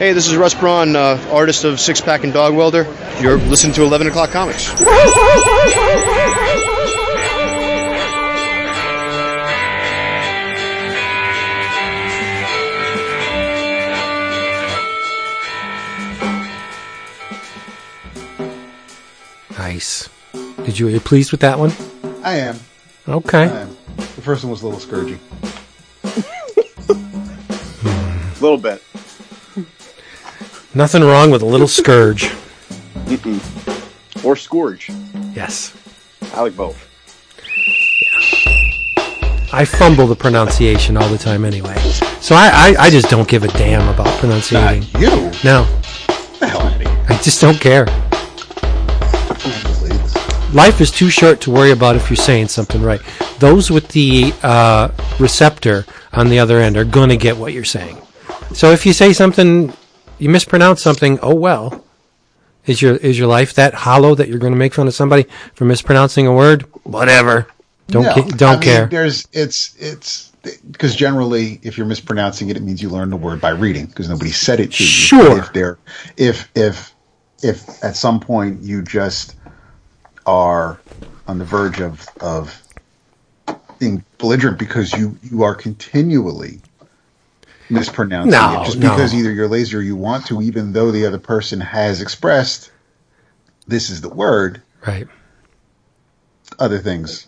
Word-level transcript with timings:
Hey, 0.00 0.14
this 0.14 0.28
is 0.28 0.34
Russ 0.34 0.54
Braun, 0.54 0.96
uh, 0.96 1.22
artist 1.30 1.64
of 1.64 1.74
Sixpack 1.74 2.24
and 2.24 2.32
Dogwelder. 2.32 2.86
You're 3.20 3.36
listening 3.36 3.74
to 3.74 3.82
11 3.82 4.06
O'Clock 4.06 4.30
Comics. 4.30 4.70
Nice. 19.58 20.08
Did 20.64 20.78
you, 20.78 20.86
are 20.86 20.90
you 20.90 21.00
pleased 21.00 21.30
with 21.30 21.42
that 21.42 21.58
one? 21.58 21.72
I 22.24 22.36
am. 22.36 22.58
Okay. 23.06 23.42
I 23.42 23.60
am. 23.60 23.76
The 23.96 24.22
first 24.22 24.44
one 24.44 24.50
was 24.50 24.62
a 24.62 24.66
little 24.66 24.80
scourgy. 24.80 25.18
A 26.04 26.24
little 28.42 28.56
bit. 28.56 28.82
Nothing 30.72 31.02
wrong 31.02 31.30
with 31.30 31.42
a 31.42 31.46
little 31.46 31.66
scourge. 31.66 32.30
Or 34.24 34.36
scourge. 34.36 34.90
Yes. 35.34 35.76
I 36.34 36.42
like 36.42 36.56
both. 36.56 36.86
I 39.52 39.64
fumble 39.64 40.06
the 40.06 40.14
pronunciation 40.14 40.96
all 40.96 41.08
the 41.08 41.18
time 41.18 41.44
anyway. 41.44 41.76
So 42.20 42.36
I, 42.36 42.50
I, 42.52 42.84
I 42.84 42.90
just 42.90 43.10
don't 43.10 43.26
give 43.26 43.42
a 43.42 43.48
damn 43.48 43.88
about 43.88 44.22
Not 44.52 45.00
you. 45.00 45.10
No, 45.42 45.64
the 46.38 46.46
hell 46.46 46.60
out 46.60 46.74
of 46.74 46.80
here. 46.80 47.06
I 47.08 47.18
just 47.20 47.40
don't 47.40 47.58
care. 47.58 47.86
Life 50.52 50.80
is 50.80 50.92
too 50.92 51.10
short 51.10 51.40
to 51.42 51.50
worry 51.50 51.72
about 51.72 51.96
if 51.96 52.10
you're 52.10 52.16
saying 52.16 52.46
something 52.46 52.80
right. 52.80 53.00
Those 53.40 53.72
with 53.72 53.88
the 53.88 54.32
uh, 54.44 54.90
receptor 55.18 55.84
on 56.12 56.28
the 56.28 56.38
other 56.38 56.58
end 56.58 56.76
are 56.76 56.84
going 56.84 57.08
to 57.08 57.16
get 57.16 57.36
what 57.36 57.52
you're 57.52 57.64
saying. 57.64 58.00
So 58.52 58.70
if 58.70 58.86
you 58.86 58.92
say 58.92 59.12
something, 59.12 59.72
you 60.20 60.28
mispronounce 60.28 60.82
something, 60.82 61.18
oh 61.22 61.34
well. 61.34 61.84
Is 62.66 62.82
your 62.82 62.96
is 62.96 63.18
your 63.18 63.26
life 63.26 63.54
that 63.54 63.72
hollow 63.72 64.14
that 64.14 64.28
you're 64.28 64.38
going 64.38 64.52
to 64.52 64.58
make 64.58 64.74
fun 64.74 64.86
of 64.86 64.94
somebody 64.94 65.24
for 65.54 65.64
mispronouncing 65.64 66.26
a 66.26 66.32
word? 66.32 66.62
Whatever. 66.84 67.46
Don't 67.88 68.04
No, 68.04 68.14
ca- 68.14 68.28
don't 68.36 68.42
I 68.42 68.52
mean, 68.54 68.62
care. 68.62 68.86
There's 68.86 69.26
it's 69.32 69.74
it's 69.78 70.30
because 70.70 70.94
generally, 70.94 71.58
if 71.62 71.76
you're 71.76 71.86
mispronouncing 71.86 72.50
it, 72.50 72.56
it 72.56 72.62
means 72.62 72.82
you 72.82 72.88
learned 72.90 73.12
the 73.12 73.16
word 73.16 73.40
by 73.40 73.50
reading 73.50 73.86
because 73.86 74.08
nobody 74.08 74.30
said 74.30 74.60
it 74.60 74.72
to 74.72 74.82
you. 74.82 74.88
Sure. 74.88 75.38
If 75.38 75.52
there, 75.52 75.78
if 76.16 76.50
if 76.54 76.94
if 77.42 77.82
at 77.82 77.96
some 77.96 78.20
point 78.20 78.60
you 78.62 78.82
just 78.82 79.36
are 80.26 80.78
on 81.26 81.38
the 81.38 81.44
verge 81.44 81.80
of 81.80 82.06
of 82.20 82.62
being 83.78 84.04
belligerent 84.18 84.58
because 84.58 84.92
you 84.92 85.16
you 85.22 85.42
are 85.42 85.54
continually 85.54 86.60
mispronouncing 87.70 88.32
No, 88.32 88.62
it 88.62 88.64
just 88.66 88.78
no. 88.78 88.90
because 88.90 89.14
either 89.14 89.32
you're 89.32 89.48
lazy 89.48 89.76
or 89.76 89.80
you 89.80 89.96
want 89.96 90.26
to, 90.26 90.42
even 90.42 90.72
though 90.72 90.90
the 90.90 91.06
other 91.06 91.18
person 91.18 91.60
has 91.60 92.00
expressed 92.00 92.70
this 93.66 93.90
is 93.90 94.00
the 94.00 94.08
word. 94.08 94.62
Right. 94.86 95.06
Other 96.58 96.78
things, 96.78 97.26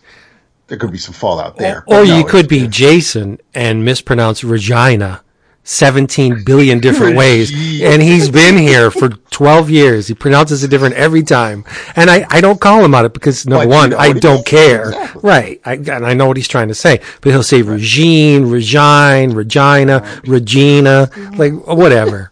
there 0.67 0.77
could 0.77 0.91
be 0.91 0.97
some 0.97 1.13
fallout 1.13 1.57
there. 1.57 1.79
Or 1.87 2.01
But 2.01 2.07
no, 2.07 2.17
you 2.17 2.25
could 2.25 2.47
be 2.47 2.67
Jason 2.67 3.39
and 3.55 3.85
mispronounce 3.85 4.43
Regina 4.43 5.23
17 5.63 6.43
billion 6.43 6.79
different 6.79 7.15
ways. 7.15 7.51
And 7.81 8.01
he's 8.01 8.29
been 8.29 8.57
here 8.57 8.91
for 8.91 9.09
12 9.09 9.69
years. 9.69 10.07
He 10.07 10.13
pronounces 10.13 10.63
it 10.63 10.69
different 10.69 10.95
every 10.95 11.23
time. 11.23 11.65
And 11.95 12.09
I, 12.09 12.25
I 12.29 12.41
don't 12.41 12.59
call 12.59 12.83
him 12.83 12.93
on 12.93 13.05
it 13.05 13.13
because 13.13 13.45
number 13.45 13.65
But 13.65 13.69
you 13.69 13.75
one, 13.75 13.89
know 13.91 13.97
I 13.97 14.13
don't 14.13 14.45
care. 14.45 14.89
Exactly. 14.89 15.21
Right. 15.23 15.61
I, 15.65 15.73
and 15.73 16.05
I 16.05 16.13
know 16.13 16.27
what 16.27 16.37
he's 16.37 16.47
trying 16.47 16.67
to 16.67 16.75
say, 16.75 16.99
but 17.21 17.31
he'll 17.31 17.43
say 17.43 17.61
Regine, 17.61 18.49
Regine, 18.49 19.31
Regina, 19.31 20.21
Regina, 20.25 21.09
like 21.37 21.53
whatever. 21.65 22.29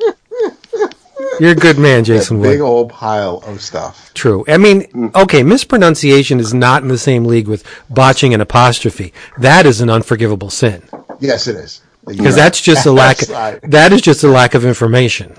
You're 1.39 1.53
a 1.53 1.55
good 1.55 1.79
man, 1.79 2.03
Jason 2.03 2.39
Wood. 2.39 2.49
big 2.49 2.61
old 2.61 2.91
pile 2.91 3.41
of 3.47 3.61
stuff. 3.61 4.13
True. 4.13 4.45
I 4.47 4.57
mean, 4.57 5.11
okay, 5.15 5.41
mispronunciation 5.41 6.39
is 6.39 6.53
not 6.53 6.83
in 6.83 6.89
the 6.89 6.99
same 6.99 7.25
league 7.25 7.47
with 7.47 7.65
botching 7.89 8.33
an 8.35 8.41
apostrophe. 8.41 9.11
That 9.39 9.65
is 9.65 9.81
an 9.81 9.89
unforgivable 9.89 10.49
sin 10.51 10.83
Yes, 11.19 11.47
it 11.47 11.55
is. 11.55 11.81
Because 12.05 12.35
that's 12.35 12.59
just 12.61 12.85
a 12.85 12.91
lack. 12.91 13.29
I- 13.29 13.59
that 13.63 13.93
is 13.93 14.01
just 14.01 14.23
a 14.23 14.27
lack 14.27 14.53
of 14.55 14.65
information 14.65 15.35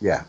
yeah. 0.00 0.24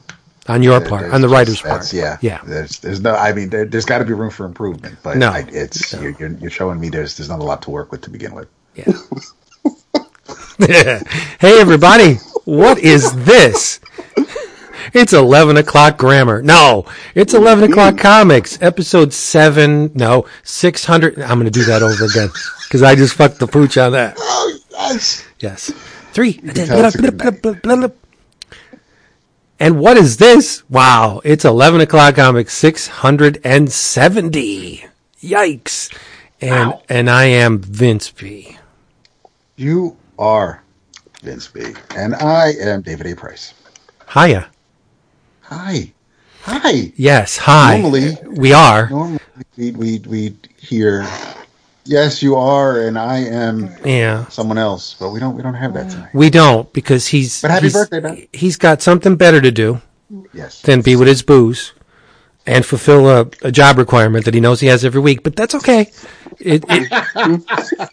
on 0.48 0.62
your 0.64 0.80
There- 0.80 0.90
part, 0.90 1.14
on 1.14 1.22
the 1.22 1.30
writer's 1.30 1.62
part. 1.62 1.92
Yeah, 1.94 2.18
yeah. 2.22 2.42
There's, 2.46 2.80
there's 2.80 3.02
no. 3.02 3.16
I 3.16 3.34
mean, 3.34 3.50
there, 3.50 3.66
there's 3.66 3.86
got 3.86 4.00
to 4.00 4.06
be 4.06 4.14
room 4.14 4.30
for 4.30 4.46
improvement, 4.46 4.98
but 5.04 5.18
No. 5.18 5.30
I, 5.30 5.46
it's 5.50 5.94
you're, 5.94 6.12
you're, 6.12 6.32
you're 6.34 6.52
showing 6.52 6.80
me 6.80 6.90
there's 6.90 7.18
there's 7.18 7.30
not 7.30 7.40
a 7.40 7.44
lot 7.44 7.62
to 7.64 7.72
work 7.72 7.92
with 7.92 8.02
to 8.02 8.10
begin 8.10 8.34
with. 8.36 8.48
Yeah. 8.76 8.92
hey, 11.40 11.60
everybody, 11.60 12.16
what 12.46 12.80
is 12.80 13.12
this? 13.26 13.80
It's 14.94 15.14
11 15.14 15.58
o'clock 15.58 15.98
grammar. 15.98 16.42
No, 16.42 16.86
it's 17.16 17.34
11 17.34 17.72
o'clock 17.72 17.98
comics, 17.98 18.60
episode 18.62 19.14
7, 19.14 19.92
no, 19.94 20.26
600. 20.44 21.20
I'm 21.22 21.40
going 21.40 21.46
to 21.46 21.52
do 21.52 21.64
that 21.66 21.84
over 21.84 22.06
again 22.06 22.30
because 22.64 22.82
I 22.84 22.96
just 22.96 23.14
fucked 23.14 23.40
the 23.40 23.48
pooch 23.48 23.78
on 23.78 23.92
that. 23.94 24.16
Oh 24.18 24.58
yes. 24.72 25.26
Yes. 25.40 25.72
Three. 26.12 26.34
tell 26.34 26.86
it's 26.86 26.96
a 26.96 27.02
good 27.02 27.66
night. 27.66 27.92
And 29.60 29.80
what 29.80 29.98
is 29.98 30.18
this? 30.18 30.64
Wow. 30.70 31.22
It's 31.24 31.46
11 31.46 31.82
o'clock 31.82 32.16
comics 32.16 32.54
670. 32.54 34.86
Yikes. 35.22 35.96
And, 36.42 36.74
and 36.88 37.10
I 37.10 37.26
am 37.26 37.60
Vince 37.60 38.10
P. 38.12 38.58
You 39.58 39.98
are 40.18 40.64
Vince 41.22 41.50
B, 41.50 41.74
and 41.96 42.16
I 42.16 42.54
am 42.62 42.82
David 42.82 43.08
A. 43.08 43.16
Price. 43.16 43.54
Hiya. 44.14 44.50
Hi, 45.42 45.92
hi. 46.44 46.94
Yes. 46.96 47.36
Hi. 47.38 47.82
Normally- 47.82 48.18
we 48.26 48.54
are. 48.54 48.90
Normally 48.90 49.20
we'd 49.58 49.76
we'd 49.76 50.08
we'd 50.08 50.48
hear, 50.58 51.06
yes, 51.86 52.22
you 52.22 52.36
are, 52.36 52.82
and 52.88 52.98
I 52.98 53.20
am 53.20 53.70
Yeah. 53.84 54.26
someone 54.28 54.58
else, 54.58 54.96
but 55.00 55.10
we 55.12 55.20
don't 55.20 55.36
we 55.36 55.42
don't 55.44 55.54
have 55.56 55.74
that 55.74 55.90
tonight. 55.90 56.10
We 56.14 56.30
don't 56.30 56.72
because 56.74 57.08
he's, 57.08 57.42
But 57.42 57.52
happy 57.52 57.66
he's, 57.66 57.74
birthday, 57.74 58.00
Ben. 58.00 58.28
he's 58.34 58.58
got 58.58 58.82
something 58.82 59.16
better 59.16 59.42
to 59.42 59.52
do 59.52 59.82
Yes. 60.34 60.62
than 60.62 60.82
be 60.82 60.96
with 60.96 61.08
his 61.08 61.22
booze 61.22 61.74
and 62.46 62.66
fulfill 62.66 63.10
a, 63.10 63.28
a 63.44 63.52
job 63.52 63.78
requirement 63.78 64.26
that 64.26 64.34
he 64.34 64.40
knows 64.40 64.60
he 64.60 64.68
has 64.68 64.84
every 64.84 65.02
week. 65.02 65.24
But 65.24 65.36
that's 65.36 65.54
okay. 65.56 65.92
It, 66.40 66.64
it, 66.68 66.92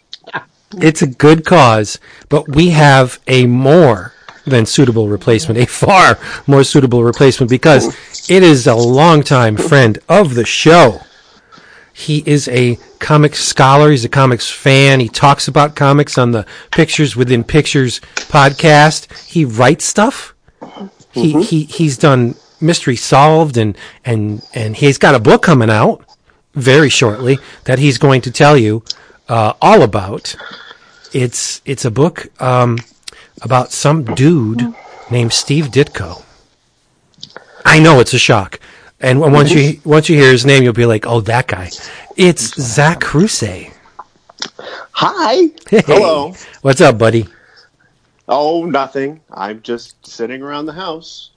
it's 0.77 1.01
a 1.01 1.07
good 1.07 1.45
cause, 1.45 1.99
but 2.29 2.47
we 2.55 2.69
have 2.69 3.19
a 3.27 3.45
more 3.45 4.13
than 4.45 4.65
suitable 4.65 5.09
replacement, 5.09 5.59
a 5.59 5.65
far 5.65 6.17
more 6.47 6.63
suitable 6.63 7.03
replacement 7.03 7.49
because 7.49 7.95
it 8.29 8.43
is 8.43 8.65
a 8.65 8.75
longtime 8.75 9.57
friend 9.57 9.99
of 10.07 10.35
the 10.35 10.45
show. 10.45 11.01
He 11.97 12.21
is 12.27 12.47
a 12.49 12.77
comics 12.99 13.43
scholar. 13.43 13.89
He's 13.89 14.05
a 14.05 14.09
comics 14.09 14.47
fan. 14.47 14.99
He 14.99 15.09
talks 15.09 15.47
about 15.47 15.75
comics 15.75 16.15
on 16.19 16.29
the 16.29 16.45
Pictures 16.69 17.15
Within 17.15 17.43
Pictures 17.43 18.01
podcast. 18.15 19.11
He 19.27 19.45
writes 19.45 19.85
stuff. 19.85 20.35
He, 21.11 21.41
he 21.41 21.63
he's 21.63 21.97
done 21.97 22.35
Mystery 22.61 22.95
Solved 22.95 23.57
and 23.57 23.75
and 24.05 24.45
and 24.53 24.75
he's 24.75 24.99
got 24.99 25.15
a 25.15 25.19
book 25.19 25.41
coming 25.41 25.71
out 25.71 26.05
very 26.53 26.89
shortly 26.89 27.39
that 27.63 27.79
he's 27.79 27.97
going 27.97 28.21
to 28.21 28.31
tell 28.31 28.55
you 28.55 28.83
uh, 29.27 29.53
all 29.59 29.81
about. 29.81 30.35
It's 31.13 31.63
it's 31.65 31.83
a 31.83 31.89
book 31.89 32.27
um, 32.39 32.77
about 33.41 33.71
some 33.71 34.03
dude 34.03 34.71
named 35.09 35.33
Steve 35.33 35.69
Ditko. 35.69 36.23
I 37.65 37.79
know 37.79 37.99
it's 37.99 38.13
a 38.13 38.19
shock, 38.19 38.59
and 38.99 39.19
once 39.19 39.51
you 39.51 39.79
once 39.85 40.09
you 40.09 40.17
hear 40.17 40.31
his 40.31 40.45
name, 40.45 40.63
you'll 40.63 40.73
be 40.73 40.85
like, 40.85 41.05
"Oh, 41.05 41.21
that 41.21 41.47
guy." 41.47 41.69
It's 42.15 42.59
Zach 42.59 42.99
Kruse. 42.99 43.71
Hi. 44.91 45.49
Hey. 45.69 45.81
Hello. 45.85 46.33
What's 46.61 46.81
up, 46.81 46.97
buddy? 46.97 47.27
Oh, 48.27 48.65
nothing. 48.65 49.21
I'm 49.31 49.61
just 49.61 50.05
sitting 50.05 50.41
around 50.41 50.65
the 50.65 50.73
house. 50.73 51.31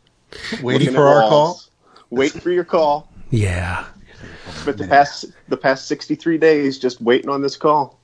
Waiting 0.62 0.94
for 0.94 1.08
at 1.08 1.24
our 1.24 1.28
call. 1.28 1.60
Waiting 2.08 2.40
for 2.40 2.50
your 2.50 2.64
call. 2.64 3.12
Yeah. 3.30 3.86
But 4.64 4.78
the 4.78 4.86
past 4.86 5.26
the 5.48 5.56
past 5.56 5.86
63 5.86 6.38
days 6.38 6.78
just 6.78 7.00
waiting 7.00 7.30
on 7.30 7.42
this 7.42 7.56
call. 7.56 7.99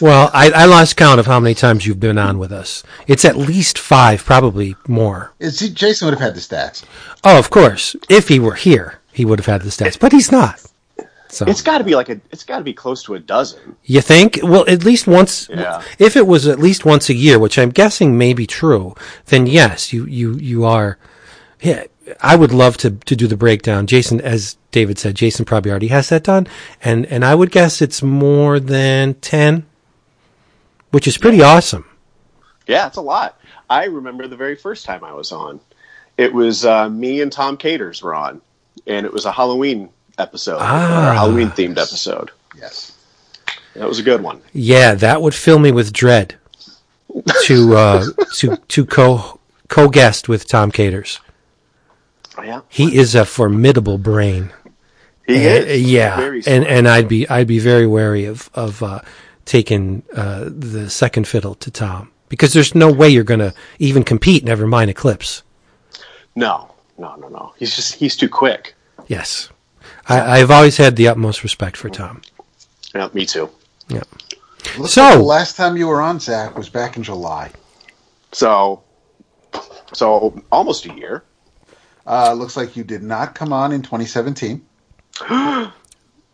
Well, 0.00 0.30
I, 0.32 0.50
I 0.50 0.64
lost 0.66 0.96
count 0.96 1.20
of 1.20 1.26
how 1.26 1.40
many 1.40 1.54
times 1.54 1.86
you've 1.86 2.00
been 2.00 2.18
on 2.18 2.38
with 2.38 2.52
us. 2.52 2.82
It's 3.06 3.24
at 3.24 3.36
least 3.36 3.78
five, 3.78 4.24
probably 4.24 4.76
more. 4.86 5.32
It's, 5.40 5.58
Jason 5.70 6.06
would 6.06 6.12
have 6.14 6.20
had 6.20 6.34
the 6.34 6.40
stats. 6.40 6.84
Oh, 7.24 7.38
of 7.38 7.50
course. 7.50 7.96
If 8.08 8.28
he 8.28 8.38
were 8.38 8.54
here, 8.54 9.00
he 9.12 9.24
would 9.24 9.38
have 9.38 9.46
had 9.46 9.62
the 9.62 9.70
stats, 9.70 9.98
but 9.98 10.12
he's 10.12 10.30
not. 10.30 10.60
So 11.28 11.44
It's 11.46 11.62
got 11.62 11.78
to 11.78 11.84
be 11.84 11.94
like 11.96 12.08
a. 12.08 12.20
It's 12.30 12.44
got 12.44 12.58
to 12.58 12.64
be 12.64 12.72
close 12.72 13.02
to 13.04 13.14
a 13.14 13.18
dozen. 13.18 13.76
you 13.84 14.00
think? 14.00 14.38
Well, 14.42 14.64
at 14.68 14.84
least 14.84 15.06
once. 15.06 15.48
Yeah. 15.48 15.82
If 15.98 16.16
it 16.16 16.26
was 16.26 16.46
at 16.46 16.60
least 16.60 16.84
once 16.84 17.08
a 17.10 17.14
year, 17.14 17.38
which 17.38 17.58
I'm 17.58 17.70
guessing 17.70 18.16
may 18.16 18.32
be 18.32 18.46
true, 18.46 18.94
then 19.26 19.46
yes, 19.46 19.92
you 19.92 20.06
you 20.06 20.34
you 20.36 20.64
are. 20.64 20.98
Yeah, 21.60 21.84
I 22.20 22.36
would 22.36 22.52
love 22.52 22.76
to 22.78 22.90
to 22.92 23.16
do 23.16 23.26
the 23.26 23.36
breakdown. 23.36 23.86
Jason, 23.86 24.20
as 24.20 24.56
David 24.70 24.98
said, 24.98 25.14
Jason 25.16 25.44
probably 25.44 25.70
already 25.70 25.88
has 25.88 26.08
that 26.10 26.24
done, 26.24 26.46
and 26.82 27.06
and 27.06 27.24
I 27.24 27.34
would 27.34 27.50
guess 27.50 27.82
it's 27.82 28.02
more 28.02 28.60
than 28.60 29.14
ten, 29.14 29.66
which 30.90 31.06
is 31.08 31.18
pretty 31.18 31.42
awesome. 31.42 31.84
Yeah, 32.66 32.86
it's 32.86 32.96
a 32.96 33.00
lot. 33.02 33.40
I 33.68 33.84
remember 33.86 34.26
the 34.28 34.36
very 34.36 34.56
first 34.56 34.84
time 34.84 35.02
I 35.04 35.12
was 35.12 35.32
on. 35.32 35.60
It 36.16 36.32
was 36.32 36.64
uh, 36.64 36.88
me 36.88 37.20
and 37.20 37.30
Tom 37.32 37.56
Katers 37.56 38.02
were 38.02 38.14
on, 38.14 38.40
and 38.86 39.04
it 39.06 39.12
was 39.12 39.24
a 39.26 39.32
Halloween 39.32 39.90
episode, 40.18 40.58
Ah. 40.60 41.08
or 41.08 41.10
a 41.10 41.14
Halloween 41.14 41.50
themed 41.50 41.78
episode. 41.78 42.30
Yes. 42.56 42.92
That 43.74 43.86
was 43.88 43.98
a 43.98 44.02
good 44.02 44.22
one. 44.22 44.40
Yeah, 44.54 44.94
that 44.94 45.20
would 45.20 45.34
fill 45.34 45.58
me 45.58 45.70
with 45.72 45.92
dread 45.92 46.36
to 47.44 47.76
uh, 47.76 48.04
to 48.36 48.56
to 48.56 48.86
co 48.86 49.38
co 49.68 49.88
guest 49.88 50.28
with 50.28 50.48
Tom 50.48 50.72
Katers. 50.72 51.18
Yeah, 52.42 52.60
He 52.68 52.96
is 52.96 53.14
a 53.14 53.24
formidable 53.24 53.98
brain. 53.98 54.52
he 55.26 55.34
Uh, 55.46 55.50
is. 55.50 55.82
yeah, 55.82 56.16
Very 56.16 56.42
and 56.46 56.66
and 56.66 56.86
I'd 56.88 57.08
be 57.08 57.28
I'd 57.28 57.46
be 57.46 57.58
very 57.58 57.86
wary 57.86 58.24
of 58.26 58.50
of 58.54 58.82
uh, 58.82 59.00
taking 59.44 60.02
uh, 60.14 60.44
the 60.46 60.90
second 60.90 61.26
fiddle 61.26 61.54
to 61.56 61.70
Tom 61.70 62.10
because 62.28 62.52
there's 62.52 62.74
no 62.74 62.90
way 62.92 63.08
you're 63.08 63.24
going 63.24 63.40
to 63.40 63.54
even 63.78 64.04
compete. 64.04 64.44
Never 64.44 64.66
mind 64.66 64.90
Eclipse. 64.90 65.42
no, 66.34 66.72
no, 66.98 67.14
no, 67.16 67.28
no. 67.28 67.54
He's 67.58 67.74
just 67.74 67.94
he's 67.94 68.16
too 68.16 68.28
quick. 68.28 68.74
Yes, 69.08 69.48
I, 70.08 70.40
I've 70.40 70.50
always 70.50 70.76
had 70.76 70.96
the 70.96 71.08
utmost 71.08 71.42
respect 71.42 71.76
for 71.76 71.88
Tom. 71.88 72.22
Yeah, 72.94 73.08
me 73.14 73.24
too. 73.26 73.50
Yeah. 73.88 74.02
Looks 74.78 74.92
So- 74.94 75.02
like 75.02 75.14
the 75.18 75.22
last 75.22 75.56
time 75.56 75.76
you 75.76 75.86
were 75.86 76.00
on, 76.02 76.18
Zach, 76.20 76.56
was 76.56 76.68
back 76.68 76.96
in 76.96 77.02
July. 77.02 77.50
So, 78.32 78.82
so 79.92 80.42
almost 80.50 80.86
a 80.86 80.92
year. 80.94 81.22
Uh, 82.06 82.32
looks 82.34 82.56
like 82.56 82.76
you 82.76 82.84
did 82.84 83.02
not 83.02 83.34
come 83.34 83.52
on 83.52 83.72
in 83.72 83.82
2017. 83.82 84.64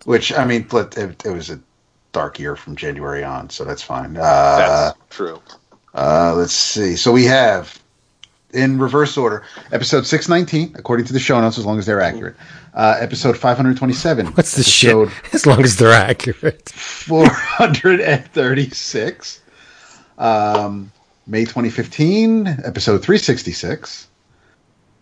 Which, 0.04 0.32
I 0.32 0.44
mean, 0.44 0.66
let- 0.72 0.96
it, 0.98 1.24
it 1.24 1.30
was 1.30 1.50
a 1.50 1.60
dark 2.12 2.38
year 2.38 2.56
from 2.56 2.76
January 2.76 3.24
on, 3.24 3.48
so 3.50 3.64
that's 3.64 3.82
fine. 3.82 4.16
Uh, 4.16 4.20
That's 4.20 4.98
true. 5.10 5.40
Uh, 5.94 6.34
let's 6.36 6.52
see. 6.52 6.96
So 6.96 7.12
we 7.12 7.24
have, 7.26 7.80
in 8.52 8.78
reverse 8.78 9.16
order, 9.16 9.44
episode 9.70 10.04
619, 10.06 10.74
according 10.78 11.06
to 11.06 11.12
the 11.12 11.20
show 11.20 11.40
notes, 11.40 11.56
as 11.58 11.64
long 11.64 11.78
as 11.78 11.86
they're 11.86 12.00
accurate. 12.00 12.34
Uh, 12.74 12.96
episode 13.00 13.36
527. 13.38 14.26
What's 14.34 14.54
the 14.54 14.60
episode 14.60 15.10
shit? 15.10 15.24
As 15.34 15.46
long 15.46 15.62
as 15.62 15.76
they're 15.76 15.92
accurate. 15.92 16.68
436. 16.70 19.40
Um, 20.18 20.90
May 21.26 21.44
2015, 21.44 22.46
episode 22.64 23.02
366. 23.02 24.08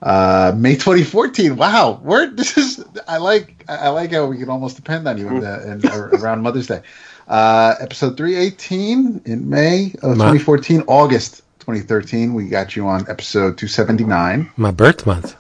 Uh, 0.03 0.53
May 0.57 0.75
2014. 0.75 1.57
Wow, 1.57 2.01
we're 2.03 2.31
this 2.31 2.57
is. 2.57 2.85
I 3.07 3.19
like. 3.19 3.65
I 3.69 3.89
like 3.89 4.13
how 4.13 4.27
we 4.27 4.39
can 4.39 4.49
almost 4.49 4.77
depend 4.77 5.07
on 5.07 5.19
you 5.19 5.29
in 5.29 5.41
the, 5.41 5.73
in, 5.73 5.87
around 6.21 6.43
Mother's 6.43 6.67
Day. 6.67 6.83
Uh, 7.29 7.75
episode 7.81 8.17
318 8.17 9.23
in 9.25 9.49
May 9.49 9.95
of 10.03 10.17
Ma- 10.17 10.33
2014. 10.33 10.83
August 10.89 11.43
2013, 11.61 12.35
we 12.35 12.49
got 12.49 12.75
you 12.75 12.89
on 12.89 13.03
episode 13.09 13.57
279. 13.57 14.51
My 14.57 14.71
birth 14.73 15.07
month. 15.07 15.37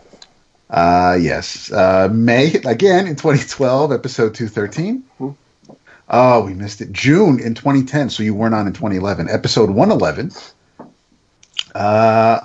Uh, 0.68 1.18
yes. 1.20 1.72
Uh, 1.72 2.08
May 2.12 2.54
again 2.64 3.08
in 3.08 3.16
2012, 3.16 3.90
episode 3.92 4.34
213. 4.34 5.02
Oh, 6.12 6.44
we 6.44 6.54
missed 6.54 6.80
it. 6.80 6.92
June 6.92 7.40
in 7.40 7.54
2010, 7.54 8.10
so 8.10 8.22
you 8.22 8.34
weren't 8.34 8.54
on 8.54 8.66
in 8.66 8.72
2011. 8.72 9.28
Episode 9.28 9.70
111. 9.70 10.32
Uh, 11.74 12.40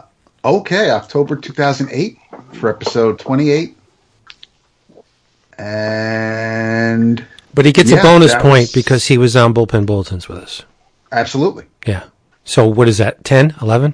okay, 0.45 0.89
October 0.91 1.35
2008 1.35 2.17
for 2.53 2.69
episode 2.69 3.19
28. 3.19 3.75
And 5.57 7.25
But 7.53 7.65
he 7.65 7.71
gets 7.71 7.89
Yeah, 7.91 7.99
a 7.99 8.03
bonus 8.03 8.33
point 8.35 8.63
was- 8.63 8.71
because 8.71 9.07
he 9.07 9.17
was 9.17 9.35
on 9.35 9.53
bullpen 9.53 9.85
bulletins 9.85 10.27
with 10.27 10.37
us. 10.39 10.63
absolutely. 11.11 11.65
Yeah. 11.85 12.03
So 12.43 12.67
what 12.67 12.87
is 12.87 12.97
that? 12.99 13.23
10, 13.23 13.55
11? 13.61 13.93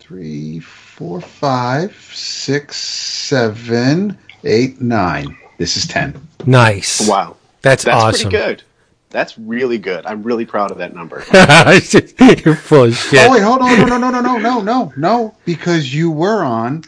Three, 0.00 0.60
four, 0.60 1.20
five, 1.20 1.94
six, 2.14 2.76
seven, 2.76 4.16
eight, 4.44 4.80
nine. 4.80 5.36
This 5.58 5.76
is 5.76 5.86
10. 5.86 6.18
Nice. 6.46 7.06
Wow, 7.06 7.36
That's, 7.60 7.84
that's 7.84 8.02
awesome. 8.02 8.30
pretty 8.30 8.44
good. 8.46 8.62
That's 9.10 9.38
really 9.38 9.78
good. 9.78 10.04
I'm 10.04 10.22
really 10.22 10.44
proud 10.44 10.70
of 10.70 10.78
that 10.78 10.94
number. 10.94 11.24
You're 12.44 12.54
full 12.56 12.84
of 12.84 12.94
shit. 12.94 13.20
Oh 13.22 13.32
wait, 13.32 13.42
hold 13.42 13.60
on, 13.62 13.78
no, 13.78 13.86
no, 13.86 13.98
no, 13.98 14.10
no, 14.10 14.20
no, 14.20 14.38
no, 14.38 14.60
no, 14.60 14.92
no, 14.96 15.34
because 15.46 15.94
you 15.94 16.10
were 16.10 16.42
on, 16.44 16.84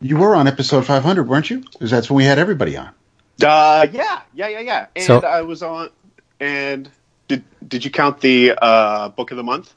you 0.00 0.16
were 0.16 0.34
on 0.34 0.48
episode 0.48 0.84
500, 0.84 1.28
weren't 1.28 1.50
you? 1.50 1.58
Because 1.72 1.90
that's 1.90 2.10
when 2.10 2.16
we 2.16 2.24
had 2.24 2.38
everybody 2.38 2.76
on. 2.76 2.88
Uh, 3.42 3.86
yeah, 3.92 4.22
yeah, 4.34 4.48
yeah, 4.48 4.60
yeah. 4.60 4.86
And 4.96 5.04
So- 5.04 5.20
I 5.20 5.42
was 5.42 5.62
on. 5.62 5.90
And 6.40 6.90
did 7.28 7.44
did 7.66 7.84
you 7.84 7.90
count 7.90 8.20
the 8.20 8.54
uh, 8.60 9.08
book 9.10 9.30
of 9.30 9.36
the 9.36 9.42
month 9.44 9.72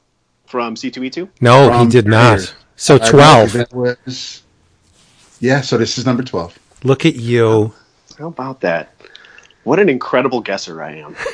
from 0.46 0.74
C2E2? 0.74 1.28
no, 1.40 1.78
he 1.78 1.86
did 1.88 2.06
not. 2.06 2.38
Years. 2.38 2.54
So 2.76 2.98
12. 2.98 3.52
That 3.52 3.72
was, 3.72 4.42
yeah. 5.40 5.60
So 5.62 5.78
this 5.78 5.98
is 5.98 6.06
number 6.06 6.22
12. 6.22 6.58
Look 6.84 7.06
at 7.06 7.14
you. 7.16 7.72
How 8.18 8.28
about 8.28 8.60
that? 8.60 8.97
What 9.64 9.78
an 9.78 9.88
incredible 9.88 10.40
guesser 10.40 10.82
I 10.82 10.96
am. 10.96 11.16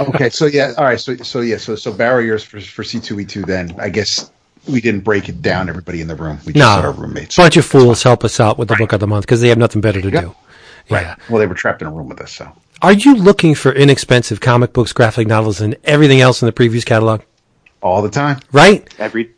Okay, 0.00 0.30
so 0.30 0.46
yeah, 0.46 0.72
all 0.76 0.84
right, 0.84 0.98
so 1.00 1.16
so 1.18 1.40
yeah, 1.40 1.56
so 1.56 1.74
so 1.76 1.92
barriers 1.92 2.42
for 2.42 2.60
for 2.60 2.82
C2E2. 2.82 3.46
Then 3.46 3.74
I 3.78 3.88
guess 3.88 4.30
we 4.68 4.80
didn't 4.80 5.02
break 5.04 5.28
it 5.28 5.40
down. 5.42 5.68
Everybody 5.68 6.00
in 6.00 6.08
the 6.08 6.16
room, 6.16 6.38
we 6.44 6.52
just 6.52 6.74
said 6.74 6.84
our 6.84 6.92
No. 6.92 6.98
roommates. 7.00 7.36
bunch 7.36 7.56
of 7.56 7.64
fools 7.64 8.02
help 8.02 8.24
us 8.24 8.40
out 8.40 8.58
with 8.58 8.68
the 8.68 8.74
book 8.76 8.92
of 8.92 8.98
the 9.00 9.06
month 9.06 9.24
because 9.24 9.40
they 9.40 9.48
have 9.48 9.58
nothing 9.58 9.80
better 9.80 10.02
to 10.02 10.10
do. 10.10 10.34
Yeah. 10.90 11.14
Well, 11.30 11.38
they 11.38 11.46
were 11.46 11.54
trapped 11.54 11.82
in 11.82 11.88
a 11.88 11.90
room 11.92 12.08
with 12.08 12.20
us, 12.20 12.32
so 12.32 12.50
Are 12.82 12.92
you 12.92 13.14
looking 13.14 13.54
for 13.54 13.72
inexpensive 13.72 14.40
comic 14.40 14.72
books, 14.72 14.92
graphic 14.92 15.28
novels, 15.28 15.60
and 15.60 15.76
everything 15.84 16.20
else 16.20 16.42
in 16.42 16.46
the 16.46 16.52
Previews 16.52 16.84
catalog? 16.84 17.22
all 17.80 18.02
the 18.02 18.10
time, 18.10 18.40
Right? 18.52 18.92
Every 18.98 19.30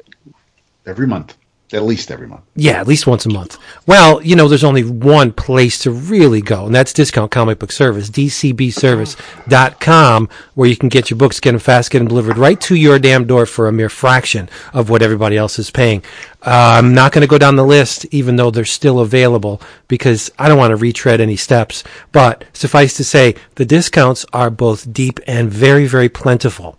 every 0.87 1.07
month, 1.07 1.37
at 1.73 1.85
least 1.85 2.11
every 2.11 2.27
month. 2.27 2.43
Yeah, 2.57 2.81
at 2.81 2.89
least 2.89 3.07
once 3.07 3.27
a 3.27 3.31
month. 3.31 3.59
Well, 3.87 4.23
you 4.23 4.35
know, 4.35 4.49
there's 4.49 4.65
only 4.65 4.85
one 4.85 5.33
place 5.33 5.79
to 5.81 5.91
really 5.91 6.41
go, 6.41 6.65
and 6.67 6.75
that's 6.75 6.93
Discount 6.93 7.31
Comic 7.31 7.59
Book 7.59 7.73
Service, 7.73 8.11
dcbservice.com, 8.11 10.29
where 10.55 10.69
you 10.69 10.77
can 10.77 10.89
get 10.89 11.11
your 11.11 11.19
books, 11.19 11.41
get 11.41 11.53
them 11.53 11.61
fast, 11.61 11.91
get 11.91 11.99
them 11.99 12.09
delivered 12.09 12.39
right 12.39 12.61
to 12.63 12.75
your 12.75 12.99
damn 12.99 13.27
door 13.27 13.45
for 13.47 13.69
a 13.69 13.73
mere 13.73 13.91
fraction 13.91 14.49
of 14.73 14.91
what 14.91 15.03
everybody 15.03 15.37
else 15.37 15.59
is 15.59 15.71
paying. 15.71 16.03
Uh, 16.43 16.79
I'm 16.79 16.95
not 16.95 17.13
going 17.13 17.23
to 17.23 17.29
go 17.29 17.39
down 17.39 17.57
the 17.57 17.65
list, 17.65 18.07
even 18.11 18.37
though 18.37 18.51
they're 18.51 18.65
still 18.65 19.01
available, 19.01 19.61
because 19.89 20.31
I 20.39 20.49
don't 20.49 20.59
want 20.59 20.71
to 20.71 20.77
retread 20.77 21.21
any 21.21 21.37
steps. 21.37 21.85
But 22.13 22.45
suffice 22.53 22.97
to 22.97 23.05
say, 23.05 23.35
the 23.57 23.65
discounts 23.65 24.25
are 24.33 24.51
both 24.51 24.93
deep 24.93 25.21
and 25.27 25.51
very, 25.51 25.87
very 25.87 26.09
plentiful 26.09 26.79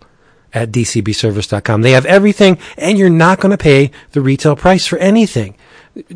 at 0.52 0.70
dcbservice.com. 0.70 1.82
They 1.82 1.92
have 1.92 2.06
everything, 2.06 2.58
and 2.76 2.98
you're 2.98 3.10
not 3.10 3.40
going 3.40 3.50
to 3.50 3.58
pay 3.58 3.90
the 4.12 4.20
retail 4.20 4.56
price 4.56 4.86
for 4.86 4.98
anything. 4.98 5.56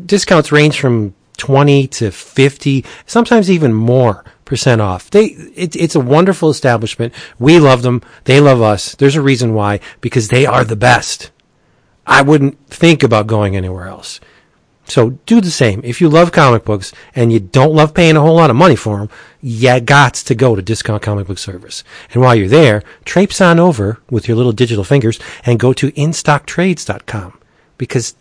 Discounts 0.05 0.51
range 0.51 0.79
from 0.79 1.15
20 1.37 1.87
to 1.87 2.11
50, 2.11 2.85
sometimes 3.05 3.51
even 3.51 3.73
more 3.73 4.23
percent 4.45 4.81
off. 4.81 5.09
They, 5.09 5.25
it, 5.25 5.75
it's 5.75 5.95
a 5.95 5.99
wonderful 5.99 6.49
establishment. 6.49 7.13
We 7.39 7.59
love 7.59 7.81
them. 7.81 8.01
They 8.23 8.39
love 8.39 8.61
us. 8.61 8.95
There's 8.95 9.15
a 9.15 9.21
reason 9.21 9.53
why, 9.53 9.79
because 10.01 10.29
they 10.29 10.45
are 10.45 10.63
the 10.63 10.75
best. 10.75 11.31
I 12.07 12.21
wouldn't 12.21 12.67
think 12.69 13.03
about 13.03 13.27
going 13.27 13.55
anywhere 13.55 13.87
else. 13.87 14.19
So 14.87 15.11
do 15.25 15.41
the 15.41 15.49
same. 15.51 15.81
If 15.83 15.99
you 15.99 16.09
love 16.09 16.31
comic 16.31 16.63
books 16.63 16.93
and 17.15 17.33
you 17.33 17.39
don't 17.39 17.73
love 17.73 17.93
paying 17.93 18.15
a 18.15 18.21
whole 18.21 18.35
lot 18.35 18.49
of 18.51 18.55
money 18.55 18.75
for 18.75 18.99
them, 18.99 19.09
you 19.41 19.79
got 19.81 20.13
to 20.13 20.35
go 20.35 20.55
to 20.55 20.61
Discount 20.61 21.01
Comic 21.01 21.25
Book 21.27 21.39
Service. 21.39 21.83
And 22.13 22.21
while 22.21 22.35
you're 22.35 22.47
there, 22.47 22.83
traipse 23.03 23.41
on 23.41 23.59
over 23.59 23.99
with 24.11 24.27
your 24.27 24.37
little 24.37 24.51
digital 24.51 24.83
fingers 24.83 25.19
and 25.43 25.59
go 25.59 25.73
to 25.73 25.91
InStockTrades.com 25.93 27.39
because 27.79 28.15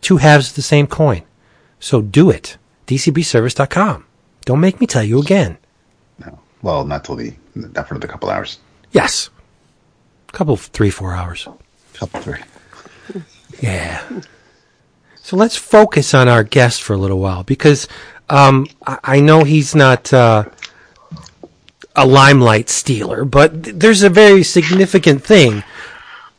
two 0.00 0.18
halves 0.18 0.50
of 0.50 0.54
the 0.56 0.62
same 0.62 0.86
coin. 0.86 1.22
So 1.80 2.00
do 2.02 2.30
it. 2.30 2.56
DCBService.com. 2.86 4.04
Don't 4.44 4.60
make 4.60 4.80
me 4.80 4.86
tell 4.86 5.02
you 5.04 5.20
again. 5.20 5.58
No, 6.24 6.38
well, 6.62 6.84
not 6.84 7.04
till 7.04 7.16
the 7.16 7.34
not 7.54 7.88
for 7.88 7.94
another 7.94 8.08
couple 8.08 8.30
hours, 8.30 8.58
Yes. 8.92 9.28
a 10.28 10.32
Couple, 10.32 10.56
three, 10.56 10.90
four 10.90 11.14
hours. 11.14 11.48
couple 11.94 12.20
three. 12.20 12.40
Yeah. 13.60 14.02
So 15.30 15.36
let's 15.36 15.54
focus 15.54 16.12
on 16.12 16.26
our 16.26 16.42
guest 16.42 16.82
for 16.82 16.94
a 16.94 16.96
little 16.96 17.20
while 17.20 17.44
because 17.44 17.86
um, 18.28 18.66
I, 18.84 19.20
know 19.20 19.44
he's 19.44 19.76
not 19.76 20.12
uh, 20.12 20.46
a 21.94 22.04
limelight 22.04 22.68
stealer, 22.68 23.24
but 23.24 23.62
th- 23.62 23.76
there's 23.76 24.02
a 24.02 24.10
very 24.10 24.42
significant 24.42 25.22
thing 25.22 25.62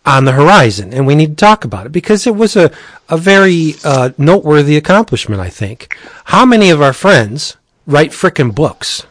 on 0.06 0.26
the 0.26 0.34
horizon, 0.34 0.92
and 0.92 1.08
we 1.08 1.16
need 1.16 1.30
to 1.30 1.36
talk 1.38 1.64
about 1.64 1.86
it 1.86 1.94
because 1.94 2.28
it 2.28 2.36
was 2.36 2.58
a, 2.58 2.70
a 3.08 3.16
very 3.16 3.76
uh, 3.86 4.10
noteworthy 4.18 4.76
accomplishment, 4.76 5.40
I 5.40 5.48
think. 5.50 5.98
How 6.26 6.46
many 6.46 6.70
of 6.70 6.82
our 6.82 6.92
friends 6.92 7.56
write 7.88 8.12
frickin' 8.12 8.54
books? 8.54 9.08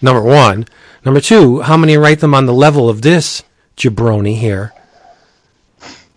Number 0.00 0.22
one. 0.22 0.66
Number 1.04 1.20
two, 1.20 1.60
how 1.60 1.76
many 1.76 1.96
write 1.96 2.18
them 2.18 2.34
on 2.34 2.46
the 2.46 2.52
level 2.52 2.88
of 2.88 3.02
this 3.02 3.44
jabroni 3.76 4.36
here? 4.36 4.72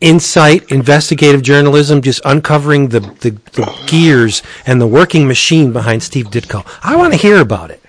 Insight, 0.01 0.71
investigative 0.71 1.41
journalism, 1.41 2.01
just 2.01 2.21
uncovering 2.25 2.89
the, 2.89 2.99
the, 2.99 3.31
the 3.53 3.83
gears 3.87 4.43
and 4.65 4.79
the 4.79 4.87
working 4.87 5.27
machine 5.27 5.71
behind 5.71 6.03
Steve 6.03 6.27
Ditko. 6.27 6.65
I 6.83 6.95
want 6.95 7.13
to 7.13 7.19
hear 7.19 7.39
about 7.39 7.71
it. 7.71 7.81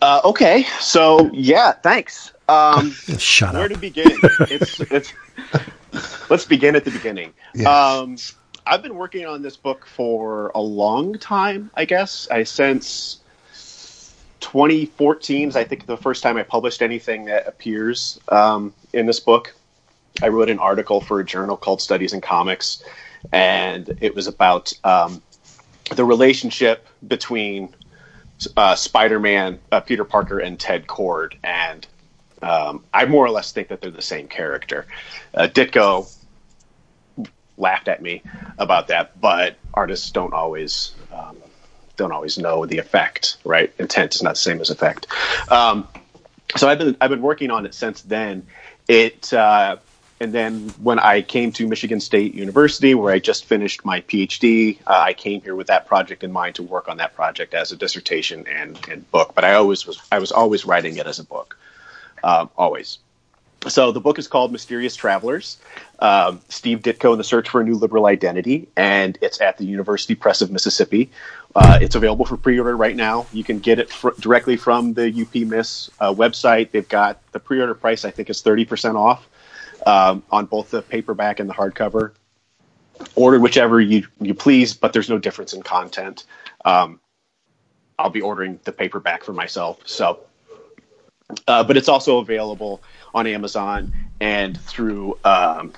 Uh, 0.00 0.20
okay, 0.24 0.66
so 0.80 1.30
yeah, 1.32 1.72
thanks. 1.72 2.32
Um, 2.48 2.90
Shut 3.18 3.54
where 3.54 3.68
to 3.68 3.78
begin? 3.78 4.10
it's 4.50 4.78
it's 4.90 5.14
let's 6.28 6.44
begin 6.44 6.76
at 6.76 6.84
the 6.84 6.90
beginning. 6.90 7.32
Yes. 7.54 7.66
Um, 7.66 8.16
I've 8.66 8.82
been 8.82 8.96
working 8.96 9.26
on 9.26 9.42
this 9.42 9.56
book 9.56 9.86
for 9.86 10.50
a 10.54 10.60
long 10.60 11.18
time. 11.18 11.70
I 11.74 11.86
guess 11.86 12.28
I 12.30 12.42
since 12.44 13.20
2014 14.40 15.48
is 15.48 15.56
I 15.56 15.64
think 15.64 15.86
the 15.86 15.96
first 15.96 16.22
time 16.22 16.36
I 16.36 16.42
published 16.42 16.82
anything 16.82 17.24
that 17.26 17.46
appears 17.46 18.20
um, 18.28 18.74
in 18.92 19.06
this 19.06 19.20
book. 19.20 19.54
I 20.24 20.28
wrote 20.28 20.48
an 20.48 20.58
article 20.58 21.02
for 21.02 21.20
a 21.20 21.24
journal 21.24 21.54
called 21.54 21.82
Studies 21.82 22.14
in 22.14 22.22
Comics, 22.22 22.82
and 23.30 23.98
it 24.00 24.14
was 24.14 24.26
about 24.26 24.72
um, 24.82 25.22
the 25.94 26.04
relationship 26.04 26.86
between 27.06 27.74
uh, 28.56 28.74
Spider-Man, 28.74 29.58
uh, 29.70 29.80
Peter 29.80 30.02
Parker, 30.02 30.38
and 30.38 30.58
Ted 30.58 30.86
Kord, 30.86 31.34
and 31.44 31.86
um, 32.40 32.84
I 32.94 33.04
more 33.04 33.26
or 33.26 33.30
less 33.30 33.52
think 33.52 33.68
that 33.68 33.82
they're 33.82 33.90
the 33.90 34.00
same 34.00 34.26
character. 34.26 34.86
Uh, 35.34 35.46
Ditko 35.46 36.10
laughed 37.58 37.88
at 37.88 38.00
me 38.00 38.22
about 38.56 38.88
that, 38.88 39.20
but 39.20 39.56
artists 39.74 40.10
don't 40.10 40.32
always 40.32 40.94
um, 41.12 41.36
don't 41.98 42.12
always 42.12 42.38
know 42.38 42.64
the 42.64 42.78
effect, 42.78 43.36
right? 43.44 43.70
Intent 43.78 44.14
is 44.14 44.22
not 44.22 44.36
the 44.36 44.40
same 44.40 44.62
as 44.62 44.70
effect. 44.70 45.06
Um, 45.50 45.86
so 46.56 46.66
I've 46.66 46.78
been 46.78 46.96
I've 47.02 47.10
been 47.10 47.20
working 47.20 47.50
on 47.50 47.66
it 47.66 47.74
since 47.74 48.00
then. 48.00 48.46
It 48.88 49.30
uh, 49.34 49.76
and 50.20 50.32
then 50.32 50.68
when 50.80 50.98
I 50.98 51.22
came 51.22 51.50
to 51.52 51.66
Michigan 51.66 52.00
State 52.00 52.34
University, 52.34 52.94
where 52.94 53.12
I 53.12 53.18
just 53.18 53.46
finished 53.46 53.84
my 53.84 54.00
PhD, 54.02 54.78
uh, 54.86 54.92
I 55.00 55.12
came 55.12 55.42
here 55.42 55.56
with 55.56 55.66
that 55.66 55.86
project 55.86 56.22
in 56.22 56.30
mind 56.30 56.54
to 56.56 56.62
work 56.62 56.88
on 56.88 56.98
that 56.98 57.14
project 57.14 57.52
as 57.52 57.72
a 57.72 57.76
dissertation 57.76 58.46
and, 58.46 58.78
and 58.88 59.10
book. 59.10 59.32
But 59.34 59.44
I 59.44 59.54
always 59.54 59.86
was 59.86 60.00
I 60.12 60.18
was 60.20 60.30
always 60.30 60.64
writing 60.64 60.96
it 60.98 61.06
as 61.06 61.18
a 61.18 61.24
book, 61.24 61.58
um, 62.22 62.48
always. 62.56 62.98
So 63.66 63.92
the 63.92 64.00
book 64.00 64.18
is 64.18 64.28
called 64.28 64.52
Mysterious 64.52 64.94
Travelers, 64.94 65.56
um, 65.98 66.42
Steve 66.50 66.80
Ditko 66.80 67.12
and 67.12 67.18
the 67.18 67.24
Search 67.24 67.48
for 67.48 67.62
a 67.62 67.64
New 67.64 67.76
Liberal 67.76 68.06
Identity, 68.06 68.68
and 68.76 69.16
it's 69.22 69.40
at 69.40 69.56
the 69.56 69.64
University 69.64 70.14
Press 70.14 70.42
of 70.42 70.50
Mississippi. 70.50 71.10
Uh, 71.56 71.78
it's 71.80 71.94
available 71.94 72.26
for 72.26 72.36
pre-order 72.36 72.76
right 72.76 72.94
now. 72.94 73.26
You 73.32 73.42
can 73.42 73.60
get 73.60 73.78
it 73.78 73.90
fr- 73.90 74.10
directly 74.20 74.58
from 74.58 74.92
the 74.92 75.08
UP 75.08 75.34
Miss 75.48 75.90
uh, 75.98 76.12
website. 76.12 76.72
They've 76.72 76.88
got 76.88 77.20
the 77.32 77.40
pre-order 77.40 77.74
price. 77.74 78.04
I 78.04 78.10
think 78.10 78.28
is 78.30 78.42
thirty 78.42 78.64
percent 78.64 78.96
off 78.96 79.26
um, 79.86 80.22
on 80.30 80.46
both 80.46 80.70
the 80.70 80.82
paperback 80.82 81.40
and 81.40 81.48
the 81.48 81.54
hardcover. 81.54 82.12
Order 83.16 83.40
whichever 83.40 83.80
you 83.80 84.06
you 84.20 84.34
please, 84.34 84.72
but 84.74 84.92
there's 84.92 85.08
no 85.08 85.18
difference 85.18 85.52
in 85.52 85.62
content. 85.62 86.24
Um, 86.64 87.00
I'll 87.98 88.10
be 88.10 88.20
ordering 88.20 88.60
the 88.64 88.72
paperback 88.72 89.24
for 89.24 89.32
myself. 89.32 89.80
So, 89.84 90.20
uh, 91.48 91.64
but 91.64 91.76
it's 91.76 91.88
also 91.88 92.18
available 92.18 92.82
on 93.14 93.26
Amazon 93.26 93.92
and 94.20 94.60
through. 94.60 95.18
Um, 95.24 95.72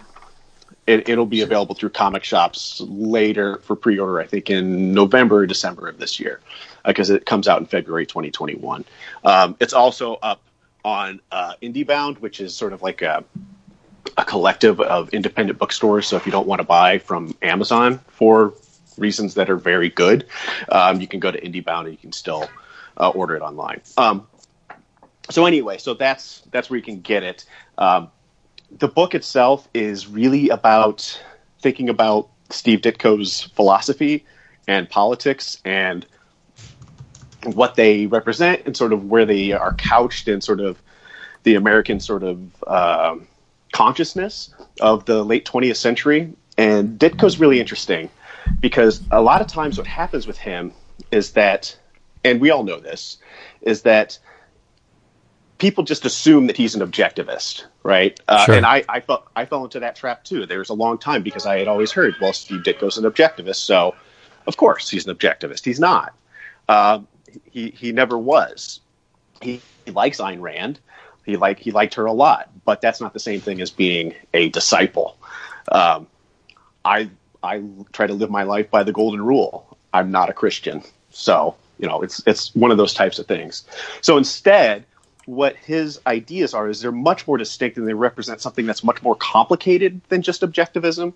it, 0.86 1.08
it'll 1.08 1.26
be 1.26 1.40
available 1.40 1.74
through 1.74 1.90
comic 1.90 2.22
shops 2.22 2.80
later 2.80 3.58
for 3.58 3.74
pre-order. 3.74 4.20
I 4.20 4.26
think 4.26 4.50
in 4.50 4.92
November 4.92 5.38
or 5.38 5.46
December 5.46 5.88
of 5.88 5.98
this 5.98 6.20
year, 6.20 6.40
because 6.84 7.10
it 7.10 7.26
comes 7.26 7.48
out 7.48 7.60
in 7.60 7.66
February 7.66 8.06
2021. 8.06 8.84
Um, 9.24 9.56
it's 9.58 9.72
also 9.72 10.14
up 10.22 10.42
on 10.84 11.20
uh, 11.32 11.54
IndieBound, 11.60 12.20
which 12.20 12.40
is 12.40 12.54
sort 12.54 12.72
of 12.72 12.82
like 12.82 13.02
a 13.02 13.24
a 14.16 14.24
collective 14.24 14.80
of 14.80 15.08
independent 15.10 15.58
bookstores. 15.58 16.06
So 16.06 16.16
if 16.16 16.26
you 16.26 16.32
don't 16.32 16.46
want 16.46 16.60
to 16.60 16.66
buy 16.66 16.98
from 16.98 17.34
Amazon 17.42 17.98
for 18.08 18.54
reasons 18.98 19.34
that 19.34 19.50
are 19.50 19.56
very 19.56 19.90
good, 19.90 20.26
um, 20.70 21.00
you 21.00 21.06
can 21.06 21.20
go 21.20 21.30
to 21.30 21.40
IndieBound 21.40 21.80
and 21.80 21.92
you 21.92 21.98
can 21.98 22.12
still 22.12 22.48
uh, 22.96 23.10
order 23.10 23.36
it 23.36 23.42
online. 23.42 23.80
Um, 23.96 24.26
so 25.30 25.44
anyway, 25.46 25.78
so 25.78 25.94
that's 25.94 26.42
that's 26.50 26.70
where 26.70 26.76
you 26.76 26.82
can 26.82 27.00
get 27.00 27.22
it. 27.22 27.44
Um, 27.78 28.10
the 28.70 28.88
book 28.88 29.14
itself 29.14 29.68
is 29.74 30.06
really 30.06 30.48
about 30.48 31.20
thinking 31.60 31.88
about 31.88 32.28
Steve 32.50 32.80
Ditko's 32.80 33.42
philosophy 33.42 34.24
and 34.68 34.88
politics 34.88 35.60
and 35.64 36.06
what 37.44 37.76
they 37.76 38.06
represent 38.06 38.62
and 38.66 38.76
sort 38.76 38.92
of 38.92 39.04
where 39.04 39.24
they 39.24 39.52
are 39.52 39.74
couched 39.74 40.28
in 40.28 40.40
sort 40.40 40.60
of 40.60 40.80
the 41.44 41.54
American 41.54 42.00
sort 42.00 42.22
of 42.22 42.64
um, 42.66 43.26
consciousness 43.76 44.54
of 44.80 45.04
the 45.04 45.22
late 45.22 45.44
20th 45.44 45.76
century. 45.76 46.32
And 46.56 46.98
Ditko's 46.98 47.38
really 47.38 47.60
interesting 47.60 48.08
because 48.60 49.02
a 49.10 49.20
lot 49.20 49.42
of 49.42 49.48
times 49.48 49.76
what 49.76 49.86
happens 49.86 50.26
with 50.26 50.38
him 50.38 50.72
is 51.10 51.32
that, 51.32 51.76
and 52.24 52.40
we 52.40 52.50
all 52.50 52.64
know 52.64 52.80
this, 52.80 53.18
is 53.60 53.82
that 53.82 54.18
people 55.58 55.84
just 55.84 56.06
assume 56.06 56.46
that 56.46 56.56
he's 56.56 56.74
an 56.74 56.80
objectivist, 56.80 57.66
right? 57.82 58.18
Uh, 58.28 58.46
Sure. 58.46 58.54
And 58.54 58.64
I, 58.64 58.82
I, 58.88 59.00
fell, 59.00 59.26
I 59.36 59.44
fell 59.44 59.64
into 59.64 59.80
that 59.80 59.94
trap 59.94 60.24
too. 60.24 60.46
There 60.46 60.58
was 60.58 60.70
a 60.70 60.74
long 60.74 60.96
time 60.96 61.22
because 61.22 61.44
I 61.44 61.58
had 61.58 61.68
always 61.68 61.92
heard, 61.92 62.14
well, 62.18 62.32
Steve 62.32 62.62
Ditko's 62.62 62.96
an 62.96 63.04
objectivist, 63.04 63.56
so 63.56 63.94
of 64.46 64.56
course 64.56 64.88
he's 64.88 65.06
an 65.06 65.14
objectivist. 65.14 65.66
He's 65.66 65.80
not. 65.80 66.14
Uh, 66.66 67.00
he, 67.50 67.70
he 67.70 67.92
never 67.92 68.16
was. 68.16 68.80
He, 69.42 69.60
he 69.84 69.90
likes 69.90 70.18
Ayn 70.18 70.40
Rand. 70.40 70.80
He 71.26 71.36
like 71.36 71.58
he 71.58 71.72
liked 71.72 71.94
her 71.94 72.06
a 72.06 72.12
lot, 72.12 72.48
but 72.64 72.80
that's 72.80 73.00
not 73.00 73.12
the 73.12 73.20
same 73.20 73.40
thing 73.40 73.60
as 73.60 73.70
being 73.70 74.14
a 74.32 74.48
disciple. 74.48 75.18
Um, 75.70 76.06
I 76.84 77.10
I 77.42 77.62
try 77.92 78.06
to 78.06 78.14
live 78.14 78.30
my 78.30 78.44
life 78.44 78.70
by 78.70 78.84
the 78.84 78.92
golden 78.92 79.20
rule. 79.20 79.76
I'm 79.92 80.12
not 80.12 80.30
a 80.30 80.32
Christian, 80.32 80.82
so 81.10 81.56
you 81.78 81.88
know 81.88 82.02
it's 82.02 82.22
it's 82.26 82.54
one 82.54 82.70
of 82.70 82.78
those 82.78 82.94
types 82.94 83.18
of 83.18 83.26
things. 83.26 83.64
So 84.02 84.16
instead, 84.16 84.84
what 85.26 85.56
his 85.56 86.00
ideas 86.06 86.54
are 86.54 86.68
is 86.68 86.80
they're 86.80 86.92
much 86.92 87.26
more 87.26 87.36
distinct 87.36 87.76
and 87.76 87.88
they 87.88 87.94
represent 87.94 88.40
something 88.40 88.64
that's 88.64 88.84
much 88.84 89.02
more 89.02 89.16
complicated 89.16 90.00
than 90.08 90.22
just 90.22 90.42
objectivism. 90.42 91.12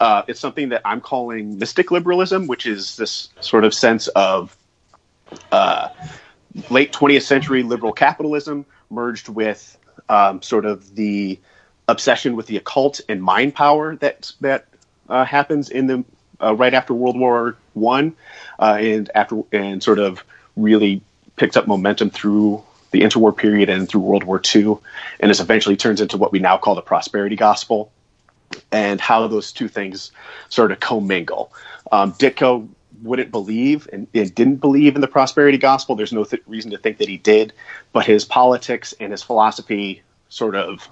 Uh, 0.00 0.22
it's 0.26 0.40
something 0.40 0.70
that 0.70 0.82
I'm 0.84 1.00
calling 1.00 1.58
mystic 1.58 1.92
liberalism, 1.92 2.48
which 2.48 2.66
is 2.66 2.96
this 2.96 3.28
sort 3.40 3.64
of 3.64 3.72
sense 3.72 4.08
of 4.08 4.56
uh, 5.52 5.90
late 6.70 6.92
20th 6.92 7.22
century 7.22 7.62
liberal 7.62 7.92
capitalism 7.92 8.66
merged 8.90 9.28
with 9.28 9.78
um, 10.08 10.42
sort 10.42 10.66
of 10.66 10.94
the 10.94 11.38
obsession 11.88 12.36
with 12.36 12.46
the 12.46 12.56
occult 12.56 13.00
and 13.08 13.22
mind 13.22 13.54
power 13.54 13.96
that 13.96 14.32
that 14.40 14.66
uh, 15.08 15.24
happens 15.24 15.68
in 15.70 15.86
the 15.86 16.04
uh, 16.42 16.54
right 16.54 16.74
after 16.74 16.94
World 16.94 17.18
War 17.18 17.56
One, 17.74 18.14
uh, 18.58 18.78
and 18.80 19.10
after 19.14 19.42
and 19.52 19.82
sort 19.82 19.98
of 19.98 20.24
really 20.56 21.02
picked 21.36 21.56
up 21.56 21.66
momentum 21.66 22.10
through 22.10 22.62
the 22.90 23.02
interwar 23.02 23.36
period 23.36 23.68
and 23.68 23.88
through 23.88 24.00
World 24.00 24.24
War 24.24 24.38
Two, 24.38 24.80
and 25.20 25.30
this 25.30 25.40
eventually 25.40 25.76
turns 25.76 26.00
into 26.00 26.16
what 26.16 26.32
we 26.32 26.38
now 26.38 26.56
call 26.56 26.74
the 26.74 26.82
prosperity 26.82 27.36
gospel, 27.36 27.92
and 28.72 29.00
how 29.00 29.26
those 29.26 29.52
two 29.52 29.68
things 29.68 30.12
sort 30.48 30.72
of 30.72 30.80
commingle. 30.80 31.52
Um, 31.92 32.12
Ditko 32.14 32.68
wouldn't 33.02 33.30
believe 33.30 33.88
and, 33.92 34.06
and 34.14 34.34
didn't 34.34 34.56
believe 34.56 34.94
in 34.94 35.00
the 35.00 35.08
prosperity 35.08 35.58
gospel. 35.58 35.94
There's 35.94 36.12
no 36.12 36.24
th- 36.24 36.42
reason 36.46 36.70
to 36.70 36.78
think 36.78 36.98
that 36.98 37.08
he 37.08 37.16
did, 37.16 37.52
but 37.92 38.06
his 38.06 38.24
politics 38.24 38.94
and 39.00 39.12
his 39.12 39.22
philosophy 39.22 40.02
sort 40.28 40.54
of 40.54 40.88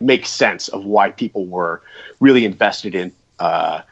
make 0.00 0.26
sense 0.26 0.68
of 0.68 0.84
why 0.84 1.10
people 1.10 1.46
were 1.46 1.82
really 2.20 2.44
invested 2.44 2.94
in 2.94 3.12
uh, 3.38 3.82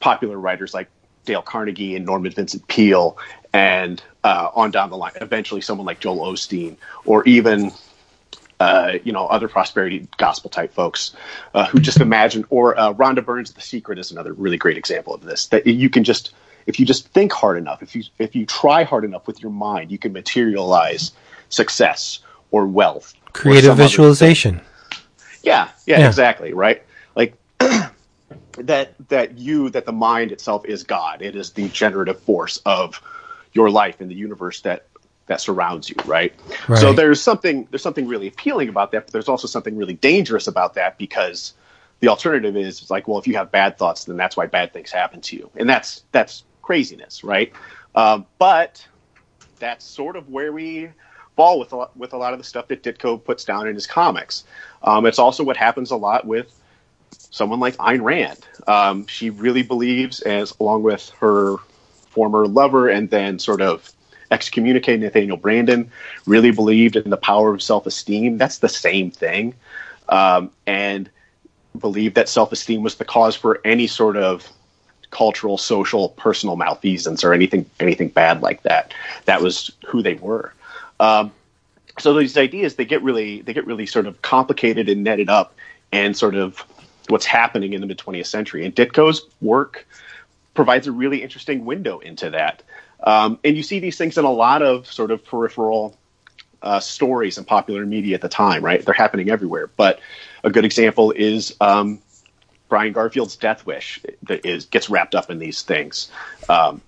popular 0.00 0.38
writers 0.38 0.74
like 0.74 0.88
Dale 1.24 1.42
Carnegie 1.42 1.96
and 1.96 2.06
Norman 2.06 2.32
Vincent 2.32 2.66
Peale, 2.68 3.18
and 3.52 4.02
uh, 4.22 4.50
on 4.54 4.70
down 4.70 4.90
the 4.90 4.96
line, 4.96 5.12
eventually 5.20 5.60
someone 5.60 5.86
like 5.86 6.00
Joel 6.00 6.32
Osteen, 6.32 6.76
or 7.04 7.24
even 7.24 7.72
uh, 8.60 8.92
you 9.04 9.12
know 9.12 9.26
other 9.26 9.48
prosperity 9.48 10.08
gospel 10.16 10.50
type 10.50 10.72
folks 10.72 11.14
uh, 11.54 11.66
who 11.66 11.80
just 11.80 12.00
imagine. 12.00 12.44
Or 12.48 12.78
uh, 12.78 12.92
Rhonda 12.92 13.24
Byrne's 13.24 13.52
The 13.52 13.60
Secret 13.60 13.98
is 13.98 14.10
another 14.10 14.32
really 14.32 14.56
great 14.56 14.78
example 14.78 15.14
of 15.14 15.22
this. 15.22 15.46
That 15.46 15.66
you 15.66 15.90
can 15.90 16.04
just 16.04 16.32
if 16.66 16.80
you 16.80 16.86
just 16.86 17.08
think 17.08 17.32
hard 17.32 17.58
enough, 17.58 17.82
if 17.82 17.94
you 17.94 18.02
if 18.18 18.34
you 18.34 18.46
try 18.46 18.82
hard 18.84 19.04
enough 19.04 19.26
with 19.26 19.40
your 19.42 19.52
mind, 19.52 19.90
you 19.90 19.98
can 19.98 20.12
materialize 20.12 21.12
success 21.48 22.20
or 22.50 22.66
wealth, 22.66 23.14
Creative 23.32 23.76
thing. 23.76 23.86
visualization. 23.86 24.60
Yeah, 25.42 25.68
yeah, 25.86 26.00
Yeah. 26.00 26.06
exactly, 26.08 26.52
right? 26.52 26.82
Like 27.14 27.34
that 28.58 28.94
that 29.08 29.38
you 29.38 29.70
that 29.70 29.86
the 29.86 29.92
mind 29.92 30.32
itself 30.32 30.64
is 30.64 30.82
God. 30.82 31.22
It 31.22 31.36
is 31.36 31.52
the 31.52 31.68
generative 31.68 32.20
force 32.20 32.58
of 32.66 33.00
your 33.52 33.70
life 33.70 34.00
and 34.00 34.10
the 34.10 34.14
universe 34.14 34.60
that 34.62 34.86
that 35.26 35.40
surrounds 35.40 35.88
you, 35.90 35.96
right? 36.04 36.32
Right. 36.68 36.78
So 36.78 36.92
there's 36.92 37.20
something 37.20 37.66
there's 37.70 37.82
something 37.82 38.06
really 38.06 38.28
appealing 38.28 38.68
about 38.68 38.92
that, 38.92 39.06
but 39.06 39.12
there's 39.12 39.28
also 39.28 39.46
something 39.48 39.76
really 39.76 39.94
dangerous 39.94 40.46
about 40.46 40.74
that 40.74 40.98
because 40.98 41.54
the 42.00 42.08
alternative 42.08 42.56
is 42.56 42.80
it's 42.82 42.90
like, 42.90 43.08
well, 43.08 43.18
if 43.18 43.26
you 43.26 43.34
have 43.36 43.50
bad 43.50 43.78
thoughts, 43.78 44.04
then 44.04 44.16
that's 44.16 44.36
why 44.36 44.46
bad 44.46 44.72
things 44.72 44.90
happen 44.92 45.20
to 45.22 45.36
you, 45.36 45.50
and 45.56 45.68
that's 45.68 46.04
that's 46.12 46.44
craziness, 46.66 47.22
right? 47.22 47.52
Um, 47.94 48.26
but 48.38 48.84
that's 49.60 49.84
sort 49.84 50.16
of 50.16 50.28
where 50.28 50.52
we 50.52 50.90
fall 51.36 51.60
with 51.60 51.72
a 51.72 51.76
lot, 51.76 51.96
with 51.96 52.12
a 52.12 52.16
lot 52.16 52.32
of 52.32 52.40
the 52.40 52.44
stuff 52.44 52.66
that 52.68 52.82
Ditko 52.82 53.22
puts 53.22 53.44
down 53.44 53.68
in 53.68 53.74
his 53.74 53.86
comics. 53.86 54.42
Um, 54.82 55.06
it's 55.06 55.20
also 55.20 55.44
what 55.44 55.56
happens 55.56 55.92
a 55.92 55.96
lot 55.96 56.26
with 56.26 56.52
someone 57.12 57.60
like 57.60 57.76
Ayn 57.76 58.02
Rand. 58.02 58.44
Um, 58.66 59.06
she 59.06 59.30
really 59.30 59.62
believes, 59.62 60.20
as 60.20 60.52
along 60.58 60.82
with 60.82 61.08
her 61.20 61.56
former 62.10 62.46
lover 62.46 62.88
and 62.88 63.08
then 63.10 63.38
sort 63.38 63.62
of 63.62 63.92
excommunicated 64.32 65.02
Nathaniel 65.02 65.38
Branden, 65.38 65.88
really 66.26 66.50
believed 66.50 66.96
in 66.96 67.10
the 67.10 67.16
power 67.16 67.54
of 67.54 67.62
self 67.62 67.86
esteem. 67.86 68.38
That's 68.38 68.58
the 68.58 68.68
same 68.68 69.12
thing. 69.12 69.54
Um, 70.08 70.50
and 70.66 71.08
believed 71.78 72.14
that 72.14 72.28
self-esteem 72.28 72.82
was 72.82 72.94
the 72.96 73.04
cause 73.04 73.36
for 73.36 73.60
any 73.64 73.86
sort 73.86 74.16
of 74.16 74.48
cultural, 75.10 75.58
social, 75.58 76.10
personal 76.10 76.56
malfeasance 76.56 77.24
or 77.24 77.32
anything 77.32 77.66
anything 77.80 78.08
bad 78.08 78.42
like 78.42 78.62
that. 78.62 78.92
That 79.24 79.42
was 79.42 79.70
who 79.86 80.02
they 80.02 80.14
were. 80.14 80.52
Um, 81.00 81.32
so 81.98 82.14
these 82.14 82.36
ideas 82.36 82.76
they 82.76 82.84
get 82.84 83.02
really 83.02 83.42
they 83.42 83.52
get 83.52 83.66
really 83.66 83.86
sort 83.86 84.06
of 84.06 84.20
complicated 84.22 84.88
and 84.88 85.04
netted 85.04 85.28
up 85.28 85.54
and 85.92 86.16
sort 86.16 86.34
of 86.34 86.64
what's 87.08 87.26
happening 87.26 87.72
in 87.72 87.80
the 87.80 87.86
mid 87.86 87.98
20th 87.98 88.26
century. 88.26 88.64
And 88.64 88.74
Ditko's 88.74 89.22
work 89.40 89.86
provides 90.54 90.86
a 90.86 90.92
really 90.92 91.22
interesting 91.22 91.64
window 91.64 91.98
into 91.98 92.30
that. 92.30 92.62
Um, 93.04 93.38
and 93.44 93.56
you 93.56 93.62
see 93.62 93.78
these 93.78 93.98
things 93.98 94.18
in 94.18 94.24
a 94.24 94.30
lot 94.30 94.62
of 94.62 94.90
sort 94.90 95.10
of 95.10 95.24
peripheral 95.24 95.96
uh, 96.62 96.80
stories 96.80 97.38
in 97.38 97.44
popular 97.44 97.86
media 97.86 98.14
at 98.14 98.22
the 98.22 98.28
time, 98.28 98.64
right? 98.64 98.84
They're 98.84 98.94
happening 98.94 99.30
everywhere. 99.30 99.68
But 99.76 100.00
a 100.42 100.50
good 100.50 100.64
example 100.64 101.12
is 101.12 101.54
um, 101.60 102.00
Brian 102.68 102.92
Garfield's 102.92 103.36
Death 103.36 103.66
Wish 103.66 104.00
that 104.24 104.44
is 104.44 104.66
gets 104.66 104.90
wrapped 104.90 105.14
up 105.14 105.30
in 105.30 105.38
these 105.38 105.62
things. 105.62 106.10
Um, 106.48 106.80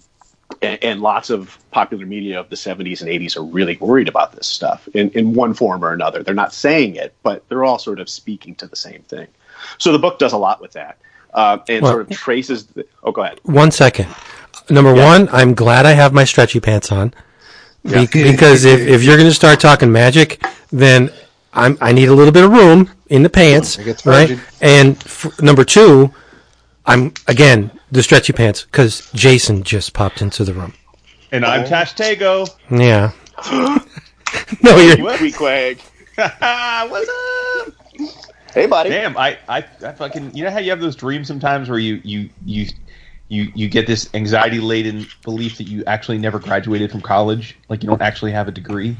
and, 0.62 0.82
and, 0.82 1.00
lots 1.02 1.28
of 1.28 1.58
popular 1.70 2.06
media 2.06 2.40
of 2.40 2.48
the 2.48 2.56
70s 2.56 3.02
and 3.02 3.10
80s 3.10 3.36
are 3.36 3.44
really 3.44 3.76
worried 3.76 4.08
about 4.08 4.32
this 4.32 4.46
stuff 4.46 4.88
in, 4.94 5.10
in 5.10 5.34
one 5.34 5.52
form 5.52 5.84
or 5.84 5.92
another. 5.92 6.22
They're 6.22 6.34
not 6.34 6.54
saying 6.54 6.96
it, 6.96 7.14
but 7.22 7.46
they're 7.48 7.64
all 7.64 7.78
sort 7.78 8.00
of 8.00 8.08
speaking 8.08 8.54
to 8.56 8.66
the 8.66 8.74
same 8.74 9.02
thing. 9.02 9.28
So 9.76 9.92
the 9.92 9.98
book 9.98 10.18
does 10.18 10.32
a 10.32 10.38
lot 10.38 10.60
with 10.60 10.72
that 10.72 10.98
uh, 11.34 11.58
and 11.68 11.82
well, 11.82 11.92
sort 11.92 12.10
of 12.10 12.16
traces. 12.16 12.66
The, 12.66 12.86
oh, 13.02 13.12
go 13.12 13.22
ahead. 13.22 13.40
One 13.44 13.70
second. 13.70 14.08
Number 14.70 14.94
yeah. 14.94 15.06
one, 15.06 15.28
I'm 15.30 15.54
glad 15.54 15.86
I 15.86 15.92
have 15.92 16.12
my 16.12 16.24
stretchy 16.24 16.60
pants 16.60 16.90
on. 16.90 17.14
Yeah. 17.84 18.06
because 18.10 18.64
if, 18.64 18.80
if 18.80 19.02
you're 19.02 19.16
going 19.16 19.28
to 19.28 19.34
start 19.34 19.60
talking 19.60 19.92
magic, 19.92 20.42
then 20.72 21.10
I'm, 21.52 21.78
I 21.80 21.92
need 21.92 22.08
a 22.08 22.14
little 22.14 22.32
bit 22.32 22.44
of 22.44 22.50
room 22.50 22.90
in 23.08 23.22
the 23.22 23.30
pants, 23.30 23.78
right? 24.04 24.38
And 24.60 24.96
f- 24.96 25.40
number 25.40 25.64
two, 25.64 26.12
I'm 26.86 27.12
again 27.26 27.70
the 27.90 28.02
stretchy 28.02 28.32
pants 28.32 28.64
because 28.64 29.10
Jason 29.12 29.62
just 29.62 29.92
popped 29.92 30.22
into 30.22 30.44
the 30.44 30.54
room. 30.54 30.74
And 31.32 31.44
I'm 31.44 31.64
oh. 31.64 31.68
Tashtego. 31.68 32.48
Yeah. 32.70 33.12
no, 34.62 34.76
you're 34.76 34.96
Queequeg. 34.96 35.80
What's 36.90 37.08
up? 37.08 37.74
Hey, 38.52 38.66
buddy. 38.66 38.90
Damn, 38.90 39.16
I, 39.16 39.38
I, 39.48 39.58
I 39.84 39.92
fucking. 39.92 40.34
You 40.34 40.44
know 40.44 40.50
how 40.50 40.58
you 40.58 40.70
have 40.70 40.80
those 40.80 40.96
dreams 40.96 41.28
sometimes 41.28 41.68
where 41.68 41.78
you, 41.78 42.00
you, 42.02 42.30
you, 42.44 42.66
you, 43.28 43.52
you 43.54 43.68
get 43.68 43.86
this 43.86 44.08
anxiety 44.14 44.58
laden 44.58 45.06
belief 45.22 45.58
that 45.58 45.68
you 45.68 45.84
actually 45.84 46.18
never 46.18 46.38
graduated 46.38 46.90
from 46.90 47.02
college, 47.02 47.56
like 47.68 47.82
you 47.82 47.88
don't 47.88 48.02
actually 48.02 48.32
have 48.32 48.48
a 48.48 48.52
degree. 48.52 48.96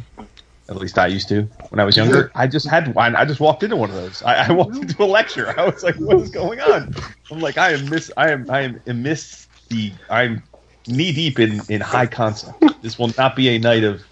At 0.68 0.76
least 0.76 0.98
I 0.98 1.06
used 1.06 1.28
to 1.28 1.42
when 1.70 1.80
I 1.80 1.84
was 1.84 1.96
younger. 1.96 2.30
I 2.34 2.46
just 2.46 2.66
had 2.66 2.94
one. 2.94 3.16
I 3.16 3.24
just 3.24 3.40
walked 3.40 3.62
into 3.62 3.76
one 3.76 3.88
of 3.88 3.96
those. 3.96 4.22
I, 4.22 4.48
I 4.48 4.52
walked 4.52 4.76
into 4.76 5.02
a 5.02 5.06
lecture. 5.06 5.58
I 5.58 5.64
was 5.64 5.82
like, 5.82 5.96
"What 5.96 6.18
is 6.18 6.30
going 6.30 6.60
on?" 6.60 6.94
I'm 7.30 7.40
like, 7.40 7.56
"I 7.56 7.72
am 7.72 7.88
miss. 7.88 8.10
I 8.16 8.30
am. 8.30 8.50
I 8.50 8.74
am 8.86 9.02
miss 9.02 9.48
the. 9.68 9.92
I'm 10.10 10.42
knee 10.86 11.12
deep 11.12 11.38
in 11.38 11.62
in 11.70 11.80
high 11.80 12.06
concept. 12.06 12.62
This 12.82 12.98
will 12.98 13.12
not 13.16 13.34
be 13.34 13.48
a 13.48 13.58
night 13.58 13.84
of 13.84 14.02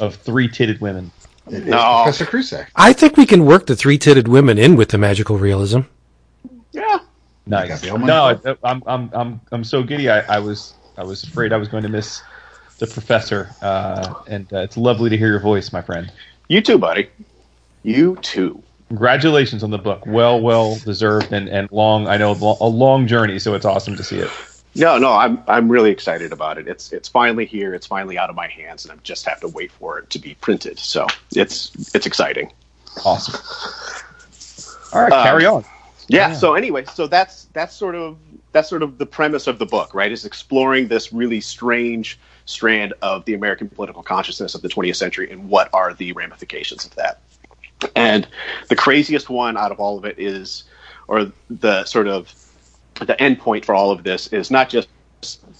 of 0.00 0.16
three 0.16 0.48
titted 0.48 0.80
women." 0.80 1.12
no. 1.48 2.02
Professor 2.02 2.26
Crusack. 2.26 2.70
I 2.74 2.92
think 2.92 3.16
we 3.16 3.26
can 3.26 3.44
work 3.44 3.66
the 3.66 3.76
three 3.76 3.98
titted 3.98 4.26
women 4.26 4.58
in 4.58 4.76
with 4.76 4.88
the 4.88 4.98
magical 4.98 5.38
realism. 5.38 5.80
Yeah. 6.72 6.98
Nice. 7.46 7.84
No, 7.84 8.40
I'm 8.64 8.82
I'm 8.86 9.10
I'm 9.12 9.40
I'm 9.52 9.64
so 9.64 9.82
giddy. 9.82 10.08
I, 10.08 10.20
I 10.36 10.38
was 10.38 10.74
I 10.96 11.04
was 11.04 11.24
afraid 11.24 11.52
I 11.52 11.56
was 11.56 11.68
going 11.68 11.82
to 11.82 11.88
miss 11.88 12.22
the 12.80 12.86
professor, 12.86 13.54
uh, 13.62 14.14
and 14.26 14.52
uh, 14.52 14.58
it's 14.60 14.76
lovely 14.76 15.10
to 15.10 15.16
hear 15.16 15.28
your 15.28 15.38
voice, 15.40 15.72
my 15.72 15.82
friend. 15.82 16.10
You 16.48 16.60
too, 16.60 16.78
buddy. 16.78 17.08
You 17.84 18.16
too. 18.16 18.62
Congratulations 18.88 19.62
on 19.62 19.70
the 19.70 19.78
book. 19.78 20.04
Well, 20.06 20.40
well 20.40 20.76
deserved 20.78 21.32
and, 21.32 21.48
and 21.48 21.70
long. 21.70 22.08
I 22.08 22.16
know 22.16 22.32
a 22.32 22.66
long 22.66 23.06
journey, 23.06 23.38
so 23.38 23.54
it's 23.54 23.64
awesome 23.64 23.94
to 23.96 24.02
see 24.02 24.18
it. 24.18 24.30
No, 24.74 24.98
no, 24.98 25.12
I'm 25.12 25.42
I'm 25.46 25.70
really 25.70 25.90
excited 25.90 26.32
about 26.32 26.58
it. 26.58 26.66
It's 26.66 26.92
it's 26.92 27.08
finally 27.08 27.44
here. 27.44 27.74
It's 27.74 27.86
finally 27.86 28.18
out 28.18 28.30
of 28.30 28.36
my 28.36 28.48
hands, 28.48 28.84
and 28.84 28.92
I 28.92 28.96
just 29.02 29.24
have 29.26 29.40
to 29.40 29.48
wait 29.48 29.70
for 29.72 29.98
it 29.98 30.10
to 30.10 30.18
be 30.18 30.34
printed. 30.34 30.78
So 30.78 31.06
it's 31.34 31.94
it's 31.94 32.06
exciting. 32.06 32.52
Awesome. 33.04 33.40
All 34.92 35.02
right, 35.02 35.12
um, 35.12 35.22
carry 35.22 35.46
on. 35.46 35.64
Yeah, 36.08 36.28
yeah. 36.28 36.34
So 36.34 36.54
anyway, 36.54 36.84
so 36.86 37.06
that's 37.06 37.44
that's 37.52 37.74
sort 37.74 37.94
of 37.94 38.16
that's 38.52 38.68
sort 38.68 38.82
of 38.82 38.98
the 38.98 39.06
premise 39.06 39.46
of 39.46 39.58
the 39.58 39.66
book, 39.66 39.94
right? 39.94 40.10
Is 40.10 40.24
exploring 40.24 40.88
this 40.88 41.12
really 41.12 41.40
strange 41.40 42.18
strand 42.50 42.92
of 43.02 43.24
the 43.24 43.34
American 43.34 43.68
political 43.68 44.02
consciousness 44.02 44.54
of 44.54 44.62
the 44.62 44.68
20th 44.68 44.96
century 44.96 45.30
and 45.30 45.48
what 45.48 45.70
are 45.72 45.94
the 45.94 46.12
ramifications 46.12 46.84
of 46.84 46.94
that. 46.96 47.20
And 47.96 48.26
the 48.68 48.76
craziest 48.76 49.30
one 49.30 49.56
out 49.56 49.72
of 49.72 49.80
all 49.80 49.96
of 49.96 50.04
it 50.04 50.18
is, 50.18 50.64
or 51.08 51.32
the 51.48 51.84
sort 51.84 52.08
of 52.08 52.34
the 52.96 53.20
end 53.20 53.38
point 53.38 53.64
for 53.64 53.74
all 53.74 53.90
of 53.90 54.04
this 54.04 54.26
is 54.28 54.50
not 54.50 54.68
just 54.68 54.88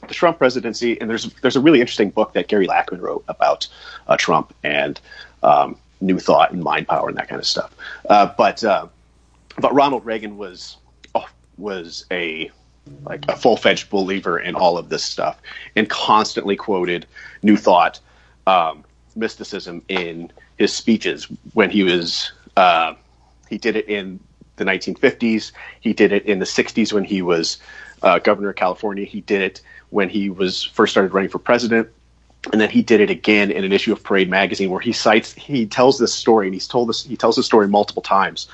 the 0.06 0.14
Trump 0.14 0.38
presidency, 0.38 1.00
and 1.00 1.08
there's 1.08 1.32
there's 1.34 1.56
a 1.56 1.60
really 1.60 1.80
interesting 1.80 2.10
book 2.10 2.32
that 2.34 2.48
Gary 2.48 2.66
Lachman 2.66 3.00
wrote 3.00 3.24
about 3.28 3.68
uh, 4.06 4.16
Trump 4.16 4.54
and 4.62 5.00
um, 5.42 5.76
New 6.00 6.18
Thought 6.18 6.52
and 6.52 6.62
mind 6.62 6.88
power 6.88 7.08
and 7.08 7.16
that 7.16 7.28
kind 7.28 7.40
of 7.40 7.46
stuff. 7.46 7.74
Uh, 8.08 8.32
but 8.36 8.62
uh, 8.64 8.86
but 9.58 9.72
Ronald 9.74 10.04
Reagan 10.04 10.36
was 10.36 10.76
oh, 11.14 11.26
was 11.56 12.06
a 12.10 12.50
like 13.04 13.24
a 13.28 13.36
full 13.36 13.56
fledged 13.56 13.90
believer 13.90 14.38
in 14.38 14.54
all 14.54 14.78
of 14.78 14.88
this 14.88 15.04
stuff 15.04 15.40
and 15.76 15.88
constantly 15.88 16.56
quoted 16.56 17.06
New 17.42 17.56
Thought 17.56 18.00
um, 18.46 18.84
mysticism 19.14 19.82
in 19.88 20.32
his 20.58 20.72
speeches 20.72 21.24
when 21.52 21.70
he 21.70 21.82
was 21.82 22.32
uh, 22.56 22.94
he 23.48 23.58
did 23.58 23.76
it 23.76 23.88
in 23.88 24.20
the 24.56 24.64
1950s 24.64 25.52
he 25.80 25.92
did 25.92 26.12
it 26.12 26.24
in 26.26 26.38
the 26.38 26.44
60s 26.44 26.92
when 26.92 27.04
he 27.04 27.22
was 27.22 27.58
uh, 28.02 28.18
governor 28.18 28.50
of 28.50 28.56
California. 28.56 29.04
He 29.04 29.20
did 29.20 29.42
it 29.42 29.60
when 29.90 30.08
he 30.08 30.30
was 30.30 30.62
first 30.62 30.92
started 30.92 31.12
running 31.12 31.30
for 31.30 31.38
president. 31.38 31.88
And 32.52 32.60
then 32.60 32.70
he 32.70 32.80
did 32.80 33.00
it 33.00 33.10
again 33.10 33.50
in 33.50 33.64
an 33.64 33.72
issue 33.72 33.92
of 33.92 34.02
Parade 34.02 34.30
magazine 34.30 34.70
where 34.70 34.80
he 34.80 34.92
cites 34.92 35.34
he 35.34 35.66
tells 35.66 35.98
this 35.98 36.14
story 36.14 36.46
and 36.46 36.54
he's 36.54 36.66
told 36.66 36.88
this 36.88 37.04
he 37.04 37.16
tells 37.16 37.36
this 37.36 37.44
story 37.44 37.68
multiple 37.68 38.02
times 38.02 38.48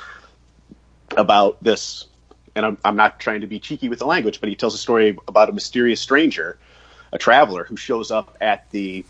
about 1.16 1.62
this 1.62 2.06
and 2.56 2.64
I'm, 2.64 2.78
I'm 2.84 2.96
not 2.96 3.20
trying 3.20 3.42
to 3.42 3.46
be 3.46 3.60
cheeky 3.60 3.88
with 3.88 4.00
the 4.00 4.06
language, 4.06 4.40
but 4.40 4.48
he 4.48 4.56
tells 4.56 4.74
a 4.74 4.78
story 4.78 5.16
about 5.28 5.50
a 5.50 5.52
mysterious 5.52 6.00
stranger, 6.00 6.58
a 7.12 7.18
traveler 7.18 7.64
who 7.64 7.76
shows 7.76 8.10
up 8.10 8.36
at 8.40 8.68
the 8.70 9.04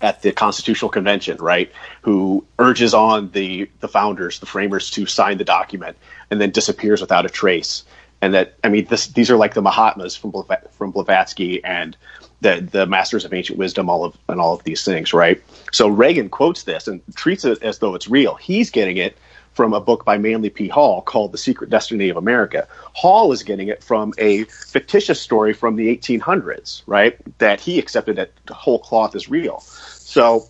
at 0.00 0.22
the 0.22 0.30
Constitutional 0.30 0.88
Convention, 0.88 1.36
right? 1.38 1.72
Who 2.02 2.46
urges 2.60 2.94
on 2.94 3.30
the 3.32 3.68
the 3.80 3.88
founders, 3.88 4.38
the 4.38 4.46
framers, 4.46 4.90
to 4.92 5.04
sign 5.04 5.36
the 5.36 5.44
document, 5.44 5.98
and 6.30 6.40
then 6.40 6.50
disappears 6.50 7.00
without 7.00 7.26
a 7.26 7.28
trace. 7.28 7.84
And 8.22 8.32
that 8.34 8.54
I 8.62 8.68
mean, 8.68 8.86
this, 8.86 9.08
these 9.08 9.30
are 9.30 9.36
like 9.36 9.54
the 9.54 9.62
Mahatmas 9.62 10.16
from 10.16 10.32
from 10.70 10.92
Blavatsky 10.92 11.62
and 11.64 11.96
the 12.40 12.66
the 12.70 12.86
masters 12.86 13.24
of 13.24 13.34
ancient 13.34 13.58
wisdom, 13.58 13.90
all 13.90 14.04
of 14.04 14.16
and 14.28 14.40
all 14.40 14.54
of 14.54 14.62
these 14.62 14.84
things, 14.84 15.12
right? 15.12 15.42
So 15.72 15.88
Reagan 15.88 16.28
quotes 16.28 16.62
this 16.62 16.86
and 16.86 17.02
treats 17.16 17.44
it 17.44 17.60
as 17.64 17.80
though 17.80 17.96
it's 17.96 18.08
real. 18.08 18.36
He's 18.36 18.70
getting 18.70 18.96
it 18.96 19.18
from 19.54 19.72
a 19.72 19.80
book 19.80 20.04
by 20.04 20.18
Manly 20.18 20.50
P. 20.50 20.68
Hall 20.68 21.00
called 21.00 21.32
The 21.32 21.38
Secret 21.38 21.70
Destiny 21.70 22.08
of 22.08 22.16
America. 22.16 22.68
Hall 22.92 23.32
is 23.32 23.42
getting 23.42 23.68
it 23.68 23.82
from 23.82 24.12
a 24.18 24.44
fictitious 24.44 25.20
story 25.20 25.52
from 25.52 25.76
the 25.76 25.96
1800s, 25.96 26.82
right? 26.86 27.16
That 27.38 27.60
he 27.60 27.78
accepted 27.78 28.16
that 28.16 28.32
the 28.46 28.54
whole 28.54 28.80
cloth 28.80 29.14
is 29.14 29.28
real. 29.28 29.60
So, 29.60 30.46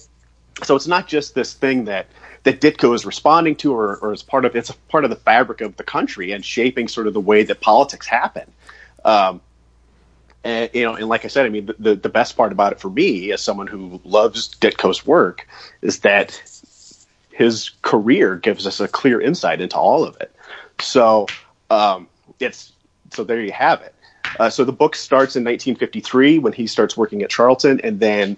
so 0.63 0.75
it's 0.75 0.87
not 0.87 1.07
just 1.07 1.35
this 1.35 1.53
thing 1.53 1.85
that 1.85 2.07
that 2.45 2.61
Ditko 2.61 2.95
is 2.95 3.07
responding 3.07 3.57
to, 3.57 3.73
or, 3.73 3.97
or 3.97 4.13
is 4.13 4.23
part 4.23 4.45
of 4.45 4.55
it's 4.55 4.71
a 4.71 4.75
part 4.89 5.05
of 5.05 5.11
the 5.11 5.17
fabric 5.17 5.61
of 5.61 5.77
the 5.77 5.85
country 5.85 6.33
and 6.33 6.45
shaping 6.45 6.89
sort 6.89 7.07
of 7.07 7.15
the 7.15 7.21
way 7.21 7.43
that 7.43 7.61
politics 7.61 8.07
happen. 8.07 8.51
Um, 9.05 9.41
and 10.45 10.71
you 10.75 10.85
know, 10.85 10.95
and 10.95 11.09
like 11.09 11.25
I 11.25 11.29
said, 11.29 11.47
I 11.47 11.49
mean, 11.49 11.71
the, 11.79 11.95
the 11.95 12.09
best 12.11 12.37
part 12.37 12.53
about 12.53 12.73
it 12.73 12.81
for 12.81 12.91
me, 12.91 13.33
as 13.33 13.41
someone 13.41 13.67
who 13.67 14.01
loves 14.05 14.55
Ditko's 14.57 15.07
work, 15.07 15.49
is 15.81 16.01
that 16.01 16.54
his 17.35 17.71
career 17.83 18.37
gives 18.37 18.67
us 18.67 18.79
a 18.79 18.87
clear 18.87 19.21
insight 19.21 19.61
into 19.61 19.77
all 19.77 20.05
of 20.05 20.17
it. 20.21 20.35
So 20.81 21.27
um, 21.69 22.09
it's 22.39 22.73
so 23.13 23.25
there 23.25 23.41
you 23.41 23.53
have 23.53 23.83
it. 23.83 23.95
Uh, 24.39 24.51
so 24.51 24.65
the 24.65 24.73
book 24.73 24.95
starts 24.95 25.37
in 25.37 25.45
1953 25.45 26.39
when 26.39 26.53
he 26.53 26.67
starts 26.67 26.97
working 26.97 27.23
at 27.23 27.31
Charlton, 27.31 27.81
and 27.83 28.01
then 28.01 28.37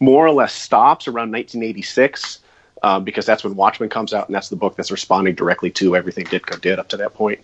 more 0.00 0.26
or 0.26 0.32
less 0.32 0.52
stops 0.52 1.06
around 1.06 1.30
1986 1.32 2.40
um, 2.82 3.04
because 3.04 3.24
that's 3.26 3.44
when 3.44 3.54
Watchmen 3.54 3.88
comes 3.88 4.12
out, 4.12 4.26
and 4.28 4.34
that's 4.34 4.48
the 4.48 4.56
book 4.56 4.76
that's 4.76 4.90
responding 4.90 5.34
directly 5.34 5.70
to 5.70 5.96
everything 5.96 6.26
Ditko 6.26 6.60
did 6.60 6.78
up 6.78 6.88
to 6.88 6.96
that 6.96 7.14
point. 7.14 7.40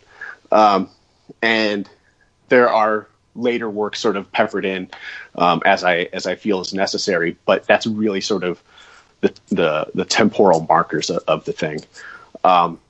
Um, 0.51 0.91
and 1.43 1.89
there 2.49 2.69
are 2.69 3.09
later 3.37 3.71
works 3.71 4.01
sort 4.01 4.17
of 4.17 4.31
peppered 4.33 4.65
in 4.65 4.91
um, 5.37 5.63
as 5.65 5.85
I 5.85 6.09
as 6.13 6.27
I 6.27 6.35
feel 6.35 6.61
is 6.61 6.75
necessary, 6.75 7.37
but 7.47 7.67
that's 7.67 7.87
really 7.87 8.21
sort 8.21 8.43
of 8.43 8.63
the 9.21 9.35
the, 9.49 9.87
the 9.95 10.05
temporal 10.05 10.67
markers 10.69 11.11
of, 11.11 11.23
of 11.27 11.45
the 11.45 11.53
thing. 11.53 11.81
Um, 12.45 12.81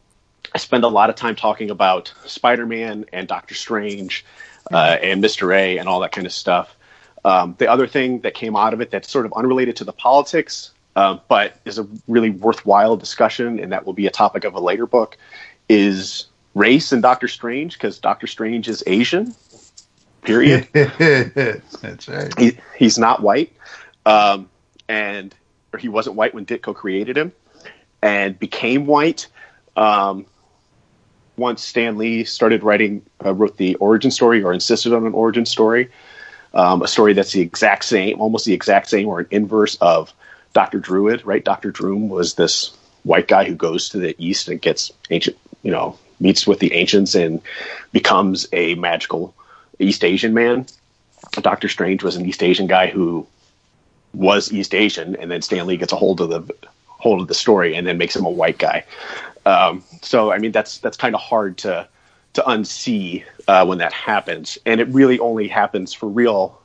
I 0.54 0.58
spend 0.58 0.84
a 0.84 0.88
lot 0.88 1.10
of 1.10 1.16
time 1.16 1.36
talking 1.36 1.70
about 1.70 2.12
Spider-Man 2.24 3.06
and 3.12 3.28
Doctor 3.28 3.54
Strange 3.54 4.24
uh, 4.72 4.96
and 5.02 5.20
Mister 5.20 5.52
A 5.52 5.78
and 5.78 5.88
all 5.88 6.00
that 6.00 6.12
kind 6.12 6.26
of 6.26 6.32
stuff. 6.32 6.74
Um, 7.24 7.54
the 7.58 7.70
other 7.70 7.86
thing 7.86 8.20
that 8.20 8.34
came 8.34 8.56
out 8.56 8.72
of 8.72 8.80
it 8.80 8.90
that's 8.90 9.10
sort 9.10 9.26
of 9.26 9.32
unrelated 9.34 9.76
to 9.76 9.84
the 9.84 9.92
politics, 9.92 10.70
uh, 10.96 11.18
but 11.28 11.58
is 11.64 11.78
a 11.78 11.86
really 12.06 12.30
worthwhile 12.30 12.96
discussion, 12.96 13.58
and 13.58 13.72
that 13.72 13.84
will 13.84 13.92
be 13.92 14.06
a 14.06 14.10
topic 14.10 14.44
of 14.44 14.54
a 14.54 14.60
later 14.60 14.86
book, 14.86 15.16
is 15.68 16.26
race 16.54 16.92
and 16.92 17.02
Doctor 17.02 17.28
Strange 17.28 17.74
because 17.74 17.98
Doctor 17.98 18.26
Strange 18.26 18.68
is 18.68 18.82
Asian. 18.86 19.34
Period. 20.22 20.68
That's 20.72 22.08
right. 22.08 22.38
he, 22.38 22.58
he's 22.76 22.98
not 22.98 23.22
white, 23.22 23.52
um, 24.04 24.48
and 24.88 25.34
or 25.72 25.78
he 25.78 25.88
wasn't 25.88 26.16
white 26.16 26.34
when 26.34 26.46
Ditko 26.46 26.74
created 26.74 27.16
him, 27.16 27.32
and 28.02 28.38
became 28.38 28.86
white 28.86 29.26
um, 29.76 30.26
once 31.36 31.64
Stan 31.64 31.96
Lee 31.98 32.24
started 32.24 32.62
writing, 32.62 33.02
uh, 33.24 33.32
wrote 33.32 33.56
the 33.56 33.76
origin 33.76 34.10
story 34.10 34.42
or 34.42 34.52
insisted 34.52 34.92
on 34.92 35.06
an 35.06 35.14
origin 35.14 35.46
story, 35.46 35.90
um, 36.54 36.82
a 36.82 36.88
story 36.88 37.12
that's 37.12 37.32
the 37.32 37.40
exact 37.40 37.84
same, 37.84 38.20
almost 38.20 38.44
the 38.44 38.54
exact 38.54 38.88
same, 38.88 39.06
or 39.06 39.20
an 39.20 39.26
inverse 39.30 39.76
of 39.76 40.12
Doctor 40.52 40.80
Druid. 40.80 41.24
Right, 41.24 41.44
Doctor 41.44 41.70
Droom 41.70 42.08
was 42.08 42.34
this 42.34 42.76
white 43.04 43.28
guy 43.28 43.44
who 43.44 43.54
goes 43.54 43.90
to 43.90 43.98
the 43.98 44.14
east 44.18 44.48
and 44.48 44.60
gets 44.60 44.90
ancient, 45.10 45.36
you 45.62 45.70
know, 45.70 45.98
meets 46.20 46.46
with 46.46 46.58
the 46.58 46.72
ancients 46.72 47.14
and 47.14 47.40
becomes 47.92 48.48
a 48.52 48.74
magical 48.74 49.34
East 49.78 50.04
Asian 50.04 50.34
man. 50.34 50.66
Doctor 51.32 51.68
Strange 51.68 52.02
was 52.02 52.16
an 52.16 52.26
East 52.26 52.42
Asian 52.42 52.66
guy 52.66 52.88
who 52.88 53.26
was 54.14 54.52
East 54.52 54.74
Asian, 54.74 55.16
and 55.16 55.30
then 55.30 55.42
Stan 55.42 55.66
Lee 55.66 55.76
gets 55.76 55.92
a 55.92 55.96
hold 55.96 56.20
of 56.20 56.30
the 56.30 56.54
hold 56.86 57.20
of 57.20 57.28
the 57.28 57.34
story 57.34 57.74
and 57.76 57.86
then 57.86 57.96
makes 57.96 58.16
him 58.16 58.24
a 58.24 58.30
white 58.30 58.58
guy. 58.58 58.84
Um, 59.46 59.82
so 60.02 60.32
I 60.32 60.38
mean 60.38 60.52
that's 60.52 60.78
that's 60.78 60.96
kind 60.96 61.14
of 61.14 61.20
hard 61.20 61.58
to 61.58 61.88
to 62.34 62.42
unsee 62.42 63.24
uh, 63.46 63.64
when 63.64 63.78
that 63.78 63.92
happens, 63.92 64.58
and 64.66 64.80
it 64.80 64.88
really 64.88 65.18
only 65.18 65.48
happens 65.48 65.92
for 65.92 66.08
real 66.08 66.60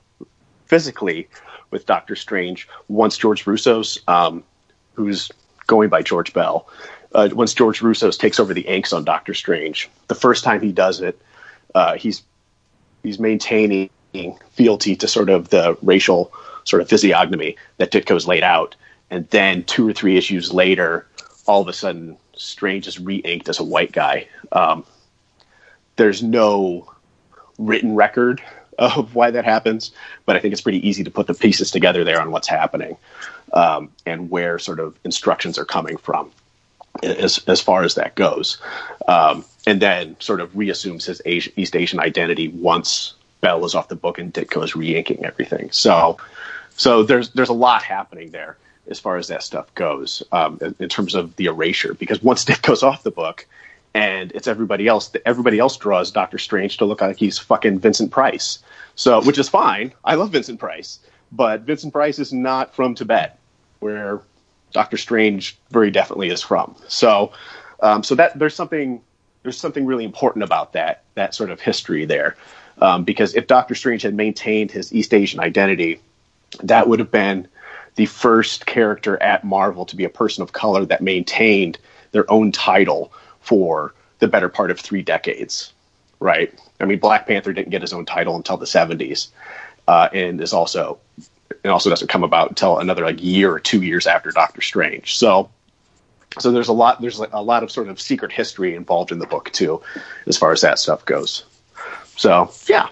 physically 0.65 1.27
with 1.71 1.86
Doctor 1.86 2.15
Strange 2.15 2.67
once 2.88 3.17
George 3.17 3.45
Roussos, 3.45 3.97
um, 4.08 4.43
who's 4.93 5.32
going 5.67 5.89
by 5.89 6.01
George 6.01 6.34
Bell, 6.34 6.67
uh, 7.13 7.29
once 7.34 7.53
George 7.53 7.79
Roussos 7.79 8.17
takes 8.17 8.39
over 8.39 8.53
the 8.53 8.62
inks 8.62 8.93
on 8.93 9.03
Doctor 9.03 9.34
Strange. 9.34 9.89
The 10.08 10.15
first 10.15 10.43
time 10.43 10.62
he 10.62 10.71
does 10.71 11.01
it, 11.01 11.19
uh, 11.75 11.95
he's 11.95 12.23
he's 13.03 13.19
maintaining 13.19 13.89
fealty 14.51 14.95
to 14.95 15.08
sort 15.08 15.29
of 15.29 15.49
the 15.49 15.77
racial 15.82 16.32
sort 16.63 16.82
of 16.82 16.89
physiognomy 16.89 17.58
that 17.78 17.91
Ditko's 17.91 18.28
laid 18.28 18.43
out, 18.43 18.76
and 19.10 19.28
then 19.30 19.63
two 19.63 19.88
or 19.88 19.93
three 19.93 20.17
issues 20.17 20.54
later, 20.54 21.06
all 21.45 21.62
of 21.62 21.67
a 21.67 21.73
sudden, 21.73 22.17
Strange 22.36 22.88
is 22.88 22.99
re-inked 22.99 23.49
as 23.49 23.60
a 23.60 23.63
white 23.63 23.91
guy. 23.91 24.28
Um, 24.52 24.84
there's 25.95 26.23
no 26.23 26.91
written 27.58 27.95
record 27.95 28.41
of 28.80 29.13
why 29.13 29.30
that 29.32 29.45
happens, 29.45 29.91
but 30.26 30.36
I 30.36 30.39
think 30.39 30.52
it's 30.52 30.62
pretty 30.62 30.88
easy 30.88 31.04
to 31.04 31.12
put 31.12 31.28
the 31.28 31.34
pieces 31.34 31.69
together 31.69 32.04
there 32.04 32.19
on 32.19 32.32
what's 32.32 32.47
happening 32.47 32.97
um, 33.54 33.91
and 34.06 34.30
where 34.32 34.58
sort 34.58 34.80
of 34.80 34.97
instructions 35.04 35.58
are 35.58 35.65
coming 35.65 35.97
from 35.97 36.32
as 37.02 37.39
as 37.47 37.60
far 37.60 37.84
as 37.84 37.95
that 37.95 38.15
goes, 38.15 38.58
um, 39.08 39.43
and 39.65 39.82
then 39.82 40.15
sort 40.19 40.41
of 40.41 40.56
reassumes 40.56 41.06
his 41.06 41.21
Asia, 41.26 41.52
East 41.56 41.76
Asian 41.76 41.99
identity 41.99 42.49
once 42.49 43.13
Bell 43.41 43.65
is 43.65 43.76
off 43.76 43.88
the 43.88 43.95
book 43.95 44.19
and 44.19 44.34
Ditko 44.34 44.63
is 44.63 44.76
re-inking 44.76 45.26
everything. 45.26 45.69
So, 45.71 46.17
so 46.75 47.03
there's 47.03 47.29
there's 47.31 47.49
a 47.49 47.53
lot 47.53 47.83
happening 47.83 48.31
there 48.31 48.57
as 48.88 48.99
far 48.99 49.17
as 49.17 49.27
that 49.29 49.43
stuff 49.43 49.73
goes 49.75 50.23
um, 50.31 50.57
in, 50.62 50.75
in 50.79 50.89
terms 50.89 51.15
of 51.15 51.36
the 51.38 51.45
erasure. 51.45 51.93
Because 51.93 52.21
once 52.21 52.45
Dick 52.45 52.62
goes 52.62 52.83
off 52.83 53.03
the 53.03 53.12
book, 53.12 53.45
and 53.93 54.31
it's 54.33 54.47
everybody 54.47 54.88
else, 54.88 55.12
everybody 55.25 55.59
else 55.59 55.77
draws 55.77 56.12
Doctor 56.12 56.38
Strange 56.38 56.77
to 56.77 56.86
look 56.86 57.01
like 57.01 57.17
he's 57.17 57.38
fucking 57.38 57.79
Vincent 57.79 58.12
Price. 58.12 58.59
So, 58.95 59.21
which 59.23 59.38
is 59.38 59.49
fine. 59.49 59.93
I 60.03 60.15
love 60.15 60.31
Vincent 60.31 60.59
Price, 60.59 60.99
but 61.31 61.62
Vincent 61.62 61.93
Price 61.93 62.19
is 62.19 62.31
not 62.31 62.75
from 62.75 62.95
Tibet, 62.95 63.39
where 63.79 64.21
Doctor 64.71 64.97
Strange 64.97 65.57
very 65.71 65.91
definitely 65.91 66.29
is 66.29 66.41
from. 66.41 66.75
So, 66.88 67.31
um, 67.81 68.03
so 68.03 68.15
that 68.15 68.38
there's 68.38 68.55
something 68.55 69.01
there's 69.43 69.57
something 69.57 69.86
really 69.86 70.05
important 70.05 70.43
about 70.43 70.73
that 70.73 71.03
that 71.15 71.36
sort 71.36 71.49
of 71.49 71.59
history 71.59 72.05
there, 72.05 72.36
um, 72.79 73.03
because 73.03 73.36
if 73.36 73.47
Doctor 73.47 73.75
Strange 73.75 74.01
had 74.03 74.13
maintained 74.13 74.71
his 74.71 74.93
East 74.93 75.13
Asian 75.13 75.39
identity, 75.39 75.99
that 76.63 76.88
would 76.88 77.00
have 77.00 77.12
been 77.12 77.48
the 77.96 78.06
first 78.06 78.66
character 78.66 79.22
at 79.22 79.44
Marvel 79.44 79.86
to 79.86 79.96
be 79.96 80.04
a 80.04 80.10
person 80.10 80.44
of 80.44 80.52
color 80.52 80.86
that 80.86 81.02
maintained 81.02 81.78
their 82.12 82.30
own 82.32 82.52
title 82.52 83.12
for 83.42 83.94
the 84.20 84.28
better 84.28 84.50
part 84.50 84.72
of 84.72 84.80
three 84.80 85.02
decades. 85.02 85.74
Right? 86.20 86.54
I 86.80 86.86
mean, 86.86 87.00
Black 87.00 87.28
Panther 87.28 87.54
didn't 87.54 87.70
get 87.70 87.82
his 87.82 87.94
own 87.94 88.06
title 88.06 88.36
until 88.36 88.58
the 88.58 88.66
70s, 88.66 89.28
uh, 89.88 90.10
and 90.13 90.39
is 90.42 90.54
also 90.54 91.00
it 91.63 91.70
also 91.70 91.89
doesn't 91.89 92.08
come 92.08 92.24
about 92.24 92.50
until 92.50 92.80
another 92.80 93.06
like 93.06 93.22
year 93.22 93.52
or 93.52 93.60
two 93.60 93.82
years 93.82 94.08
after 94.08 94.32
Doctor 94.32 94.62
Strange. 94.62 95.18
So, 95.18 95.50
so 96.39 96.52
there's 96.52 96.68
a 96.68 96.74
lot 96.74 97.02
there's 97.02 97.20
a 97.20 97.42
lot 97.42 97.63
of 97.63 97.72
sort 97.72 97.89
of 97.89 98.02
secret 98.02 98.32
history 98.32 98.76
involved 98.76 99.12
in 99.12 99.20
the 99.20 99.28
book 99.28 99.52
too, 99.52 99.82
as 100.28 100.38
far 100.38 100.52
as 100.52 100.62
that 100.62 100.80
stuff 100.80 101.06
goes. 101.06 101.44
So 102.16 102.52
yeah, 102.68 102.89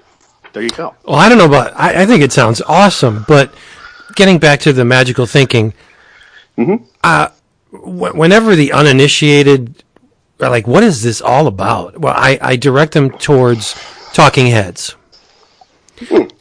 there 0.54 0.64
you 0.64 0.70
go. 0.70 0.96
Well, 1.06 1.16
I 1.16 1.30
don't 1.30 1.38
know 1.38 1.46
about. 1.46 1.74
I, 1.76 2.04
I 2.04 2.06
think 2.06 2.22
it 2.24 2.32
sounds 2.32 2.62
awesome, 2.62 3.26
but 3.28 3.54
getting 4.16 4.40
back 4.40 4.60
to 4.62 4.74
the 4.74 4.86
magical 4.86 5.26
thinking, 5.26 5.74
uh, 7.04 7.30
wh- 7.72 8.16
whenever 8.16 8.56
the 8.56 8.72
uninitiated 8.72 9.84
are 10.40 10.50
like, 10.50 10.68
"What 10.68 10.84
is 10.84 11.04
this 11.04 11.22
all 11.22 11.48
about?" 11.48 12.00
Well, 12.00 12.14
I, 12.16 12.38
I 12.42 12.56
direct 12.56 12.94
them 12.94 13.12
towards 13.12 13.76
Talking 14.14 14.48
Heads. 14.48 14.96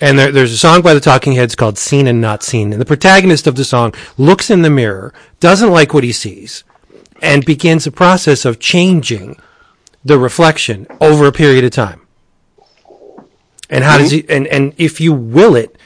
And 0.00 0.18
there, 0.18 0.32
there's 0.32 0.52
a 0.52 0.58
song 0.58 0.80
by 0.80 0.94
the 0.94 1.00
Talking 1.00 1.32
Heads 1.34 1.54
called 1.54 1.76
Seen 1.76 2.06
and 2.06 2.18
Not 2.18 2.42
Seen. 2.42 2.72
And 2.72 2.80
the 2.80 2.86
protagonist 2.86 3.46
of 3.46 3.56
the 3.56 3.64
song 3.64 3.92
looks 4.16 4.48
in 4.48 4.62
the 4.62 4.70
mirror, 4.70 5.12
doesn't 5.38 5.70
like 5.70 5.92
what 5.92 6.02
he 6.02 6.12
sees, 6.12 6.64
and 7.20 7.44
begins 7.44 7.86
a 7.86 7.90
process 7.92 8.46
of 8.46 8.58
changing 8.58 9.38
the 10.02 10.18
reflection 10.18 10.86
over 10.98 11.26
a 11.26 11.32
period 11.32 11.64
of 11.64 11.72
time. 11.72 11.99
And 13.70 13.84
how 13.84 13.98
does 13.98 14.10
he, 14.10 14.28
and, 14.28 14.46
and 14.48 14.74
if 14.76 15.00
you 15.00 15.12
will 15.12 15.54
it 15.54 15.76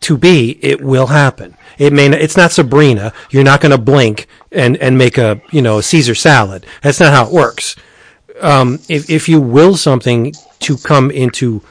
to 0.00 0.16
be, 0.16 0.58
it 0.62 0.80
will 0.80 1.06
happen. 1.06 1.56
It 1.78 1.92
may, 1.92 2.08
not, 2.08 2.20
it's 2.20 2.36
not 2.36 2.52
Sabrina. 2.52 3.12
You're 3.30 3.44
not 3.44 3.60
going 3.60 3.72
to 3.72 3.78
blink 3.78 4.28
and, 4.52 4.76
and 4.76 4.96
make 4.96 5.18
a, 5.18 5.40
you 5.50 5.62
know, 5.62 5.78
a 5.78 5.82
Caesar 5.82 6.14
salad. 6.14 6.66
That's 6.82 7.00
not 7.00 7.12
how 7.12 7.26
it 7.26 7.32
works. 7.32 7.76
Um, 8.40 8.78
if, 8.88 9.10
if 9.10 9.28
you 9.28 9.40
will 9.40 9.76
something 9.76 10.34
to 10.60 10.76
come 10.76 11.10
into 11.10 11.62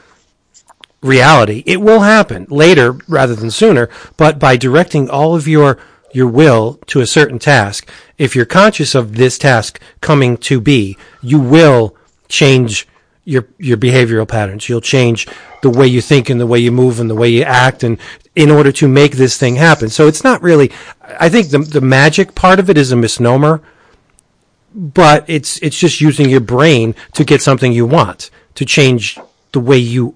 reality. 1.02 1.62
It 1.66 1.80
will 1.80 2.00
happen 2.00 2.46
later 2.48 2.98
rather 3.08 3.34
than 3.34 3.50
sooner, 3.50 3.88
but 4.16 4.38
by 4.38 4.56
directing 4.56 5.08
all 5.08 5.34
of 5.34 5.46
your 5.46 5.78
your 6.10 6.26
will 6.26 6.80
to 6.86 7.00
a 7.00 7.06
certain 7.06 7.38
task, 7.38 7.86
if 8.16 8.34
you're 8.34 8.46
conscious 8.46 8.94
of 8.94 9.16
this 9.16 9.36
task 9.36 9.78
coming 10.00 10.38
to 10.38 10.58
be, 10.58 10.96
you 11.20 11.38
will 11.38 11.94
change 12.28 12.88
your 13.28 13.46
your 13.58 13.76
behavioral 13.76 14.26
patterns. 14.26 14.68
You'll 14.68 14.80
change 14.80 15.28
the 15.60 15.68
way 15.68 15.86
you 15.86 16.00
think 16.00 16.30
and 16.30 16.40
the 16.40 16.46
way 16.46 16.58
you 16.58 16.72
move 16.72 16.98
and 16.98 17.10
the 17.10 17.14
way 17.14 17.28
you 17.28 17.42
act 17.42 17.82
and 17.82 17.98
in 18.34 18.50
order 18.50 18.72
to 18.72 18.88
make 18.88 19.12
this 19.16 19.36
thing 19.36 19.56
happen. 19.56 19.90
So 19.90 20.06
it's 20.08 20.24
not 20.24 20.42
really 20.42 20.72
I 21.20 21.28
think 21.28 21.50
the 21.50 21.58
the 21.58 21.82
magic 21.82 22.34
part 22.34 22.58
of 22.58 22.70
it 22.70 22.78
is 22.78 22.90
a 22.90 22.96
misnomer, 22.96 23.60
but 24.74 25.24
it's 25.28 25.58
it's 25.58 25.78
just 25.78 26.00
using 26.00 26.30
your 26.30 26.40
brain 26.40 26.94
to 27.12 27.22
get 27.22 27.42
something 27.42 27.70
you 27.70 27.84
want, 27.84 28.30
to 28.54 28.64
change 28.64 29.18
the 29.52 29.60
way 29.60 29.76
you 29.76 30.14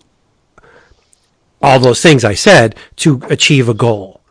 all 1.61 1.79
those 1.79 2.01
things 2.01 2.25
I 2.25 2.35
said 2.35 2.75
to 2.97 3.21
achieve 3.29 3.69
a 3.69 3.75
goal, 3.75 4.23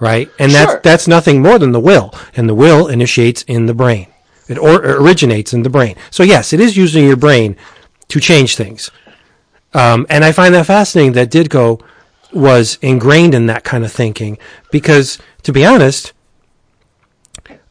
right? 0.00 0.30
And 0.38 0.52
Sure. 0.52 0.66
that's 0.66 0.82
that's 0.82 1.06
nothing 1.06 1.42
more 1.42 1.58
than 1.58 1.72
the 1.72 1.80
will, 1.80 2.14
and 2.34 2.48
the 2.48 2.54
will 2.54 2.88
initiates 2.88 3.42
in 3.42 3.66
the 3.66 3.74
brain. 3.74 4.06
It 4.48 4.58
or, 4.58 4.76
originates 4.82 5.52
in 5.52 5.62
the 5.62 5.70
brain. 5.70 5.96
So 6.10 6.22
yes, 6.22 6.52
it 6.52 6.60
is 6.60 6.76
using 6.76 7.04
your 7.06 7.16
brain 7.16 7.56
to 8.12 8.20
change 8.20 8.56
things. 8.56 8.90
Um, 9.72 10.04
and 10.10 10.22
I 10.22 10.32
find 10.32 10.54
that 10.54 10.66
fascinating 10.66 11.12
that 11.12 11.30
Ditko 11.30 11.82
was 12.30 12.78
ingrained 12.82 13.32
in 13.32 13.46
that 13.46 13.64
kind 13.64 13.84
of 13.84 13.90
thinking 13.90 14.36
because, 14.70 15.18
to 15.44 15.52
be 15.52 15.64
honest, 15.64 16.12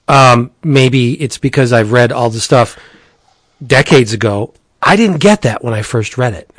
um, 0.07 0.49
maybe 0.63 1.13
it's 1.21 1.37
because 1.37 1.71
I've 1.71 1.91
read 1.91 2.11
all 2.11 2.31
the 2.31 2.39
stuff 2.39 2.75
decades 3.65 4.13
ago. 4.13 4.55
I 4.81 4.95
didn't 4.95 5.19
get 5.19 5.43
that 5.43 5.63
when 5.63 5.75
I 5.75 5.83
first 5.83 6.17
read 6.17 6.33
it. 6.33 6.49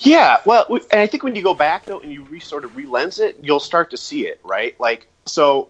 Yeah, 0.00 0.38
well, 0.44 0.66
and 0.90 1.00
I 1.00 1.06
think 1.06 1.22
when 1.22 1.36
you 1.36 1.42
go 1.42 1.54
back 1.54 1.84
though 1.84 2.00
and 2.00 2.12
you 2.12 2.24
re- 2.24 2.40
sort 2.40 2.64
of 2.64 2.72
relens 2.72 3.20
it, 3.20 3.38
you'll 3.40 3.60
start 3.60 3.90
to 3.90 3.96
see 3.96 4.26
it, 4.26 4.40
right? 4.42 4.78
Like, 4.80 5.06
so 5.26 5.68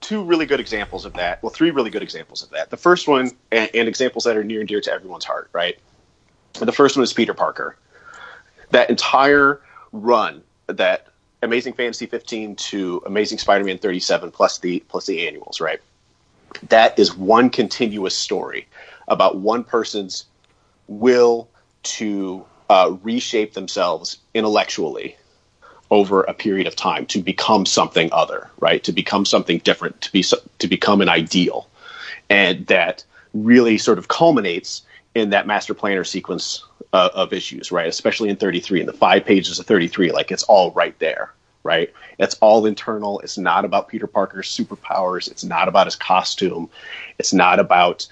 two 0.00 0.24
really 0.24 0.46
good 0.46 0.60
examples 0.60 1.04
of 1.04 1.12
that. 1.14 1.42
Well, 1.42 1.50
three 1.50 1.70
really 1.70 1.90
good 1.90 2.02
examples 2.02 2.42
of 2.42 2.48
that. 2.50 2.70
The 2.70 2.78
first 2.78 3.06
one, 3.06 3.32
and, 3.50 3.68
and 3.74 3.86
examples 3.86 4.24
that 4.24 4.38
are 4.38 4.44
near 4.44 4.60
and 4.60 4.68
dear 4.68 4.80
to 4.80 4.90
everyone's 4.90 5.26
heart, 5.26 5.50
right? 5.52 5.78
The 6.54 6.72
first 6.72 6.96
one 6.96 7.02
is 7.02 7.12
Peter 7.12 7.34
Parker. 7.34 7.76
That 8.70 8.90
entire 8.90 9.60
run, 9.92 10.42
that 10.66 11.08
Amazing 11.42 11.72
Fantasy 11.74 12.06
15 12.06 12.56
to 12.56 13.02
Amazing 13.04 13.38
Spider-Man 13.38 13.78
37 13.78 14.30
plus 14.30 14.58
the 14.58 14.80
plus 14.88 15.06
the 15.06 15.26
annuals, 15.26 15.60
right? 15.60 15.80
That 16.68 16.98
is 16.98 17.16
one 17.16 17.50
continuous 17.50 18.16
story 18.16 18.68
about 19.08 19.38
one 19.38 19.64
person's 19.64 20.26
will 20.86 21.48
to 21.82 22.44
uh, 22.70 22.96
reshape 23.02 23.54
themselves 23.54 24.18
intellectually 24.34 25.16
over 25.90 26.22
a 26.22 26.32
period 26.32 26.66
of 26.66 26.76
time 26.76 27.04
to 27.06 27.20
become 27.20 27.66
something 27.66 28.08
other, 28.12 28.50
right? 28.60 28.82
To 28.84 28.92
become 28.92 29.26
something 29.26 29.58
different, 29.58 30.00
to 30.02 30.12
be 30.12 30.24
to 30.58 30.68
become 30.68 31.00
an 31.00 31.08
ideal, 31.08 31.68
and 32.30 32.66
that 32.68 33.04
really 33.34 33.78
sort 33.78 33.98
of 33.98 34.08
culminates 34.08 34.82
in 35.14 35.30
that 35.30 35.46
master 35.46 35.74
planner 35.74 36.04
sequence 36.04 36.64
uh, 36.92 37.10
of 37.14 37.32
issues, 37.32 37.72
right? 37.72 37.86
Especially 37.86 38.28
in 38.28 38.36
33, 38.36 38.80
in 38.80 38.86
the 38.86 38.92
five 38.92 39.24
pages 39.24 39.58
of 39.58 39.66
33, 39.66 40.12
like 40.12 40.30
it's 40.30 40.42
all 40.44 40.70
right 40.72 40.98
there, 40.98 41.32
right? 41.62 41.92
It's 42.18 42.36
all 42.40 42.66
internal. 42.66 43.20
It's 43.20 43.38
not 43.38 43.64
about 43.64 43.88
Peter 43.88 44.06
Parker's 44.06 44.48
superpowers. 44.48 45.30
It's 45.30 45.44
not 45.44 45.68
about 45.68 45.86
his 45.86 45.96
costume. 45.96 46.70
It's 47.18 47.32
not 47.32 47.58
about 47.58 48.06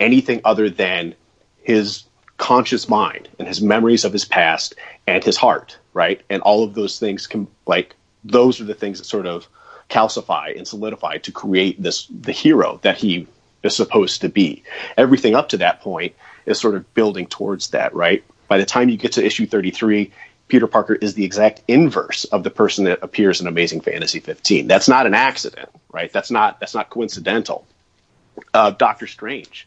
anything 0.00 0.40
other 0.44 0.70
than 0.70 1.14
his 1.62 2.04
conscious 2.36 2.88
mind 2.88 3.28
and 3.38 3.46
his 3.46 3.62
memories 3.62 4.04
of 4.04 4.12
his 4.12 4.24
past 4.24 4.74
and 5.06 5.22
his 5.22 5.36
heart, 5.36 5.78
right? 5.92 6.20
And 6.28 6.42
all 6.42 6.64
of 6.64 6.74
those 6.74 6.98
things 6.98 7.26
can 7.26 7.46
like 7.66 7.94
those 8.24 8.60
are 8.60 8.64
the 8.64 8.74
things 8.74 8.98
that 8.98 9.04
sort 9.04 9.26
of 9.26 9.46
calcify 9.88 10.56
and 10.56 10.66
solidify 10.66 11.18
to 11.18 11.32
create 11.32 11.80
this 11.82 12.06
the 12.06 12.32
hero 12.32 12.80
that 12.82 12.96
he 12.96 13.26
is 13.62 13.76
supposed 13.76 14.20
to 14.22 14.28
be. 14.28 14.62
Everything 14.96 15.34
up 15.34 15.48
to 15.50 15.56
that 15.58 15.80
point 15.80 16.14
is 16.46 16.60
sort 16.60 16.74
of 16.74 16.92
building 16.94 17.26
towards 17.26 17.68
that, 17.68 17.94
right? 17.94 18.24
By 18.48 18.58
the 18.58 18.64
time 18.64 18.88
you 18.88 18.96
get 18.96 19.12
to 19.12 19.24
issue 19.24 19.46
33, 19.46 20.12
Peter 20.48 20.66
Parker 20.66 20.94
is 20.94 21.14
the 21.14 21.24
exact 21.24 21.62
inverse 21.68 22.24
of 22.24 22.42
the 22.42 22.50
person 22.50 22.84
that 22.84 22.98
appears 23.02 23.40
in 23.40 23.46
Amazing 23.46 23.80
Fantasy 23.80 24.20
15. 24.20 24.66
That's 24.66 24.88
not 24.88 25.06
an 25.06 25.14
accident, 25.14 25.68
right? 25.92 26.12
That's 26.12 26.30
not 26.30 26.60
that's 26.60 26.74
not 26.74 26.90
coincidental. 26.90 27.66
Uh, 28.52 28.70
Doctor 28.70 29.06
Strange, 29.06 29.66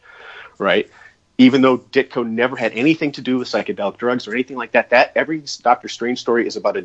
right? 0.57 0.89
Even 1.37 1.61
though 1.61 1.77
Ditko 1.77 2.27
never 2.27 2.55
had 2.55 2.73
anything 2.73 3.11
to 3.13 3.21
do 3.21 3.37
with 3.37 3.47
psychedelic 3.47 3.97
drugs 3.97 4.27
or 4.27 4.33
anything 4.33 4.57
like 4.57 4.73
that, 4.73 4.89
that 4.89 5.13
every 5.15 5.43
Doctor 5.61 5.87
Strange 5.87 6.19
story 6.19 6.45
is 6.45 6.55
about 6.55 6.77
a 6.77 6.81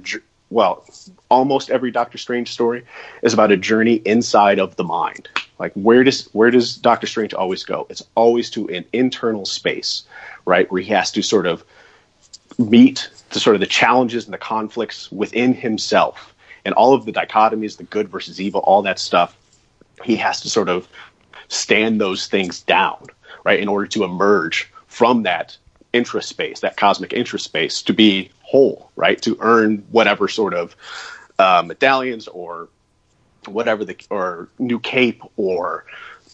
well, 0.52 0.84
almost 1.30 1.70
every 1.70 1.90
Doctor 1.90 2.18
Strange 2.18 2.52
story 2.52 2.84
is 3.22 3.32
about 3.32 3.52
a 3.52 3.56
journey 3.56 3.94
inside 3.94 4.58
of 4.58 4.76
the 4.76 4.84
mind. 4.84 5.28
Like 5.58 5.72
where 5.74 6.04
does 6.04 6.28
where 6.32 6.50
does 6.50 6.76
Doctor 6.76 7.06
Strange 7.06 7.34
always 7.34 7.64
go? 7.64 7.86
It's 7.88 8.02
always 8.14 8.50
to 8.50 8.68
an 8.68 8.84
internal 8.92 9.46
space, 9.46 10.02
right, 10.44 10.70
where 10.70 10.82
he 10.82 10.90
has 10.90 11.10
to 11.12 11.22
sort 11.22 11.46
of 11.46 11.64
meet 12.58 13.08
the 13.30 13.40
sort 13.40 13.56
of 13.56 13.60
the 13.60 13.66
challenges 13.66 14.24
and 14.24 14.34
the 14.34 14.38
conflicts 14.38 15.10
within 15.10 15.54
himself 15.54 16.34
and 16.64 16.74
all 16.74 16.94
of 16.94 17.06
the 17.06 17.12
dichotomies, 17.12 17.76
the 17.76 17.84
good 17.84 18.08
versus 18.08 18.40
evil, 18.40 18.60
all 18.60 18.82
that 18.82 18.98
stuff. 18.98 19.36
He 20.04 20.16
has 20.16 20.40
to 20.42 20.50
sort 20.50 20.68
of 20.68 20.88
stand 21.48 22.00
those 22.00 22.26
things 22.26 22.60
down, 22.62 23.06
right, 23.44 23.60
in 23.60 23.68
order 23.68 23.86
to 23.86 24.04
emerge 24.04 24.70
from 24.86 25.22
that 25.22 25.56
interest 25.92 26.28
space, 26.28 26.60
that 26.60 26.76
cosmic 26.76 27.12
interest 27.12 27.44
space, 27.44 27.82
to 27.82 27.92
be 27.92 28.30
whole, 28.42 28.90
right? 28.96 29.20
To 29.22 29.36
earn 29.40 29.84
whatever 29.90 30.28
sort 30.28 30.54
of 30.54 30.76
uh, 31.38 31.62
medallions 31.66 32.28
or 32.28 32.68
whatever 33.46 33.84
the 33.84 33.96
or 34.10 34.48
new 34.58 34.78
cape 34.78 35.22
or 35.36 35.84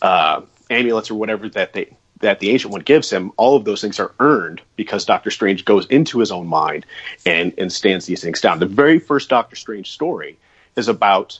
uh, 0.02 0.42
amulets 0.70 1.10
or 1.10 1.14
whatever 1.14 1.48
that 1.50 1.72
they 1.72 1.96
that 2.20 2.40
the 2.40 2.50
ancient 2.50 2.72
one 2.72 2.80
gives 2.80 3.10
him, 3.10 3.30
all 3.36 3.56
of 3.56 3.64
those 3.64 3.80
things 3.80 4.00
are 4.00 4.12
earned 4.18 4.60
because 4.74 5.04
Doctor 5.04 5.30
Strange 5.30 5.64
goes 5.64 5.86
into 5.86 6.18
his 6.18 6.30
own 6.30 6.46
mind 6.46 6.84
and 7.24 7.52
and 7.58 7.72
stands 7.72 8.06
these 8.06 8.22
things 8.22 8.40
down. 8.40 8.58
The 8.58 8.66
very 8.66 8.98
first 8.98 9.28
Doctor 9.28 9.56
Strange 9.56 9.90
story 9.90 10.38
is 10.76 10.88
about 10.88 11.38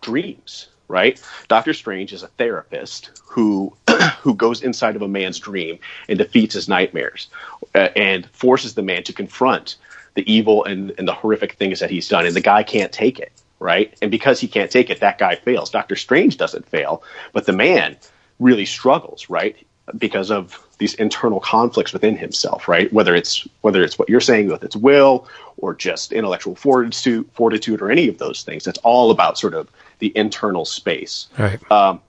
dreams, 0.00 0.68
right? 0.88 1.22
Doctor 1.48 1.74
Strange 1.74 2.12
is 2.12 2.22
a 2.22 2.28
therapist 2.28 3.10
who 3.24 3.74
who 4.20 4.34
goes 4.34 4.62
inside 4.62 4.96
of 4.96 5.02
a 5.02 5.08
man's 5.08 5.38
dream 5.38 5.78
and 6.08 6.18
defeats 6.18 6.54
his 6.54 6.68
nightmares 6.68 7.28
uh, 7.74 7.88
and 7.94 8.26
forces 8.30 8.74
the 8.74 8.82
man 8.82 9.02
to 9.04 9.12
confront 9.12 9.76
the 10.14 10.30
evil 10.32 10.64
and, 10.64 10.92
and 10.98 11.06
the 11.06 11.14
horrific 11.14 11.52
things 11.52 11.80
that 11.80 11.90
he's 11.90 12.08
done. 12.08 12.26
And 12.26 12.34
the 12.34 12.40
guy 12.40 12.62
can't 12.62 12.90
take 12.90 13.20
it, 13.20 13.30
right? 13.60 13.96
And 14.02 14.10
because 14.10 14.40
he 14.40 14.48
can't 14.48 14.70
take 14.70 14.90
it, 14.90 15.00
that 15.00 15.18
guy 15.18 15.36
fails. 15.36 15.70
Doctor 15.70 15.94
Strange 15.94 16.36
doesn't 16.38 16.66
fail, 16.66 17.02
but 17.32 17.46
the 17.46 17.52
man 17.52 17.96
really 18.40 18.64
struggles, 18.64 19.30
right? 19.30 19.56
Because 19.96 20.30
of 20.30 20.58
these 20.78 20.94
internal 20.94 21.40
conflicts 21.40 21.92
within 21.92 22.16
himself, 22.16 22.68
right? 22.68 22.92
Whether 22.92 23.14
it's 23.14 23.46
whether 23.60 23.82
it's 23.82 23.98
what 23.98 24.08
you're 24.08 24.20
saying 24.20 24.48
with 24.48 24.64
its 24.64 24.76
will 24.76 25.28
or 25.56 25.74
just 25.74 26.12
intellectual 26.12 26.54
fortitude, 26.54 27.28
fortitude, 27.32 27.82
or 27.82 27.90
any 27.90 28.08
of 28.08 28.18
those 28.18 28.42
things. 28.42 28.66
It's 28.66 28.78
all 28.78 29.10
about 29.10 29.38
sort 29.38 29.54
of 29.54 29.68
the 29.98 30.12
internal 30.16 30.64
space. 30.64 31.28
Right. 31.38 31.70
Um, 31.70 32.00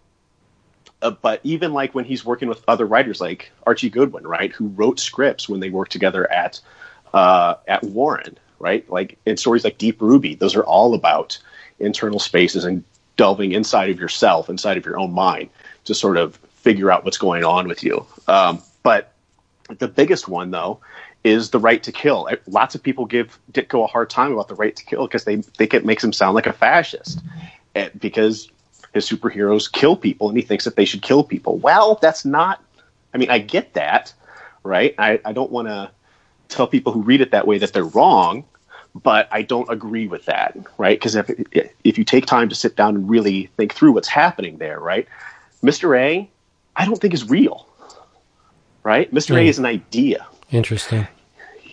uh, 1.01 1.11
but 1.11 1.39
even 1.43 1.73
like 1.73 1.95
when 1.95 2.05
he's 2.05 2.25
working 2.25 2.49
with 2.49 2.63
other 2.67 2.85
writers 2.85 3.21
like 3.21 3.51
Archie 3.65 3.89
Goodwin, 3.89 4.27
right, 4.27 4.51
who 4.51 4.67
wrote 4.67 4.99
scripts 4.99 5.47
when 5.47 5.59
they 5.59 5.69
worked 5.69 5.91
together 5.91 6.29
at 6.31 6.59
uh, 7.13 7.55
at 7.67 7.83
Warren, 7.83 8.37
right? 8.59 8.89
Like 8.89 9.17
in 9.25 9.37
stories 9.37 9.63
like 9.63 9.77
Deep 9.77 10.01
Ruby, 10.01 10.35
those 10.35 10.55
are 10.55 10.63
all 10.63 10.93
about 10.93 11.37
internal 11.79 12.19
spaces 12.19 12.65
and 12.65 12.83
delving 13.15 13.53
inside 13.53 13.89
of 13.89 13.99
yourself, 13.99 14.49
inside 14.49 14.77
of 14.77 14.85
your 14.85 14.99
own 14.99 15.13
mind, 15.13 15.49
to 15.85 15.95
sort 15.95 16.17
of 16.17 16.35
figure 16.55 16.91
out 16.91 17.05
what's 17.05 17.17
going 17.17 17.43
on 17.43 17.67
with 17.67 17.83
you. 17.83 18.05
Um, 18.27 18.61
but 18.83 19.13
the 19.77 19.87
biggest 19.87 20.27
one, 20.27 20.51
though, 20.51 20.79
is 21.23 21.49
the 21.49 21.59
right 21.59 21.83
to 21.83 21.91
kill. 21.91 22.29
Lots 22.47 22.75
of 22.75 22.83
people 22.83 23.05
give 23.05 23.39
Ditko 23.51 23.83
a 23.83 23.87
hard 23.87 24.09
time 24.09 24.31
about 24.31 24.47
the 24.47 24.55
right 24.55 24.75
to 24.75 24.85
kill 24.85 25.05
because 25.05 25.25
they 25.25 25.37
think 25.37 25.73
it 25.73 25.85
makes 25.85 26.03
him 26.03 26.13
sound 26.13 26.35
like 26.35 26.47
a 26.47 26.53
fascist, 26.53 27.21
and 27.75 27.91
because 27.99 28.49
his 28.93 29.07
superheroes 29.07 29.71
kill 29.71 29.95
people 29.95 30.29
and 30.29 30.37
he 30.37 30.43
thinks 30.43 30.65
that 30.65 30.75
they 30.75 30.85
should 30.85 31.01
kill 31.01 31.23
people. 31.23 31.57
Well, 31.57 31.99
that's 32.01 32.25
not. 32.25 32.63
I 33.13 33.17
mean, 33.17 33.29
I 33.29 33.39
get 33.39 33.73
that, 33.73 34.13
right? 34.63 34.95
I, 34.97 35.19
I 35.25 35.33
don't 35.33 35.51
want 35.51 35.67
to 35.67 35.91
tell 36.47 36.67
people 36.67 36.91
who 36.91 37.01
read 37.01 37.21
it 37.21 37.31
that 37.31 37.47
way 37.47 37.59
that 37.59 37.73
they're 37.73 37.85
wrong, 37.85 38.45
but 38.95 39.27
I 39.31 39.43
don't 39.43 39.69
agree 39.69 40.07
with 40.07 40.25
that, 40.25 40.57
right? 40.77 40.99
Because 40.99 41.15
if 41.15 41.29
if 41.83 41.97
you 41.97 42.03
take 42.03 42.25
time 42.25 42.49
to 42.49 42.55
sit 42.55 42.75
down 42.75 42.95
and 42.95 43.09
really 43.09 43.49
think 43.57 43.73
through 43.73 43.93
what's 43.93 44.07
happening 44.07 44.57
there, 44.57 44.79
right? 44.79 45.07
Mr. 45.63 45.97
A, 45.97 46.29
I 46.75 46.85
don't 46.85 46.99
think 46.99 47.13
is 47.13 47.29
real, 47.29 47.67
right? 48.83 49.13
Mr. 49.13 49.39
A 49.39 49.47
is 49.47 49.59
an 49.59 49.65
idea. 49.65 50.25
Interesting. 50.51 51.07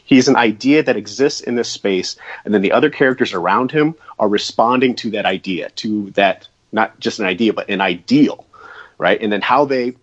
He's 0.07 0.29
an 0.29 0.37
idea 0.37 0.85
that 0.85 0.97
exists 0.97 1.41
in 1.41 1.57
this 1.57 1.69
space, 1.69 2.17
and 2.45 2.55
then 2.55 2.63
the 2.63 2.73
other 2.73 2.91
characters 2.91 3.35
around 3.35 3.73
him 3.73 3.97
are 4.19 4.29
responding 4.29 4.95
to 4.97 5.11
that 5.11 5.27
idea, 5.27 5.71
to 5.71 6.11
that 6.13 6.49
not 6.73 6.99
just 7.01 7.19
an 7.19 7.27
idea, 7.27 7.53
but 7.53 7.69
an 7.69 7.81
ideal, 7.81 8.47
right? 8.99 9.21
And 9.21 9.33
then 9.33 9.43
how 9.43 9.65
they 9.65 9.97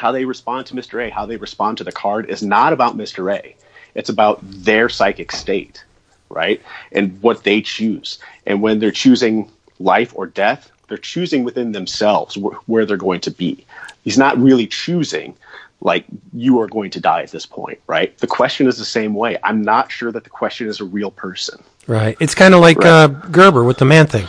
how 0.00 0.10
they 0.10 0.24
respond 0.24 0.66
to 0.66 0.74
Mr. 0.74 1.06
A, 1.06 1.10
how 1.10 1.26
they 1.26 1.36
respond 1.36 1.78
to 1.78 1.84
the 1.84 1.92
card 1.92 2.28
is 2.28 2.42
not 2.42 2.72
about 2.72 2.96
Mr. 2.96 3.32
A. 3.32 3.54
It's 3.94 4.08
about 4.08 4.40
their 4.42 4.88
psychic 4.88 5.30
state, 5.30 5.84
right? 6.28 6.60
And 6.90 7.22
what 7.22 7.44
they 7.44 7.62
choose. 7.62 8.18
And 8.44 8.60
when 8.60 8.80
they're 8.80 8.90
choosing 8.90 9.52
life 9.78 10.12
or 10.16 10.26
death, 10.26 10.68
they're 10.88 10.98
choosing 10.98 11.44
within 11.44 11.70
themselves 11.70 12.34
wh- 12.34 12.68
where 12.68 12.84
they're 12.86 12.96
going 12.96 13.20
to 13.20 13.30
be. 13.30 13.64
He's 14.02 14.18
not 14.18 14.36
really 14.36 14.66
choosing 14.66 15.36
like 15.80 16.04
you 16.32 16.60
are 16.60 16.66
going 16.66 16.90
to 16.90 17.00
die 17.00 17.22
at 17.22 17.30
this 17.30 17.46
point, 17.46 17.78
right? 17.86 18.16
The 18.18 18.26
question 18.26 18.66
is 18.66 18.78
the 18.78 18.84
same 18.84 19.14
way. 19.14 19.36
I'm 19.42 19.62
not 19.62 19.92
sure 19.92 20.10
that 20.12 20.24
the 20.24 20.30
question 20.30 20.66
is 20.66 20.80
a 20.80 20.84
real 20.84 21.10
person. 21.10 21.62
Right. 21.86 22.16
It's 22.20 22.34
kind 22.34 22.54
of 22.54 22.60
like 22.60 22.78
right. 22.78 22.86
uh, 22.86 23.08
Gerber 23.08 23.64
with 23.64 23.78
the 23.78 23.84
man 23.84 24.06
thing. 24.06 24.26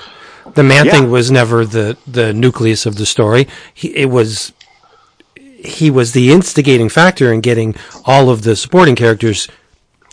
The 0.53 0.63
man 0.63 0.85
yeah. 0.85 0.91
thing 0.91 1.09
was 1.09 1.31
never 1.31 1.65
the 1.65 1.97
the 2.05 2.33
nucleus 2.33 2.85
of 2.85 2.95
the 2.95 3.05
story. 3.05 3.47
He, 3.73 3.95
it 3.95 4.09
was 4.09 4.53
he 5.35 5.89
was 5.89 6.11
the 6.11 6.31
instigating 6.31 6.89
factor 6.89 7.33
in 7.33 7.41
getting 7.41 7.75
all 8.05 8.29
of 8.29 8.43
the 8.43 8.55
supporting 8.55 8.95
characters 8.95 9.47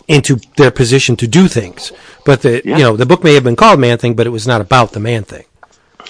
into 0.07 0.37
their 0.57 0.71
position 0.71 1.15
to 1.17 1.27
do 1.27 1.47
things. 1.47 1.91
But 2.25 2.41
the 2.41 2.61
yeah. 2.65 2.77
you 2.77 2.83
know 2.83 2.97
the 2.97 3.05
book 3.05 3.23
may 3.23 3.35
have 3.35 3.43
been 3.43 3.55
called 3.55 3.79
Man 3.79 3.97
Thing, 3.97 4.15
but 4.15 4.25
it 4.25 4.31
was 4.31 4.47
not 4.47 4.61
about 4.61 4.91
the 4.93 4.99
Man 4.99 5.23
Thing. 5.23 5.45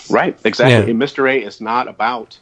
Right. 0.10 0.38
Exactly. 0.46 0.94
Yeah. 0.94 1.00
Mr. 1.00 1.30
A 1.30 1.44
is 1.44 1.60
not 1.60 1.88
about 1.88 2.38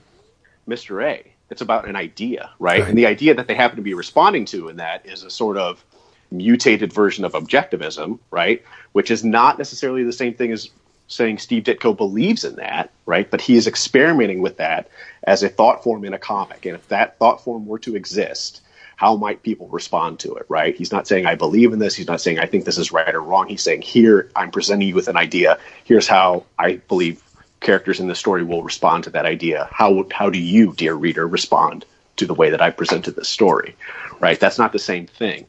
Mr. 0.68 1.04
A. 1.04 1.31
It's 1.52 1.62
about 1.62 1.88
an 1.88 1.96
idea, 1.96 2.50
right? 2.60 2.80
right? 2.80 2.90
And 2.90 2.98
the 2.98 3.06
idea 3.06 3.36
that 3.36 3.48
they 3.48 3.56
happen 3.56 3.76
to 3.76 3.84
be 3.84 3.94
responding 3.94 4.46
to 4.46 4.70
in 4.70 4.78
that 4.78 5.06
is 5.06 5.24
a 5.24 5.30
sort 5.30 5.58
of 5.58 5.84
mutated 6.32 6.94
version 6.94 7.26
of 7.26 7.34
objectivism, 7.34 8.20
right? 8.32 8.64
Which 8.94 9.12
is 9.12 9.24
not 9.24 9.58
necessarily 9.58 10.04
the 10.04 10.14
same 10.14 10.34
thing 10.34 10.52
as 10.52 10.70
saying 11.08 11.40
Steve 11.40 11.64
Ditko 11.64 11.96
believes 11.96 12.46
in 12.46 12.56
that, 12.56 12.90
right? 13.06 13.30
But 13.30 13.42
he 13.42 13.58
is 13.58 13.68
experimenting 13.68 14.42
with 14.42 14.58
that 14.58 14.90
as 15.24 15.44
a 15.44 15.50
thought 15.50 15.84
form 15.84 16.06
in 16.06 16.14
a 16.14 16.20
comic. 16.20 16.66
And 16.66 16.76
if 16.76 16.88
that 16.88 17.20
thought 17.20 17.44
form 17.44 17.66
were 17.66 17.80
to 17.80 17.98
exist, 17.98 18.62
how 18.96 19.18
might 19.18 19.44
people 19.44 19.68
respond 19.68 20.20
to 20.20 20.36
it, 20.36 20.46
right? 20.48 20.76
He's 20.76 20.92
not 20.92 21.08
saying 21.08 21.26
I 21.26 21.36
believe 21.36 21.74
in 21.74 21.80
this. 21.80 21.96
He's 21.96 22.08
not 22.08 22.22
saying 22.22 22.40
I 22.40 22.46
think 22.46 22.64
this 22.64 22.78
is 22.78 22.94
right 22.94 23.14
or 23.14 23.22
wrong. 23.22 23.48
He's 23.48 23.64
saying 23.64 23.82
here 23.82 24.32
I'm 24.36 24.52
presenting 24.52 24.88
you 24.88 24.96
with 24.96 25.10
an 25.10 25.18
idea. 25.18 25.60
Here's 25.84 26.08
how 26.08 26.46
I 26.58 26.76
believe 26.88 27.22
characters 27.62 28.00
in 28.00 28.08
the 28.08 28.16
story 28.16 28.44
will 28.44 28.64
respond 28.64 29.04
to 29.06 29.10
that 29.12 29.26
idea. 29.26 29.70
How 29.72 30.06
how 30.12 30.30
do 30.30 30.40
you, 30.40 30.74
dear 30.74 30.96
reader, 30.96 31.28
respond 31.28 31.86
to 32.18 32.26
the 32.26 32.34
way 32.34 32.50
that 32.50 32.62
I 32.62 32.72
presented 32.72 33.16
this 33.16 33.30
story? 33.30 33.76
Right? 34.20 34.40
That's 34.40 34.58
not 34.58 34.74
the 34.74 34.80
same 34.80 35.08
thing. 35.08 35.46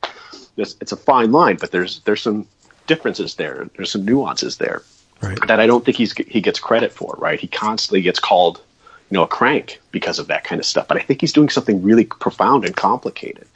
It's, 0.57 0.77
it's 0.81 0.93
a 0.93 0.97
fine 0.97 1.33
line, 1.33 1.57
but 1.57 1.73
there's 1.73 2.01
there's 2.01 2.23
some 2.23 2.47
differences 2.87 3.35
there. 3.35 3.69
There's 3.77 3.91
some 3.91 4.05
nuances 4.05 4.59
there 4.59 4.83
right. 5.21 5.39
that 5.49 5.59
I 5.59 5.67
don't 5.67 5.85
think 5.85 5.97
he's 5.97 6.13
he 6.13 6.41
gets 6.41 6.61
credit 6.61 6.93
for. 6.93 7.17
Right? 7.19 7.41
He 7.41 7.49
constantly 7.49 8.03
gets 8.03 8.21
called 8.21 8.63
you 9.11 9.17
know 9.17 9.25
a 9.25 9.29
crank 9.29 9.81
because 9.91 10.19
of 10.19 10.29
that 10.29 10.45
kind 10.45 10.61
of 10.61 10.67
stuff. 10.67 10.87
But 10.87 10.99
I 10.99 11.01
think 11.01 11.21
he's 11.21 11.33
doing 11.33 11.49
something 11.49 11.83
really 11.83 12.05
profound 12.05 12.65
and 12.65 12.77
complicated 12.77 13.49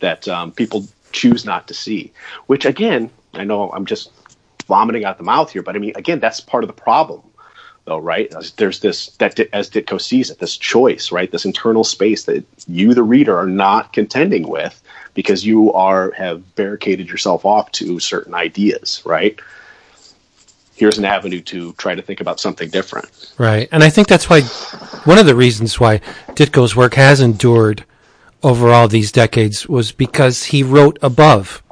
that 0.00 0.28
um, 0.28 0.52
people 0.52 0.86
choose 1.12 1.44
not 1.44 1.66
to 1.68 1.74
see. 1.74 2.12
Which 2.46 2.66
again, 2.66 3.10
I 3.32 3.44
know 3.44 3.70
I'm 3.70 3.86
just 3.86 4.10
vomiting 4.66 5.04
out 5.04 5.18
the 5.18 5.24
mouth 5.24 5.50
here, 5.50 5.62
but 5.62 5.76
I 5.76 5.78
mean, 5.78 5.92
again, 5.94 6.20
that's 6.20 6.40
part 6.40 6.64
of 6.64 6.68
the 6.68 6.74
problem 6.74 7.22
though, 7.84 7.98
right? 7.98 8.32
There's 8.56 8.80
this 8.80 9.08
that 9.18 9.38
as 9.52 9.70
Ditko 9.70 10.00
sees 10.00 10.30
it, 10.30 10.38
this 10.38 10.56
choice, 10.56 11.12
right? 11.12 11.30
This 11.30 11.44
internal 11.44 11.84
space 11.84 12.24
that 12.24 12.44
you, 12.66 12.94
the 12.94 13.02
reader, 13.02 13.36
are 13.36 13.46
not 13.46 13.92
contending 13.92 14.48
with 14.48 14.80
because 15.14 15.44
you 15.44 15.72
are 15.72 16.10
have 16.12 16.54
barricaded 16.54 17.08
yourself 17.08 17.44
off 17.44 17.70
to 17.72 18.00
certain 18.00 18.34
ideas, 18.34 19.02
right? 19.04 19.38
Here's 20.76 20.98
an 20.98 21.04
avenue 21.04 21.40
to 21.42 21.72
try 21.74 21.94
to 21.94 22.02
think 22.02 22.20
about 22.20 22.40
something 22.40 22.68
different. 22.68 23.34
Right. 23.38 23.68
And 23.70 23.84
I 23.84 23.90
think 23.90 24.08
that's 24.08 24.28
why 24.28 24.40
one 25.04 25.18
of 25.18 25.26
the 25.26 25.36
reasons 25.36 25.78
why 25.78 25.98
Ditko's 26.30 26.74
work 26.74 26.94
has 26.94 27.20
endured 27.20 27.84
over 28.42 28.70
all 28.70 28.88
these 28.88 29.12
decades 29.12 29.68
was 29.68 29.92
because 29.92 30.44
he 30.44 30.62
wrote 30.64 30.98
above. 31.00 31.62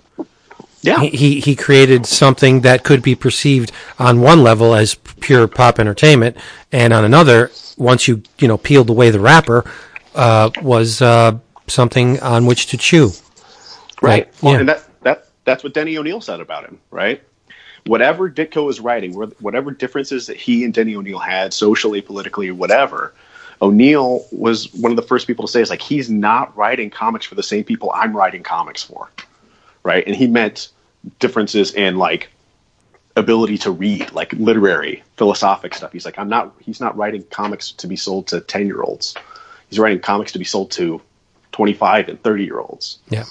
Yeah. 0.83 1.01
He, 1.01 1.09
he, 1.11 1.41
he 1.41 1.57
created 1.57 2.07
something 2.07 2.63
that 2.63 2.83
could 2.83 3.03
be 3.03 3.15
perceived 3.15 3.73
on 3.99 4.21
one 4.21 4.43
level 4.43 4.75
as 4.75 4.95
pure 5.23 5.49
pop 5.49 5.79
entertainment, 5.79 6.37
and 6.71 6.93
on 6.93 7.05
another, 7.05 7.51
once 7.77 8.07
you 8.07 8.23
you 8.39 8.49
know 8.49 8.59
peeled 8.59 8.91
away 8.91 9.11
the 9.11 9.21
wrapper, 9.21 9.65
uh, 10.15 10.51
was 10.63 11.01
uh, 11.01 11.39
something 11.67 12.21
on 12.21 12.47
which 12.47 12.67
to 12.69 12.77
chew. 12.77 13.11
Right. 14.01 14.27
Like, 14.27 14.43
Well, 14.43 14.53
yeah. 14.55 14.61
and 14.61 14.69
that, 14.69 14.85
that 15.03 15.27
that's 15.45 15.65
what 15.65 15.75
Denny 15.75 15.97
O'Neil 15.97 16.21
said 16.21 16.41
about 16.41 16.65
him, 16.65 16.79
right? 16.91 17.23
Whatever 17.87 18.31
Ditko 18.31 18.67
was 18.67 18.81
writing, 18.81 19.15
whatever 19.15 19.71
differences 19.71 20.27
that 20.27 20.37
he 20.37 20.65
and 20.65 20.73
Denny 20.73 20.95
O'Neil 20.95 21.19
had 21.19 21.53
socially, 21.53 22.01
politically, 22.01 22.51
whatever, 22.51 23.15
O'Neil 23.61 24.25
was 24.31 24.73
one 24.75 24.93
of 24.93 24.97
the 24.97 25.03
first 25.03 25.27
people 25.27 25.47
to 25.47 25.53
say, 25.53 25.61
"Is 25.63 25.71
like 25.71 25.83
he's 25.83 26.11
not 26.11 26.57
writing 26.57 26.91
comics 26.91 27.27
for 27.27 27.35
the 27.35 27.43
same 27.43 27.65
people 27.65 27.91
I'm 27.95 28.17
writing 28.17 28.43
comics 28.43 28.83
for." 28.83 29.09
right? 29.83 30.05
And 30.07 30.15
he 30.15 30.27
meant 30.27 30.69
differences 31.19 31.75
in 31.75 31.97
like 31.97 32.31
ability 33.17 33.59
to 33.59 33.71
read, 33.71 34.13
like 34.13 34.33
literary, 34.35 35.03
philosophic 35.17 35.75
stuff. 35.75 35.93
He's 35.93 36.05
like, 36.05 36.19
I'm 36.19 36.29
not. 36.29 36.55
He's 36.61 36.81
not 36.81 36.97
writing 36.97 37.25
comics 37.31 37.73
to 37.73 37.87
be 37.87 37.97
sold 37.97 38.27
to 38.29 38.41
ten 38.41 38.67
year 38.67 38.83
olds. 38.83 39.15
He's 39.69 39.79
writing 39.79 40.01
comics 40.01 40.33
to 40.33 40.39
be 40.39 40.45
sold 40.45 40.71
to 40.73 41.01
twenty 41.53 41.73
five 41.73 42.09
and 42.09 42.23
thirty 42.23 42.45
year 42.45 42.59
olds. 42.59 42.99
Yeah. 43.09 43.25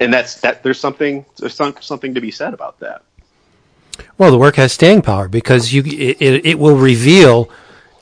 And 0.00 0.12
that's 0.12 0.40
that. 0.40 0.62
There's 0.62 0.80
something. 0.80 1.24
There's 1.38 1.54
some, 1.54 1.74
something 1.80 2.14
to 2.14 2.20
be 2.20 2.30
said 2.30 2.54
about 2.54 2.78
that. 2.80 3.02
Well, 4.16 4.30
the 4.30 4.38
work 4.38 4.56
has 4.56 4.72
staying 4.72 5.02
power 5.02 5.28
because 5.28 5.72
you 5.72 5.82
it, 5.84 6.46
it 6.46 6.58
will 6.58 6.76
reveal 6.76 7.50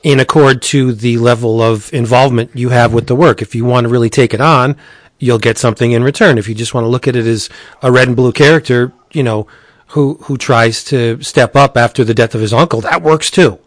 in 0.03 0.19
accord 0.19 0.61
to 0.61 0.93
the 0.93 1.17
level 1.17 1.61
of 1.61 1.91
involvement 1.93 2.55
you 2.55 2.69
have 2.69 2.93
with 2.93 3.07
the 3.07 3.15
work. 3.15 3.41
If 3.41 3.55
you 3.55 3.65
want 3.65 3.85
to 3.85 3.89
really 3.89 4.09
take 4.09 4.33
it 4.33 4.41
on, 4.41 4.77
you'll 5.19 5.39
get 5.39 5.57
something 5.57 5.91
in 5.91 6.03
return. 6.03 6.37
If 6.37 6.47
you 6.47 6.55
just 6.55 6.73
want 6.73 6.85
to 6.85 6.89
look 6.89 7.07
at 7.07 7.15
it 7.15 7.25
as 7.25 7.49
a 7.81 7.91
red 7.91 8.07
and 8.07 8.15
blue 8.15 8.31
character, 8.31 8.93
you 9.11 9.23
know, 9.23 9.47
who 9.87 10.15
who 10.23 10.37
tries 10.37 10.83
to 10.85 11.21
step 11.21 11.55
up 11.55 11.77
after 11.77 12.03
the 12.03 12.13
death 12.13 12.35
of 12.35 12.41
his 12.41 12.53
uncle, 12.53 12.81
that 12.81 13.01
works 13.01 13.31
too. 13.31 13.59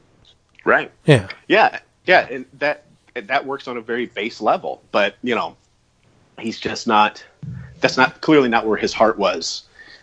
Right. 0.65 0.91
Yeah. 1.07 1.29
Yeah. 1.49 1.81
Yeah. 2.07 2.27
And 2.31 2.45
that 2.59 2.85
that 3.15 3.47
works 3.47 3.67
on 3.69 3.77
a 3.77 3.81
very 3.81 4.07
base 4.07 4.41
level, 4.41 4.83
but 4.93 5.17
you 5.23 5.35
know, 5.35 5.57
he's 6.39 6.59
just 6.59 6.87
not. 6.87 7.25
That's 7.81 7.97
not 7.97 8.21
clearly 8.21 8.51
not 8.51 8.67
where 8.67 8.77
his 8.77 8.93
heart 8.93 9.19
was, 9.19 9.63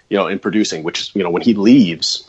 you 0.10 0.18
know, 0.18 0.28
in 0.28 0.40
producing. 0.40 0.84
Which 0.84 1.02
is, 1.02 1.16
you 1.16 1.24
know, 1.24 1.30
when 1.30 1.44
he 1.44 1.54
leaves 1.54 2.28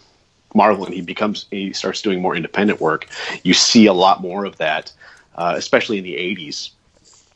Marvel 0.54 0.84
and 0.84 0.94
he 0.94 1.00
becomes 1.00 1.46
he 1.50 1.72
starts 1.72 2.02
doing 2.02 2.20
more 2.20 2.36
independent 2.36 2.80
work, 2.80 3.08
you 3.42 3.54
see 3.54 3.86
a 3.86 3.92
lot 3.92 4.20
more 4.20 4.44
of 4.44 4.56
that, 4.58 4.92
uh, 5.36 5.54
especially 5.56 5.98
in 5.98 6.04
the 6.04 6.14
'80s, 6.14 6.70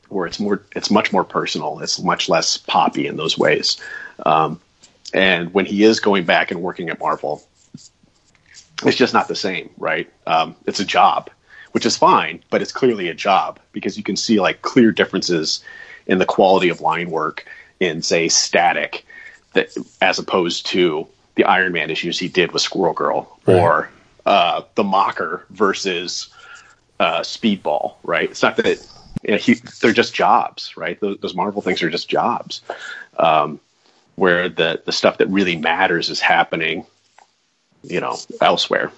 where 0.09 0.27
it's 0.27 0.38
more 0.38 0.62
it's 0.77 0.91
much 0.91 1.12
more 1.12 1.25
personal. 1.25 1.81
It's 1.81 2.01
much 2.01 2.29
less 2.29 2.59
poppy 2.59 3.07
in 3.07 3.17
those 3.17 3.38
ways. 3.38 3.81
Um, 4.27 4.61
and 5.12 5.53
when 5.53 5.66
he 5.66 5.83
is 5.83 6.01
going 6.01 6.25
back 6.25 6.51
and 6.51 6.62
working 6.62 6.88
at 6.88 6.98
Marvel, 6.98 7.42
it's 8.85 8.96
just 8.96 9.14
not 9.14 9.29
the 9.29 9.37
same, 9.37 9.70
right? 9.77 10.11
Um, 10.27 10.57
it's 10.66 10.81
a 10.81 10.85
job, 10.85 11.31
which 11.72 11.87
is 11.87 11.96
fine, 11.96 12.42
but 12.51 12.62
it's 12.62 12.72
clearly 12.72 13.09
a 13.09 13.14
job 13.14 13.61
because 13.72 13.96
you 13.96 14.03
can 14.03 14.16
see 14.16 14.40
like 14.40 14.62
clear 14.62 14.90
differences 14.90 15.62
in 16.07 16.18
the 16.18 16.27
quality 16.27 16.68
of 16.68 16.81
line 16.81 17.11
work 17.11 17.46
in, 17.79 18.03
say, 18.03 18.29
Static, 18.29 19.05
that 19.53 19.77
as 20.01 20.18
opposed 20.18 20.66
to 20.66 21.07
the 21.35 21.44
Iron 21.44 21.72
Man 21.72 21.90
issues 21.90 22.18
he 22.18 22.29
did 22.29 22.53
with 22.53 22.62
Squirrel 22.62 22.94
Girl 22.94 23.38
or 23.46 23.90
uh, 24.27 24.62
the 24.75 24.85
Mocker 24.85 25.46
versus 25.51 26.29
uh, 26.98 27.20
Speedball, 27.20 27.94
right? 28.03 28.31
It's 28.31 28.42
not 28.42 28.57
that 28.57 28.87
you 29.22 29.33
know, 29.33 29.37
he, 29.37 29.55
they're 29.81 29.92
just 29.92 30.14
jobs, 30.14 30.77
right? 30.77 30.98
Those, 31.01 31.18
those 31.18 31.35
Marvel 31.35 31.62
things 31.62 31.83
are 31.83 31.90
just 31.90 32.09
jobs, 32.09 32.61
um, 33.18 33.61
where 34.16 34.48
the 34.48 34.83
the 34.85 34.92
stuff 34.92 35.18
that 35.18 35.29
really 35.29 35.57
matters 35.57 36.11
is 36.11 36.20
happening, 36.20 36.87
you 37.83 38.01
know, 38.01 38.16
elsewhere. 38.40 38.90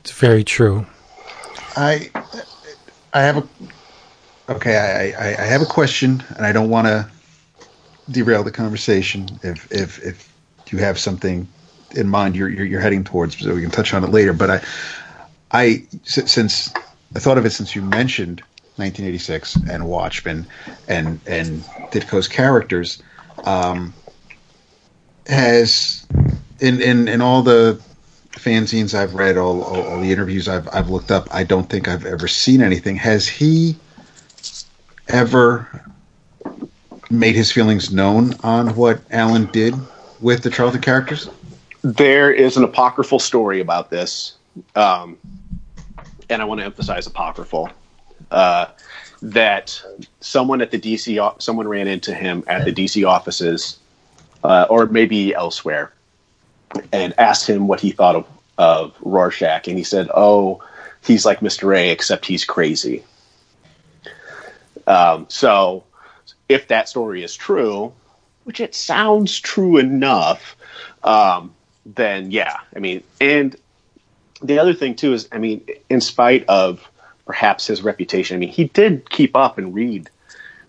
It's 0.00 0.12
very 0.12 0.44
true. 0.44 0.86
I 1.76 2.10
I 3.12 3.22
have 3.22 3.38
a 3.38 3.48
okay. 4.52 4.76
I, 4.76 5.28
I, 5.28 5.42
I 5.42 5.46
have 5.46 5.62
a 5.62 5.66
question, 5.66 6.22
and 6.36 6.46
I 6.46 6.52
don't 6.52 6.70
want 6.70 6.86
to 6.86 7.10
derail 8.10 8.44
the 8.44 8.52
conversation. 8.52 9.28
If 9.42 9.70
if 9.72 10.04
if 10.04 10.32
you 10.72 10.78
have 10.78 10.98
something 10.98 11.48
in 11.94 12.08
mind, 12.08 12.36
you're 12.36 12.48
you're, 12.48 12.66
you're 12.66 12.80
heading 12.80 13.04
towards, 13.04 13.38
so 13.38 13.54
we 13.54 13.62
can 13.62 13.70
touch 13.70 13.94
on 13.94 14.04
it 14.04 14.10
later. 14.10 14.32
But 14.32 14.50
I 14.50 14.60
I 15.50 15.86
since 16.04 16.72
I 17.14 17.18
thought 17.18 17.38
of 17.38 17.46
it 17.46 17.50
since 17.50 17.74
you 17.74 17.82
mentioned 17.82 18.42
1986 18.76 19.56
and 19.70 19.86
Watchmen 19.86 20.46
and 20.88 21.20
and 21.26 21.62
Ditko's 21.90 22.28
characters, 22.28 23.02
um, 23.44 23.94
has 25.26 26.06
in 26.60 26.80
in 26.80 27.08
in 27.08 27.20
all 27.20 27.42
the 27.42 27.80
fanzines 28.32 28.94
I've 28.94 29.14
read, 29.14 29.36
all, 29.36 29.62
all, 29.62 29.82
all 29.82 30.00
the 30.00 30.12
interviews 30.12 30.48
I've 30.48 30.68
I've 30.72 30.90
looked 30.90 31.10
up, 31.10 31.26
I 31.32 31.44
don't 31.44 31.68
think 31.68 31.88
I've 31.88 32.06
ever 32.06 32.28
seen 32.28 32.62
anything. 32.62 32.96
Has 32.96 33.26
he 33.26 33.76
ever 35.08 35.84
made 37.10 37.34
his 37.34 37.52
feelings 37.52 37.92
known 37.92 38.34
on 38.42 38.74
what 38.74 39.00
Alan 39.10 39.46
did 39.46 39.74
with 40.20 40.42
the 40.42 40.50
Charlton 40.50 40.80
characters? 40.80 41.28
There 41.82 42.32
is 42.32 42.56
an 42.56 42.64
apocryphal 42.64 43.20
story 43.20 43.60
about 43.60 43.90
this, 43.90 44.34
um, 44.74 45.16
and 46.28 46.42
I 46.42 46.44
want 46.44 46.60
to 46.60 46.64
emphasize 46.64 47.06
apocryphal. 47.06 47.70
Uh, 48.30 48.66
that 49.22 49.82
someone 50.20 50.60
at 50.60 50.70
the 50.70 50.78
DC, 50.78 51.42
someone 51.42 51.66
ran 51.66 51.88
into 51.88 52.14
him 52.14 52.44
at 52.46 52.64
the 52.64 52.72
DC 52.72 53.06
offices, 53.06 53.78
uh, 54.44 54.66
or 54.68 54.86
maybe 54.86 55.34
elsewhere, 55.34 55.92
and 56.92 57.14
asked 57.18 57.48
him 57.48 57.66
what 57.66 57.80
he 57.80 57.90
thought 57.90 58.16
of, 58.16 58.26
of 58.58 58.94
Rorschach, 59.00 59.68
and 59.68 59.78
he 59.78 59.84
said, 59.84 60.10
"Oh, 60.14 60.62
he's 61.04 61.24
like 61.24 61.42
Mister 61.42 61.72
A, 61.74 61.90
except 61.90 62.26
he's 62.26 62.44
crazy." 62.44 63.04
Um, 64.86 65.26
so, 65.28 65.84
if 66.48 66.68
that 66.68 66.88
story 66.88 67.24
is 67.24 67.34
true, 67.34 67.92
which 68.44 68.60
it 68.60 68.74
sounds 68.74 69.40
true 69.40 69.78
enough, 69.78 70.56
um, 71.02 71.54
then 71.84 72.30
yeah, 72.30 72.58
I 72.74 72.78
mean, 72.78 73.02
and 73.20 73.56
the 74.42 74.58
other 74.58 74.74
thing 74.74 74.94
too 74.94 75.12
is, 75.12 75.28
I 75.32 75.38
mean, 75.38 75.66
in 75.88 76.00
spite 76.00 76.44
of 76.48 76.86
perhaps 77.26 77.66
his 77.66 77.82
reputation, 77.82 78.36
I 78.36 78.38
mean, 78.38 78.48
he 78.48 78.64
did 78.64 79.10
keep 79.10 79.36
up 79.36 79.58
and 79.58 79.74
read 79.74 80.08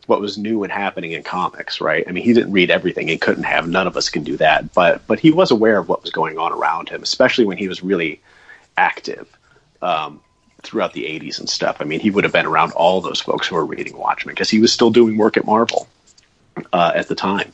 what 0.08 0.22
was 0.22 0.38
new 0.38 0.64
and 0.64 0.72
happening 0.72 1.12
in 1.12 1.22
comics, 1.22 1.80
right? 1.80 2.04
I 2.08 2.12
mean, 2.12 2.24
he 2.24 2.34
didn't 2.34 2.52
read 2.52 2.72
everything; 2.72 3.08
he 3.08 3.18
couldn't 3.18 3.44
have. 3.44 3.68
None 3.68 3.88
of 3.88 3.96
us 3.96 4.10
can 4.10 4.24
do 4.24 4.38
that, 4.38 4.74
but 4.74 5.06
but 5.06 5.20
he 5.20 5.32
was 5.32 5.52
aware 5.52 5.78
of 5.78 5.88
what 5.88 6.02
was 6.02 6.12
going 6.12 6.38
on 6.38 6.52
around 6.52 6.90
him, 6.90 7.04
especially 7.04 7.46
when 7.46 7.58
he 7.58 7.68
was 7.68 7.84
really 7.84 8.22
active 8.78 9.28
um, 9.82 10.22
throughout 10.64 10.94
the 10.94 11.04
'80s 11.04 11.40
and 11.40 11.50
stuff. 11.50 11.78
I 11.80 11.84
mean, 11.84 12.00
he 12.00 12.10
would 12.10 12.24
have 12.24 12.34
been 12.34 12.46
around 12.46 12.72
all 12.72 13.02
those 13.02 13.20
folks 13.20 13.48
who 13.48 13.56
were 13.56 13.66
reading 13.66 13.98
Watchmen 13.98 14.34
because 14.34 14.50
he 14.50 14.60
was 14.60 14.74
still 14.74 14.90
doing 14.90 15.18
work 15.18 15.36
at 15.38 15.46
Marvel 15.46 15.88
uh, 16.74 16.94
at 16.96 17.08
the 17.08 17.16
time, 17.16 17.52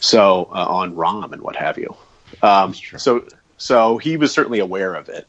so 0.00 0.48
uh, 0.52 0.66
on 0.66 0.96
ROM 0.96 1.32
and 1.32 1.42
what 1.42 1.56
have 1.56 1.78
you. 1.78 1.94
Um, 2.42 2.74
so 2.74 3.26
so 3.58 3.98
he 3.98 4.16
was 4.16 4.32
certainly 4.32 4.60
aware 4.60 4.94
of 4.94 5.10
it, 5.10 5.28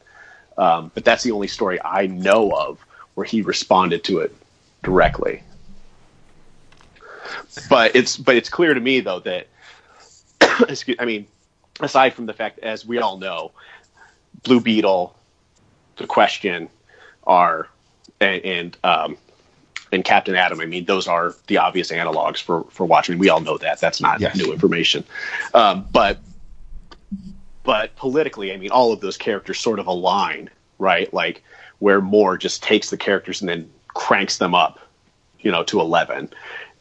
um, 0.56 0.90
but 0.94 1.04
that's 1.04 1.22
the 1.22 1.32
only 1.32 1.48
story 1.48 1.78
I 1.84 2.06
know 2.06 2.50
of 2.50 2.78
where 3.14 3.24
he 3.26 3.42
responded 3.42 4.04
to 4.04 4.18
it 4.18 4.34
directly. 4.82 5.42
But 7.68 7.94
it's 7.94 8.16
but 8.16 8.36
it's 8.36 8.48
clear 8.48 8.74
to 8.74 8.80
me 8.80 9.00
though 9.00 9.20
that 9.20 9.48
I 10.98 11.04
mean, 11.04 11.26
aside 11.80 12.14
from 12.14 12.26
the 12.26 12.32
fact, 12.32 12.58
as 12.60 12.84
we 12.86 12.98
all 12.98 13.18
know, 13.18 13.52
Blue 14.42 14.60
Beetle, 14.60 15.14
the 15.96 16.06
Question, 16.06 16.68
are 17.24 17.68
and, 18.20 18.44
and 18.44 18.76
um, 18.84 19.16
and 19.92 20.04
Captain 20.04 20.34
Atom. 20.34 20.60
I 20.60 20.66
mean, 20.66 20.84
those 20.86 21.06
are 21.06 21.34
the 21.46 21.58
obvious 21.58 21.90
analogs 21.90 22.40
for 22.40 22.64
for 22.70 22.86
Watchmen. 22.86 23.18
We 23.18 23.28
all 23.28 23.40
know 23.40 23.58
that. 23.58 23.80
That's 23.80 24.00
not 24.00 24.20
Yes. 24.20 24.36
new 24.36 24.52
information. 24.52 25.04
Um, 25.54 25.86
but 25.92 26.18
but 27.62 27.94
politically, 27.96 28.52
I 28.52 28.56
mean, 28.56 28.70
all 28.70 28.92
of 28.92 29.00
those 29.00 29.16
characters 29.16 29.58
sort 29.60 29.78
of 29.78 29.86
align, 29.86 30.50
right? 30.78 31.12
Like 31.12 31.42
where 31.82 32.00
Moore 32.00 32.38
just 32.38 32.62
takes 32.62 32.90
the 32.90 32.96
characters 32.96 33.40
and 33.40 33.48
then 33.48 33.68
cranks 33.88 34.38
them 34.38 34.54
up, 34.54 34.78
you 35.40 35.50
know, 35.50 35.64
to 35.64 35.80
eleven 35.80 36.30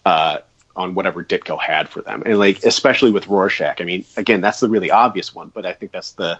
uh, 0.05 0.37
on 0.75 0.93
whatever 0.93 1.23
Ditko 1.23 1.59
had 1.59 1.89
for 1.89 2.03
them, 2.03 2.21
and 2.23 2.37
like 2.37 2.63
especially 2.63 3.09
with 3.09 3.25
Rorschach. 3.25 3.81
I 3.81 3.83
mean, 3.83 4.05
again, 4.15 4.41
that's 4.41 4.59
the 4.59 4.69
really 4.69 4.91
obvious 4.91 5.33
one, 5.33 5.49
but 5.55 5.65
I 5.65 5.73
think 5.73 5.91
that's 5.91 6.11
the 6.11 6.39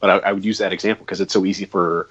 but 0.00 0.10
I, 0.10 0.28
I 0.28 0.32
would 0.32 0.44
use 0.44 0.58
that 0.58 0.70
example 0.70 1.06
because 1.06 1.22
it's 1.22 1.32
so 1.32 1.46
easy 1.46 1.64
for 1.64 2.10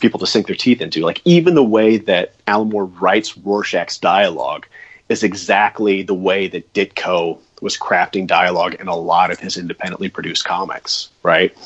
people 0.00 0.18
to 0.18 0.26
sink 0.26 0.48
their 0.48 0.56
teeth 0.56 0.80
into. 0.80 1.02
Like 1.02 1.22
even 1.24 1.54
the 1.54 1.62
way 1.62 1.98
that 1.98 2.34
Alan 2.48 2.70
Moore 2.70 2.86
writes 2.86 3.38
Rorschach's 3.38 3.96
dialogue 3.96 4.66
is 5.08 5.22
exactly 5.22 6.02
the 6.02 6.14
way 6.14 6.48
that 6.48 6.72
Ditko 6.72 7.38
was 7.60 7.78
crafting 7.78 8.26
dialogue 8.26 8.74
in 8.74 8.88
a 8.88 8.96
lot 8.96 9.30
of 9.30 9.38
his 9.38 9.56
independently 9.56 10.08
produced 10.08 10.44
comics, 10.44 11.10
right? 11.22 11.56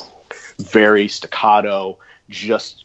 Very 0.59 1.09
staccato, 1.09 1.97
just 2.29 2.85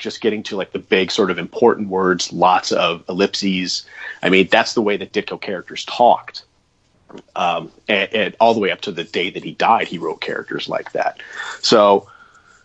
just 0.00 0.20
getting 0.20 0.42
to 0.44 0.56
like 0.56 0.72
the 0.72 0.78
big 0.78 1.10
sort 1.10 1.30
of 1.30 1.38
important 1.38 1.88
words, 1.88 2.32
lots 2.32 2.72
of 2.72 3.04
ellipses. 3.08 3.86
I 4.22 4.30
mean, 4.30 4.48
that's 4.50 4.74
the 4.74 4.82
way 4.82 4.96
that 4.96 5.12
Ditko 5.12 5.40
characters 5.40 5.84
talked. 5.84 6.44
Um, 7.34 7.72
and, 7.88 8.14
and 8.14 8.36
all 8.40 8.54
the 8.54 8.60
way 8.60 8.70
up 8.70 8.82
to 8.82 8.92
the 8.92 9.04
day 9.04 9.30
that 9.30 9.42
he 9.42 9.52
died, 9.52 9.88
he 9.88 9.98
wrote 9.98 10.20
characters 10.20 10.68
like 10.68 10.92
that. 10.92 11.20
So, 11.60 12.08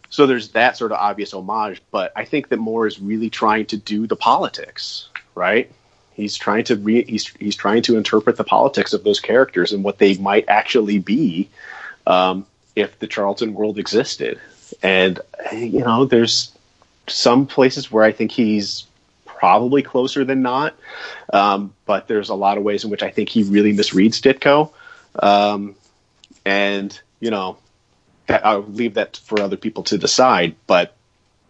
so 0.10 0.28
there's 0.28 0.50
that 0.50 0.78
sort 0.78 0.92
of 0.92 1.00
obvious 1.00 1.34
homage, 1.34 1.82
but 1.92 2.12
I 2.16 2.26
think 2.26 2.50
that 2.50 2.58
Moore 2.58 2.88
is 2.88 3.00
really 3.00 3.30
trying 3.30 3.66
to 3.68 3.78
do 3.78 4.08
the 4.08 4.16
politics, 4.16 5.10
right? 5.34 5.72
He's 6.14 6.38
trying 6.38 6.64
to 6.66 6.78
re- 6.78 7.04
he's 7.04 7.28
he's 7.28 7.56
trying 7.56 7.82
to 7.84 7.98
interpret 7.98 8.38
the 8.38 8.46
politics 8.46 8.94
of 8.94 9.04
those 9.04 9.20
characters 9.20 9.74
and 9.74 9.84
what 9.84 9.98
they 9.98 10.16
might 10.16 10.46
actually 10.48 11.00
be 11.00 11.50
um, 12.08 12.46
if 12.76 12.98
the 13.00 13.08
Charlton 13.08 13.54
world 13.54 13.78
existed. 13.78 14.40
And 14.82 15.20
you 15.52 15.80
know, 15.80 16.06
there's 16.06 16.55
some 17.08 17.48
places 17.48 17.92
where 17.92 18.04
I 18.04 18.12
think 18.12 18.32
he's 18.32 18.86
probably 19.26 19.84
closer 19.84 20.24
than 20.24 20.42
not, 20.42 20.76
um, 21.32 21.74
but 21.86 22.08
there's 22.08 22.30
a 22.30 22.36
lot 22.36 22.58
of 22.58 22.64
ways 22.64 22.84
in 22.84 22.90
which 22.90 23.04
I 23.04 23.12
think 23.12 23.30
he 23.30 23.44
really 23.44 23.74
misreads 23.74 24.22
Ditko. 24.22 24.72
Um, 25.22 25.76
and 26.46 27.00
you 27.20 27.32
know, 27.32 27.58
I'll 28.30 28.64
leave 28.64 28.96
that 28.96 29.18
for 29.18 29.42
other 29.42 29.58
people 29.58 29.84
to 29.84 29.98
decide. 29.98 30.56
But 30.68 30.96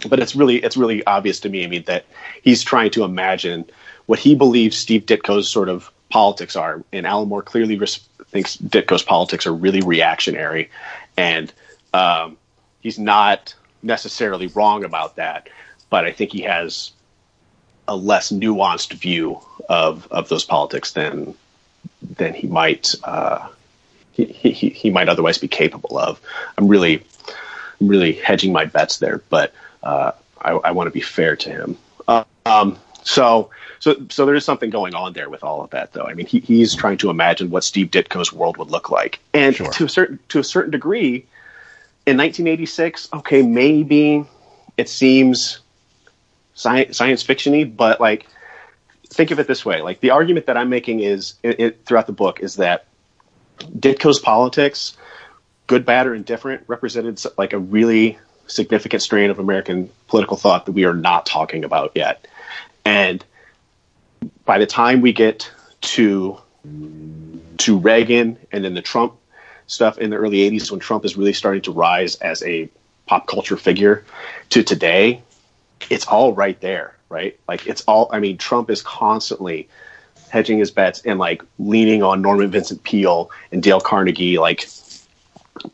but 0.09 0.19
it's 0.19 0.35
really 0.35 0.57
it's 0.57 0.77
really 0.77 1.05
obvious 1.05 1.39
to 1.41 1.49
me. 1.49 1.63
I 1.63 1.67
mean 1.67 1.83
that 1.83 2.05
he's 2.41 2.63
trying 2.63 2.91
to 2.91 3.03
imagine 3.03 3.65
what 4.05 4.19
he 4.19 4.35
believes 4.35 4.77
Steve 4.77 5.05
Ditko's 5.05 5.49
sort 5.49 5.69
of 5.69 5.91
politics 6.09 6.55
are, 6.55 6.83
and 6.91 7.07
Alan 7.07 7.27
Moore 7.27 7.41
clearly 7.41 7.77
res- 7.77 8.07
thinks 8.27 8.57
Ditko's 8.57 9.03
politics 9.03 9.47
are 9.47 9.53
really 9.53 9.81
reactionary, 9.81 10.69
and 11.17 11.51
um, 11.93 12.37
he's 12.81 12.99
not 12.99 13.55
necessarily 13.85 14.47
wrong 14.47 14.83
about 14.83 15.15
that, 15.15 15.47
but 15.89 16.05
I 16.05 16.11
think 16.11 16.31
he 16.31 16.41
has 16.41 16.91
a 17.87 17.95
less 17.95 18.31
nuanced 18.31 18.93
view 18.93 19.39
of 19.69 20.07
of 20.11 20.27
those 20.29 20.43
politics 20.43 20.91
than 20.91 21.35
than 22.01 22.33
he 22.33 22.47
might 22.47 22.95
uh, 23.03 23.47
he, 24.11 24.25
he, 24.25 24.69
he 24.69 24.89
might 24.89 25.09
otherwise 25.09 25.37
be 25.37 25.47
capable 25.47 25.97
of. 25.97 26.19
I'm 26.57 26.67
really 26.67 27.03
I'm 27.79 27.87
really 27.87 28.13
hedging 28.13 28.51
my 28.51 28.65
bets 28.65 28.97
there, 28.97 29.21
but 29.29 29.53
uh, 29.83 30.11
I, 30.41 30.51
I 30.51 30.71
want 30.71 30.87
to 30.87 30.91
be 30.91 31.01
fair 31.01 31.35
to 31.35 31.49
him. 31.49 31.77
Uh, 32.07 32.23
um, 32.45 32.77
so 33.03 33.49
so 33.79 33.95
so 34.09 34.25
there 34.25 34.35
is 34.35 34.45
something 34.45 34.69
going 34.69 34.95
on 34.95 35.13
there 35.13 35.29
with 35.29 35.43
all 35.43 35.63
of 35.63 35.69
that, 35.71 35.93
though. 35.93 36.05
I 36.05 36.13
mean, 36.13 36.25
he, 36.25 36.39
he's 36.39 36.73
trying 36.73 36.97
to 36.97 37.09
imagine 37.09 37.49
what 37.51 37.63
Steve 37.63 37.91
Ditko's 37.91 38.33
world 38.33 38.57
would 38.57 38.71
look 38.71 38.89
like, 38.89 39.19
and 39.33 39.55
Sure. 39.55 39.71
to 39.71 39.85
a 39.85 39.89
certain 39.89 40.19
to 40.29 40.39
a 40.39 40.43
certain 40.43 40.71
degree, 40.71 41.25
in 42.05 42.17
1986, 42.17 43.09
okay, 43.13 43.41
maybe 43.41 44.25
it 44.77 44.89
seems 44.89 45.59
science 46.53 46.97
science 46.97 47.23
fictiony, 47.23 47.75
but 47.75 47.99
like 47.99 48.27
think 49.07 49.31
of 49.31 49.39
it 49.39 49.47
this 49.47 49.65
way: 49.65 49.81
like 49.81 49.99
the 50.01 50.11
argument 50.11 50.45
that 50.45 50.57
I'm 50.57 50.69
making 50.69 50.99
is 50.99 51.35
it, 51.43 51.59
it, 51.59 51.85
throughout 51.85 52.07
the 52.07 52.13
book 52.13 52.41
is 52.41 52.57
that 52.57 52.85
Ditko's 53.59 54.19
politics, 54.19 54.95
good, 55.67 55.85
bad, 55.85 56.07
or 56.07 56.13
indifferent, 56.13 56.63
represented 56.67 57.21
like 57.37 57.53
a 57.53 57.59
really 57.59 58.19
significant 58.47 59.01
strain 59.01 59.29
of 59.31 59.39
American 59.39 59.89
political 60.07 60.37
thought 60.37 60.67
that 60.67 60.73
we 60.73 60.85
are 60.85 60.93
not 60.93 61.25
talking 61.25 61.63
about 61.63 61.91
yet. 61.95 62.27
And 62.83 63.25
by 64.45 64.59
the 64.59 64.67
time 64.67 65.01
we 65.01 65.13
get 65.13 65.51
to 65.81 66.39
to 67.57 67.77
Reagan 67.77 68.37
and 68.51 68.63
then 68.63 68.73
the 68.73 68.81
Trump 68.81 69.15
stuff 69.67 69.97
in 69.97 70.09
the 70.09 70.17
early 70.17 70.49
80s 70.49 70.71
when 70.71 70.79
Trump 70.79 71.05
is 71.05 71.17
really 71.17 71.33
starting 71.33 71.61
to 71.63 71.71
rise 71.71 72.15
as 72.15 72.43
a 72.43 72.69
pop 73.05 73.27
culture 73.27 73.57
figure 73.57 74.03
to 74.49 74.63
today, 74.63 75.21
it's 75.89 76.05
all 76.07 76.33
right 76.33 76.59
there, 76.61 76.95
right? 77.09 77.39
Like 77.47 77.67
it's 77.67 77.81
all 77.83 78.09
I 78.11 78.19
mean 78.19 78.37
Trump 78.37 78.69
is 78.69 78.81
constantly 78.81 79.67
hedging 80.29 80.57
his 80.57 80.71
bets 80.71 81.01
and 81.05 81.19
like 81.19 81.43
leaning 81.59 82.03
on 82.03 82.21
Norman 82.21 82.51
Vincent 82.51 82.83
Peale 82.83 83.29
and 83.51 83.61
Dale 83.61 83.79
Carnegie 83.79 84.37
like 84.37 84.67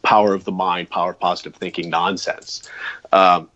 power 0.03 0.33
of 0.33 0.43
the 0.43 0.51
mind, 0.51 0.89
power 0.89 1.11
of 1.11 1.19
positive 1.19 1.55
thinking 1.55 1.89
nonsense. 1.89 2.69
Um, 3.11 3.49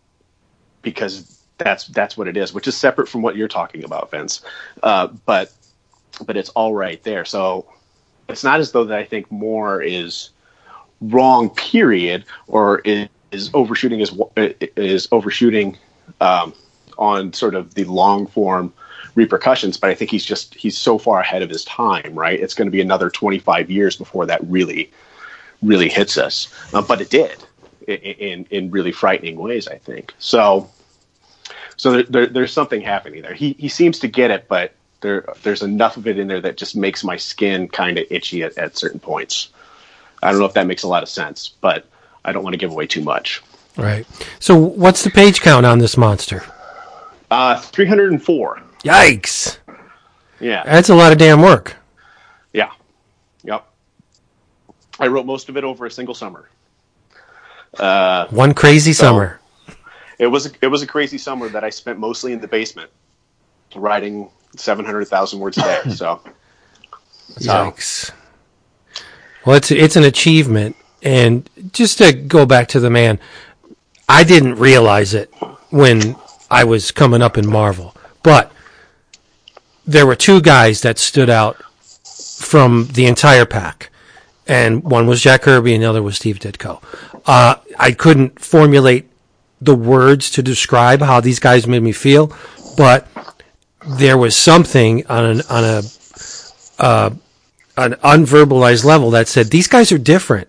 because 0.82 1.44
that's 1.58 1.88
that's 1.88 2.18
what 2.18 2.28
it 2.28 2.38
is, 2.38 2.54
which 2.54 2.68
is 2.68 2.76
separate 2.76 3.08
from 3.08 3.22
what 3.22 3.36
you're 3.36 3.48
talking 3.48 3.84
about, 3.84 4.12
Vince. 4.12 4.42
Uh, 4.84 5.08
but 5.26 5.52
but 6.26 6.38
it's 6.38 6.50
all 6.50 6.74
right 6.74 7.02
there. 7.04 7.26
So 7.26 7.66
it's 8.30 8.44
not 8.44 8.60
as 8.60 8.72
though 8.72 8.86
that 8.86 8.98
I 8.98 9.04
think 9.04 9.32
Moore 9.32 9.82
is 9.82 10.30
wrong, 11.02 11.50
period, 11.50 12.26
or 12.48 12.80
is, 12.80 13.08
is 13.32 13.50
overshooting 13.54 14.00
is 14.00 14.14
is 14.76 15.08
overshooting 15.12 15.78
um, 16.22 16.54
on 16.98 17.34
sort 17.34 17.56
of 17.56 17.74
the 17.76 17.84
long 17.86 18.28
form 18.28 18.74
repercussions. 19.16 19.78
But 19.78 19.90
I 19.90 19.96
think 19.96 20.12
he's 20.12 20.26
just 20.26 20.56
he's 20.56 20.78
so 20.78 20.98
far 20.98 21.20
ahead 21.22 21.42
of 21.42 21.50
his 21.50 21.64
time, 21.66 22.16
right? 22.16 22.40
It's 22.40 22.54
going 22.54 22.68
to 22.68 22.72
be 22.72 22.82
another 22.82 23.10
25 23.10 23.70
years 23.70 23.96
before 23.96 24.26
that 24.26 24.44
really 24.48 24.92
really 25.62 25.90
hits 25.90 26.18
us. 26.18 26.54
Uh, 26.74 26.82
but 26.82 27.02
it 27.02 27.10
did 27.10 27.44
in 27.88 28.46
in 28.50 28.72
really 28.72 28.92
frightening 28.92 29.38
ways, 29.38 29.68
I 29.68 29.78
think. 29.78 30.14
So 30.20 30.70
so 31.78 31.92
there, 31.92 32.04
there, 32.04 32.26
there's 32.28 32.54
something 32.54 32.82
happening 32.82 33.22
there. 33.22 33.34
He 33.34 33.54
he 33.60 33.70
seems 33.70 34.00
to 34.00 34.08
get 34.08 34.32
it, 34.32 34.48
but 34.48 34.74
there 35.06 35.26
there's 35.44 35.62
enough 35.62 35.98
of 35.98 36.08
it 36.08 36.18
in 36.20 36.28
there 36.28 36.42
that 36.42 36.58
just 36.58 36.76
makes 36.76 37.04
my 37.04 37.16
skin 37.18 37.68
kind 37.68 37.98
of 37.98 38.06
itchy 38.10 38.44
at, 38.44 38.58
at 38.58 38.78
certain 38.78 39.00
points. 39.00 39.50
I 40.24 40.32
don't 40.32 40.40
know 40.40 40.46
if 40.46 40.54
that 40.54 40.66
makes 40.68 40.84
a 40.84 40.88
lot 40.88 41.04
of 41.04 41.10
sense, 41.10 41.50
but 41.62 41.86
I 42.24 42.32
don't 42.32 42.44
want 42.44 42.54
to 42.54 42.58
give 42.58 42.72
away 42.72 42.88
too 42.88 43.02
much. 43.04 43.44
Right. 43.78 44.08
So, 44.40 44.56
what's 44.56 45.04
the 45.04 45.12
page 45.12 45.42
count 45.42 45.66
on 45.66 45.80
this 45.80 45.98
monster? 45.98 46.44
Uh, 47.30 47.60
304. 47.60 48.62
Yikes! 48.84 49.58
Yeah, 50.40 50.64
That's 50.64 50.90
a 50.90 50.96
lot 50.96 51.12
of 51.12 51.18
damn 51.18 51.42
work. 51.42 51.76
yeah, 52.54 52.72
yep. 53.44 53.66
I 55.00 55.08
wrote 55.08 55.26
most 55.26 55.50
of 55.50 55.58
it 55.58 55.64
over 55.64 55.86
a 55.86 55.92
single 55.92 56.16
summer. 56.16 56.50
Uh, 57.78 58.28
One 58.28 58.54
crazy 58.54 58.94
summer. 58.94 59.40
it 60.20 60.28
was 60.28 60.52
it 60.62 60.68
was 60.68 60.82
a 60.82 60.88
crazy 60.88 61.18
summer 61.18 61.50
that 61.50 61.64
I 61.64 61.70
spent 61.70 62.00
mostly 62.00 62.32
in 62.32 62.40
the 62.40 62.48
basement, 62.48 62.90
writing 63.76 64.30
700,000 64.58 65.40
words 65.40 65.58
a 65.58 65.62
day. 65.62 65.82
So 65.96 66.22
Yikes. 67.40 68.12
Well, 69.46 69.56
it's 69.56 69.72
it's 69.72 69.96
an 69.96 70.04
achievement, 70.04 70.76
and 71.04 71.48
just 71.72 72.00
to 72.00 72.14
go 72.14 72.46
back 72.46 72.68
to 72.70 72.80
the 72.80 72.90
man, 72.90 73.20
I 74.10 74.24
didn't 74.24 74.56
realize 74.56 75.14
it 75.14 75.32
when 75.70 76.16
I 76.50 76.64
was 76.64 76.92
coming 76.92 77.22
up 77.22 77.38
in 77.38 77.48
Marvel, 77.48 77.96
but 78.24 78.52
there 79.86 80.06
were 80.06 80.16
two 80.16 80.42
guys 80.42 80.82
that 80.82 80.98
stood 80.98 81.30
out 81.30 81.58
from 82.40 82.88
the 82.94 83.06
entire 83.06 83.46
pack, 83.46 83.92
and 84.48 84.84
one 84.84 85.06
was 85.06 85.22
Jack 85.22 85.44
Kirby, 85.44 85.74
and 85.76 85.84
the 85.84 85.90
other 85.90 86.02
was 86.02 86.16
Steve 86.16 86.40
Ditko. 86.40 86.82
Uh, 87.26 87.56
I 87.78 87.92
couldn't 87.92 88.40
formulate 88.40 89.10
the 89.62 89.76
words 89.76 90.30
to 90.32 90.42
describe 90.44 91.02
how 91.02 91.22
these 91.22 91.40
guys 91.40 91.68
made 91.68 91.84
me 91.84 91.92
feel, 91.92 92.36
but 92.78 93.08
there 93.88 94.18
was 94.18 94.36
something 94.36 95.06
on 95.08 95.26
an, 95.26 95.42
on 95.50 95.64
a 95.64 95.82
an 97.78 97.94
unverbalized 98.04 98.86
level 98.86 99.12
that 99.12 99.28
said 99.28 99.48
these 99.48 99.68
guys 99.68 99.92
are 99.92 99.98
different. 99.98 100.48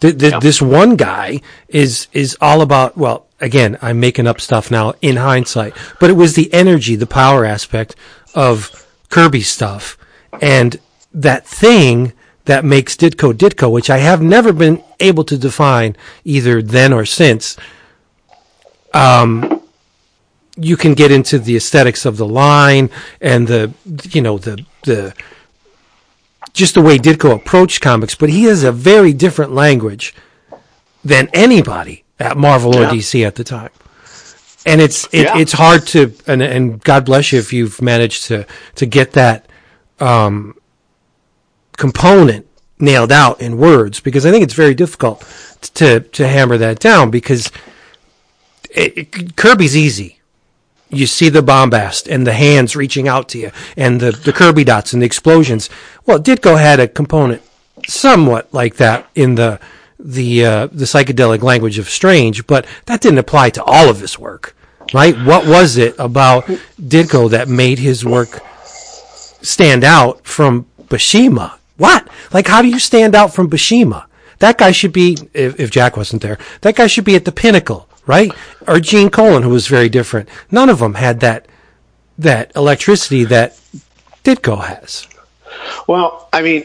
Th- 0.00 0.16
th- 0.16 0.32
This 0.40 0.60
one 0.62 0.96
guy 0.96 1.40
is 1.68 2.08
is 2.12 2.36
all 2.40 2.60
about. 2.62 2.96
Well, 2.96 3.26
again, 3.40 3.78
I'm 3.82 4.00
making 4.00 4.26
up 4.26 4.40
stuff 4.40 4.70
now 4.70 4.94
in 5.02 5.16
hindsight, 5.16 5.74
but 5.98 6.10
it 6.10 6.14
was 6.14 6.34
the 6.34 6.52
energy, 6.52 6.96
the 6.96 7.06
power 7.06 7.44
aspect 7.44 7.96
of 8.34 8.86
Kirby 9.10 9.42
stuff, 9.42 9.98
and 10.40 10.78
that 11.12 11.46
thing 11.46 12.12
that 12.44 12.64
makes 12.64 12.96
Ditko 12.96 13.32
Ditko, 13.34 13.70
which 13.70 13.90
I 13.90 13.98
have 13.98 14.22
never 14.22 14.52
been 14.52 14.82
able 14.98 15.24
to 15.24 15.36
define 15.38 15.96
either 16.24 16.62
then 16.62 16.92
or 16.92 17.04
since. 17.04 17.56
Um, 18.92 19.59
you 20.60 20.76
can 20.76 20.94
get 20.94 21.10
into 21.10 21.38
the 21.38 21.56
aesthetics 21.56 22.04
of 22.04 22.16
the 22.16 22.26
line 22.26 22.90
and 23.20 23.48
the 23.48 23.72
you 24.10 24.20
know 24.20 24.38
the 24.38 24.64
the 24.84 25.14
just 26.52 26.74
the 26.74 26.82
way 26.82 26.98
Ditko 26.98 27.34
approached 27.34 27.80
comics, 27.80 28.14
but 28.14 28.28
he 28.28 28.44
has 28.44 28.64
a 28.64 28.72
very 28.72 29.12
different 29.12 29.52
language 29.52 30.14
than 31.04 31.28
anybody 31.32 32.04
at 32.18 32.36
Marvel 32.36 32.76
or 32.76 32.82
Yeah. 32.82 32.90
DC 32.90 33.26
at 33.26 33.36
the 33.36 33.44
time. 33.44 33.70
And 34.66 34.80
it's 34.80 35.06
it, 35.12 35.22
Yeah. 35.22 35.38
it's 35.38 35.52
hard 35.52 35.86
to 35.88 36.12
and 36.26 36.42
and 36.42 36.82
God 36.82 37.04
bless 37.06 37.32
you 37.32 37.38
if 37.38 37.52
you've 37.52 37.80
managed 37.80 38.24
to 38.26 38.46
to 38.74 38.86
get 38.86 39.12
that 39.12 39.46
um, 40.00 40.54
component 41.76 42.46
nailed 42.78 43.12
out 43.12 43.40
in 43.40 43.56
words 43.58 44.00
because 44.00 44.24
I 44.26 44.30
think 44.30 44.42
it's 44.42 44.54
very 44.54 44.74
difficult 44.74 45.24
to 45.74 46.00
to 46.00 46.26
hammer 46.28 46.58
that 46.58 46.78
down 46.78 47.10
because 47.10 47.50
it, 48.70 48.98
it, 48.98 49.36
Kirby's 49.36 49.76
easy. 49.76 50.19
You 50.90 51.06
see 51.06 51.28
the 51.28 51.42
bombast 51.42 52.08
and 52.08 52.26
the 52.26 52.32
hands 52.32 52.74
reaching 52.74 53.06
out 53.06 53.28
to 53.30 53.38
you 53.38 53.50
and 53.76 54.00
the, 54.00 54.10
the 54.10 54.32
Kirby 54.32 54.64
dots 54.64 54.92
and 54.92 55.00
the 55.00 55.06
explosions. 55.06 55.70
Well, 56.04 56.18
Ditko 56.18 56.60
had 56.60 56.80
a 56.80 56.88
component 56.88 57.42
somewhat 57.88 58.52
like 58.52 58.76
that 58.76 59.08
in 59.14 59.36
the 59.36 59.60
the 59.98 60.44
uh, 60.44 60.66
the 60.68 60.86
psychedelic 60.86 61.42
language 61.42 61.78
of 61.78 61.88
strange, 61.88 62.46
but 62.46 62.66
that 62.86 63.00
didn't 63.00 63.18
apply 63.18 63.50
to 63.50 63.64
all 63.64 63.88
of 63.88 64.00
his 64.00 64.18
work, 64.18 64.56
right? 64.94 65.16
What 65.24 65.46
was 65.46 65.76
it 65.76 65.94
about 65.98 66.44
Ditko 66.80 67.30
that 67.30 67.48
made 67.48 67.78
his 67.78 68.04
work 68.04 68.40
stand 69.42 69.84
out 69.84 70.24
from 70.24 70.66
Buscema? 70.88 71.58
What? 71.76 72.08
Like, 72.32 72.46
how 72.46 72.62
do 72.62 72.68
you 72.68 72.78
stand 72.78 73.14
out 73.14 73.34
from 73.34 73.48
Buscema? 73.50 74.06
That 74.38 74.56
guy 74.56 74.72
should 74.72 74.92
be, 74.92 75.18
if, 75.34 75.60
if 75.60 75.70
Jack 75.70 75.96
wasn't 75.96 76.22
there, 76.22 76.38
that 76.62 76.76
guy 76.76 76.86
should 76.86 77.04
be 77.04 77.14
at 77.14 77.26
the 77.26 77.32
pinnacle, 77.32 77.88
right? 78.10 78.32
Or 78.66 78.80
Gene 78.80 79.08
Colan, 79.08 79.44
who 79.44 79.50
was 79.50 79.68
very 79.68 79.88
different. 79.88 80.28
None 80.50 80.68
of 80.68 80.80
them 80.80 80.94
had 80.94 81.20
that 81.20 81.46
that 82.18 82.52
electricity 82.56 83.24
that 83.24 83.58
Ditko 84.24 84.62
has. 84.64 85.06
Well, 85.86 86.28
I 86.32 86.42
mean, 86.42 86.64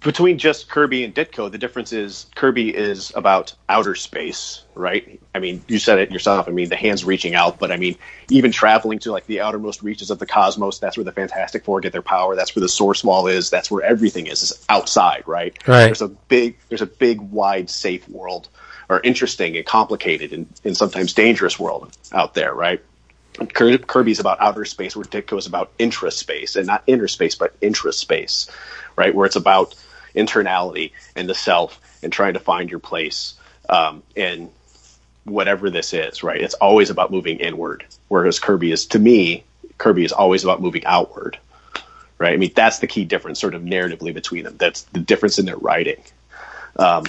between 0.00 0.38
just 0.38 0.68
Kirby 0.68 1.04
and 1.04 1.14
Ditko, 1.14 1.50
the 1.50 1.58
difference 1.58 1.92
is 1.92 2.26
Kirby 2.34 2.74
is 2.74 3.12
about 3.14 3.54
outer 3.68 3.94
space, 3.94 4.62
right? 4.74 5.20
I 5.34 5.38
mean, 5.38 5.64
you 5.66 5.78
said 5.78 5.98
it 5.98 6.10
yourself. 6.10 6.48
I 6.48 6.50
mean, 6.50 6.68
the 6.68 6.76
hands 6.76 7.04
reaching 7.04 7.34
out, 7.34 7.58
but 7.58 7.72
I 7.72 7.76
mean, 7.76 7.96
even 8.28 8.52
traveling 8.52 8.98
to 9.00 9.12
like 9.12 9.26
the 9.26 9.40
outermost 9.40 9.82
reaches 9.82 10.10
of 10.10 10.18
the 10.18 10.26
cosmos, 10.26 10.78
that's 10.78 10.96
where 10.96 11.04
the 11.04 11.12
Fantastic 11.12 11.64
Four 11.64 11.80
get 11.80 11.92
their 11.92 12.02
power. 12.02 12.36
That's 12.36 12.54
where 12.54 12.60
the 12.60 12.68
Source 12.68 13.02
Wall 13.02 13.26
is. 13.26 13.50
That's 13.50 13.70
where 13.70 13.82
everything 13.82 14.26
is, 14.26 14.42
is 14.42 14.64
outside, 14.68 15.22
right? 15.26 15.56
Right. 15.66 15.86
There's 15.86 16.02
a 16.02 16.08
big, 16.08 16.56
there's 16.68 16.82
a 16.82 16.86
big, 16.86 17.20
wide, 17.20 17.70
safe 17.70 18.08
world, 18.08 18.48
or 18.88 19.00
interesting 19.00 19.56
and 19.56 19.66
complicated 19.66 20.32
and, 20.32 20.46
and 20.64 20.76
sometimes 20.76 21.12
dangerous 21.12 21.58
world 21.58 21.96
out 22.12 22.34
there, 22.34 22.54
right? 22.54 22.80
Kirby's 23.52 24.20
about 24.20 24.40
outer 24.40 24.64
space, 24.64 24.96
where 24.96 25.04
is 25.12 25.46
about 25.46 25.76
intraspace, 25.78 26.56
and 26.56 26.66
not 26.66 26.82
inner 26.86 27.08
space, 27.08 27.34
but 27.34 27.58
intraspace, 27.60 28.50
right? 28.96 29.14
Where 29.14 29.26
it's 29.26 29.36
about 29.36 29.74
internality 30.14 30.92
and 31.14 31.28
the 31.28 31.34
self 31.34 31.80
and 32.02 32.12
trying 32.12 32.34
to 32.34 32.40
find 32.40 32.70
your 32.70 32.80
place 32.80 33.34
um, 33.68 34.02
in 34.14 34.50
whatever 35.24 35.70
this 35.70 35.92
is, 35.92 36.22
right? 36.22 36.40
It's 36.40 36.54
always 36.54 36.88
about 36.88 37.10
moving 37.10 37.38
inward, 37.38 37.84
whereas 38.08 38.38
Kirby 38.38 38.72
is, 38.72 38.86
to 38.86 38.98
me, 38.98 39.44
Kirby 39.76 40.04
is 40.04 40.12
always 40.12 40.44
about 40.44 40.62
moving 40.62 40.86
outward, 40.86 41.38
right? 42.18 42.32
I 42.32 42.36
mean, 42.36 42.52
that's 42.54 42.78
the 42.78 42.86
key 42.86 43.04
difference, 43.04 43.40
sort 43.40 43.54
of 43.54 43.62
narratively 43.62 44.14
between 44.14 44.44
them. 44.44 44.56
That's 44.56 44.82
the 44.82 45.00
difference 45.00 45.38
in 45.38 45.44
their 45.44 45.56
writing, 45.56 46.02
um, 46.78 47.04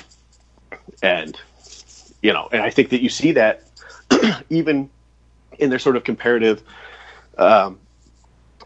and 1.01 1.39
you 2.21 2.33
know, 2.33 2.49
and 2.51 2.61
I 2.61 2.69
think 2.69 2.89
that 2.89 3.01
you 3.01 3.09
see 3.09 3.31
that 3.33 3.63
even 4.49 4.89
in 5.59 5.69
their 5.69 5.79
sort 5.79 5.95
of 5.95 6.03
comparative. 6.03 6.61
Um, 7.37 7.79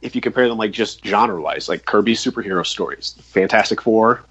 if 0.02 0.16
you 0.16 0.22
compare 0.22 0.48
them 0.48 0.58
like 0.58 0.72
just 0.72 1.06
genre 1.06 1.40
wise, 1.42 1.70
like 1.70 1.86
Kirby's 1.86 2.24
superhero 2.24 2.66
stories, 2.66 3.16
Fantastic 3.22 3.82
Four, 3.82 4.24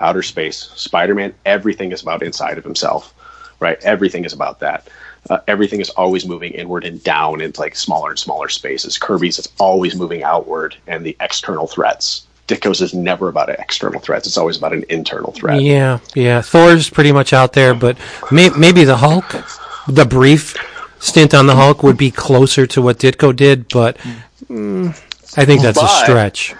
outer 0.00 0.22
space. 0.22 0.70
Spider 0.74 1.14
Man, 1.14 1.34
everything 1.44 1.92
is 1.92 2.02
about 2.02 2.22
inside 2.22 2.58
of 2.58 2.64
himself, 2.64 3.14
right? 3.60 3.78
Everything 3.82 4.24
is 4.24 4.32
about 4.32 4.60
that. 4.60 4.88
Uh, 5.28 5.38
everything 5.48 5.80
is 5.80 5.90
always 5.90 6.26
moving 6.26 6.52
inward 6.52 6.84
and 6.84 7.02
down 7.02 7.40
into 7.40 7.60
like 7.60 7.74
smaller 7.74 8.10
and 8.10 8.18
smaller 8.18 8.48
spaces. 8.48 8.98
Kirby's 8.98 9.38
is 9.38 9.48
always 9.58 9.96
moving 9.96 10.22
outward 10.22 10.76
and 10.86 11.04
the 11.04 11.16
external 11.20 11.66
threats. 11.66 12.26
Ditko's 12.46 12.80
is 12.80 12.94
never 12.94 13.28
about 13.28 13.48
external 13.48 14.00
threats. 14.00 14.26
It's 14.26 14.36
always 14.36 14.56
about 14.56 14.72
an 14.72 14.84
internal 14.88 15.32
threat. 15.32 15.60
Yeah, 15.62 15.98
yeah. 16.14 16.42
Thor's 16.42 16.88
pretty 16.88 17.12
much 17.12 17.32
out 17.32 17.52
there, 17.54 17.74
but 17.74 17.98
may, 18.30 18.50
maybe 18.50 18.84
the 18.84 18.96
Hulk, 18.96 19.24
the 19.88 20.04
brief 20.04 20.56
stint 21.00 21.34
on 21.34 21.46
the 21.46 21.56
Hulk 21.56 21.82
would 21.82 21.96
be 21.96 22.10
closer 22.10 22.66
to 22.68 22.82
what 22.82 22.98
Ditko 22.98 23.34
did, 23.34 23.68
but 23.68 23.96
mm, 24.48 24.88
I 25.36 25.44
think 25.44 25.62
that's 25.62 25.80
but, 25.80 25.90
a 25.90 26.04
stretch. 26.04 26.54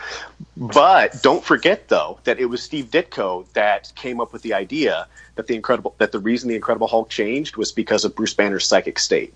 But 0.56 1.22
don't 1.22 1.44
forget 1.44 1.88
though 1.88 2.18
that 2.24 2.38
it 2.38 2.46
was 2.46 2.62
Steve 2.62 2.86
Ditko 2.86 3.46
that 3.52 3.92
came 3.94 4.20
up 4.20 4.32
with 4.32 4.42
the 4.42 4.54
idea 4.54 5.06
that 5.36 5.46
the 5.46 5.54
incredible 5.54 5.94
that 5.98 6.12
the 6.12 6.18
reason 6.18 6.48
the 6.48 6.56
Incredible 6.56 6.86
Hulk 6.86 7.08
changed 7.08 7.56
was 7.56 7.72
because 7.72 8.04
of 8.04 8.14
Bruce 8.14 8.34
Banner's 8.34 8.66
psychic 8.66 8.98
state. 8.98 9.34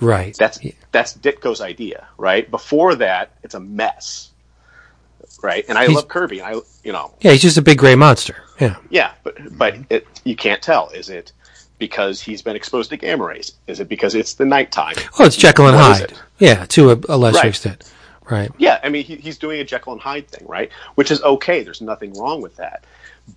Right. 0.00 0.36
That's 0.36 0.58
that's 0.92 1.14
Ditko's 1.16 1.60
idea, 1.60 2.06
right? 2.16 2.50
Before 2.50 2.94
that, 2.96 3.32
it's 3.42 3.54
a 3.54 3.60
mess. 3.60 4.30
Right? 5.42 5.64
And 5.68 5.78
I 5.78 5.86
he's, 5.86 5.94
love 5.94 6.08
Kirby. 6.08 6.42
I 6.42 6.60
you 6.82 6.92
know. 6.92 7.14
Yeah, 7.20 7.32
he's 7.32 7.42
just 7.42 7.58
a 7.58 7.62
big 7.62 7.78
gray 7.78 7.94
monster. 7.94 8.36
Yeah. 8.60 8.76
Yeah, 8.90 9.12
but 9.22 9.36
but 9.56 9.74
mm-hmm. 9.74 9.82
it, 9.90 10.06
you 10.24 10.36
can't 10.36 10.62
tell. 10.62 10.88
Is 10.90 11.08
it 11.08 11.32
because 11.78 12.20
he's 12.20 12.42
been 12.42 12.56
exposed 12.56 12.90
to 12.90 12.96
gamma 12.96 13.24
rays? 13.24 13.52
Is 13.66 13.80
it 13.80 13.88
because 13.88 14.14
it's 14.14 14.34
the 14.34 14.46
nighttime? 14.46 14.94
Oh, 15.18 15.26
it's 15.26 15.36
Jekyll 15.36 15.66
and 15.66 15.76
what 15.76 16.00
Hyde. 16.00 16.14
Yeah, 16.38 16.64
to 16.66 16.92
a, 16.92 17.00
a 17.08 17.16
lesser 17.16 17.38
right. 17.38 17.48
extent. 17.48 17.92
Right. 18.28 18.50
Yeah, 18.58 18.80
I 18.82 18.88
mean, 18.88 19.04
he, 19.04 19.16
he's 19.16 19.38
doing 19.38 19.60
a 19.60 19.64
Jekyll 19.64 19.92
and 19.92 20.02
Hyde 20.02 20.28
thing, 20.28 20.46
right? 20.48 20.70
Which 20.96 21.10
is 21.10 21.22
okay. 21.22 21.62
There's 21.62 21.80
nothing 21.80 22.12
wrong 22.14 22.40
with 22.40 22.56
that. 22.56 22.84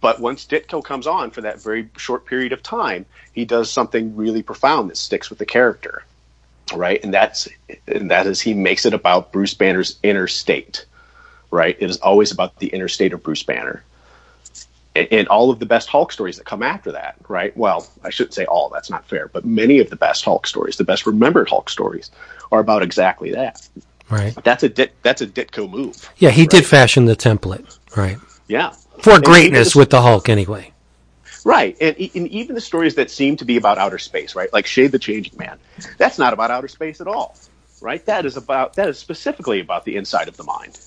But 0.02 0.20
once 0.20 0.46
Ditko 0.46 0.84
comes 0.84 1.08
on 1.08 1.32
for 1.32 1.42
that 1.42 1.62
very 1.62 1.90
short 1.98 2.26
period 2.26 2.54
of 2.54 2.62
time, 2.64 3.06
he 3.34 3.46
does 3.46 3.72
something 3.72 4.16
really 4.16 4.44
profound 4.44 4.90
that 4.90 4.98
sticks 4.98 5.30
with 5.30 5.40
the 5.40 5.46
character, 5.46 6.04
right? 6.74 7.04
And 7.04 7.14
that's 7.14 7.48
and 7.88 8.12
that 8.12 8.28
is 8.28 8.42
he 8.42 8.54
makes 8.54 8.86
it 8.86 8.94
about 8.94 9.32
Bruce 9.32 9.54
Banner's 9.54 9.98
inner 10.04 10.28
state, 10.28 10.86
right? 11.52 11.76
It 11.80 11.90
is 11.90 11.98
always 11.98 12.32
about 12.32 12.58
the 12.60 12.68
inner 12.68 12.88
state 12.88 13.14
of 13.14 13.24
Bruce 13.24 13.44
Banner. 13.44 13.84
And, 14.96 15.08
and 15.12 15.28
all 15.28 15.52
of 15.52 15.60
the 15.60 15.66
best 15.66 15.88
Hulk 15.88 16.12
stories 16.12 16.38
that 16.38 16.46
come 16.46 16.64
after 16.64 16.92
that, 16.94 17.16
right? 17.28 17.56
Well, 17.56 17.88
I 18.04 18.10
shouldn't 18.10 18.34
say 18.34 18.46
all. 18.46 18.70
That's 18.70 18.90
not 18.90 19.06
fair. 19.06 19.28
But 19.28 19.46
many 19.46 19.80
of 19.80 19.90
the 19.90 19.96
best 19.96 20.26
Hulk 20.26 20.48
stories, 20.48 20.78
the 20.78 20.84
best 20.84 21.06
remembered 21.06 21.50
Hulk 21.50 21.70
stories, 21.70 22.12
are 22.52 22.60
about 22.60 22.82
exactly 22.82 23.32
that 23.32 23.68
Right. 24.10 24.36
That's 24.44 24.64
a 24.64 24.70
Dit, 24.70 24.94
that's 25.04 25.22
a 25.22 25.28
Ditko 25.28 25.70
move. 25.70 26.10
Yeah, 26.18 26.32
he 26.32 26.42
right? 26.42 26.50
did 26.50 26.66
fashion 26.66 27.06
the 27.06 27.16
template. 27.16 27.78
Right. 27.96 28.18
Yeah. 28.48 28.72
For 29.02 29.16
and 29.16 29.24
greatness 29.24 29.76
with 29.76 29.92
the 29.92 30.02
Hulk, 30.02 30.30
anyway. 30.30 30.74
Right, 31.46 31.78
and, 31.80 31.96
and, 31.98 32.28
even 32.28 32.54
the 32.54 32.62
stories 32.62 32.96
that 32.96 33.10
seem 33.10 33.38
to 33.38 33.46
be 33.46 33.56
about 33.56 33.78
outer 33.78 33.98
space, 33.98 34.36
right? 34.36 34.52
Like 34.52 34.66
Shade 34.66 34.92
the 34.92 35.00
Changing 35.00 35.38
Man, 35.38 35.58
that's 35.98 36.20
not 36.20 36.34
about 36.34 36.52
outer 36.52 36.68
space 36.68 37.00
at 37.00 37.08
all, 37.08 37.38
right? 37.82 38.06
That 38.08 38.26
is 38.26 38.36
about 38.36 38.74
that 38.74 38.90
is 38.90 39.00
specifically 39.00 39.62
about 39.62 39.86
the 39.86 39.96
inside 39.96 40.28
of 40.28 40.36
the 40.36 40.44
mind, 40.44 40.78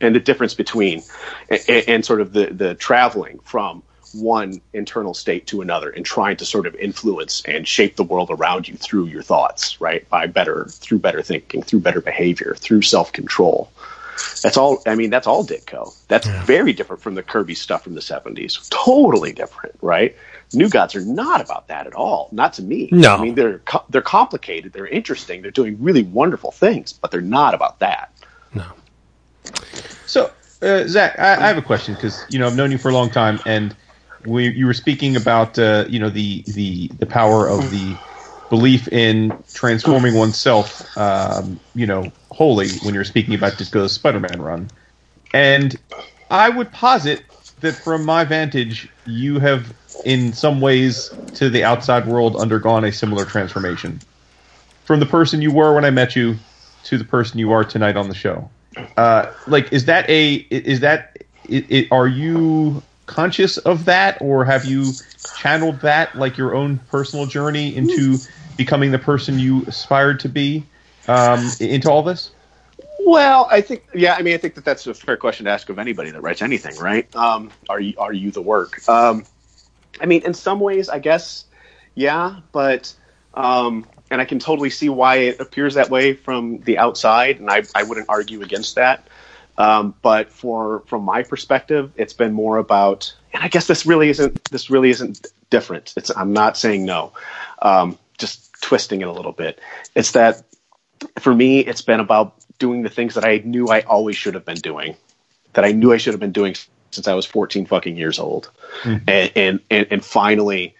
and 0.00 0.14
the 0.14 0.20
difference 0.20 0.54
between 0.54 1.02
and, 1.48 1.84
and 1.88 2.04
sort 2.04 2.20
of 2.20 2.32
the 2.32 2.46
the 2.46 2.74
traveling 2.74 3.38
from 3.40 3.82
one 4.14 4.60
internal 4.72 5.14
state 5.14 5.46
to 5.48 5.60
another 5.60 5.90
and 5.90 6.04
trying 6.04 6.36
to 6.36 6.44
sort 6.44 6.66
of 6.66 6.74
influence 6.76 7.42
and 7.44 7.66
shape 7.66 7.96
the 7.96 8.02
world 8.02 8.28
around 8.30 8.68
you 8.68 8.76
through 8.76 9.06
your 9.06 9.22
thoughts, 9.22 9.80
right? 9.80 10.08
By 10.08 10.26
better, 10.26 10.66
through 10.68 10.98
better 10.98 11.22
thinking, 11.22 11.62
through 11.62 11.80
better 11.80 12.00
behavior, 12.00 12.56
through 12.58 12.82
self 12.82 13.12
control. 13.12 13.70
That's 14.42 14.56
all. 14.56 14.82
I 14.86 14.94
mean, 14.96 15.10
that's 15.10 15.26
all 15.26 15.44
Ditko. 15.44 15.94
That's 16.08 16.26
yeah. 16.26 16.44
very 16.44 16.72
different 16.72 17.02
from 17.02 17.14
the 17.14 17.22
Kirby 17.22 17.54
stuff 17.54 17.84
from 17.84 17.94
the 17.94 18.00
'70s. 18.00 18.68
Totally 18.68 19.32
different, 19.32 19.76
right? 19.80 20.16
New 20.52 20.68
Gods 20.68 20.94
are 20.94 21.04
not 21.04 21.40
about 21.40 21.68
that 21.68 21.86
at 21.86 21.94
all. 21.94 22.28
Not 22.32 22.54
to 22.54 22.62
me. 22.62 22.88
No. 22.92 23.16
I 23.16 23.22
mean, 23.22 23.34
they're 23.34 23.62
they're 23.88 24.02
complicated. 24.02 24.72
They're 24.72 24.86
interesting. 24.86 25.42
They're 25.42 25.50
doing 25.50 25.76
really 25.80 26.02
wonderful 26.02 26.50
things, 26.50 26.92
but 26.92 27.10
they're 27.10 27.20
not 27.20 27.54
about 27.54 27.78
that. 27.78 28.12
No. 28.54 28.66
So, 30.06 30.32
uh, 30.62 30.86
Zach, 30.86 31.18
I, 31.18 31.34
I 31.44 31.48
have 31.48 31.58
a 31.58 31.62
question 31.62 31.94
because 31.94 32.26
you 32.28 32.38
know 32.38 32.46
I've 32.46 32.56
known 32.56 32.72
you 32.72 32.78
for 32.78 32.90
a 32.90 32.94
long 32.94 33.10
time, 33.10 33.40
and 33.46 33.74
we, 34.24 34.48
you 34.50 34.66
were 34.66 34.74
speaking 34.74 35.16
about 35.16 35.58
uh, 35.58 35.84
you 35.88 35.98
know 35.98 36.10
the 36.10 36.44
the 36.48 36.88
the 36.98 37.06
power 37.06 37.48
of 37.48 37.70
the 37.70 37.98
belief 38.48 38.88
in 38.88 39.32
transforming 39.52 40.14
oneself, 40.14 40.82
um, 40.98 41.60
you 41.74 41.86
know, 41.86 42.12
wholly 42.30 42.68
when 42.82 42.94
you're 42.94 43.04
speaking 43.04 43.34
about 43.34 43.52
Ditko's 43.52 43.92
Spider-Man 43.92 44.42
run, 44.42 44.70
and 45.32 45.78
I 46.30 46.48
would 46.48 46.72
posit 46.72 47.22
that 47.60 47.76
from 47.76 48.04
my 48.04 48.24
vantage, 48.24 48.88
you 49.04 49.38
have 49.38 49.72
in 50.04 50.32
some 50.32 50.60
ways 50.60 51.12
to 51.34 51.48
the 51.48 51.64
outside 51.64 52.06
world 52.06 52.36
undergone 52.36 52.84
a 52.84 52.92
similar 52.92 53.24
transformation 53.24 54.00
from 54.84 55.00
the 55.00 55.06
person 55.06 55.40
you 55.40 55.52
were 55.52 55.74
when 55.74 55.84
I 55.84 55.90
met 55.90 56.16
you 56.16 56.36
to 56.84 56.98
the 56.98 57.04
person 57.04 57.38
you 57.38 57.52
are 57.52 57.64
tonight 57.64 57.96
on 57.96 58.08
the 58.08 58.14
show. 58.14 58.50
Uh, 58.96 59.32
like, 59.46 59.72
is 59.72 59.86
that 59.86 60.08
a 60.08 60.34
is 60.50 60.80
that 60.80 61.18
it, 61.48 61.70
it, 61.70 61.88
are 61.92 62.06
you 62.06 62.82
conscious 63.06 63.58
of 63.58 63.84
that, 63.86 64.20
or 64.20 64.44
have 64.44 64.64
you 64.64 64.92
channeled 65.36 65.80
that, 65.80 66.14
like 66.16 66.36
your 66.36 66.54
own 66.54 66.78
personal 66.90 67.26
journey, 67.26 67.74
into 67.74 68.18
becoming 68.56 68.90
the 68.90 68.98
person 68.98 69.38
you 69.38 69.64
aspired 69.66 70.20
to 70.20 70.28
be 70.28 70.64
um, 71.08 71.50
into 71.58 71.90
all 71.90 72.02
this? 72.02 72.30
Well, 73.00 73.48
I 73.50 73.60
think 73.60 73.84
yeah. 73.94 74.14
I 74.14 74.22
mean, 74.22 74.34
I 74.34 74.36
think 74.36 74.54
that 74.54 74.64
that's 74.64 74.86
a 74.86 74.94
fair 74.94 75.16
question 75.16 75.46
to 75.46 75.50
ask 75.50 75.68
of 75.68 75.78
anybody 75.78 76.10
that 76.10 76.20
writes 76.20 76.42
anything, 76.42 76.76
right? 76.76 77.14
Um, 77.16 77.50
are 77.68 77.80
you 77.80 77.94
are 77.98 78.12
you 78.12 78.30
the 78.30 78.42
work? 78.42 78.88
Um, 78.88 79.24
I 80.00 80.06
mean, 80.06 80.22
in 80.24 80.34
some 80.34 80.60
ways, 80.60 80.88
I 80.88 80.98
guess, 80.98 81.46
yeah, 81.94 82.40
but 82.52 82.94
um, 83.34 83.86
and 84.10 84.20
I 84.20 84.24
can 84.24 84.38
totally 84.38 84.70
see 84.70 84.88
why 84.88 85.16
it 85.16 85.40
appears 85.40 85.74
that 85.74 85.90
way 85.90 86.14
from 86.14 86.58
the 86.60 86.78
outside, 86.78 87.40
and 87.40 87.50
I 87.50 87.62
I 87.74 87.84
wouldn't 87.84 88.08
argue 88.08 88.42
against 88.42 88.74
that. 88.74 89.06
Um, 89.58 89.94
but 90.02 90.30
for 90.30 90.82
from 90.86 91.02
my 91.02 91.22
perspective, 91.22 91.92
it's 91.96 92.12
been 92.12 92.32
more 92.32 92.58
about, 92.58 93.14
and 93.32 93.42
I 93.42 93.48
guess 93.48 93.66
this 93.66 93.86
really 93.86 94.08
isn't 94.08 94.44
this 94.50 94.70
really 94.70 94.90
isn't 94.90 95.26
different. 95.50 95.94
It's 95.96 96.10
I'm 96.16 96.32
not 96.32 96.56
saying 96.56 96.84
no, 96.84 97.12
um, 97.62 97.98
just 98.18 98.52
twisting 98.62 99.02
it 99.02 99.08
a 99.08 99.12
little 99.12 99.32
bit. 99.32 99.60
It's 99.94 100.12
that 100.12 100.42
for 101.18 101.34
me, 101.34 101.60
it's 101.60 101.82
been 101.82 102.00
about 102.00 102.34
doing 102.58 102.82
the 102.82 102.88
things 102.88 103.14
that 103.14 103.24
I 103.24 103.42
knew 103.44 103.68
I 103.68 103.80
always 103.82 104.16
should 104.16 104.34
have 104.34 104.44
been 104.44 104.58
doing, 104.58 104.96
that 105.54 105.64
I 105.64 105.72
knew 105.72 105.92
I 105.92 105.96
should 105.96 106.12
have 106.14 106.20
been 106.20 106.32
doing 106.32 106.54
since 106.90 107.06
I 107.06 107.14
was 107.14 107.24
14 107.24 107.66
fucking 107.66 107.96
years 107.96 108.18
old, 108.18 108.50
and, 108.84 109.32
and, 109.36 109.60
and 109.70 109.86
and 109.90 110.04
finally 110.04 110.74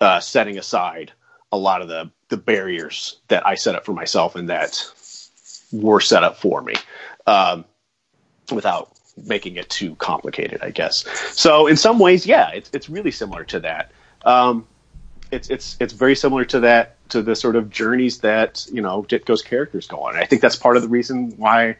uh, 0.00 0.20
setting 0.20 0.58
aside 0.58 1.12
a 1.50 1.56
lot 1.56 1.82
of 1.82 1.88
the 1.88 2.10
the 2.28 2.36
barriers 2.36 3.18
that 3.28 3.46
I 3.46 3.54
set 3.54 3.74
up 3.74 3.84
for 3.84 3.92
myself 3.92 4.36
and 4.36 4.48
that 4.48 4.84
were 5.72 6.00
set 6.00 6.24
up 6.24 6.38
for 6.38 6.62
me, 6.62 6.74
um, 7.26 7.64
without 8.52 8.92
making 9.26 9.56
it 9.56 9.68
too 9.68 9.94
complicated, 9.96 10.60
I 10.62 10.70
guess. 10.70 11.04
So 11.32 11.66
in 11.66 11.76
some 11.76 11.98
ways, 11.98 12.26
yeah, 12.26 12.50
it's 12.50 12.70
it's 12.72 12.88
really 12.88 13.10
similar 13.10 13.44
to 13.44 13.60
that. 13.60 13.90
Um, 14.24 14.66
it's 15.30 15.50
it's 15.50 15.76
it's 15.80 15.92
very 15.92 16.16
similar 16.16 16.44
to 16.46 16.60
that 16.60 16.96
to 17.10 17.22
the 17.22 17.34
sort 17.34 17.56
of 17.56 17.70
journeys 17.70 18.18
that 18.18 18.66
you 18.72 18.82
know 18.82 19.02
Ditko's 19.02 19.42
characters 19.42 19.86
go 19.86 20.00
on. 20.00 20.14
And 20.14 20.22
I 20.22 20.26
think 20.26 20.42
that's 20.42 20.56
part 20.56 20.76
of 20.76 20.82
the 20.82 20.88
reason 20.88 21.32
why, 21.36 21.76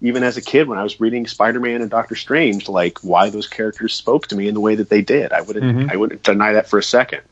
even 0.00 0.22
as 0.22 0.36
a 0.36 0.42
kid, 0.42 0.68
when 0.68 0.78
I 0.78 0.82
was 0.82 1.00
reading 1.00 1.26
Spider-Man 1.26 1.82
and 1.82 1.90
Doctor 1.90 2.14
Strange, 2.14 2.68
like 2.68 2.98
why 3.00 3.30
those 3.30 3.46
characters 3.46 3.94
spoke 3.94 4.28
to 4.28 4.36
me 4.36 4.48
in 4.48 4.54
the 4.54 4.60
way 4.60 4.74
that 4.74 4.88
they 4.88 5.02
did. 5.02 5.32
I 5.32 5.42
wouldn't 5.42 5.90
I 5.90 5.96
wouldn't 5.96 6.22
deny 6.22 6.54
that 6.54 6.68
for 6.68 6.78
a 6.78 6.82
second. 6.82 7.22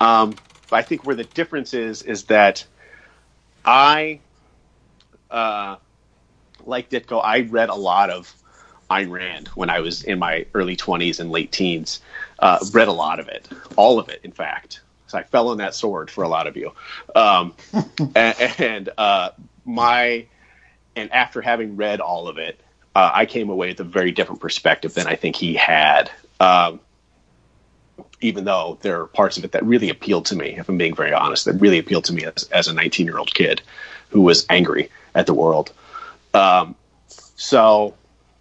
Um, 0.00 0.34
I 0.72 0.82
think 0.82 1.04
where 1.04 1.16
the 1.16 1.24
difference 1.24 1.74
is 1.74 2.02
is 2.02 2.24
that 2.24 2.64
I, 3.64 4.20
uh, 5.30 5.76
like 6.64 6.90
Ditko, 6.90 7.20
I 7.22 7.42
read 7.42 7.68
a 7.68 7.74
lot 7.74 8.10
of 8.10 8.32
Ayn 8.90 9.10
Rand 9.10 9.48
when 9.48 9.70
I 9.70 9.80
was 9.80 10.02
in 10.02 10.18
my 10.18 10.46
early 10.54 10.76
20s 10.76 11.20
and 11.20 11.30
late 11.30 11.52
teens. 11.52 12.00
Uh, 12.38 12.58
read 12.72 12.88
a 12.88 12.92
lot 12.92 13.20
of 13.20 13.28
it, 13.28 13.48
all 13.76 13.98
of 13.98 14.08
it, 14.08 14.20
in 14.24 14.32
fact. 14.32 14.80
So 15.06 15.18
I 15.18 15.22
fell 15.22 15.48
on 15.48 15.58
that 15.58 15.74
sword 15.74 16.10
for 16.10 16.24
a 16.24 16.28
lot 16.28 16.46
of 16.46 16.56
you. 16.56 16.72
Um, 17.14 17.54
and 18.14 18.36
and 18.58 18.90
uh, 18.96 19.30
my 19.64 20.26
and 20.96 21.12
after 21.12 21.40
having 21.40 21.76
read 21.76 22.00
all 22.00 22.28
of 22.28 22.38
it, 22.38 22.60
uh, 22.94 23.10
I 23.12 23.26
came 23.26 23.50
away 23.50 23.68
with 23.68 23.80
a 23.80 23.84
very 23.84 24.12
different 24.12 24.40
perspective 24.40 24.94
than 24.94 25.06
I 25.06 25.16
think 25.16 25.36
he 25.36 25.54
had. 25.54 26.10
Um, 26.40 26.80
even 28.20 28.44
though 28.44 28.78
there 28.82 29.00
are 29.00 29.06
parts 29.06 29.36
of 29.36 29.44
it 29.44 29.52
that 29.52 29.64
really 29.64 29.90
appealed 29.90 30.26
to 30.26 30.36
me, 30.36 30.56
if 30.58 30.68
I'm 30.68 30.78
being 30.78 30.94
very 30.94 31.12
honest, 31.12 31.44
that 31.46 31.54
really 31.54 31.78
appealed 31.78 32.04
to 32.06 32.12
me 32.12 32.24
as, 32.24 32.44
as 32.52 32.68
a 32.68 32.72
19 32.72 33.06
year 33.06 33.18
old 33.18 33.34
kid 33.34 33.62
who 34.10 34.20
was 34.20 34.46
angry 34.48 34.90
at 35.14 35.26
the 35.26 35.34
world. 35.34 35.72
Um, 36.34 36.74
so, 37.08 37.94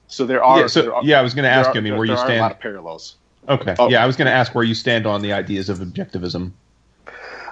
so 0.07 0.25
there 0.25 0.43
are. 0.43 0.61
Yeah, 0.61 0.67
so- 0.67 0.81
there 0.81 0.95
are- 0.95 1.03
yeah, 1.03 1.19
I 1.19 1.23
was 1.23 1.33
gonna 1.33 1.47
ask 1.47 1.69
are- 1.69 1.73
you, 1.73 1.79
I 1.79 1.83
mean, 1.83 1.95
where 1.97 2.05
you 2.05 2.13
are 2.13 2.17
stand- 2.17 2.39
A 2.39 2.41
lot 2.41 2.51
of 2.51 2.59
parallels. 2.59 3.15
Okay. 3.49 3.75
Oh. 3.79 3.89
Yeah, 3.89 4.03
I 4.03 4.07
was 4.07 4.15
going 4.15 4.27
to 4.27 4.31
ask 4.31 4.53
where 4.53 4.63
you 4.63 4.75
stand 4.75 5.07
on 5.07 5.23
the 5.23 5.33
ideas 5.33 5.67
of 5.69 5.79
objectivism. 5.79 6.51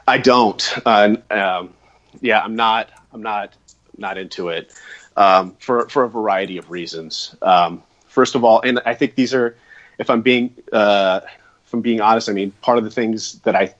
I 0.07 0.19
don't. 0.19 0.77
Uh, 0.85 1.15
um, 1.31 1.73
yeah, 2.21 2.41
I'm 2.41 2.55
not. 2.55 2.89
I'm 3.11 3.23
not. 3.23 3.53
Not 3.97 4.17
into 4.17 4.47
it 4.47 4.71
um, 5.17 5.55
for 5.59 5.89
for 5.89 6.03
a 6.03 6.09
variety 6.09 6.57
of 6.57 6.69
reasons. 6.71 7.35
Um, 7.41 7.83
first 8.07 8.35
of 8.35 8.45
all, 8.45 8.61
and 8.61 8.79
I 8.85 8.93
think 8.93 9.15
these 9.15 9.33
are, 9.33 9.57
if 9.97 10.09
I'm 10.09 10.21
being 10.21 10.55
uh, 10.71 11.19
I'm 11.73 11.81
being 11.81 12.01
honest, 12.01 12.29
I 12.29 12.33
mean 12.33 12.51
part 12.61 12.77
of 12.77 12.83
the 12.83 12.91
things 12.91 13.39
that 13.39 13.55
I 13.55 13.73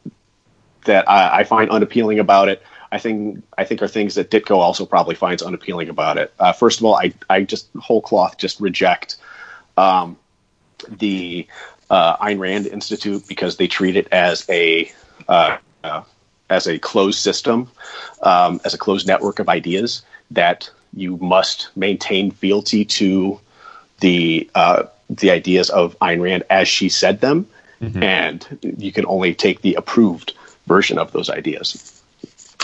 that 0.85 1.09
I, 1.09 1.39
I 1.39 1.43
find 1.43 1.69
unappealing 1.69 2.19
about 2.19 2.49
it. 2.49 2.63
I 2.91 2.97
think 2.97 3.43
I 3.57 3.63
think 3.63 3.81
are 3.81 3.87
things 3.87 4.15
that 4.15 4.31
Ditko 4.31 4.57
also 4.57 4.85
probably 4.85 5.15
finds 5.15 5.43
unappealing 5.43 5.89
about 5.89 6.17
it. 6.17 6.33
Uh, 6.39 6.53
first 6.53 6.79
of 6.79 6.85
all, 6.85 6.95
I 6.95 7.13
I 7.29 7.43
just 7.43 7.69
whole 7.79 8.01
cloth 8.01 8.37
just 8.37 8.59
reject 8.59 9.17
um, 9.77 10.17
the 10.87 11.47
uh, 11.89 12.17
Ayn 12.17 12.39
Rand 12.39 12.67
Institute 12.67 13.27
because 13.27 13.57
they 13.57 13.67
treat 13.67 13.95
it 13.95 14.07
as 14.11 14.45
a 14.49 14.91
uh, 15.27 15.57
uh, 15.83 16.03
as 16.49 16.67
a 16.67 16.79
closed 16.79 17.19
system, 17.19 17.69
um, 18.23 18.59
as 18.65 18.73
a 18.73 18.77
closed 18.77 19.07
network 19.07 19.39
of 19.39 19.49
ideas 19.49 20.01
that 20.31 20.69
you 20.93 21.17
must 21.17 21.69
maintain 21.75 22.31
fealty 22.31 22.83
to 22.83 23.39
the 23.99 24.49
uh, 24.55 24.83
the 25.09 25.31
ideas 25.31 25.69
of 25.69 25.97
Ayn 25.99 26.21
Rand 26.21 26.43
as 26.49 26.67
she 26.67 26.89
said 26.89 27.21
them, 27.21 27.47
and 27.82 28.59
you 28.61 28.91
can 28.91 29.05
only 29.05 29.34
take 29.34 29.61
the 29.61 29.75
approved 29.75 30.34
version 30.67 30.97
of 30.97 31.11
those 31.11 31.30
ideas. 31.30 32.01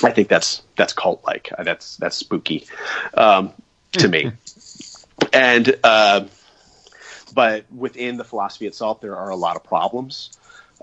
I 0.03 0.11
think 0.11 0.27
that's 0.27 0.61
that's 0.75 0.93
cult 0.93 1.23
like. 1.25 1.49
That's 1.57 1.97
that's 1.97 2.17
spooky 2.17 2.67
um, 3.13 3.53
to 3.93 4.07
me. 4.07 4.31
And 5.31 5.75
uh, 5.81 6.25
but 7.33 7.71
within 7.71 8.17
the 8.17 8.23
philosophy 8.25 8.67
itself, 8.67 8.99
there 9.01 9.15
are 9.15 9.29
a 9.29 9.35
lot 9.35 9.55
of 9.55 9.63
problems. 9.63 10.37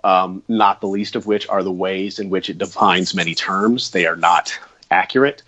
Um, 0.05 0.43
not 0.49 0.81
the 0.81 0.89
least 0.89 1.17
of 1.17 1.27
which 1.27 1.49
are 1.49 1.63
the 1.63 1.73
ways 1.73 2.19
in 2.19 2.31
which 2.31 2.51
it 2.51 2.59
defines 2.59 3.15
many 3.15 3.35
terms. 3.35 3.91
They 3.91 4.07
are 4.07 4.17
not 4.17 4.59
accurate. 4.91 5.43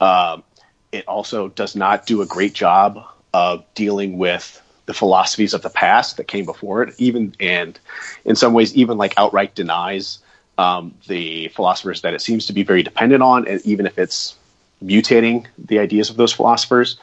Um, 0.00 0.42
it 0.90 1.06
also 1.06 1.48
does 1.48 1.76
not 1.76 2.06
do 2.06 2.22
a 2.22 2.26
great 2.26 2.54
job 2.54 3.04
of 3.32 3.64
dealing 3.74 4.18
with 4.18 4.61
the 4.92 4.98
philosophies 4.98 5.54
of 5.54 5.62
the 5.62 5.70
past 5.70 6.18
that 6.18 6.28
came 6.28 6.44
before 6.44 6.82
it, 6.82 6.94
even 6.98 7.34
and 7.40 7.78
in 8.24 8.36
some 8.36 8.52
ways, 8.52 8.74
even 8.74 8.98
like 8.98 9.14
outright 9.16 9.54
denies 9.54 10.18
um, 10.58 10.94
the 11.08 11.48
philosophers 11.48 12.02
that 12.02 12.12
it 12.12 12.20
seems 12.20 12.46
to 12.46 12.52
be 12.52 12.62
very 12.62 12.82
dependent 12.82 13.22
on, 13.22 13.48
and 13.48 13.60
even 13.62 13.86
if 13.86 13.98
it's 13.98 14.36
mutating 14.84 15.46
the 15.56 15.78
ideas 15.78 16.10
of 16.10 16.16
those 16.16 16.32
philosophers. 16.32 16.96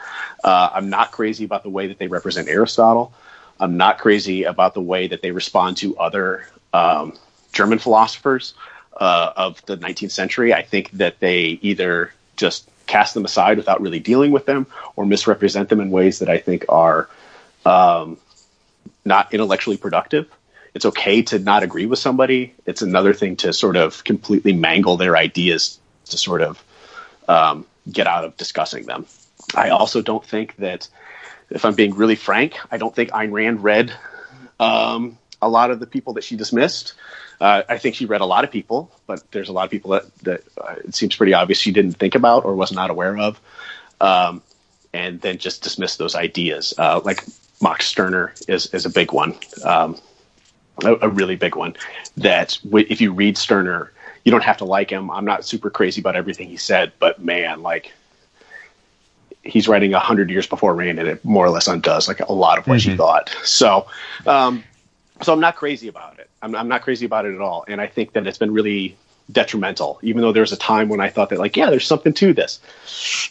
Uh, 0.44 0.70
I'm 0.74 0.90
not 0.90 1.12
crazy 1.12 1.46
about 1.46 1.64
the 1.64 1.70
way 1.70 1.88
that 1.88 1.98
they 1.98 2.08
represent 2.08 2.48
Aristotle. 2.48 3.14
I'm 3.60 3.78
not 3.78 3.98
crazy 3.98 4.44
about 4.44 4.74
the 4.74 4.82
way 4.82 5.08
that 5.08 5.22
they 5.22 5.32
respond 5.32 5.78
to 5.78 5.98
other 5.98 6.48
um, 6.74 7.18
German 7.54 7.80
philosophers 7.80 8.54
uh, 9.00 9.34
of 9.36 9.66
the 9.66 9.78
19th 9.78 10.12
century. 10.12 10.54
I 10.54 10.62
think 10.62 10.92
that 10.92 11.20
they 11.20 11.60
either 11.62 12.14
just 12.36 12.70
cast 12.88 13.14
them 13.14 13.26
aside 13.26 13.58
without 13.58 13.82
really 13.82 14.00
dealing 14.00 14.32
with 14.32 14.46
them 14.46 14.68
or 14.96 15.06
misrepresent 15.06 15.70
them 15.70 15.80
in 15.80 15.92
ways 15.92 16.20
that 16.20 16.30
I 16.30 16.38
think 16.38 16.66
are 16.70 17.08
um, 17.66 18.18
not 19.06 19.34
intellectually 19.34 19.78
productive. 19.78 20.28
It's 20.74 20.86
okay 20.86 21.24
to 21.24 21.40
not 21.40 21.64
agree 21.64 21.88
with 21.88 22.00
somebody. 22.00 22.54
It's 22.66 22.82
another 22.82 23.14
thing 23.14 23.38
to 23.38 23.54
sort 23.54 23.76
of 23.76 24.04
completely 24.04 24.54
mangle 24.54 24.98
their 24.98 25.18
ideas 25.18 25.80
to 26.06 26.18
sort 26.18 26.42
of 26.42 26.64
um, 27.28 27.66
get 27.92 28.08
out 28.08 28.24
of 28.24 28.38
discussing 28.38 28.86
them. 28.86 29.06
I 29.56 29.70
also 29.70 30.02
don't 30.02 30.24
think 30.24 30.56
that, 30.58 30.88
if 31.50 31.66
I'm 31.66 31.74
being 31.74 31.96
really 31.96 32.16
frank, 32.16 32.58
I 32.72 32.78
don't 32.78 32.94
think 32.94 33.10
Ayn 33.10 33.32
Rand 33.32 33.64
read 33.64 33.92
um, 34.60 35.18
a 35.42 35.50
lot 35.50 35.72
of 35.72 35.80
the 35.80 35.88
people 35.88 36.14
that 36.14 36.24
she 36.24 36.36
dismissed. 36.36 36.94
Uh, 37.42 37.64
I 37.68 37.78
think 37.78 37.96
she 37.96 38.06
read 38.06 38.22
a 38.22 38.26
lot 38.26 38.44
of 38.44 38.52
people, 38.52 38.92
but 39.08 39.24
there's 39.32 39.50
a 39.50 39.54
lot 39.54 39.64
of 39.66 39.72
people 39.72 39.92
that, 39.92 40.16
that 40.20 40.42
uh, 40.58 40.76
it 40.84 40.94
seems 40.94 41.16
pretty 41.16 41.34
obvious 41.34 41.58
she 41.58 41.72
didn't 41.72 41.94
think 41.94 42.16
about 42.16 42.46
or 42.46 42.56
was 42.56 42.72
not 42.72 42.90
aware 42.90 43.18
of, 43.18 43.40
um, 44.02 44.44
and 44.94 45.22
then 45.22 45.38
just 45.38 45.64
dismissed 45.64 45.98
those 45.98 46.16
ideas. 46.16 46.74
Uh, 46.78 47.00
like 47.04 47.24
Max 47.62 47.88
Stirner 47.88 48.34
is, 48.48 48.68
is 48.68 48.86
a 48.86 48.90
big 48.90 49.12
one, 49.12 49.36
um, 49.64 49.98
a, 50.84 50.96
a 51.02 51.10
really 51.10 51.36
big 51.36 51.56
one. 51.56 51.76
That 52.18 52.58
w- 52.64 52.86
if 52.90 53.02
you 53.02 53.12
read 53.12 53.38
Stirner, 53.38 53.92
you 54.24 54.32
don't 54.32 54.44
have 54.44 54.58
to 54.58 54.66
like 54.66 54.90
him. 54.90 55.10
I'm 55.12 55.26
not 55.26 55.46
super 55.46 55.70
crazy 55.70 56.02
about 56.02 56.16
everything 56.16 56.48
he 56.48 56.58
said, 56.58 56.92
but 57.00 57.24
man, 57.24 57.62
like 57.62 57.94
he's 59.44 59.68
writing 59.68 59.94
a 59.94 60.00
hundred 60.00 60.30
years 60.30 60.48
before 60.48 60.74
Rand, 60.74 61.00
and 61.00 61.08
it 61.08 61.24
more 61.26 61.46
or 61.46 61.50
less 61.50 61.68
undoes 61.68 62.08
like 62.08 62.20
a 62.20 62.34
lot 62.34 62.58
of 62.58 62.68
what 62.68 62.82
she 62.82 62.96
thought. 62.96 63.30
So, 63.44 63.88
um, 64.26 64.64
so 65.22 65.34
I'm 65.34 65.40
not 65.40 65.56
crazy 65.56 65.88
about 65.88 66.20
it. 66.20 66.30
I'm, 66.42 66.56
I'm 66.56 66.68
not 66.68 66.82
crazy 66.82 67.06
about 67.06 67.26
it 67.26 67.36
at 67.36 67.42
all, 67.42 67.66
and 67.68 67.82
I 67.82 67.88
think 67.88 68.14
that 68.14 68.28
it's 68.28 68.38
been 68.38 68.54
really 68.54 68.98
detrimental. 69.32 70.00
Even 70.02 70.22
though 70.22 70.32
there 70.32 70.42
was 70.42 70.52
a 70.52 70.58
time 70.58 70.90
when 70.90 71.00
I 71.00 71.10
thought 71.10 71.30
that 71.30 71.40
like, 71.40 71.56
yeah, 71.58 71.70
there's 71.70 71.86
something 71.88 72.14
to 72.14 72.34
this. 72.34 72.60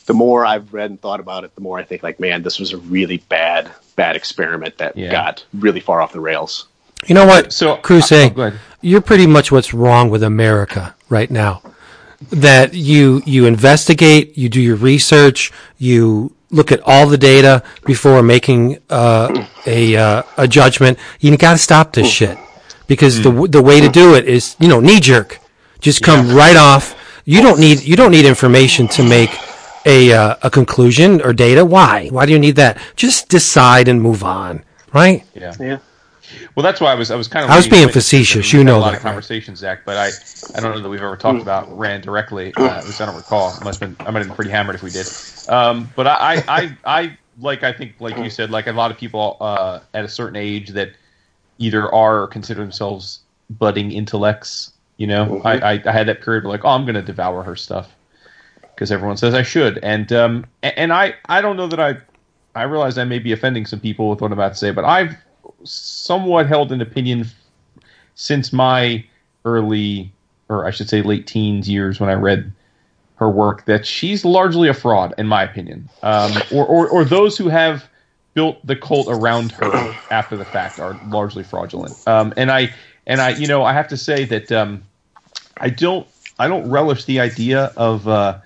The 0.07 0.15
more 0.15 0.47
I've 0.47 0.73
read 0.73 0.91
and 0.91 1.01
thought 1.01 1.21
about 1.21 1.45
it, 1.45 1.55
the 1.55 1.61
more 1.61 1.79
I 1.79 1.85
think 1.85 2.03
like, 2.03 2.21
man, 2.21 2.43
this 2.43 2.59
was 2.59 2.73
a 2.73 2.79
really 2.79 3.19
bad, 3.29 3.71
bad 3.97 4.17
experiment 4.17 4.79
that 4.79 4.97
Yeah. 4.97 5.11
got 5.11 5.45
really 5.55 5.81
far 5.81 6.01
off 6.01 6.13
the 6.13 6.21
rails. 6.21 6.67
You 7.07 7.15
know 7.15 7.27
what, 7.27 7.53
So- 7.53 7.77
Crusade? 7.77 8.35
oh. 8.37 8.53
You're 8.81 9.01
pretty 9.01 9.27
much 9.27 9.51
what's 9.51 9.75
wrong 9.75 10.09
with 10.11 10.23
America 10.23 10.95
right 11.09 11.31
now. 11.31 11.63
That 12.31 12.75
you 12.75 13.23
you 13.27 13.47
investigate, 13.47 14.37
you 14.37 14.49
do 14.49 14.61
your 14.61 14.75
research, 14.77 15.53
you 15.79 16.33
look 16.51 16.73
at 16.73 16.81
all 16.85 17.07
the 17.07 17.19
data 17.19 17.63
before 17.87 18.23
making 18.25 18.79
uh, 18.91 19.45
a 19.67 19.97
uh, 19.97 20.23
a 20.37 20.49
judgment. 20.49 20.99
You 21.21 21.37
got 21.37 21.53
to 21.53 21.59
stop 21.59 21.93
this 21.93 22.09
shit 22.09 22.37
because 22.89 23.23
the 23.23 23.31
the 23.49 23.63
way 23.63 23.81
to 23.81 23.89
do 23.89 24.15
it 24.15 24.25
is 24.27 24.57
you 24.59 24.67
know 24.67 24.81
knee 24.81 24.99
jerk, 24.99 25.39
just 25.81 26.03
come 26.03 26.35
right 26.35 26.57
off. 26.57 26.95
You 27.25 27.43
don't 27.43 27.61
need 27.61 27.83
you 27.83 27.97
don't 27.97 28.11
need 28.11 28.25
information 28.25 28.89
to 28.89 29.03
make 29.03 29.31
a 29.85 30.13
uh, 30.13 30.37
a 30.43 30.51
conclusion 30.51 31.21
or 31.23 31.33
data. 31.33 31.65
Why? 31.65 32.09
Why 32.09 32.27
do 32.27 32.33
you 32.33 32.39
need 32.39 32.57
that? 32.57 32.81
Just 32.97 33.29
decide 33.29 33.89
and 33.89 34.01
move 34.01 34.25
on. 34.25 34.65
Right? 34.93 35.25
Yeah. 35.35 35.55
Yeah. 35.61 35.79
Well, 36.55 36.63
that's 36.63 36.81
why 36.81 36.93
I 36.93 36.95
was 36.95 37.11
I 37.11 37.17
was 37.17 37.29
kind 37.29 37.45
of 37.45 37.51
I 37.51 37.57
was 37.57 37.69
being 37.69 37.89
facetious, 37.89 38.53
you 38.53 38.65
know 38.65 38.79
a 38.79 38.81
lot 38.81 38.91
that, 38.91 38.99
of 38.99 39.05
right? 39.05 39.11
conversations, 39.11 39.61
Zach. 39.61 39.85
But 39.85 39.97
I 39.97 40.11
I 40.57 40.61
don't 40.61 40.75
know 40.75 40.83
that 40.83 40.89
we've 40.89 41.03
ever 41.03 41.17
talked 41.17 41.41
about 41.41 41.77
Rand 41.77 42.03
directly. 42.03 42.53
Uh, 42.55 42.67
at 42.67 42.85
least 42.85 43.01
I 43.01 43.07
don't 43.07 43.17
recall. 43.17 43.55
It 43.57 43.65
must 43.65 43.81
have 43.81 43.97
been 43.97 44.07
I 44.07 44.11
might 44.11 44.21
have 44.21 44.29
been 44.29 44.37
pretty 44.37 44.51
hammered 44.51 44.75
if 44.75 44.83
we 44.83 44.91
did. 44.91 45.07
Um, 45.49 45.91
but 45.97 46.07
I, 46.07 46.37
I 46.37 46.43
I 46.49 46.77
I 46.85 47.19
like 47.41 47.63
I 47.63 47.73
think, 47.73 47.95
like 48.01 48.17
you 48.19 48.31
said, 48.31 48.51
like 48.51 48.67
a 48.67 48.73
lot 48.73 48.91
of 48.91 48.99
people 48.99 49.37
uh, 49.41 49.81
at 49.95 50.05
a 50.05 50.09
certain 50.09 50.37
age 50.37 50.71
that 50.71 50.91
either 51.59 51.93
are 51.93 52.23
or 52.23 52.27
consider 52.27 52.61
themselves 52.61 53.21
budding 53.51 53.93
intellects. 53.93 54.73
You 54.99 55.07
know, 55.07 55.27
Mhm. 55.27 55.47
I, 55.47 55.73
I 55.75 55.83
I 55.87 55.93
had 55.93 56.09
that 56.09 56.21
period 56.21 56.45
where 56.45 56.53
like, 56.53 56.65
oh, 56.65 56.69
I'm 56.71 56.85
going 56.85 56.95
to 56.97 57.03
devour 57.03 57.43
her 57.43 57.57
stuff 57.57 57.97
because 58.75 58.93
everyone 58.93 59.17
says 59.17 59.35
I 59.35 59.43
should, 59.43 59.79
and 59.83 60.13
um, 60.13 60.45
and 60.63 60.93
I 60.93 61.15
I 61.29 61.41
don't 61.41 61.57
know 61.57 61.69
that 61.69 61.81
I 61.81 61.97
I 62.55 62.65
realize 62.65 62.99
I 62.99 63.05
may 63.05 63.19
be 63.19 63.33
offending 63.33 63.65
some 63.65 63.81
people 63.81 64.11
with 64.11 64.21
what 64.21 64.27
I'm 64.29 64.33
about 64.35 64.53
to 64.53 64.59
say, 64.59 64.73
but 64.73 64.85
I've 64.85 65.17
somewhat 65.65 66.47
held 66.47 66.73
an 66.73 66.81
opinion 66.81 67.27
since 68.15 68.53
my 68.53 69.05
early, 69.45 70.13
or 70.49 70.67
I 70.67 70.71
should 70.71 70.89
say 70.89 71.03
late 71.03 71.27
teens 71.27 71.69
years 71.69 72.01
when 72.01 72.11
I 72.11 72.15
read 72.15 72.53
her 73.17 73.31
work 73.31 73.65
that 73.67 73.87
she's 73.87 74.25
largely 74.25 74.69
a 74.69 74.75
fraud, 74.75 75.15
in 75.19 75.27
my 75.27 75.43
opinion. 75.43 75.89
Um, 76.03 76.33
or, 76.51 76.67
or, 76.67 76.89
or 76.89 77.05
those 77.05 77.37
who 77.39 77.49
have 77.49 77.89
built 78.35 78.65
the 78.67 78.77
cult 78.77 79.09
around 79.11 79.53
her 79.53 79.99
after 80.11 80.37
the 80.37 80.45
fact 80.45 80.79
are 80.79 80.99
largely 81.05 81.43
fraudulent. 81.43 81.97
Um, 82.07 82.33
and 82.37 82.51
I, 82.51 82.75
and 83.07 83.21
I, 83.21 83.31
you 83.31 83.47
know, 83.49 83.65
I 83.65 83.73
have 83.73 83.89
to 83.89 83.97
say 83.97 84.25
that 84.27 84.53
um, 84.53 84.85
I 85.61 85.71
don't, 85.71 86.07
I 86.39 86.49
don't 86.49 86.69
relish 86.71 87.05
the 87.05 87.21
idea 87.21 87.73
of, 87.77 88.07
uh, 88.09 88.39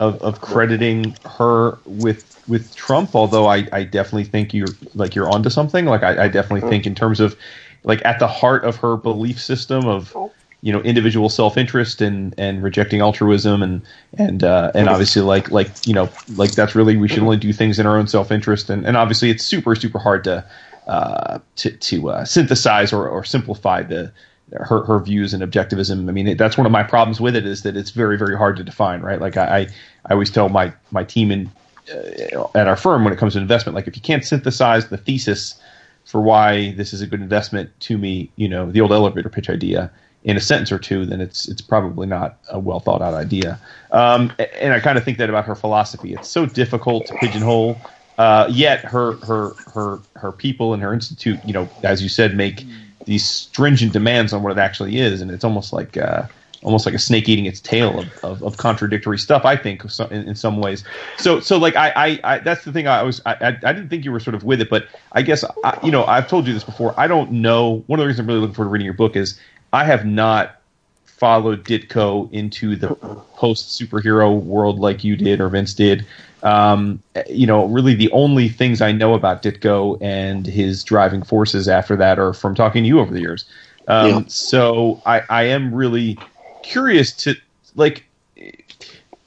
of, 0.00 0.20
of 0.22 0.40
crediting 0.40 1.16
her 1.24 1.78
with 1.84 2.30
with 2.46 2.74
Trump. 2.74 3.14
Although 3.14 3.46
I, 3.46 3.66
I 3.72 3.84
definitely 3.84 4.24
think 4.24 4.52
you're 4.52 4.68
like 4.94 5.14
you're 5.14 5.30
onto 5.30 5.50
something. 5.50 5.84
Like 5.86 6.02
I, 6.02 6.24
I 6.24 6.28
definitely 6.28 6.68
think 6.68 6.86
in 6.86 6.94
terms 6.94 7.20
of 7.20 7.36
like 7.84 8.04
at 8.04 8.18
the 8.18 8.26
heart 8.26 8.64
of 8.64 8.76
her 8.76 8.96
belief 8.96 9.40
system 9.40 9.86
of 9.86 10.14
you 10.62 10.72
know 10.72 10.80
individual 10.80 11.28
self 11.28 11.56
interest 11.56 12.00
and 12.00 12.34
and 12.38 12.62
rejecting 12.62 13.00
altruism 13.00 13.62
and 13.62 13.82
and 14.18 14.42
uh, 14.42 14.72
and 14.74 14.88
obviously 14.88 15.22
like 15.22 15.50
like 15.50 15.68
you 15.86 15.94
know 15.94 16.08
like 16.36 16.52
that's 16.52 16.74
really 16.74 16.96
we 16.96 17.08
should 17.08 17.22
only 17.22 17.36
do 17.36 17.52
things 17.52 17.78
in 17.78 17.86
our 17.86 17.98
own 17.98 18.06
self 18.06 18.30
interest 18.32 18.70
and 18.70 18.86
and 18.86 18.96
obviously 18.96 19.30
it's 19.30 19.44
super 19.44 19.74
super 19.74 19.98
hard 19.98 20.24
to 20.24 20.44
uh, 20.86 21.38
to 21.56 21.70
to 21.70 22.10
uh, 22.10 22.24
synthesize 22.24 22.92
or, 22.92 23.08
or 23.08 23.24
simplify 23.24 23.82
the 23.82 24.12
her 24.52 24.84
her 24.84 24.98
views 25.00 25.34
and 25.34 25.42
objectivism. 25.42 26.08
I 26.08 26.12
mean 26.12 26.36
that's 26.36 26.56
one 26.56 26.66
of 26.66 26.72
my 26.72 26.82
problems 26.82 27.20
with 27.20 27.34
it 27.36 27.46
is 27.46 27.62
that 27.62 27.76
it's 27.76 27.90
very 27.90 28.16
very 28.18 28.36
hard 28.36 28.56
to 28.56 28.64
define. 28.64 29.00
Right, 29.00 29.20
like 29.20 29.36
I 29.36 29.58
I, 29.58 29.60
I 30.06 30.12
always 30.12 30.30
tell 30.30 30.48
my 30.48 30.72
my 30.90 31.04
team 31.04 31.30
in 31.30 31.50
uh, 31.92 32.46
at 32.54 32.68
our 32.68 32.76
firm 32.76 33.04
when 33.04 33.12
it 33.12 33.18
comes 33.18 33.34
to 33.34 33.38
investment, 33.38 33.74
like 33.74 33.86
if 33.86 33.96
you 33.96 34.02
can't 34.02 34.24
synthesize 34.24 34.88
the 34.88 34.96
thesis 34.96 35.60
for 36.04 36.20
why 36.20 36.72
this 36.72 36.92
is 36.92 37.00
a 37.00 37.06
good 37.06 37.20
investment 37.20 37.70
to 37.80 37.98
me, 37.98 38.30
you 38.36 38.48
know, 38.48 38.70
the 38.70 38.80
old 38.80 38.92
elevator 38.92 39.28
pitch 39.28 39.50
idea 39.50 39.90
in 40.24 40.36
a 40.36 40.40
sentence 40.40 40.72
or 40.72 40.78
two, 40.78 41.04
then 41.04 41.20
it's 41.20 41.48
it's 41.48 41.60
probably 41.60 42.06
not 42.06 42.38
a 42.50 42.58
well 42.58 42.80
thought 42.80 43.02
out 43.02 43.14
idea. 43.14 43.58
Um, 43.90 44.32
and 44.60 44.72
I 44.72 44.80
kind 44.80 44.96
of 44.96 45.04
think 45.04 45.18
that 45.18 45.28
about 45.28 45.44
her 45.44 45.54
philosophy. 45.54 46.14
It's 46.14 46.28
so 46.28 46.46
difficult 46.46 47.06
to 47.06 47.14
pigeonhole. 47.14 47.76
Uh, 48.16 48.46
yet 48.50 48.80
her 48.84 49.12
her 49.16 49.54
her 49.74 50.00
her 50.14 50.32
people 50.32 50.72
and 50.72 50.82
her 50.82 50.94
institute, 50.94 51.38
you 51.44 51.52
know, 51.52 51.68
as 51.82 52.02
you 52.02 52.08
said, 52.08 52.36
make 52.36 52.64
these 53.04 53.24
stringent 53.28 53.92
demands 53.92 54.32
on 54.32 54.42
what 54.42 54.52
it 54.52 54.58
actually 54.58 54.98
is, 54.98 55.20
and 55.20 55.30
it's 55.30 55.44
almost 55.44 55.72
like 55.72 55.96
uh, 55.96 56.26
almost 56.62 56.86
like 56.86 56.94
a 56.94 56.98
snake 56.98 57.28
eating 57.28 57.46
its 57.46 57.60
tail 57.60 58.00
of, 58.00 58.24
of, 58.24 58.42
of 58.42 58.56
contradictory 58.56 59.18
stuff. 59.18 59.44
I 59.44 59.56
think 59.56 59.84
in, 60.10 60.28
in 60.28 60.34
some 60.34 60.60
ways. 60.60 60.82
So 61.18 61.40
so 61.40 61.58
like 61.58 61.76
I, 61.76 61.92
I, 61.94 62.20
I 62.24 62.38
that's 62.40 62.64
the 62.64 62.72
thing. 62.72 62.88
I 62.88 63.02
was 63.02 63.20
I, 63.24 63.34
I 63.34 63.48
I 63.48 63.72
didn't 63.72 63.88
think 63.88 64.04
you 64.04 64.12
were 64.12 64.20
sort 64.20 64.34
of 64.34 64.44
with 64.44 64.60
it, 64.60 64.70
but 64.70 64.88
I 65.12 65.22
guess 65.22 65.44
I, 65.62 65.78
you 65.82 65.90
know 65.90 66.04
I've 66.04 66.28
told 66.28 66.46
you 66.46 66.54
this 66.54 66.64
before. 66.64 66.94
I 66.98 67.06
don't 67.06 67.30
know. 67.32 67.84
One 67.86 67.98
of 67.98 68.02
the 68.02 68.06
reasons 68.08 68.20
I'm 68.20 68.26
really 68.26 68.40
looking 68.40 68.54
forward 68.54 68.70
to 68.70 68.72
reading 68.72 68.86
your 68.86 68.94
book 68.94 69.16
is 69.16 69.38
I 69.72 69.84
have 69.84 70.04
not 70.04 70.60
followed 71.04 71.64
Ditko 71.64 72.30
into 72.32 72.76
the 72.76 72.88
post 73.36 73.80
superhero 73.80 74.38
world 74.42 74.78
like 74.78 75.04
you 75.04 75.16
did 75.16 75.40
or 75.40 75.48
Vince 75.48 75.72
did. 75.72 76.04
Um, 76.44 77.02
you 77.26 77.46
know, 77.46 77.64
really 77.64 77.94
the 77.94 78.10
only 78.12 78.50
things 78.50 78.82
I 78.82 78.92
know 78.92 79.14
about 79.14 79.42
Ditko 79.42 79.98
and 80.02 80.46
his 80.46 80.84
driving 80.84 81.22
forces 81.22 81.68
after 81.68 81.96
that 81.96 82.18
are 82.18 82.34
from 82.34 82.54
talking 82.54 82.82
to 82.82 82.86
you 82.86 83.00
over 83.00 83.12
the 83.12 83.20
years. 83.20 83.46
Um, 83.88 84.08
Yeah. 84.08 84.22
So 84.28 85.02
I, 85.06 85.22
I 85.30 85.42
am 85.44 85.74
really 85.74 86.18
curious 86.62 87.12
to 87.24 87.34
like. 87.74 88.04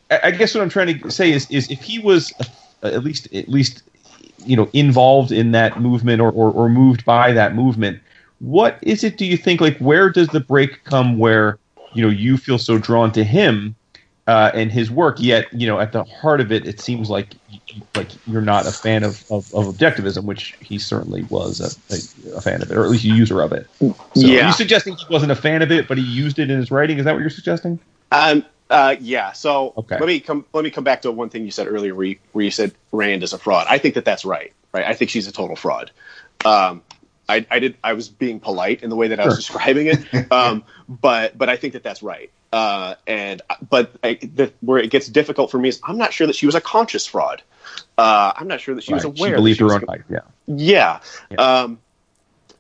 I 0.10 0.32
guess 0.32 0.56
what 0.56 0.62
I'm 0.62 0.70
trying 0.70 1.00
to 1.00 1.12
say 1.12 1.32
is, 1.32 1.50
is 1.52 1.70
if 1.70 1.82
he 1.82 2.00
was 2.00 2.32
uh, 2.84 2.88
at 2.88 3.04
least 3.04 3.34
at 3.34 3.50
least 3.50 3.84
you 4.46 4.56
know 4.56 4.70
involved 4.74 5.32
in 5.32 5.52
that 5.52 5.82
movement 5.82 6.22
or, 6.22 6.32
or, 6.32 6.52
or 6.52 6.70
moved 6.70 7.04
by 7.04 7.34
that 7.34 7.56
movement, 7.56 8.00
what 8.40 8.78
is 8.84 9.04
it? 9.04 9.18
Do 9.18 9.26
you 9.26 9.38
think 9.38 9.60
like 9.60 9.78
where 9.80 10.10
does 10.10 10.28
the 10.30 10.40
break 10.40 10.84
come 10.84 11.18
where 11.18 11.58
you 11.94 12.04
know 12.04 12.10
you 12.10 12.38
feel 12.38 12.60
so 12.60 12.78
drawn 12.78 13.12
to 13.14 13.24
him 13.24 13.76
uh, 14.28 14.52
and 14.54 14.72
his 14.72 14.92
work, 14.92 15.18
yet 15.20 15.48
you 15.54 15.68
know 15.68 15.80
at 15.80 15.94
the 15.94 16.04
heart 16.06 16.42
of 16.42 16.52
it, 16.52 16.68
it 16.68 16.82
seems 16.82 17.10
like 17.10 17.38
like 17.96 18.12
you're 18.26 18.42
not 18.42 18.68
a 18.68 18.74
fan 18.74 19.04
of, 19.04 19.24
of, 19.32 19.46
of 19.54 19.68
objectivism, 19.76 20.26
which 20.26 20.58
he 20.62 20.80
certainly 20.80 21.24
was 21.24 21.62
a, 21.62 21.96
a, 21.96 22.38
a 22.38 22.42
fan 22.42 22.62
of 22.62 22.72
it, 22.72 22.78
or 22.78 22.86
at 22.86 22.92
least 22.92 23.06
a 23.06 23.10
user 23.10 23.42
of 23.42 23.54
it. 23.54 23.68
So 24.14 24.36
Are 24.36 24.40
Yeah. 24.40 24.48
you 24.48 24.54
suggesting 24.54 24.96
he 24.98 25.08
wasn't 25.10 25.32
a 25.32 25.36
fan 25.36 25.62
of 25.64 25.72
it, 25.72 25.88
but 25.88 25.98
he 25.98 26.04
used 26.06 26.40
it 26.40 26.52
in 26.52 26.58
his 26.60 26.72
writing? 26.72 27.00
Is 27.00 27.06
that 27.06 27.14
what 27.14 27.22
you're 27.22 27.30
suggesting? 27.30 27.80
Um, 28.12 28.46
uh, 28.70 28.98
yeah. 29.00 29.34
So 29.34 29.78
Okay. 29.78 29.98
let 29.98 30.08
me 30.08 30.20
come. 30.22 30.46
Let 30.54 30.64
me 30.64 30.72
come 30.72 30.86
back 30.86 31.04
to 31.04 31.12
one 31.12 31.30
thing 31.30 31.46
you 31.46 31.52
said 31.52 31.68
earlier, 31.68 31.96
where 31.96 32.08
you, 32.08 32.20
where 32.34 32.46
you 32.46 32.52
said 32.52 32.76
Rand 32.94 33.24
is 33.24 33.34
a 33.34 33.40
fraud. 33.40 33.68
I 33.70 33.80
think 33.80 33.96
that 33.96 34.06
that's 34.06 34.26
right. 34.26 34.54
Right. 34.74 34.86
I 34.86 34.94
think 34.96 35.12
she's 35.12 35.28
a 35.28 35.34
total 35.34 35.56
fraud. 35.56 35.92
Um, 36.46 36.84
I, 37.30 37.46
I 37.52 37.60
did. 37.60 37.78
I 37.84 37.94
was 37.94 38.10
being 38.10 38.40
polite 38.40 38.84
in 38.84 38.90
the 38.90 38.96
way 38.96 39.10
that 39.10 39.20
I 39.20 39.26
was 39.26 39.34
Sure. 39.34 39.38
describing 39.60 39.88
it. 39.88 40.00
Um, 40.32 40.64
but 40.88 41.38
but 41.38 41.50
I 41.50 41.58
think 41.58 41.74
that 41.74 41.84
that's 41.84 42.02
right. 42.04 42.32
Uh, 42.54 42.96
and 43.06 43.42
but 43.70 43.94
I, 44.04 44.16
the, 44.22 44.54
where 44.62 44.80
it 44.80 44.90
gets 44.90 45.08
difficult 45.08 45.52
for 45.52 45.58
me 45.58 45.70
is 45.70 45.80
I'm 45.84 45.98
not 45.98 46.14
sure 46.14 46.28
that 46.28 46.36
she 46.36 46.46
was 46.46 46.56
a 46.56 46.62
conscious 46.62 47.06
fraud. 47.06 47.42
Uh, 47.98 48.32
I'm 48.36 48.48
not 48.48 48.62
sure 48.62 48.76
that 48.76 48.84
she 48.84 48.94
was 48.94 49.04
Right. 49.04 49.20
aware. 49.20 49.32
She 49.32 49.36
believed 49.36 49.58
she 49.58 49.64
her 49.64 49.66
was 49.66 49.76
own 49.76 49.86
life. 49.88 50.04
Yeah, 50.10 50.20
Yeah. 50.48 51.00
Yeah. 51.32 51.38
Um, 51.62 51.80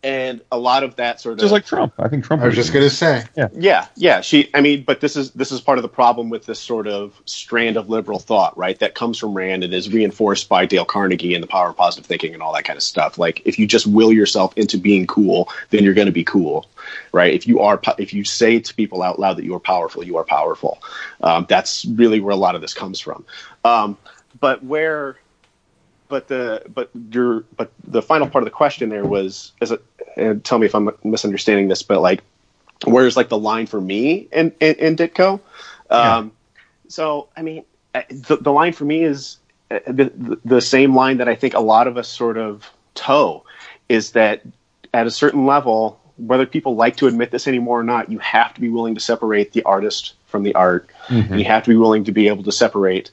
and 0.03 0.41
a 0.51 0.57
lot 0.57 0.83
of 0.83 0.95
that 0.97 1.19
sort 1.19 1.33
of 1.33 1.39
just 1.39 1.51
like 1.51 1.65
Trump. 1.65 1.93
I 1.97 2.07
think 2.07 2.25
Trump. 2.25 2.41
I 2.41 2.45
was 2.45 2.55
just 2.55 2.71
going 2.71 2.85
to 2.85 2.89
say, 2.89 3.23
yeah, 3.35 3.49
yeah. 3.53 3.87
yeah. 3.95 4.21
She, 4.21 4.49
I 4.53 4.61
mean, 4.61 4.83
but 4.83 5.01
this 5.01 5.15
is 5.15 5.31
this 5.31 5.51
is 5.51 5.61
part 5.61 5.77
of 5.77 5.81
the 5.81 5.89
problem 5.89 6.29
with 6.29 6.45
this 6.45 6.59
sort 6.59 6.87
of 6.87 7.19
strand 7.25 7.77
of 7.77 7.89
liberal 7.89 8.19
thought, 8.19 8.57
right? 8.57 8.77
That 8.79 8.95
comes 8.95 9.17
from 9.17 9.33
Rand 9.33 9.63
and 9.63 9.73
is 9.73 9.91
reinforced 9.91 10.49
by 10.49 10.65
Dale 10.65 10.85
Carnegie 10.85 11.33
and 11.33 11.43
the 11.43 11.47
power 11.47 11.69
of 11.69 11.77
positive 11.77 12.05
thinking 12.05 12.33
and 12.33 12.43
all 12.43 12.53
that 12.53 12.63
kind 12.63 12.77
of 12.77 12.83
stuff. 12.83 13.17
Like, 13.17 13.41
if 13.45 13.59
you 13.59 13.67
just 13.67 13.87
will 13.87 14.13
yourself 14.13 14.53
into 14.57 14.77
being 14.77 15.07
cool, 15.07 15.49
then 15.71 15.83
you're 15.83 15.93
going 15.93 16.07
to 16.07 16.11
be 16.11 16.23
cool, 16.23 16.67
right? 17.11 17.33
If 17.33 17.47
you 17.47 17.59
are, 17.59 17.81
if 17.97 18.13
you 18.13 18.23
say 18.23 18.59
to 18.59 18.73
people 18.73 19.01
out 19.01 19.19
loud 19.19 19.37
that 19.37 19.45
you 19.45 19.55
are 19.55 19.59
powerful, 19.59 20.03
you 20.03 20.17
are 20.17 20.23
powerful. 20.23 20.81
Um, 21.21 21.45
that's 21.49 21.85
really 21.85 22.19
where 22.19 22.33
a 22.33 22.37
lot 22.37 22.55
of 22.55 22.61
this 22.61 22.73
comes 22.73 22.99
from. 22.99 23.25
Um, 23.65 23.97
but 24.39 24.63
where 24.63 25.17
but 26.07 26.27
the 26.27 26.63
but 26.73 26.89
your 27.11 27.43
but 27.55 27.71
the 27.85 28.01
final 28.01 28.27
part 28.29 28.43
of 28.43 28.45
the 28.45 28.51
question 28.51 28.89
there 28.89 29.05
was 29.05 29.51
is 29.61 29.71
it 29.71 29.83
and 30.15 30.43
tell 30.43 30.57
me 30.57 30.65
if 30.65 30.73
I'm 30.75 30.89
misunderstanding 31.03 31.67
this, 31.67 31.83
but 31.83 32.01
like 32.01 32.23
where's 32.85 33.15
like 33.17 33.29
the 33.29 33.37
line 33.37 33.67
for 33.67 33.79
me 33.79 34.27
in 34.31 34.53
in, 34.59 34.75
in 34.75 34.95
Ditko? 34.95 35.39
Um, 35.89 36.31
So 36.87 37.27
I 37.35 37.41
mean, 37.41 37.63
the, 37.93 38.37
the 38.37 38.51
line 38.51 38.73
for 38.73 38.85
me 38.85 39.03
is 39.03 39.37
uh, 39.71 39.79
the, 39.87 40.39
the 40.45 40.61
same 40.61 40.95
line 40.95 41.17
that 41.17 41.27
I 41.27 41.35
think 41.35 41.53
a 41.53 41.59
lot 41.59 41.87
of 41.87 41.97
us 41.97 42.07
sort 42.07 42.37
of 42.37 42.69
toe 42.95 43.43
is 43.89 44.11
that 44.11 44.41
at 44.93 45.07
a 45.07 45.11
certain 45.11 45.45
level, 45.45 45.99
whether 46.17 46.45
people 46.45 46.75
like 46.75 46.95
to 46.97 47.07
admit 47.07 47.31
this 47.31 47.47
anymore 47.47 47.79
or 47.79 47.83
not, 47.83 48.09
you 48.11 48.19
have 48.19 48.53
to 48.53 48.61
be 48.61 48.69
willing 48.69 48.95
to 48.95 49.01
separate 49.01 49.51
the 49.51 49.63
artist 49.63 50.13
from 50.25 50.43
the 50.43 50.55
art. 50.55 50.89
And 51.31 51.39
you 51.39 51.45
have 51.45 51.63
to 51.63 51.69
be 51.69 51.75
willing 51.75 52.05
to 52.05 52.11
be 52.11 52.27
able 52.27 52.43
to 52.43 52.51
separate 52.51 53.11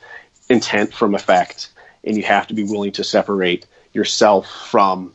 intent 0.49 0.93
from 0.93 1.15
effect, 1.15 1.71
and 2.07 2.17
you 2.17 2.23
have 2.23 2.47
to 2.49 2.55
be 2.55 2.65
willing 2.65 2.93
to 2.93 3.05
separate 3.05 3.67
yourself 3.93 4.49
from, 4.71 5.15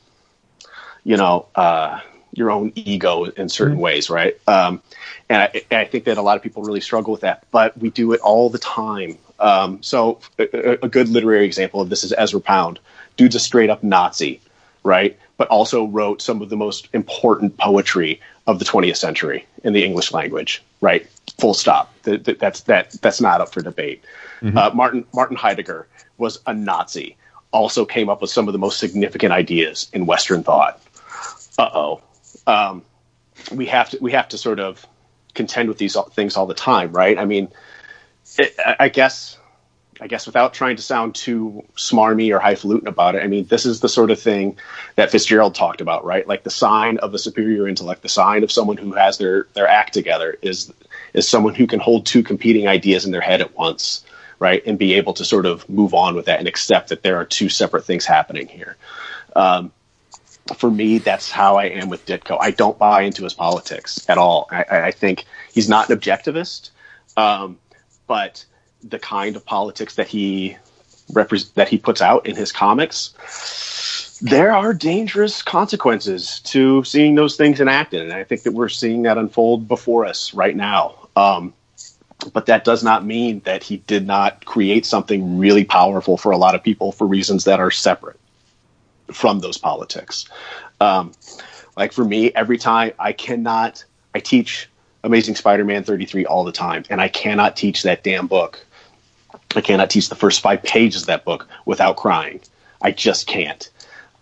you 1.03 1.17
know, 1.17 1.47
uh, 1.55 1.99
your 2.33 2.51
own 2.51 2.71
ego 2.75 3.23
in 3.25 3.49
certain 3.49 3.77
ways, 3.79 4.09
right? 4.09 4.39
Um, 4.47 4.81
and 5.29 5.41
I, 5.43 5.61
and 5.71 5.79
I 5.79 5.85
think 5.85 6.05
that 6.05 6.17
a 6.17 6.21
lot 6.21 6.37
of 6.37 6.43
people 6.43 6.63
really 6.63 6.81
struggle 6.81 7.11
with 7.11 7.21
that, 7.21 7.43
but 7.51 7.77
we 7.77 7.89
do 7.89 8.13
it 8.13 8.19
all 8.21 8.49
the 8.49 8.59
time. 8.59 9.17
Um, 9.39 9.81
so 9.81 10.19
a, 10.37 10.83
a- 10.83 10.87
good 10.89 11.09
literary 11.09 11.45
example 11.45 11.81
of 11.81 11.89
this 11.89 12.03
is 12.03 12.13
Ezra 12.17 12.39
Pound. 12.41 12.79
Dude's 13.17 13.35
a 13.35 13.39
straight 13.39 13.69
up 13.69 13.83
Nazi, 13.83 14.41
right? 14.83 15.17
But 15.37 15.47
also 15.47 15.85
wrote 15.85 16.21
some 16.21 16.41
of 16.41 16.49
the 16.49 16.57
most 16.57 16.87
important 16.93 17.57
poetry 17.57 18.21
of 18.47 18.59
the 18.59 18.65
20th 18.65 18.97
century 18.97 19.45
in 19.63 19.73
the 19.73 19.83
English 19.83 20.11
language, 20.11 20.61
right? 20.81 21.07
Full 21.39 21.53
stop. 21.53 21.93
Th- 22.03 22.23
th- 22.23 22.37
That's 22.39 22.61
that. 22.61 22.91
That's 23.01 23.21
not 23.21 23.41
up 23.41 23.51
for 23.53 23.61
debate. 23.61 24.03
Uh, 24.57 24.71
Martin 24.73 25.05
Martin 25.13 25.35
Heidegger 25.37 25.87
was 26.19 26.39
a 26.45 26.53
Nazi. 26.53 27.17
Also 27.51 27.85
came 27.85 28.09
up 28.09 28.21
with 28.21 28.29
some 28.29 28.47
of 28.47 28.53
the 28.53 28.59
most 28.59 28.79
significant 28.79 29.31
ideas 29.33 29.89
in 29.93 30.05
Western 30.05 30.43
thought. 30.43 30.81
Uh 31.57 31.69
oh. 31.73 32.01
Um, 32.45 32.83
we 33.51 33.65
have 33.67 33.89
to 33.91 33.97
we 34.01 34.11
have 34.11 34.29
to 34.29 34.37
sort 34.37 34.59
of 34.59 34.85
contend 35.33 35.69
with 35.69 35.77
these 35.77 35.97
things 36.11 36.35
all 36.37 36.45
the 36.45 36.53
time, 36.53 36.91
right? 36.91 37.17
I 37.17 37.25
mean, 37.25 37.49
it, 38.37 38.55
I- 38.79 38.89
guess 38.89 39.37
I 40.01 40.07
guess 40.07 40.25
without 40.25 40.53
trying 40.53 40.77
to 40.77 40.81
sound 40.81 41.15
too 41.15 41.65
smarmy 41.75 42.33
or 42.33 42.39
highfalutin 42.39 42.87
about 42.87 43.15
it, 43.15 43.23
I 43.23 43.27
mean, 43.27 43.45
this 43.47 43.65
is 43.65 43.81
the 43.81 43.89
sort 43.89 44.11
of 44.11 44.19
thing 44.19 44.57
that 44.95 45.11
Fitzgerald 45.11 45.55
talked 45.55 45.81
about, 45.81 46.05
right? 46.05 46.25
Like 46.25 46.43
the 46.43 46.49
sign 46.49 46.99
of 46.99 47.13
a 47.13 47.19
superior 47.19 47.67
intellect, 47.67 48.01
the 48.01 48.09
sign 48.09 48.43
of 48.43 48.51
someone 48.51 48.77
who 48.77 48.93
has 48.93 49.17
their, 49.17 49.47
their 49.55 49.67
act 49.67 49.93
together 49.93 50.37
is 50.41 50.71
is 51.13 51.27
someone 51.27 51.55
who 51.55 51.67
can 51.67 51.79
hold 51.79 52.05
two 52.05 52.23
competing 52.23 52.67
ideas 52.67 53.03
in 53.05 53.11
their 53.11 53.21
head 53.21 53.41
at 53.41 53.55
once 53.57 54.05
right? 54.39 54.65
And 54.65 54.77
be 54.77 54.93
able 54.95 55.13
to 55.13 55.25
sort 55.25 55.45
of 55.45 55.67
move 55.69 55.93
on 55.93 56.15
with 56.15 56.25
that 56.25 56.39
and 56.39 56.47
accept 56.47 56.89
that 56.89 57.03
there 57.03 57.17
are 57.17 57.25
two 57.25 57.49
separate 57.49 57.85
things 57.85 58.05
happening 58.05 58.47
here. 58.47 58.77
Um, 59.35 59.71
for 60.55 60.71
me, 60.71 60.97
that's 60.97 61.29
how 61.29 61.57
I 61.57 61.65
am 61.65 61.89
with 61.89 62.05
Ditko. 62.05 62.37
I 62.39 62.51
don't 62.51 62.77
buy 62.77 63.03
into 63.03 63.23
his 63.23 63.33
politics 63.33 64.05
at 64.09 64.17
all. 64.17 64.47
I, 64.51 64.65
I 64.69 64.91
think 64.91 65.25
he's 65.53 65.69
not 65.69 65.89
an 65.89 65.97
objectivist, 65.97 66.71
um, 67.17 67.59
but 68.07 68.45
the 68.83 68.99
kind 68.99 69.35
of 69.35 69.45
politics 69.45 69.95
that 69.95 70.07
he 70.07 70.57
repre- 71.11 71.53
that 71.53 71.67
he 71.69 71.77
puts 71.77 72.01
out 72.01 72.27
in 72.27 72.35
his 72.35 72.51
comics, 72.51 73.13
there 74.21 74.51
are 74.51 74.73
dangerous 74.73 75.41
consequences 75.41 76.39
to 76.41 76.83
seeing 76.83 77.15
those 77.15 77.35
things 77.35 77.59
enacted, 77.59 78.01
and 78.01 78.13
I 78.13 78.23
think 78.23 78.43
that 78.43 78.53
we're 78.53 78.69
seeing 78.69 79.03
that 79.03 79.17
unfold 79.17 79.67
before 79.67 80.05
us 80.05 80.33
right 80.33 80.55
now. 80.55 80.95
Um, 81.15 81.53
but 82.33 82.47
that 82.47 82.63
does 82.63 82.83
not 82.83 83.05
mean 83.05 83.41
that 83.45 83.63
he 83.63 83.77
did 83.77 84.05
not 84.05 84.45
create 84.45 84.85
something 84.85 85.37
really 85.37 85.63
powerful 85.63 86.17
for 86.17 86.31
a 86.31 86.37
lot 86.37 86.55
of 86.55 86.63
people 86.63 86.91
for 86.91 87.07
reasons 87.07 87.45
that 87.45 87.59
are 87.59 87.71
separate 87.71 88.19
from 89.11 89.39
those 89.39 89.57
politics. 89.57 90.27
Um, 90.81 91.13
like 91.77 91.93
for 91.93 92.03
me, 92.03 92.31
every 92.33 92.57
time 92.57 92.91
I 92.99 93.13
cannot, 93.13 93.83
I 94.13 94.19
teach 94.19 94.69
Amazing 95.03 95.35
Spider-Man 95.35 95.83
33 95.83 96.25
all 96.25 96.43
the 96.43 96.51
time, 96.51 96.83
and 96.89 96.99
I 96.99 97.07
cannot 97.07 97.55
teach 97.55 97.83
that 97.83 98.03
damn 98.03 98.27
book. 98.27 98.65
I 99.55 99.61
cannot 99.61 99.89
teach 99.89 100.09
the 100.09 100.15
first 100.15 100.41
five 100.41 100.61
pages 100.61 101.03
of 101.03 101.07
that 101.07 101.23
book 101.23 101.47
without 101.65 101.95
crying. 101.95 102.41
I 102.81 102.91
just 102.91 103.27
can't. 103.27 103.69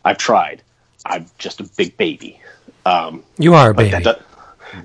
I've 0.06 0.18
tried. 0.18 0.62
I'm 1.06 1.26
just 1.38 1.60
a 1.60 1.64
big 1.78 1.98
baby. 1.98 2.40
Um, 2.86 3.24
You 3.38 3.54
are 3.56 3.72
a 3.72 3.74
but 3.74 3.92
baby. 3.92 4.04
does, 4.04 4.18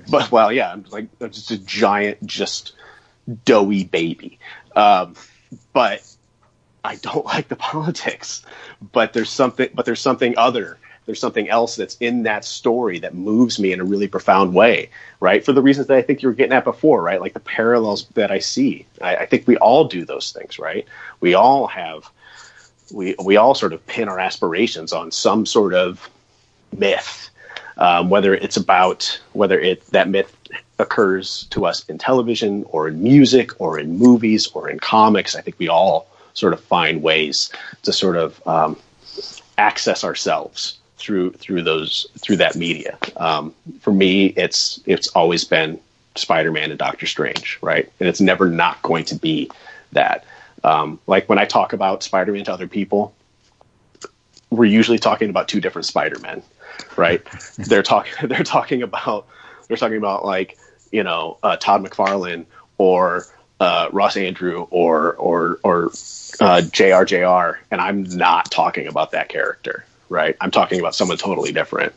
but 0.09 0.31
well, 0.31 0.51
yeah, 0.51 0.71
I'm 0.71 0.85
like 0.89 1.07
I'm 1.21 1.31
just 1.31 1.51
a 1.51 1.57
giant, 1.57 2.25
just 2.25 2.73
doughy 3.45 3.83
baby. 3.83 4.39
Um, 4.75 5.15
but 5.73 6.03
I 6.83 6.95
don't 6.97 7.25
like 7.33 7.47
the 7.47 7.55
politics. 7.55 8.43
But 8.91 9.13
there's 9.13 9.29
something. 9.29 9.69
But 9.73 9.85
there's 9.85 10.01
something 10.01 10.37
other. 10.37 10.77
There's 11.05 11.19
something 11.19 11.49
else 11.49 11.75
that's 11.75 11.97
in 11.99 12.23
that 12.23 12.45
story 12.45 12.99
that 12.99 13.13
moves 13.13 13.59
me 13.59 13.73
in 13.73 13.81
a 13.81 13.83
really 13.83 14.07
profound 14.07 14.53
way, 14.53 14.89
right? 15.19 15.43
For 15.43 15.51
the 15.51 15.61
reasons 15.61 15.87
that 15.87 15.97
I 15.97 16.01
think 16.01 16.21
you 16.21 16.29
were 16.29 16.33
getting 16.33 16.53
at 16.53 16.63
before, 16.63 17.01
right? 17.01 17.19
Like 17.19 17.33
the 17.33 17.41
parallels 17.41 18.05
that 18.13 18.31
I 18.31 18.39
see. 18.39 18.85
I, 19.01 19.17
I 19.17 19.25
think 19.25 19.45
we 19.45 19.57
all 19.57 19.83
do 19.83 20.05
those 20.05 20.31
things, 20.31 20.57
right? 20.59 20.87
We 21.19 21.33
all 21.33 21.67
have. 21.67 22.09
We 22.91 23.15
we 23.23 23.37
all 23.37 23.55
sort 23.55 23.73
of 23.73 23.85
pin 23.85 24.07
our 24.07 24.19
aspirations 24.19 24.93
on 24.93 25.11
some 25.11 25.45
sort 25.45 25.73
of 25.73 26.09
myth 26.77 27.29
um, 27.77 28.09
whether 28.09 28.33
it's 28.33 28.57
about 28.57 29.19
whether 29.33 29.59
it 29.59 29.85
that 29.87 30.09
myth 30.09 30.35
occurs 30.83 31.45
to 31.49 31.65
us 31.65 31.83
in 31.89 31.97
television 31.97 32.63
or 32.69 32.87
in 32.87 33.01
music 33.01 33.59
or 33.59 33.79
in 33.79 33.97
movies 33.97 34.47
or 34.53 34.69
in 34.69 34.79
comics. 34.79 35.35
I 35.35 35.41
think 35.41 35.57
we 35.57 35.67
all 35.67 36.07
sort 36.33 36.53
of 36.53 36.59
find 36.59 37.01
ways 37.01 37.51
to 37.83 37.91
sort 37.93 38.17
of 38.17 38.45
um, 38.47 38.77
access 39.57 40.03
ourselves 40.03 40.77
through 40.97 41.31
through 41.31 41.63
those 41.63 42.07
through 42.19 42.37
that 42.37 42.55
media. 42.55 42.97
Um, 43.17 43.53
for 43.81 43.91
me, 43.91 44.27
it's 44.27 44.79
it's 44.85 45.07
always 45.09 45.43
been 45.43 45.79
Spider-Man 46.15 46.69
and 46.69 46.79
Doctor 46.79 47.07
Strange, 47.07 47.59
right? 47.61 47.91
And 47.99 48.07
it's 48.07 48.21
never 48.21 48.47
not 48.49 48.81
going 48.81 49.05
to 49.05 49.15
be 49.15 49.49
that. 49.91 50.25
Um, 50.63 50.99
like 51.07 51.27
when 51.27 51.39
I 51.39 51.45
talk 51.45 51.73
about 51.73 52.03
Spider-Man 52.03 52.45
to 52.45 52.53
other 52.53 52.67
people, 52.67 53.13
we're 54.49 54.65
usually 54.65 54.99
talking 54.99 55.29
about 55.29 55.47
two 55.47 55.59
different 55.59 55.85
Spider-Men, 55.85 56.41
right? 56.95 57.21
they're 57.57 57.83
talking 57.83 58.13
they're 58.29 58.43
talking 58.43 58.81
about 58.81 59.27
they're 59.67 59.77
talking 59.77 59.97
about 59.97 60.25
like 60.25 60.57
you 60.93 61.03
know 61.03 61.37
uh, 61.43 61.57
Todd 61.57 61.83
McFarlane 61.83 62.45
or 62.77 63.25
uh, 63.59 63.89
Ross 63.91 64.15
Andru 64.15 64.67
or 64.69 65.13
or 65.15 65.59
or 65.63 65.85
uh, 66.39 66.61
JRJR, 66.63 67.57
and 67.71 67.81
I'm 67.81 68.03
not 68.03 68.49
talking 68.49 68.87
about 68.87 69.11
that 69.11 69.27
character, 69.27 69.83
right? 70.07 70.37
I'm 70.39 70.51
talking 70.51 70.79
about 70.79 70.95
someone 70.95 71.17
totally 71.17 71.51
different. 71.51 71.93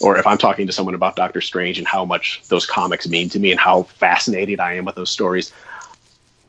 Or 0.00 0.16
if 0.16 0.26
I'm 0.26 0.38
talking 0.38 0.66
to 0.66 0.72
someone 0.72 0.94
about 0.94 1.16
Doctor 1.16 1.40
Strange 1.40 1.78
and 1.78 1.86
how 1.86 2.04
much 2.04 2.42
those 2.48 2.66
comics 2.66 3.06
mean 3.06 3.28
to 3.30 3.38
me 3.38 3.50
and 3.50 3.60
how 3.60 3.84
fascinated 3.84 4.60
I 4.60 4.74
am 4.74 4.84
with 4.84 4.94
those 4.94 5.10
stories, 5.10 5.52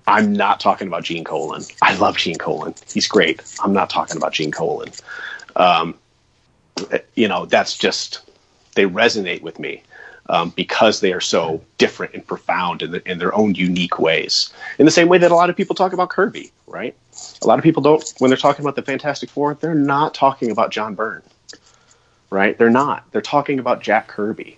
I'm 0.08 0.34
not 0.34 0.60
talking 0.60 0.88
about 0.88 1.04
Gene 1.04 1.24
Colan. 1.24 1.64
I 1.82 1.96
love 1.98 2.18
Gene 2.18 2.38
Colan. 2.38 2.76
He's 2.92 3.08
great. 3.08 3.42
I'm 3.64 3.74
not 3.74 3.90
talking 3.90 4.18
about 4.18 4.34
Gene 4.34 4.52
Colan. 4.52 4.92
Um, 5.56 5.96
you 7.16 7.28
know, 7.28 7.46
that's 7.46 7.78
just 7.78 8.22
they 8.76 8.86
resonate 8.86 9.42
with 9.42 9.60
me 9.60 9.84
um, 10.30 10.52
because 10.56 11.00
they 11.02 11.12
are 11.12 11.20
so 11.22 11.62
different 11.78 12.14
and 12.14 12.26
profound 12.26 12.82
in, 12.84 12.92
the, 12.92 13.12
in 13.12 13.18
their 13.18 13.36
own 13.36 13.56
unique 13.56 14.00
ways. 14.00 14.54
In 14.78 14.86
the 14.86 14.92
same 14.92 15.10
way 15.10 15.18
that 15.18 15.32
a 15.32 15.36
lot 15.36 15.50
of 15.50 15.58
people 15.58 15.76
talk 15.76 15.92
about 15.92 16.10
Kirby, 16.10 16.52
right? 16.68 16.96
A 17.42 17.48
lot 17.48 17.58
of 17.60 17.64
people 17.64 17.82
don't 17.82 18.14
when 18.20 18.30
they're 18.30 18.38
talking 18.38 18.64
about 18.64 18.76
the 18.76 18.82
Fantastic 18.84 19.30
Four, 19.30 19.56
they're 19.56 19.76
not 19.76 20.14
talking 20.14 20.52
about 20.52 20.72
John 20.72 20.96
Byrne, 20.96 21.24
right? 22.30 22.58
They're 22.58 22.70
not. 22.70 23.04
They're 23.12 23.22
talking 23.22 23.60
about 23.60 23.82
Jack 23.82 24.08
Kirby. 24.08 24.58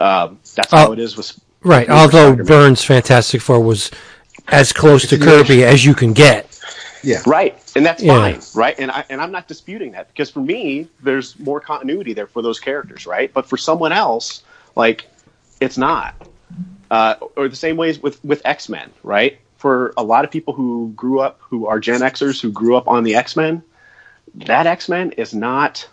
Um, 0.00 0.38
that's 0.54 0.72
how 0.72 0.88
Oh. 0.88 0.92
it 0.92 0.98
is 0.98 1.16
with 1.16 1.38
Right. 1.62 1.88
Although 1.88 2.32
Spider-Man. 2.34 2.46
Byrne's 2.46 2.84
Fantastic 2.84 3.40
Four 3.40 3.60
was 3.60 3.90
as 4.48 4.72
close 4.72 5.08
to 5.08 5.18
Kirby 5.18 5.64
as 5.64 5.84
you 5.84 5.94
can 5.94 6.12
get. 6.12 6.44
Yeah. 7.02 7.22
Right, 7.26 7.56
and 7.76 7.86
that's 7.86 8.02
Yeah. 8.02 8.14
fine, 8.14 8.40
right? 8.54 8.74
And 8.78 8.90
I 8.90 9.04
and 9.08 9.20
I'm 9.20 9.30
not 9.30 9.46
disputing 9.46 9.92
that 9.92 10.08
because 10.08 10.30
for 10.30 10.40
me, 10.40 10.88
there's 11.02 11.38
more 11.38 11.60
continuity 11.60 12.12
there 12.12 12.26
for 12.26 12.42
those 12.42 12.58
characters, 12.58 13.06
right? 13.06 13.32
But 13.32 13.46
for 13.46 13.56
someone 13.56 13.92
else, 13.92 14.42
like 14.78 15.06
it's 15.60 15.76
not. 15.76 16.14
Uh, 16.90 17.16
or 17.36 17.48
the 17.48 17.56
same 17.56 17.76
ways 17.76 17.98
with 18.00 18.24
with 18.24 18.40
X 18.46 18.70
Men, 18.70 18.90
right? 19.02 19.38
For 19.58 19.92
a 19.98 20.02
lot 20.02 20.24
of 20.24 20.30
people 20.30 20.54
who 20.54 20.92
grew 20.96 21.20
up, 21.20 21.38
who 21.42 21.66
are 21.66 21.78
Gen 21.80 22.00
Xers, 22.00 22.40
who 22.40 22.50
grew 22.50 22.76
up 22.76 22.88
on 22.88 23.02
the 23.04 23.16
X 23.16 23.36
Men, 23.36 23.62
that 24.46 24.66
X 24.66 24.88
Men 24.88 25.12
is 25.12 25.34
not 25.34 25.86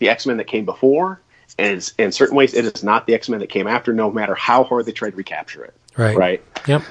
the 0.00 0.08
X 0.08 0.26
Men 0.26 0.38
that 0.38 0.48
came 0.48 0.64
before, 0.64 1.20
and 1.58 1.92
in 1.98 2.10
certain 2.10 2.34
ways, 2.34 2.54
it 2.54 2.64
is 2.64 2.82
not 2.82 3.06
the 3.06 3.14
X 3.14 3.28
Men 3.28 3.38
that 3.38 3.50
came 3.50 3.68
after. 3.68 3.92
No 3.92 4.10
matter 4.10 4.34
how 4.34 4.64
hard 4.64 4.86
they 4.86 4.92
tried 4.92 5.10
to 5.10 5.16
recapture 5.16 5.62
it, 5.62 5.74
Right. 5.96 6.16
right? 6.16 6.42
Yep. 6.66 6.82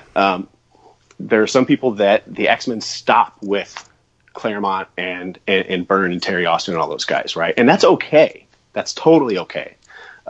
there 1.20 1.42
are 1.44 1.48
some 1.48 1.66
people 1.66 1.92
that 1.96 2.24
the 2.34 2.48
X 2.48 2.68
Men 2.68 2.80
stop 2.80 3.36
with 3.42 3.90
Claremont 4.34 4.88
and, 4.98 5.38
and 5.46 5.66
and 5.68 5.88
Byrne 5.88 6.14
and 6.14 6.24
Terry 6.24 6.46
Austin 6.46 6.74
and 6.76 6.82
all 6.82 6.90
those 6.90 7.06
guys, 7.06 7.36
right? 7.36 7.54
And 7.58 7.68
that's 7.68 7.84
okay. 7.84 8.46
That's 8.74 8.94
totally 8.94 9.38
okay. 9.40 9.76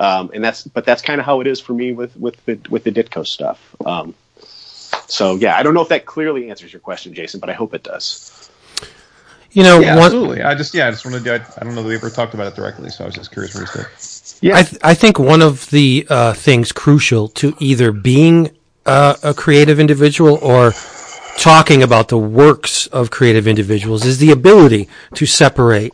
Um, 0.01 0.31
and 0.33 0.43
that's 0.43 0.63
but 0.63 0.83
that's 0.83 1.03
kind 1.03 1.19
of 1.19 1.27
how 1.27 1.41
it 1.41 1.47
is 1.47 1.59
for 1.59 1.73
me 1.73 1.93
with 1.93 2.17
with 2.17 2.43
the, 2.45 2.59
with 2.71 2.83
the 2.83 2.91
Ditko 2.91 3.25
stuff. 3.25 3.75
Um, 3.85 4.15
so 5.05 5.35
yeah, 5.35 5.55
I 5.55 5.61
don't 5.61 5.75
know 5.75 5.83
if 5.83 5.89
that 5.89 6.07
clearly 6.07 6.49
answers 6.49 6.73
your 6.73 6.79
question, 6.79 7.13
Jason, 7.13 7.39
but 7.39 7.51
I 7.51 7.53
hope 7.53 7.75
it 7.75 7.83
does. 7.83 8.49
You 9.51 9.61
know, 9.61 9.79
Yeah, 9.79 9.97
one, 9.97 10.05
absolutely. 10.05 10.41
I 10.41 10.55
just 10.55 10.73
yeah, 10.73 10.87
I 10.87 10.91
just 10.91 11.05
wanted 11.05 11.23
to. 11.25 11.33
I, 11.33 11.35
I 11.35 11.63
don't 11.63 11.75
know 11.75 11.83
that 11.83 11.87
we 11.87 11.93
ever 11.93 12.09
talked 12.09 12.33
about 12.33 12.47
it 12.47 12.55
directly, 12.55 12.89
so 12.89 13.03
I 13.03 13.07
was 13.07 13.13
just 13.13 13.31
curious 13.31 13.53
where 13.53 13.61
you 13.61 13.67
stood. 13.67 14.39
Yeah, 14.41 14.57
I, 14.57 14.63
th- 14.63 14.81
I 14.83 14.95
think 14.95 15.19
one 15.19 15.43
of 15.43 15.69
the 15.69 16.07
uh, 16.09 16.33
things 16.33 16.71
crucial 16.71 17.27
to 17.27 17.53
either 17.59 17.91
being 17.91 18.49
uh, 18.87 19.17
a 19.21 19.35
creative 19.35 19.79
individual 19.79 20.39
or 20.41 20.73
talking 21.37 21.83
about 21.83 22.07
the 22.07 22.17
works 22.17 22.87
of 22.87 23.11
creative 23.11 23.47
individuals 23.47 24.03
is 24.03 24.17
the 24.17 24.31
ability 24.31 24.89
to 25.13 25.27
separate 25.27 25.93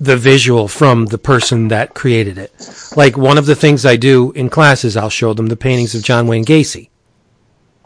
the 0.00 0.16
visual 0.16 0.68
from 0.68 1.06
the 1.06 1.18
person 1.18 1.68
that 1.68 1.94
created 1.94 2.38
it. 2.38 2.52
Like 2.96 3.16
one 3.16 3.38
of 3.38 3.46
the 3.46 3.56
things 3.56 3.84
I 3.84 3.96
do 3.96 4.32
in 4.32 4.48
classes, 4.48 4.96
I'll 4.96 5.10
show 5.10 5.34
them 5.34 5.46
the 5.46 5.56
paintings 5.56 5.94
of 5.94 6.02
John 6.02 6.26
Wayne 6.26 6.44
Gacy. 6.44 6.88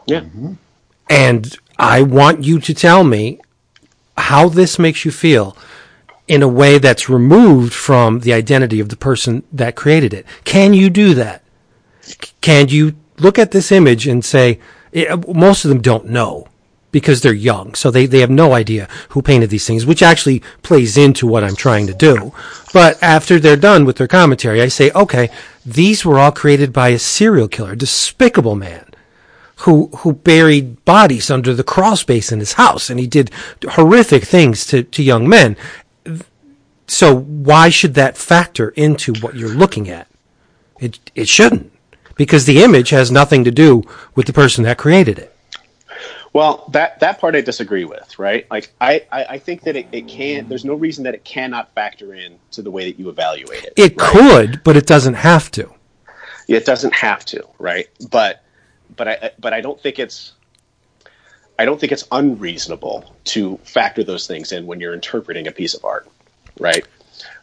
yeah, 0.05 0.23
And 1.09 1.57
I 1.79 2.03
want 2.03 2.43
you 2.43 2.59
to 2.59 2.73
tell 2.73 3.03
me 3.03 3.39
how 4.15 4.47
this 4.47 4.77
makes 4.77 5.05
you 5.05 5.11
feel 5.11 5.57
in 6.27 6.43
a 6.43 6.47
way 6.47 6.77
that's 6.77 7.09
removed 7.09 7.73
from 7.73 8.19
the 8.19 8.33
identity 8.33 8.79
of 8.79 8.89
the 8.89 8.95
person 8.95 9.43
that 9.51 9.75
created 9.75 10.13
it. 10.13 10.25
Can 10.43 10.73
you 10.73 10.89
do 10.89 11.15
that? 11.15 11.43
Can 12.41 12.69
you 12.69 12.95
look 13.17 13.39
at 13.39 13.51
this 13.51 13.71
image 13.71 14.07
and 14.07 14.23
say, 14.23 14.59
eh, 14.93 15.15
most 15.27 15.65
of 15.65 15.69
them 15.69 15.81
don't 15.81 16.05
know 16.05 16.47
because 16.93 17.19
they're 17.21 17.33
young, 17.33 17.73
so 17.73 17.91
they, 17.91 18.05
they 18.05 18.19
have 18.19 18.29
no 18.29 18.53
idea 18.53 18.87
who 19.09 19.21
painted 19.21 19.49
these 19.49 19.67
things, 19.67 19.85
which 19.85 20.03
actually 20.03 20.41
plays 20.61 20.95
into 20.95 21.27
what 21.27 21.43
I'm 21.43 21.55
trying 21.55 21.87
to 21.87 21.93
do. 21.93 22.31
But 22.71 23.01
after 23.03 23.39
they're 23.39 23.57
done 23.57 23.83
with 23.83 23.97
their 23.97 24.07
commentary, 24.07 24.61
I 24.61 24.69
say, 24.69 24.91
okay, 24.91 25.29
these 25.65 26.05
were 26.05 26.19
all 26.19 26.31
created 26.31 26.71
by 26.71 26.89
a 26.89 26.99
serial 26.99 27.49
killer, 27.49 27.75
despicable 27.75 28.55
man 28.55 28.85
who 29.57 29.87
who 29.97 30.13
buried 30.13 30.83
bodies 30.85 31.31
under 31.31 31.53
the 31.53 31.63
crawl 31.63 31.95
space 31.95 32.31
in 32.31 32.39
his 32.39 32.53
house, 32.53 32.89
and 32.89 32.99
he 32.99 33.07
did 33.07 33.31
horrific 33.71 34.23
things 34.23 34.65
to, 34.67 34.83
to 34.83 35.03
young 35.03 35.27
men. 35.27 35.57
So 36.87 37.15
why 37.15 37.69
should 37.69 37.95
that 37.95 38.17
factor 38.17 38.69
into 38.69 39.13
what 39.15 39.35
you're 39.35 39.49
looking 39.49 39.89
at? 39.89 40.07
It 40.79 40.99
it 41.15 41.27
shouldn't, 41.27 41.71
because 42.15 42.45
the 42.45 42.63
image 42.63 42.91
has 42.91 43.09
nothing 43.09 43.43
to 43.45 43.51
do 43.51 43.83
with 44.15 44.27
the 44.27 44.33
person 44.33 44.63
that 44.63 44.77
created 44.77 45.17
it. 45.17 45.32
Well, 46.33 46.67
that 46.71 46.99
that 47.01 47.19
part 47.19 47.35
I 47.35 47.41
disagree 47.41 47.85
with, 47.85 48.17
right? 48.17 48.47
Like 48.49 48.73
I, 48.81 49.05
I, 49.11 49.25
I 49.25 49.37
think 49.37 49.61
that 49.63 49.75
it, 49.75 49.87
it 49.91 50.07
can't. 50.07 50.49
There's 50.49 50.65
no 50.65 50.73
reason 50.73 51.03
that 51.03 51.13
it 51.13 51.23
cannot 51.23 51.73
factor 51.75 52.13
in 52.13 52.39
to 52.51 52.63
the 52.63 52.71
way 52.71 52.91
that 52.91 52.99
you 52.99 53.09
evaluate 53.09 53.63
it. 53.63 53.73
It 53.77 53.95
right? 53.95 53.97
could, 53.97 54.63
but 54.63 54.75
it 54.75 54.87
doesn't 54.87 55.13
have 55.13 55.51
to. 55.51 55.71
It 56.47 56.65
doesn't 56.65 56.93
have 56.93 57.23
to, 57.25 57.45
right? 57.59 57.87
But 58.09 58.43
but 58.95 59.07
I 59.07 59.31
but 59.39 59.53
I 59.53 59.61
don't 59.61 59.79
think 59.79 59.99
it's 59.99 60.33
I 61.57 61.65
don't 61.65 61.79
think 61.79 61.91
it's 61.91 62.07
unreasonable 62.11 63.13
to 63.25 63.57
factor 63.63 64.03
those 64.03 64.25
things 64.25 64.51
in 64.51 64.65
when 64.65 64.79
you're 64.79 64.93
interpreting 64.93 65.47
a 65.47 65.51
piece 65.51 65.75
of 65.75 65.85
art, 65.85 66.07
right? 66.59 66.85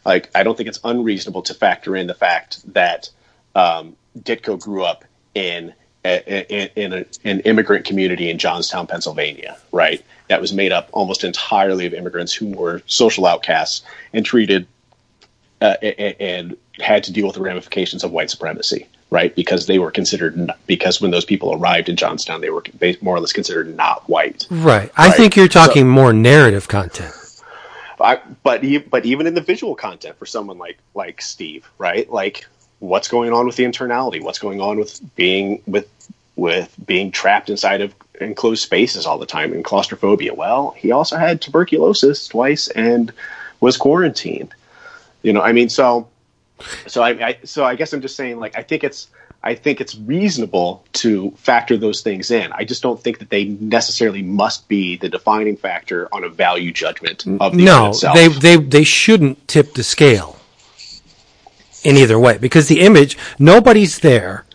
Like, 0.05 0.29
I 0.35 0.43
don't 0.43 0.57
think 0.57 0.67
it's 0.69 0.79
unreasonable 0.83 1.43
to 1.43 1.53
factor 1.53 1.95
in 1.95 2.07
the 2.07 2.13
fact 2.13 2.73
that 2.73 3.09
um, 3.55 3.95
Ditko 4.19 4.59
grew 4.59 4.83
up 4.83 5.05
in 5.33 5.73
in, 6.03 6.69
in 6.75 6.93
a, 6.93 7.05
an 7.23 7.41
immigrant 7.41 7.85
community 7.85 8.29
in 8.29 8.37
Johnstown, 8.37 8.87
Pennsylvania, 8.87 9.57
right? 9.71 10.03
That 10.29 10.41
was 10.41 10.53
made 10.53 10.71
up 10.71 10.89
almost 10.91 11.23
entirely 11.23 11.85
of 11.85 11.93
immigrants 11.93 12.33
who 12.33 12.47
were 12.47 12.81
social 12.87 13.25
outcasts 13.25 13.83
and 14.13 14.25
treated 14.25 14.67
uh, 15.61 15.75
and 15.81 16.57
had 16.79 17.03
to 17.03 17.13
deal 17.13 17.27
with 17.27 17.35
the 17.35 17.41
ramifications 17.41 18.03
of 18.03 18.11
white 18.11 18.31
supremacy, 18.31 18.87
right? 19.11 19.35
Because 19.35 19.67
they 19.67 19.77
were 19.77 19.91
considered 19.91 20.51
because 20.65 20.99
when 20.99 21.11
those 21.11 21.25
people 21.25 21.53
arrived 21.53 21.87
in 21.89 21.95
Johnstown, 21.95 22.41
they 22.41 22.49
were 22.49 22.63
more 23.01 23.15
or 23.15 23.19
less 23.19 23.33
considered 23.33 23.75
not 23.75 24.07
white. 24.09 24.47
Right. 24.49 24.89
I 24.97 25.07
right? 25.07 25.15
think 25.15 25.35
you're 25.35 25.47
talking 25.47 25.83
so, 25.83 25.87
more 25.87 26.13
narrative 26.13 26.67
content. 26.67 27.13
I, 27.99 28.19
but 28.41 28.63
but 28.89 29.05
even 29.05 29.27
in 29.27 29.35
the 29.35 29.41
visual 29.41 29.75
content 29.75 30.17
for 30.17 30.25
someone 30.25 30.57
like 30.57 30.79
like 30.95 31.21
Steve, 31.21 31.69
right? 31.77 32.09
Like 32.11 32.47
what's 32.81 33.07
going 33.07 33.31
on 33.31 33.45
with 33.45 33.55
the 33.55 33.63
internality? 33.63 34.21
What's 34.21 34.39
going 34.39 34.59
on 34.59 34.77
with 34.77 34.99
being 35.15 35.61
with 35.65 35.87
with 36.35 36.75
being 36.85 37.11
trapped 37.11 37.49
inside 37.49 37.81
of 37.81 37.93
enclosed 38.19 38.63
spaces 38.63 39.05
all 39.05 39.17
the 39.17 39.25
time 39.25 39.53
and 39.53 39.63
claustrophobia? 39.63 40.33
Well, 40.33 40.71
he 40.71 40.91
also 40.91 41.15
had 41.15 41.39
tuberculosis 41.39 42.27
twice 42.27 42.67
and 42.69 43.13
was 43.59 43.77
quarantined. 43.77 44.53
You 45.21 45.33
know, 45.33 45.41
I 45.41 45.51
mean, 45.53 45.69
so 45.69 46.09
so 46.87 47.03
I, 47.03 47.09
I 47.09 47.37
so 47.43 47.63
I 47.63 47.75
guess 47.75 47.93
I'm 47.93 48.01
just 48.01 48.15
saying, 48.15 48.39
like, 48.39 48.57
I 48.57 48.63
think 48.63 48.83
it's 48.83 49.07
I 49.43 49.53
think 49.53 49.79
it's 49.79 49.95
reasonable 49.95 50.83
to 50.93 51.31
factor 51.37 51.77
those 51.77 52.01
things 52.01 52.31
in. 52.31 52.51
I 52.51 52.63
just 52.63 52.81
don't 52.81 53.01
think 53.01 53.19
that 53.19 53.29
they 53.29 53.45
necessarily 53.45 54.23
must 54.23 54.67
be 54.67 54.97
the 54.97 55.09
defining 55.09 55.55
factor 55.55 56.09
on 56.11 56.23
a 56.23 56.29
value 56.29 56.71
judgment 56.71 57.25
of 57.39 57.55
the 57.55 57.63
no, 57.63 57.93
they 58.15 58.27
they 58.27 58.57
they 58.57 58.83
shouldn't 58.83 59.47
tip 59.47 59.75
the 59.75 59.83
scale 59.83 60.40
in 61.83 61.97
either 61.97 62.19
way 62.19 62.37
because 62.37 62.67
the 62.67 62.81
image 62.81 63.17
nobody's 63.39 63.99
there 63.99 64.45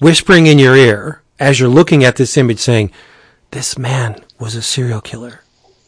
whispering 0.00 0.46
in 0.46 0.58
your 0.58 0.76
ear 0.76 1.22
as 1.38 1.58
you're 1.58 1.68
looking 1.68 2.04
at 2.04 2.16
this 2.16 2.36
image 2.36 2.58
saying 2.58 2.90
this 3.50 3.78
man 3.78 4.22
was 4.38 4.54
a 4.54 4.62
serial 4.62 5.00
killer 5.00 5.40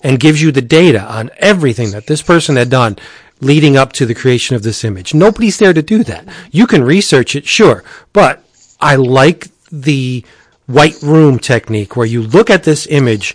and 0.02 0.20
gives 0.20 0.40
you 0.40 0.50
the 0.50 0.62
data 0.62 1.00
on 1.00 1.30
everything 1.38 1.90
that 1.90 2.06
this 2.06 2.22
person 2.22 2.56
had 2.56 2.70
done 2.70 2.96
leading 3.40 3.76
up 3.76 3.92
to 3.92 4.06
the 4.06 4.14
creation 4.14 4.54
of 4.54 4.62
this 4.62 4.84
image. 4.84 5.14
Nobody's 5.14 5.58
there 5.58 5.72
to 5.72 5.82
do 5.82 6.04
that. 6.04 6.26
You 6.50 6.66
can 6.66 6.82
research 6.82 7.34
it, 7.34 7.46
sure, 7.46 7.84
but 8.12 8.42
I 8.80 8.96
like 8.96 9.48
the 9.70 10.24
white 10.66 11.00
room 11.02 11.38
technique 11.38 11.96
where 11.96 12.06
you 12.06 12.22
look 12.22 12.50
at 12.50 12.64
this 12.64 12.86
image 12.88 13.34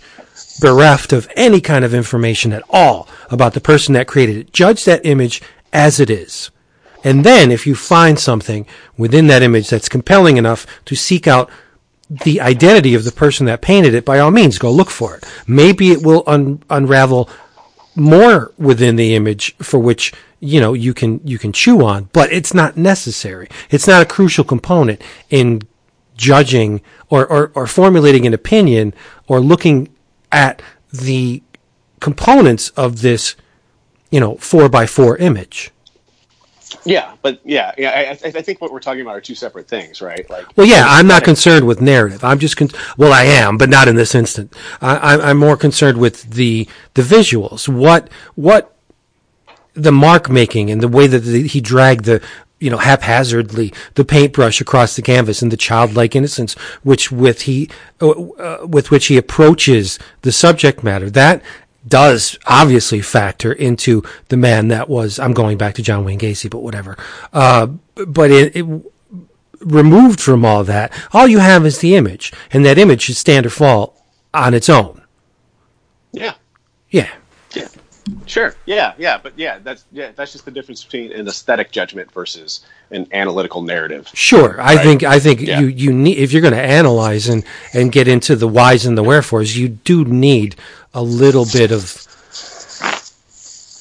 bereft 0.60 1.12
of 1.12 1.28
any 1.36 1.60
kind 1.60 1.84
of 1.84 1.94
information 1.94 2.52
at 2.52 2.62
all 2.70 3.08
about 3.30 3.54
the 3.54 3.60
person 3.60 3.94
that 3.94 4.06
created 4.06 4.36
it. 4.36 4.52
Judge 4.52 4.84
that 4.84 5.04
image 5.04 5.42
as 5.72 6.00
it 6.00 6.08
is. 6.08 6.50
And 7.06 7.22
then 7.22 7.52
if 7.52 7.68
you 7.68 7.76
find 7.76 8.18
something 8.18 8.66
within 8.98 9.28
that 9.28 9.40
image 9.40 9.70
that's 9.70 9.88
compelling 9.88 10.38
enough 10.38 10.66
to 10.86 10.96
seek 10.96 11.28
out 11.28 11.48
the 12.10 12.40
identity 12.40 12.96
of 12.96 13.04
the 13.04 13.12
person 13.12 13.46
that 13.46 13.62
painted 13.62 13.94
it, 13.94 14.04
by 14.04 14.18
all 14.18 14.32
means, 14.32 14.58
go 14.58 14.72
look 14.72 14.90
for 14.90 15.14
it. 15.14 15.24
Maybe 15.46 15.92
it 15.92 16.02
will 16.02 16.24
un- 16.26 16.64
unravel 16.68 17.30
more 17.94 18.52
within 18.58 18.96
the 18.96 19.14
image 19.14 19.54
for 19.58 19.78
which 19.78 20.12
you 20.40 20.60
know 20.60 20.72
you 20.72 20.92
can 20.92 21.20
you 21.24 21.38
can 21.38 21.52
chew 21.52 21.84
on, 21.84 22.10
but 22.12 22.32
it's 22.32 22.52
not 22.52 22.76
necessary. 22.76 23.48
It's 23.70 23.86
not 23.86 24.02
a 24.02 24.06
crucial 24.06 24.42
component 24.42 25.00
in 25.30 25.62
judging 26.16 26.80
or, 27.08 27.24
or, 27.24 27.52
or 27.54 27.68
formulating 27.68 28.26
an 28.26 28.34
opinion 28.34 28.92
or 29.28 29.38
looking 29.38 29.88
at 30.32 30.60
the 30.92 31.40
components 32.00 32.70
of 32.70 33.02
this, 33.02 33.36
you 34.10 34.18
know, 34.18 34.36
four 34.38 34.68
by 34.68 34.86
four 34.86 35.16
image. 35.18 35.70
Yeah, 36.84 37.14
but 37.22 37.40
yeah, 37.44 37.72
yeah. 37.78 38.16
I, 38.24 38.28
I, 38.28 38.42
think 38.42 38.60
what 38.60 38.72
we're 38.72 38.80
talking 38.80 39.00
about 39.00 39.16
are 39.16 39.20
two 39.20 39.36
separate 39.36 39.68
things, 39.68 40.02
right? 40.02 40.28
Like, 40.28 40.56
well, 40.56 40.66
yeah, 40.66 40.84
I'm 40.86 41.06
not 41.06 41.22
concerned 41.22 41.66
with 41.66 41.80
narrative. 41.80 42.24
I'm 42.24 42.38
just 42.40 42.56
con- 42.56 42.70
well, 42.96 43.12
I 43.12 43.24
am, 43.24 43.56
but 43.56 43.68
not 43.68 43.86
in 43.86 43.94
this 43.94 44.14
instant. 44.14 44.52
I, 44.80 45.16
I'm 45.16 45.38
more 45.38 45.56
concerned 45.56 45.98
with 45.98 46.30
the 46.30 46.68
the 46.94 47.02
visuals. 47.02 47.68
What 47.68 48.10
what 48.34 48.76
the 49.74 49.92
mark 49.92 50.28
making 50.28 50.70
and 50.70 50.80
the 50.80 50.88
way 50.88 51.06
that 51.06 51.20
the, 51.20 51.46
he 51.46 51.60
dragged 51.60 52.04
the 52.04 52.22
you 52.58 52.70
know 52.70 52.78
haphazardly 52.78 53.72
the 53.94 54.04
paintbrush 54.04 54.60
across 54.60 54.96
the 54.96 55.02
canvas 55.02 55.42
and 55.42 55.52
the 55.52 55.56
childlike 55.56 56.16
innocence 56.16 56.54
which 56.82 57.12
with 57.12 57.42
he 57.42 57.68
uh, 58.00 58.08
uh 58.08 58.66
with 58.66 58.90
which 58.90 59.06
he 59.06 59.18
approaches 59.18 59.98
the 60.22 60.32
subject 60.32 60.82
matter 60.82 61.10
that 61.10 61.42
does 61.86 62.38
obviously 62.46 63.00
factor 63.00 63.52
into 63.52 64.02
the 64.28 64.36
man 64.36 64.68
that 64.68 64.88
was. 64.88 65.18
I'm 65.18 65.32
going 65.32 65.58
back 65.58 65.74
to 65.74 65.82
John 65.82 66.04
Wayne 66.04 66.18
Gacy, 66.18 66.50
but 66.50 66.62
whatever. 66.62 66.96
Uh, 67.32 67.66
but 68.06 68.30
it, 68.30 68.56
it, 68.56 68.66
removed 69.60 70.20
from 70.20 70.44
all 70.44 70.64
that, 70.64 70.92
all 71.12 71.26
you 71.26 71.38
have 71.38 71.66
is 71.66 71.78
the 71.78 71.96
image, 71.96 72.32
and 72.52 72.64
that 72.64 72.78
image 72.78 73.02
should 73.02 73.16
stand 73.16 73.46
or 73.46 73.50
fall 73.50 74.06
on 74.34 74.54
its 74.54 74.68
own. 74.68 75.02
Yeah. 76.12 76.34
Yeah. 76.90 77.10
Yeah. 78.08 78.14
Sure. 78.26 78.54
Yeah. 78.66 78.94
Yeah. 78.98 79.18
But 79.22 79.38
yeah, 79.38 79.58
that's 79.58 79.84
yeah, 79.92 80.12
that's 80.14 80.32
just 80.32 80.44
the 80.44 80.50
difference 80.50 80.84
between 80.84 81.12
an 81.12 81.26
aesthetic 81.26 81.72
judgment 81.72 82.10
versus 82.12 82.64
an 82.90 83.06
analytical 83.12 83.62
narrative. 83.62 84.08
Sure. 84.14 84.60
I 84.60 84.76
think 84.76 85.02
I 85.02 85.18
think 85.18 85.40
yeah. 85.40 85.60
you 85.60 85.66
you 85.66 85.92
need 85.92 86.18
if 86.18 86.32
you're 86.32 86.42
going 86.42 86.54
to 86.54 86.60
analyze 86.60 87.28
and 87.28 87.44
and 87.72 87.90
get 87.90 88.08
into 88.08 88.36
the 88.36 88.48
whys 88.48 88.86
and 88.86 88.96
the 88.96 89.02
wherefores, 89.02 89.56
you 89.56 89.68
do 89.68 90.04
need 90.04 90.56
a 90.94 91.02
little 91.02 91.44
bit 91.44 91.72
of 91.72 92.06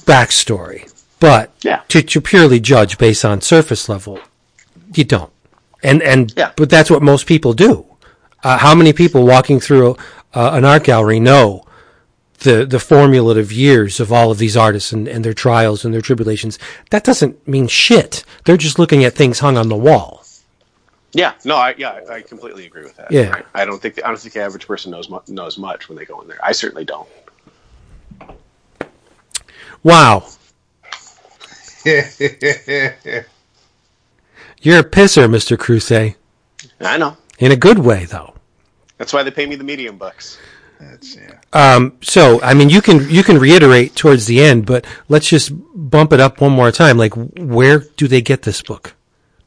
backstory. 0.05 0.91
But 1.19 1.51
yeah. 1.61 1.81
to, 1.87 2.01
to 2.01 2.21
purely 2.21 2.59
judge 2.59 2.97
based 2.97 3.25
on 3.25 3.41
surface 3.41 3.89
level, 3.89 4.19
you 4.93 5.03
don't. 5.03 5.31
And 5.81 6.01
and 6.01 6.33
yeah. 6.35 6.51
but 6.55 6.69
that's 6.69 6.89
what 6.89 7.01
most 7.01 7.25
people 7.27 7.53
do. 7.53 7.85
Uh, 8.43 8.57
how 8.57 8.75
many 8.75 8.93
people 8.93 9.25
walking 9.25 9.59
through 9.59 9.97
uh, 10.33 10.51
an 10.53 10.65
art 10.65 10.83
gallery 10.83 11.19
know 11.19 11.64
the 12.39 12.65
the 12.65 12.79
formulative 12.79 13.51
years 13.51 13.99
of 13.99 14.11
all 14.11 14.31
of 14.31 14.37
these 14.37 14.57
artists 14.57 14.91
and, 14.91 15.07
and 15.07 15.23
their 15.23 15.33
trials 15.33 15.85
and 15.85 15.93
their 15.93 16.01
tribulations? 16.01 16.59
That 16.91 17.03
doesn't 17.03 17.47
mean 17.47 17.67
shit. 17.67 18.23
They're 18.43 18.57
just 18.57 18.79
looking 18.79 19.03
at 19.03 19.13
things 19.13 19.39
hung 19.39 19.57
on 19.57 19.69
the 19.69 19.75
wall. 19.75 20.23
Yeah, 21.13 21.33
no, 21.45 21.55
I 21.55 21.75
yeah, 21.77 22.01
I 22.09 22.21
completely 22.21 22.65
agree 22.65 22.83
with 22.83 22.97
that. 22.97 23.09
Yeah, 23.09 23.29
right? 23.29 23.45
I 23.53 23.63
don't 23.63 23.81
think 23.81 23.95
the, 23.95 24.05
I 24.05 24.09
don't 24.09 24.19
think 24.19 24.33
the 24.33 24.41
average 24.41 24.67
person 24.67 24.91
knows 24.91 25.09
mu- 25.09 25.21
knows 25.29 25.57
much 25.57 25.87
when 25.87 25.97
they 25.97 26.03
go 26.03 26.19
in 26.19 26.27
there. 26.27 26.39
I 26.43 26.51
certainly 26.51 26.83
don't. 26.83 27.07
Wow. 29.81 30.27
You're 31.85 32.03
a 34.79 34.83
pisser, 34.83 35.29
Mister 35.29 35.55
Crusade. 35.55 36.15
I 36.81 36.97
know. 36.97 37.15
In 37.39 37.51
a 37.51 37.55
good 37.55 37.79
way, 37.79 38.05
though. 38.05 38.33
That's 38.97 39.13
why 39.13 39.23
they 39.23 39.31
pay 39.31 39.45
me 39.45 39.55
the 39.55 39.63
medium 39.63 39.97
bucks. 39.97 40.37
That's 40.79 41.15
yeah. 41.15 41.39
Um, 41.55 41.97
so, 42.01 42.41
I 42.41 42.53
mean, 42.53 42.69
you 42.69 42.81
can 42.81 43.09
you 43.09 43.23
can 43.23 43.39
reiterate 43.39 43.95
towards 43.95 44.25
the 44.25 44.43
end, 44.43 44.65
but 44.65 44.85
let's 45.07 45.27
just 45.29 45.53
bump 45.73 46.11
it 46.11 46.19
up 46.19 46.41
one 46.41 46.51
more 46.51 46.69
time. 46.69 46.97
Like, 46.97 47.13
where 47.13 47.79
do 47.79 48.07
they 48.09 48.21
get 48.21 48.41
this 48.41 48.61
book? 48.61 48.93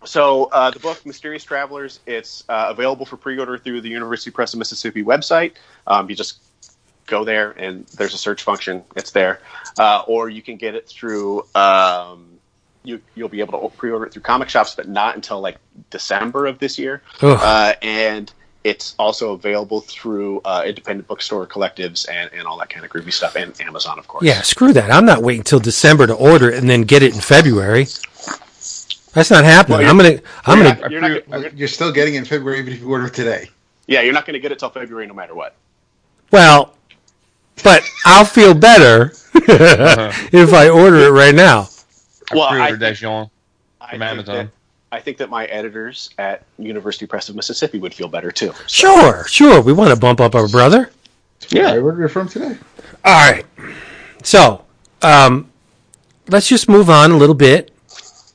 So 0.05 0.45
uh, 0.45 0.71
the 0.71 0.79
book 0.79 1.05
Mysterious 1.05 1.45
Travelers, 1.45 2.01
it's 2.07 2.45
uh, 2.49 2.69
available 2.71 3.05
for 3.05 3.19
pre-order 3.19 3.59
through 3.59 3.83
the 3.83 3.91
University 3.91 4.31
Press 4.31 4.55
of 4.55 4.59
Mississippi 4.59 5.05
website. 5.05 5.53
Um, 5.87 6.09
you 6.09 6.17
just 6.17 6.41
go 7.07 7.25
there 7.25 7.51
and 7.51 7.87
there's 7.89 8.15
a 8.15 8.19
search 8.19 8.43
function. 8.43 8.85
It's 8.97 9.11
there, 9.11 9.41
uh, 9.79 10.05
or 10.07 10.31
you 10.31 10.41
can 10.41 10.57
get 10.57 10.75
it 10.75 10.89
through. 10.89 11.45
Um, 11.55 12.39
you 12.85 13.03
you'll 13.17 13.29
be 13.29 13.41
able 13.41 13.69
to 13.69 13.77
pre-order 13.77 14.07
it 14.07 14.15
through 14.15 14.23
comic 14.23 14.49
shops, 14.49 14.75
but 14.75 14.89
not 14.89 15.15
until 15.15 15.43
like 15.43 15.59
December 15.91 16.47
of 16.47 16.59
this 16.59 16.79
year. 16.79 17.03
Uh, 17.21 17.75
and 17.83 18.33
it's 18.69 18.95
also 18.99 19.33
available 19.33 19.81
through 19.81 20.41
uh, 20.45 20.63
independent 20.67 21.09
bookstore 21.09 21.47
collectives 21.47 22.09
and, 22.09 22.31
and 22.33 22.47
all 22.47 22.59
that 22.59 22.69
kind 22.69 22.85
of 22.85 22.91
groovy 22.91 23.13
stuff, 23.13 23.37
and 23.37 23.59
Amazon, 23.61 23.99
of 23.99 24.07
course. 24.07 24.25
Yeah, 24.25 24.43
screw 24.43 24.73
that. 24.75 24.91
I'm 24.91 25.07
not 25.07 25.23
waiting 25.23 25.41
until 25.41 25.61
December 25.61 26.07
to 26.07 26.15
order 26.15 26.51
it 26.51 26.59
and 26.59 26.69
then 26.69 26.83
get 26.83 27.03
it 27.03 27.15
in 27.15 27.21
February. 27.21 27.85
That's 29.15 29.31
not 29.31 29.45
happening. 29.45 29.79
Well, 29.81 29.91
I'm 29.91 29.97
gonna. 29.97 30.21
I'm 30.45 30.59
you're 30.59 30.69
gonna. 30.69 30.81
Not, 30.81 30.91
you're, 30.91 31.01
not, 31.01 31.41
you're, 31.41 31.51
you're, 31.51 31.69
still 31.69 31.91
getting 31.91 32.15
it 32.15 32.19
in 32.19 32.25
February 32.25 32.59
even 32.61 32.73
if 32.73 32.81
you 32.81 32.91
order 32.91 33.07
it 33.07 33.15
today. 33.15 33.49
Yeah, 33.87 34.03
you're 34.03 34.13
not 34.13 34.27
going 34.27 34.35
to 34.35 34.41
get 34.41 34.53
it 34.53 34.59
till 34.59 34.69
February 34.69 35.07
no 35.07 35.15
matter 35.15 35.35
what. 35.35 35.55
Well, 36.31 36.75
but 37.65 37.83
I'll 38.05 38.27
feel 38.27 38.55
better 38.55 39.13
uh-huh. 39.35 40.13
if 40.31 40.53
I 40.53 40.69
order 40.69 40.99
it 40.99 41.11
right 41.11 41.35
now. 41.35 41.69
Well, 42.33 42.43
I 42.43 42.73
pre-ordered 42.73 42.99
from 42.99 44.03
Amazon. 44.03 44.53
That, 44.91 44.97
I 44.97 45.01
think 45.01 45.19
that 45.19 45.31
my 45.31 45.47
editors 45.47 46.11
at 46.19 46.45
University 46.59 47.07
Press 47.07 47.29
of 47.29 47.37
Mississippi 47.37 47.79
would 47.79 47.95
feel 47.95 48.09
better 48.09 48.31
too. 48.31 48.53
So. 48.53 48.63
Sure, 48.67 49.25
sure. 49.27 49.61
We 49.61 49.73
want 49.73 49.91
to 49.91 49.97
bump 49.97 50.21
up 50.21 50.35
our 50.35 50.49
brother. 50.49 50.91
Yeah, 51.51 51.73
where 51.73 51.85
ordered 51.85 52.05
it 52.07 52.09
from 52.09 52.29
today. 52.29 52.57
All 53.05 53.31
right. 53.31 53.45
So, 54.23 54.65
um, 55.03 55.51
let's 56.29 56.49
just 56.49 56.69
move 56.69 56.91
on 56.91 57.11
a 57.13 57.17
little 57.17 57.35
bit 57.35 57.71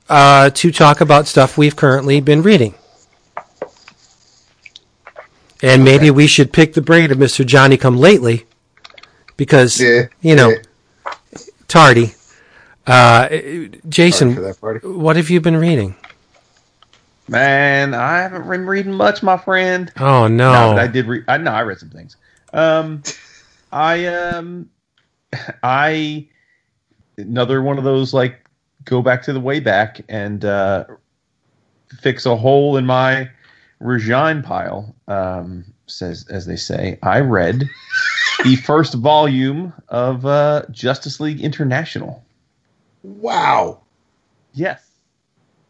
uh, 0.09 0.49
to 0.51 0.71
talk 0.71 1.01
about 1.01 1.27
stuff 1.27 1.57
we've 1.57 1.75
currently 1.75 2.21
been 2.21 2.41
reading. 2.41 2.75
And 5.61 5.83
maybe 5.83 6.11
we 6.11 6.27
should 6.27 6.51
pick 6.51 6.73
the 6.73 6.81
brain 6.81 7.11
of 7.11 7.17
Mr. 7.17 7.45
Johnny 7.45 7.77
Come 7.77 7.97
Lately 7.97 8.45
because, 9.37 9.79
Yeah, 9.79 10.07
you 10.21 10.35
know, 10.35 10.49
yeah. 10.49 11.11
tardy. 11.69 12.15
Uh, 12.85 13.29
Jason, 13.87 14.35
for 14.35 14.41
that 14.41 14.59
party. 14.59 14.85
what 14.85 15.15
have 15.15 15.29
you 15.29 15.39
been 15.39 15.55
reading? 15.55 15.95
Man, 17.27 17.93
I 17.93 18.19
haven't 18.19 18.49
been 18.49 18.65
reading 18.65 18.93
much, 18.93 19.23
my 19.23 19.37
friend. 19.37 19.91
Oh, 19.97 20.27
no. 20.27 20.51
No, 20.51 20.73
but 20.73 20.79
I 20.79 20.87
did 20.87 21.05
read. 21.05 21.23
I 21.27 21.37
know 21.37 21.51
I 21.51 21.61
read 21.61 21.79
some 21.79 21.89
things. 21.89 22.17
Um, 22.51 23.03
I 23.71 24.05
um, 24.05 24.69
I 25.63 26.27
another 27.17 27.61
one 27.61 27.77
of 27.77 27.83
those 27.83 28.13
like 28.13 28.47
go 28.85 29.01
back 29.01 29.23
to 29.23 29.33
the 29.33 29.39
way 29.39 29.59
back 29.59 30.01
and 30.09 30.43
uh, 30.45 30.85
fix 31.99 32.25
a 32.25 32.35
hole 32.35 32.77
in 32.77 32.85
my 32.85 33.29
Regine 33.79 34.43
pile. 34.43 34.95
Um, 35.07 35.65
says 35.87 36.27
as 36.29 36.45
they 36.45 36.55
say, 36.55 36.99
I 37.01 37.19
read 37.19 37.69
the 38.43 38.55
first 38.57 38.93
volume 38.93 39.73
of 39.89 40.25
uh, 40.25 40.63
Justice 40.71 41.19
League 41.19 41.41
International. 41.41 42.23
Wow. 43.01 43.81
Yes, 44.53 44.87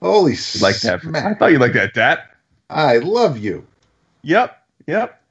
Holy 0.03 0.33
you 0.33 0.59
like 0.59 0.79
that. 0.81 1.01
I 1.15 1.33
thought 1.33 1.53
you 1.53 1.59
liked 1.59 1.75
that. 1.75 1.93
Dat. 1.93 2.35
I 2.69 2.97
love 2.97 3.37
you. 3.37 3.65
Yep, 4.23 4.61
yep. 4.85 5.21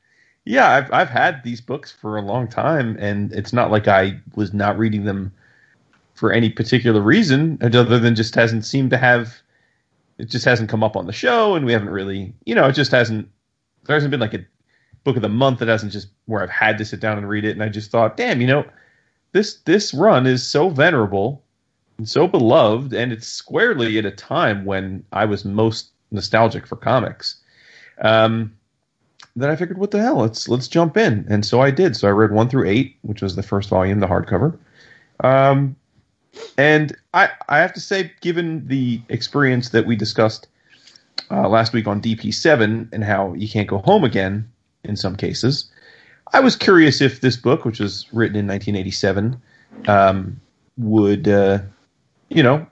Yeah, 0.46 0.70
I've 0.70 0.92
I've 0.92 1.10
had 1.10 1.44
these 1.44 1.60
books 1.60 1.92
for 1.92 2.16
a 2.16 2.22
long 2.22 2.48
time, 2.48 2.96
and 2.98 3.32
it's 3.32 3.52
not 3.52 3.70
like 3.70 3.86
I 3.86 4.18
was 4.34 4.54
not 4.54 4.78
reading 4.78 5.04
them 5.04 5.32
for 6.14 6.32
any 6.32 6.48
particular 6.48 7.02
reason, 7.02 7.58
other 7.62 7.98
than 7.98 8.14
just 8.14 8.34
hasn't 8.34 8.64
seemed 8.64 8.90
to 8.90 8.96
have. 8.96 9.34
It 10.18 10.30
just 10.30 10.44
hasn't 10.46 10.70
come 10.70 10.82
up 10.82 10.96
on 10.96 11.06
the 11.06 11.12
show, 11.12 11.54
and 11.54 11.66
we 11.66 11.72
haven't 11.72 11.90
really, 11.90 12.32
you 12.44 12.54
know, 12.54 12.66
it 12.66 12.72
just 12.72 12.92
hasn't. 12.92 13.28
There 13.84 13.94
hasn't 13.96 14.10
been 14.10 14.20
like 14.20 14.34
a 14.34 14.46
book 15.04 15.16
of 15.16 15.22
the 15.22 15.28
month 15.28 15.58
that 15.58 15.68
hasn't 15.68 15.92
just 15.92 16.08
where 16.24 16.42
I've 16.42 16.50
had 16.50 16.78
to 16.78 16.84
sit 16.86 17.00
down 17.00 17.18
and 17.18 17.28
read 17.28 17.44
it, 17.44 17.50
and 17.50 17.62
I 17.62 17.68
just 17.68 17.90
thought, 17.90 18.16
damn, 18.16 18.40
you 18.40 18.46
know, 18.46 18.64
this 19.32 19.56
this 19.66 19.92
run 19.92 20.26
is 20.26 20.46
so 20.46 20.70
venerable 20.70 21.42
so 22.08 22.26
beloved, 22.26 22.92
and 22.92 23.12
it's 23.12 23.26
squarely 23.26 23.98
at 23.98 24.04
a 24.04 24.10
time 24.10 24.64
when 24.64 25.04
I 25.12 25.24
was 25.24 25.44
most 25.44 25.90
nostalgic 26.10 26.66
for 26.66 26.76
comics. 26.76 27.36
Um, 28.00 28.54
then 29.34 29.50
I 29.50 29.56
figured, 29.56 29.78
what 29.78 29.90
the 29.90 30.02
hell? 30.02 30.16
Let's 30.16 30.48
let's 30.48 30.68
jump 30.68 30.96
in, 30.96 31.26
and 31.28 31.44
so 31.44 31.60
I 31.60 31.70
did. 31.70 31.96
So 31.96 32.08
I 32.08 32.10
read 32.10 32.32
one 32.32 32.48
through 32.48 32.68
eight, 32.68 32.96
which 33.02 33.22
was 33.22 33.34
the 33.34 33.42
first 33.42 33.68
volume, 33.68 34.00
the 34.00 34.06
hardcover. 34.06 34.58
Um, 35.20 35.76
and 36.58 36.96
I 37.14 37.30
I 37.48 37.58
have 37.58 37.72
to 37.74 37.80
say, 37.80 38.12
given 38.20 38.66
the 38.66 39.00
experience 39.08 39.70
that 39.70 39.86
we 39.86 39.96
discussed 39.96 40.48
uh, 41.30 41.48
last 41.48 41.72
week 41.72 41.86
on 41.86 42.00
DP 42.00 42.34
seven 42.34 42.88
and 42.92 43.04
how 43.04 43.32
you 43.34 43.48
can't 43.48 43.68
go 43.68 43.78
home 43.78 44.04
again 44.04 44.50
in 44.84 44.96
some 44.96 45.16
cases, 45.16 45.70
I 46.32 46.40
was 46.40 46.56
curious 46.56 47.00
if 47.00 47.20
this 47.20 47.36
book, 47.36 47.64
which 47.64 47.80
was 47.80 48.06
written 48.12 48.36
in 48.36 48.46
1987, 48.46 49.40
um, 49.88 50.40
would 50.76 51.28
uh, 51.28 51.60
you 52.34 52.42
know 52.42 52.66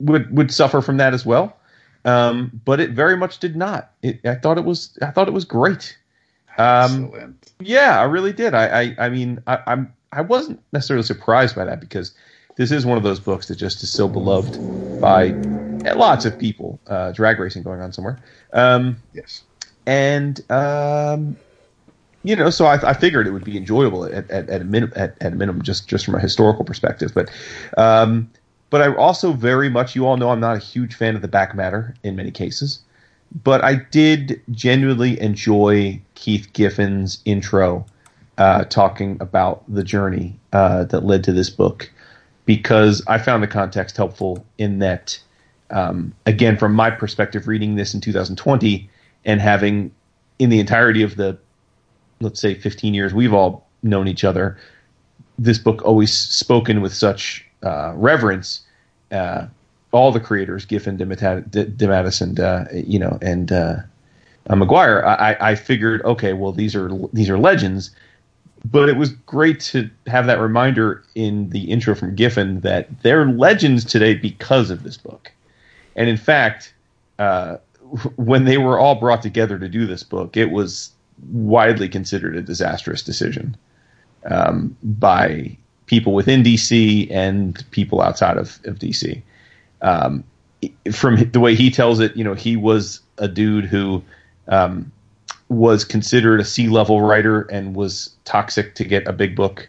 would 0.00 0.34
would 0.36 0.52
suffer 0.52 0.80
from 0.80 0.96
that 0.98 1.14
as 1.14 1.24
well 1.26 1.56
um, 2.04 2.60
but 2.64 2.80
it 2.80 2.90
very 2.92 3.16
much 3.16 3.38
did 3.40 3.56
not. 3.56 3.92
It, 4.02 4.24
I 4.24 4.34
thought 4.34 4.56
it 4.58 4.64
was. 4.64 4.96
I 5.02 5.10
thought 5.10 5.28
it 5.28 5.34
was 5.34 5.44
great. 5.44 5.98
Um, 6.56 7.04
Excellent. 7.04 7.52
yeah, 7.60 8.00
I 8.00 8.04
really 8.04 8.32
did. 8.32 8.54
I, 8.54 8.80
I, 8.82 8.96
I 8.98 9.08
mean, 9.10 9.42
I, 9.46 9.58
I'm. 9.66 9.92
I 10.12 10.22
wasn't 10.22 10.60
necessarily 10.72 11.04
surprised 11.04 11.54
by 11.54 11.64
that 11.66 11.80
because 11.80 12.14
this 12.56 12.70
is 12.72 12.86
one 12.86 12.96
of 12.96 13.04
those 13.04 13.20
books 13.20 13.48
that 13.48 13.56
just 13.56 13.82
is 13.82 13.90
so 13.90 14.08
beloved 14.08 14.58
by 14.98 15.36
lots 15.94 16.24
of 16.24 16.38
people. 16.38 16.80
Uh, 16.86 17.12
drag 17.12 17.38
racing 17.38 17.62
going 17.62 17.80
on 17.80 17.92
somewhere, 17.92 18.18
um, 18.54 18.96
Yes. 19.12 19.42
and 19.86 20.40
um, 20.50 21.36
you 22.22 22.34
know, 22.36 22.50
so 22.50 22.64
I, 22.66 22.90
I 22.90 22.94
figured 22.94 23.26
it 23.26 23.30
would 23.32 23.44
be 23.44 23.56
enjoyable 23.58 24.04
at 24.06 24.30
at, 24.30 24.48
at 24.48 24.60
a 24.62 24.64
minimum, 24.64 24.94
at, 24.96 25.16
at 25.20 25.32
a 25.34 25.36
minimum, 25.36 25.62
just 25.62 25.88
just 25.88 26.04
from 26.06 26.14
a 26.14 26.20
historical 26.20 26.64
perspective. 26.64 27.12
But 27.14 27.30
um, 27.76 28.30
but 28.70 28.80
I 28.80 28.94
also 28.94 29.32
very 29.32 29.68
much, 29.68 29.96
you 29.96 30.06
all 30.06 30.16
know, 30.16 30.30
I'm 30.30 30.40
not 30.40 30.56
a 30.56 30.60
huge 30.60 30.94
fan 30.94 31.16
of 31.16 31.22
the 31.22 31.28
back 31.28 31.54
matter 31.54 31.94
in 32.04 32.16
many 32.16 32.30
cases. 32.30 32.80
But 33.44 33.62
I 33.62 33.74
did 33.74 34.40
genuinely 34.50 35.20
enjoy 35.20 36.00
Keith 36.14 36.52
Giffen's 36.52 37.20
intro, 37.24 37.84
uh, 38.38 38.64
talking 38.64 39.16
about 39.20 39.62
the 39.72 39.84
journey 39.84 40.38
uh, 40.52 40.84
that 40.84 41.04
led 41.04 41.22
to 41.24 41.32
this 41.32 41.50
book, 41.50 41.90
because 42.44 43.02
I 43.06 43.18
found 43.18 43.42
the 43.42 43.48
context 43.48 43.96
helpful 43.96 44.44
in 44.58 44.78
that, 44.78 45.20
um, 45.70 46.12
again, 46.26 46.56
from 46.56 46.72
my 46.72 46.90
perspective, 46.90 47.46
reading 47.46 47.76
this 47.76 47.94
in 47.94 48.00
2020 48.00 48.88
and 49.24 49.40
having 49.40 49.92
in 50.38 50.48
the 50.48 50.58
entirety 50.58 51.02
of 51.02 51.16
the, 51.16 51.36
let's 52.20 52.40
say, 52.40 52.54
15 52.54 52.94
years 52.94 53.12
we've 53.12 53.34
all 53.34 53.68
known 53.82 54.08
each 54.08 54.24
other, 54.24 54.56
this 55.38 55.58
book 55.58 55.82
always 55.84 56.12
spoken 56.12 56.80
with 56.80 56.94
such 56.94 57.46
uh, 57.62 57.92
reverence. 57.96 58.60
Uh, 59.10 59.46
all 59.92 60.12
the 60.12 60.20
creators, 60.20 60.64
Giffen, 60.64 60.96
DeMatta- 60.96 61.50
De- 61.50 61.66
DeMatteis, 61.66 62.20
and 62.22 62.38
uh, 62.38 62.64
you 62.72 62.98
know, 62.98 63.18
and 63.20 63.50
uh, 63.50 63.76
uh, 64.48 64.56
Maguire, 64.56 65.04
I, 65.04 65.36
I 65.40 65.54
figured, 65.54 66.02
okay, 66.02 66.32
well, 66.32 66.52
these 66.52 66.74
are 66.74 66.90
these 67.12 67.28
are 67.28 67.38
legends. 67.38 67.90
But 68.64 68.90
it 68.90 68.96
was 68.96 69.10
great 69.10 69.58
to 69.60 69.88
have 70.06 70.26
that 70.26 70.38
reminder 70.38 71.02
in 71.14 71.48
the 71.48 71.70
intro 71.70 71.94
from 71.94 72.14
Giffen 72.14 72.60
that 72.60 72.88
they're 73.02 73.26
legends 73.26 73.86
today 73.86 74.14
because 74.14 74.68
of 74.68 74.82
this 74.82 74.98
book. 74.98 75.32
And 75.96 76.10
in 76.10 76.18
fact, 76.18 76.74
uh, 77.18 77.56
when 78.16 78.44
they 78.44 78.58
were 78.58 78.78
all 78.78 78.96
brought 78.96 79.22
together 79.22 79.58
to 79.58 79.68
do 79.68 79.86
this 79.86 80.02
book, 80.02 80.36
it 80.36 80.50
was 80.50 80.92
widely 81.32 81.88
considered 81.88 82.36
a 82.36 82.42
disastrous 82.42 83.02
decision 83.02 83.56
um, 84.26 84.76
by 84.82 85.56
people 85.90 86.14
within 86.14 86.44
DC 86.44 87.10
and 87.10 87.68
people 87.72 88.00
outside 88.00 88.36
of, 88.36 88.60
of 88.64 88.78
DC. 88.78 89.20
Um, 89.82 90.22
from 90.92 91.16
the 91.32 91.40
way 91.40 91.56
he 91.56 91.68
tells 91.68 91.98
it, 91.98 92.16
you 92.16 92.22
know, 92.22 92.34
he 92.34 92.56
was 92.56 93.00
a 93.18 93.26
dude 93.26 93.64
who 93.64 94.00
um, 94.46 94.92
was 95.48 95.84
considered 95.84 96.38
a 96.38 96.44
C 96.44 96.68
level 96.68 97.02
writer 97.02 97.42
and 97.42 97.74
was 97.74 98.14
toxic 98.24 98.76
to 98.76 98.84
get 98.84 99.08
a 99.08 99.12
big 99.12 99.34
book. 99.34 99.68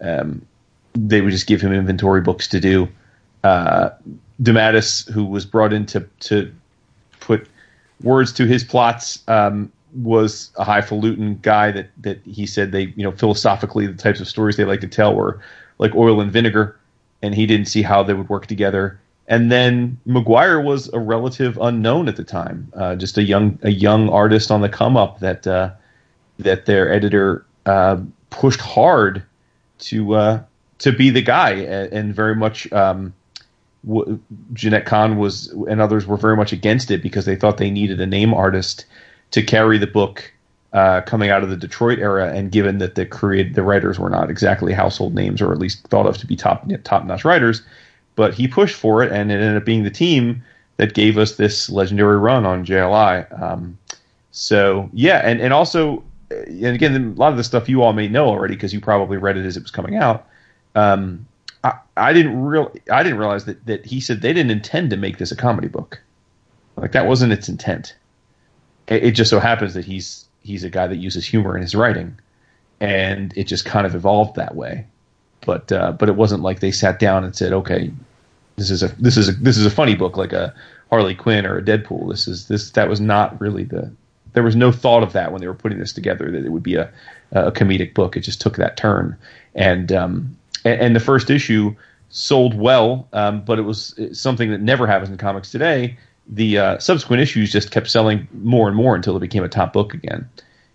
Um, 0.00 0.46
they 0.94 1.22
would 1.22 1.32
just 1.32 1.48
give 1.48 1.60
him 1.60 1.72
inventory 1.72 2.20
books 2.20 2.46
to 2.48 2.60
do. 2.60 2.88
Uh, 3.42 3.90
DeMatteis, 4.40 5.10
who 5.10 5.24
was 5.24 5.44
brought 5.44 5.72
in 5.72 5.86
to, 5.86 6.06
to 6.20 6.54
put 7.18 7.48
words 8.00 8.32
to 8.34 8.46
his 8.46 8.62
plots, 8.62 9.24
um, 9.26 9.72
was 9.92 10.50
a 10.56 10.64
highfalutin 10.64 11.38
guy 11.42 11.70
that 11.70 11.90
that 11.98 12.20
he 12.24 12.46
said 12.46 12.72
they 12.72 12.92
you 12.96 13.02
know 13.02 13.12
philosophically 13.12 13.86
the 13.86 13.94
types 13.94 14.20
of 14.20 14.28
stories 14.28 14.56
they 14.56 14.64
like 14.64 14.80
to 14.80 14.88
tell 14.88 15.14
were 15.14 15.40
like 15.78 15.94
oil 15.94 16.20
and 16.20 16.30
vinegar, 16.32 16.78
and 17.22 17.34
he 17.34 17.46
didn't 17.46 17.66
see 17.66 17.82
how 17.82 18.02
they 18.02 18.14
would 18.14 18.28
work 18.28 18.46
together. 18.46 19.00
And 19.28 19.52
then 19.52 19.98
Maguire 20.06 20.60
was 20.60 20.92
a 20.94 20.98
relative 20.98 21.58
unknown 21.60 22.08
at 22.08 22.16
the 22.16 22.24
time, 22.24 22.72
uh, 22.74 22.96
just 22.96 23.18
a 23.18 23.22
young 23.22 23.58
a 23.62 23.70
young 23.70 24.08
artist 24.08 24.50
on 24.50 24.60
the 24.62 24.68
come 24.68 24.96
up 24.96 25.20
that 25.20 25.46
uh, 25.46 25.70
that 26.38 26.66
their 26.66 26.90
editor 26.92 27.44
uh, 27.66 27.98
pushed 28.30 28.60
hard 28.60 29.22
to 29.80 30.14
uh, 30.14 30.42
to 30.78 30.92
be 30.92 31.10
the 31.10 31.22
guy, 31.22 31.50
and, 31.50 32.14
very 32.14 32.34
much. 32.34 32.70
Um, 32.72 33.14
w- 33.86 34.18
Jenette 34.54 34.86
Kahn 34.86 35.18
was 35.18 35.48
and 35.68 35.80
others 35.80 36.06
were 36.06 36.16
very 36.16 36.36
much 36.36 36.52
against 36.52 36.90
it 36.90 37.02
because 37.02 37.24
they 37.24 37.36
thought 37.36 37.58
they 37.58 37.70
needed 37.70 38.00
a 38.00 38.06
name 38.06 38.32
artist 38.34 38.86
to 39.30 39.42
carry 39.42 39.78
the 39.78 39.86
book 39.86 40.32
uh, 40.72 41.00
coming 41.02 41.30
out 41.30 41.42
of 41.42 41.50
the 41.50 41.56
Detroit 41.56 41.98
era, 41.98 42.30
and 42.32 42.52
given 42.52 42.78
that 42.78 42.94
the 42.94 43.06
create 43.06 43.54
the 43.54 43.62
writers 43.62 43.98
were 43.98 44.10
not 44.10 44.30
exactly 44.30 44.72
household 44.72 45.14
names, 45.14 45.40
or 45.40 45.52
at 45.52 45.58
least 45.58 45.86
thought 45.88 46.06
of 46.06 46.18
to 46.18 46.26
be 46.26 46.36
top 46.36 46.68
top 46.84 47.04
notch 47.04 47.24
writers, 47.24 47.62
but 48.16 48.34
he 48.34 48.46
pushed 48.46 48.74
for 48.74 49.02
it, 49.02 49.10
and 49.10 49.30
it 49.30 49.36
ended 49.36 49.56
up 49.56 49.64
being 49.64 49.84
the 49.84 49.90
team 49.90 50.42
that 50.76 50.94
gave 50.94 51.18
us 51.18 51.36
this 51.36 51.70
legendary 51.70 52.18
run 52.18 52.44
on 52.44 52.64
JLI. 52.64 53.42
Um, 53.42 53.78
so 54.30 54.90
yeah, 54.92 55.22
and 55.24 55.40
and 55.40 55.52
also, 55.52 56.02
uh, 56.30 56.42
and 56.46 56.74
again, 56.74 56.94
a 56.94 57.18
lot 57.18 57.30
of 57.30 57.38
the 57.38 57.44
stuff 57.44 57.68
you 57.68 57.82
all 57.82 57.94
may 57.94 58.08
know 58.08 58.26
already 58.26 58.54
because 58.54 58.74
you 58.74 58.80
probably 58.80 59.16
read 59.16 59.36
it 59.36 59.46
as 59.46 59.56
it 59.56 59.62
was 59.62 59.70
coming 59.70 59.96
out. 59.96 60.26
Um, 60.74 61.26
I, 61.64 61.72
I 61.96 62.12
didn't 62.12 62.42
real 62.42 62.70
I 62.92 63.02
didn't 63.02 63.18
realize 63.18 63.46
that 63.46 63.64
that 63.64 63.86
he 63.86 64.00
said 64.00 64.20
they 64.20 64.34
didn't 64.34 64.50
intend 64.50 64.90
to 64.90 64.98
make 64.98 65.16
this 65.16 65.32
a 65.32 65.36
comedy 65.36 65.68
book, 65.68 65.98
like 66.76 66.92
that 66.92 67.06
wasn't 67.06 67.32
its 67.32 67.48
intent 67.48 67.96
it, 68.88 69.04
it 69.04 69.10
just 69.12 69.30
so 69.30 69.38
happens 69.38 69.74
that 69.74 69.84
he's 69.84 70.26
he's 70.42 70.64
a 70.64 70.70
guy 70.70 70.86
that 70.86 70.96
uses 70.96 71.26
humor 71.26 71.54
in 71.56 71.62
his 71.62 71.74
writing, 71.74 72.18
and 72.80 73.32
it 73.36 73.44
just 73.44 73.64
kind 73.64 73.86
of 73.86 73.94
evolved 73.94 74.36
that 74.36 74.54
way. 74.54 74.86
But 75.46 75.70
uh, 75.70 75.92
but 75.92 76.08
it 76.08 76.16
wasn't 76.16 76.42
like 76.42 76.60
they 76.60 76.72
sat 76.72 76.98
down 76.98 77.24
and 77.24 77.36
said, 77.36 77.52
okay, 77.52 77.92
this 78.56 78.70
is 78.70 78.82
a 78.82 78.88
this 79.00 79.16
is 79.16 79.28
a 79.28 79.32
this 79.32 79.56
is 79.56 79.66
a 79.66 79.70
funny 79.70 79.94
book 79.94 80.16
like 80.16 80.32
a 80.32 80.54
Harley 80.90 81.14
Quinn 81.14 81.46
or 81.46 81.58
a 81.58 81.62
Deadpool. 81.62 82.08
This 82.08 82.26
is 82.26 82.48
this 82.48 82.70
that 82.72 82.88
was 82.88 83.00
not 83.00 83.40
really 83.40 83.64
the 83.64 83.90
there 84.34 84.42
was 84.42 84.56
no 84.56 84.70
thought 84.72 85.02
of 85.02 85.12
that 85.12 85.32
when 85.32 85.40
they 85.40 85.46
were 85.46 85.54
putting 85.54 85.78
this 85.78 85.92
together 85.92 86.30
that 86.30 86.44
it 86.44 86.50
would 86.50 86.62
be 86.62 86.74
a 86.74 86.90
a 87.32 87.52
comedic 87.52 87.94
book. 87.94 88.16
It 88.16 88.20
just 88.20 88.40
took 88.40 88.56
that 88.56 88.76
turn, 88.76 89.16
and 89.54 89.92
um 89.92 90.36
and, 90.64 90.80
and 90.80 90.96
the 90.96 91.00
first 91.00 91.30
issue 91.30 91.74
sold 92.10 92.54
well, 92.58 93.06
um, 93.12 93.42
but 93.42 93.58
it 93.58 93.62
was 93.62 93.94
something 94.12 94.50
that 94.50 94.62
never 94.62 94.86
happens 94.86 95.10
in 95.10 95.18
comics 95.18 95.50
today 95.50 95.98
the 96.28 96.58
uh, 96.58 96.78
subsequent 96.78 97.22
issues 97.22 97.50
just 97.50 97.70
kept 97.70 97.88
selling 97.88 98.28
more 98.32 98.68
and 98.68 98.76
more 98.76 98.94
until 98.94 99.16
it 99.16 99.20
became 99.20 99.42
a 99.42 99.48
top 99.48 99.72
book 99.72 99.94
again. 99.94 100.28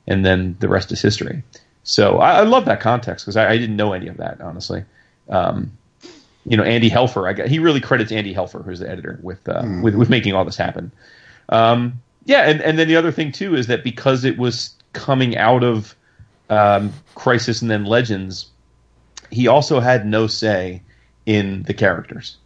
and 0.07 0.25
then 0.25 0.55
the 0.59 0.67
rest 0.67 0.91
is 0.91 1.01
history. 1.01 1.43
So 1.83 2.19
I, 2.19 2.39
I 2.39 2.41
love 2.41 2.65
that 2.65 2.79
context 2.79 3.25
because 3.25 3.37
I, 3.37 3.51
I, 3.51 3.57
didn't 3.57 3.75
know 3.75 3.93
any 3.93 4.07
of 4.07 4.17
that 4.17 4.41
honestly. 4.41 4.83
Um, 5.29 5.71
you 6.45 6.57
know, 6.57 6.63
Andy 6.63 6.89
Helfer, 6.89 7.29
I 7.29 7.33
got, 7.33 7.47
he 7.47 7.59
really 7.59 7.79
credits 7.79 8.11
Andy 8.11 8.33
Helfer, 8.33 8.65
who's 8.65 8.79
the 8.79 8.89
editor, 8.89 9.19
with 9.21 9.47
uh, 9.47 9.61
mm. 9.61 9.81
with 9.81 9.95
with 9.95 10.09
making 10.09 10.33
all 10.33 10.43
this 10.43 10.57
happen. 10.57 10.91
Um, 11.49 12.01
yeah, 12.25 12.49
and, 12.49 12.61
and 12.61 12.77
then 12.79 12.87
the 12.87 12.95
other 12.95 13.11
thing 13.11 13.31
too 13.31 13.55
is 13.55 13.67
that 13.67 13.83
because 13.83 14.23
it 14.23 14.37
was 14.37 14.73
coming 14.93 15.37
out 15.37 15.63
of 15.63 15.95
um, 16.49 16.91
Crisis 17.15 17.61
and 17.61 17.71
then 17.71 17.85
Legends, 17.85 18.47
he 19.31 19.47
also 19.47 19.79
had 19.79 20.05
no 20.05 20.27
say 20.27 20.81
in 21.25 21.63
the 21.63 21.73
characters. 21.73 22.37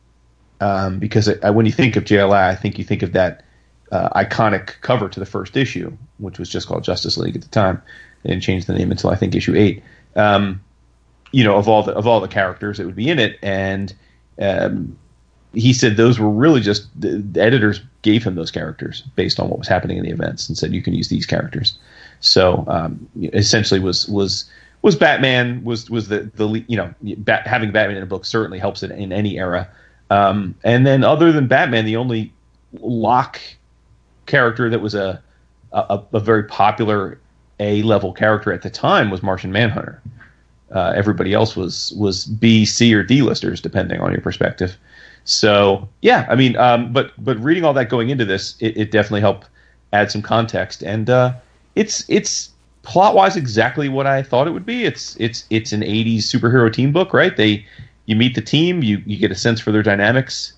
Um, 0.59 0.99
because 0.99 1.29
when 1.43 1.65
you 1.65 1.71
think 1.71 1.95
of 1.95 2.03
JLI, 2.03 2.49
I 2.49 2.55
think 2.55 2.77
you 2.77 2.83
think 2.83 3.03
of 3.03 3.13
that 3.13 3.43
uh, 3.91 4.09
iconic 4.09 4.81
cover 4.81 5.07
to 5.09 5.19
the 5.19 5.25
first 5.25 5.55
issue, 5.55 5.95
which 6.17 6.39
was 6.39 6.49
just 6.49 6.67
called 6.67 6.83
Justice 6.83 7.17
League 7.17 7.35
at 7.35 7.41
the 7.41 7.49
time. 7.49 7.81
They 8.23 8.31
didn't 8.31 8.43
change 8.43 8.65
the 8.65 8.73
name 8.73 8.91
until 8.91 9.09
I 9.09 9.15
think 9.15 9.35
issue 9.35 9.55
eight. 9.55 9.83
Um, 10.15 10.61
you 11.31 11.43
know, 11.43 11.57
of 11.57 11.67
all 11.67 11.83
the 11.83 11.93
of 11.93 12.07
all 12.07 12.19
the 12.19 12.27
characters 12.27 12.77
that 12.77 12.85
would 12.85 12.95
be 12.95 13.09
in 13.09 13.19
it, 13.19 13.37
and 13.41 13.93
um, 14.41 14.97
he 15.53 15.73
said 15.73 15.97
those 15.97 16.19
were 16.19 16.29
really 16.29 16.61
just 16.61 16.87
the, 16.99 17.17
the, 17.17 17.41
editors 17.41 17.81
gave 18.01 18.23
him 18.23 18.35
those 18.35 18.51
characters 18.51 19.01
based 19.15 19.39
on 19.39 19.49
what 19.49 19.59
was 19.59 19.67
happening 19.67 19.97
in 19.97 20.03
the 20.03 20.09
events, 20.09 20.47
and 20.47 20.57
said 20.57 20.73
you 20.73 20.81
can 20.81 20.93
use 20.93 21.09
these 21.09 21.25
characters. 21.25 21.77
So 22.19 22.63
um, 22.67 23.07
essentially, 23.21 23.79
was 23.79 24.07
was 24.07 24.49
was 24.81 24.95
Batman 24.95 25.63
was 25.63 25.89
was 25.89 26.07
the 26.07 26.31
the 26.35 26.63
you 26.67 26.77
know 26.77 26.93
bat, 27.01 27.45
having 27.45 27.71
Batman 27.71 27.97
in 27.97 28.03
a 28.03 28.07
book 28.07 28.25
certainly 28.25 28.59
helps 28.59 28.83
it 28.83 28.91
in 28.91 29.11
any 29.11 29.37
era. 29.37 29.69
Um, 30.09 30.55
and 30.63 30.85
then 30.85 31.03
other 31.03 31.31
than 31.31 31.47
Batman, 31.47 31.85
the 31.85 31.97
only 31.97 32.31
lock 32.79 33.39
character 34.25 34.69
that 34.69 34.79
was 34.79 34.95
a 34.95 35.21
a, 35.73 36.01
a 36.13 36.19
very 36.19 36.43
popular 36.43 37.19
A 37.59 37.81
level 37.83 38.13
character 38.13 38.53
at 38.53 38.61
the 38.61 38.69
time 38.69 39.09
was 39.09 39.21
Martian 39.21 39.51
Manhunter. 39.51 40.01
Uh, 40.73 40.93
everybody 40.95 41.33
else 41.33 41.55
was 41.55 41.93
was 41.97 42.25
B, 42.25 42.65
C, 42.65 42.93
or 42.93 43.03
D 43.03 43.21
listers, 43.21 43.61
depending 43.61 44.01
on 44.01 44.11
your 44.11 44.21
perspective. 44.21 44.77
So 45.23 45.87
yeah, 46.01 46.25
I 46.29 46.35
mean, 46.35 46.55
um, 46.57 46.91
but 46.91 47.11
but 47.17 47.37
reading 47.39 47.63
all 47.63 47.73
that 47.73 47.89
going 47.89 48.09
into 48.09 48.25
this, 48.25 48.55
it, 48.59 48.77
it 48.77 48.91
definitely 48.91 49.21
helped 49.21 49.47
add 49.93 50.11
some 50.11 50.21
context, 50.21 50.83
and 50.83 51.09
uh, 51.09 51.33
it's 51.75 52.05
it's 52.09 52.51
plot 52.83 53.15
wise 53.15 53.35
exactly 53.35 53.89
what 53.89 54.07
I 54.07 54.23
thought 54.23 54.47
it 54.47 54.51
would 54.51 54.65
be. 54.65 54.85
It's 54.85 55.15
it's 55.17 55.45
it's 55.49 55.71
an 55.71 55.81
'80s 55.81 56.19
superhero 56.19 56.71
team 56.71 56.91
book, 56.91 57.13
right? 57.13 57.35
They 57.35 57.65
you 58.07 58.15
meet 58.15 58.33
the 58.33 58.41
team, 58.41 58.81
you 58.81 59.03
you 59.05 59.17
get 59.17 59.31
a 59.31 59.35
sense 59.35 59.59
for 59.59 59.71
their 59.71 59.83
dynamics, 59.83 60.53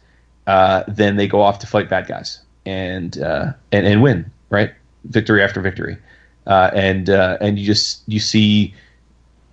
uh, 0.47 0.83
then 0.87 1.17
they 1.17 1.27
go 1.27 1.41
off 1.41 1.59
to 1.59 1.67
fight 1.67 1.89
bad 1.89 2.07
guys 2.07 2.39
and 2.65 3.17
uh, 3.17 3.51
and 3.73 3.85
and 3.85 4.01
win, 4.01 4.31
right? 4.49 4.73
Victory 5.05 5.43
after 5.43 5.59
victory, 5.59 5.97
uh, 6.47 6.71
and 6.73 7.09
uh, 7.09 7.37
and 7.41 7.59
you 7.59 7.65
just 7.65 8.01
you 8.07 8.19
see 8.19 8.73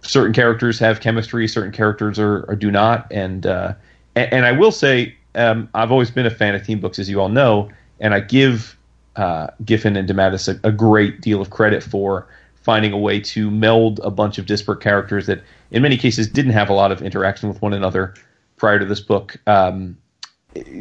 certain 0.02 0.32
characters 0.32 0.78
have 0.78 1.00
chemistry, 1.00 1.48
certain 1.48 1.72
characters 1.72 2.18
are, 2.18 2.42
do 2.56 2.70
not, 2.70 3.06
and, 3.10 3.46
uh, 3.46 3.74
and, 4.14 4.32
and 4.32 4.46
I 4.46 4.52
will 4.52 4.72
say 4.72 5.16
um, 5.34 5.68
I've 5.74 5.92
always 5.92 6.10
been 6.10 6.26
a 6.26 6.30
fan 6.30 6.54
of 6.54 6.64
team 6.64 6.80
books, 6.80 6.98
as 6.98 7.08
you 7.08 7.20
all 7.20 7.28
know, 7.28 7.70
and 8.00 8.14
I 8.14 8.20
give 8.20 8.76
uh, 9.16 9.48
Giffen 9.64 9.96
and 9.96 10.08
DeMatteis 10.08 10.48
a, 10.62 10.68
a, 10.68 10.72
great 10.72 11.20
deal 11.22 11.40
of 11.40 11.50
credit 11.50 11.82
for 11.82 12.26
finding 12.66 12.92
a 12.92 12.98
way 12.98 13.20
to 13.20 13.48
meld 13.48 14.00
a 14.02 14.10
bunch 14.10 14.38
of 14.38 14.46
disparate 14.46 14.80
characters 14.80 15.26
that, 15.26 15.40
in 15.70 15.82
many 15.82 15.96
cases, 15.96 16.26
didn't 16.26 16.50
have 16.50 16.68
a 16.68 16.72
lot 16.72 16.90
of 16.90 17.00
interaction 17.00 17.48
with 17.48 17.62
one 17.62 17.72
another 17.72 18.12
prior 18.56 18.76
to 18.80 18.84
this 18.84 18.98
book. 18.98 19.36
Um, 19.46 19.96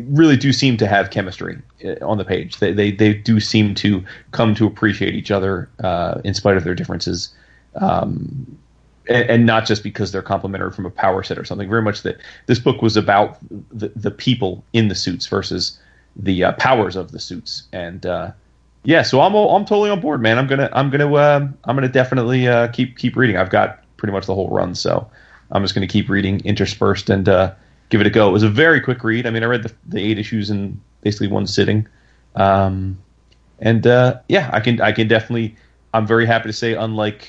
really 0.08 0.36
do 0.36 0.52
seem 0.52 0.78
to 0.78 0.88
have 0.88 1.12
chemistry 1.12 1.60
uh, 1.86 2.04
on 2.04 2.18
the 2.18 2.26
page. 2.26 2.58
They, 2.58 2.74
they 2.74 2.90
they 2.90 3.14
do 3.14 3.40
seem 3.40 3.76
to 3.76 4.04
come 4.32 4.56
to 4.56 4.66
appreciate 4.66 5.14
each 5.14 5.30
other 5.30 5.70
uh, 5.84 6.22
in 6.24 6.34
spite 6.34 6.58
of 6.58 6.64
their 6.64 6.74
differences. 6.74 7.30
Um, 7.76 8.58
and, 9.08 9.30
and, 9.30 9.46
not 9.46 9.68
just 9.68 9.84
because 9.84 10.12
they're 10.12 10.24
complementary 10.24 10.72
from 10.72 10.88
a 10.88 10.90
power 10.90 11.22
set 11.22 11.38
or 11.38 11.46
something. 11.46 11.70
Very 11.70 11.84
much 11.84 12.02
that 12.02 12.18
this 12.48 12.58
book 12.58 12.82
was 12.82 12.98
about 12.98 13.38
the, 13.72 13.90
the 13.96 14.10
people 14.10 14.64
in 14.74 14.88
the 14.88 14.96
suits 14.96 15.28
versus 15.28 15.78
the 16.16 16.46
uh, 16.46 16.54
powers 16.54 16.96
of 16.96 17.12
the 17.12 17.20
suits. 17.20 17.68
And 17.74 18.08
uh, 18.08 18.32
yeah, 18.86 19.02
so 19.02 19.20
I'm 19.22 19.34
I'm 19.36 19.66
totally 19.66 19.90
on 19.90 20.00
board, 20.00 20.22
man. 20.22 20.38
I'm 20.38 20.48
gonna 20.48 20.70
I'm 20.72 20.90
gonna 20.90 21.12
uh, 21.14 21.48
I'm 21.64 21.76
gonna 21.76 21.90
definitely 21.90 22.48
uh, 22.48 22.68
keep 22.70 22.98
keep 22.98 23.16
reading. 23.16 23.36
I've 23.36 23.50
got 23.50 23.84
pretty 23.98 24.14
much 24.14 24.28
the 24.28 24.36
whole 24.36 24.50
run, 24.50 24.76
so 24.76 25.10
I'm 25.52 25.64
just 25.64 25.74
gonna 25.74 25.88
keep 25.88 26.08
reading 26.08 26.40
interspersed 26.46 27.10
and 27.10 27.28
uh, 27.28 27.54
give 27.90 28.00
it 28.00 28.08
a 28.08 28.12
go. 28.12 28.30
It 28.30 28.32
was 28.32 28.44
a 28.44 28.50
very 28.50 28.80
quick 28.80 29.04
read. 29.04 29.26
I 29.26 29.32
mean, 29.32 29.44
I 29.44 29.48
read 29.48 29.64
the, 29.64 29.74
the 29.88 30.00
eight 30.00 30.20
issues 30.20 30.52
in 30.52 30.80
basically 31.02 31.28
one 31.28 31.48
sitting. 31.48 31.88
Um, 32.36 33.00
and 33.60 33.88
uh, 33.88 34.20
yeah, 34.30 34.50
I 34.54 34.60
can 34.60 34.80
I 34.82 34.92
can 34.92 35.08
definitely. 35.08 35.56
I'm 35.94 36.06
very 36.06 36.26
happy 36.26 36.50
to 36.50 36.54
say, 36.54 36.74
unlike 36.74 37.28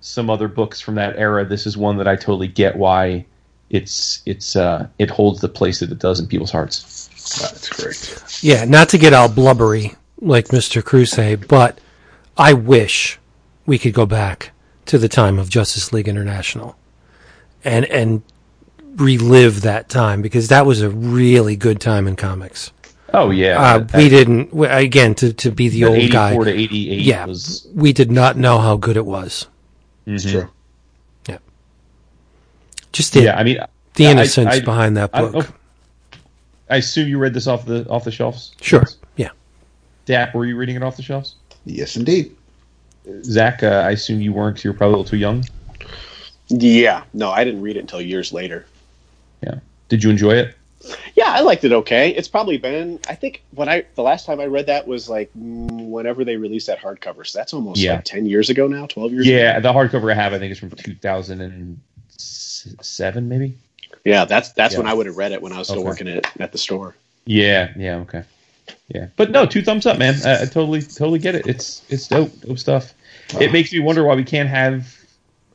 some 0.00 0.30
other 0.30 0.48
books 0.48 0.80
from 0.80 0.94
that 0.96 1.16
era, 1.16 1.44
this 1.44 1.66
is 1.66 1.76
one 1.76 1.96
that 1.96 2.06
I 2.06 2.14
totally 2.14 2.48
get 2.48 2.76
why 2.76 3.24
it's 3.70 4.22
it's 4.26 4.54
uh, 4.54 4.86
it 4.98 5.10
holds 5.10 5.40
the 5.40 5.48
place 5.48 5.80
that 5.80 5.90
it 5.90 5.98
does 5.98 6.20
in 6.20 6.26
people's 6.26 6.52
hearts. 6.52 7.08
That's 7.40 7.68
great. 7.70 8.42
Yeah, 8.42 8.64
not 8.64 8.88
to 8.90 8.98
get 8.98 9.14
all 9.14 9.28
blubbery 9.28 9.96
like 10.20 10.48
Mr. 10.48 10.84
Crusade, 10.84 11.48
but 11.48 11.80
I 12.36 12.52
wish 12.52 13.18
we 13.66 13.78
could 13.78 13.94
go 13.94 14.06
back 14.06 14.52
to 14.86 14.98
the 14.98 15.08
time 15.08 15.38
of 15.38 15.48
Justice 15.48 15.92
League 15.92 16.08
International 16.08 16.76
and 17.64 17.84
and 17.86 18.22
relive 18.96 19.62
that 19.62 19.88
time 19.88 20.22
because 20.22 20.48
that 20.48 20.66
was 20.66 20.82
a 20.82 20.90
really 20.90 21.56
good 21.56 21.80
time 21.80 22.06
in 22.06 22.16
comics. 22.16 22.72
Oh 23.12 23.30
yeah, 23.30 23.60
uh, 23.60 23.86
we 23.94 24.08
didn't 24.08 24.50
again 24.52 25.14
to 25.16 25.32
to 25.32 25.50
be 25.50 25.68
the 25.68 25.84
old 25.84 26.10
guy. 26.10 26.36
To 26.36 26.48
88 26.48 27.00
yeah, 27.00 27.26
was... 27.26 27.66
we 27.74 27.92
did 27.92 28.10
not 28.10 28.36
know 28.36 28.58
how 28.58 28.76
good 28.76 28.96
it 28.96 29.06
was. 29.06 29.46
It's 30.06 30.24
mm-hmm. 30.24 30.40
true. 30.40 30.50
Yeah. 31.28 31.38
Just 32.92 33.12
the, 33.12 33.22
yeah, 33.22 33.36
I 33.36 33.44
mean, 33.44 33.58
the 33.94 34.04
innocence 34.04 34.54
I, 34.54 34.56
I, 34.56 34.60
behind 34.60 34.96
that 34.96 35.12
book. 35.12 35.46
I, 36.70 36.74
I, 36.74 36.76
assume 36.78 37.08
you 37.08 37.18
read 37.18 37.34
this 37.34 37.46
off 37.46 37.66
the 37.66 37.88
off 37.88 38.04
the 38.04 38.12
shelves. 38.12 38.54
Sure. 38.60 38.84
Yeah. 39.16 39.30
Dap, 40.10 40.34
were 40.34 40.44
you 40.44 40.56
reading 40.56 40.74
it 40.74 40.82
off 40.82 40.96
the 40.96 41.04
shelves? 41.04 41.36
Yes, 41.64 41.94
indeed. 41.94 42.34
Zach, 43.22 43.62
uh, 43.62 43.84
I 43.86 43.92
assume 43.92 44.20
you 44.20 44.32
weren't. 44.32 44.64
You 44.64 44.72
were 44.72 44.76
probably 44.76 44.94
a 44.94 44.96
little 44.96 45.08
too 45.08 45.18
young. 45.18 45.44
Yeah. 46.48 47.04
No, 47.14 47.30
I 47.30 47.44
didn't 47.44 47.62
read 47.62 47.76
it 47.76 47.80
until 47.80 48.00
years 48.00 48.32
later. 48.32 48.66
Yeah. 49.40 49.60
Did 49.88 50.02
you 50.02 50.10
enjoy 50.10 50.32
it? 50.32 50.56
Yeah, 51.14 51.28
I 51.28 51.42
liked 51.42 51.62
it 51.62 51.70
okay. 51.70 52.10
It's 52.10 52.26
probably 52.26 52.58
been 52.58 52.98
I 53.08 53.14
think 53.14 53.44
when 53.52 53.68
I 53.68 53.84
the 53.94 54.02
last 54.02 54.26
time 54.26 54.40
I 54.40 54.46
read 54.46 54.66
that 54.66 54.88
was 54.88 55.08
like 55.08 55.30
whenever 55.36 56.24
they 56.24 56.36
released 56.36 56.66
that 56.66 56.80
hardcover. 56.80 57.24
So 57.24 57.38
that's 57.38 57.54
almost 57.54 57.80
yeah. 57.80 57.94
like 57.94 58.04
10 58.04 58.26
years 58.26 58.50
ago 58.50 58.66
now, 58.66 58.86
12 58.86 59.12
years 59.12 59.28
yeah, 59.28 59.58
ago. 59.58 59.72
the 59.72 59.78
hardcover 59.78 60.10
I 60.10 60.16
have 60.16 60.32
I 60.32 60.40
think 60.40 60.50
is 60.50 60.58
from 60.58 60.70
2007 60.70 63.28
maybe. 63.28 63.56
Yeah, 64.04 64.24
that's 64.24 64.50
that's 64.54 64.74
yeah. 64.74 64.80
when 64.80 64.88
I 64.88 64.94
would 64.94 65.06
have 65.06 65.16
read 65.16 65.30
it 65.30 65.40
when 65.40 65.52
I 65.52 65.58
was 65.58 65.68
still 65.68 65.78
okay. 65.80 65.88
working 65.88 66.08
at 66.08 66.28
at 66.40 66.50
the 66.50 66.58
store. 66.58 66.96
Yeah, 67.26 67.72
yeah, 67.76 67.98
okay. 67.98 68.24
Yeah. 68.88 69.08
But 69.16 69.30
no, 69.30 69.46
two 69.46 69.62
thumbs 69.62 69.86
up, 69.86 69.98
man. 69.98 70.14
I, 70.24 70.42
I 70.42 70.44
totally 70.46 70.82
totally 70.82 71.18
get 71.18 71.34
it. 71.34 71.46
It's 71.46 71.82
it's 71.88 72.08
dope, 72.08 72.32
dope 72.40 72.58
stuff. 72.58 72.94
It 73.40 73.52
makes 73.52 73.72
me 73.72 73.78
wonder 73.78 74.02
why 74.02 74.16
we 74.16 74.24
can't 74.24 74.48
have 74.48 75.00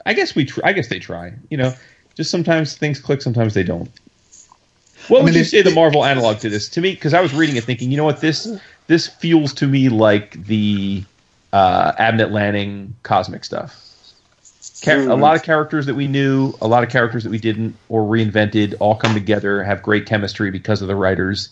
I 0.06 0.14
guess 0.14 0.36
we 0.36 0.46
tr- 0.46 0.62
I 0.64 0.74
guess 0.74 0.88
they 0.88 1.00
try, 1.00 1.34
you 1.50 1.58
know. 1.58 1.74
Just 2.16 2.32
sometimes 2.32 2.78
things 2.78 3.00
click, 3.00 3.22
sometimes 3.22 3.54
they 3.54 3.64
don't. 3.64 3.90
What 5.08 5.20
I 5.20 5.24
would 5.24 5.34
mean, 5.34 5.40
you 5.40 5.44
say 5.44 5.62
the 5.62 5.72
Marvel 5.72 6.06
analog 6.06 6.40
to 6.40 6.50
this? 6.50 6.70
To 6.70 6.82
me, 6.82 6.92
because 6.92 7.14
I 7.14 7.22
was 7.22 7.34
reading 7.34 7.56
it 7.56 7.64
thinking, 7.64 7.92
you 7.92 7.98
know 7.98 8.06
what 8.06 8.22
this 8.22 8.48
this 8.88 9.08
feels 9.08 9.54
to 9.56 9.68
me 9.68 9.90
like 9.90 10.46
the 10.46 11.04
uh, 11.52 11.92
Abnett 11.94 12.32
Lanning 12.32 12.96
cosmic 13.04 13.44
stuff. 13.44 13.82
mm. 14.62 15.10
A 15.10 15.16
lot 15.16 15.36
of 15.36 15.44
characters 15.44 15.88
that 15.88 15.96
we 15.96 16.08
knew, 16.08 16.54
a 16.62 16.68
lot 16.68 16.84
of 16.84 16.90
characters 16.90 17.24
that 17.24 17.30
we 17.30 17.40
didn't, 17.40 17.76
or 17.90 18.04
reinvented, 18.04 18.76
all 18.80 18.96
come 18.96 19.14
together, 19.14 19.64
have 19.64 19.82
great 19.82 20.06
chemistry 20.06 20.52
because 20.52 20.82
of 20.82 20.88
the 20.88 20.96
writers, 20.96 21.50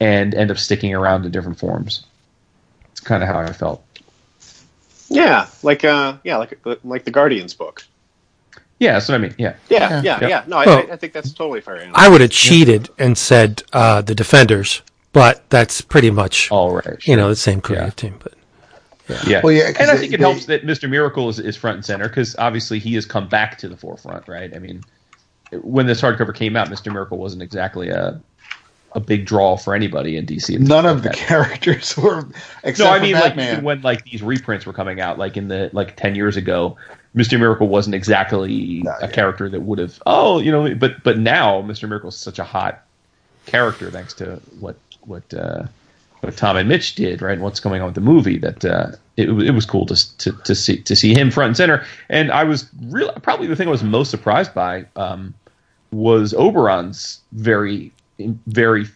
and 0.00 0.34
end 0.34 0.50
up 0.50 0.58
sticking 0.58 0.94
around 0.94 1.24
in 1.24 1.30
different 1.30 1.58
forms. 1.58 2.04
It's 2.92 3.00
kind 3.00 3.22
of 3.22 3.28
how 3.28 3.38
I 3.38 3.52
felt. 3.52 3.84
Yeah, 5.08 5.48
like 5.62 5.84
uh, 5.84 6.16
yeah, 6.24 6.38
like 6.38 6.58
like 6.82 7.04
the 7.04 7.10
Guardians 7.10 7.54
book. 7.54 7.84
Yeah, 8.78 8.94
that's 8.94 9.08
what 9.08 9.14
I 9.14 9.18
mean. 9.18 9.34
Yeah. 9.38 9.54
Yeah, 9.68 10.02
yeah, 10.02 10.20
yeah. 10.20 10.28
yeah. 10.28 10.44
No, 10.46 10.56
I, 10.56 10.66
well, 10.66 10.92
I, 10.92 10.96
think 10.96 11.12
that's 11.12 11.32
totally 11.32 11.60
fair. 11.60 11.88
I 11.94 12.08
would 12.08 12.20
have 12.20 12.30
cheated 12.30 12.88
yeah. 12.98 13.06
and 13.06 13.18
said 13.18 13.62
uh, 13.72 14.02
the 14.02 14.14
Defenders, 14.14 14.82
but 15.12 15.48
that's 15.48 15.80
pretty 15.80 16.10
much 16.10 16.50
all 16.50 16.74
right. 16.74 16.84
Sure. 16.84 17.12
You 17.12 17.16
know, 17.16 17.28
the 17.28 17.36
same 17.36 17.60
creative 17.60 17.88
yeah. 17.88 17.90
team, 17.90 18.16
but. 18.22 18.34
Yeah. 19.08 19.22
yeah. 19.26 19.40
Well, 19.44 19.52
yeah, 19.52 19.70
and 19.78 19.90
I 19.90 19.98
think 19.98 20.14
it 20.14 20.16
they, 20.16 20.22
helps 20.22 20.46
that 20.46 20.64
Mr. 20.64 20.88
Miracle 20.88 21.28
is, 21.28 21.38
is 21.38 21.56
front 21.56 21.76
and 21.76 21.84
center 21.84 22.08
because 22.08 22.34
obviously 22.36 22.78
he 22.78 22.94
has 22.94 23.04
come 23.04 23.28
back 23.28 23.58
to 23.58 23.68
the 23.68 23.76
forefront, 23.76 24.26
right? 24.28 24.54
I 24.54 24.58
mean, 24.58 24.82
when 25.52 25.86
this 25.86 26.00
hardcover 26.00 26.34
came 26.34 26.56
out, 26.56 26.68
Mr. 26.68 26.90
Miracle 26.90 27.18
wasn't 27.18 27.42
exactly 27.42 27.90
a 27.90 28.20
a 28.94 29.00
big 29.00 29.26
draw 29.26 29.56
for 29.56 29.74
anybody 29.74 30.16
in 30.16 30.24
DC. 30.26 30.58
None 30.58 30.86
of 30.86 31.02
the 31.02 31.10
characters 31.14 31.96
were. 31.96 32.28
no, 32.78 32.86
I 32.88 33.00
mean, 33.00 33.14
like 33.14 33.62
when 33.62 33.82
like 33.82 34.04
these 34.04 34.22
reprints 34.22 34.66
were 34.66 34.72
coming 34.72 35.00
out, 35.00 35.18
like 35.18 35.36
in 35.36 35.48
the 35.48 35.70
like 35.72 35.96
ten 35.96 36.14
years 36.14 36.36
ago, 36.36 36.76
Mr. 37.14 37.38
Miracle 37.38 37.68
wasn't 37.68 37.94
exactly 37.94 38.82
Not 38.82 39.02
a 39.02 39.06
yet. 39.06 39.12
character 39.12 39.48
that 39.48 39.62
would 39.62 39.78
have. 39.78 40.00
Oh, 40.06 40.38
you 40.40 40.50
know, 40.52 40.74
but 40.74 41.02
but 41.02 41.18
now 41.18 41.62
Mr. 41.62 41.88
Miracle 41.88 42.08
is 42.08 42.16
such 42.16 42.38
a 42.38 42.44
hot 42.44 42.84
character 43.46 43.90
thanks 43.90 44.14
to 44.14 44.40
what 44.60 44.76
what 45.02 45.34
uh, 45.34 45.64
what 46.20 46.36
Tom 46.36 46.56
and 46.56 46.68
Mitch 46.68 46.94
did, 46.94 47.20
right? 47.20 47.34
And 47.34 47.42
what's 47.42 47.60
going 47.60 47.80
on 47.82 47.86
with 47.86 47.94
the 47.94 48.00
movie 48.00 48.38
that 48.38 48.64
uh, 48.64 48.92
it, 49.16 49.28
it 49.28 49.50
was 49.52 49.66
cool 49.66 49.86
to, 49.86 50.16
to 50.18 50.32
to 50.44 50.54
see 50.54 50.80
to 50.82 50.96
see 50.96 51.14
him 51.14 51.30
front 51.30 51.48
and 51.48 51.56
center. 51.56 51.84
And 52.08 52.30
I 52.30 52.44
was 52.44 52.68
really 52.84 53.12
probably 53.22 53.46
the 53.48 53.56
thing 53.56 53.68
I 53.68 53.72
was 53.72 53.82
most 53.82 54.10
surprised 54.10 54.54
by 54.54 54.86
um, 54.96 55.34
was 55.90 56.32
Oberon's 56.34 57.20
very 57.32 57.92
very 58.18 58.86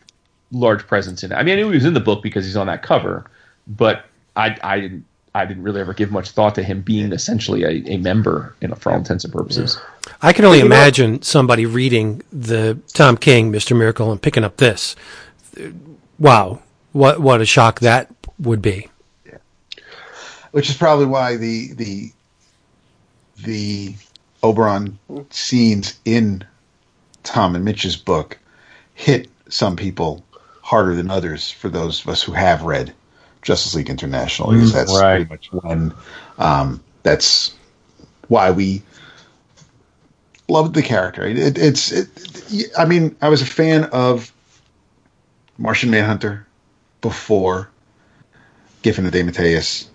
large 0.52 0.86
presence 0.86 1.22
in 1.22 1.32
it. 1.32 1.34
I 1.34 1.42
mean, 1.42 1.54
I 1.54 1.56
knew 1.62 1.68
he 1.68 1.76
was 1.76 1.84
in 1.84 1.94
the 1.94 2.00
book 2.00 2.22
because 2.22 2.44
he's 2.44 2.56
on 2.56 2.66
that 2.68 2.82
cover, 2.82 3.30
but 3.66 4.04
I 4.36 4.56
I 4.62 4.80
didn't 4.80 5.04
I 5.34 5.44
didn't 5.44 5.62
really 5.62 5.80
ever 5.80 5.94
give 5.94 6.10
much 6.10 6.30
thought 6.30 6.54
to 6.56 6.62
him 6.62 6.80
being 6.82 7.12
essentially 7.12 7.62
a, 7.64 7.94
a 7.94 7.96
member, 7.98 8.54
you 8.60 8.68
know, 8.68 8.74
for 8.74 8.92
all 8.92 8.98
intents 8.98 9.24
and 9.24 9.32
purposes. 9.32 9.78
I 10.22 10.32
can 10.32 10.44
only 10.44 10.60
imagine 10.60 11.22
somebody 11.22 11.66
reading 11.66 12.22
the 12.32 12.78
Tom 12.94 13.16
King 13.16 13.52
Mr. 13.52 13.76
Miracle 13.76 14.10
and 14.10 14.20
picking 14.20 14.44
up 14.44 14.56
this. 14.56 14.96
Wow, 16.18 16.62
what 16.92 17.20
what 17.20 17.40
a 17.40 17.46
shock 17.46 17.80
that 17.80 18.10
would 18.38 18.62
be. 18.62 18.88
which 20.52 20.70
is 20.70 20.76
probably 20.76 21.06
why 21.06 21.36
the 21.36 21.72
the 21.74 22.12
the 23.44 23.94
Oberon 24.42 24.98
scenes 25.30 25.98
in 26.04 26.44
Tom 27.22 27.54
and 27.54 27.64
Mitch's 27.64 27.96
book 27.96 28.38
hit 28.98 29.28
some 29.48 29.76
people 29.76 30.24
harder 30.62 30.94
than 30.96 31.08
others. 31.08 31.50
For 31.50 31.68
those 31.68 32.02
of 32.02 32.08
us 32.08 32.22
who 32.22 32.32
have 32.32 32.62
read 32.62 32.92
Justice 33.42 33.74
League 33.76 33.88
International, 33.88 34.50
because 34.50 34.72
that's 34.72 35.00
right. 35.00 35.26
pretty 35.26 35.30
much 35.30 35.52
when 35.64 35.94
um, 36.38 36.82
that's 37.04 37.54
why 38.26 38.50
we 38.50 38.82
loved 40.48 40.74
the 40.74 40.82
character. 40.82 41.24
It, 41.24 41.56
it's 41.56 41.92
it, 41.92 42.08
I 42.76 42.84
mean, 42.84 43.16
I 43.22 43.28
was 43.28 43.40
a 43.40 43.46
fan 43.46 43.84
of 43.84 44.32
Martian 45.58 45.90
Manhunter 45.90 46.46
before 47.00 47.70
Giffen 48.82 49.06
and 49.06 49.14
DeMatteis 49.14 49.86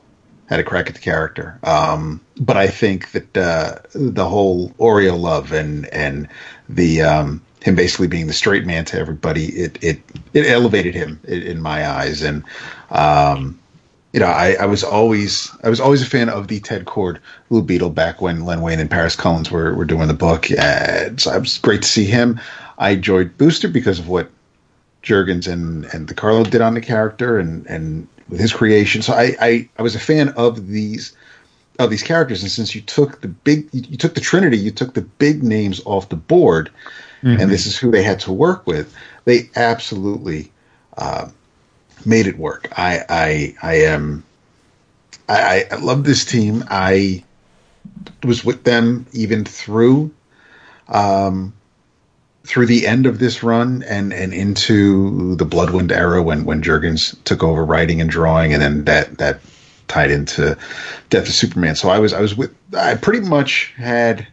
had 0.48 0.62
a 0.62 0.64
crack 0.64 0.88
at 0.88 0.94
the 0.94 1.02
character. 1.02 1.60
Um, 1.64 2.22
but 2.40 2.56
I 2.56 2.68
think 2.68 3.12
that 3.12 3.38
uh, 3.38 3.80
the 3.94 4.28
whole 4.28 4.70
Oreo 4.72 5.20
love 5.20 5.52
and 5.52 5.88
and 5.88 6.30
the 6.70 7.02
um, 7.02 7.42
him 7.64 7.76
basically 7.76 8.07
being 8.07 8.27
the 8.27 8.34
straight 8.34 8.65
man 8.65 8.84
to 8.85 8.99
everybody, 8.99 9.45
it 9.45 9.81
it 9.81 10.02
it 10.34 10.45
elevated 10.45 10.94
him 10.94 11.19
in, 11.23 11.61
my 11.61 11.90
eyes. 11.90 12.22
And 12.22 12.44
um, 12.91 13.57
you 14.11 14.19
know, 14.19 14.27
I, 14.27 14.57
I 14.60 14.65
was 14.65 14.84
always 14.84 15.49
I 15.64 15.69
was 15.69 15.80
always 15.80 16.02
a 16.02 16.06
fan 16.06 16.27
of 16.27 16.49
the 16.49 16.60
Ted 16.60 16.84
Kord 16.85 17.19
Blue 17.48 17.61
Beetle 17.61 17.91
back 17.91 18.22
when 18.22 18.44
Len 18.44 18.61
Wein 18.61 18.81
and 18.81 18.91
Paris 18.91 19.15
Cullins 19.15 19.49
were 19.49 19.73
were 19.73 19.85
doing 19.85 20.10
the 20.10 20.14
book. 20.14 20.52
And 20.52 21.22
so 21.22 21.34
it 21.34 21.40
was 21.40 21.57
great 21.57 21.81
to 21.84 21.88
see 21.88 22.06
him. 22.06 22.40
I 22.80 22.91
enjoyed 22.91 23.38
Booster 23.38 23.69
because 23.69 23.98
of 23.98 24.10
what 24.10 24.30
Jurgens 25.02 25.52
and 25.52 25.85
and 25.94 26.07
DeCarlo 26.07 26.49
did 26.49 26.60
on 26.60 26.73
the 26.73 26.81
character 26.81 27.40
and 27.40 27.65
and 27.68 28.10
with 28.27 28.41
his 28.41 28.52
creation. 28.52 29.02
So 29.02 29.14
I, 29.14 29.35
I 29.40 29.69
I 29.80 29.81
was 29.81 29.95
a 29.95 29.99
fan 29.99 30.30
of 30.30 30.68
these 30.68 31.15
of 31.80 31.90
these 31.90 32.04
characters, 32.04 32.41
and 32.44 32.52
since 32.52 32.76
you 32.76 32.82
took 32.82 33.22
the 33.22 33.28
big 33.28 33.68
you, 33.72 33.98
took 33.98 34.16
the 34.16 34.22
Trinity, 34.22 34.58
you 34.58 34.72
took 34.72 34.94
the 34.94 35.02
big 35.02 35.44
names 35.44 35.82
off 35.86 36.10
the 36.10 36.16
board, 36.16 36.70
and 37.41 37.52
this 37.52 37.66
is 37.66 37.78
who 37.78 37.91
they 37.91 38.04
had 38.04 38.20
to 38.22 38.32
work 38.32 38.68
with. 38.68 38.94
They 39.26 39.50
absolutely 39.56 40.52
uh, 40.98 41.30
made 42.06 42.28
it 42.28 42.38
work. 42.38 42.68
I 42.78 43.04
I 43.10 43.56
I 43.62 43.74
am 43.76 44.24
I, 45.28 45.66
I 45.72 45.76
love 45.78 46.04
this 46.04 46.26
team. 46.26 46.64
I 46.70 47.24
was 48.24 48.44
with 48.44 48.64
them 48.64 49.06
even 49.14 49.45
through 49.45 50.12
um, 50.90 51.54
through 52.44 52.66
the 52.66 52.86
end 52.86 53.06
of 53.06 53.20
this 53.20 53.41
run 53.41 53.84
and 53.84 54.14
and 54.14 54.34
into 54.34 55.36
the 55.36 55.45
Bloodwynd 55.45 55.91
era 55.91 56.22
when 56.22 56.45
when 56.45 56.62
Jurgens 56.62 57.16
took 57.24 57.44
over 57.44 57.64
writing 57.66 58.02
and 58.02 58.10
drawing, 58.10 58.54
and 58.54 58.62
then 58.62 58.84
that 58.86 59.18
that 59.18 59.40
tied 59.88 60.11
into 60.11 60.57
Death 61.10 61.27
of 61.27 61.34
Superman. 61.34 61.76
So 61.76 61.89
I 61.89 61.99
was 61.99 62.14
I 62.14 62.22
was 62.22 62.35
with 62.35 62.53
I 62.76 62.95
pretty 62.95 63.27
much 63.27 63.73
had 63.77 64.27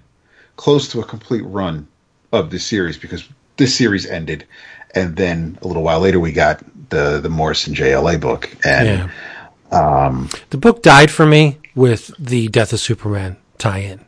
close 0.57 0.89
to 0.93 1.01
a 1.01 1.05
complete 1.05 1.43
run 1.43 1.87
of 2.33 2.51
this 2.51 2.65
series 2.65 2.97
because 2.97 3.29
this 3.57 3.75
series 3.75 4.07
ended, 4.07 4.47
and 4.95 5.17
then 5.17 5.59
a 5.63 5.67
little 5.67 5.83
while 5.83 6.01
later 6.01 6.21
we 6.21 6.33
got 6.33 6.63
the 6.91 7.21
the 7.21 7.29
Morrison 7.29 7.75
JLA 7.75 8.21
book, 8.21 8.51
and 8.65 8.87
Yeah. 8.89 9.11
Um, 9.73 10.29
the 10.51 10.59
book 10.59 10.83
died 10.83 11.13
for 11.13 11.25
me 11.25 11.59
with 11.77 12.11
the 12.19 12.49
Death 12.49 12.73
of 12.73 12.81
Superman 12.81 13.37
tie-in. 13.59 14.01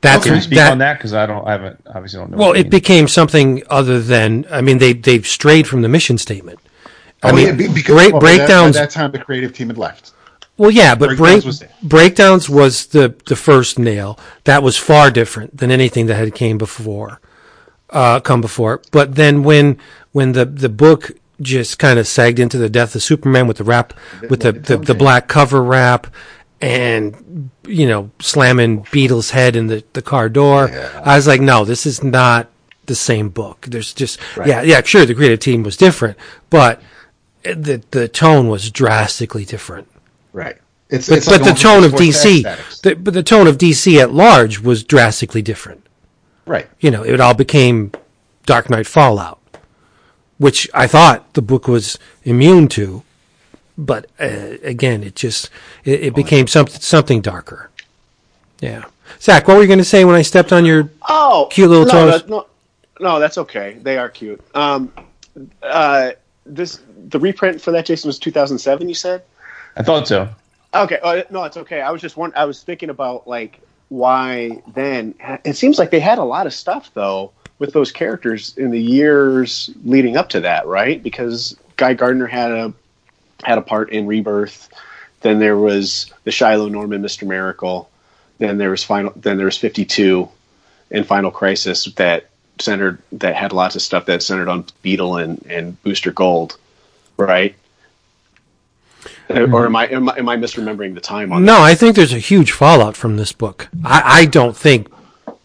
That's 0.00 0.24
Can 0.24 0.34
you 0.34 0.40
speak 0.40 0.56
that, 0.58 0.72
on 0.72 0.78
that? 0.78 0.98
Because 0.98 1.14
I 1.14 1.26
don't, 1.26 1.46
I 1.46 1.52
haven't, 1.52 1.80
obviously 1.86 2.18
don't 2.18 2.32
know. 2.32 2.36
Well, 2.38 2.50
it 2.52 2.62
mean. 2.62 2.70
became 2.70 3.06
something 3.06 3.62
other 3.70 4.00
than. 4.00 4.44
I 4.50 4.60
mean, 4.60 4.78
they 4.78 4.92
they've 4.94 5.24
strayed 5.24 5.68
from 5.68 5.82
the 5.82 5.88
mission 5.88 6.18
statement. 6.18 6.58
I 7.22 7.30
Oh, 7.30 7.34
mean, 7.36 7.46
yeah, 7.46 7.68
because 7.72 7.94
break, 7.94 8.12
well, 8.12 8.20
by 8.20 8.32
that- 8.32 8.36
breakdowns. 8.38 8.74
By 8.76 8.82
that, 8.82 8.90
time, 8.90 9.12
the 9.12 9.20
creative 9.20 9.52
team 9.52 9.68
had 9.68 9.78
left. 9.78 10.10
Well, 10.56 10.70
yeah, 10.70 10.94
but 10.94 11.16
Breakdowns 11.16 11.18
break, 11.18 11.44
was 11.44 11.64
breakdowns 11.82 12.48
was 12.48 12.86
the 12.86 13.14
the 13.26 13.36
first 13.36 13.78
nail. 13.78 14.18
That 14.44 14.62
was 14.62 14.76
far 14.76 15.10
different 15.10 15.56
than 15.56 15.70
anything 15.70 16.06
that 16.06 16.16
had 16.16 16.34
came 16.34 16.58
before, 16.58 17.20
uh, 17.90 18.20
come 18.20 18.40
before. 18.40 18.82
But 18.90 19.14
then 19.14 19.42
when 19.42 19.78
when 20.12 20.32
the 20.32 20.44
the 20.44 20.68
book 20.68 21.12
just 21.40 21.78
kind 21.78 21.98
of 21.98 22.06
sagged 22.06 22.38
into 22.38 22.58
the 22.58 22.68
death 22.68 22.94
of 22.94 23.02
Superman 23.02 23.46
with 23.46 23.56
the 23.56 23.64
wrap 23.64 23.94
with 24.28 24.40
the 24.40 24.52
the, 24.52 24.76
the 24.76 24.94
black 24.94 25.28
cover 25.28 25.62
wrap. 25.62 26.06
And 26.60 27.50
you 27.66 27.88
know, 27.88 28.12
slamming 28.20 28.86
Beetle's 28.92 29.30
head 29.30 29.56
in 29.56 29.66
the, 29.66 29.82
the 29.94 30.02
car 30.02 30.28
door. 30.28 30.70
I 31.04 31.16
was 31.16 31.26
like, 31.26 31.40
no, 31.40 31.64
this 31.64 31.86
is 31.86 32.04
not 32.04 32.50
the 32.86 32.94
same 32.94 33.30
book. 33.30 33.66
There's 33.68 33.92
just 33.92 34.20
yeah, 34.46 34.62
yeah, 34.62 34.80
sure 34.82 35.04
the 35.04 35.14
creative 35.14 35.40
team 35.40 35.64
was 35.64 35.76
different, 35.76 36.16
but 36.50 36.80
the 37.42 37.82
the 37.90 38.06
tone 38.06 38.48
was 38.48 38.70
drastically 38.70 39.44
different. 39.44 39.88
Right. 40.32 40.56
It's, 40.88 41.08
But, 41.08 41.18
it's 41.18 41.26
like 41.26 41.38
the 41.40 41.44
going 41.46 41.56
from 41.56 41.62
tone 41.62 41.84
of 41.84 41.92
DC, 41.92 42.82
the, 42.82 42.94
but 42.96 43.14
the 43.14 43.22
tone 43.22 43.46
of 43.46 43.56
DC 43.58 43.98
at 43.98 44.12
large 44.12 44.60
was 44.60 44.84
drastically 44.84 45.40
different. 45.42 45.86
right. 46.46 46.68
You 46.80 46.90
know, 46.90 47.02
it 47.02 47.20
all 47.20 47.34
became 47.34 47.92
Dark 48.44 48.68
Knight 48.68 48.86
Fallout, 48.86 49.40
which 50.38 50.68
I 50.74 50.86
thought 50.86 51.32
the 51.34 51.40
book 51.42 51.66
was 51.66 51.98
immune 52.24 52.68
to, 52.68 53.02
but 53.78 54.06
uh, 54.20 54.56
again, 54.62 55.02
it 55.02 55.14
just 55.14 55.48
it, 55.84 56.00
it 56.02 56.14
became 56.14 56.46
something 56.46 56.80
something 56.80 57.20
darker. 57.22 57.70
Yeah, 58.60 58.84
Zach, 59.20 59.48
what 59.48 59.56
were 59.56 59.62
you 59.62 59.68
going 59.68 59.78
to 59.78 59.84
say 59.84 60.04
when 60.04 60.14
I 60.14 60.22
stepped 60.22 60.52
on 60.52 60.64
your? 60.66 60.90
Oh, 61.08 61.48
Cute 61.50 61.70
little 61.70 61.86
no, 61.86 61.90
toes. 61.90 62.20
that- 62.22 62.28
no, 62.28 62.46
no, 63.00 63.18
that's 63.18 63.38
okay. 63.38 63.78
They 63.80 63.96
are 63.96 64.08
cute. 64.10 64.40
Um, 64.54 64.92
uh, 65.62 66.10
this 66.44 66.80
the 67.08 67.18
reprint 67.18 67.60
for 67.62 67.70
that 67.72 67.86
Jason 67.86 68.08
was 68.08 68.18
2007. 68.18 68.88
You 68.88 68.94
said. 68.94 69.22
I 69.76 69.82
thought 69.82 70.08
so. 70.08 70.28
Okay. 70.74 70.98
Uh, 71.02 71.22
no, 71.30 71.44
it's 71.44 71.56
okay. 71.56 71.80
I 71.80 71.90
was 71.90 72.00
just 72.00 72.16
one. 72.16 72.32
I 72.34 72.44
was 72.44 72.62
thinking 72.62 72.90
about 72.90 73.26
like 73.26 73.60
why 73.88 74.62
then. 74.74 75.14
It 75.44 75.56
seems 75.56 75.78
like 75.78 75.90
they 75.90 76.00
had 76.00 76.18
a 76.18 76.24
lot 76.24 76.46
of 76.46 76.54
stuff 76.54 76.90
though 76.94 77.32
with 77.58 77.72
those 77.72 77.92
characters 77.92 78.56
in 78.56 78.70
the 78.70 78.80
years 78.80 79.70
leading 79.84 80.16
up 80.16 80.30
to 80.30 80.40
that, 80.40 80.66
right? 80.66 81.02
Because 81.02 81.56
Guy 81.76 81.94
Gardner 81.94 82.26
had 82.26 82.50
a 82.50 82.74
had 83.42 83.58
a 83.58 83.62
part 83.62 83.90
in 83.90 84.06
Rebirth. 84.06 84.68
Then 85.20 85.38
there 85.38 85.56
was 85.56 86.12
the 86.24 86.32
Shiloh 86.32 86.68
Norman 86.68 87.02
Mister 87.02 87.26
Miracle. 87.26 87.90
Then 88.38 88.58
there 88.58 88.70
was 88.70 88.82
final. 88.82 89.12
Then 89.14 89.36
there 89.36 89.46
was 89.46 89.58
52 89.58 90.28
in 90.90 91.04
Final 91.04 91.30
Crisis 91.30 91.84
that 91.96 92.28
centered 92.58 92.98
that 93.12 93.34
had 93.34 93.52
lots 93.52 93.76
of 93.76 93.82
stuff 93.82 94.06
that 94.06 94.22
centered 94.22 94.48
on 94.48 94.64
Beetle 94.82 95.16
and 95.16 95.44
and 95.48 95.82
Booster 95.82 96.12
Gold, 96.12 96.56
right? 97.16 97.54
Or 99.30 99.66
am 99.66 99.76
I, 99.76 99.86
am 99.88 100.08
I 100.08 100.18
am 100.18 100.28
I 100.28 100.36
misremembering 100.36 100.94
the 100.94 101.00
time 101.00 101.32
on 101.32 101.44
No, 101.44 101.60
I 101.60 101.74
think 101.74 101.96
there's 101.96 102.12
a 102.12 102.18
huge 102.18 102.52
fallout 102.52 102.96
from 102.96 103.16
this 103.16 103.32
book. 103.32 103.68
I, 103.84 104.02
I 104.22 104.24
don't 104.26 104.56
think 104.56 104.88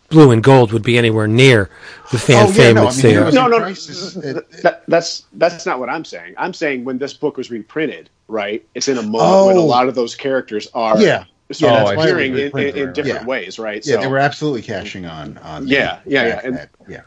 Blue 0.09 0.31
and 0.31 0.43
Gold 0.43 0.71
would 0.73 0.83
be 0.83 0.97
anywhere 0.97 1.27
near 1.27 1.69
the 2.11 2.17
fan 2.19 2.45
Oh, 2.45 2.47
yeah, 2.49 2.53
fame 2.53 2.75
no, 2.75 2.87
it's 2.87 2.99
I 2.99 3.03
mean, 3.03 3.13
there. 3.13 3.21
it 3.21 3.25
was- 3.25 3.35
No, 3.35 3.47
no, 3.47 3.59
Crisis, 3.59 4.13
th- 4.13 4.25
it- 4.25 4.51
that, 4.63 4.83
that's 4.87 5.25
that's 5.33 5.65
not 5.65 5.79
what 5.79 5.89
I'm 5.89 6.03
saying. 6.05 6.33
I'm 6.37 6.53
saying 6.53 6.83
when 6.85 6.97
this 6.97 7.13
book 7.13 7.37
was 7.37 7.49
reprinted, 7.51 8.09
right? 8.27 8.65
It's 8.75 8.87
in 8.87 8.97
a 8.97 9.03
moment 9.03 9.47
when 9.47 9.57
a 9.57 9.59
Oh. 9.59 9.65
lot 9.65 9.87
of 9.87 9.95
those 9.95 10.15
characters 10.15 10.67
are 10.73 10.99
Yeah. 10.99 11.25
so 11.51 11.67
Yeah, 11.67 11.73
that's 11.73 11.85
why 11.85 11.93
it 11.93 11.97
was 11.97 12.05
appearing 12.05 12.33
in, 12.33 12.39
in, 12.39 12.77
in 12.87 12.93
different 12.93 13.17
right. 13.19 13.25
ways, 13.25 13.59
right? 13.59 13.85
Yeah, 13.85 13.95
so, 13.95 14.01
they 14.01 14.07
were 14.07 14.17
absolutely 14.19 14.61
cashing 14.63 15.05
on 15.05 15.37
on. 15.39 15.65
the- 15.65 15.71
Yeah, 15.71 15.99
yeah, 16.05 16.27
yeah, 16.27 16.41
and- 16.43 16.55
that- 16.57 16.69
yeah. 16.89 17.01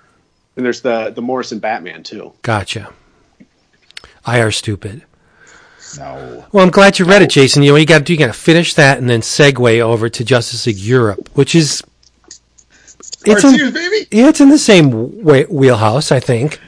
and 0.57 0.65
there's 0.65 0.81
the 0.83 1.11
the 1.15 1.23
Morrison 1.23 1.59
Batman 1.59 2.03
too. 2.03 2.33
Gotcha. 2.43 2.91
I 4.27 4.41
are 4.41 4.51
stupid. 4.51 5.03
No. 5.99 6.45
Well, 6.53 6.65
I'm 6.65 6.71
glad 6.71 6.99
you 6.99 7.05
read 7.05 7.23
it, 7.23 7.31
Jason. 7.31 7.63
You 7.63 7.73
know, 7.73 7.77
you 7.77 7.87
got 7.87 8.07
to 8.07 8.13
you 8.13 8.19
got 8.19 8.27
to 8.29 8.33
finish 8.33 8.75
that 8.75 8.99
and 8.99 9.09
then 9.09 9.21
segue 9.21 9.81
over 9.81 10.09
to 10.09 10.25
Justice 10.25 10.67
League 10.67 10.77
Europe, 10.79 11.29
which 11.35 11.55
is 11.55 11.83
it's 13.27 13.45
in, 13.45 13.73
baby. 13.73 14.07
yeah, 14.11 14.29
it's 14.29 14.41
in 14.41 14.49
the 14.49 14.59
same 14.59 14.91
whe- 14.91 15.47
wheelhouse, 15.51 16.11
I 16.13 16.21
think. 16.21 16.61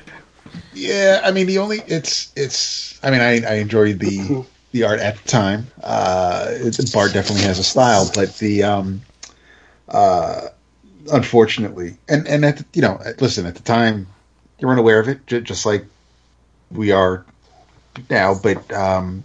Yeah, 0.75 1.21
I 1.25 1.31
mean 1.31 1.47
the 1.47 1.59
only 1.59 1.83
it's 1.87 2.33
it's. 2.37 2.99
I 3.05 3.11
mean, 3.11 3.21
I 3.21 3.43
I 3.47 3.55
enjoyed 3.55 3.99
the 3.99 4.45
the 4.73 4.85
art 4.85 5.01
at 5.01 5.17
the 5.19 5.29
time. 5.29 5.67
Uh, 5.83 6.55
Bart 6.93 7.13
definitely 7.13 7.45
has 7.45 7.59
a 7.59 7.65
style, 7.65 8.11
but 8.15 8.37
the 8.39 8.63
um, 8.63 9.03
uh, 9.89 10.49
unfortunately, 11.13 11.97
and 12.09 12.27
and 12.27 12.45
at 12.45 12.59
the, 12.59 12.65
you 12.75 12.83
know, 12.83 13.01
listen, 13.21 13.47
at 13.47 13.55
the 13.55 13.63
time 13.63 14.07
you 14.59 14.67
weren't 14.67 14.81
aware 14.81 14.99
of 15.01 15.09
it, 15.09 15.27
j- 15.27 15.41
just 15.41 15.67
like 15.67 15.85
we 16.71 16.91
are 16.91 17.25
now. 18.11 18.35
But 18.35 18.73
um, 18.73 19.25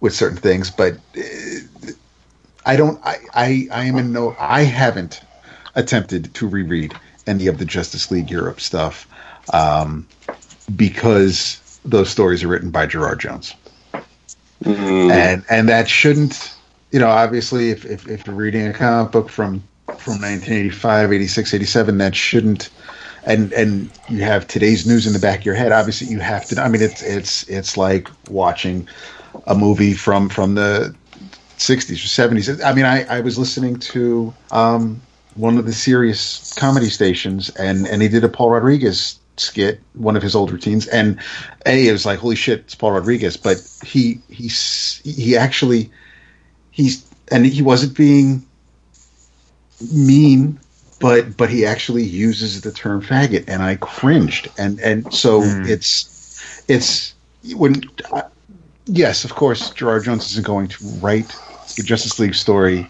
with 0.00 0.14
certain 0.14 0.38
things, 0.38 0.70
but 0.70 0.94
uh, 1.16 1.90
I 2.66 2.76
don't. 2.76 3.00
I, 3.04 3.16
I 3.34 3.68
I 3.72 3.84
am 3.84 3.96
in 3.96 4.12
no. 4.12 4.36
I 4.38 4.62
haven't 4.62 5.20
attempted 5.74 6.32
to 6.34 6.48
reread 6.48 6.94
any 7.26 7.46
of 7.46 7.58
the 7.58 7.64
Justice 7.64 8.10
League 8.10 8.30
Europe 8.30 8.60
stuff 8.60 9.06
um, 9.52 10.06
because 10.74 11.60
those 11.84 12.10
stories 12.10 12.42
are 12.42 12.48
written 12.48 12.70
by 12.70 12.86
Gerard 12.86 13.20
Jones, 13.20 13.54
and 14.64 15.44
and 15.48 15.68
that 15.68 15.88
shouldn't. 15.88 16.54
You 16.90 16.98
know, 16.98 17.08
obviously, 17.08 17.70
if, 17.70 17.84
if 17.84 18.08
if 18.08 18.26
you're 18.26 18.34
reading 18.34 18.66
a 18.66 18.72
comic 18.72 19.12
book 19.12 19.28
from 19.28 19.62
from 19.86 20.14
1985, 20.14 21.12
86, 21.12 21.54
87, 21.54 21.98
that 21.98 22.14
shouldn't. 22.14 22.70
And 23.24 23.52
and 23.52 23.90
you 24.08 24.22
have 24.22 24.46
today's 24.46 24.86
news 24.86 25.06
in 25.06 25.12
the 25.12 25.18
back 25.18 25.40
of 25.40 25.44
your 25.46 25.54
head. 25.54 25.72
Obviously, 25.72 26.08
you 26.08 26.20
have 26.20 26.46
to. 26.46 26.60
I 26.60 26.68
mean, 26.68 26.82
it's 26.82 27.02
it's 27.02 27.48
it's 27.48 27.76
like 27.76 28.08
watching 28.28 28.88
a 29.46 29.54
movie 29.54 29.92
from 29.92 30.28
from 30.28 30.54
the 30.54 30.94
60s 31.58 31.90
or 31.90 32.34
70s. 32.34 32.64
I 32.64 32.72
mean, 32.72 32.84
I, 32.86 33.04
I 33.04 33.20
was 33.20 33.38
listening 33.38 33.78
to 33.80 34.32
um, 34.50 35.00
one 35.34 35.58
of 35.58 35.66
the 35.66 35.72
Sirius 35.72 36.54
comedy 36.54 36.88
stations, 36.88 37.50
and 37.50 37.86
and 37.86 38.00
he 38.02 38.08
did 38.08 38.24
a 38.24 38.28
Paul 38.28 38.50
Rodriguez 38.50 39.18
skit, 39.36 39.80
one 39.94 40.16
of 40.16 40.22
his 40.22 40.34
old 40.34 40.50
routines, 40.50 40.86
and 40.88 41.20
a 41.66 41.88
it 41.88 41.92
was 41.92 42.06
like 42.06 42.18
holy 42.18 42.36
shit, 42.36 42.60
it's 42.60 42.74
Paul 42.74 42.92
Rodriguez, 42.92 43.36
but 43.36 43.62
he 43.84 44.20
he's 44.28 45.00
he 45.04 45.36
actually 45.36 45.90
he's 46.70 47.06
and 47.30 47.46
he 47.46 47.62
wasn't 47.62 47.96
being 47.96 48.44
mean 49.92 50.58
but 51.00 51.36
but 51.36 51.50
he 51.50 51.66
actually 51.66 52.04
uses 52.04 52.60
the 52.60 52.70
term 52.70 53.02
faggot 53.02 53.44
and 53.48 53.62
i 53.62 53.74
cringed. 53.76 54.48
And 54.56 54.78
and 54.80 55.12
so 55.12 55.42
it's 55.42 56.64
it's 56.68 57.14
when 57.56 57.82
uh, 58.12 58.22
yes 58.86 59.24
of 59.24 59.34
course 59.34 59.70
gerard 59.70 60.04
jones 60.04 60.30
isn't 60.30 60.46
going 60.46 60.68
to 60.68 60.84
write 61.00 61.36
a 61.78 61.82
justice 61.82 62.18
league 62.20 62.34
story 62.34 62.86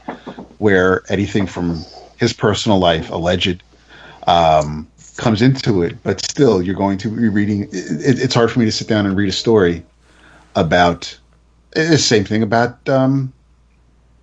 where 0.59 1.03
anything 1.09 1.47
from 1.47 1.87
his 2.19 2.32
personal 2.32 2.78
life 2.78 3.11
alleged 3.11 3.62
um, 4.27 4.87
comes 5.16 5.41
into 5.41 5.82
it 5.82 5.97
but 6.03 6.20
still 6.20 6.61
you're 6.61 6.74
going 6.74 6.99
to 6.99 7.09
be 7.09 7.28
reading 7.28 7.62
it, 7.73 8.19
it's 8.20 8.35
hard 8.35 8.51
for 8.51 8.59
me 8.59 8.65
to 8.65 8.73
sit 8.73 8.89
down 8.89 9.07
and 9.07 9.16
read 9.16 9.28
a 9.28 9.32
story 9.32 9.82
about 10.57 11.16
the 11.73 11.97
same 11.99 12.24
thing 12.24 12.43
about 12.43 12.87
um, 12.89 13.32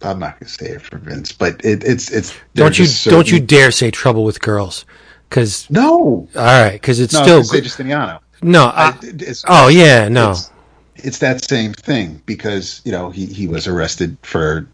I'm 0.01 0.19
not 0.19 0.39
going 0.39 0.47
to 0.47 0.53
say 0.53 0.67
it 0.67 0.81
for 0.81 0.97
Vince, 0.97 1.31
but 1.31 1.63
it, 1.65 1.83
it's 1.83 2.11
it's. 2.11 2.33
Don't 2.53 2.77
you 2.77 2.85
there's 2.85 3.07
a 3.07 3.09
don't 3.09 3.31
you 3.31 3.39
dare 3.39 3.71
say 3.71 3.89
trouble 3.91 4.23
with 4.23 4.39
girls, 4.41 4.85
because 5.29 5.69
No, 5.69 6.27
all 6.35 6.43
right, 6.63 6.73
because 6.73 6.99
it's 6.99 7.13
no. 7.13 7.23
still 7.23 7.43
Still, 7.43 7.61
say 7.63 7.67
Justiniano. 7.83 8.19
no. 8.41 8.65
I, 8.65 8.89
I, 8.89 8.97
it's, 9.01 9.43
oh 9.47 9.67
yeah, 9.69 10.07
no. 10.09 10.31
It's, 10.31 10.51
it's 10.99 11.17
that 11.19 11.43
same 11.43 11.73
thing 11.73 12.21
because 12.25 12.81
you 12.83 12.91
know 12.91 13.09
he, 13.11 13.25
he 13.27 13.47
was 13.47 13.67
arrested 13.67 14.17
for 14.23 14.67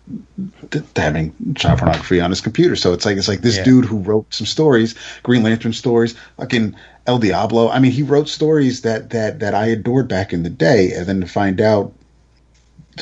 d- 0.70 0.82
having 0.96 1.34
child 1.56 1.80
pornography 1.80 2.22
on 2.22 2.30
his 2.30 2.40
computer. 2.42 2.76
So 2.76 2.94
it's 2.94 3.06
like 3.06 3.18
it's 3.18 3.28
like 3.28 3.42
this 3.42 3.58
Yeah. 3.58 3.64
dude 3.66 3.86
who 3.86 3.98
wrote 4.00 4.34
some 4.34 4.48
stories, 4.48 4.96
Green 5.24 5.44
Lantern 5.44 5.74
stories, 5.74 6.16
fucking 6.38 6.76
El 7.08 7.20
Diablo. 7.20 7.70
I 7.70 7.80
mean, 7.80 7.92
he 7.92 8.04
wrote 8.04 8.30
stories 8.30 8.82
that 8.82 9.10
that 9.12 9.40
that 9.40 9.54
I 9.54 9.68
adored 9.68 10.08
back 10.08 10.32
in 10.34 10.44
the 10.44 10.50
day, 10.50 10.92
and 10.94 11.06
then 11.08 11.22
to 11.22 11.28
find 11.28 11.60
out 11.62 11.94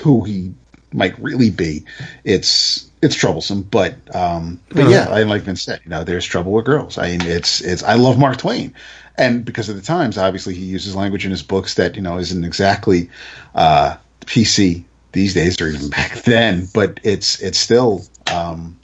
who 0.03 0.23
he 0.23 0.53
might 0.93 1.17
really 1.19 1.49
be, 1.49 1.85
it's 2.23 2.89
it's 3.01 3.15
troublesome. 3.15 3.63
But 3.63 3.95
um, 4.15 4.59
but 4.69 4.89
yeah, 4.89 5.07
I 5.09 5.23
like 5.23 5.43
Vince 5.43 5.63
said, 5.63 5.81
you 5.83 5.89
know, 5.89 6.03
there's 6.03 6.25
trouble 6.25 6.51
with 6.51 6.65
girls. 6.65 6.97
I 6.97 7.11
mean, 7.11 7.21
it's 7.21 7.61
it's 7.61 7.83
I 7.83 7.95
love 7.95 8.19
Mark 8.19 8.37
Twain, 8.37 8.73
and 9.17 9.43
because 9.43 9.69
of 9.69 9.75
the 9.75 9.81
times, 9.81 10.17
obviously 10.17 10.53
he 10.53 10.65
uses 10.65 10.95
language 10.95 11.25
in 11.25 11.31
his 11.31 11.43
books 11.43 11.75
that 11.75 11.95
you 11.95 12.01
know 12.01 12.17
isn't 12.17 12.43
exactly 12.43 13.09
uh, 13.55 13.97
PC 14.21 14.83
these 15.11 15.33
days 15.33 15.59
or 15.61 15.67
even 15.67 15.89
back 15.91 16.23
then, 16.23 16.67
but 16.73 16.99
it's 17.03 17.39
it's 17.41 17.57
still 17.57 18.05
um, 18.31 18.79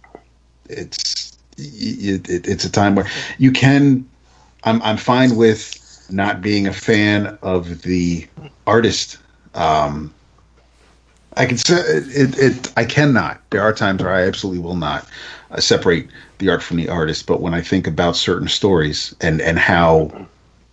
it's 0.70 1.38
it, 1.58 2.30
it, 2.30 2.48
it's 2.48 2.66
a 2.66 2.72
time 2.72 2.96
where 2.96 3.10
you 3.38 3.52
can. 3.52 4.08
I'm 4.64 4.82
I'm 4.82 4.98
fine 4.98 5.36
with 5.36 6.08
not 6.10 6.42
being 6.42 6.68
a 6.68 6.74
fan 6.74 7.38
of 7.42 7.82
the 7.84 8.28
artist. 8.66 9.18
Um, 9.54 10.14
I 11.38 11.46
can 11.46 11.58
say 11.58 11.76
it, 11.78 12.38
it. 12.38 12.74
I 12.78 12.86
cannot. 12.86 13.42
There 13.52 13.62
are 13.62 13.74
times 13.74 14.02
where 14.02 14.14
I 14.14 14.24
absolutely 14.28 14.62
will 14.62 14.76
not 14.76 15.08
uh, 15.52 15.60
separate 15.60 16.08
the 16.40 16.50
art 16.50 16.64
from 16.64 16.78
the 16.78 16.90
artist. 16.90 17.28
But 17.28 17.42
when 17.42 17.54
I 17.54 17.62
think 17.62 17.88
about 17.88 18.16
certain 18.16 18.48
stories 18.48 19.16
and 19.22 19.42
and 19.42 19.60
how 19.60 20.28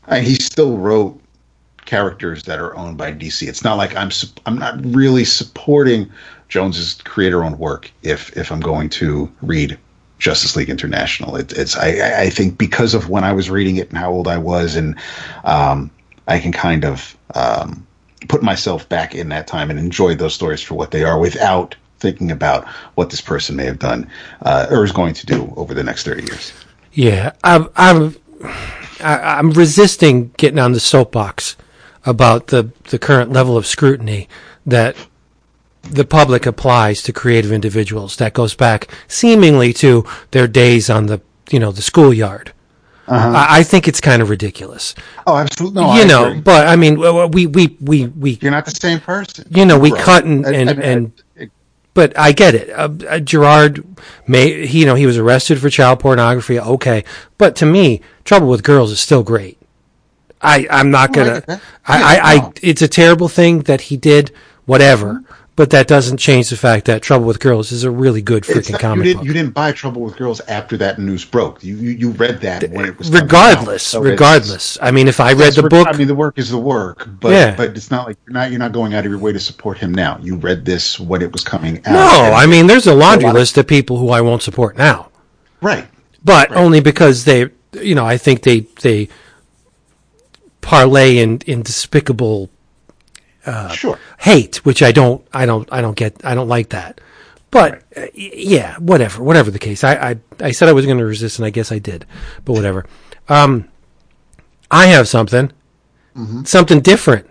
I, 0.08 0.20
he 0.20 0.34
still 0.36 0.78
wrote 0.78 1.20
characters 1.84 2.44
that 2.44 2.58
are 2.58 2.74
owned 2.76 2.96
by 2.96 3.12
DC, 3.12 3.46
it's 3.46 3.62
not 3.62 3.76
like 3.76 3.94
I'm. 3.94 4.10
I'm 4.46 4.58
not 4.58 4.82
really 4.84 5.24
supporting 5.24 6.10
Jones's 6.48 6.94
creator-owned 7.04 7.58
work 7.58 7.90
if 8.02 8.34
if 8.36 8.50
I'm 8.50 8.60
going 8.60 8.88
to 8.90 9.30
read 9.42 9.78
Justice 10.18 10.56
League 10.56 10.70
International. 10.70 11.36
It, 11.36 11.52
it's 11.52 11.76
I, 11.76 12.22
I- 12.22 12.30
think 12.30 12.56
because 12.58 12.94
of 12.94 13.10
when 13.10 13.24
I 13.24 13.32
was 13.32 13.50
reading 13.50 13.76
it 13.76 13.90
and 13.90 13.98
how 13.98 14.10
old 14.10 14.28
I 14.28 14.38
was, 14.38 14.76
and 14.76 14.96
um, 15.44 15.90
I 16.26 16.38
can 16.38 16.52
kind 16.52 16.84
of 16.84 17.16
um, 17.34 17.86
put 18.28 18.42
myself 18.42 18.88
back 18.88 19.14
in 19.14 19.28
that 19.30 19.46
time 19.46 19.70
and 19.70 19.78
enjoy 19.78 20.14
those 20.14 20.34
stories 20.34 20.62
for 20.62 20.74
what 20.74 20.90
they 20.90 21.04
are 21.04 21.18
without 21.18 21.74
thinking 21.98 22.30
about 22.30 22.66
what 22.96 23.10
this 23.10 23.20
person 23.20 23.56
may 23.56 23.64
have 23.64 23.78
done 23.78 24.10
uh, 24.42 24.66
or 24.70 24.84
is 24.84 24.92
going 24.92 25.14
to 25.14 25.26
do 25.26 25.52
over 25.56 25.74
the 25.74 25.82
next 25.82 26.04
30 26.04 26.24
years. 26.24 26.52
Yeah, 26.92 27.32
I'm 27.42 27.68
I'm 27.76 28.16
I'm 29.00 29.50
resisting 29.50 30.30
getting 30.36 30.58
on 30.58 30.72
the 30.72 30.80
soapbox 30.80 31.56
about 32.06 32.48
the 32.48 32.70
the 32.90 32.98
current 32.98 33.32
level 33.32 33.56
of 33.56 33.66
scrutiny 33.66 34.28
that 34.64 34.96
the 35.82 36.04
public 36.04 36.46
applies 36.46 37.02
to 37.02 37.12
creative 37.12 37.52
individuals. 37.52 38.16
That 38.16 38.32
goes 38.32 38.54
back 38.54 38.88
seemingly 39.08 39.72
to 39.74 40.04
their 40.30 40.46
days 40.46 40.88
on 40.88 41.06
the 41.06 41.20
you 41.50 41.58
know 41.58 41.72
the 41.72 41.82
schoolyard. 41.82 42.52
I, 43.06 43.58
I 43.58 43.62
think 43.62 43.86
it's 43.88 44.00
kind 44.00 44.22
of 44.22 44.30
ridiculous, 44.30 44.94
Oh, 45.26 45.36
absolutely. 45.36 45.82
No, 45.82 45.94
you 45.94 46.02
I 46.02 46.04
know. 46.04 46.26
agree. 46.28 46.40
But 46.40 46.66
I 46.68 46.76
mean, 46.76 46.98
we 47.30 47.46
we 47.46 47.76
we 47.80 48.06
we 48.06 48.38
you're 48.40 48.50
not 48.50 48.64
the 48.64 48.70
same 48.70 49.00
person. 49.00 49.46
You 49.50 49.66
know, 49.66 49.78
we 49.78 49.92
Right. 49.92 50.00
cut 50.02 50.24
and- 50.24 50.44
and- 50.46 50.70
I 50.70 50.74
mean, 50.74 50.82
and- 51.36 51.50
but 51.92 52.18
I 52.18 52.32
get 52.32 52.54
it. 52.56 52.70
Uh, 52.70 52.88
uh, 53.08 53.18
Gerard, 53.20 53.84
may 54.26 54.66
he, 54.66 54.80
you 54.80 54.86
know, 54.86 54.94
he 54.96 55.06
was 55.06 55.16
arrested 55.16 55.60
for 55.60 55.70
child 55.70 56.00
pornography. 56.00 56.58
Okay, 56.58 57.04
but 57.38 57.54
to 57.56 57.66
me, 57.66 58.00
Trouble 58.24 58.48
with 58.48 58.62
Girls 58.64 58.90
is 58.90 58.98
still 59.00 59.22
great. 59.22 59.58
I 60.42 60.66
I'm 60.70 60.90
not 60.90 61.12
gonna. 61.12 61.34
get 61.34 61.46
that. 61.46 61.60
I, 61.86 62.02
I, 62.18 62.32
I 62.32 62.36
no. 62.38 62.52
it's 62.62 62.82
a 62.82 62.88
terrible 62.88 63.28
thing 63.28 63.60
that 63.62 63.82
he 63.82 63.96
did. 63.96 64.32
Whatever, 64.66 65.22
but 65.56 65.70
that 65.70 65.86
doesn't 65.86 66.16
change 66.16 66.50
the 66.50 66.56
fact 66.56 66.86
that 66.86 67.00
Trouble 67.00 67.26
with 67.26 67.38
Girls 67.38 67.70
is 67.70 67.84
a 67.84 67.90
really 67.90 68.20
good 68.22 68.42
freaking 68.42 68.72
not- 68.72 68.80
comic 68.80 69.04
you, 69.06 69.12
didn't, 69.12 69.18
book. 69.18 69.26
you 69.28 69.32
didn't 69.32 69.54
buy 69.54 69.70
Trouble 69.72 70.02
with 70.02 70.16
Girls 70.16 70.40
after 70.48 70.76
that 70.78 70.98
news 70.98 71.24
broke. 71.24 71.62
You 71.62 71.76
you, 71.76 71.90
you 71.90 72.10
read 72.10 72.40
that 72.40 72.68
when 72.70 72.84
it 72.86 72.98
was 72.98 73.10
regardless, 73.10 73.94
out. 73.94 73.98
So 73.98 74.02
regardless. 74.02 74.76
I 74.82 74.90
mean, 74.90 75.06
if 75.06 75.20
I 75.20 75.32
read 75.32 75.52
the 75.54 75.62
reg- 75.62 75.70
book, 75.70 75.86
I 75.88 75.96
mean, 75.96 76.08
the 76.08 76.14
work 76.14 76.38
is 76.38 76.50
the 76.50 76.58
work, 76.58 77.08
but 77.20 77.30
Yeah. 77.32 77.54
but 77.54 77.76
it's 77.76 77.90
not 77.90 78.06
like 78.08 78.16
you're 78.26 78.34
not 78.34 78.50
you're 78.50 78.58
not 78.58 78.72
going 78.72 78.94
out 78.94 79.04
of 79.04 79.10
your 79.10 79.20
way 79.20 79.32
to 79.32 79.38
support 79.40 79.78
him 79.78 79.94
now. 79.94 80.18
You 80.20 80.36
read 80.36 80.64
this 80.64 80.98
when 80.98 81.22
it 81.22 81.30
was 81.32 81.44
coming 81.44 81.78
out. 81.86 81.92
no, 81.92 82.32
I 82.34 82.46
mean, 82.46 82.66
there's 82.66 82.86
a 82.88 82.94
laundry 82.94 83.26
lot 83.26 83.36
of- 83.36 83.40
list 83.40 83.56
of 83.58 83.66
people 83.66 83.96
who 83.98 84.10
I 84.10 84.20
won't 84.22 84.42
support 84.42 84.76
now. 84.76 85.10
right. 85.60 85.86
but 86.24 86.50
only 86.56 86.80
because 86.80 87.24
they, 87.24 87.50
you 87.80 87.94
know, 87.94 88.04
I 88.06 88.16
think 88.16 88.42
they 88.42 88.60
they 88.82 89.08
parlay 90.60 91.18
in 91.18 91.38
in 91.46 91.62
despicable 91.62 92.48
sure. 93.72 93.98
hate, 94.18 94.64
which 94.64 94.82
I 94.82 94.92
don't, 94.92 95.26
I 95.32 95.46
don't, 95.46 95.68
I 95.72 95.80
don't 95.80 95.96
get, 95.96 96.24
I 96.24 96.34
don't 96.34 96.48
like 96.48 96.70
that. 96.70 97.00
But 97.50 97.82
uh, 97.96 98.06
yeah, 98.14 98.76
whatever, 98.78 99.22
whatever 99.22 99.50
the 99.50 99.58
case. 99.60 99.84
I 99.84 99.94
I, 100.10 100.16
I 100.40 100.50
said 100.50 100.68
I 100.68 100.72
was 100.72 100.86
going 100.86 100.98
to 100.98 101.04
resist, 101.04 101.38
and 101.38 101.46
I 101.46 101.50
guess 101.50 101.70
I 101.70 101.78
did. 101.78 102.04
But 102.44 102.54
whatever. 102.54 102.84
Um, 103.28 103.68
I 104.70 104.86
have 104.86 105.06
something, 105.08 105.52
something 106.44 106.80
different, 106.80 107.28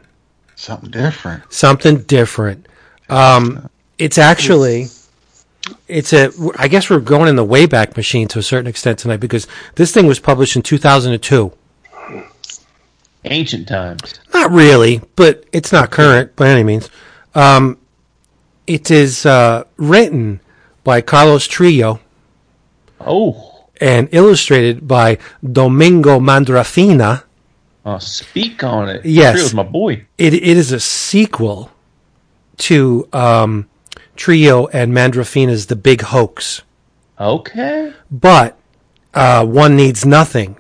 Something 0.56 0.91
different. 0.91 1.52
something 1.52 2.03
different. 2.03 2.68
Um, 3.10 3.69
it's 3.98 4.18
actually. 4.18 4.88
It's 5.88 6.14
a. 6.14 6.31
I 6.57 6.68
guess 6.68 6.90
we're 6.90 6.99
going 6.99 7.27
in 7.27 7.35
the 7.35 7.45
Wayback 7.45 7.95
Machine 7.98 8.27
to 8.30 8.40
a 8.40 8.44
certain 8.44 8.68
extent 8.68 8.99
tonight 8.99 9.19
because 9.19 9.48
this 9.76 9.91
thing 9.94 10.07
was 10.07 10.19
published 10.19 10.56
in 10.56 10.61
2002. 10.61 11.52
Ancient 13.25 13.67
times. 13.67 14.19
Not 14.33 14.51
really, 14.51 15.01
but 15.15 15.45
it's 15.53 15.71
not 15.71 15.91
current 15.91 16.35
by 16.35 16.49
any 16.49 16.63
means. 16.63 16.89
Um, 17.33 17.77
it 18.67 18.91
is 18.91 19.25
uh, 19.25 19.63
written 19.77 20.39
by 20.83 21.01
Carlos 21.01 21.47
Trillo 21.47 21.99
Oh, 22.99 23.65
and 23.81 24.07
illustrated 24.11 24.87
by 24.87 25.17
Domingo 25.49 26.19
Mandrafina. 26.19 27.23
oh 27.85 27.97
speak 27.99 28.63
on 28.63 28.89
it. 28.89 29.05
Yes. 29.05 29.37
Trillo's 29.39 29.53
my 29.53 29.63
boy. 29.63 30.05
It, 30.17 30.33
it 30.33 30.43
is 30.43 30.71
a 30.71 30.79
sequel 30.79 31.71
to 32.57 33.07
um, 33.13 33.67
Trillo 34.15 34.69
and 34.73 34.93
Mandrafina's 34.93 35.67
The 35.67 35.75
Big 35.75 36.01
Hoax, 36.01 36.61
Okay. 37.19 37.93
but 38.11 38.57
uh, 39.13 39.45
one 39.45 39.75
needs 39.75 40.05
nothing. 40.05 40.57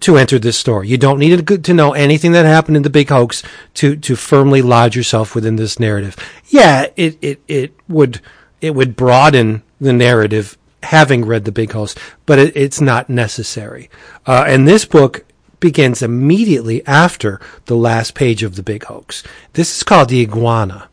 To 0.00 0.16
enter 0.16 0.38
this 0.38 0.56
story. 0.56 0.88
You 0.88 0.98
don't 0.98 1.18
need 1.18 1.46
to 1.46 1.74
know 1.74 1.92
anything 1.92 2.32
that 2.32 2.44
happened 2.44 2.76
in 2.76 2.82
the 2.82 2.90
big 2.90 3.08
hoax 3.08 3.42
to 3.74 3.96
to 3.96 4.16
firmly 4.16 4.62
lodge 4.62 4.96
yourself 4.96 5.34
within 5.34 5.56
this 5.56 5.78
narrative. 5.78 6.16
Yeah, 6.46 6.86
it 6.96 7.18
it 7.22 7.40
it 7.48 7.74
would 7.88 8.20
it 8.60 8.74
would 8.74 8.96
broaden 8.96 9.62
the 9.80 9.92
narrative 9.92 10.56
having 10.82 11.24
read 11.24 11.44
the 11.44 11.52
big 11.52 11.72
hoax, 11.72 11.94
but 12.26 12.38
it, 12.38 12.56
it's 12.56 12.80
not 12.80 13.08
necessary. 13.08 13.90
Uh, 14.26 14.44
and 14.46 14.68
this 14.68 14.84
book 14.84 15.24
begins 15.60 16.02
immediately 16.02 16.86
after 16.86 17.40
the 17.66 17.76
last 17.76 18.14
page 18.14 18.42
of 18.42 18.56
the 18.56 18.62
big 18.62 18.84
hoax. 18.84 19.22
This 19.54 19.76
is 19.76 19.82
called 19.82 20.10
the 20.10 20.20
Iguana, 20.20 20.88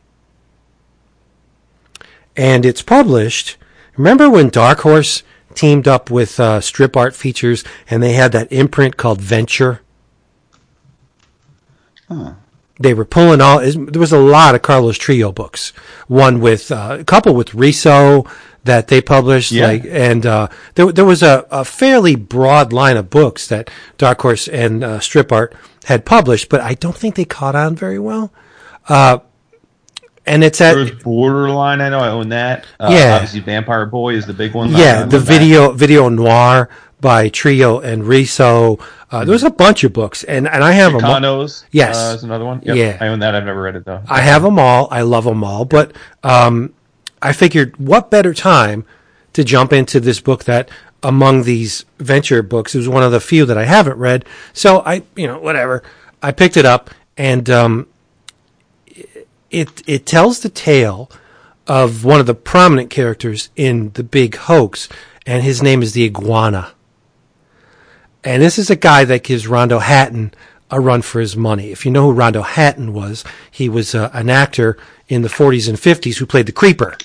and 2.37 2.65
it's 2.65 2.81
published. 2.81 3.57
Remember 3.97 4.29
when 4.29 4.49
Dark 4.49 4.79
Horse 4.79 5.23
teamed 5.55 5.87
up 5.87 6.09
with 6.09 6.39
uh, 6.39 6.61
Strip 6.61 6.95
Art 6.97 7.15
Features, 7.15 7.63
and 7.89 8.01
they 8.01 8.13
had 8.13 8.31
that 8.31 8.51
imprint 8.51 8.97
called 8.97 9.21
Venture. 9.21 9.81
They 12.79 12.93
were 12.93 13.05
pulling 13.05 13.41
all. 13.41 13.59
There 13.59 13.99
was 13.99 14.11
a 14.11 14.17
lot 14.19 14.55
of 14.55 14.61
Carlos 14.63 14.97
Trillo 14.97 15.33
books. 15.33 15.71
One 16.07 16.39
with 16.41 16.71
uh, 16.71 16.97
a 16.99 17.03
couple 17.03 17.35
with 17.35 17.49
Risso 17.51 18.27
that 18.63 18.87
they 18.89 19.01
published, 19.01 19.51
Yeah. 19.51 19.67
like, 19.67 19.85
and 19.87 20.25
uh, 20.25 20.47
there 20.75 20.91
there 20.91 21.05
was 21.05 21.23
a, 21.23 21.45
a 21.51 21.63
fairly 21.63 22.15
broad 22.15 22.73
line 22.73 22.97
of 22.97 23.09
books 23.09 23.47
that 23.47 23.69
Dark 23.97 24.21
Horse 24.21 24.47
and 24.47 24.83
uh, 24.83 24.99
Strip 24.99 25.31
Art 25.31 25.53
had 25.85 26.05
published, 26.05 26.49
but 26.49 26.59
I 26.61 26.73
don't 26.73 26.95
think 26.95 27.15
they 27.15 27.25
caught 27.25 27.55
on 27.55 27.75
very 27.75 27.99
well. 27.99 28.31
Uh, 30.27 30.31
and 30.31 30.43
it's 30.43 30.61
at 30.61 30.73
There 30.75 30.83
was 30.83 30.91
Borderline. 30.91 31.81
I 31.81 31.89
know 31.89 31.99
I 31.99 32.09
own 32.09 32.29
that. 32.29 32.65
Uh, 32.79 32.89
Yeah. 32.91 33.15
Obviously, 33.15 33.39
Vampire 33.41 33.85
Boy 33.85 34.13
is 34.15 34.25
the 34.25 34.33
big 34.33 34.53
one. 34.53 34.71
Yeah, 34.71 35.03
the 35.03 35.17
that. 35.19 35.25
video 35.25 35.71
video 35.71 36.09
noir 36.09 36.69
by 36.99 37.29
Trillo 37.29 37.83
and 37.83 38.03
Risso. 38.03 38.79
Uh, 39.11 39.25
there 39.25 39.33
was 39.33 39.43
a 39.43 39.49
bunch 39.49 39.83
of 39.83 39.91
books, 39.91 40.23
and, 40.23 40.47
and 40.47 40.63
I 40.63 40.71
have 40.71 40.93
them. 40.93 41.01
all. 41.03 41.47
Yes. 41.71 41.97
uh, 41.97 42.13
is 42.15 42.23
another 42.23 42.45
one. 42.45 42.61
Yep, 42.63 42.75
Yeah. 42.75 42.97
I 43.01 43.07
own 43.07 43.19
that. 43.19 43.35
I've 43.35 43.43
never 43.43 43.61
read 43.61 43.75
it 43.75 43.83
though. 43.85 44.01
I 44.07 44.21
have 44.21 44.41
them 44.43 44.57
all. 44.59 44.87
I 44.91 45.01
love 45.01 45.25
them 45.25 45.43
all. 45.43 45.65
But 45.65 45.91
um, 46.23 46.73
I 47.21 47.33
figured, 47.33 47.75
what 47.77 48.09
better 48.09 48.33
time 48.33 48.85
to 49.33 49.43
jump 49.43 49.73
into 49.73 49.99
this 49.99 50.19
book 50.21 50.43
that 50.45 50.69
among 51.03 51.43
these 51.43 51.83
venture 51.97 52.43
books 52.43 52.75
it 52.75 52.77
was 52.77 52.87
one 52.87 53.01
of 53.03 53.11
the 53.11 53.19
few 53.19 53.45
that 53.45 53.57
I 53.57 53.65
haven't 53.65 53.97
read. 53.97 54.23
So 54.53 54.81
I, 54.85 55.01
you 55.15 55.25
know, 55.27 55.39
whatever. 55.39 55.81
I 56.21 56.31
picked 56.31 56.55
it 56.55 56.65
up, 56.65 56.91
and 57.17 57.49
um, 57.49 57.87
it 59.51 59.83
it 59.85 60.05
tells 60.05 60.39
the 60.39 60.49
tale 60.49 61.11
of 61.67 62.03
one 62.03 62.19
of 62.19 62.25
the 62.25 62.33
prominent 62.33 62.89
characters 62.89 63.49
in 63.55 63.91
the 63.93 64.03
big 64.03 64.35
hoax, 64.35 64.89
and 65.25 65.43
his 65.43 65.61
name 65.61 65.83
is 65.83 65.93
the 65.93 66.05
Iguana. 66.05 66.73
And 68.23 68.41
this 68.41 68.57
is 68.57 68.69
a 68.69 68.75
guy 68.75 69.03
that 69.05 69.23
gives 69.23 69.47
Rondo 69.47 69.79
Hatton 69.79 70.33
a 70.69 70.79
run 70.79 71.01
for 71.01 71.19
his 71.19 71.35
money. 71.35 71.71
If 71.71 71.85
you 71.85 71.91
know 71.91 72.07
who 72.07 72.11
Rondo 72.13 72.41
Hatton 72.41 72.93
was, 72.93 73.23
he 73.49 73.67
was 73.67 73.93
uh, 73.93 74.09
an 74.13 74.29
actor 74.29 74.77
in 75.09 75.21
the 75.21 75.27
40s 75.27 75.67
and 75.67 75.77
50s 75.77 76.17
who 76.17 76.25
played 76.25 76.45
the 76.45 76.51
Creeper. 76.51 76.95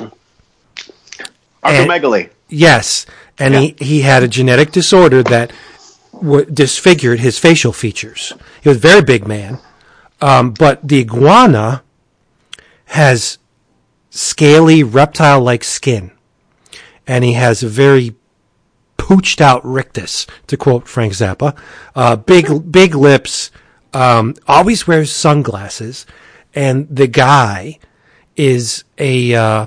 Acromegaly. 1.64 2.31
Yes, 2.48 3.06
and 3.39 3.55
he, 3.55 3.77
he 3.78 4.01
had 4.02 4.23
a 4.23 4.28
genetic 4.28 4.70
disorder 4.70 5.23
that 5.24 5.52
w- 6.12 6.44
disfigured 6.44 7.18
his 7.18 7.39
facial 7.39 7.73
features. 7.73 8.32
He 8.62 8.68
was 8.68 8.78
a 8.78 8.81
very 8.81 9.02
big 9.02 9.27
man, 9.27 9.59
um, 10.20 10.52
but 10.52 10.86
the 10.86 11.01
iguana 11.01 11.82
has 12.86 13.38
scaly 14.10 14.82
reptile-like 14.82 15.64
skin, 15.64 16.10
and 17.06 17.24
he 17.24 17.34
has 17.34 17.62
a 17.62 17.68
very 17.68 18.14
pooched 18.96 19.40
out 19.40 19.64
rictus, 19.64 20.26
to 20.46 20.56
quote 20.56 20.88
Frank 20.88 21.12
Zappa. 21.12 21.56
Uh, 21.94 22.16
big 22.16 22.72
big 22.72 22.94
lips. 22.94 23.50
Um, 23.92 24.34
always 24.46 24.86
wears 24.86 25.12
sunglasses, 25.12 26.06
and 26.54 26.88
the 26.90 27.06
guy 27.06 27.78
is 28.36 28.84
a 28.98 29.34
uh, 29.34 29.66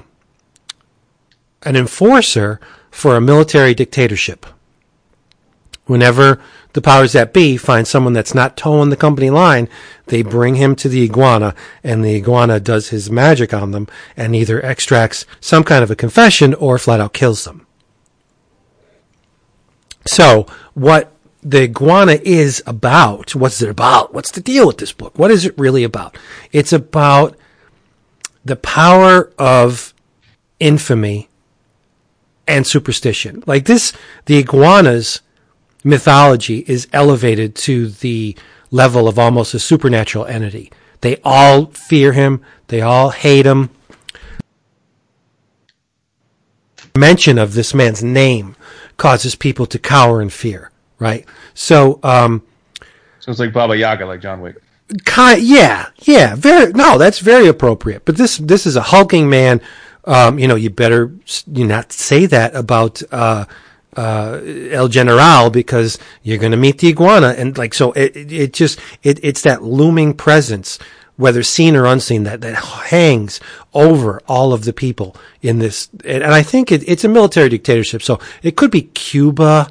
an 1.63 1.75
enforcer 1.75 2.59
for 2.91 3.15
a 3.15 3.21
military 3.21 3.73
dictatorship. 3.73 4.45
Whenever 5.85 6.41
the 6.73 6.81
powers 6.81 7.13
that 7.13 7.33
be 7.33 7.57
find 7.57 7.87
someone 7.87 8.13
that's 8.13 8.35
not 8.35 8.55
towing 8.55 8.89
the 8.89 8.95
company 8.95 9.29
line, 9.29 9.67
they 10.05 10.21
bring 10.21 10.55
him 10.55 10.75
to 10.75 10.89
the 10.89 11.03
iguana, 11.03 11.55
and 11.83 12.03
the 12.03 12.15
iguana 12.15 12.59
does 12.59 12.89
his 12.89 13.09
magic 13.09 13.53
on 13.53 13.71
them 13.71 13.87
and 14.15 14.35
either 14.35 14.63
extracts 14.63 15.25
some 15.39 15.63
kind 15.63 15.83
of 15.83 15.91
a 15.91 15.95
confession 15.95 16.53
or 16.53 16.77
flat 16.77 16.99
out 16.99 17.13
kills 17.13 17.43
them. 17.43 17.65
So, 20.05 20.45
what 20.73 21.11
the 21.41 21.63
iguana 21.63 22.19
is 22.23 22.61
about, 22.65 23.35
what's 23.35 23.61
it 23.61 23.69
about? 23.69 24.13
What's 24.13 24.31
the 24.31 24.41
deal 24.41 24.67
with 24.67 24.77
this 24.77 24.91
book? 24.91 25.17
What 25.17 25.31
is 25.31 25.45
it 25.45 25.57
really 25.57 25.83
about? 25.83 26.17
It's 26.51 26.73
about 26.73 27.37
the 28.45 28.55
power 28.55 29.31
of 29.37 29.93
infamy 30.59 31.29
and 32.47 32.65
superstition. 32.65 33.43
Like 33.45 33.65
this, 33.65 33.93
the 34.25 34.37
iguana's 34.37 35.21
mythology 35.83 36.65
is 36.67 36.87
elevated 36.93 37.55
to 37.55 37.89
the 37.89 38.35
level 38.71 39.07
of 39.07 39.17
almost 39.17 39.53
a 39.53 39.59
supernatural 39.59 40.25
entity. 40.25 40.71
They 41.01 41.17
all 41.23 41.67
fear 41.67 42.13
him. 42.13 42.41
They 42.67 42.81
all 42.81 43.09
hate 43.11 43.45
him. 43.45 43.69
Mention 46.97 47.37
of 47.37 47.53
this 47.53 47.73
man's 47.73 48.03
name 48.03 48.55
causes 48.97 49.35
people 49.35 49.65
to 49.67 49.79
cower 49.79 50.21
in 50.21 50.29
fear, 50.29 50.71
right? 50.97 51.25
So, 51.53 51.99
um, 52.03 52.43
So 53.19 53.31
it's 53.31 53.39
like 53.39 53.53
Baba 53.53 53.77
Yaga, 53.77 54.05
like 54.05 54.21
John 54.21 54.41
Wick. 54.41 54.57
kind 55.05 55.39
yeah 55.41 55.85
yeah 55.99 56.33
very 56.35 56.73
no 56.73 56.97
that's 56.97 57.19
very 57.19 57.45
appropriate 57.45 58.03
but 58.05 58.17
this 58.17 58.37
this 58.39 58.65
is 58.65 58.75
a 58.75 58.81
hulking 58.81 59.29
man 59.29 59.61
um 60.05 60.39
you 60.39 60.47
know 60.47 60.55
you 60.55 60.67
better 60.71 61.11
you 61.45 61.63
not 61.63 61.91
say 61.93 62.25
that 62.25 62.55
about 62.55 62.99
uh 63.11 63.45
uh 63.99 64.39
el 64.71 64.87
general 64.87 65.49
because 65.49 65.97
you're 66.23 66.37
going 66.37 66.51
to 66.51 66.57
meet 66.57 66.77
the 66.79 66.87
iguana 66.87 67.29
and 67.37 67.57
like 67.57 67.73
so 67.73 67.91
it 67.93 68.15
it, 68.15 68.53
just 68.53 68.79
it 69.03 69.19
it's 69.23 69.41
that 69.41 69.63
looming 69.63 70.13
presence 70.13 70.79
whether 71.17 71.43
seen 71.43 71.75
or 71.75 71.85
unseen 71.85 72.23
that 72.23 72.39
that 72.41 72.55
hangs 72.91 73.39
over 73.73 74.21
all 74.27 74.53
of 74.53 74.63
the 74.63 74.73
people 74.73 75.15
in 75.41 75.59
this 75.59 75.89
and, 76.05 76.23
i 76.23 76.43
think 76.43 76.71
it, 76.71 76.87
it's 76.87 77.03
a 77.03 77.09
military 77.09 77.49
dictatorship 77.49 78.01
so 78.01 78.19
it 78.41 78.55
could 78.55 78.71
be 78.71 78.83
cuba 78.83 79.67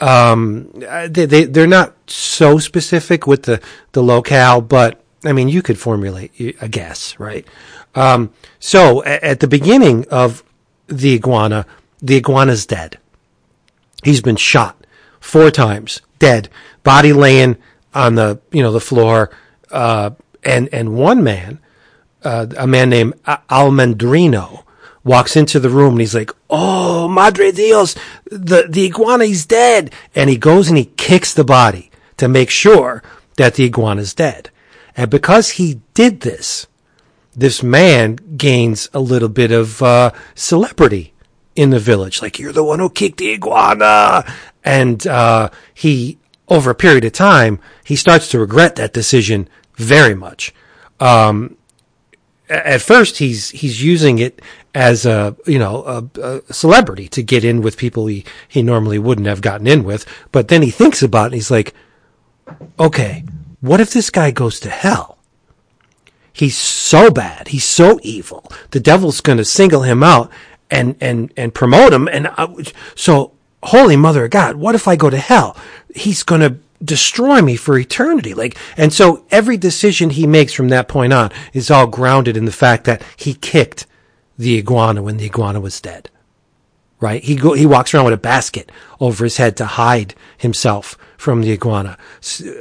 um, 0.00 0.70
they, 1.08 1.26
they 1.26 1.44
they're 1.44 1.66
not 1.66 1.94
so 2.10 2.58
specific 2.58 3.26
with 3.26 3.44
the 3.44 3.60
the 3.92 4.02
locale, 4.02 4.60
but 4.60 5.02
I 5.24 5.32
mean 5.32 5.48
you 5.48 5.62
could 5.62 5.78
formulate 5.78 6.32
a 6.60 6.68
guess, 6.68 7.18
right? 7.18 7.46
Um, 7.94 8.32
so 8.58 9.02
at 9.04 9.40
the 9.40 9.48
beginning 9.48 10.06
of 10.10 10.44
the 10.86 11.14
iguana, 11.14 11.66
the 12.00 12.16
iguana's 12.16 12.66
dead. 12.66 12.98
He's 14.06 14.20
been 14.20 14.36
shot 14.36 14.86
four 15.18 15.50
times, 15.50 16.00
dead, 16.20 16.48
body 16.84 17.12
laying 17.12 17.56
on 17.92 18.14
the 18.14 18.40
you 18.52 18.62
know 18.62 18.70
the 18.70 18.78
floor, 18.78 19.30
uh, 19.72 20.10
and 20.44 20.68
and 20.72 20.94
one 20.94 21.24
man, 21.24 21.58
uh, 22.22 22.46
a 22.56 22.68
man 22.68 22.88
named 22.90 23.14
Almendrino, 23.24 24.62
walks 25.02 25.34
into 25.34 25.58
the 25.58 25.70
room 25.70 25.94
and 25.94 26.00
he's 26.02 26.14
like, 26.14 26.30
"Oh, 26.48 27.08
Madre 27.08 27.50
Dios, 27.50 27.96
the 28.30 28.68
the 28.68 28.84
iguana 28.84 29.24
is 29.24 29.44
dead!" 29.44 29.92
And 30.14 30.30
he 30.30 30.36
goes 30.36 30.68
and 30.68 30.78
he 30.78 30.92
kicks 30.96 31.34
the 31.34 31.42
body 31.42 31.90
to 32.16 32.28
make 32.28 32.48
sure 32.48 33.02
that 33.38 33.54
the 33.54 33.64
iguana 33.64 34.02
is 34.02 34.14
dead. 34.14 34.50
And 34.96 35.10
because 35.10 35.58
he 35.58 35.80
did 35.94 36.20
this, 36.20 36.68
this 37.34 37.60
man 37.60 38.20
gains 38.36 38.88
a 38.94 39.00
little 39.00 39.28
bit 39.28 39.50
of 39.50 39.82
uh, 39.82 40.12
celebrity 40.36 41.12
in 41.56 41.70
the 41.70 41.80
village. 41.80 42.22
Like 42.22 42.38
you're 42.38 42.52
the 42.52 42.62
one 42.62 42.78
who 42.78 42.90
kicked 42.90 43.18
the 43.18 43.32
iguana, 43.32 44.24
and 44.64 45.04
uh, 45.06 45.50
he 45.74 46.18
over 46.48 46.70
a 46.70 46.74
period 46.74 47.04
of 47.04 47.12
time 47.12 47.58
he 47.82 47.96
starts 47.96 48.28
to 48.28 48.38
regret 48.38 48.76
that 48.76 48.92
decision 48.92 49.48
very 49.74 50.14
much. 50.14 50.54
Um, 51.00 51.56
at 52.48 52.80
first, 52.80 53.18
he's 53.18 53.50
he's 53.50 53.82
using 53.82 54.18
it 54.18 54.40
as 54.74 55.06
a 55.06 55.36
you 55.46 55.58
know 55.58 55.82
a, 55.84 56.20
a 56.22 56.52
celebrity 56.52 57.08
to 57.08 57.22
get 57.22 57.44
in 57.44 57.62
with 57.62 57.76
people 57.76 58.06
he 58.06 58.24
he 58.46 58.62
normally 58.62 58.98
wouldn't 58.98 59.26
have 59.26 59.40
gotten 59.40 59.66
in 59.66 59.82
with. 59.82 60.06
But 60.30 60.48
then 60.48 60.62
he 60.62 60.70
thinks 60.70 61.02
about 61.02 61.24
it. 61.24 61.26
and 61.26 61.34
He's 61.34 61.50
like, 61.50 61.74
okay, 62.78 63.24
what 63.60 63.80
if 63.80 63.92
this 63.92 64.10
guy 64.10 64.30
goes 64.30 64.60
to 64.60 64.70
hell? 64.70 65.18
He's 66.32 66.56
so 66.56 67.10
bad. 67.10 67.48
He's 67.48 67.64
so 67.64 67.98
evil. 68.02 68.44
The 68.70 68.80
devil's 68.80 69.22
going 69.22 69.38
to 69.38 69.44
single 69.44 69.82
him 69.82 70.02
out 70.02 70.30
and 70.70 70.96
and 71.00 71.32
and 71.36 71.54
promote 71.54 71.92
him. 71.92 72.08
And 72.08 72.28
I, 72.28 72.48
so, 72.94 73.32
holy 73.62 73.96
mother 73.96 74.24
of 74.24 74.30
God, 74.30 74.56
what 74.56 74.74
if 74.74 74.88
I 74.88 74.96
go 74.96 75.10
to 75.10 75.18
hell? 75.18 75.56
He's 75.94 76.22
going 76.22 76.40
to 76.42 76.56
destroy 76.84 77.40
me 77.40 77.56
for 77.56 77.78
eternity. 77.78 78.34
Like, 78.34 78.56
and 78.76 78.92
so 78.92 79.24
every 79.30 79.56
decision 79.56 80.10
he 80.10 80.26
makes 80.26 80.52
from 80.52 80.68
that 80.68 80.88
point 80.88 81.12
on 81.12 81.30
is 81.52 81.70
all 81.70 81.86
grounded 81.86 82.36
in 82.36 82.44
the 82.44 82.52
fact 82.52 82.84
that 82.84 83.02
he 83.16 83.34
kicked 83.34 83.86
the 84.38 84.58
iguana 84.58 85.02
when 85.02 85.16
the 85.16 85.24
iguana 85.24 85.60
was 85.60 85.80
dead. 85.80 86.10
right? 87.00 87.22
He 87.22 87.36
go, 87.36 87.52
he 87.52 87.66
walks 87.66 87.94
around 87.94 88.04
with 88.04 88.14
a 88.14 88.18
basket 88.18 88.70
over 89.00 89.24
his 89.24 89.36
head 89.36 89.56
to 89.58 89.66
hide 89.66 90.14
himself 90.38 90.96
from 91.16 91.42
the 91.42 91.52
iguana. 91.52 91.98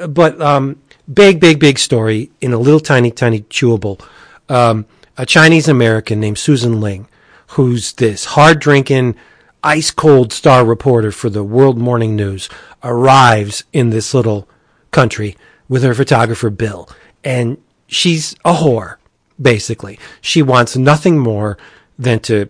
But 0.07 0.41
um, 0.41 0.81
big, 1.11 1.39
big, 1.39 1.59
big 1.59 1.79
story 1.79 2.31
in 2.41 2.53
a 2.53 2.57
little 2.57 2.79
tiny, 2.79 3.11
tiny 3.11 3.41
chewable. 3.41 4.01
Um, 4.49 4.85
a 5.17 5.25
Chinese 5.25 5.67
American 5.67 6.19
named 6.19 6.37
Susan 6.37 6.81
Ling, 6.81 7.07
who's 7.49 7.93
this 7.93 8.25
hard 8.25 8.59
drinking, 8.59 9.15
ice 9.63 9.91
cold 9.91 10.31
star 10.31 10.65
reporter 10.65 11.11
for 11.11 11.29
the 11.29 11.43
World 11.43 11.77
Morning 11.77 12.15
News, 12.15 12.49
arrives 12.83 13.63
in 13.73 13.89
this 13.89 14.13
little 14.13 14.47
country 14.91 15.35
with 15.67 15.83
her 15.83 15.93
photographer 15.93 16.49
Bill, 16.49 16.89
and 17.23 17.57
she's 17.87 18.35
a 18.45 18.53
whore. 18.53 18.97
Basically, 19.41 19.99
she 20.21 20.41
wants 20.41 20.77
nothing 20.77 21.19
more 21.19 21.57
than 21.99 22.19
to 22.21 22.49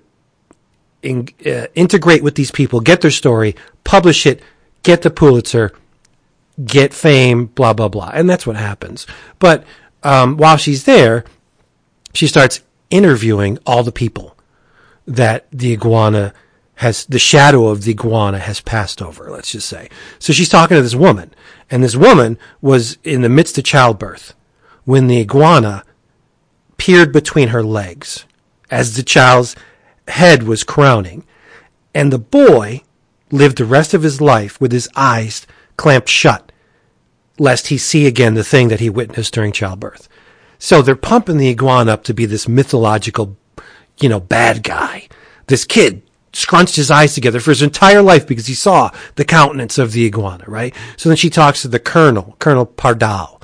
in, 1.02 1.30
uh, 1.46 1.68
integrate 1.76 2.24
with 2.24 2.36
these 2.36 2.52
people, 2.52 2.80
get 2.80 3.02
their 3.02 3.12
story, 3.12 3.56
publish 3.84 4.26
it, 4.26 4.42
get 4.84 5.02
the 5.02 5.10
Pulitzer, 5.10 5.72
get 6.64 6.94
fame, 6.94 7.48
blah 7.48 7.74
blah 7.74 7.88
blah, 7.88 8.12
and 8.14 8.30
that's 8.30 8.46
what 8.46 8.56
happens. 8.56 9.08
But 9.40 9.64
um, 10.04 10.38
while 10.38 10.58
she's 10.58 10.84
there, 10.84 11.26
she 12.14 12.28
starts 12.28 12.62
interviewing 12.90 13.58
all 13.66 13.84
the 13.84 13.92
people 13.92 14.35
that 15.06 15.48
the 15.52 15.74
iguana 15.74 16.34
has, 16.76 17.06
the 17.06 17.20
shadow 17.20 17.68
of 17.68 17.84
the 17.84 17.92
iguana 17.92 18.40
has 18.40 18.62
passed 18.62 19.02
over. 19.02 19.30
Let's 19.30 19.52
just 19.52 19.70
say. 19.70 19.90
So 20.20 20.34
she's 20.34 20.50
talking 20.50 20.76
to 20.76 20.82
this 20.82 20.96
woman, 20.96 21.34
and 21.70 21.84
this 21.84 21.96
woman 21.96 22.38
was 22.62 22.98
in 23.04 23.22
the 23.22 23.30
midst 23.30 23.58
of 23.58 23.64
childbirth 23.64 24.34
when 24.84 25.08
the 25.08 25.20
iguana 25.20 25.84
peered 26.78 27.12
between 27.12 27.50
her 27.50 27.64
legs 27.64 28.26
as 28.70 28.96
the 28.96 29.04
child's 29.04 29.56
head 30.08 30.44
was 30.44 30.64
crowning. 30.64 31.26
And 31.94 32.12
the 32.12 32.20
boy 32.20 32.82
lived 33.32 33.58
the 33.58 33.66
rest 33.66 33.94
of 33.94 34.04
his 34.04 34.22
life 34.22 34.60
with 34.60 34.72
his 34.72 34.90
eyes 34.96 35.48
clamped 35.78 36.10
shut, 36.10 36.52
lest 37.40 37.68
he 37.68 37.78
see 37.78 38.06
again 38.06 38.34
the 38.34 38.44
thing 38.44 38.68
that 38.68 38.80
he 38.80 38.90
witnessed 38.90 39.34
during 39.34 39.52
childbirth. 39.52 40.08
So 40.60 40.82
they're 40.82 40.96
pumping 40.96 41.38
the 41.38 41.50
iguana 41.50 41.92
up 41.92 42.04
to 42.06 42.14
be 42.14 42.26
this 42.26 42.48
mythological, 42.48 43.38
you 44.00 44.10
know, 44.10 44.20
bad 44.20 44.64
guy. 44.64 45.08
This 45.48 45.66
kid 45.66 46.02
scrunched 46.34 46.76
his 46.76 46.92
eyes 46.92 47.14
together 47.14 47.40
for 47.40 47.52
his 47.52 47.62
entire 47.62 48.02
life 48.02 48.28
because 48.28 48.48
he 48.48 48.54
saw 48.54 48.92
the 49.16 49.26
countenance 49.26 49.78
of 49.78 49.94
the 49.94 50.06
iguana, 50.06 50.44
right? 50.48 50.76
So 50.98 51.10
then 51.10 51.16
she 51.18 51.30
talks 51.30 51.62
to 51.62 51.68
the 51.68 51.80
colonel, 51.80 52.36
Colonel 52.40 52.66
Pardal, 52.66 53.42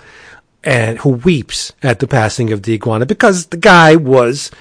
and 0.63 0.99
who 0.99 1.09
weeps 1.09 1.71
at 1.81 1.99
the 1.99 2.07
passing 2.07 2.51
of 2.51 2.63
the 2.63 2.73
iguana 2.73 3.05
because 3.05 3.47
the 3.47 3.57
guy 3.57 3.95
was 3.95 4.51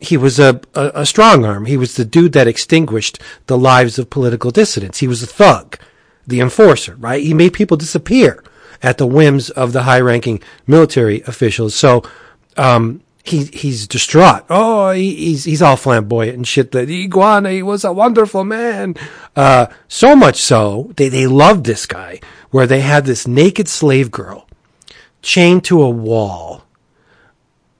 he 0.00 0.16
was 0.16 0.38
a, 0.38 0.60
a, 0.74 0.90
a 0.94 1.06
strong 1.06 1.44
arm. 1.44 1.66
He 1.66 1.76
was 1.76 1.94
the 1.94 2.06
dude 2.06 2.32
that 2.32 2.48
extinguished 2.48 3.20
the 3.46 3.58
lives 3.58 3.98
of 3.98 4.08
political 4.08 4.50
dissidents. 4.50 4.98
He 4.98 5.06
was 5.06 5.22
a 5.22 5.26
thug, 5.26 5.78
the 6.26 6.40
enforcer, 6.40 6.96
right? 6.96 7.22
He 7.22 7.34
made 7.34 7.52
people 7.52 7.76
disappear 7.76 8.42
at 8.82 8.96
the 8.96 9.06
whims 9.06 9.50
of 9.50 9.74
the 9.74 9.82
high 9.82 10.00
ranking 10.00 10.42
military 10.66 11.20
officials. 11.26 11.74
So, 11.74 12.02
um, 12.56 13.02
he, 13.30 13.44
he's 13.44 13.86
distraught. 13.86 14.44
Oh, 14.50 14.90
he, 14.90 15.14
he's, 15.14 15.44
he's 15.44 15.62
all 15.62 15.76
flamboyant 15.76 16.36
and 16.36 16.46
shit. 16.46 16.72
The 16.72 17.04
iguana, 17.04 17.50
he 17.50 17.62
was 17.62 17.84
a 17.84 17.92
wonderful 17.92 18.44
man. 18.44 18.94
Uh, 19.34 19.66
so 19.88 20.14
much 20.14 20.40
so, 20.40 20.92
they, 20.96 21.08
they 21.08 21.26
loved 21.26 21.64
this 21.64 21.86
guy 21.86 22.20
where 22.50 22.66
they 22.66 22.80
had 22.80 23.06
this 23.06 23.26
naked 23.26 23.68
slave 23.68 24.10
girl 24.10 24.46
chained 25.22 25.64
to 25.64 25.82
a 25.82 25.90
wall 25.90 26.64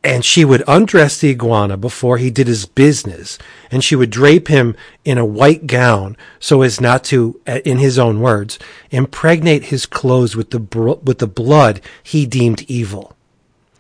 and 0.03 0.25
she 0.25 0.45
would 0.45 0.63
undress 0.67 1.19
the 1.19 1.31
iguana 1.31 1.77
before 1.77 2.19
he 2.19 2.31
did 2.31 2.47
his 2.47 2.67
business 2.67 3.39
and 3.71 3.85
she 3.85 3.97
would 3.97 4.11
drape 4.11 4.49
him 4.49 4.75
in 5.05 5.19
a 5.19 5.25
white 5.25 5.67
gown 5.67 6.17
so 6.39 6.63
as 6.63 6.81
not 6.81 7.05
to 7.05 7.41
uh, 7.47 7.61
in 7.65 7.79
his 7.79 7.99
own 7.99 8.21
words 8.21 8.59
impregnate 8.91 9.65
his 9.65 9.87
clothes 9.87 10.37
with 10.37 10.51
the 10.51 10.61
br- 10.61 11.01
with 11.03 11.19
the 11.19 11.27
blood 11.27 11.81
he 12.03 12.27
deemed 12.27 12.63
evil 12.63 13.17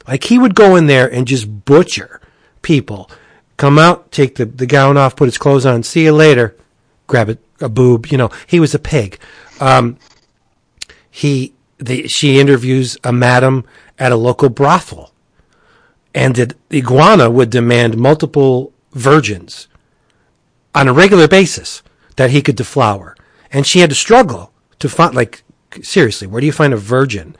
like 0.06 0.24
he 0.24 0.38
would 0.38 0.54
go 0.54 0.76
in 0.76 0.86
there 0.86 1.12
and 1.12 1.26
just 1.26 1.64
butcher 1.64 2.20
people. 2.62 3.10
Come 3.56 3.78
out 3.78 4.10
take 4.10 4.36
the, 4.36 4.46
the 4.46 4.66
gown 4.66 4.96
off 4.96 5.16
put 5.16 5.26
his 5.26 5.38
clothes 5.38 5.66
on 5.66 5.82
see 5.82 6.04
you 6.04 6.12
later. 6.12 6.56
Grab 7.06 7.28
a, 7.30 7.38
a 7.60 7.68
boob 7.68 8.06
you 8.06 8.18
know. 8.18 8.30
He 8.46 8.60
was 8.60 8.74
a 8.74 8.78
pig. 8.78 9.18
Um, 9.60 9.98
he 11.10 11.54
the, 11.80 12.06
she 12.06 12.38
interviews 12.38 12.96
a 13.02 13.12
madam 13.12 13.64
at 13.98 14.12
a 14.12 14.16
local 14.16 14.48
brothel. 14.48 15.12
And 16.14 16.34
the 16.34 16.54
iguana 16.72 17.30
would 17.30 17.50
demand 17.50 17.96
multiple 17.96 18.72
virgins 18.92 19.68
on 20.74 20.88
a 20.88 20.92
regular 20.92 21.28
basis 21.28 21.82
that 22.16 22.30
he 22.30 22.42
could 22.42 22.56
deflower. 22.56 23.16
And 23.52 23.66
she 23.66 23.80
had 23.80 23.90
to 23.90 23.96
struggle 23.96 24.52
to 24.78 24.88
find, 24.88 25.14
like, 25.14 25.42
seriously, 25.82 26.26
where 26.26 26.40
do 26.40 26.46
you 26.46 26.52
find 26.52 26.72
a 26.72 26.78
virgin 26.78 27.36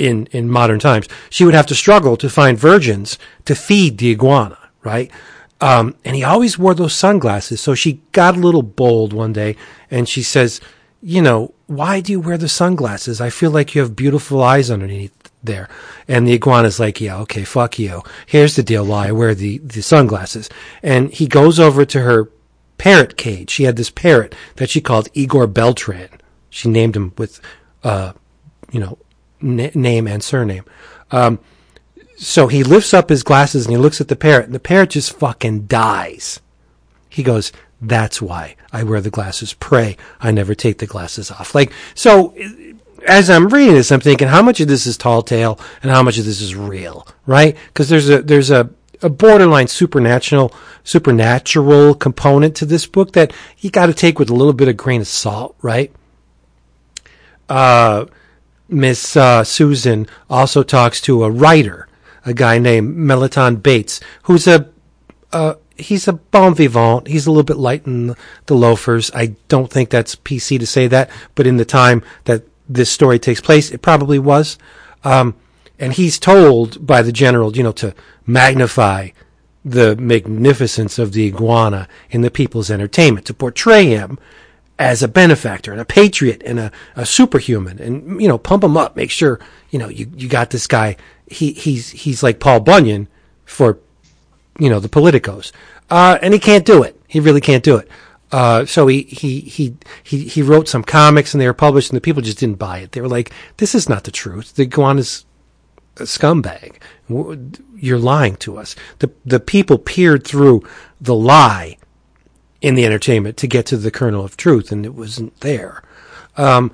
in, 0.00 0.26
in 0.26 0.50
modern 0.50 0.80
times? 0.80 1.08
She 1.28 1.44
would 1.44 1.54
have 1.54 1.66
to 1.66 1.74
struggle 1.74 2.16
to 2.16 2.28
find 2.28 2.58
virgins 2.58 3.18
to 3.44 3.54
feed 3.54 3.98
the 3.98 4.10
iguana, 4.10 4.58
right? 4.82 5.10
Um, 5.60 5.94
and 6.04 6.16
he 6.16 6.24
always 6.24 6.58
wore 6.58 6.74
those 6.74 6.94
sunglasses. 6.94 7.60
So 7.60 7.74
she 7.74 8.00
got 8.12 8.36
a 8.36 8.40
little 8.40 8.62
bold 8.62 9.12
one 9.12 9.32
day 9.32 9.56
and 9.90 10.08
she 10.08 10.22
says, 10.22 10.60
you 11.02 11.22
know, 11.22 11.54
why 11.66 12.00
do 12.00 12.12
you 12.12 12.20
wear 12.20 12.38
the 12.38 12.48
sunglasses? 12.48 13.20
I 13.20 13.30
feel 13.30 13.50
like 13.50 13.74
you 13.74 13.82
have 13.82 13.94
beautiful 13.94 14.42
eyes 14.42 14.70
underneath 14.70 15.16
there. 15.42 15.68
And 16.08 16.26
the 16.26 16.32
iguana's 16.32 16.80
like, 16.80 17.00
yeah, 17.00 17.18
okay, 17.20 17.44
fuck 17.44 17.78
you. 17.78 18.02
Here's 18.26 18.56
the 18.56 18.62
deal 18.62 18.86
why 18.86 19.08
I 19.08 19.12
wear 19.12 19.34
the, 19.34 19.58
the 19.58 19.82
sunglasses. 19.82 20.50
And 20.82 21.12
he 21.12 21.26
goes 21.26 21.60
over 21.60 21.84
to 21.84 22.00
her 22.00 22.30
parrot 22.78 23.16
cage. 23.16 23.50
She 23.50 23.64
had 23.64 23.76
this 23.76 23.90
parrot 23.90 24.34
that 24.56 24.70
she 24.70 24.80
called 24.80 25.08
Igor 25.14 25.46
Beltran. 25.46 26.08
She 26.48 26.68
named 26.68 26.96
him 26.96 27.12
with, 27.16 27.40
uh, 27.84 28.12
you 28.72 28.80
know, 28.80 28.98
n- 29.42 29.70
name 29.74 30.06
and 30.06 30.22
surname. 30.22 30.64
Um, 31.10 31.38
so 32.16 32.48
he 32.48 32.62
lifts 32.62 32.92
up 32.92 33.08
his 33.08 33.22
glasses 33.22 33.64
and 33.66 33.72
he 33.72 33.78
looks 33.78 34.00
at 34.00 34.08
the 34.08 34.16
parrot 34.16 34.46
and 34.46 34.54
the 34.54 34.60
parrot 34.60 34.90
just 34.90 35.18
fucking 35.18 35.66
dies. 35.66 36.40
He 37.08 37.22
goes, 37.22 37.50
that's 37.80 38.20
why 38.20 38.56
I 38.72 38.82
wear 38.82 39.00
the 39.00 39.10
glasses. 39.10 39.54
Pray 39.54 39.96
I 40.20 40.30
never 40.30 40.54
take 40.54 40.78
the 40.78 40.86
glasses 40.86 41.30
off. 41.30 41.54
Like, 41.54 41.72
so 41.94 42.34
as 43.06 43.30
I'm 43.30 43.48
reading 43.48 43.74
this, 43.74 43.90
I'm 43.90 44.00
thinking 44.00 44.28
how 44.28 44.42
much 44.42 44.60
of 44.60 44.68
this 44.68 44.86
is 44.86 44.96
tall 44.96 45.22
tale 45.22 45.58
and 45.82 45.90
how 45.90 46.02
much 46.02 46.18
of 46.18 46.24
this 46.24 46.40
is 46.40 46.54
real, 46.54 47.06
right? 47.26 47.56
Because 47.68 47.88
there's 47.88 48.10
a 48.10 48.22
there's 48.22 48.50
a, 48.50 48.68
a 49.02 49.08
borderline 49.08 49.68
supernatural 49.68 50.54
supernatural 50.84 51.94
component 51.94 52.54
to 52.56 52.66
this 52.66 52.86
book 52.86 53.12
that 53.12 53.32
you 53.58 53.70
got 53.70 53.86
to 53.86 53.94
take 53.94 54.18
with 54.18 54.30
a 54.30 54.34
little 54.34 54.52
bit 54.52 54.68
of 54.68 54.76
grain 54.76 55.00
of 55.00 55.08
salt, 55.08 55.56
right? 55.62 55.90
Uh, 57.48 58.06
Miss 58.70 59.16
uh, 59.16 59.44
Susan 59.44 60.06
also 60.28 60.62
talks 60.62 61.00
to 61.02 61.24
a 61.24 61.30
writer, 61.30 61.88
a 62.24 62.32
guy 62.32 62.58
named 62.58 62.96
Melaton 62.96 63.62
Bates, 63.62 64.00
who's 64.22 64.46
a 64.46 64.68
uh, 65.32 65.54
he's 65.76 66.08
a 66.08 66.12
bon 66.12 66.54
vivant. 66.54 67.08
He's 67.08 67.26
a 67.26 67.30
little 67.30 67.44
bit 67.44 67.56
light 67.56 67.86
in 67.86 68.14
the 68.46 68.54
loafers. 68.54 69.10
I 69.14 69.36
don't 69.48 69.70
think 69.70 69.90
that's 69.90 70.16
PC 70.16 70.58
to 70.58 70.66
say 70.66 70.86
that, 70.88 71.10
but 71.34 71.46
in 71.46 71.56
the 71.56 71.64
time 71.64 72.02
that 72.24 72.44
this 72.68 72.90
story 72.90 73.18
takes 73.18 73.40
place, 73.40 73.70
it 73.70 73.82
probably 73.82 74.18
was. 74.18 74.58
Um, 75.04 75.34
and 75.78 75.92
he's 75.92 76.18
told 76.18 76.86
by 76.86 77.02
the 77.02 77.12
general, 77.12 77.56
you 77.56 77.62
know, 77.62 77.72
to 77.72 77.94
magnify 78.26 79.08
the 79.64 79.96
magnificence 79.96 80.98
of 80.98 81.12
the 81.12 81.26
iguana 81.26 81.88
in 82.10 82.22
the 82.22 82.30
people's 82.30 82.70
entertainment, 82.70 83.26
to 83.26 83.34
portray 83.34 83.86
him 83.86 84.18
as 84.80 85.02
a 85.02 85.08
benefactor 85.08 85.72
and 85.72 85.80
a 85.80 85.84
patriot 85.84 86.42
and 86.46 86.58
a, 86.58 86.72
a 86.96 87.04
superhuman 87.04 87.78
and, 87.78 88.20
you 88.20 88.26
know, 88.26 88.38
pump 88.38 88.64
him 88.64 88.78
up, 88.78 88.96
make 88.96 89.10
sure, 89.10 89.38
you 89.68 89.78
know, 89.78 89.88
you, 89.88 90.10
you 90.16 90.26
got 90.26 90.48
this 90.48 90.66
guy. 90.66 90.96
He, 91.26 91.52
he's, 91.52 91.90
he's 91.90 92.22
like 92.22 92.40
Paul 92.40 92.60
Bunyan 92.60 93.06
for, 93.44 93.78
you 94.58 94.70
know, 94.70 94.80
the 94.80 94.88
politicos. 94.88 95.52
Uh, 95.90 96.18
and 96.22 96.32
he 96.32 96.40
can't 96.40 96.64
do 96.64 96.82
it. 96.82 96.98
He 97.06 97.20
really 97.20 97.42
can't 97.42 97.62
do 97.62 97.76
it. 97.76 97.90
Uh, 98.32 98.64
so 98.64 98.86
he, 98.86 99.02
he, 99.02 99.40
he, 99.40 99.76
he, 100.02 100.24
he 100.24 100.40
wrote 100.40 100.66
some 100.66 100.82
comics 100.82 101.34
and 101.34 101.42
they 101.42 101.46
were 101.46 101.52
published 101.52 101.90
and 101.90 101.96
the 101.96 102.00
people 102.00 102.22
just 102.22 102.38
didn't 102.38 102.58
buy 102.58 102.78
it. 102.78 102.92
They 102.92 103.02
were 103.02 103.08
like, 103.08 103.32
this 103.58 103.74
is 103.74 103.86
not 103.86 104.04
the 104.04 104.10
truth. 104.10 104.54
The 104.54 104.62
iguana's 104.62 105.26
a 105.98 106.04
scumbag. 106.04 106.76
You're 107.76 107.98
lying 107.98 108.36
to 108.36 108.56
us. 108.56 108.76
The, 109.00 109.10
the 109.26 109.40
people 109.40 109.76
peered 109.76 110.26
through 110.26 110.62
the 111.02 111.14
lie 111.14 111.76
in 112.60 112.74
the 112.74 112.84
entertainment 112.84 113.36
to 113.38 113.46
get 113.46 113.66
to 113.66 113.76
the 113.76 113.90
kernel 113.90 114.24
of 114.24 114.36
truth 114.36 114.70
and 114.70 114.84
it 114.84 114.94
wasn't 114.94 115.38
there. 115.40 115.82
Um, 116.36 116.72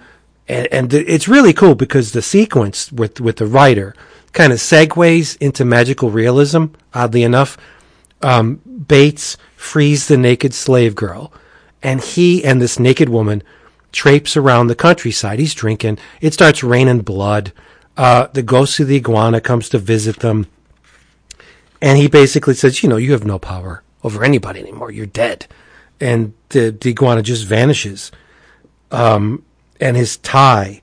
and, 0.48 0.66
and 0.72 0.94
it's 0.94 1.28
really 1.28 1.52
cool 1.52 1.74
because 1.74 2.12
the 2.12 2.22
sequence 2.22 2.92
with, 2.92 3.20
with 3.20 3.36
the 3.36 3.46
writer 3.46 3.94
kind 4.32 4.52
of 4.52 4.58
segues 4.58 5.36
into 5.40 5.64
magical 5.64 6.10
realism, 6.10 6.66
oddly 6.94 7.22
enough. 7.22 7.56
Um, 8.22 8.60
Bates 8.88 9.36
frees 9.56 10.08
the 10.08 10.16
naked 10.16 10.54
slave 10.54 10.94
girl 10.94 11.32
and 11.82 12.00
he 12.00 12.44
and 12.44 12.60
this 12.60 12.78
naked 12.78 13.08
woman 13.08 13.42
traipse 13.92 14.36
around 14.36 14.66
the 14.66 14.74
countryside. 14.74 15.38
He's 15.38 15.54
drinking. 15.54 15.98
It 16.20 16.34
starts 16.34 16.62
raining 16.62 17.00
blood. 17.00 17.52
Uh, 17.96 18.26
the 18.32 18.42
ghost 18.42 18.78
of 18.80 18.88
the 18.88 18.96
iguana 18.96 19.40
comes 19.40 19.68
to 19.70 19.78
visit 19.78 20.18
them. 20.18 20.46
And 21.80 21.98
he 21.98 22.08
basically 22.08 22.54
says, 22.54 22.82
you 22.82 22.88
know, 22.88 22.96
you 22.96 23.12
have 23.12 23.24
no 23.24 23.38
power 23.38 23.82
over 24.02 24.24
anybody 24.24 24.60
anymore. 24.60 24.90
You're 24.90 25.06
dead. 25.06 25.46
And 26.00 26.34
the, 26.50 26.70
the 26.70 26.90
iguana 26.90 27.22
just 27.22 27.44
vanishes. 27.44 28.12
Um, 28.90 29.44
and 29.80 29.96
his 29.96 30.16
tie 30.18 30.82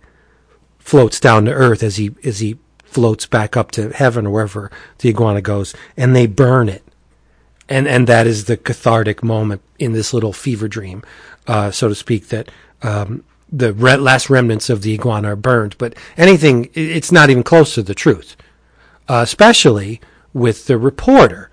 floats 0.80 1.20
down 1.20 1.46
to 1.46 1.52
earth 1.52 1.82
as 1.82 1.96
he 1.96 2.12
as 2.24 2.40
he 2.40 2.58
floats 2.84 3.26
back 3.26 3.58
up 3.58 3.72
to 3.72 3.90
heaven 3.90 4.28
or 4.28 4.32
wherever 4.32 4.72
the 5.00 5.10
iguana 5.10 5.42
goes, 5.42 5.74
and 5.98 6.16
they 6.16 6.28
burn 6.28 6.70
it. 6.70 6.84
And 7.70 7.88
and 7.88 8.08
that 8.08 8.28
is 8.28 8.46
the 8.46 8.58
cathartic 8.58 9.24
moment 9.24 9.62
in 9.80 9.94
this 9.94 10.14
little 10.14 10.34
fever 10.34 10.68
dream, 10.68 11.04
uh, 11.48 11.72
so 11.72 11.88
to 11.88 11.96
speak, 11.96 12.28
that 12.28 12.52
um, 12.82 13.24
the 13.52 13.74
re- 13.74 13.96
last 13.96 14.30
remnants 14.30 14.70
of 14.70 14.82
the 14.82 14.94
iguana 14.94 15.30
are 15.30 15.36
burned. 15.36 15.78
But 15.78 15.96
anything, 16.18 16.70
it's 16.74 17.12
not 17.12 17.30
even 17.30 17.44
close 17.44 17.74
to 17.76 17.84
the 17.84 17.96
truth, 17.96 18.36
uh, 19.08 19.22
especially 19.24 20.02
with 20.34 20.66
the 20.66 20.78
reporter, 20.78 21.52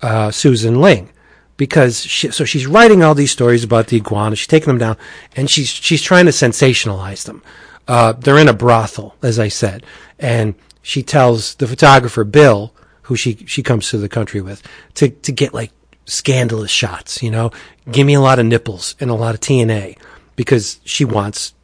uh, 0.00 0.30
Susan 0.30 0.80
Ling, 0.80 1.10
because 1.56 2.04
she, 2.04 2.30
so 2.30 2.44
she's 2.44 2.66
writing 2.66 3.02
all 3.02 3.14
these 3.14 3.30
stories 3.30 3.64
about 3.64 3.88
the 3.88 3.96
iguana. 3.96 4.36
She's 4.36 4.46
taking 4.46 4.68
them 4.68 4.78
down, 4.78 4.96
and 5.36 5.50
she's 5.50 5.68
she's 5.68 6.02
trying 6.02 6.26
to 6.26 6.32
sensationalize 6.32 7.24
them. 7.24 7.42
Uh, 7.86 8.12
they're 8.12 8.38
in 8.38 8.48
a 8.48 8.54
brothel, 8.54 9.14
as 9.22 9.38
I 9.38 9.48
said, 9.48 9.84
and 10.18 10.54
she 10.82 11.02
tells 11.02 11.54
the 11.56 11.66
photographer 11.66 12.24
Bill, 12.24 12.74
who 13.02 13.16
she 13.16 13.36
she 13.46 13.62
comes 13.62 13.90
to 13.90 13.98
the 13.98 14.08
country 14.08 14.40
with, 14.40 14.62
to 14.94 15.10
to 15.10 15.32
get 15.32 15.54
like 15.54 15.72
scandalous 16.06 16.70
shots. 16.70 17.22
You 17.22 17.30
know, 17.30 17.50
give 17.90 18.06
me 18.06 18.14
a 18.14 18.20
lot 18.20 18.38
of 18.38 18.46
nipples 18.46 18.94
and 19.00 19.10
a 19.10 19.14
lot 19.14 19.34
of 19.34 19.40
TNA 19.40 19.98
because 20.36 20.80
she 20.84 21.04
wants 21.04 21.54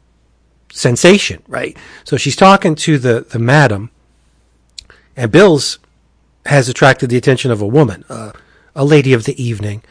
sensation, 0.71 1.43
right? 1.47 1.77
So 2.03 2.17
she's 2.17 2.35
talking 2.35 2.75
to 2.75 2.97
the 2.97 3.25
the 3.29 3.39
madam, 3.39 3.91
and 5.15 5.31
Bill's 5.31 5.79
has 6.45 6.69
attracted 6.69 7.09
the 7.09 7.17
attention 7.17 7.51
of 7.51 7.61
a 7.61 7.67
woman, 7.67 8.03
uh, 8.09 8.31
a 8.75 8.85
lady 8.85 9.13
of 9.13 9.25
the 9.25 9.41
evening, 9.41 9.83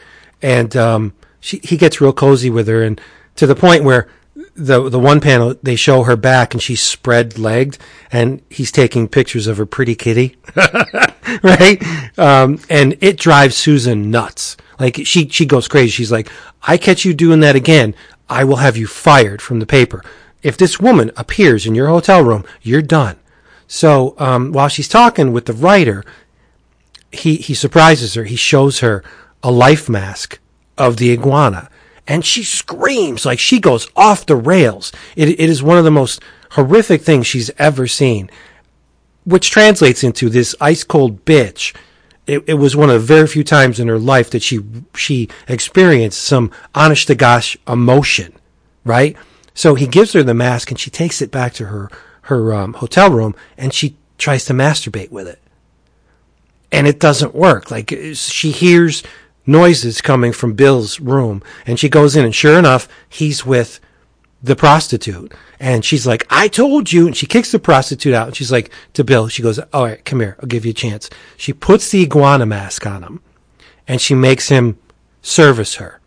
and 0.43 0.77
um, 0.77 1.15
she 1.41 1.61
he 1.63 1.77
gets 1.77 2.01
real 2.01 2.13
cozy 2.13 2.51
with 2.51 2.69
her, 2.69 2.83
and 2.83 3.01
to 3.37 3.47
the 3.47 3.55
point 3.55 3.85
where 3.85 4.09
the 4.55 4.89
the 4.89 4.99
one 4.99 5.21
panel 5.21 5.55
they 5.63 5.77
show 5.77 6.03
her 6.03 6.17
back 6.17 6.55
and 6.55 6.63
she's 6.63 6.83
spread 6.83 7.39
legged, 7.39 7.79
and 8.13 8.43
he's 8.51 8.73
taking 8.73 9.09
pictures 9.09 9.47
of 9.47 9.57
her 9.57 9.67
pretty 9.67 9.95
kitty, 9.95 10.37
right? 11.43 11.83
Um, 12.19 12.59
and 12.69 12.97
it 13.01 13.17
drives 13.19 13.57
Susan 13.57 14.11
nuts. 14.11 14.57
Like 14.79 15.01
she 15.05 15.29
she 15.29 15.47
goes 15.47 15.69
crazy. 15.69 15.91
She's 15.91 16.13
like, 16.13 16.31
"I 16.63 16.77
catch 16.77 17.05
you 17.05 17.15
doing 17.15 17.41
that 17.41 17.57
again, 17.57 17.95
I 18.29 18.45
will 18.45 18.57
have 18.57 18.77
you 18.77 18.87
fired 18.87 19.43
from 19.43 19.61
the 19.61 19.67
paper. 19.67 20.03
If 20.43 20.57
this 20.57 20.81
woman 20.81 21.11
appears 21.17 21.67
in 21.67 21.75
your 21.75 21.89
hotel 21.89 22.23
room, 22.23 22.45
you're 22.63 22.83
done." 22.83 23.17
So 23.67 24.15
um, 24.19 24.53
while 24.53 24.69
she's 24.69 24.89
talking 24.89 25.33
with 25.33 25.47
the 25.47 25.53
writer, 25.53 26.05
he 27.13 27.37
he 27.37 27.55
surprises 27.55 28.15
her. 28.15 28.25
He 28.25 28.37
shows 28.37 28.81
her 28.81 29.03
a 29.43 29.51
life 29.51 29.89
mask 29.89 30.39
of 30.79 30.97
the 30.97 31.11
iguana, 31.11 31.69
and 32.07 32.25
she 32.25 32.43
screams 32.43 33.27
like 33.27 33.39
she 33.39 33.59
goes 33.59 33.89
off 33.97 34.27
the 34.27 34.37
rails. 34.37 34.93
It 35.17 35.29
it 35.29 35.51
is 35.51 35.63
one 35.63 35.79
of 35.79 35.85
the 35.85 35.91
most 35.91 36.23
horrific 36.53 37.03
things 37.03 37.27
she's 37.27 37.51
ever 37.59 37.87
seen, 37.87 38.31
which 39.25 39.51
translates 39.51 40.05
into 40.05 40.29
this 40.29 40.55
ice 40.61 40.85
cold 40.85 41.25
bitch. 41.25 41.75
It, 42.27 42.45
it 42.47 42.55
was 42.55 42.77
one 42.77 42.91
of 42.91 43.01
the 43.01 43.07
very 43.07 43.27
few 43.27 43.43
times 43.43 43.81
in 43.81 43.89
her 43.89 43.99
life 43.99 44.31
that 44.31 44.43
she 44.43 44.61
she 44.95 45.29
experienced 45.49 46.23
some 46.23 46.53
honest 46.75 47.09
to 47.09 47.15
gosh 47.15 47.57
emotion, 47.67 48.35
right? 48.85 49.17
So 49.53 49.75
he 49.75 49.87
gives 49.87 50.13
her 50.13 50.23
the 50.23 50.35
mask, 50.35 50.71
and 50.71 50.79
she 50.79 50.91
takes 50.91 51.21
it 51.21 51.31
back 51.33 51.55
to 51.55 51.67
her 51.67 51.91
her 52.23 52.55
um, 52.55 52.75
hotel 52.75 53.11
room, 53.11 53.35
and 53.59 53.75
she 53.75 53.97
tries 54.17 54.45
to 54.45 54.53
masturbate 54.53 55.11
with 55.11 55.27
it 55.27 55.41
and 56.73 56.87
it 56.87 57.01
doesn't 57.01 57.35
work. 57.35 57.71
Like 57.71 57.95
she 58.15 58.51
hears 58.51 59.03
noises 59.47 60.01
coming 60.01 60.33
from 60.33 60.55
Bill's 60.55 61.01
room 61.01 61.43
and 61.67 61.79
she 61.79 61.89
goes 61.89 62.17
in 62.17 62.25
and 62.25 62.35
sure 62.35 62.59
enough, 62.59 62.89
he's 63.09 63.45
with 63.45 63.81
the 64.43 64.57
prostitute. 64.57 65.33
And 65.59 65.85
she's 65.85 66.07
like, 66.07 66.27
I 66.31 66.49
told 66.49 66.93
you. 66.93 67.07
And 67.07 67.17
she 67.17 67.27
kicks 67.27 67.53
the 67.53 67.59
prostitute 67.59 68.15
out 68.15 68.29
and 68.29 68.37
she's 68.37 68.53
like 68.53 68.71
to 68.95 69.05
Bill, 69.05 69.29
she 69.29 69.43
goes, 69.43 69.59
all 69.73 69.85
right, 69.85 70.05
come 70.05 70.21
here. 70.21 70.37
I'll 70.41 70.49
give 70.49 70.65
you 70.65 70.71
a 70.71 70.75
chance. 70.75 71.11
She 71.37 71.53
puts 71.53 71.91
the 71.91 72.03
iguana 72.03 72.47
mask 72.47 72.87
on 72.87 73.03
him 73.03 73.21
and 73.87 74.01
she 74.01 74.15
makes 74.15 74.49
him 74.49 74.79
service 75.23 75.77
her. 75.77 76.01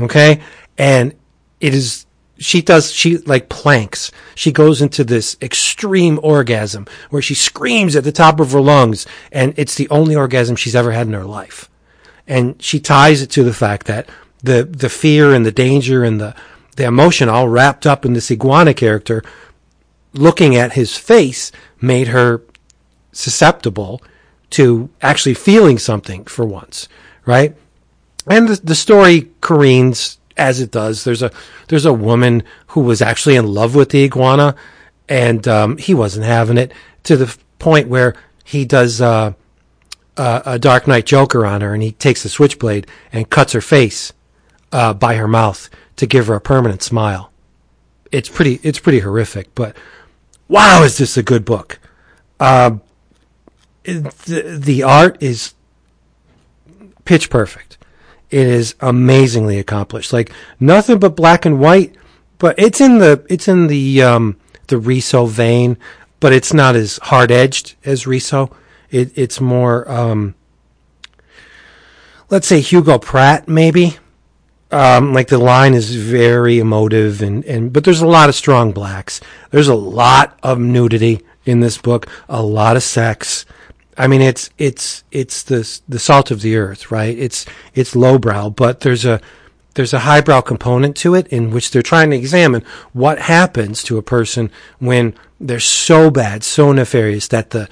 Okay. 0.00 0.40
And 0.78 1.14
it 1.60 1.74
is, 1.74 2.06
she 2.40 2.62
does, 2.62 2.90
she 2.90 3.18
like 3.18 3.50
planks. 3.50 4.10
She 4.34 4.50
goes 4.50 4.80
into 4.80 5.04
this 5.04 5.36
extreme 5.42 6.18
orgasm 6.22 6.86
where 7.10 7.20
she 7.20 7.34
screams 7.34 7.94
at 7.94 8.02
the 8.02 8.12
top 8.12 8.40
of 8.40 8.52
her 8.52 8.60
lungs 8.62 9.06
and 9.30 9.52
it's 9.58 9.74
the 9.74 9.88
only 9.90 10.16
orgasm 10.16 10.56
she's 10.56 10.74
ever 10.74 10.90
had 10.90 11.06
in 11.06 11.12
her 11.12 11.24
life. 11.24 11.68
And 12.26 12.60
she 12.62 12.80
ties 12.80 13.20
it 13.20 13.30
to 13.32 13.44
the 13.44 13.52
fact 13.52 13.86
that 13.86 14.08
the, 14.42 14.64
the 14.64 14.88
fear 14.88 15.34
and 15.34 15.44
the 15.44 15.52
danger 15.52 16.02
and 16.02 16.18
the, 16.18 16.34
the 16.76 16.84
emotion 16.84 17.28
all 17.28 17.48
wrapped 17.48 17.86
up 17.86 18.06
in 18.06 18.14
this 18.14 18.30
iguana 18.30 18.72
character 18.72 19.22
looking 20.14 20.56
at 20.56 20.72
his 20.72 20.96
face 20.96 21.52
made 21.80 22.08
her 22.08 22.42
susceptible 23.12 24.00
to 24.48 24.88
actually 25.02 25.34
feeling 25.34 25.78
something 25.78 26.24
for 26.24 26.46
once, 26.46 26.88
right? 27.26 27.54
And 28.26 28.48
the, 28.48 28.56
the 28.64 28.74
story 28.74 29.30
careens 29.42 30.18
as 30.40 30.60
it 30.60 30.70
does. 30.70 31.04
There's 31.04 31.22
a 31.22 31.30
there's 31.68 31.84
a 31.84 31.92
woman 31.92 32.42
who 32.68 32.80
was 32.80 33.02
actually 33.02 33.36
in 33.36 33.46
love 33.46 33.74
with 33.74 33.90
the 33.90 34.02
iguana, 34.04 34.56
and 35.08 35.46
um, 35.46 35.76
he 35.76 35.94
wasn't 35.94 36.24
having 36.24 36.58
it 36.58 36.72
to 37.04 37.16
the 37.16 37.36
point 37.58 37.88
where 37.88 38.14
he 38.42 38.64
does 38.64 39.00
uh, 39.00 39.34
a 40.16 40.58
Dark 40.58 40.88
Knight 40.88 41.06
Joker 41.06 41.46
on 41.46 41.60
her, 41.60 41.74
and 41.74 41.82
he 41.82 41.92
takes 41.92 42.24
a 42.24 42.28
switchblade 42.28 42.86
and 43.12 43.30
cuts 43.30 43.52
her 43.52 43.60
face 43.60 44.12
uh, 44.72 44.94
by 44.94 45.14
her 45.16 45.28
mouth 45.28 45.68
to 45.96 46.06
give 46.06 46.26
her 46.26 46.34
a 46.34 46.40
permanent 46.40 46.82
smile. 46.82 47.30
It's 48.10 48.28
pretty 48.28 48.58
it's 48.62 48.80
pretty 48.80 49.00
horrific, 49.00 49.54
but 49.54 49.76
wow, 50.48 50.82
is 50.82 50.96
this 50.96 51.16
a 51.16 51.22
good 51.22 51.44
book? 51.44 51.78
Uh, 52.40 52.78
the, 53.84 54.58
the 54.58 54.82
art 54.82 55.22
is 55.22 55.54
pitch 57.04 57.28
perfect. 57.28 57.76
It 58.30 58.46
is 58.46 58.74
amazingly 58.80 59.58
accomplished. 59.58 60.12
Like 60.12 60.32
nothing 60.58 60.98
but 60.98 61.16
black 61.16 61.44
and 61.44 61.58
white, 61.58 61.96
but 62.38 62.58
it's 62.58 62.80
in 62.80 62.98
the 62.98 63.24
it's 63.28 63.48
in 63.48 63.66
the 63.66 64.02
um, 64.02 64.36
the 64.68 64.76
Risso 64.76 65.28
vein, 65.28 65.76
but 66.20 66.32
it's 66.32 66.54
not 66.54 66.76
as 66.76 66.98
hard 66.98 67.30
edged 67.30 67.74
as 67.84 68.04
Risso. 68.04 68.52
It, 68.90 69.12
it's 69.16 69.40
more, 69.40 69.88
um, 69.90 70.34
let's 72.28 72.46
say 72.46 72.60
Hugo 72.60 72.98
Pratt, 72.98 73.48
maybe. 73.48 73.98
Um, 74.72 75.12
like 75.12 75.26
the 75.26 75.38
line 75.38 75.74
is 75.74 75.96
very 75.96 76.60
emotive, 76.60 77.22
and, 77.22 77.44
and 77.44 77.72
but 77.72 77.82
there's 77.82 78.02
a 78.02 78.06
lot 78.06 78.28
of 78.28 78.36
strong 78.36 78.70
blacks. 78.70 79.20
There's 79.50 79.66
a 79.66 79.74
lot 79.74 80.38
of 80.44 80.60
nudity 80.60 81.22
in 81.44 81.58
this 81.58 81.76
book, 81.76 82.06
a 82.28 82.40
lot 82.40 82.76
of 82.76 82.84
sex. 82.84 83.44
I 84.00 84.06
mean, 84.06 84.22
it's 84.22 84.48
it's 84.56 85.04
it's 85.10 85.42
the 85.42 85.80
the 85.86 85.98
salt 85.98 86.30
of 86.30 86.40
the 86.40 86.56
earth, 86.56 86.90
right? 86.90 87.16
It's 87.18 87.44
it's 87.74 87.94
lowbrow, 87.94 88.48
but 88.48 88.80
there's 88.80 89.04
a 89.04 89.20
there's 89.74 89.92
a 89.92 90.00
highbrow 90.00 90.40
component 90.40 90.96
to 90.98 91.14
it 91.14 91.26
in 91.28 91.50
which 91.50 91.70
they're 91.70 91.82
trying 91.82 92.08
to 92.10 92.16
examine 92.16 92.64
what 92.94 93.18
happens 93.18 93.82
to 93.84 93.98
a 93.98 94.02
person 94.02 94.50
when 94.78 95.14
they're 95.38 95.60
so 95.60 96.10
bad, 96.10 96.42
so 96.42 96.72
nefarious 96.72 97.28
that 97.28 97.50
the 97.50 97.68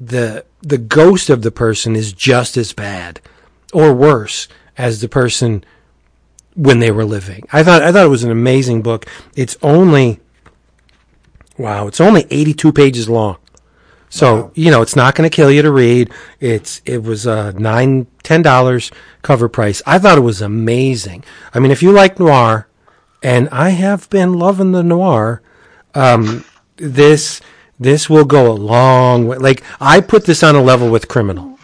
the 0.00 0.46
the 0.62 0.78
ghost 0.78 1.28
of 1.28 1.42
the 1.42 1.50
person 1.50 1.94
is 1.94 2.14
just 2.14 2.56
as 2.56 2.72
bad 2.72 3.20
or 3.74 3.92
worse 3.92 4.48
as 4.78 5.02
the 5.02 5.08
person 5.10 5.62
when 6.54 6.78
they 6.78 6.90
were 6.90 7.04
living. 7.04 7.44
I 7.52 7.62
thought 7.62 7.82
I 7.82 7.92
thought 7.92 8.06
it 8.06 8.10
was 8.10 8.24
an 8.24 8.30
amazing 8.30 8.80
book. 8.80 9.04
It's 9.34 9.58
only 9.60 10.20
wow, 11.58 11.86
it's 11.86 12.00
only 12.00 12.26
82 12.30 12.72
pages 12.72 13.10
long. 13.10 13.36
So, 14.08 14.52
you 14.54 14.70
know, 14.70 14.82
it's 14.82 14.96
not 14.96 15.14
going 15.14 15.28
to 15.28 15.34
kill 15.34 15.50
you 15.50 15.62
to 15.62 15.70
read. 15.70 16.10
It's 16.40 16.80
it 16.84 17.02
was 17.02 17.26
uh 17.26 17.52
nine 17.52 18.06
ten 18.22 18.42
dollars 18.42 18.90
cover 19.22 19.48
price. 19.48 19.82
I 19.86 19.98
thought 19.98 20.18
it 20.18 20.22
was 20.22 20.40
amazing. 20.40 21.24
I 21.52 21.58
mean, 21.58 21.70
if 21.70 21.82
you 21.82 21.92
like 21.92 22.18
noir 22.18 22.68
and 23.22 23.48
I 23.50 23.70
have 23.70 24.08
been 24.10 24.34
loving 24.34 24.72
the 24.72 24.82
noir, 24.82 25.42
um 25.94 26.44
this 26.76 27.40
this 27.78 28.08
will 28.08 28.24
go 28.24 28.50
a 28.50 28.54
long 28.54 29.26
way. 29.26 29.38
Like 29.38 29.62
I 29.80 30.00
put 30.00 30.24
this 30.24 30.42
on 30.42 30.54
a 30.54 30.62
level 30.62 30.90
with 30.90 31.08
criminal. 31.08 31.58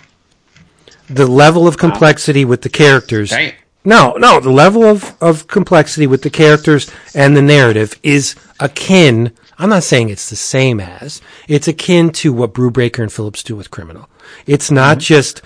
The 1.08 1.26
level 1.26 1.66
of 1.68 1.78
complexity 1.78 2.44
with 2.44 2.62
the 2.62 2.68
characters. 2.68 3.30
Dang. 3.30 3.54
No, 3.84 4.12
no, 4.16 4.38
the 4.38 4.50
level 4.50 4.84
of, 4.84 5.16
of 5.20 5.48
complexity 5.48 6.06
with 6.06 6.22
the 6.22 6.30
characters 6.30 6.90
and 7.14 7.36
the 7.36 7.42
narrative 7.42 7.98
is 8.02 8.36
akin. 8.60 9.32
I'm 9.58 9.68
not 9.68 9.82
saying 9.84 10.08
it's 10.08 10.30
the 10.30 10.36
same 10.36 10.80
as. 10.80 11.20
It's 11.48 11.68
akin 11.68 12.10
to 12.12 12.32
what 12.32 12.54
Brubaker 12.54 13.00
and 13.02 13.12
Phillips 13.12 13.42
do 13.42 13.54
with 13.54 13.70
Criminal. 13.70 14.08
It's 14.46 14.70
not 14.70 14.98
just 14.98 15.42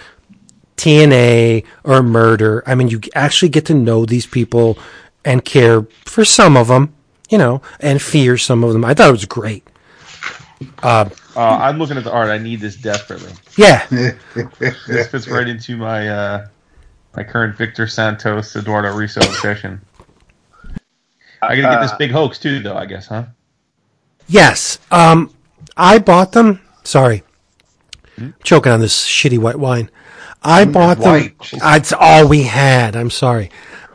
TNA 0.77 1.65
or 1.85 2.03
murder. 2.03 2.63
I 2.67 2.75
mean, 2.75 2.89
you 2.89 3.01
actually 3.15 3.49
get 3.51 3.67
to 3.67 3.75
know 3.75 4.05
these 4.07 4.27
people 4.27 4.79
and 5.25 5.45
care 5.45 5.83
for 6.05 6.25
some 6.25 6.57
of 6.57 6.69
them, 6.69 6.95
you 7.29 7.39
know, 7.39 7.63
and 7.81 8.01
fear 8.01 8.37
some 8.39 8.63
of 8.65 8.73
them. 8.73 8.85
I 8.85 8.95
thought 8.95 9.09
it 9.09 9.13
was 9.13 9.25
great. 9.25 9.67
Uh, 10.83 11.09
I'm 11.37 11.79
looking 11.79 11.99
at 11.99 12.05
the 12.05 12.13
art. 12.13 12.31
I 12.31 12.39
need 12.39 12.61
this 12.61 12.77
desperately. 12.77 13.33
Yeah. 13.59 13.87
This 14.59 15.09
fits 15.09 15.29
right 15.29 15.47
into 15.49 15.77
my 15.77 16.09
uh, 16.09 16.47
My 17.15 17.25
current 17.25 17.57
Victor 17.57 17.87
Santos 17.87 18.55
Eduardo 18.57 18.89
Risso 18.97 19.19
obsession. 19.19 19.81
I 21.43 21.57
gotta 21.57 21.77
get 21.77 21.83
this 21.83 21.93
Uh, 21.93 21.97
big 21.99 22.11
hoax 22.11 22.39
too, 22.39 22.61
though. 22.61 22.77
I 22.77 22.87
guess, 22.87 23.07
huh? 23.09 23.25
Yes. 24.29 24.79
Um, 24.91 25.31
I 25.77 25.99
bought 25.99 26.33
them. 26.33 26.61
Sorry. 26.85 27.23
Choking 28.43 28.73
on 28.73 28.81
this 28.81 29.07
shitty 29.07 29.39
white 29.39 29.59
wine. 29.59 29.91
I 30.43 30.65
bought 30.65 30.99
them. 30.99 31.35
That's 31.59 31.93
all 31.93 32.27
we 32.29 32.45
had. 32.45 32.97
I'm 32.97 33.11
sorry. 33.11 33.51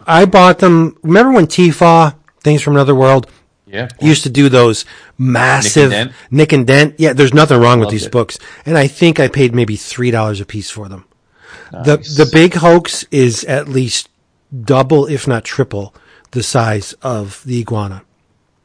I 0.05 0.25
bought 0.25 0.59
them. 0.59 0.97
Remember 1.01 1.31
when 1.31 1.47
Tifa, 1.47 2.15
Things 2.41 2.61
from 2.61 2.75
Another 2.75 2.93
World, 2.95 3.27
Yeah. 3.65 3.87
used 3.99 4.23
to 4.23 4.29
do 4.29 4.49
those 4.49 4.85
massive 5.17 5.91
Dent? 5.91 6.11
Nick 6.29 6.51
and 6.53 6.67
Dent? 6.67 6.95
Yeah, 6.97 7.13
there's 7.13 7.33
nothing 7.33 7.59
wrong 7.59 7.79
with 7.79 7.85
Loved 7.87 7.93
these 7.93 8.05
it. 8.07 8.11
books. 8.11 8.37
And 8.65 8.77
I 8.77 8.87
think 8.87 9.19
I 9.19 9.27
paid 9.27 9.55
maybe 9.55 9.75
$3 9.77 10.41
a 10.41 10.45
piece 10.45 10.69
for 10.69 10.87
them. 10.89 11.05
The, 11.71 11.97
Nice. 11.97 12.15
the 12.17 12.29
big 12.31 12.55
hoax 12.55 13.05
is 13.11 13.43
at 13.45 13.67
least 13.69 14.09
double, 14.65 15.05
if 15.07 15.27
not 15.27 15.45
triple, 15.45 15.95
the 16.31 16.43
size 16.43 16.93
of 17.01 17.41
the 17.45 17.59
iguana. 17.59 18.03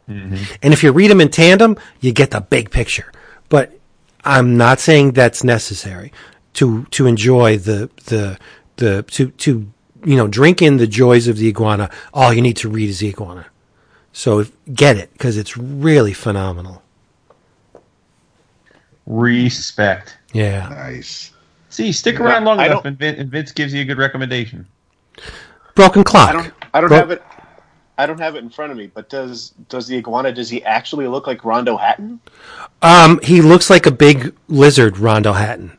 Mm-hmm. 0.08 0.54
And 0.62 0.72
if 0.72 0.82
you 0.82 0.92
read 0.92 1.10
them 1.10 1.20
in 1.20 1.30
tandem, 1.30 1.76
you 2.00 2.12
get 2.12 2.30
the 2.30 2.40
big 2.40 2.70
picture. 2.70 3.12
But 3.48 3.78
I'm 4.24 4.56
not 4.56 4.80
saying 4.80 5.12
that's 5.12 5.44
necessary 5.44 6.12
to 6.54 6.84
to 6.86 7.06
enjoy 7.06 7.58
the 7.58 7.90
the 8.06 8.38
the 8.76 9.02
to 9.02 9.30
to 9.30 9.70
you 10.04 10.16
know 10.16 10.28
drink 10.28 10.62
in 10.62 10.76
the 10.76 10.86
joys 10.86 11.28
of 11.28 11.38
the 11.38 11.48
iguana. 11.48 11.90
All 12.14 12.32
you 12.32 12.42
need 12.42 12.56
to 12.58 12.68
read 12.68 12.88
is 12.88 13.00
the 13.00 13.08
iguana. 13.08 13.46
So 14.12 14.38
if, 14.40 14.52
get 14.72 14.96
it 14.96 15.12
because 15.12 15.36
it's 15.36 15.56
really 15.56 16.12
phenomenal. 16.12 16.82
Respect. 19.06 20.16
Yeah. 20.32 20.68
Nice. 20.68 21.32
See, 21.68 21.92
stick 21.92 22.18
around 22.20 22.44
long 22.44 22.58
I 22.58 22.66
enough, 22.66 22.84
and, 22.86 22.98
Vin, 22.98 23.16
and 23.16 23.30
Vince 23.30 23.52
gives 23.52 23.74
you 23.74 23.82
a 23.82 23.84
good 23.84 23.98
recommendation. 23.98 24.66
Broken 25.74 26.02
clock. 26.04 26.30
I 26.30 26.32
don't. 26.32 26.52
I 26.74 26.80
don't 26.80 26.88
Bro- 26.88 26.96
have 26.98 27.10
it. 27.10 27.22
I 27.98 28.06
don't 28.06 28.18
have 28.20 28.35
it 28.36 28.39
in 28.44 28.51
front 28.51 28.73
of 28.73 28.78
me. 28.78 28.89
But 28.89 29.09
does 29.09 29.51
does 29.68 29.86
the 29.86 29.97
iguana? 29.97 30.32
Does 30.32 30.51
he 30.51 30.62
actually 30.64 31.06
look 31.06 31.27
like 31.27 31.44
Rondo 31.44 31.77
Hatton? 31.77 32.20
Um, 32.82 33.20
he 33.23 33.40
looks 33.40 33.70
like 33.70 33.86
a 33.86 33.90
big 33.90 34.35
lizard, 34.48 34.98
Rondo 34.98 35.32
Hatton. 35.32 35.77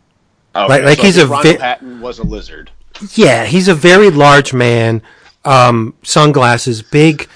Oh, 0.55 0.65
Like- 0.67 0.83
like 0.83 0.97
so 0.97 1.03
he's 1.03 1.17
a 1.17 1.27
Rondo 1.27 1.53
vi- 1.53 1.59
Hatton 1.63 2.01
was 2.01 2.17
a 2.19 2.23
lizard. 2.23 2.71
Yeah, 3.13 3.45
he's 3.45 3.67
a 3.67 3.75
very 3.75 4.09
large 4.09 4.53
man. 4.53 5.03
Um, 5.45 5.93
sunglasses, 6.03 6.81
big, 6.81 7.27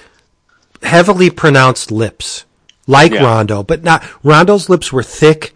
heavily 0.84 1.30
pronounced 1.30 1.92
lips, 1.92 2.46
like 2.88 3.14
Yeah. 3.14 3.24
Rondo, 3.24 3.64
but 3.64 3.84
not. 3.84 4.04
Rondo's 4.24 4.68
lips 4.70 4.92
were 4.92 5.04
thick 5.04 5.54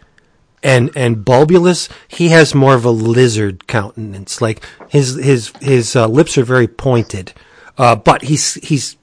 and 0.64 0.92
and 0.96 1.26
bulbulous. 1.26 1.90
He 2.08 2.30
has 2.30 2.54
more 2.56 2.76
of 2.76 2.86
a 2.86 2.92
lizard 2.92 3.68
countenance. 3.68 4.40
Like 4.42 4.64
his 4.88 5.16
his 5.16 5.52
his 5.62 5.96
uh, 5.96 6.08
lips 6.08 6.38
are 6.38 6.44
very 6.46 6.68
pointed, 6.68 7.34
uh, 7.78 7.96
but 7.96 8.22
he's 8.24 8.54
he's 8.56 8.96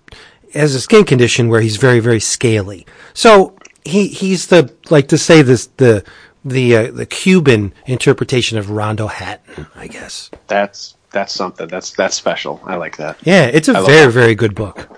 has 0.54 0.74
a 0.74 0.80
skin 0.80 1.04
condition 1.04 1.48
where 1.48 1.60
he's 1.60 1.76
very 1.76 2.00
very 2.00 2.20
scaly. 2.20 2.86
So 3.14 3.56
he 3.84 4.08
he's 4.08 4.46
the 4.46 4.72
like 4.90 5.08
to 5.08 5.18
say 5.18 5.42
this 5.42 5.66
the 5.76 6.04
the 6.44 6.76
uh, 6.76 6.90
the 6.90 7.06
Cuban 7.06 7.72
interpretation 7.86 8.58
of 8.58 8.70
Rondo 8.70 9.06
Hatton, 9.06 9.66
I 9.74 9.86
guess. 9.86 10.30
That's 10.48 10.96
that's 11.10 11.32
something. 11.32 11.68
That's 11.68 11.90
that's 11.92 12.16
special. 12.16 12.60
I 12.64 12.76
like 12.76 12.96
that. 12.96 13.18
Yeah, 13.22 13.46
it's 13.46 13.68
a 13.68 13.78
I 13.78 13.86
very, 13.86 14.10
very 14.10 14.34
good 14.34 14.54
book. 14.54 14.88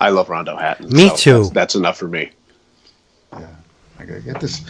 I 0.00 0.10
love 0.10 0.28
Rondo 0.28 0.56
Hatton. 0.56 0.88
Me 0.88 1.08
so 1.10 1.16
too. 1.16 1.38
That's, 1.38 1.50
that's 1.50 1.74
enough 1.76 1.98
for 1.98 2.08
me. 2.08 2.32
Yeah, 3.32 3.46
I 3.98 4.04
gotta 4.04 4.20
get 4.20 4.40
this. 4.40 4.62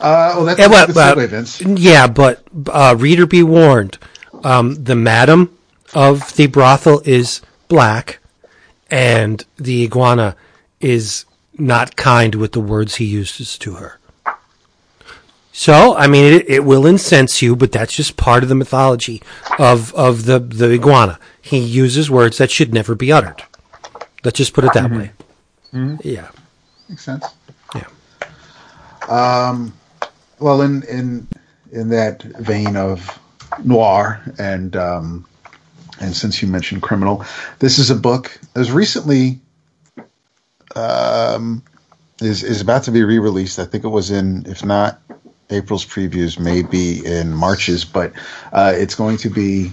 Uh, 0.00 0.34
well, 0.36 0.44
that's 0.44 0.58
Yeah, 0.58 0.66
well, 0.68 0.86
the 0.86 1.00
uh, 1.00 1.14
segue, 1.14 1.28
Vince. 1.28 1.60
yeah, 1.62 2.06
but 2.06 2.42
uh, 2.68 2.94
reader 2.98 3.26
be 3.26 3.42
warned: 3.42 3.98
um, 4.44 4.74
the 4.82 4.96
madam 4.96 5.56
of 5.94 6.34
the 6.36 6.46
brothel 6.46 7.00
is 7.04 7.40
black, 7.68 8.19
and 8.90 9.44
the 9.56 9.84
iguana 9.84 10.36
is 10.80 11.24
not 11.58 11.96
kind 11.96 12.34
with 12.34 12.52
the 12.52 12.60
words 12.60 12.96
he 12.96 13.04
uses 13.04 13.58
to 13.58 13.74
her. 13.74 13.98
So, 15.52 15.94
I 15.96 16.06
mean, 16.06 16.24
it, 16.32 16.48
it 16.48 16.64
will 16.64 16.86
incense 16.86 17.42
you, 17.42 17.54
but 17.56 17.72
that's 17.72 17.94
just 17.94 18.16
part 18.16 18.42
of 18.42 18.48
the 18.48 18.54
mythology 18.54 19.20
of 19.58 19.92
of 19.94 20.24
the 20.24 20.38
the 20.38 20.72
iguana. 20.72 21.18
He 21.42 21.58
uses 21.58 22.10
words 22.10 22.38
that 22.38 22.50
should 22.50 22.72
never 22.72 22.94
be 22.94 23.12
uttered. 23.12 23.42
Let's 24.24 24.38
just 24.38 24.54
put 24.54 24.64
it 24.64 24.72
that 24.74 24.90
way. 24.90 25.10
Yeah, 26.02 26.28
Makes 26.88 27.04
sense. 27.04 27.24
yeah. 27.74 27.86
Um, 29.08 29.72
Well, 30.38 30.62
in 30.62 30.82
in 30.84 31.26
in 31.72 31.88
that 31.90 32.22
vein 32.22 32.76
of 32.76 33.18
noir, 33.64 34.20
and 34.38 34.74
um, 34.76 35.26
and 36.00 36.16
since 36.16 36.42
you 36.42 36.48
mentioned 36.48 36.82
criminal, 36.82 37.24
this 37.58 37.78
is 37.78 37.90
a 37.90 37.94
book 37.94 38.38
that 38.52 38.58
was 38.58 38.72
recently 38.72 39.40
um, 40.74 41.62
is 42.20 42.42
is 42.42 42.60
about 42.60 42.84
to 42.84 42.90
be 42.90 43.02
re 43.02 43.18
released. 43.18 43.58
I 43.58 43.64
think 43.64 43.84
it 43.84 43.88
was 43.88 44.10
in, 44.10 44.46
if 44.46 44.64
not 44.64 45.00
April's 45.50 45.86
previews, 45.86 46.38
maybe 46.38 47.04
in 47.04 47.32
March's, 47.32 47.84
but 47.84 48.12
uh, 48.52 48.72
it's 48.74 48.94
going 48.94 49.18
to 49.18 49.30
be 49.30 49.72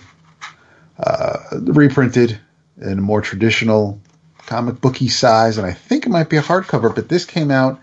uh, 1.00 1.38
reprinted 1.62 2.40
in 2.82 3.00
a 3.00 3.02
more 3.02 3.22
traditional 3.22 4.00
comic 4.46 4.80
booky 4.82 5.10
size, 5.10 5.58
and 5.58 5.68
I 5.68 5.74
think 5.74 6.06
it 6.06 6.10
might 6.10 6.30
be 6.30 6.38
a 6.38 6.42
hardcover. 6.42 6.94
But 6.94 7.10
this 7.10 7.26
came 7.26 7.52
out 7.52 7.80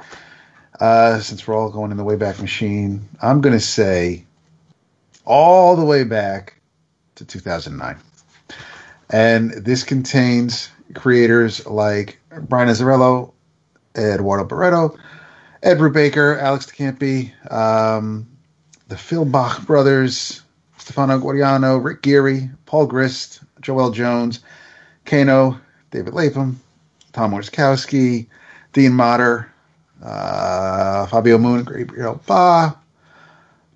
uh, 0.80 1.20
since 1.20 1.46
we're 1.46 1.56
all 1.56 1.70
going 1.70 1.90
in 1.90 1.96
the 1.96 2.04
Wayback 2.04 2.40
Machine, 2.40 3.08
I'm 3.22 3.40
going 3.40 3.54
to 3.54 3.60
say 3.60 4.24
all 5.24 5.76
the 5.76 5.84
way 5.84 6.04
back 6.04 6.54
to 7.16 7.24
2009. 7.24 7.96
And 9.10 9.50
this 9.52 9.84
contains 9.84 10.70
creators 10.94 11.66
like 11.66 12.18
Brian 12.48 12.68
Azzarello, 12.68 13.32
Eduardo 13.96 14.44
Barreto, 14.44 14.96
Ed 15.62 15.78
Brubaker, 15.78 16.40
Alex 16.40 16.66
de 16.66 16.72
Campi, 16.72 17.32
um, 17.50 18.26
the 18.88 18.96
Fillbach 18.96 19.64
brothers, 19.66 20.42
Stefano 20.78 21.18
Gaudiano, 21.18 21.82
Rick 21.82 22.02
Geary, 22.02 22.50
Paul 22.66 22.86
Grist, 22.86 23.40
Joelle 23.62 23.94
Jones, 23.94 24.40
Kano, 25.06 25.58
David 25.90 26.14
Lapham, 26.14 26.60
Tom 27.12 27.32
Warskowski, 27.32 28.26
Dean 28.72 28.92
Motter, 28.92 29.50
uh, 30.02 31.06
Fabio 31.06 31.38
Moon, 31.38 31.64
Gabriel 31.64 32.20
Ba, 32.26 32.76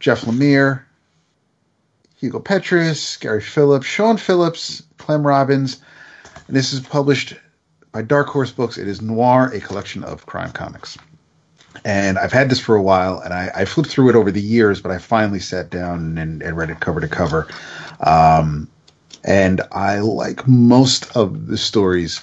Jeff 0.00 0.22
Lemire, 0.22 0.82
Hugo 2.16 2.40
Petrus, 2.40 3.16
Gary 3.16 3.40
Phillips, 3.40 3.86
Sean 3.86 4.16
Phillips, 4.16 4.82
Clem 5.08 5.26
Robins. 5.26 5.80
And 6.48 6.54
this 6.54 6.74
is 6.74 6.80
published 6.80 7.32
by 7.92 8.02
Dark 8.02 8.26
Horse 8.26 8.50
Books. 8.50 8.76
It 8.76 8.86
is 8.86 9.00
Noir, 9.00 9.50
a 9.54 9.58
collection 9.58 10.04
of 10.04 10.26
crime 10.26 10.52
comics. 10.52 10.98
And 11.82 12.18
I've 12.18 12.30
had 12.30 12.50
this 12.50 12.60
for 12.60 12.76
a 12.76 12.82
while, 12.82 13.18
and 13.20 13.32
I, 13.32 13.50
I 13.54 13.64
flipped 13.64 13.88
through 13.88 14.10
it 14.10 14.16
over 14.16 14.30
the 14.30 14.42
years, 14.42 14.82
but 14.82 14.92
I 14.92 14.98
finally 14.98 15.38
sat 15.38 15.70
down 15.70 16.18
and, 16.18 16.42
and 16.42 16.56
read 16.58 16.68
it 16.68 16.80
cover 16.80 17.00
to 17.00 17.08
cover. 17.08 17.48
Um, 18.00 18.68
and 19.24 19.62
I 19.72 20.00
like 20.00 20.46
most 20.46 21.16
of 21.16 21.46
the 21.46 21.56
stories 21.56 22.22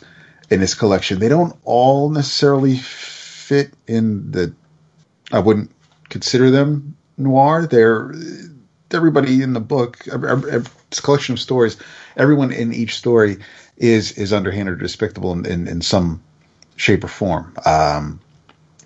in 0.51 0.59
this 0.59 0.75
collection. 0.75 1.17
They 1.17 1.27
don't 1.29 1.57
all 1.63 2.11
necessarily 2.11 2.77
fit 2.77 3.73
in 3.87 4.29
the. 4.29 4.53
I 5.31 5.39
wouldn't 5.39 5.71
consider 6.09 6.51
them 6.51 6.95
noir. 7.17 7.65
They're 7.65 8.13
everybody 8.91 9.41
in 9.41 9.53
the 9.53 9.59
book. 9.59 10.03
It's 10.05 10.99
a 10.99 11.01
collection 11.01 11.33
of 11.33 11.39
stories. 11.39 11.77
Everyone 12.17 12.51
in 12.51 12.73
each 12.73 12.95
story 12.95 13.37
is 13.77 14.13
is 14.13 14.31
underhanded 14.33 14.75
or 14.75 14.77
despicable 14.77 15.33
in, 15.33 15.45
in, 15.45 15.67
in 15.67 15.81
some 15.81 16.21
shape 16.75 17.03
or 17.03 17.07
form. 17.07 17.53
Um, 17.65 18.19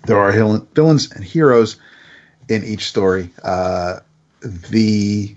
there 0.06 0.18
are 0.18 0.32
villains 0.74 1.10
and 1.12 1.24
heroes 1.24 1.76
in 2.48 2.64
each 2.64 2.84
story. 2.84 3.30
Uh, 3.42 4.00
the 4.40 5.34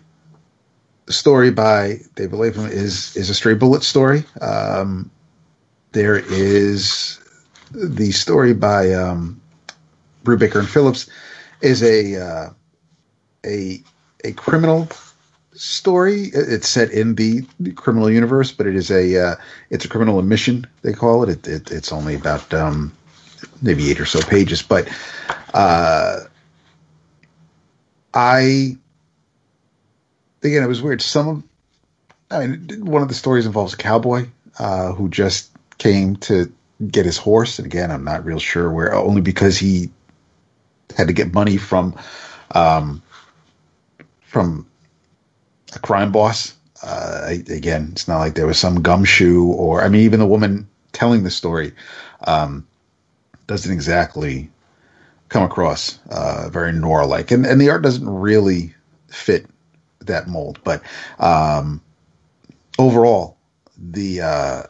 story 1.09 1.51
by 1.51 1.99
David 2.15 2.37
Lapham 2.37 2.65
is 2.65 3.15
is 3.15 3.29
a 3.29 3.35
stray 3.35 3.53
bullet 3.53 3.83
story. 3.83 4.23
Um, 4.41 5.11
there 5.91 6.17
is 6.17 7.19
the 7.71 8.11
story 8.11 8.53
by 8.53 8.93
um, 8.93 9.41
Brubaker 10.23 10.59
and 10.59 10.69
Phillips 10.69 11.09
is 11.61 11.83
a 11.83 12.15
uh, 12.15 12.49
a 13.45 13.83
a 14.23 14.31
criminal 14.33 14.87
story. 15.55 16.23
It's 16.33 16.67
set 16.67 16.91
in 16.91 17.15
the 17.15 17.43
criminal 17.75 18.09
universe, 18.09 18.51
but 18.51 18.67
it 18.67 18.75
is 18.75 18.91
a 18.91 19.17
uh, 19.17 19.35
it's 19.69 19.85
a 19.85 19.89
criminal 19.89 20.19
admission 20.19 20.67
they 20.81 20.93
call 20.93 21.23
it. 21.23 21.29
it, 21.29 21.47
it 21.47 21.71
it's 21.71 21.91
only 21.91 22.15
about 22.15 22.53
um, 22.53 22.95
maybe 23.61 23.89
eight 23.89 23.99
or 23.99 24.05
so 24.05 24.21
pages, 24.21 24.61
but 24.61 24.87
uh, 25.53 26.19
I 28.13 28.77
again 30.43 30.63
it 30.63 30.67
was 30.67 30.81
weird. 30.81 31.01
Some 31.01 31.27
of 31.27 31.43
I 32.31 32.47
mean 32.47 32.85
one 32.85 33.01
of 33.01 33.07
the 33.07 33.13
stories 33.13 33.45
involves 33.45 33.73
a 33.73 33.77
cowboy 33.77 34.27
uh, 34.59 34.93
who 34.93 35.09
just 35.09 35.51
came 35.77 36.15
to 36.17 36.51
get 36.85 37.05
his 37.05 37.17
horse, 37.17 37.59
and 37.59 37.65
again 37.65 37.91
I'm 37.91 38.03
not 38.03 38.25
real 38.25 38.39
sure 38.39 38.71
where. 38.71 38.93
Only 38.93 39.21
because 39.21 39.57
he 39.57 39.91
had 40.97 41.07
to 41.07 41.13
get 41.13 41.33
money 41.33 41.57
from 41.57 41.97
um, 42.51 43.01
from 44.21 44.67
a 45.75 45.79
crime 45.79 46.11
boss. 46.11 46.53
Uh, 46.81 47.27
again, 47.49 47.89
it's 47.93 48.07
not 48.07 48.19
like 48.19 48.35
there 48.35 48.47
was 48.47 48.59
some 48.59 48.81
gumshoe 48.81 49.45
or 49.45 49.83
I 49.83 49.89
mean, 49.89 50.01
even 50.01 50.19
the 50.19 50.25
woman 50.25 50.67
telling 50.91 51.23
the 51.23 51.31
story 51.31 51.71
um, 52.27 52.67
doesn't 53.47 53.71
exactly 53.71 54.49
come 55.29 55.43
across 55.43 55.99
uh, 56.11 56.49
very 56.51 56.71
noir 56.71 57.05
like. 57.05 57.31
and 57.31 57.45
and 57.45 57.59
the 57.59 57.69
art 57.69 57.81
doesn't 57.81 58.07
really 58.07 58.73
fit 59.07 59.45
that 60.01 60.27
mold. 60.27 60.59
But 60.63 60.83
um, 61.19 61.81
overall, 62.77 63.37
the 63.77 64.21
uh, 64.21 64.63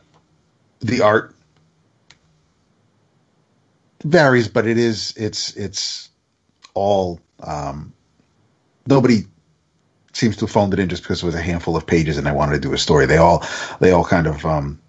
the 0.79 1.01
art 1.01 1.35
varies, 4.03 4.47
but 4.47 4.67
it 4.67 4.77
is 4.77 5.13
it's 5.17 5.55
it's 5.55 6.09
all 6.73 7.19
um, 7.41 7.93
nobody 8.87 9.25
seems 10.13 10.35
to 10.37 10.41
have 10.45 10.51
phoned 10.51 10.73
it 10.73 10.79
in 10.79 10.89
just 10.89 11.03
because 11.03 11.21
it 11.23 11.25
was 11.25 11.35
a 11.35 11.41
handful 11.41 11.75
of 11.75 11.85
pages 11.85 12.17
and 12.17 12.27
I 12.27 12.31
wanted 12.31 12.53
to 12.53 12.59
do 12.59 12.73
a 12.73 12.77
story. 12.77 13.05
They 13.05 13.17
all 13.17 13.43
they 13.79 13.91
all 13.91 14.05
kind 14.05 14.27
of 14.27 14.45
um, 14.45 14.79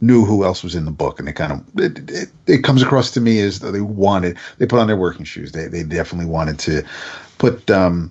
knew 0.00 0.24
who 0.24 0.44
else 0.44 0.62
was 0.62 0.74
in 0.74 0.84
the 0.84 0.90
book, 0.90 1.18
and 1.18 1.28
it 1.28 1.34
kind 1.34 1.52
of 1.52 1.62
it, 1.78 2.10
it, 2.10 2.28
it 2.46 2.64
comes 2.64 2.82
across 2.82 3.10
to 3.12 3.20
me 3.20 3.40
as 3.40 3.60
they 3.60 3.80
wanted 3.80 4.38
they 4.58 4.66
put 4.66 4.80
on 4.80 4.86
their 4.86 4.96
working 4.96 5.24
shoes. 5.24 5.52
They 5.52 5.66
they 5.66 5.82
definitely 5.82 6.30
wanted 6.30 6.58
to 6.60 6.82
put 7.38 7.70
um, 7.70 8.10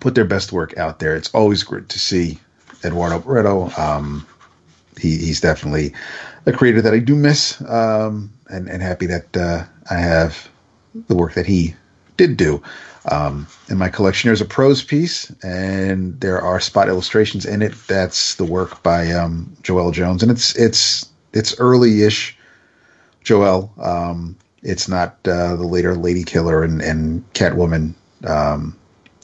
put 0.00 0.14
their 0.14 0.24
best 0.24 0.52
work 0.52 0.76
out 0.78 0.98
there. 0.98 1.16
It's 1.16 1.32
always 1.34 1.62
great 1.62 1.88
to 1.90 1.98
see 1.98 2.38
Eduardo 2.84 3.18
Barreto. 3.18 3.70
Um, 3.76 4.26
he, 4.98 5.10
he's 5.18 5.40
definitely 5.40 5.92
a 6.46 6.52
creator 6.52 6.80
that 6.80 6.94
I 6.94 6.98
do 6.98 7.14
miss, 7.14 7.60
um, 7.62 8.32
and 8.48 8.68
and 8.68 8.82
happy 8.82 9.06
that 9.06 9.36
uh, 9.36 9.64
I 9.90 9.96
have 9.96 10.48
the 11.08 11.16
work 11.16 11.34
that 11.34 11.46
he 11.46 11.74
did 12.16 12.36
do. 12.36 12.62
Um, 13.10 13.46
in 13.68 13.78
my 13.78 13.88
collection, 13.88 14.28
there's 14.28 14.40
a 14.40 14.46
prose 14.46 14.82
piece, 14.82 15.30
and 15.42 16.20
there 16.20 16.40
are 16.40 16.58
spot 16.58 16.88
illustrations 16.88 17.46
in 17.46 17.62
it. 17.62 17.72
That's 17.86 18.34
the 18.34 18.44
work 18.44 18.82
by 18.82 19.12
um, 19.12 19.56
Joelle 19.62 19.92
Jones, 19.92 20.22
and 20.22 20.32
it's 20.32 20.56
it's 20.56 21.08
it's 21.32 21.58
early-ish 21.60 22.36
Joelle. 23.24 23.70
Um, 23.84 24.36
it's 24.62 24.88
not 24.88 25.18
uh, 25.26 25.54
the 25.54 25.66
later 25.66 25.94
Lady 25.94 26.24
Killer 26.24 26.64
and, 26.64 26.82
and 26.82 27.32
Catwoman 27.34 27.94
um, 28.26 28.76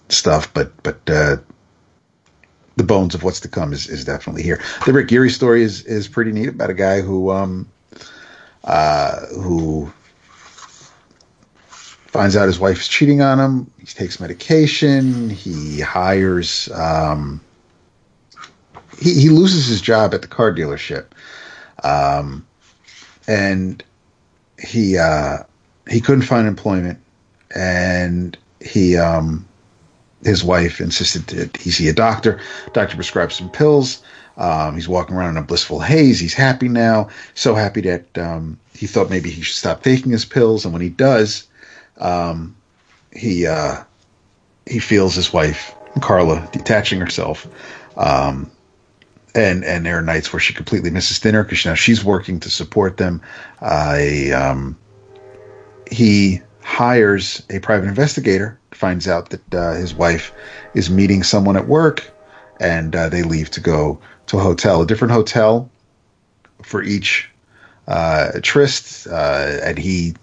stuff, 0.08 0.52
but 0.54 0.80
but 0.84 1.00
uh, 1.10 1.38
the 2.76 2.84
bones 2.84 3.14
of 3.14 3.22
what's 3.22 3.40
to 3.40 3.48
come 3.48 3.72
is, 3.72 3.88
is 3.88 4.04
definitely 4.04 4.42
here. 4.42 4.60
The 4.86 4.92
Rick 4.92 5.08
Geary 5.08 5.30
story 5.30 5.62
is 5.62 5.84
is 5.84 6.08
pretty 6.08 6.32
neat 6.32 6.48
about 6.48 6.70
a 6.70 6.74
guy 6.74 7.00
who 7.00 7.30
um 7.30 7.68
uh 8.64 9.26
who 9.26 9.92
finds 12.12 12.36
out 12.36 12.46
his 12.46 12.60
wife 12.60 12.78
is 12.78 12.88
cheating 12.88 13.22
on 13.22 13.40
him. 13.40 13.70
He 13.78 13.86
takes 13.86 14.20
medication. 14.20 15.30
He 15.30 15.80
hires. 15.80 16.70
Um, 16.72 17.40
he 19.00 19.14
he 19.14 19.28
loses 19.30 19.66
his 19.66 19.80
job 19.80 20.12
at 20.12 20.20
the 20.20 20.28
car 20.28 20.52
dealership, 20.52 21.06
um, 21.82 22.46
and 23.26 23.82
he 24.62 24.98
uh, 24.98 25.38
he 25.88 26.00
couldn't 26.02 26.24
find 26.24 26.46
employment, 26.46 27.00
and 27.56 28.36
he 28.60 28.98
um, 28.98 29.48
his 30.22 30.44
wife 30.44 30.82
insisted 30.82 31.26
that 31.28 31.56
he 31.56 31.70
see 31.70 31.88
a 31.88 31.94
doctor. 31.94 32.38
Doctor 32.74 32.94
prescribed 32.94 33.32
some 33.32 33.50
pills. 33.50 34.02
Um, 34.36 34.74
he's 34.74 34.88
walking 34.88 35.16
around 35.16 35.36
in 35.36 35.42
a 35.42 35.46
blissful 35.46 35.80
haze. 35.80 36.20
He's 36.20 36.34
happy 36.34 36.68
now, 36.68 37.08
so 37.34 37.54
happy 37.54 37.80
that 37.82 38.18
um, 38.18 38.58
he 38.74 38.86
thought 38.86 39.10
maybe 39.10 39.30
he 39.30 39.40
should 39.42 39.56
stop 39.56 39.82
taking 39.82 40.12
his 40.12 40.24
pills. 40.26 40.64
And 40.64 40.72
when 40.72 40.82
he 40.82 40.88
does, 40.88 41.48
um, 41.98 42.56
he 43.12 43.46
uh, 43.46 43.82
he 44.66 44.78
feels 44.78 45.14
his 45.14 45.32
wife 45.32 45.74
Carla 46.00 46.48
detaching 46.52 47.00
herself, 47.00 47.46
um, 47.96 48.50
and 49.34 49.64
and 49.64 49.84
there 49.84 49.98
are 49.98 50.02
nights 50.02 50.32
where 50.32 50.40
she 50.40 50.54
completely 50.54 50.90
misses 50.90 51.18
dinner 51.18 51.42
because 51.42 51.64
now 51.64 51.74
she's 51.74 52.04
working 52.04 52.40
to 52.40 52.50
support 52.50 52.96
them. 52.96 53.20
Uh, 53.60 53.98
um, 54.34 54.78
he 55.90 56.40
hires 56.62 57.42
a 57.50 57.58
private 57.58 57.88
investigator, 57.88 58.58
finds 58.70 59.06
out 59.08 59.30
that 59.30 59.54
uh, 59.54 59.74
his 59.74 59.94
wife 59.94 60.32
is 60.74 60.88
meeting 60.88 61.22
someone 61.22 61.56
at 61.56 61.68
work, 61.68 62.10
and 62.60 62.96
uh, 62.96 63.08
they 63.08 63.22
leave 63.22 63.50
to 63.50 63.60
go 63.60 64.00
to 64.26 64.38
a 64.38 64.40
hotel, 64.40 64.82
a 64.82 64.86
different 64.86 65.12
hotel 65.12 65.70
for 66.62 66.82
each 66.82 67.28
uh, 67.88 68.32
tryst, 68.42 69.06
uh, 69.08 69.58
and 69.62 69.78
he 69.78 70.14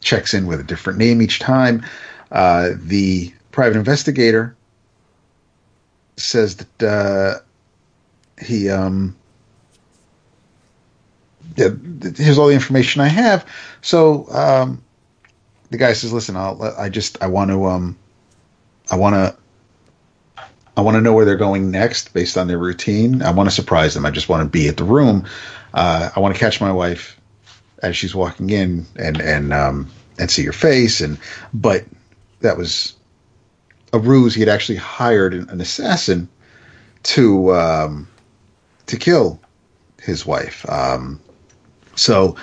checks 0.00 0.34
in 0.34 0.46
with 0.46 0.60
a 0.60 0.64
different 0.64 0.98
name 0.98 1.22
each 1.22 1.38
time. 1.38 1.84
Uh, 2.30 2.70
the 2.76 3.32
private 3.52 3.76
investigator 3.76 4.56
says 6.16 6.56
that 6.56 6.82
uh, 6.82 7.40
he 8.44 8.68
um, 8.68 9.16
yeah, 11.56 11.70
here's 12.16 12.38
all 12.38 12.48
the 12.48 12.54
information 12.54 13.00
I 13.00 13.08
have. 13.08 13.46
So 13.82 14.28
um, 14.30 14.82
the 15.70 15.78
guy 15.78 15.92
says, 15.92 16.12
"Listen, 16.12 16.36
I'll, 16.36 16.62
I 16.78 16.88
just 16.88 17.22
I 17.22 17.26
want 17.26 17.50
to 17.50 17.66
um, 17.66 17.98
I 18.90 18.96
want 18.96 19.14
to." 19.14 19.36
I 20.76 20.80
want 20.80 20.94
to 20.94 21.00
know 21.00 21.12
where 21.12 21.24
they're 21.24 21.34
going 21.34 21.72
next 21.72 22.14
based 22.14 22.38
on 22.38 22.46
their 22.46 22.56
routine. 22.56 23.20
I 23.20 23.32
want 23.32 23.48
to 23.48 23.54
surprise 23.54 23.94
them. 23.94 24.06
I 24.06 24.12
just 24.12 24.28
want 24.28 24.44
to 24.44 24.48
be 24.48 24.68
at 24.68 24.76
the 24.76 24.84
room. 24.84 25.26
Uh, 25.74 26.10
I 26.14 26.20
want 26.20 26.36
to 26.36 26.38
catch 26.38 26.60
my 26.60 26.70
wife 26.70 27.17
as 27.82 27.96
she's 27.96 28.14
walking 28.14 28.50
in 28.50 28.86
and 28.96 29.20
and 29.20 29.52
um, 29.52 29.88
and 30.18 30.30
see 30.30 30.44
her 30.44 30.52
face. 30.52 31.00
And 31.00 31.18
but 31.54 31.84
that 32.40 32.56
was 32.56 32.94
a 33.92 33.98
ruse. 33.98 34.34
He 34.34 34.40
had 34.40 34.48
actually 34.48 34.78
hired 34.78 35.34
an, 35.34 35.48
an 35.50 35.60
assassin 35.60 36.28
to 37.04 37.54
um, 37.54 38.08
to 38.86 38.96
kill 38.96 39.40
his 40.00 40.26
wife. 40.26 40.68
Um, 40.68 41.20
so 41.96 42.36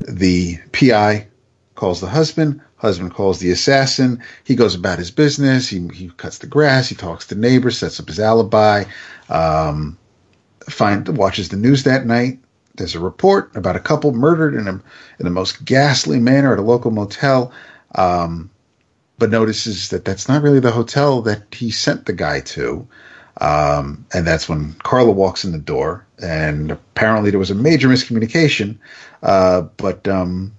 the 0.00 0.58
PI 0.72 1.26
calls 1.74 2.00
the 2.00 2.08
husband. 2.08 2.60
Husband 2.76 3.12
calls 3.12 3.38
the 3.38 3.50
assassin. 3.50 4.22
He 4.44 4.54
goes 4.54 4.74
about 4.74 4.98
his 4.98 5.10
business. 5.10 5.68
He, 5.68 5.88
he 5.94 6.10
cuts 6.16 6.38
the 6.38 6.46
grass. 6.46 6.88
He 6.88 6.94
talks 6.94 7.26
to 7.28 7.34
neighbors, 7.34 7.78
sets 7.78 7.98
up 7.98 8.08
his 8.08 8.20
alibi. 8.20 8.84
Um, 9.30 9.96
find 10.68 11.08
watches 11.16 11.48
the 11.48 11.56
news 11.56 11.84
that 11.84 12.04
night. 12.04 12.38
There's 12.76 12.94
a 12.94 13.00
report 13.00 13.54
about 13.56 13.76
a 13.76 13.80
couple 13.80 14.12
murdered 14.12 14.54
in 14.54 14.68
a 14.68 14.72
in 14.72 15.24
the 15.24 15.30
most 15.30 15.64
ghastly 15.64 16.20
manner 16.20 16.52
at 16.52 16.58
a 16.58 16.62
local 16.62 16.90
motel. 16.90 17.52
Um, 17.94 18.50
but 19.18 19.30
notices 19.30 19.88
that 19.90 20.04
that's 20.04 20.28
not 20.28 20.42
really 20.42 20.60
the 20.60 20.70
hotel 20.70 21.22
that 21.22 21.42
he 21.52 21.70
sent 21.70 22.06
the 22.06 22.12
guy 22.12 22.40
to. 22.40 22.86
Um, 23.40 24.06
and 24.12 24.26
that's 24.26 24.48
when 24.48 24.74
Carla 24.82 25.12
walks 25.12 25.44
in 25.44 25.52
the 25.52 25.58
door, 25.58 26.06
and 26.22 26.70
apparently 26.70 27.30
there 27.30 27.38
was 27.38 27.50
a 27.50 27.54
major 27.54 27.88
miscommunication. 27.88 28.78
Uh, 29.22 29.62
but 29.76 30.08
um, 30.08 30.54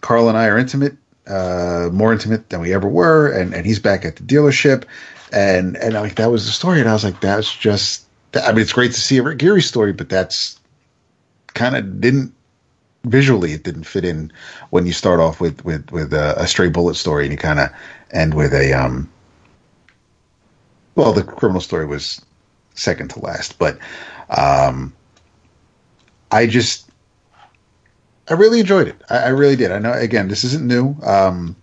Carla 0.00 0.30
and 0.30 0.38
I 0.38 0.46
are 0.46 0.58
intimate, 0.58 0.96
uh, 1.26 1.90
more 1.92 2.12
intimate 2.12 2.48
than 2.48 2.60
we 2.60 2.72
ever 2.72 2.88
were, 2.88 3.30
and, 3.30 3.54
and 3.54 3.66
he's 3.66 3.78
back 3.78 4.06
at 4.06 4.16
the 4.16 4.22
dealership, 4.22 4.84
and 5.32 5.76
and 5.76 5.94
like 5.94 6.14
that 6.14 6.30
was 6.30 6.46
the 6.46 6.52
story, 6.52 6.80
and 6.80 6.88
I 6.88 6.92
was 6.92 7.04
like, 7.04 7.20
that's 7.20 7.54
just. 7.54 8.06
I 8.42 8.50
mean, 8.50 8.62
it's 8.62 8.72
great 8.72 8.92
to 8.92 9.00
see 9.00 9.18
a 9.18 9.22
Rick 9.22 9.38
Geary 9.38 9.62
story, 9.62 9.92
but 9.92 10.08
that's 10.08 10.58
kind 11.54 11.76
of 11.76 12.00
didn't 12.00 12.34
visually 13.04 13.52
it 13.52 13.62
didn't 13.64 13.84
fit 13.84 14.04
in 14.04 14.32
when 14.70 14.86
you 14.86 14.92
start 14.92 15.20
off 15.20 15.40
with 15.40 15.64
with 15.64 15.90
with 15.90 16.12
a, 16.12 16.34
a 16.38 16.46
stray 16.46 16.68
bullet 16.68 16.94
story 16.94 17.24
and 17.24 17.32
you 17.32 17.38
kind 17.38 17.60
of 17.60 17.68
end 18.12 18.34
with 18.34 18.52
a 18.54 18.72
um 18.72 19.10
well 20.94 21.12
the 21.12 21.22
criminal 21.22 21.60
story 21.60 21.86
was 21.86 22.24
second 22.74 23.08
to 23.10 23.20
last 23.20 23.58
but 23.58 23.78
um 24.30 24.92
i 26.30 26.46
just 26.46 26.90
i 28.28 28.34
really 28.34 28.60
enjoyed 28.60 28.88
it. 28.88 29.00
I, 29.10 29.18
I 29.18 29.28
really 29.28 29.56
did. 29.56 29.70
I 29.70 29.78
know 29.78 29.92
again 29.92 30.28
this 30.28 30.44
isn't 30.44 30.66
new. 30.66 30.96
Um 31.02 31.56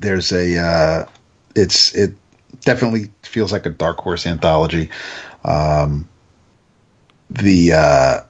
there's 0.00 0.32
a 0.32 0.58
uh 0.58 1.06
it's 1.54 1.94
it 1.94 2.14
definitely 2.62 3.10
feels 3.22 3.52
like 3.52 3.64
a 3.64 3.70
dark 3.70 3.98
horse 3.98 4.26
anthology. 4.26 4.90
Um 5.44 6.08
the 7.30 7.72
uh 7.72 8.20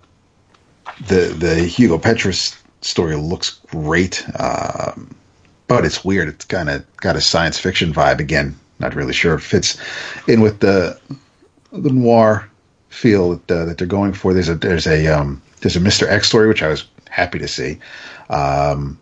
the 1.09 1.35
the 1.39 1.65
Hugo 1.65 1.99
Petrus 1.99 2.61
story 2.81 3.17
looks 3.17 3.61
great, 3.69 4.25
um, 4.39 5.15
but 5.67 5.85
it's 5.85 6.05
weird. 6.05 6.29
It's 6.29 6.45
kind 6.45 6.69
of 6.69 6.85
got 6.97 7.17
a 7.17 7.21
science 7.21 7.59
fiction 7.59 7.93
vibe 7.93 8.21
again. 8.21 8.59
Not 8.79 8.95
really 8.95 9.13
sure 9.13 9.35
if 9.35 9.43
it 9.43 9.49
fits 9.49 9.79
in 10.29 10.41
with 10.41 10.61
the 10.61 10.99
the 11.73 11.91
noir 11.91 12.49
feel 12.89 13.37
that, 13.37 13.51
uh, 13.51 13.65
that 13.65 13.79
they're 13.79 13.87
going 13.87 14.13
for. 14.13 14.35
There's 14.35 14.49
a 14.49 14.55
there's 14.55 14.87
a 14.87 15.07
um, 15.07 15.43
there's 15.61 15.77
a 15.77 15.81
Mister 15.81 16.09
X 16.09 16.29
story 16.29 16.49
which 16.49 16.63
I 16.63 16.69
was 16.69 16.87
happy 17.11 17.39
to 17.39 17.49
see. 17.49 17.79
Um, 18.31 18.99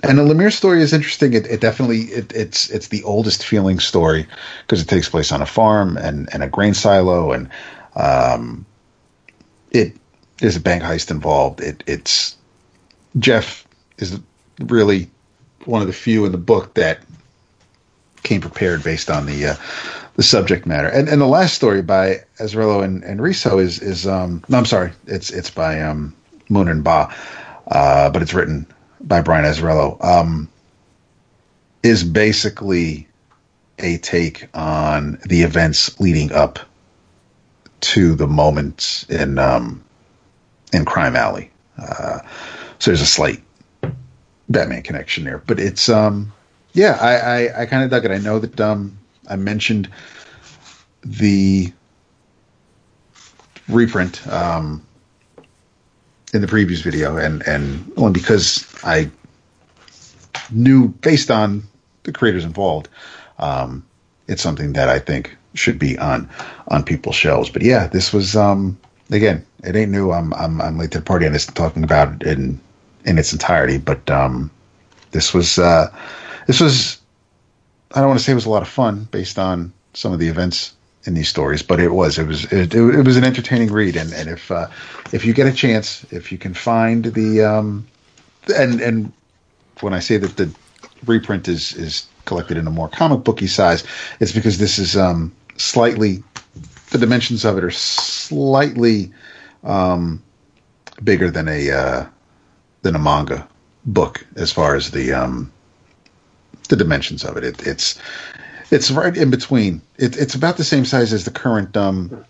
and 0.00 0.18
the 0.18 0.22
Lemire 0.22 0.52
story 0.52 0.82
is 0.82 0.92
interesting. 0.92 1.32
It, 1.32 1.46
it 1.46 1.60
definitely 1.60 2.02
it, 2.02 2.32
it's 2.32 2.70
it's 2.70 2.88
the 2.88 3.02
oldest 3.04 3.44
feeling 3.44 3.80
story 3.80 4.26
because 4.62 4.82
it 4.82 4.88
takes 4.88 5.08
place 5.08 5.32
on 5.32 5.42
a 5.42 5.46
farm 5.46 5.96
and, 5.96 6.28
and 6.32 6.42
a 6.42 6.48
grain 6.48 6.74
silo 6.74 7.32
and 7.32 7.48
um, 7.96 8.66
it 9.70 9.96
there's 10.38 10.56
a 10.56 10.60
bank 10.60 10.82
heist 10.82 11.10
involved. 11.10 11.60
It, 11.60 11.82
it's 11.86 12.36
Jeff 13.18 13.66
is 13.98 14.18
really 14.60 15.10
one 15.64 15.80
of 15.80 15.86
the 15.86 15.92
few 15.92 16.24
in 16.24 16.32
the 16.32 16.38
book 16.38 16.74
that 16.74 17.00
came 18.22 18.40
prepared 18.40 18.82
based 18.82 19.10
on 19.10 19.26
the 19.26 19.46
uh, 19.46 19.56
the 20.16 20.22
subject 20.22 20.66
matter. 20.66 20.88
And 20.88 21.08
and 21.08 21.20
the 21.20 21.26
last 21.26 21.54
story 21.54 21.82
by 21.82 22.20
Azzarello 22.38 22.82
and, 22.82 23.02
and 23.04 23.20
Risso 23.20 23.60
is 23.62 23.80
is 23.80 24.06
um 24.06 24.42
no 24.48 24.58
I'm 24.58 24.66
sorry 24.66 24.92
it's 25.06 25.30
it's 25.30 25.50
by 25.50 25.80
um 25.80 26.14
Moon 26.48 26.68
and 26.68 26.84
Ba, 26.84 27.12
uh, 27.68 28.10
but 28.10 28.22
it's 28.22 28.34
written 28.34 28.66
by 29.00 29.20
Brian 29.20 29.44
Azzarello. 29.44 30.02
Um, 30.04 30.48
is 31.82 32.02
basically 32.02 33.06
a 33.78 33.98
take 33.98 34.48
on 34.54 35.20
the 35.26 35.42
events 35.42 36.00
leading 36.00 36.32
up 36.32 36.58
to 37.80 38.14
the 38.14 38.26
moments 38.26 39.04
in 39.04 39.38
um 39.38 39.84
in 40.72 40.84
Crime 40.84 41.16
Alley. 41.16 41.50
Uh, 41.78 42.20
so 42.78 42.90
there's 42.90 43.00
a 43.00 43.06
slight 43.06 43.42
Batman 44.48 44.82
connection 44.82 45.24
there, 45.24 45.38
but 45.38 45.58
it's 45.58 45.88
um 45.88 46.32
yeah 46.72 46.96
I 47.00 47.14
I, 47.16 47.62
I 47.62 47.66
kind 47.66 47.84
of 47.84 47.90
dug 47.90 48.04
it. 48.04 48.10
I 48.10 48.18
know 48.18 48.38
that 48.38 48.60
um 48.60 48.98
I 49.28 49.36
mentioned 49.36 49.88
the 51.04 51.72
reprint 53.68 54.26
um, 54.28 54.86
in 56.32 56.40
the 56.40 56.48
previous 56.48 56.80
video, 56.80 57.16
and 57.16 57.42
and 57.46 57.92
only 57.96 58.12
because 58.12 58.66
I 58.84 59.10
knew 60.50 60.88
based 60.88 61.30
on 61.30 61.64
the 62.04 62.12
creators 62.12 62.44
involved, 62.44 62.88
um, 63.38 63.84
it's 64.28 64.42
something 64.42 64.74
that 64.74 64.88
I 64.88 64.98
think 64.98 65.36
should 65.54 65.78
be 65.78 65.98
on 65.98 66.28
on 66.68 66.84
people's 66.84 67.16
shelves. 67.16 67.50
But 67.50 67.62
yeah, 67.62 67.86
this 67.86 68.12
was 68.12 68.36
um, 68.36 68.78
again, 69.10 69.44
it 69.64 69.76
ain't 69.76 69.90
new. 69.90 70.12
I'm 70.12 70.32
I'm 70.34 70.60
I'm 70.60 70.78
late 70.78 70.90
to 70.92 70.98
the 70.98 71.04
party 71.04 71.26
on 71.26 71.32
this, 71.32 71.46
talking 71.46 71.84
about 71.84 72.22
it 72.22 72.38
in 72.38 72.60
in 73.04 73.18
its 73.18 73.32
entirety. 73.32 73.78
But 73.78 74.08
um, 74.10 74.50
this 75.12 75.32
was 75.32 75.58
uh, 75.58 75.92
this 76.46 76.60
was 76.60 77.00
I 77.94 78.00
don't 78.00 78.08
want 78.08 78.18
to 78.18 78.24
say 78.24 78.32
it 78.32 78.36
was 78.36 78.46
a 78.46 78.50
lot 78.50 78.62
of 78.62 78.68
fun 78.68 79.08
based 79.10 79.38
on 79.38 79.72
some 79.94 80.12
of 80.12 80.18
the 80.18 80.28
events 80.28 80.74
in 81.04 81.14
these 81.14 81.28
stories, 81.28 81.62
but 81.62 81.80
it 81.80 81.92
was 81.92 82.18
it 82.18 82.26
was 82.26 82.44
it, 82.52 82.74
it 82.74 83.06
was 83.06 83.16
an 83.16 83.24
entertaining 83.24 83.70
read, 83.70 83.96
and 83.96 84.12
and 84.12 84.28
if 84.28 84.50
uh, 84.50 84.66
if 85.12 85.24
you 85.24 85.32
get 85.32 85.46
a 85.46 85.52
chance, 85.52 86.04
if 86.12 86.32
you 86.32 86.38
can 86.38 86.54
find 86.54 87.06
the 87.06 87.42
um, 87.42 87.86
and 88.56 88.80
and 88.80 89.12
when 89.80 89.94
I 89.94 90.00
say 90.00 90.16
that 90.16 90.36
the 90.36 90.50
reprint 91.06 91.48
is 91.48 91.74
is 91.74 92.06
collected 92.24 92.56
in 92.56 92.66
a 92.66 92.70
more 92.70 92.88
comic 92.88 93.22
booky 93.22 93.46
size, 93.46 93.84
it's 94.20 94.32
because 94.32 94.58
this 94.58 94.78
is 94.78 94.96
um, 94.96 95.32
slightly 95.56 96.22
the 96.90 96.98
dimensions 96.98 97.44
of 97.44 97.58
it 97.58 97.64
are 97.64 97.70
slightly 97.70 99.12
um, 99.64 100.22
bigger 101.02 101.30
than 101.30 101.48
a 101.48 101.70
uh, 101.70 102.06
than 102.82 102.94
a 102.94 102.98
manga 102.98 103.46
book 103.84 104.26
as 104.36 104.52
far 104.52 104.74
as 104.74 104.90
the 104.90 105.12
um, 105.12 105.52
the 106.68 106.76
dimensions 106.76 107.24
of 107.24 107.36
it. 107.36 107.44
it 107.44 107.66
it's 107.66 107.98
it's 108.70 108.90
right 108.90 109.16
in 109.16 109.30
between. 109.30 109.80
It, 109.96 110.16
it's 110.16 110.34
about 110.34 110.56
the 110.56 110.64
same 110.64 110.84
size 110.84 111.12
as 111.12 111.24
the 111.24 111.30
current 111.30 111.76
um, 111.76 112.24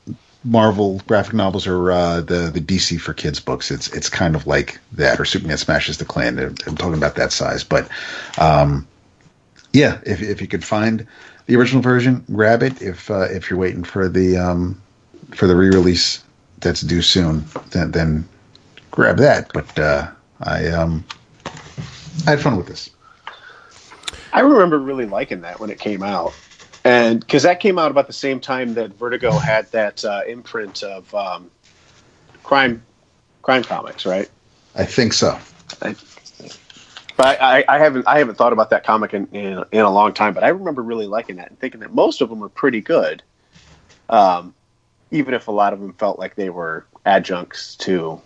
Marvel 0.45 1.01
graphic 1.07 1.35
novels 1.35 1.66
or 1.66 1.91
uh, 1.91 2.20
the 2.20 2.51
the 2.53 2.61
DC 2.61 3.01
for 3.01 3.15
kids 3.15 3.41
books. 3.41 3.70
It's 3.70 3.89
it's 3.89 4.09
kind 4.09 4.37
of 4.37 4.47
like 4.47 4.78
that, 4.93 5.19
or 5.19 5.24
Superman 5.24 5.59
smashes 5.59 5.99
the 5.99 6.05
Klan. 6.05 6.39
I'm 6.39 6.77
talking 6.77 6.95
about 6.95 7.16
that 7.16 7.33
size, 7.33 7.65
but 7.65 7.89
um, 8.39 8.87
yeah, 9.73 9.99
if 10.07 10.23
if 10.23 10.41
you 10.41 10.47
could 10.47 10.65
find 10.65 11.07
the 11.47 11.56
original 11.56 11.82
version, 11.82 12.24
grab 12.32 12.62
it. 12.62 12.81
If 12.82 13.10
uh, 13.10 13.28
if 13.31 13.51
you're 13.51 13.59
waiting 13.59 13.85
for 13.85 14.09
the 14.09 14.36
um, 14.36 14.81
for 15.35 15.47
the 15.47 15.56
re-release 15.56 16.23
that's 16.60 16.81
due 16.81 17.02
soon, 17.02 17.44
then 17.70 17.90
then 17.93 18.28
grab 18.90 19.16
that. 19.18 19.52
But 19.52 19.78
uh, 19.78 20.10
I 20.40 20.66
um 20.68 21.05
I 22.27 22.31
had 22.31 22.40
fun 22.40 22.56
with 22.56 22.66
this. 22.66 22.90
I 24.32 24.40
remember 24.40 24.78
really 24.78 25.06
liking 25.06 25.40
that 25.43 25.60
when 25.60 25.70
it 25.70 25.78
came 25.78 26.02
out, 26.02 26.35
and 26.85 27.20
because 27.20 27.44
that 27.44 27.60
came 27.60 27.78
out 27.78 27.90
about 27.90 28.06
the 28.06 28.12
same 28.12 28.40
time 28.40 28.74
that 28.74 28.93
Vertigo 28.98 29.39
had 29.39 29.70
that 29.73 30.05
uh, 30.05 30.23
imprint 30.27 30.82
of 30.82 31.14
um, 31.14 31.51
crime 32.43 32.82
crime 33.43 33.62
comics, 33.62 34.05
right? 34.05 34.28
I 34.74 34.85
think 34.85 35.12
so. 35.12 35.39
I, 35.81 35.94
but 37.16 37.40
I, 37.40 37.64
I, 37.66 37.78
haven't 37.78 38.06
I 38.06 38.18
haven't 38.18 38.36
thought 38.36 38.52
about 38.52 38.70
that 38.70 38.84
comic 38.84 39.14
in, 39.14 39.26
in, 39.32 39.64
in 39.72 39.80
a 39.80 39.90
long 39.90 40.12
time. 40.12 40.34
But 40.34 40.44
I 40.44 40.48
remember 40.48 40.82
really 40.82 41.06
liking 41.06 41.36
that 41.36 41.48
and 41.48 41.59
thinking 41.59 41.80
that 41.80 41.94
most 41.94 42.20
of 42.20 42.28
them 42.28 42.40
were 42.40 42.48
pretty 42.48 42.80
good, 42.80 43.22
um, 44.09 44.55
even 45.10 45.34
if 45.34 45.48
a 45.48 45.52
lot 45.52 45.72
of 45.72 45.80
them 45.80 45.93
felt 45.94 46.18
like 46.18 46.34
they 46.34 46.51
were 46.51 46.84
adjuncts 47.05 47.76
to 47.76 48.20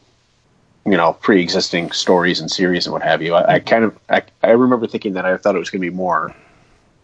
you 0.86 0.96
know 0.96 1.12
pre-existing 1.12 1.92
stories 1.92 2.40
and 2.40 2.50
series 2.50 2.86
and 2.86 2.92
what 2.92 3.02
have 3.02 3.22
you. 3.22 3.34
I, 3.34 3.54
I 3.54 3.60
kind 3.60 3.84
of 3.84 3.98
I, 4.08 4.22
I 4.42 4.50
remember 4.50 4.86
thinking 4.86 5.12
that 5.14 5.24
I 5.24 5.36
thought 5.36 5.54
it 5.54 5.60
was 5.60 5.70
going 5.70 5.82
to 5.82 5.90
be 5.90 5.94
more 5.96 6.34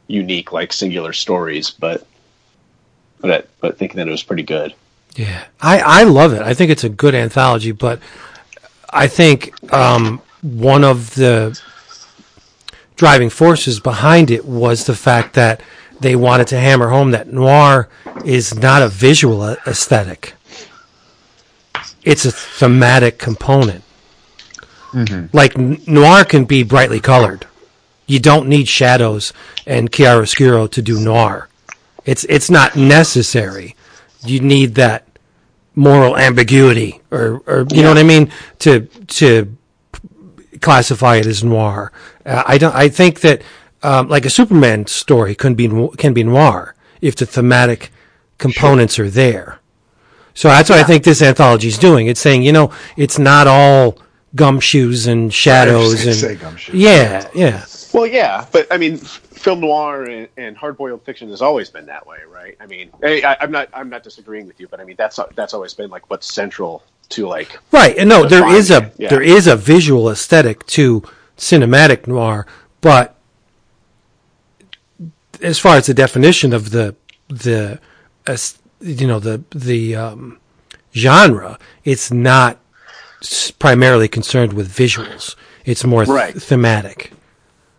unique, 0.08 0.52
like 0.52 0.72
singular 0.72 1.12
stories, 1.12 1.70
but 1.70 2.06
but 3.20 3.48
but 3.60 3.78
thinking 3.78 3.98
that 3.98 4.08
it 4.08 4.12
was 4.12 4.22
pretty 4.22 4.42
good. 4.42 4.74
Yeah, 5.14 5.44
I 5.60 5.78
I 5.78 6.02
love 6.02 6.32
it. 6.32 6.42
I 6.42 6.52
think 6.52 6.70
it's 6.70 6.84
a 6.84 6.88
good 6.88 7.14
anthology, 7.14 7.72
but 7.72 8.00
I 8.90 9.06
think 9.06 9.72
um, 9.72 10.20
one 10.42 10.84
of 10.84 11.14
the 11.14 11.60
driving 12.96 13.30
forces 13.30 13.78
behind 13.80 14.30
it 14.30 14.44
was 14.44 14.84
the 14.84 14.94
fact 14.94 15.34
that 15.34 15.60
they 16.00 16.16
wanted 16.16 16.46
to 16.46 16.58
hammer 16.58 16.88
home 16.88 17.10
that 17.12 17.32
noir 17.32 17.88
is 18.24 18.54
not 18.54 18.82
a 18.82 18.88
visual 18.88 19.42
aesthetic 19.66 20.34
it's 22.06 22.24
a 22.24 22.30
thematic 22.30 23.18
component. 23.18 23.82
Mm-hmm. 24.92 25.36
Like 25.36 25.58
noir 25.58 26.24
can 26.24 26.44
be 26.44 26.62
brightly 26.62 27.00
colored. 27.00 27.46
You 28.06 28.20
don't 28.20 28.48
need 28.48 28.68
shadows 28.68 29.32
and 29.66 29.90
chiaroscuro 29.90 30.70
to 30.70 30.80
do 30.80 31.00
noir. 31.00 31.48
It's 32.04 32.24
it's 32.24 32.48
not 32.48 32.76
necessary. 32.76 33.74
You 34.24 34.38
need 34.40 34.76
that 34.76 35.04
moral 35.74 36.16
ambiguity, 36.16 37.02
or, 37.10 37.42
or 37.46 37.66
you 37.70 37.78
yeah. 37.78 37.82
know 37.82 37.88
what 37.88 37.98
I 37.98 38.04
mean, 38.04 38.30
to 38.60 38.86
to 39.08 39.56
classify 40.60 41.16
it 41.16 41.26
as 41.26 41.42
noir. 41.44 41.92
Uh, 42.24 42.42
I 42.46 42.58
don't. 42.58 42.74
I 42.74 42.88
think 42.88 43.20
that 43.20 43.42
um, 43.82 44.08
like 44.08 44.24
a 44.24 44.30
Superman 44.30 44.86
story 44.86 45.34
can 45.34 45.54
be 45.54 45.68
can 45.96 46.14
be 46.14 46.24
noir 46.24 46.74
if 47.00 47.16
the 47.16 47.26
thematic 47.26 47.90
components 48.38 48.94
sure. 48.94 49.06
are 49.06 49.10
there. 49.10 49.60
So 50.34 50.48
that's 50.48 50.68
what 50.68 50.76
yeah. 50.76 50.82
I 50.82 50.84
think 50.84 51.04
this 51.04 51.22
anthology 51.22 51.68
is 51.68 51.78
doing. 51.78 52.08
It's 52.08 52.20
saying, 52.20 52.42
you 52.42 52.52
know, 52.52 52.70
it's 52.96 53.18
not 53.18 53.46
all 53.46 53.98
gumshoes 54.34 55.06
and 55.06 55.32
shadows 55.32 56.04
and 56.04 56.38
yeah, 56.74 57.26
yeah. 57.34 57.64
Well, 57.94 58.06
yeah, 58.06 58.46
but 58.52 58.66
I 58.70 58.76
mean, 58.76 58.98
film 58.98 59.60
noir 59.60 60.04
and, 60.04 60.28
and 60.36 60.56
hard-boiled 60.56 61.02
fiction 61.04 61.30
has 61.30 61.40
always 61.40 61.70
been 61.70 61.86
that 61.86 62.06
way, 62.06 62.18
right? 62.28 62.54
I 62.60 62.66
mean, 62.66 62.90
I, 63.02 63.36
am 63.40 63.50
not 63.50 63.68
I'm 63.72 63.88
not 63.88 64.02
disagreeing 64.02 64.46
with 64.46 64.60
you, 64.60 64.68
but 64.68 64.78
I 64.78 64.84
mean 64.84 64.96
that's 64.98 65.18
that's 65.34 65.54
always 65.54 65.72
been 65.72 65.88
like 65.88 66.10
what's 66.10 66.32
central 66.32 66.82
to 67.10 67.26
like 67.26 67.58
right. 67.72 67.96
And 67.96 68.08
no, 68.08 68.26
there 68.26 68.48
is 68.48 68.70
a 68.70 68.92
yeah. 68.98 69.08
there 69.08 69.22
is 69.22 69.46
a 69.46 69.56
visual 69.56 70.08
aesthetic 70.10 70.66
to 70.66 71.02
cinematic 71.36 72.06
noir, 72.06 72.46
but 72.80 73.16
as 75.42 75.58
far 75.58 75.76
as 75.76 75.86
the 75.86 75.94
definition 75.94 76.52
of 76.52 76.70
the 76.70 76.94
the 77.28 77.80
you 78.80 79.06
know 79.06 79.18
the 79.18 79.42
the 79.50 79.96
um, 79.96 80.40
genre, 80.94 81.58
it's 81.84 82.10
not 82.10 82.58
primarily 83.58 84.08
concerned 84.08 84.52
with 84.52 84.70
visuals. 84.70 85.36
It's 85.64 85.84
more 85.84 86.04
right. 86.04 86.32
th- 86.32 86.44
thematic. 86.44 87.12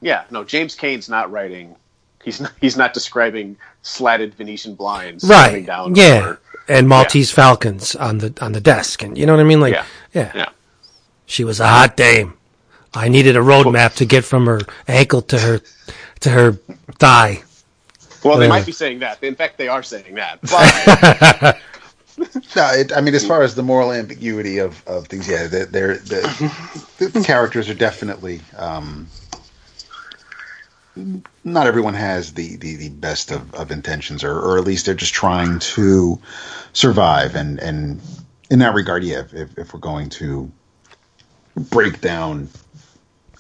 Yeah, 0.02 0.26
no, 0.30 0.44
James 0.44 0.76
Cain's 0.76 1.10
not 1.10 1.32
writing. 1.32 1.76
He's 2.24 2.42
not, 2.42 2.52
he's 2.60 2.78
not 2.78 2.94
describing 2.94 3.58
slatted 3.82 4.36
Venetian 4.36 4.76
blinds 4.76 5.24
right. 5.24 5.66
down. 5.66 5.96
Yeah, 5.96 6.26
or, 6.26 6.40
and 6.68 6.88
Maltese 6.88 7.32
yeah. 7.32 7.36
falcons 7.36 7.96
on 7.96 8.20
the 8.20 8.34
on 8.42 8.52
the 8.52 8.62
desk, 8.62 9.04
and 9.04 9.18
you 9.18 9.26
know 9.26 9.34
what 9.34 9.42
I 9.42 9.46
mean. 9.46 9.62
Like, 9.62 9.74
yeah, 9.74 9.86
yeah. 10.14 10.32
yeah. 10.36 10.50
She 11.26 11.44
was 11.44 11.60
a 11.60 11.68
hot 11.68 11.98
dame. 11.98 12.34
I 12.94 13.10
needed 13.10 13.36
a 13.36 13.42
roadmap 13.42 13.96
to 13.96 14.06
get 14.06 14.24
from 14.24 14.46
her 14.46 14.62
ankle 14.88 15.22
to 15.24 15.40
her 15.40 15.62
to 16.22 16.30
her 16.30 16.52
thigh. 17.00 17.44
Well, 18.24 18.38
they 18.38 18.48
might 18.48 18.66
be 18.66 18.72
saying 18.72 19.00
that. 19.00 19.24
In 19.24 19.36
fact, 19.36 19.58
they 19.58 19.68
are 19.68 19.84
saying 19.84 20.16
that. 20.16 20.40
But 20.42 21.58
no, 22.56 22.72
it, 22.74 22.96
I 22.96 23.02
mean, 23.02 23.14
as 23.14 23.26
far 23.26 23.44
as 23.44 23.56
the 23.56 23.64
moral 23.64 23.92
ambiguity 23.92 24.58
of, 24.58 24.86
of 24.88 25.08
things, 25.08 25.28
yeah, 25.28 25.48
they're, 25.48 25.66
they're 25.66 25.98
the, 25.98 27.12
the 27.14 27.24
characters 27.24 27.70
are 27.70 27.76
definitely. 27.76 28.42
Um, 28.58 29.08
not 31.44 31.68
everyone 31.68 31.94
has 31.94 32.34
the, 32.34 32.56
the, 32.58 32.76
the 32.76 32.90
best 32.90 33.32
of, 33.32 33.54
of 33.54 33.72
intentions, 33.72 34.24
or, 34.24 34.40
or 34.40 34.58
at 34.58 34.64
least 34.64 34.86
they're 34.86 34.96
just 34.96 35.14
trying 35.14 35.60
to 35.60 36.20
survive. 36.74 37.36
And, 37.36 37.60
and 37.60 38.02
in 38.50 38.60
that 38.60 38.74
regard, 38.74 39.04
yeah, 39.04 39.24
if, 39.32 39.58
if 39.58 39.74
we're 39.74 39.80
going 39.80 40.10
to 40.12 40.52
break 41.56 42.02
down 42.02 42.50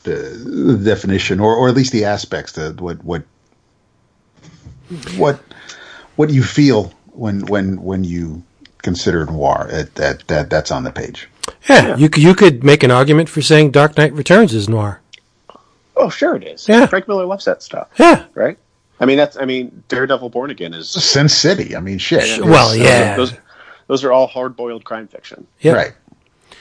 the, 0.03 0.13
the 0.13 0.77
definition, 0.83 1.39
or, 1.39 1.55
or 1.55 1.67
at 1.69 1.75
least 1.75 1.91
the 1.91 2.05
aspects, 2.05 2.53
to 2.53 2.71
what 2.79 3.03
what 3.03 3.23
what 5.17 5.39
what 6.15 6.29
you 6.29 6.43
feel 6.43 6.93
when 7.07 7.45
when 7.45 7.81
when 7.83 8.03
you 8.03 8.43
consider 8.81 9.25
noir. 9.25 9.67
That 9.95 10.25
that 10.27 10.49
that's 10.49 10.71
on 10.71 10.83
the 10.83 10.91
page. 10.91 11.29
Yeah, 11.69 11.87
yeah, 11.87 11.97
you 11.97 12.09
you 12.15 12.33
could 12.35 12.63
make 12.63 12.83
an 12.83 12.91
argument 12.91 13.29
for 13.29 13.41
saying 13.41 13.71
Dark 13.71 13.97
Knight 13.97 14.13
Returns 14.13 14.53
is 14.53 14.69
noir. 14.69 15.01
Oh, 15.99 16.09
sure 16.09 16.35
it 16.35 16.43
is. 16.43 16.67
Yeah, 16.67 16.85
Frank 16.85 17.07
Miller 17.07 17.25
loves 17.25 17.45
that 17.45 17.63
stuff. 17.63 17.89
Yeah, 17.99 18.25
right. 18.33 18.57
I 18.99 19.05
mean, 19.05 19.17
that's 19.17 19.37
I 19.37 19.45
mean, 19.45 19.83
Daredevil 19.89 20.29
Born 20.29 20.49
Again 20.51 20.73
is 20.73 20.89
Sin 20.89 21.29
City. 21.29 21.75
I 21.75 21.79
mean, 21.79 21.97
shit. 21.97 22.43
Well, 22.43 22.69
those- 22.69 22.77
yeah. 22.77 23.15
those, 23.15 23.33
those 23.87 24.03
are 24.03 24.11
all 24.11 24.27
hard 24.27 24.55
boiled 24.55 24.83
crime 24.83 25.07
fiction. 25.07 25.45
Yeah. 25.59 25.73
Right. 25.73 25.93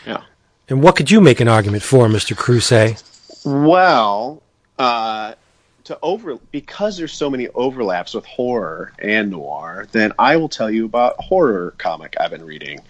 Yeah. 0.06 0.22
And 0.68 0.82
what 0.82 0.96
could 0.96 1.10
you 1.10 1.20
make 1.20 1.40
an 1.40 1.48
argument 1.48 1.82
for, 1.82 2.08
Mr. 2.08 2.36
Kruse? 2.36 3.02
Well, 3.44 4.42
uh, 4.78 5.34
to 5.84 5.98
over 6.02 6.36
because 6.50 6.96
there's 6.96 7.12
so 7.12 7.30
many 7.30 7.46
overlaps 7.48 8.12
with 8.14 8.24
horror 8.26 8.92
and 8.98 9.30
noir, 9.30 9.86
then 9.92 10.12
I 10.18 10.36
will 10.36 10.48
tell 10.48 10.68
you 10.70 10.84
about 10.84 11.14
horror 11.20 11.74
comic 11.78 12.16
I've 12.18 12.32
been 12.32 12.44
reading, 12.44 12.80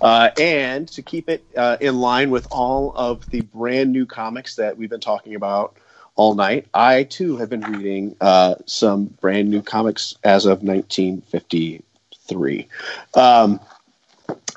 uh, 0.00 0.30
and 0.38 0.86
to 0.88 1.02
keep 1.02 1.28
it 1.28 1.44
uh, 1.56 1.76
in 1.80 1.98
line 1.98 2.30
with 2.30 2.46
all 2.52 2.92
of 2.94 3.28
the 3.30 3.40
brand 3.40 3.92
new 3.92 4.06
comics 4.06 4.54
that 4.54 4.78
we've 4.78 4.90
been 4.90 5.00
talking 5.00 5.34
about 5.34 5.76
all 6.16 6.34
night, 6.34 6.66
I 6.72 7.04
too 7.04 7.36
have 7.38 7.50
been 7.50 7.62
reading 7.62 8.14
uh, 8.20 8.54
some 8.66 9.06
brand 9.06 9.50
new 9.50 9.62
comics 9.62 10.16
as 10.22 10.46
of 10.46 10.62
1953. 10.62 12.68
Um, 13.14 13.60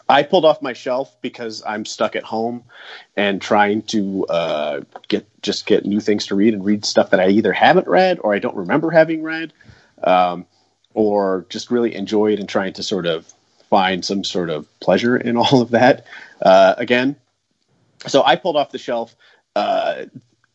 I 0.09 0.23
pulled 0.23 0.45
off 0.45 0.61
my 0.61 0.73
shelf 0.73 1.15
because 1.21 1.63
I'm 1.65 1.85
stuck 1.85 2.15
at 2.15 2.23
home 2.23 2.63
and 3.15 3.41
trying 3.41 3.81
to 3.83 4.25
uh, 4.27 4.81
get 5.07 5.27
just 5.41 5.65
get 5.65 5.85
new 5.85 5.99
things 5.99 6.27
to 6.27 6.35
read 6.35 6.53
and 6.53 6.63
read 6.63 6.85
stuff 6.85 7.09
that 7.09 7.19
I 7.19 7.29
either 7.29 7.51
haven't 7.51 7.87
read 7.87 8.19
or 8.21 8.33
I 8.33 8.39
don't 8.39 8.55
remember 8.55 8.91
having 8.91 9.23
read, 9.23 9.51
um, 10.03 10.45
or 10.93 11.45
just 11.49 11.71
really 11.71 11.95
enjoyed 11.95 12.39
and 12.39 12.47
trying 12.47 12.73
to 12.73 12.83
sort 12.83 13.05
of 13.05 13.31
find 13.69 14.05
some 14.05 14.23
sort 14.23 14.49
of 14.49 14.65
pleasure 14.79 15.17
in 15.17 15.35
all 15.37 15.61
of 15.61 15.71
that. 15.71 16.05
Uh, 16.41 16.75
again, 16.77 17.17
so 18.05 18.23
I 18.23 18.37
pulled 18.37 18.55
off 18.55 18.71
the 18.71 18.77
shelf 18.77 19.13
uh, 19.55 20.05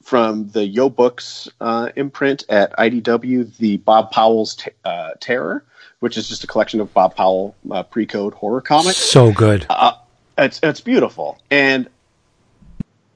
from 0.03 0.49
the 0.49 0.61
Yoe 0.61 0.95
Books 0.95 1.49
uh, 1.61 1.91
imprint 1.97 2.45
at 2.49 2.73
IDW, 2.77 3.57
the 3.57 3.77
Bob 3.79 4.11
Powell's 4.11 4.57
t- 4.57 4.71
uh, 4.85 5.13
Terror, 5.21 5.65
which 6.01 6.17
is 6.19 6.29
just 6.29 6.45
a 6.45 6.47
collection 6.47 6.81
of 6.81 6.93
Bob 6.93 7.15
Powell 7.17 7.55
uh, 7.71 7.83
pre-code 7.85 8.35
horror 8.35 8.61
comics 8.61 8.97
So 8.97 9.33
good. 9.33 9.67
uh, 9.71 9.93
it's 10.39 10.61
it's 10.63 10.81
beautiful 10.81 11.39
and 11.51 11.89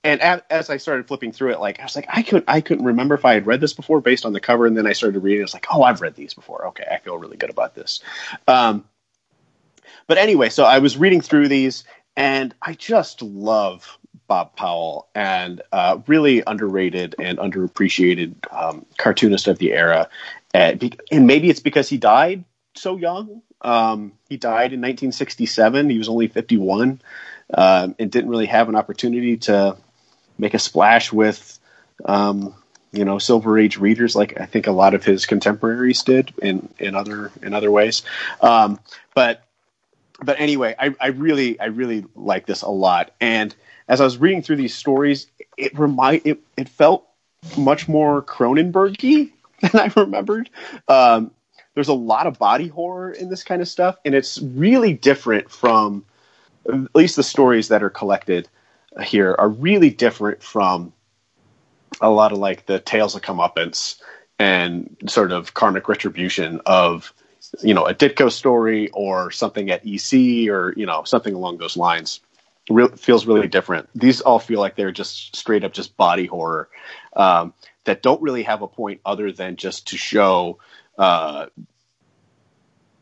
and 0.05 0.21
as 0.51 0.71
I 0.71 0.77
started 0.77 1.09
flipping 1.09 1.33
through 1.33 1.51
it, 1.53 1.59
like 1.61 1.81
I 1.81 1.83
was 1.83 1.97
like 1.97 2.07
I 2.09 2.23
couldn't 2.23 2.45
I 2.47 2.61
couldn't 2.61 2.85
remember 2.85 3.17
if 3.17 3.25
I 3.25 3.35
had 3.35 3.47
read 3.47 3.61
this 3.61 3.73
before 3.73 4.01
based 4.01 4.25
on 4.25 4.33
the 4.33 4.41
cover, 4.41 4.65
and 4.67 4.77
then 4.77 4.87
I 4.87 4.93
started 4.93 5.19
reading. 5.19 5.43
It's 5.43 5.53
like 5.53 5.67
oh 5.73 5.83
I've 5.83 6.01
read 6.01 6.15
these 6.15 6.33
before. 6.33 6.69
Okay, 6.69 6.85
I 6.89 6.99
feel 6.99 7.19
really 7.19 7.37
good 7.37 7.51
about 7.51 7.75
this. 7.75 8.01
Um, 8.47 8.85
but 10.07 10.17
anyway, 10.19 10.49
so 10.49 10.63
I 10.65 10.79
was 10.79 10.97
reading 10.97 11.21
through 11.21 11.49
these, 11.49 11.83
and 12.17 12.55
I 12.63 12.75
just 12.75 13.21
love 13.21 13.99
Bob 14.27 14.57
Powell 14.57 15.09
and 15.15 15.63
uh, 15.73 15.99
really 16.07 16.43
underrated 16.47 17.15
and 17.19 17.39
underappreciated 17.39 18.35
um, 18.53 18.87
cartoonist 18.99 19.49
of 19.49 19.59
the 19.59 19.73
era. 19.73 20.09
And, 20.53 20.97
maybe 21.13 21.51
it's 21.51 21.61
because 21.61 21.89
he 21.89 21.99
died 21.99 22.45
so 22.75 22.97
young. 22.97 23.43
Um, 23.61 24.13
he 24.29 24.37
died 24.37 24.73
in 24.73 24.81
1967. 24.81 25.91
He 25.91 25.99
was 25.99 26.09
only 26.09 26.29
51 26.29 27.01
um, 27.53 27.95
and 27.99 28.11
didn't 28.11 28.31
really 28.31 28.47
have 28.47 28.69
an 28.69 28.77
opportunity 28.77 29.37
to 29.39 29.77
make 30.39 30.55
a 30.55 30.59
splash 30.59 31.13
with, 31.13 31.59
um, 32.05 32.55
you 32.93 33.05
know, 33.05 33.19
Silver 33.19 33.59
Age 33.59 33.79
readers 33.79 34.17
like 34.17 34.41
I 34.41 34.47
think 34.47 34.67
a 34.67 34.73
lot 34.73 34.95
of 34.95 35.05
his 35.05 35.27
contemporaries 35.27 36.03
did 36.03 36.33
in 36.41 36.69
in 36.79 36.95
other 36.95 37.31
in 37.43 37.53
other 37.53 37.71
ways. 37.71 38.03
Um, 38.41 38.81
but 39.15 39.43
but 40.23 40.41
anyway, 40.41 40.75
I, 40.79 40.95
I 41.01 41.09
really 41.09 41.59
I 41.61 41.67
really 41.67 42.05
like 42.15 42.47
this 42.47 42.63
a 42.63 42.71
lot. 42.71 43.13
And 43.21 43.55
as 43.89 44.01
I 44.01 44.05
was 44.05 44.19
reading 44.19 44.43
through 44.43 44.57
these 44.57 44.75
stories, 44.75 45.27
it 45.57 45.79
remind 45.79 46.23
it, 46.25 46.41
it 46.57 46.69
felt 46.69 47.07
much 47.57 47.89
more 47.89 48.23
Cronenbergy 48.23 49.33
than 49.61 49.71
I 49.75 49.93
remembered. 49.97 50.51
Um, 50.89 51.31
there's 51.75 51.89
a 51.89 51.95
lot 51.95 52.27
of 52.27 52.39
body 52.39 52.69
horror 52.69 53.13
in 53.13 53.29
this 53.29 53.45
kind 53.45 53.61
of 53.61 53.69
stuff, 53.69 53.97
and 54.05 54.15
it's 54.15 54.41
really 54.41 54.95
different 54.95 55.51
from 55.51 56.05
at 56.69 56.95
least 56.95 57.17
the 57.17 57.23
stories 57.23 57.69
that 57.69 57.83
are 57.83 57.91
collected 57.91 58.49
here 59.03 59.37
are 59.39 59.49
really 59.49 59.91
different 59.91 60.43
from 60.43 60.93
a 62.01 62.11
lot 62.11 62.33
of 62.33 62.39
like 62.39 62.67
the 62.67 62.79
tales 62.81 63.15
of 63.15 63.23
comeuppance 63.23 64.01
and 64.39 64.97
sort 65.07 65.33
of 65.33 65.55
karmic 65.55 65.89
retribution 65.89 66.61
of 66.67 67.13
you 67.63 67.75
know 67.75 67.87
a 67.87 67.95
Ditko 67.95 68.31
story 68.31 68.89
or 68.91 69.31
something 69.31 69.71
at 69.71 69.83
EC 69.87 70.49
or 70.49 70.75
you 70.77 70.87
know 70.87 71.05
something 71.05 71.35
along 71.35 71.59
those 71.59 71.77
lines. 71.77 72.21
Real, 72.69 72.89
feels 72.89 73.27
really 73.27 73.47
different. 73.47 73.89
These 73.95 74.21
all 74.21 74.41
feel 74.41 74.61
like 74.61 74.75
they're 74.75 74.91
just 74.91 75.37
straight 75.37 75.63
up 75.63 75.73
just 75.73 75.97
body 75.97 76.27
horror 76.27 76.69
um, 77.15 77.55
that 77.85 78.03
don't 78.03 78.21
really 78.21 78.43
have 78.43 78.63
a 78.63 78.69
point 78.69 79.01
other 79.05 79.31
than 79.31 79.57
just 79.57 79.89
to 79.89 79.97
show 79.97 80.59
uh, 80.99 81.47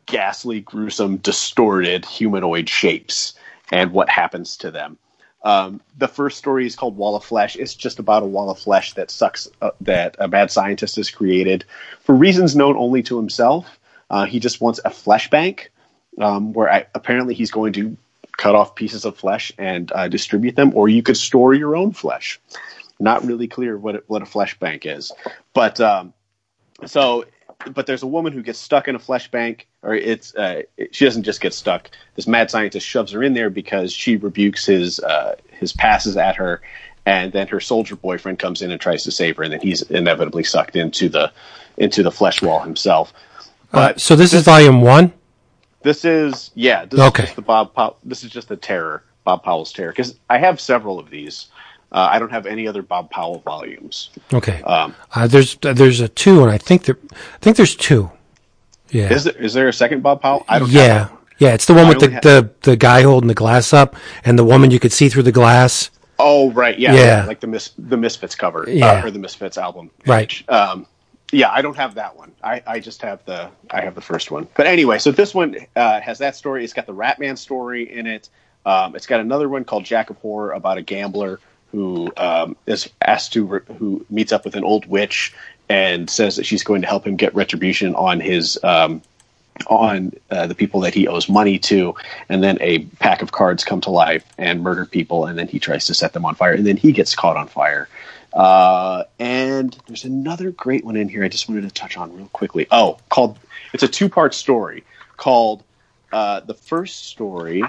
ghastly, 0.05 0.61
gruesome, 0.61 1.17
distorted 1.17 2.05
humanoid 2.05 2.69
shapes 2.69 3.33
and 3.71 3.91
what 3.91 4.09
happens 4.09 4.57
to 4.57 4.69
them. 4.69 4.97
Um, 5.43 5.81
the 5.97 6.07
first 6.07 6.37
story 6.37 6.65
is 6.65 6.75
called 6.75 6.97
Wall 6.97 7.15
of 7.15 7.23
Flesh. 7.23 7.55
It's 7.55 7.75
just 7.75 7.99
about 7.99 8.23
a 8.23 8.25
wall 8.25 8.49
of 8.49 8.57
flesh 8.57 8.93
that 8.93 9.11
sucks 9.11 9.47
uh, 9.61 9.71
that 9.81 10.15
a 10.19 10.27
mad 10.27 10.49
scientist 10.49 10.95
has 10.95 11.11
created 11.11 11.65
for 12.01 12.15
reasons 12.15 12.55
known 12.55 12.75
only 12.77 13.03
to 13.03 13.17
himself. 13.17 13.79
Uh, 14.09 14.25
he 14.25 14.39
just 14.39 14.59
wants 14.59 14.79
a 14.85 14.89
flesh 14.89 15.29
bank 15.29 15.71
um, 16.19 16.53
where 16.53 16.71
I, 16.71 16.87
apparently 16.95 17.35
he's 17.35 17.51
going 17.51 17.73
to 17.73 17.95
cut 18.37 18.55
off 18.55 18.75
pieces 18.75 19.05
of 19.05 19.17
flesh 19.17 19.51
and 19.57 19.91
uh, 19.93 20.07
distribute 20.07 20.55
them, 20.55 20.71
or 20.75 20.89
you 20.89 21.03
could 21.03 21.17
store 21.17 21.53
your 21.53 21.75
own 21.75 21.91
flesh. 21.91 22.39
Not 22.99 23.25
really 23.25 23.47
clear 23.47 23.77
what 23.77 23.95
it, 23.95 24.03
what 24.07 24.21
a 24.21 24.25
flesh 24.25 24.57
bank 24.59 24.85
is, 24.85 25.11
but 25.53 25.79
um, 25.81 26.13
so 26.85 27.25
but 27.71 27.87
there's 27.87 28.03
a 28.03 28.07
woman 28.07 28.33
who 28.33 28.41
gets 28.41 28.59
stuck 28.59 28.87
in 28.87 28.95
a 28.95 28.99
flesh 28.99 29.29
bank, 29.31 29.67
or 29.81 29.95
it's 29.95 30.35
uh, 30.35 30.63
she 30.91 31.05
doesn't 31.05 31.23
just 31.23 31.41
get 31.41 31.53
stuck. 31.53 31.89
This 32.15 32.27
mad 32.27 32.51
scientist 32.51 32.85
shoves 32.85 33.11
her 33.11 33.23
in 33.23 33.33
there 33.33 33.49
because 33.49 33.91
she 33.91 34.15
rebukes 34.17 34.65
his 34.65 34.99
uh, 34.99 35.35
his 35.51 35.73
passes 35.73 36.17
at 36.17 36.35
her, 36.35 36.61
and 37.05 37.31
then 37.31 37.47
her 37.47 37.59
soldier 37.59 37.95
boyfriend 37.95 38.39
comes 38.39 38.61
in 38.61 38.71
and 38.71 38.79
tries 38.79 39.03
to 39.03 39.11
save 39.11 39.37
her, 39.37 39.43
and 39.43 39.53
then 39.53 39.61
he's 39.61 39.81
inevitably 39.83 40.43
sucked 40.43 40.75
into 40.75 41.09
the 41.09 41.31
into 41.77 42.03
the 42.03 42.11
flesh 42.11 42.41
wall 42.41 42.61
himself. 42.61 43.13
Uh, 43.73 43.89
But 43.89 44.01
so 44.01 44.15
this, 44.15 44.33
is 44.33 44.43
volume 44.43 44.81
one. 44.81 45.13
This 45.85 46.03
is 46.03 46.51
yeah, 46.55 46.83
this 46.85 46.99
Okay. 46.99 47.23
is 47.23 47.29
just 47.29 47.35
the 47.37 47.41
Bob. 47.41 47.73
Pow- 47.73 47.95
this 48.03 48.23
is 48.25 48.31
just 48.31 48.49
the 48.49 48.57
terror, 48.57 49.03
Bob 49.23 49.43
Powell's 49.43 49.71
terror, 49.71 49.91
because 49.91 50.15
I 50.29 50.37
have 50.39 50.59
several 50.59 50.99
of 50.99 51.09
these. 51.09 51.47
Uh, 51.91 52.09
I 52.11 52.19
don't 52.19 52.31
have 52.31 52.45
any 52.45 52.67
other 52.67 52.81
Bob 52.81 53.09
Powell 53.09 53.39
volumes. 53.45 54.09
Okay. 54.33 54.61
Um, 54.63 54.93
Uh, 55.13 55.27
there's 55.27 55.55
there's 55.61 56.01
a 56.01 56.09
two, 56.09 56.41
and 56.43 56.51
I 56.51 56.57
think 56.57 56.83
there 56.85 56.97
I 57.13 57.37
think 57.39 57.55
there's 57.55 57.75
two. 57.75 58.11
Yeah. 58.89 59.13
is 59.13 59.23
there 59.23 59.35
is 59.37 59.53
there 59.53 59.67
a 59.69 59.73
second 59.73 60.01
Bob 60.03 60.21
Powell? 60.21 60.43
I 60.49 60.59
don't. 60.59 60.69
yeah. 60.69 61.07
Yeah, 61.37 61.53
it's 61.53 61.65
the 61.65 61.73
one 61.73 61.85
I 61.85 61.89
with 61.89 61.99
the, 61.99 62.11
ha- 62.13 62.19
the 62.23 62.49
the 62.61 62.75
guy 62.77 63.01
holding 63.03 63.27
the 63.27 63.33
glass 63.33 63.73
up, 63.73 63.95
and 64.25 64.37
the 64.39 64.43
woman 64.45 64.71
you 64.71 64.79
could 64.79 64.91
see 64.93 65.09
through 65.09 65.23
the 65.23 65.31
glass. 65.33 65.89
Oh 66.17 66.51
right, 66.51 66.79
yeah, 66.79 66.93
Yeah. 66.93 67.05
yeah, 67.05 67.25
like 67.25 67.41
the 67.41 67.47
Mis- 67.47 67.71
the 67.77 67.97
Misfits 67.97 68.35
cover, 68.35 68.65
Yeah. 68.69 68.87
uh, 69.01 69.05
or 69.05 69.11
the 69.11 69.19
Misfits 69.19 69.57
album, 69.57 69.91
Right. 70.07 70.31
Um, 70.49 70.87
yeah, 71.35 71.51
I 71.51 71.61
don't 71.61 71.75
have 71.75 71.95
that 71.95 72.15
one. 72.15 72.31
I, 72.41 72.63
I 72.65 72.79
just 72.79 73.01
have 73.01 73.23
the 73.25 73.49
I 73.69 73.81
have 73.81 73.93
the 73.93 74.01
first 74.01 74.31
one. 74.31 74.47
But 74.55 74.67
anyway, 74.67 74.99
so 74.99 75.11
this 75.11 75.35
one 75.35 75.57
uh, 75.75 75.99
has 75.99 76.19
that 76.19 76.35
story. 76.35 76.63
It's 76.63 76.73
got 76.73 76.85
the 76.85 76.93
Ratman 76.93 77.37
story 77.37 77.91
in 77.91 78.07
it. 78.07 78.29
Um, 78.65 78.95
it's 78.95 79.05
got 79.05 79.19
another 79.19 79.49
one 79.49 79.65
called 79.65 79.83
Jack 79.83 80.09
of 80.09 80.17
Horror 80.17 80.51
about 80.51 80.77
a 80.77 80.81
gambler 80.81 81.39
who 81.71 82.11
um, 82.15 82.55
is 82.65 82.89
asked 83.01 83.33
to 83.33 83.45
re- 83.45 83.75
who 83.77 84.05
meets 84.09 84.31
up 84.31 84.45
with 84.45 84.55
an 84.55 84.63
old 84.63 84.85
witch 84.85 85.33
and 85.67 86.09
says 86.09 86.37
that 86.37 86.45
she's 86.45 86.63
going 86.63 86.81
to 86.81 86.87
help 86.87 87.05
him 87.05 87.17
get 87.17 87.35
retribution 87.35 87.95
on 87.95 88.21
his 88.21 88.57
um, 88.63 89.01
on 89.67 90.13
uh, 90.31 90.47
the 90.47 90.55
people 90.55 90.79
that 90.81 90.93
he 90.93 91.07
owes 91.07 91.27
money 91.27 91.59
to, 91.59 91.95
and 92.29 92.43
then 92.43 92.57
a 92.61 92.79
pack 92.99 93.21
of 93.21 93.31
cards 93.33 93.63
come 93.63 93.81
to 93.81 93.89
life 93.89 94.23
and 94.37 94.63
murder 94.63 94.85
people, 94.85 95.25
and 95.25 95.37
then 95.37 95.47
he 95.47 95.59
tries 95.59 95.85
to 95.85 95.93
set 95.93 96.13
them 96.13 96.25
on 96.25 96.35
fire, 96.35 96.53
and 96.53 96.65
then 96.65 96.77
he 96.77 96.91
gets 96.91 97.13
caught 97.15 97.37
on 97.37 97.47
fire. 97.47 97.89
Uh, 98.35 99.05
and 99.17 99.77
there's 99.87 100.03
another 100.03 100.51
great 100.51 100.83
one 100.83 100.95
in 100.95 101.07
here 101.07 101.23
I 101.23 101.29
just 101.29 101.47
wanted 101.47 101.61
to 101.61 101.71
touch 101.71 101.97
on 101.97 102.15
real 102.15 102.27
quickly. 102.27 102.67
Oh, 102.69 102.97
called 103.09 103.39
it's 103.73 103.83
a 103.83 103.87
two 103.87 104.09
part 104.09 104.33
story 104.33 104.83
called 105.17 105.63
uh, 106.11 106.41
the 106.41 106.53
first 106.53 107.05
story 107.07 107.63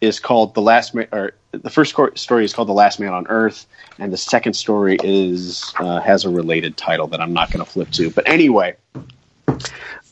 is 0.00 0.18
called 0.18 0.54
the 0.54 0.62
last 0.62 0.94
man 0.94 1.08
or 1.12 1.32
the 1.52 1.70
first 1.70 1.94
story 2.14 2.44
is 2.44 2.52
called 2.52 2.68
the 2.68 2.74
last 2.74 2.98
man 3.00 3.12
on 3.12 3.26
earth 3.28 3.66
and 3.98 4.12
the 4.12 4.16
second 4.16 4.54
story 4.54 4.98
is 5.02 5.72
uh, 5.78 6.00
has 6.00 6.24
a 6.24 6.28
related 6.28 6.76
title 6.76 7.06
that 7.06 7.20
i'm 7.20 7.32
not 7.32 7.50
going 7.50 7.64
to 7.64 7.70
flip 7.70 7.90
to 7.90 8.10
but 8.10 8.28
anyway 8.28 8.76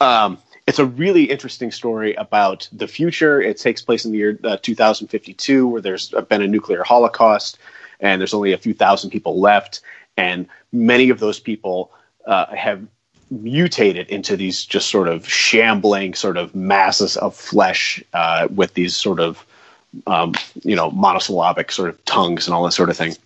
um, 0.01 0.39
it's 0.67 0.79
a 0.79 0.87
really 0.87 1.25
interesting 1.25 1.71
story 1.71 2.15
about 2.15 2.69
the 2.73 2.89
future. 2.89 3.41
It 3.41 3.59
takes 3.59 3.83
place 3.83 4.05
in 4.05 4.13
the 4.13 4.19
year 4.19 4.39
uh, 4.45 4.57
2052, 4.63 5.69
where 5.69 5.83
there's 5.83 6.15
been 6.29 6.43
a 6.43 6.47
nuclear 6.47 6.83
holocaust, 6.83 7.59
and 8.05 8.21
there's 8.21 8.35
only 8.35 8.53
a 8.53 8.59
few 8.59 8.75
thousand 8.75 9.11
people 9.11 9.41
left, 9.41 9.81
and 10.17 10.47
many 10.73 11.11
of 11.11 11.19
those 11.19 11.41
people 11.41 11.91
uh, 12.27 12.47
have 12.55 12.87
mutated 13.31 14.09
into 14.09 14.37
these 14.37 14.65
just 14.65 14.89
sort 14.89 15.09
of 15.09 15.29
shambling 15.29 16.15
sort 16.15 16.37
of 16.37 16.55
masses 16.55 17.17
of 17.17 17.35
flesh 17.35 18.05
uh, 18.13 18.47
with 18.55 18.75
these 18.75 18.95
sort 18.95 19.19
of 19.19 19.45
um, 20.07 20.35
you 20.63 20.77
know 20.77 20.91
monosyllabic 20.91 21.73
sort 21.73 21.89
of 21.89 22.05
tongues 22.05 22.47
and 22.47 22.55
all 22.55 22.63
that 22.63 22.73
sort 22.73 22.91
of 22.91 22.97
thing 22.97 23.17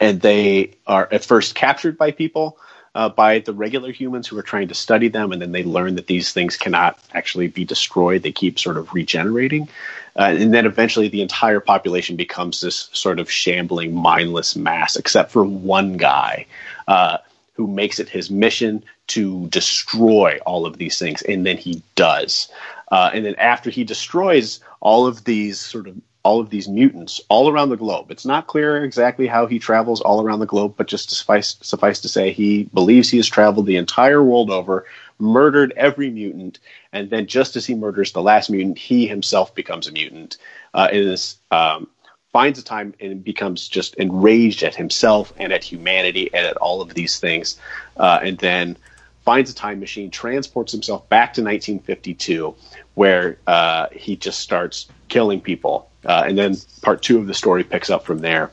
and 0.00 0.20
they 0.20 0.70
are 0.86 1.08
at 1.10 1.24
first 1.24 1.54
captured 1.54 1.96
by 1.96 2.10
people 2.10 2.58
uh, 2.94 3.08
by 3.08 3.40
the 3.40 3.52
regular 3.52 3.90
humans 3.90 4.28
who 4.28 4.38
are 4.38 4.42
trying 4.42 4.68
to 4.68 4.74
study 4.74 5.08
them, 5.08 5.32
and 5.32 5.42
then 5.42 5.52
they 5.52 5.64
learn 5.64 5.96
that 5.96 6.06
these 6.06 6.32
things 6.32 6.56
cannot 6.56 6.98
actually 7.12 7.48
be 7.48 7.64
destroyed. 7.64 8.22
They 8.22 8.32
keep 8.32 8.58
sort 8.58 8.76
of 8.76 8.92
regenerating. 8.94 9.68
Uh, 10.16 10.34
and 10.38 10.54
then 10.54 10.66
eventually 10.66 11.08
the 11.08 11.22
entire 11.22 11.60
population 11.60 12.16
becomes 12.16 12.60
this 12.60 12.88
sort 12.92 13.18
of 13.18 13.30
shambling, 13.30 13.94
mindless 13.94 14.54
mass, 14.54 14.96
except 14.96 15.30
for 15.30 15.44
one 15.44 15.96
guy 15.96 16.46
uh, 16.86 17.18
who 17.54 17.66
makes 17.66 17.98
it 17.98 18.08
his 18.08 18.30
mission 18.30 18.84
to 19.08 19.46
destroy 19.48 20.38
all 20.46 20.66
of 20.66 20.78
these 20.78 20.98
things. 20.98 21.22
And 21.22 21.44
then 21.44 21.56
he 21.56 21.82
does. 21.94 22.48
Uh, 22.90 23.10
and 23.12 23.24
then 23.24 23.34
after 23.36 23.70
he 23.70 23.84
destroys 23.84 24.60
all 24.80 25.06
of 25.06 25.24
these 25.24 25.58
sort 25.58 25.88
of 25.88 25.96
all 26.24 26.40
of 26.40 26.48
these 26.48 26.66
mutants 26.66 27.20
all 27.28 27.50
around 27.50 27.68
the 27.68 27.76
globe. 27.76 28.10
It's 28.10 28.24
not 28.24 28.46
clear 28.46 28.82
exactly 28.82 29.26
how 29.26 29.46
he 29.46 29.58
travels 29.58 30.00
all 30.00 30.22
around 30.22 30.40
the 30.40 30.46
globe, 30.46 30.74
but 30.76 30.88
just 30.88 31.10
suffice 31.10 31.56
suffice 31.60 32.00
to 32.00 32.08
say, 32.08 32.32
he 32.32 32.64
believes 32.72 33.10
he 33.10 33.18
has 33.18 33.28
traveled 33.28 33.66
the 33.66 33.76
entire 33.76 34.22
world 34.22 34.50
over, 34.50 34.86
murdered 35.18 35.72
every 35.76 36.10
mutant, 36.10 36.58
and 36.92 37.10
then 37.10 37.26
just 37.26 37.56
as 37.56 37.66
he 37.66 37.74
murders 37.74 38.12
the 38.12 38.22
last 38.22 38.50
mutant, 38.50 38.78
he 38.78 39.06
himself 39.06 39.54
becomes 39.54 39.86
a 39.86 39.92
mutant. 39.92 40.36
Uh, 40.72 40.88
is, 40.92 41.36
um, 41.50 41.88
finds 42.32 42.58
a 42.58 42.64
time 42.64 42.92
and 42.98 43.22
becomes 43.22 43.68
just 43.68 43.94
enraged 43.94 44.64
at 44.64 44.74
himself 44.74 45.32
and 45.36 45.52
at 45.52 45.62
humanity 45.62 46.28
and 46.34 46.44
at 46.44 46.56
all 46.56 46.80
of 46.80 46.92
these 46.94 47.20
things, 47.20 47.58
uh, 47.96 48.18
and 48.22 48.38
then 48.38 48.76
finds 49.24 49.50
a 49.50 49.54
time 49.54 49.80
machine, 49.80 50.10
transports 50.10 50.72
himself 50.72 51.08
back 51.08 51.34
to 51.34 51.42
1952, 51.42 52.54
where 52.94 53.38
uh, 53.46 53.86
he 53.92 54.16
just 54.16 54.40
starts 54.40 54.88
killing 55.08 55.40
people. 55.40 55.88
Uh, 56.04 56.24
and 56.26 56.36
then 56.36 56.56
part 56.82 57.02
two 57.02 57.18
of 57.18 57.26
the 57.26 57.34
story 57.34 57.64
picks 57.64 57.88
up 57.88 58.04
from 58.04 58.18
there. 58.18 58.50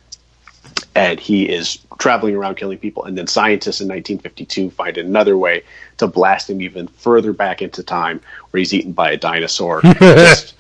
And 0.96 1.20
he 1.20 1.50
is 1.50 1.80
traveling 2.00 2.36
around 2.36 2.56
killing 2.56 2.78
people. 2.78 3.06
And 3.06 3.18
then 3.18 3.28
scientists 3.28 3.82
in 3.82 3.88
1952 3.88 4.72
find 4.72 4.98
another 4.98 5.38
way 5.38 5.64
to 5.98 6.08
blast 6.08 6.50
him 6.50 6.62
even 6.62 6.88
further 6.88 7.34
back 7.34 7.62
into 7.62 7.84
time, 7.84 8.22
where 8.50 8.60
he's 8.60 8.74
eaten 8.74 8.92
by 8.92 9.12
a 9.12 9.18
dinosaur. 9.18 9.82
Just- 10.00 10.56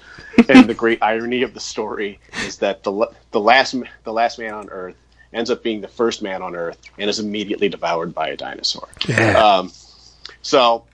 and 0.47 0.67
the 0.67 0.73
great 0.73 0.99
irony 1.01 1.43
of 1.43 1.53
the 1.53 1.59
story 1.59 2.19
is 2.45 2.57
that 2.57 2.83
the 2.83 3.07
the 3.31 3.39
last 3.39 3.75
the 4.03 4.13
last 4.13 4.39
man 4.39 4.53
on 4.53 4.69
Earth 4.69 4.95
ends 5.33 5.49
up 5.49 5.63
being 5.63 5.81
the 5.81 5.87
first 5.87 6.21
man 6.21 6.41
on 6.41 6.55
Earth 6.55 6.77
and 6.97 7.09
is 7.09 7.19
immediately 7.19 7.69
devoured 7.69 8.13
by 8.13 8.29
a 8.29 8.37
dinosaur. 8.37 8.87
Yeah. 9.07 9.37
Um, 9.37 9.71
so 10.41 10.85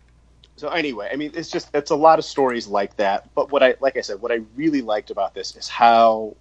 so 0.55 0.69
anyway, 0.69 1.09
I 1.13 1.15
mean, 1.15 1.31
it's 1.35 1.51
just 1.51 1.69
it's 1.73 1.91
a 1.91 1.95
lot 1.95 2.17
of 2.19 2.25
stories 2.25 2.67
like 2.67 2.95
that. 2.97 3.29
But 3.35 3.51
what 3.51 3.61
I 3.61 3.75
like 3.79 3.95
I 3.95 4.01
said, 4.01 4.21
what 4.21 4.31
I 4.31 4.41
really 4.55 4.81
liked 4.81 5.11
about 5.11 5.33
this 5.33 5.55
is 5.55 5.67
how 5.67 6.35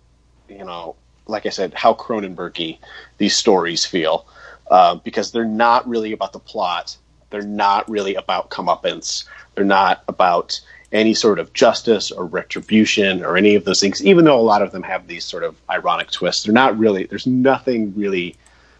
you 0.48 0.64
know, 0.64 0.96
like 1.26 1.46
I 1.46 1.50
said, 1.50 1.74
how 1.74 1.94
Cronenbergy 1.94 2.78
these 3.18 3.34
stories 3.34 3.84
feel 3.84 4.26
uh, 4.70 4.96
because 4.96 5.32
they're 5.32 5.44
not 5.44 5.88
really 5.88 6.12
about 6.12 6.32
the 6.32 6.38
plot. 6.38 6.96
They're 7.30 7.42
not 7.42 7.88
really 7.88 8.14
about 8.14 8.50
comeuppance. 8.50 9.24
They're 9.54 9.64
not 9.64 10.02
about 10.08 10.60
any 10.92 11.14
sort 11.14 11.38
of 11.38 11.52
justice 11.52 12.10
or 12.10 12.24
retribution 12.24 13.24
or 13.24 13.36
any 13.36 13.54
of 13.56 13.64
those 13.64 13.80
things. 13.80 14.04
Even 14.04 14.24
though 14.24 14.38
a 14.38 14.42
lot 14.42 14.62
of 14.62 14.72
them 14.72 14.82
have 14.82 15.06
these 15.06 15.24
sort 15.24 15.42
of 15.42 15.56
ironic 15.68 16.10
twists, 16.10 16.44
they're 16.44 16.54
not 16.54 16.78
really. 16.78 17.04
There's 17.04 17.26
nothing 17.26 17.94
really 17.96 18.36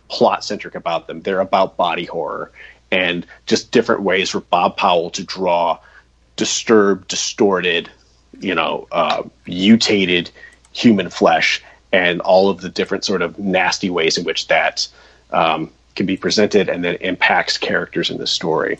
plot 0.08 0.44
centric 0.44 0.74
about 0.74 1.06
them. 1.06 1.20
They're 1.22 1.40
about 1.40 1.76
body 1.76 2.04
horror 2.04 2.52
and 2.90 3.26
just 3.46 3.72
different 3.72 4.02
ways 4.02 4.30
for 4.30 4.40
Bob 4.40 4.76
Powell 4.76 5.10
to 5.10 5.24
draw 5.24 5.78
disturbed, 6.36 7.08
distorted, 7.08 7.90
you 8.38 8.54
know, 8.54 8.86
uh, 8.92 9.24
mutated 9.46 10.30
human 10.72 11.10
flesh 11.10 11.62
and 11.96 12.20
all 12.20 12.50
of 12.50 12.60
the 12.60 12.68
different 12.68 13.06
sort 13.06 13.22
of 13.22 13.38
nasty 13.38 13.88
ways 13.88 14.18
in 14.18 14.24
which 14.24 14.48
that 14.48 14.86
um, 15.30 15.70
can 15.94 16.04
be 16.04 16.16
presented 16.16 16.68
and 16.68 16.84
then 16.84 16.96
impacts 16.96 17.56
characters 17.56 18.10
in 18.10 18.18
the 18.18 18.26
story. 18.26 18.78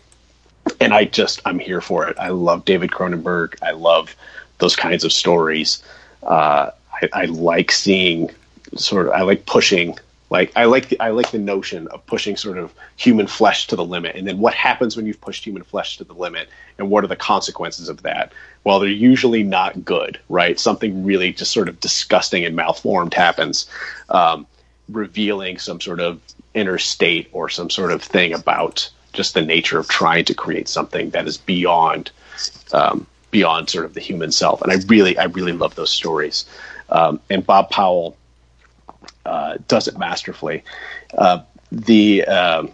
And 0.80 0.92
I 0.92 1.06
just, 1.06 1.40
I'm 1.46 1.58
here 1.58 1.80
for 1.80 2.06
it. 2.06 2.16
I 2.18 2.28
love 2.28 2.66
David 2.66 2.90
Cronenberg. 2.90 3.54
I 3.62 3.70
love 3.70 4.14
those 4.58 4.76
kinds 4.76 5.02
of 5.02 5.12
stories. 5.12 5.82
Uh, 6.22 6.70
I, 6.92 7.08
I 7.22 7.24
like 7.24 7.72
seeing 7.72 8.30
sort 8.74 9.06
of, 9.06 9.12
I 9.12 9.22
like 9.22 9.46
pushing 9.46 9.98
like 10.30 10.52
I 10.56 10.64
like 10.64 10.88
the, 10.88 11.00
I 11.00 11.10
like 11.10 11.30
the 11.30 11.38
notion 11.38 11.86
of 11.88 12.04
pushing 12.06 12.36
sort 12.36 12.58
of 12.58 12.74
human 12.96 13.26
flesh 13.26 13.66
to 13.68 13.76
the 13.76 13.84
limit, 13.84 14.16
and 14.16 14.26
then 14.26 14.38
what 14.38 14.54
happens 14.54 14.96
when 14.96 15.06
you've 15.06 15.20
pushed 15.20 15.44
human 15.44 15.62
flesh 15.62 15.98
to 15.98 16.04
the 16.04 16.14
limit, 16.14 16.48
and 16.78 16.90
what 16.90 17.04
are 17.04 17.08
the 17.08 17.16
consequences 17.16 17.88
of 17.88 18.02
that? 18.02 18.32
Well, 18.64 18.80
they're 18.80 18.88
usually 18.88 19.42
not 19.42 19.84
good, 19.84 20.18
right? 20.28 20.58
Something 20.58 21.04
really 21.04 21.32
just 21.32 21.52
sort 21.52 21.68
of 21.68 21.78
disgusting 21.80 22.44
and 22.44 22.56
malformed 22.56 23.14
happens, 23.14 23.68
um, 24.08 24.46
revealing 24.88 25.58
some 25.58 25.80
sort 25.80 26.00
of 26.00 26.20
inner 26.54 26.78
state 26.78 27.28
or 27.32 27.48
some 27.48 27.70
sort 27.70 27.92
of 27.92 28.02
thing 28.02 28.32
about 28.32 28.90
just 29.12 29.34
the 29.34 29.42
nature 29.42 29.78
of 29.78 29.88
trying 29.88 30.24
to 30.24 30.34
create 30.34 30.68
something 30.68 31.10
that 31.10 31.26
is 31.26 31.36
beyond 31.36 32.10
um, 32.72 33.06
beyond 33.30 33.70
sort 33.70 33.84
of 33.84 33.94
the 33.94 34.00
human 34.00 34.32
self. 34.32 34.60
And 34.62 34.72
I 34.72 34.76
really 34.88 35.16
I 35.16 35.24
really 35.24 35.52
love 35.52 35.76
those 35.76 35.90
stories. 35.90 36.44
Um, 36.88 37.20
and 37.30 37.46
Bob 37.46 37.70
Powell 37.70 38.16
uh, 39.24 39.58
does 39.68 39.88
it 39.88 39.98
masterfully. 39.98 40.64
Uh, 41.16 41.40
the 41.72 42.24
um, 42.24 42.70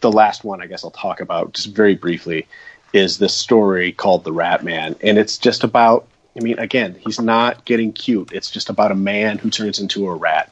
the 0.00 0.10
last 0.10 0.44
one, 0.44 0.60
I 0.60 0.66
guess 0.66 0.84
I'll 0.84 0.90
talk 0.90 1.20
about 1.20 1.54
just 1.54 1.68
very 1.68 1.94
briefly, 1.94 2.46
is 2.92 3.18
this 3.18 3.34
story 3.34 3.92
called 3.92 4.24
The 4.24 4.32
Rat 4.32 4.64
Man, 4.64 4.96
and 5.00 5.18
it's 5.18 5.38
just 5.38 5.64
about. 5.64 6.08
I 6.34 6.40
mean, 6.40 6.58
again, 6.58 6.94
he's 6.98 7.20
not 7.20 7.66
getting 7.66 7.92
cute. 7.92 8.32
It's 8.32 8.50
just 8.50 8.70
about 8.70 8.90
a 8.90 8.94
man 8.94 9.36
who 9.36 9.50
turns 9.50 9.78
into 9.78 10.06
a 10.08 10.14
rat. 10.14 10.50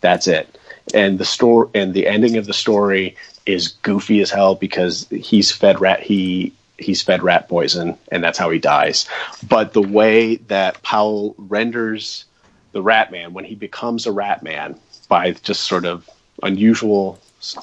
That's 0.00 0.26
it. 0.26 0.58
And 0.94 1.18
the 1.18 1.26
story 1.26 1.68
and 1.74 1.92
the 1.92 2.06
ending 2.06 2.38
of 2.38 2.46
the 2.46 2.54
story 2.54 3.16
is 3.44 3.68
goofy 3.68 4.22
as 4.22 4.30
hell 4.30 4.54
because 4.54 5.06
he's 5.08 5.50
fed 5.50 5.80
rat 5.82 6.00
he 6.00 6.54
he's 6.78 7.02
fed 7.02 7.22
rat 7.22 7.48
poison 7.48 7.96
and 8.10 8.22
that's 8.24 8.38
how 8.38 8.50
he 8.50 8.58
dies. 8.58 9.06
But 9.46 9.72
the 9.72 9.82
way 9.82 10.36
that 10.36 10.82
Powell 10.82 11.34
renders 11.38 12.24
the 12.72 12.82
Rat 12.82 13.12
Man 13.12 13.32
when 13.32 13.44
he 13.44 13.54
becomes 13.54 14.06
a 14.06 14.12
Rat 14.12 14.42
Man 14.42 14.78
by 15.08 15.32
just 15.32 15.62
sort 15.62 15.84
of 15.84 16.08
unusual 16.42 17.18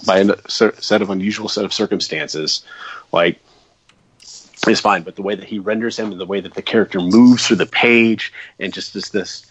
by 0.06 0.20
a 0.20 0.36
set 0.50 1.02
of 1.02 1.10
unusual 1.10 1.48
set 1.48 1.66
of 1.66 1.74
circumstances, 1.74 2.64
like 3.12 3.40
is 4.68 4.80
fine. 4.80 5.04
But 5.04 5.16
the 5.16 5.22
way 5.22 5.36
that 5.36 5.46
he 5.46 5.60
renders 5.60 5.98
him 5.98 6.12
and 6.12 6.20
the 6.20 6.26
way 6.26 6.42
that 6.42 6.54
the 6.54 6.62
character 6.62 7.00
moves 7.00 7.48
through 7.48 7.58
the 7.58 7.66
page 7.66 8.34
and 8.60 8.74
just 8.74 8.96
is 8.96 9.10
this, 9.10 9.46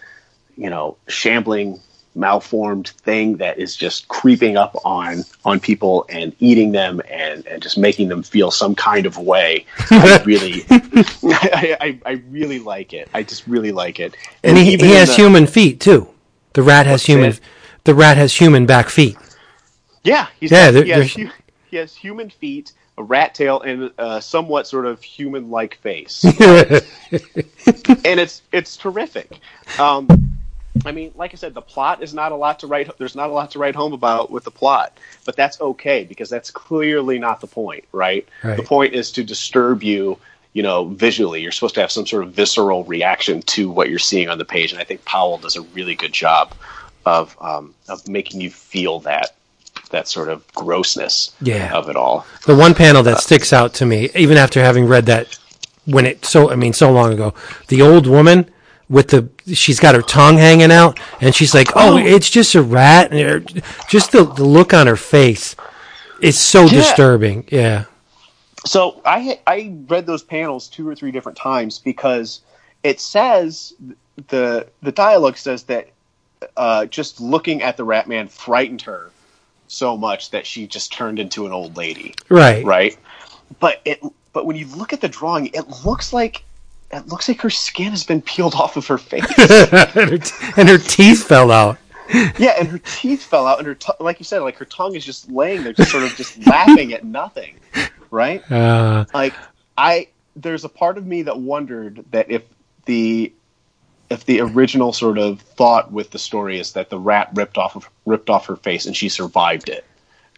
you 0.57 0.71
know, 0.71 0.97
shambling 1.09 1.81
malformed 2.19 2.89
thing 2.89 3.37
that 3.39 3.59
is 3.59 3.77
just 3.77 4.09
creeping 4.09 4.57
up 4.57 4.77
on 4.85 5.25
on 5.45 5.61
people 5.61 6.05
and 6.09 6.35
eating 6.41 6.73
them 6.73 7.01
and, 7.09 7.47
and 7.47 7.63
just 7.63 7.79
making 7.79 8.09
them 8.09 8.23
feel 8.23 8.51
some 8.51 8.75
kind 8.75 9.07
of 9.07 9.17
way. 9.19 9.65
I 9.91 10.21
really, 10.27 10.65
I, 10.71 11.77
I, 11.81 11.99
I 12.05 12.13
really 12.31 12.59
like 12.59 12.93
it. 12.93 13.09
I 13.15 13.23
just 13.23 13.47
really 13.47 13.73
like 13.73 14.01
it. 14.01 14.17
and 14.43 14.57
he, 14.59 14.77
he 14.77 14.91
has 14.93 15.09
the- 15.09 15.15
human 15.23 15.47
feet 15.47 15.81
too. 15.81 16.09
The 16.55 16.63
rat 16.63 16.87
has 16.87 17.05
human. 17.05 17.31
that? 17.31 17.41
The 17.85 17.95
rat 17.95 18.17
has 18.17 18.35
human 18.35 18.67
back 18.67 18.89
feet. 18.89 19.17
Yeah, 20.03 20.27
he's 20.41 20.51
Yeah, 20.51 20.73
got, 20.73 20.85
he, 20.85 20.91
has, 20.91 21.13
he 21.71 21.77
has 21.77 21.95
human 21.95 22.31
feet, 22.31 22.73
a 22.97 23.03
rat 23.03 23.35
tail, 23.35 23.61
and 23.61 23.91
a 23.99 24.21
somewhat 24.23 24.67
sort 24.67 24.87
of 24.87 25.03
human-like 25.03 25.77
face. 25.77 26.25
and 26.41 28.21
it's 28.21 28.43
it's 28.53 28.77
terrific. 28.77 29.39
Um, 29.79 30.38
I 30.85 30.93
mean, 30.93 31.13
like 31.17 31.33
I 31.33 31.37
said, 31.37 31.55
the 31.55 31.63
plot 31.63 32.03
is 32.03 32.15
not 32.15 32.33
a 32.33 32.37
lot 32.37 32.61
to 32.61 32.67
write. 32.67 32.91
There's 32.99 33.17
not 33.17 33.31
a 33.31 33.33
lot 33.33 33.51
to 33.53 33.59
write 33.59 33.75
home 33.75 33.93
about 33.93 34.31
with 34.31 34.45
the 34.45 34.51
plot, 34.51 34.99
but 35.25 35.37
that's 35.37 35.61
okay 35.61 36.05
because 36.05 36.31
that's 36.31 36.51
clearly 36.51 37.19
not 37.19 37.41
the 37.41 37.47
point, 37.47 37.85
right? 37.93 38.27
Right. 38.43 38.57
The 38.57 38.63
point 38.63 38.95
is 38.95 39.11
to 39.13 39.25
disturb 39.25 39.83
you. 39.83 40.19
You 40.55 40.63
know, 40.63 40.87
visually, 40.87 41.43
you're 41.43 41.53
supposed 41.53 41.75
to 41.77 41.83
have 41.83 41.93
some 41.93 42.07
sort 42.07 42.25
of 42.25 42.33
visceral 42.33 42.83
reaction 42.85 43.43
to 43.43 43.71
what 43.71 43.91
you're 43.91 43.99
seeing 43.99 44.29
on 44.29 44.39
the 44.39 44.45
page, 44.47 44.73
and 44.73 44.81
I 44.81 44.85
think 44.85 45.05
Powell 45.05 45.39
does 45.39 45.57
a 45.57 45.63
really 45.63 45.95
good 45.95 46.13
job 46.13 46.53
of 47.05 47.37
um, 47.41 47.75
of 47.89 48.09
making 48.09 48.41
you 48.41 48.51
feel 48.51 49.01
that 49.01 49.35
that 49.91 50.09
sort 50.09 50.29
of 50.29 50.47
grossness 50.55 51.33
Yeah. 51.41 51.73
of 51.75 51.89
it 51.89 51.97
all. 51.97 52.27
The 52.47 52.57
one 52.57 52.75
panel 52.75 53.03
that 53.05 53.21
sticks 53.21 53.53
out 53.53 53.75
to 53.75 53.87
me, 53.87 54.11
even 54.15 54.37
after 54.37 54.61
having 54.61 54.87
read 54.87 55.07
that 55.07 55.39
when 55.85 56.07
it 56.07 56.25
so 56.25 56.51
I 56.51 56.57
mean 56.57 56.73
so 56.73 56.91
long 56.91 57.13
ago, 57.13 57.35
the 57.69 57.83
old 57.83 58.07
woman 58.07 58.51
with 58.89 59.09
the 59.09 59.29
she's 59.55 59.81
got 59.81 59.95
her 59.95 60.03
tongue 60.03 60.37
hanging 60.39 60.73
out 60.73 60.99
and 61.21 61.35
she's 61.35 61.55
like, 61.55 61.69
"Oh, 61.75 61.97
it's 61.99 62.31
just 62.31 62.55
a 62.55 62.63
rat." 62.63 63.13
And 63.13 63.63
just 63.89 64.13
the, 64.13 64.25
the 64.25 64.45
look 64.45 64.73
on 64.73 64.87
her 64.87 64.97
face 64.97 65.57
is 66.21 66.39
so 66.39 66.63
Yeah. 66.65 66.71
disturbing. 66.71 67.47
Yeah. 67.51 67.85
So 68.67 69.01
I 69.05 69.41
I 69.47 69.75
read 69.89 70.07
those 70.07 70.23
panels 70.23 70.69
two 70.69 70.89
or 70.89 70.95
three 70.95 71.11
different 71.13 71.37
times 71.39 71.79
because 71.79 72.41
it 72.83 73.01
says 73.01 73.75
the 74.29 74.67
the 74.83 74.93
dialogue 74.93 75.37
says 75.37 75.65
that 75.65 75.89
uh, 76.57 76.87
just 76.87 77.21
looking 77.21 77.63
at 77.63 77.77
the 77.77 77.85
rat 77.85 78.09
man 78.09 78.29
frightened 78.29 78.83
her 78.83 79.11
so 79.67 79.97
much 79.97 80.31
that 80.31 80.47
she 80.47 80.67
just 80.67 80.93
turned 80.93 81.19
into 81.19 81.45
an 81.47 81.53
old 81.53 81.77
lady, 81.77 82.15
Right. 82.29 82.65
right? 82.65 82.97
But 83.61 83.81
it 83.85 84.01
but 84.33 84.47
when 84.47 84.57
you 84.57 84.67
look 84.67 84.93
at 84.93 85.01
the 85.01 85.09
drawing, 85.09 85.47
it 85.49 85.85
looks 85.85 86.13
like 86.13 86.45
it 86.91 87.09
looks 87.09 87.29
like 87.29 87.41
her 87.43 87.51
skin 87.51 87.91
has 87.91 88.05
been 88.05 88.23
peeled 88.23 88.55
off 88.55 88.77
of 88.77 88.87
her 88.87 88.99
face. 88.99 89.25
and, 89.39 89.95
her, 89.95 90.19
and 90.57 90.69
her 90.69 90.79
teeth 90.79 91.25
fell 91.25 91.51
out. 91.51 91.79
yeah, 92.39 92.55
and 92.59 92.69
her 92.69 92.79
teeth 92.79 93.23
fell 93.23 93.47
out, 93.47 93.59
and 93.59 93.67
her 93.67 93.75
t- 93.75 93.93
like 94.01 94.19
you 94.19 94.25
said, 94.25 94.41
like 94.41 94.57
her 94.57 94.65
tongue 94.65 94.95
is 94.95 95.05
just 95.05 95.31
laying 95.31 95.63
there, 95.63 95.75
just 95.75 95.91
sort 95.91 96.05
of 96.05 96.15
just 96.17 96.45
laughing 96.47 96.93
at 96.95 97.05
nothing, 97.05 97.57
right? 98.11 98.43
Uh, 98.51 99.05
Like 99.13 99.35
I, 99.77 100.09
there's 100.35 100.65
a 100.65 100.69
part 100.71 100.97
of 100.97 101.07
me 101.07 101.23
that 101.23 101.39
wondered 101.39 102.05
that 102.11 102.31
if 102.31 102.43
the 102.87 103.33
if 104.09 104.25
the 104.25 104.41
original 104.41 104.95
sort 104.95 105.19
of 105.19 105.41
thought 105.43 105.93
with 105.93 106.11
the 106.11 106.19
story 106.19 106.59
is 106.59 106.73
that 106.73 106.89
the 106.89 106.99
rat 106.99 107.29
ripped 107.35 107.59
off 107.59 107.77
of, 107.77 107.91
ripped 108.07 108.31
off 108.31 108.47
her 108.47 108.57
face 108.57 108.87
and 108.87 108.97
she 108.97 109.11
survived 109.11 109.69
it, 109.69 109.85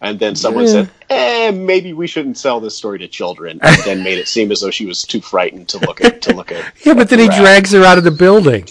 and 0.01 0.19
then 0.19 0.35
someone 0.35 0.65
Yeah. 0.65 0.71
said, 0.71 0.89
"Eh, 1.09 1.51
maybe 1.51 1.93
we 1.93 2.07
shouldn't 2.07 2.37
sell 2.37 2.59
this 2.59 2.75
story 2.75 2.99
to 2.99 3.07
children," 3.07 3.59
and 3.61 3.81
then 3.83 4.03
made 4.03 4.17
it 4.17 4.27
seem 4.27 4.51
as 4.51 4.61
though 4.61 4.71
she 4.71 4.85
was 4.85 5.03
too 5.03 5.21
frightened 5.21 5.69
to 5.69 5.77
look 5.79 6.03
at 6.03 6.21
to 6.23 6.33
look 6.35 6.51
at. 6.51 6.73
yeah, 6.85 6.93
but 6.93 7.09
then 7.09 7.19
he 7.19 7.27
Rat. 7.27 7.39
drags 7.39 7.71
her 7.71 7.83
out 7.83 7.97
of 7.97 8.03
the 8.03 8.11
building. 8.11 8.67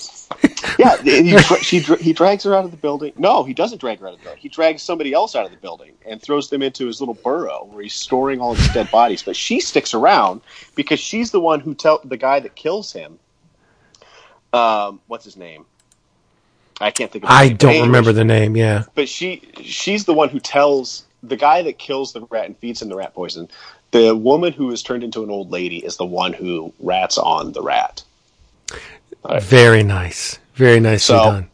Yeah, 0.79 0.97
he, 1.03 1.37
she, 1.63 1.81
he 1.81 2.13
drags 2.13 2.45
her 2.45 2.55
out 2.55 2.65
of 2.65 2.71
the 2.71 2.77
building. 2.77 3.13
No, 3.19 3.43
he 3.45 3.53
doesn't 3.53 3.79
drag 3.81 3.99
her 4.01 4.07
out 4.07 4.15
of 4.15 4.21
the 4.21 4.25
building. 4.25 4.41
He 4.41 4.49
drags 4.49 4.83
somebody 4.83 5.13
else 5.13 5.35
out 5.35 5.45
of 5.45 5.51
the 5.51 5.57
building 5.57 5.93
and 6.07 6.23
throws 6.23 6.49
them 6.49 6.63
into 6.63 6.87
his 6.87 7.01
little 7.01 7.15
burrow 7.17 7.69
where 7.71 7.83
he's 7.83 7.95
storing 7.95 8.41
all 8.41 8.55
his 8.55 8.69
dead 8.73 8.91
bodies. 8.91 9.23
But 9.23 9.37
she 9.37 9.61
sticks 9.61 9.93
around 9.93 10.41
because 10.77 11.01
she's 11.01 11.31
the 11.31 11.41
one 11.41 11.61
who 11.61 11.75
tell 11.75 12.01
the 12.05 12.17
guy 12.17 12.41
that 12.41 12.55
kills 12.55 12.93
him. 12.93 13.19
Um, 14.53 15.01
what's 15.09 15.25
his 15.25 15.37
name? 15.37 15.67
I 16.81 16.91
can't 16.91 17.11
think 17.13 17.25
of. 17.25 17.31
I 17.31 17.49
name. 17.49 17.57
Don't 17.57 17.83
remember 17.83 18.13
the 18.13 18.25
name. 18.25 18.57
Yeah. 18.57 18.85
But 18.95 19.09
she 19.09 19.43
she's 19.63 20.05
the 20.07 20.15
one 20.15 20.29
who 20.31 20.41
tells 20.41 21.05
the 21.23 21.37
guy 21.37 21.63
that 21.63 21.79
kills 21.79 22.13
the 22.13 22.23
rat 22.31 22.47
and 22.47 22.57
feeds 22.59 22.81
him 22.83 22.89
the 22.89 22.97
rat 22.97 23.15
poison. 23.15 23.49
The 23.93 24.15
woman 24.15 24.53
who 24.53 24.71
is 24.71 24.83
turned 24.83 25.03
into 25.03 25.23
an 25.25 25.31
old 25.31 25.51
lady 25.51 25.79
is 25.79 25.97
the 25.97 26.05
one 26.07 26.33
who 26.33 26.73
rats 26.79 27.19
on 27.19 27.53
the 27.53 27.63
rat. 27.63 28.03
Very 29.41 29.83
nice. 29.83 30.39
Very 30.55 30.81
nicely 30.81 31.15
So- 31.17 31.25
done. 31.25 31.51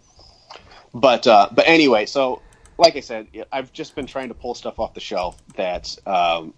but 0.94 1.26
uh, 1.26 1.48
but 1.52 1.66
anyway, 1.66 2.06
so 2.06 2.42
like 2.78 2.96
I 2.96 3.00
said, 3.00 3.26
I've 3.52 3.72
just 3.72 3.94
been 3.94 4.06
trying 4.06 4.28
to 4.28 4.34
pull 4.34 4.54
stuff 4.54 4.78
off 4.78 4.94
the 4.94 5.00
shelf 5.00 5.36
that 5.56 5.96
um, 6.06 6.52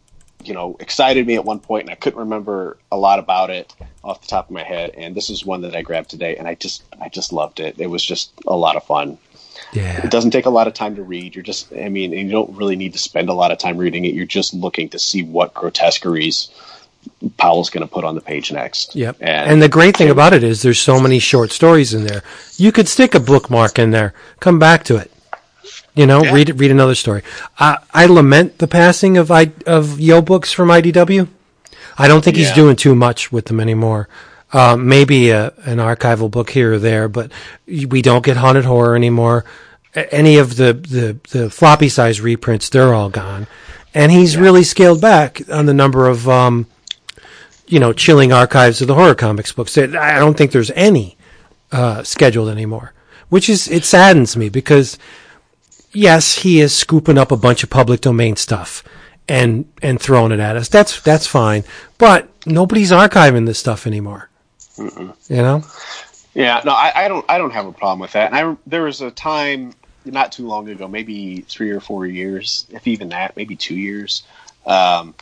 you 0.45 0.53
know 0.55 0.77
excited 0.81 1.27
me 1.27 1.35
at 1.37 1.45
one 1.45 1.61
point, 1.61 1.85
and 1.85 1.91
I 1.91 1.95
couldn't 1.95 2.19
remember 2.19 2.77
a 2.91 2.97
lot 2.97 3.19
about 3.21 3.51
it 3.51 3.75
off 4.03 4.21
the 4.21 4.27
top 4.27 4.47
of 4.47 4.51
my 4.51 4.63
head. 4.65 4.91
And 4.97 5.15
this 5.15 5.31
is 5.31 5.45
one 5.47 5.61
that 5.63 5.75
I 5.77 5.83
grabbed 5.83 6.11
today, 6.11 6.37
and 6.37 6.47
I 6.49 6.55
just 6.57 6.83
I 7.01 7.09
just 7.09 7.33
loved 7.33 7.61
it. 7.61 7.77
It 7.79 7.87
was 7.89 8.05
just 8.05 8.33
a 8.47 8.57
lot 8.57 8.77
of 8.77 8.85
fun. 8.85 9.19
Yeah. 9.73 10.05
It 10.05 10.11
doesn't 10.11 10.31
take 10.31 10.47
a 10.47 10.51
lot 10.51 10.67
of 10.67 10.75
time 10.75 10.97
to 10.97 11.03
read. 11.03 11.35
You're 11.35 11.43
just 11.43 11.73
I 11.73 11.89
mean, 11.89 12.13
and 12.13 12.23
you 12.23 12.31
don't 12.33 12.57
really 12.57 12.77
need 12.77 12.93
to 12.95 12.99
spend 12.99 13.29
a 13.29 13.33
lot 13.35 13.51
of 13.51 13.59
time 13.59 13.77
reading 13.77 14.05
it. 14.05 14.15
You're 14.15 14.27
just 14.27 14.55
looking 14.55 14.89
to 14.91 14.99
see 14.99 15.23
what 15.23 15.55
grotesqueries 15.55 16.49
Powell's 17.37 17.71
going 17.71 17.87
to 17.87 17.93
put 17.93 18.05
on 18.05 18.15
the 18.15 18.21
page 18.21 18.53
next. 18.53 18.95
Yep. 18.95 19.17
and, 19.21 19.51
And 19.51 19.63
the 19.63 19.69
great 19.69 19.97
thing 19.97 20.11
about 20.11 20.33
it 20.33 20.43
is 20.43 20.63
there's 20.63 20.79
so 20.81 21.01
many 21.01 21.19
short 21.19 21.53
stories 21.53 21.95
in 21.95 22.05
there. 22.05 22.23
You 22.57 22.73
could 22.73 22.89
stick 22.89 23.15
a 23.15 23.21
bookmark 23.21 23.79
in 23.79 23.93
there, 23.93 24.15
come 24.41 24.59
back 24.59 24.85
to 24.85 24.97
it. 24.97 25.11
You 25.95 26.07
know, 26.07 26.23
Yeah. 26.23 26.33
read 26.35 26.61
read 26.61 26.71
another 26.71 26.95
story. 26.95 27.23
I 27.59 27.79
I 27.93 28.07
lament 28.07 28.59
the 28.59 28.69
passing 28.69 29.17
of 29.17 29.31
I 29.31 29.53
of 29.67 29.99
Yoe 29.99 30.25
books 30.25 30.53
from 30.53 30.69
IDW. 30.71 31.29
I 32.01 32.07
don't 32.07 32.23
think 32.23 32.37
he's 32.37 32.53
doing 32.53 32.77
too 32.77 32.95
much 32.95 33.33
with 33.33 33.47
them 33.47 33.59
anymore. 33.59 34.09
Uh, 34.51 34.77
maybe 34.77 35.29
a, 35.29 35.53
an 35.65 35.77
archival 35.77 36.31
book 36.31 36.51
here 36.51 36.75
or 36.75 36.79
there, 36.79 37.07
but 37.07 37.31
we 37.67 38.01
don't 38.01 38.25
get 38.25 38.39
haunted 38.39 38.65
horror 38.65 38.97
anymore. 38.97 39.45
Any 39.95 40.39
of 40.39 40.57
the, 40.57 40.73
the, 40.73 41.19
the 41.31 41.51
floppy 41.51 41.91
size 41.91 42.21
reprints, 42.21 42.71
they're 42.71 42.95
all 42.95 43.11
gone. 43.11 43.47
And 43.93 44.11
he's 44.11 44.39
really 44.39 44.65
scaled 44.65 45.03
back 45.03 45.43
on 45.51 45.67
the 45.67 45.75
number 45.75 46.09
of 46.09 46.29
um, 46.29 46.67
you 47.69 47.79
know, 47.79 47.93
chilling 47.93 48.33
archives 48.33 48.81
of 48.81 48.89
the 48.89 48.95
horror 48.95 49.15
comics 49.15 49.53
books. 49.53 49.77
I 49.77 50.19
don't 50.19 50.37
think 50.37 50.53
there's 50.53 50.71
any 50.73 51.17
uh, 51.71 52.03
scheduled 52.03 52.49
anymore, 52.49 52.93
which 53.29 53.49
is 53.49 53.69
it 53.69 53.85
saddens 53.85 54.37
me 54.37 54.49
because 54.49 54.99
yes, 55.93 56.39
he 56.39 56.61
is 56.61 56.75
scooping 56.75 57.19
up 57.19 57.31
a 57.31 57.37
bunch 57.37 57.63
of 57.63 57.71
public 57.71 58.01
domain 58.01 58.37
stuff 58.37 58.83
and 59.29 59.67
and 59.83 60.01
throwing 60.01 60.33
it 60.33 60.41
at 60.41 60.57
us. 60.57 60.69
That's 60.69 61.01
that's 61.03 61.27
fine, 61.27 61.65
but 61.99 62.29
nobody's 62.47 62.91
archiving 62.91 63.47
this 63.47 63.59
stuff 63.59 63.87
anymore. 63.87 64.28
You 64.79 65.15
know, 65.43 65.63
Yeah, 66.35 66.63
no, 66.65 66.73
I, 66.73 66.93
I 67.05 67.09
don't. 67.09 67.25
I 67.29 67.39
don't 67.39 67.51
have 67.53 67.67
a 67.67 67.73
problem 67.73 68.01
with 68.01 68.13
that. 68.13 68.33
And 68.33 68.37
I 68.37 68.57
there 68.67 68.83
was 68.83 69.01
a 69.01 69.11
time 69.11 69.73
not 70.05 70.33
too 70.33 70.47
long 70.47 70.69
ago, 70.69 70.89
maybe 70.89 71.41
three 71.43 71.71
or 71.71 71.81
four 71.81 72.07
years, 72.07 72.67
if 72.71 72.87
even 72.87 73.11
that, 73.11 73.37
maybe 73.37 73.57
two 73.57 73.75
years, 73.75 74.23
um, 74.65 75.15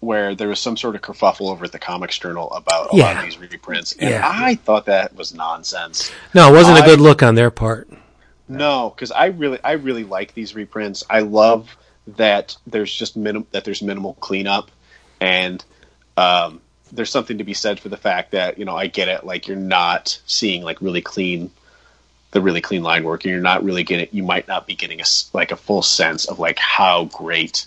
where 0.00 0.34
there 0.34 0.48
was 0.48 0.58
some 0.60 0.76
sort 0.76 0.94
of 0.94 1.02
kerfuffle 1.02 1.50
over 1.50 1.64
at 1.64 1.72
the 1.72 1.78
Comics 1.78 2.18
Journal 2.18 2.50
about 2.52 2.92
a 2.92 2.96
lot 2.96 3.16
of 3.16 3.22
these 3.24 3.38
reprints, 3.38 3.92
and 3.98 4.10
Yeah. 4.10 4.22
I 4.24 4.56
thought 4.56 4.86
that 4.86 5.14
was 5.14 5.32
nonsense. 5.34 6.10
no, 6.34 6.48
it 6.48 6.52
wasn't 6.52 6.78
a 6.78 6.82
I- 6.82 6.86
good 6.86 7.00
look 7.00 7.22
on 7.22 7.34
their 7.34 7.50
part. 7.50 7.88
No, 8.48 8.90
because 8.94 9.12
I 9.12 9.26
really, 9.26 9.58
I 9.62 9.72
really 9.72 10.02
like 10.04 10.34
these 10.34 10.54
reprints. 10.56 11.04
I 11.08 11.20
love 11.20 11.76
that 12.16 12.56
there's 12.66 12.92
just 12.92 13.16
minim- 13.16 13.46
that 13.52 13.64
there's 13.64 13.80
minimal 13.80 14.14
cleanup, 14.14 14.70
and 15.20 15.64
um, 16.16 16.60
there's 16.92 17.10
something 17.10 17.38
to 17.38 17.44
be 17.44 17.54
said 17.54 17.80
for 17.80 17.88
the 17.88 17.96
fact 17.96 18.32
that 18.32 18.58
you 18.58 18.64
know 18.64 18.76
I 18.76 18.86
get 18.86 19.08
it. 19.08 19.24
Like 19.24 19.46
you're 19.48 19.56
not 19.56 20.20
seeing 20.26 20.62
like 20.62 20.80
really 20.80 21.02
clean, 21.02 21.50
the 22.30 22.40
really 22.40 22.60
clean 22.60 22.82
line 22.82 23.04
work, 23.04 23.24
and 23.24 23.32
you're 23.32 23.40
not 23.40 23.64
really 23.64 23.82
getting. 23.82 24.08
You 24.12 24.22
might 24.22 24.48
not 24.48 24.66
be 24.66 24.74
getting 24.74 25.00
a 25.00 25.04
like 25.32 25.52
a 25.52 25.56
full 25.56 25.82
sense 25.82 26.26
of 26.26 26.38
like 26.38 26.58
how 26.58 27.04
great 27.06 27.66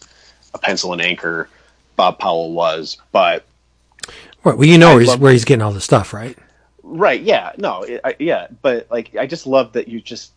a 0.54 0.58
pencil 0.58 0.94
and 0.94 1.02
anchor 1.02 1.50
Bob 1.96 2.20
Powell 2.20 2.54
was, 2.54 2.98
but 3.12 3.46
Right, 4.44 4.58
well, 4.58 4.68
you 4.68 4.78
know 4.78 4.96
where 4.96 5.00
he's, 5.00 5.18
where 5.18 5.32
he's 5.32 5.46
getting 5.46 5.62
all 5.62 5.72
the 5.72 5.82
stuff, 5.82 6.14
right? 6.14 6.38
Right. 6.84 7.22
Yeah. 7.22 7.54
No. 7.58 7.84
It, 7.84 8.02
I, 8.04 8.16
yeah. 8.20 8.48
But 8.62 8.88
like, 8.92 9.16
I 9.16 9.26
just 9.26 9.48
love 9.48 9.74
that 9.74 9.88
you 9.88 10.02
just 10.02 10.32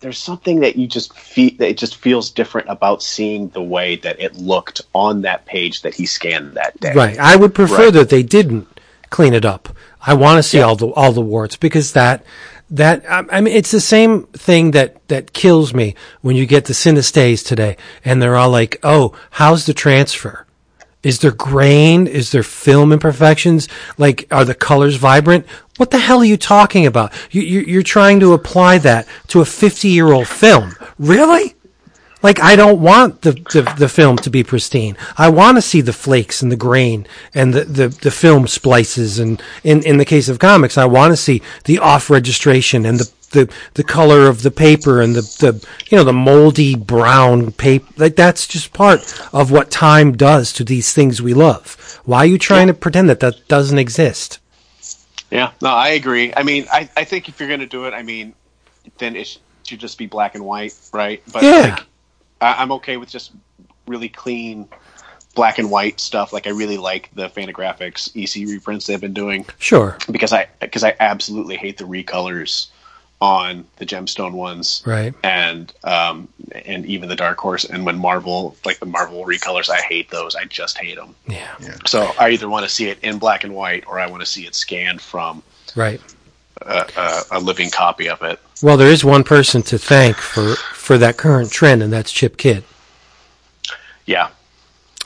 there's 0.00 0.18
something 0.18 0.60
that 0.60 0.76
you 0.76 0.86
just 0.86 1.12
feel 1.16 1.50
that 1.58 1.68
it 1.68 1.78
just 1.78 1.96
feels 1.96 2.30
different 2.30 2.68
about 2.68 3.02
seeing 3.02 3.48
the 3.48 3.62
way 3.62 3.96
that 3.96 4.20
it 4.20 4.36
looked 4.36 4.80
on 4.94 5.22
that 5.22 5.44
page 5.46 5.82
that 5.82 5.94
he 5.94 6.06
scanned 6.06 6.54
that 6.54 6.78
day. 6.80 6.92
Right. 6.94 7.18
I 7.18 7.36
would 7.36 7.54
prefer 7.54 7.84
Right. 7.84 7.92
that 7.94 8.08
they 8.10 8.22
didn't 8.22 8.66
clean 9.10 9.34
it 9.34 9.44
up. 9.44 9.68
I 10.06 10.14
want 10.14 10.38
to 10.38 10.42
see 10.42 10.60
all 10.60 10.76
the 10.76 10.88
all 10.88 11.12
the 11.12 11.20
warts 11.20 11.56
because 11.56 11.92
that 11.92 12.24
that 12.70 13.02
I 13.08 13.40
mean 13.40 13.54
it's 13.54 13.70
the 13.70 13.80
same 13.80 14.24
thing 14.34 14.72
that 14.72 14.96
that 15.08 15.32
kills 15.32 15.72
me 15.74 15.94
when 16.20 16.36
you 16.36 16.46
get 16.46 16.66
the 16.66 16.74
Cinestays 16.74 17.44
today 17.44 17.76
and 18.04 18.20
they're 18.22 18.36
all 18.36 18.50
like, 18.50 18.78
"Oh, 18.82 19.12
how's 19.32 19.66
the 19.66 19.74
transfer? 19.74 20.46
Is 21.02 21.20
there 21.20 21.30
grain? 21.30 22.06
Is 22.06 22.32
there 22.32 22.42
film 22.42 22.92
imperfections? 22.92 23.68
Like, 23.98 24.26
are 24.30 24.44
the 24.44 24.54
colors 24.54 24.96
vibrant? 24.96 25.46
What 25.76 25.92
the 25.92 25.98
hell 25.98 26.18
are 26.18 26.24
you 26.24 26.36
talking 26.36 26.86
about? 26.86 27.12
You, 27.30 27.42
you're 27.42 27.82
trying 27.82 28.18
to 28.20 28.32
apply 28.32 28.78
that 28.78 29.06
to 29.28 29.40
a 29.40 29.44
50 29.44 29.88
year 29.88 30.12
old 30.12 30.26
film. 30.26 30.74
Really? 30.98 31.54
Like, 32.20 32.40
I 32.40 32.56
don't 32.56 32.80
want 32.80 33.22
the, 33.22 33.32
the, 33.32 33.74
the 33.78 33.88
film 33.88 34.16
to 34.18 34.30
be 34.30 34.42
pristine. 34.42 34.96
I 35.16 35.28
want 35.28 35.56
to 35.56 35.62
see 35.62 35.80
the 35.80 35.92
flakes 35.92 36.42
and 36.42 36.50
the 36.50 36.56
grain 36.56 37.06
and 37.32 37.54
the, 37.54 37.64
the, 37.64 37.88
the 37.88 38.10
film 38.10 38.48
splices. 38.48 39.20
And 39.20 39.40
in, 39.62 39.84
in 39.84 39.98
the 39.98 40.04
case 40.04 40.28
of 40.28 40.40
comics, 40.40 40.76
I 40.76 40.86
want 40.86 41.12
to 41.12 41.16
see 41.16 41.42
the 41.64 41.78
off 41.78 42.10
registration 42.10 42.84
and 42.84 42.98
the, 42.98 43.12
the, 43.30 43.52
the 43.74 43.84
color 43.84 44.26
of 44.28 44.42
the 44.42 44.50
paper 44.50 45.00
and 45.00 45.14
the, 45.14 45.20
the, 45.22 45.66
you 45.90 45.96
know, 45.96 46.04
the 46.04 46.12
moldy 46.12 46.74
brown 46.74 47.52
paper. 47.52 47.86
Like, 47.96 48.16
that's 48.16 48.46
just 48.46 48.72
part 48.72 49.00
of 49.32 49.50
what 49.50 49.70
time 49.70 50.16
does 50.16 50.52
to 50.54 50.64
these 50.64 50.92
things 50.92 51.20
we 51.22 51.34
love. 51.34 52.00
Why 52.04 52.18
are 52.18 52.26
you 52.26 52.38
trying 52.38 52.68
to 52.68 52.74
pretend 52.74 53.08
that 53.10 53.20
that 53.20 53.46
doesn't 53.48 53.78
exist? 53.78 54.38
Yeah. 55.30 55.52
No, 55.60 55.68
I 55.68 55.88
agree. 55.90 56.32
I 56.36 56.42
mean, 56.42 56.66
I, 56.72 56.88
I 56.96 57.04
think 57.04 57.28
if 57.28 57.38
you're 57.38 57.48
going 57.48 57.60
to 57.60 57.66
do 57.66 57.84
it, 57.84 57.92
I 57.92 58.02
mean, 58.02 58.34
then 58.98 59.14
it 59.14 59.38
should 59.64 59.78
just 59.80 59.98
be 59.98 60.06
black 60.06 60.34
and 60.34 60.44
white, 60.44 60.74
right? 60.92 61.22
But 61.32 61.42
Yeah. 61.42 61.60
like, 61.76 61.86
I, 62.40 62.62
I'm 62.62 62.72
okay 62.72 62.96
with 62.96 63.10
just 63.10 63.32
really 63.86 64.08
clean 64.08 64.68
black 65.34 65.58
and 65.58 65.70
white 65.70 66.00
stuff. 66.00 66.32
Like, 66.32 66.46
I 66.46 66.50
really 66.50 66.78
like 66.78 67.10
the 67.14 67.28
Fantagraphics 67.28 68.10
EC 68.16 68.48
reprints 68.48 68.86
they've 68.86 69.00
been 69.00 69.12
doing. 69.12 69.44
Sure. 69.58 69.98
because 70.10 70.32
I 70.32 70.48
because 70.60 70.82
I 70.84 70.96
absolutely 70.98 71.56
hate 71.56 71.76
the 71.76 71.84
recolors 71.84 72.68
on 73.20 73.64
the 73.78 73.84
gemstone 73.86 74.32
ones, 74.32 74.82
Right. 74.86 75.12
And 75.24 75.72
um, 75.82 76.28
and 76.64 76.86
even 76.86 77.08
the 77.08 77.16
dark 77.16 77.38
horse, 77.38 77.64
and 77.64 77.84
when 77.84 77.98
Marvel 77.98 78.56
like 78.64 78.78
the 78.78 78.86
Marvel 78.86 79.24
recolors, 79.24 79.68
I 79.68 79.80
hate 79.80 80.08
those. 80.10 80.36
I 80.36 80.44
just 80.44 80.78
hate 80.78 80.96
them. 80.96 81.14
Yeah. 81.26 81.56
So 81.86 82.12
I 82.20 82.30
either 82.30 82.48
want 82.48 82.64
to 82.64 82.68
see 82.68 82.88
it 82.88 82.98
in 83.02 83.18
black 83.18 83.42
and 83.44 83.54
white, 83.54 83.84
or 83.88 83.98
I 83.98 84.06
want 84.06 84.20
to 84.22 84.26
see 84.26 84.46
it 84.46 84.54
scanned 84.54 85.00
from 85.00 85.42
Right. 85.74 86.00
a, 86.62 86.86
a, 86.96 87.22
a 87.32 87.40
living 87.40 87.70
copy 87.70 88.08
of 88.08 88.22
it. 88.22 88.38
Well, 88.62 88.76
there 88.76 88.90
is 88.90 89.04
one 89.04 89.24
person 89.24 89.62
to 89.62 89.78
thank 89.78 90.16
for, 90.16 90.54
for 90.56 90.98
that 90.98 91.16
current 91.16 91.50
trend, 91.52 91.82
and 91.82 91.92
that's 91.92 92.10
Chip 92.12 92.36
Kidd. 92.36 92.62
Yeah, 94.06 94.30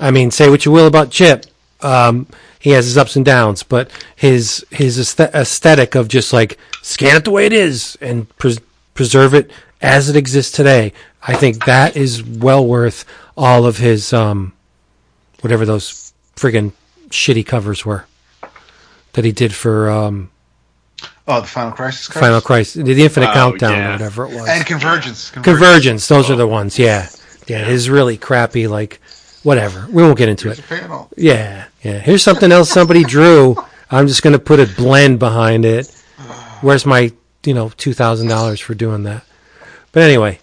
I 0.01 0.11
mean, 0.11 0.31
say 0.31 0.49
what 0.49 0.65
you 0.65 0.73
will 0.73 0.87
about 0.87 1.11
Chip. 1.11 1.47
Um, 1.83 2.27
he 2.61 2.71
has 2.71 2.85
his 2.87 2.97
ups 2.97 3.17
and 3.17 3.25
downs, 3.25 3.63
but 3.63 3.91
his 4.17 4.65
his 4.71 4.99
aesthetic 5.19 5.95
of 5.95 6.09
just 6.09 6.33
like 6.33 6.59
scan 6.83 7.17
it 7.17 7.25
the 7.25 7.31
way 7.31 7.47
it 7.47 7.53
is 7.53 7.97
and 8.01 8.29
pres- 8.39 8.61
preserve 8.95 9.35
it 9.35 9.51
as 9.81 10.09
it 10.09 10.17
exists 10.17 10.53
today. 10.53 10.93
I 11.23 11.35
think 11.35 11.65
that 11.67 11.97
is 11.97 12.23
well 12.23 12.67
worth 12.67 13.05
all 13.37 13.65
of 13.67 13.79
his 13.79 14.13
um, 14.13 14.53
whatever 15.41 15.65
those 15.65 16.13
friggin' 16.37 16.73
shitty 17.09 17.45
covers 17.47 17.85
were 17.85 18.07
that 19.15 19.25
he 19.25 19.33
did 19.33 19.53
for 19.55 19.91
um, 19.91 20.31
Oh, 21.29 21.41
the 21.41 21.47
Final 21.47 21.73
Crisis 21.73 22.09
cards? 22.09 22.27
Final 22.27 22.41
Crisis, 22.41 22.85
the 22.85 23.03
Infinite 23.03 23.31
Oh, 23.31 23.33
Countdown, 23.35 23.73
yeah. 23.73 23.89
or 23.89 23.93
whatever 23.93 24.25
it 24.27 24.35
was. 24.35 24.49
And 24.49 24.67
Convergence. 24.67 25.31
Convergence, 25.31 26.09
those 26.09 26.31
are 26.31 26.37
the 26.37 26.47
ones. 26.49 26.79
Yeah, 26.79 27.09
yeah. 27.47 27.61
It 27.63 27.69
is 27.69 27.89
really 27.91 28.17
crappy. 28.17 28.67
Like, 28.67 29.01
whatever. 29.45 29.87
We 29.91 30.03
won't 30.03 30.19
get 30.19 30.29
into 30.29 30.47
Here's 30.49 30.59
it. 30.59 30.65
a 30.65 30.69
panel. 30.69 31.09
Yeah, 31.17 31.67
yeah. 31.83 31.99
Here's 31.99 32.23
something 32.23 32.53
else 32.53 32.71
somebody 32.71 33.05
drew. 33.05 33.57
I'm 33.91 34.07
just 34.07 34.23
going 34.23 34.33
to 34.33 34.39
put 34.39 34.61
a 34.61 34.67
blend 34.67 35.19
behind 35.19 35.65
it. 35.65 35.89
Where's 36.61 36.87
my, 36.87 37.13
you 37.45 37.55
know, 37.55 37.71
two 37.77 37.93
thousand 37.93 38.29
dollars 38.29 38.61
for 38.61 38.75
doing 38.75 39.03
that? 39.03 39.25
But 39.93 40.05
anyway, 40.05 40.39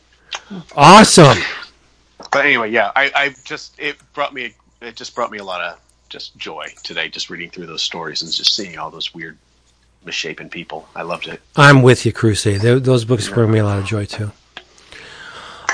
awesome. 0.75 1.37
But 2.31 2.45
anyway, 2.45 2.71
yeah, 2.71 2.91
I, 2.95 3.11
I 3.15 3.35
just 3.43 3.79
it 3.79 3.97
brought 4.13 4.33
me 4.33 4.53
it 4.81 4.95
just 4.95 5.15
brought 5.15 5.31
me 5.31 5.39
a 5.39 5.43
lot 5.43 5.61
of 5.61 5.79
just 6.09 6.37
joy 6.37 6.67
today, 6.83 7.09
just 7.09 7.29
reading 7.29 7.49
through 7.49 7.67
those 7.67 7.81
stories 7.81 8.21
and 8.21 8.31
just 8.31 8.55
seeing 8.55 8.77
all 8.77 8.91
those 8.91 9.13
weird 9.13 9.37
misshapen 10.05 10.49
people. 10.49 10.87
I 10.95 11.03
loved 11.03 11.27
it. 11.27 11.41
I'm 11.55 11.81
with 11.81 12.05
you, 12.05 12.11
Crusade. 12.11 12.61
Those 12.61 13.05
books 13.05 13.29
bring 13.29 13.51
me 13.51 13.59
a 13.59 13.65
lot 13.65 13.79
of 13.79 13.85
joy 13.85 14.05
too. 14.05 14.31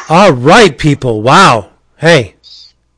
All 0.10 0.32
right, 0.32 0.78
people. 0.78 1.22
Wow. 1.22 1.72
Hey, 1.98 2.36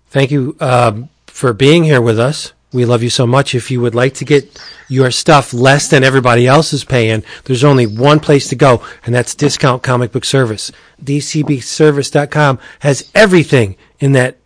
thank 0.07 0.31
you 0.31 0.57
um, 0.60 1.10
for 1.27 1.53
being 1.53 1.84
here 1.84 2.02
with 2.02 2.19
us. 2.19 2.53
We 2.77 2.85
love 2.85 3.01
you 3.01 3.09
so 3.09 3.25
much. 3.25 3.55
If 3.55 3.71
you 3.71 3.81
would 3.81 3.95
like 3.95 4.13
to 4.13 4.23
get 4.23 4.63
your 4.87 5.09
stuff 5.09 5.51
less 5.51 5.87
than 5.87 6.03
everybody 6.03 6.45
else 6.45 6.73
is 6.73 6.83
paying, 6.83 7.23
there's 7.45 7.63
only 7.63 7.87
one 7.87 8.19
place 8.19 8.49
to 8.49 8.55
go, 8.55 8.83
and 9.03 9.15
that's 9.15 9.33
Discount 9.33 9.81
Comic 9.81 10.11
Book 10.11 10.23
Service. 10.23 10.71
DCBService.com 11.03 12.59
has 12.81 13.09
everything 13.15 13.77
in 13.99 14.11
that 14.11 14.37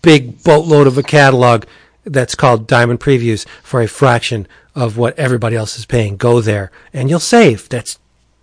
big 0.00 0.44
boatload 0.44 0.86
of 0.86 0.96
a 0.96 1.02
catalog 1.02 1.64
that's 2.04 2.36
called 2.36 2.68
Diamond 2.68 3.00
Previews 3.00 3.48
for 3.64 3.82
a 3.82 3.88
fraction 3.88 4.46
of 4.76 4.96
what 4.96 5.18
everybody 5.18 5.56
else 5.56 5.76
is 5.76 5.86
paying. 5.86 6.16
Go 6.16 6.40
there 6.40 6.70
and 6.92 7.10
you'll 7.10 7.18
save. 7.18 7.68
That's 7.68 7.98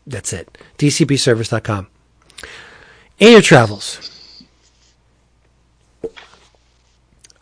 that's 0.06 0.34
it. 0.34 0.58
DCBService.com. 0.80 1.88
In 3.20 3.32
your 3.32 3.42
travels. 3.42 4.13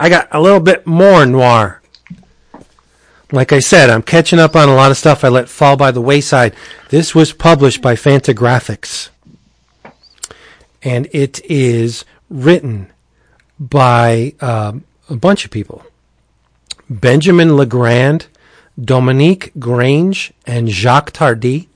I 0.01 0.09
got 0.09 0.29
a 0.31 0.41
little 0.41 0.59
bit 0.59 0.87
more 0.87 1.27
noir. 1.27 1.79
Like 3.31 3.53
I 3.53 3.59
said, 3.59 3.91
I'm 3.91 4.01
catching 4.01 4.39
up 4.39 4.55
on 4.55 4.67
a 4.67 4.73
lot 4.73 4.89
of 4.89 4.97
stuff 4.97 5.23
I 5.23 5.27
let 5.27 5.47
fall 5.47 5.77
by 5.77 5.91
the 5.91 6.01
wayside. 6.01 6.55
This 6.89 7.13
was 7.13 7.33
published 7.33 7.83
by 7.83 7.93
Fantagraphics. 7.93 9.09
And 10.81 11.07
it 11.11 11.39
is 11.45 12.03
written 12.31 12.91
by 13.59 14.33
um, 14.41 14.85
a 15.07 15.15
bunch 15.15 15.45
of 15.45 15.51
people 15.51 15.85
Benjamin 16.89 17.55
Legrand, 17.55 18.25
Dominique 18.83 19.51
Grange, 19.59 20.33
and 20.47 20.67
Jacques 20.67 21.11
Tardi. 21.11 21.69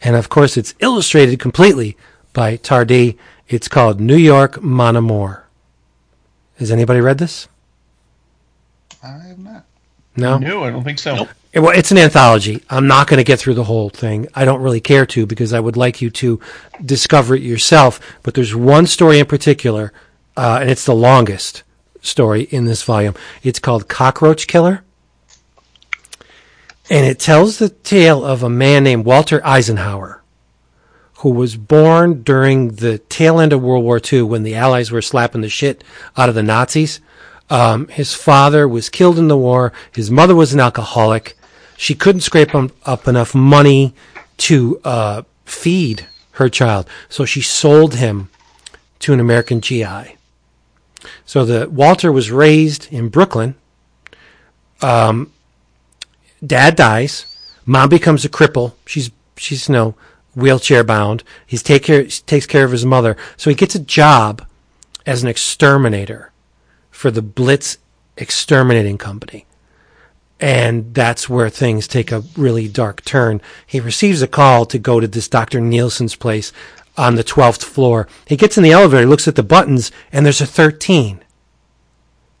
And 0.00 0.16
of 0.16 0.30
course, 0.30 0.56
it's 0.56 0.72
illustrated 0.80 1.40
completely 1.40 1.94
by 2.32 2.56
Tardi. 2.56 3.18
It's 3.48 3.68
called 3.68 4.00
New 4.00 4.16
York 4.16 4.62
Mon 4.62 4.96
Amour. 4.96 5.44
Has 6.56 6.70
anybody 6.70 7.02
read 7.02 7.18
this? 7.18 7.48
I 9.02 9.08
have 9.28 9.38
not. 9.38 9.64
No? 10.16 10.38
No, 10.38 10.64
I 10.64 10.70
don't 10.70 10.84
think 10.84 10.98
so. 10.98 11.28
It- 11.52 11.60
Well, 11.60 11.76
it's 11.76 11.90
an 11.90 11.98
anthology. 11.98 12.62
I'm 12.70 12.86
not 12.86 13.06
going 13.06 13.18
to 13.18 13.24
get 13.24 13.38
through 13.38 13.54
the 13.54 13.64
whole 13.64 13.88
thing. 13.90 14.28
I 14.34 14.44
don't 14.44 14.60
really 14.62 14.80
care 14.80 15.06
to 15.06 15.26
because 15.26 15.52
I 15.52 15.60
would 15.60 15.76
like 15.76 16.00
you 16.02 16.10
to 16.10 16.40
discover 16.84 17.34
it 17.34 17.42
yourself. 17.42 18.00
But 18.22 18.34
there's 18.34 18.54
one 18.54 18.86
story 18.86 19.18
in 19.18 19.26
particular, 19.26 19.92
uh, 20.36 20.58
and 20.60 20.70
it's 20.70 20.84
the 20.84 20.94
longest 20.94 21.62
story 22.02 22.42
in 22.44 22.64
this 22.66 22.82
volume. 22.82 23.14
It's 23.42 23.58
called 23.58 23.88
Cockroach 23.88 24.46
Killer. 24.46 24.82
And 26.88 27.04
it 27.04 27.18
tells 27.18 27.58
the 27.58 27.68
tale 27.70 28.24
of 28.24 28.42
a 28.42 28.48
man 28.50 28.84
named 28.84 29.04
Walter 29.04 29.44
Eisenhower, 29.44 30.22
who 31.18 31.30
was 31.30 31.56
born 31.56 32.22
during 32.22 32.72
the 32.76 32.98
tail 32.98 33.40
end 33.40 33.52
of 33.52 33.60
World 33.62 33.82
War 33.82 34.00
II 34.00 34.22
when 34.22 34.44
the 34.44 34.54
Allies 34.54 34.92
were 34.92 35.02
slapping 35.02 35.40
the 35.40 35.48
shit 35.48 35.82
out 36.16 36.28
of 36.28 36.34
the 36.36 36.42
Nazis. 36.44 37.00
Um, 37.48 37.88
his 37.88 38.14
father 38.14 38.66
was 38.66 38.88
killed 38.88 39.18
in 39.18 39.28
the 39.28 39.38
war. 39.38 39.72
His 39.92 40.10
mother 40.10 40.34
was 40.34 40.52
an 40.52 40.60
alcoholic. 40.60 41.36
She 41.76 41.94
couldn't 41.94 42.22
scrape 42.22 42.54
up 42.54 43.08
enough 43.08 43.34
money 43.34 43.94
to 44.38 44.80
uh, 44.84 45.22
feed 45.44 46.06
her 46.32 46.48
child, 46.48 46.88
so 47.08 47.24
she 47.24 47.40
sold 47.40 47.94
him 47.94 48.28
to 49.00 49.12
an 49.12 49.20
American 49.20 49.60
GI. 49.60 50.16
So 51.24 51.44
the 51.44 51.68
Walter 51.68 52.10
was 52.10 52.30
raised 52.30 52.92
in 52.92 53.08
Brooklyn. 53.08 53.54
Um, 54.82 55.32
dad 56.44 56.76
dies. 56.76 57.26
Mom 57.64 57.88
becomes 57.88 58.24
a 58.24 58.28
cripple. 58.28 58.72
She's 58.86 59.10
she's 59.36 59.68
you 59.68 59.74
know 59.74 59.94
wheelchair 60.34 60.84
bound. 60.84 61.22
He's 61.46 61.62
take 61.62 61.84
care 61.84 62.04
takes 62.04 62.46
care 62.46 62.64
of 62.64 62.72
his 62.72 62.84
mother. 62.84 63.16
So 63.36 63.50
he 63.50 63.56
gets 63.56 63.74
a 63.74 63.80
job 63.80 64.44
as 65.04 65.22
an 65.22 65.28
exterminator 65.28 66.32
for 66.96 67.10
the 67.10 67.20
Blitz 67.20 67.76
Exterminating 68.16 68.96
Company. 68.96 69.44
And 70.40 70.94
that's 70.94 71.28
where 71.28 71.50
things 71.50 71.86
take 71.86 72.10
a 72.10 72.24
really 72.36 72.68
dark 72.68 73.04
turn. 73.04 73.42
He 73.66 73.80
receives 73.80 74.22
a 74.22 74.26
call 74.26 74.64
to 74.66 74.78
go 74.78 74.98
to 74.98 75.06
this 75.06 75.28
Dr. 75.28 75.60
Nielsen's 75.60 76.16
place 76.16 76.52
on 76.96 77.14
the 77.14 77.22
12th 77.22 77.64
floor. 77.64 78.08
He 78.26 78.36
gets 78.36 78.56
in 78.56 78.62
the 78.62 78.72
elevator, 78.72 79.06
looks 79.06 79.28
at 79.28 79.36
the 79.36 79.42
buttons, 79.42 79.92
and 80.10 80.24
there's 80.24 80.40
a 80.40 80.46
13. 80.46 81.20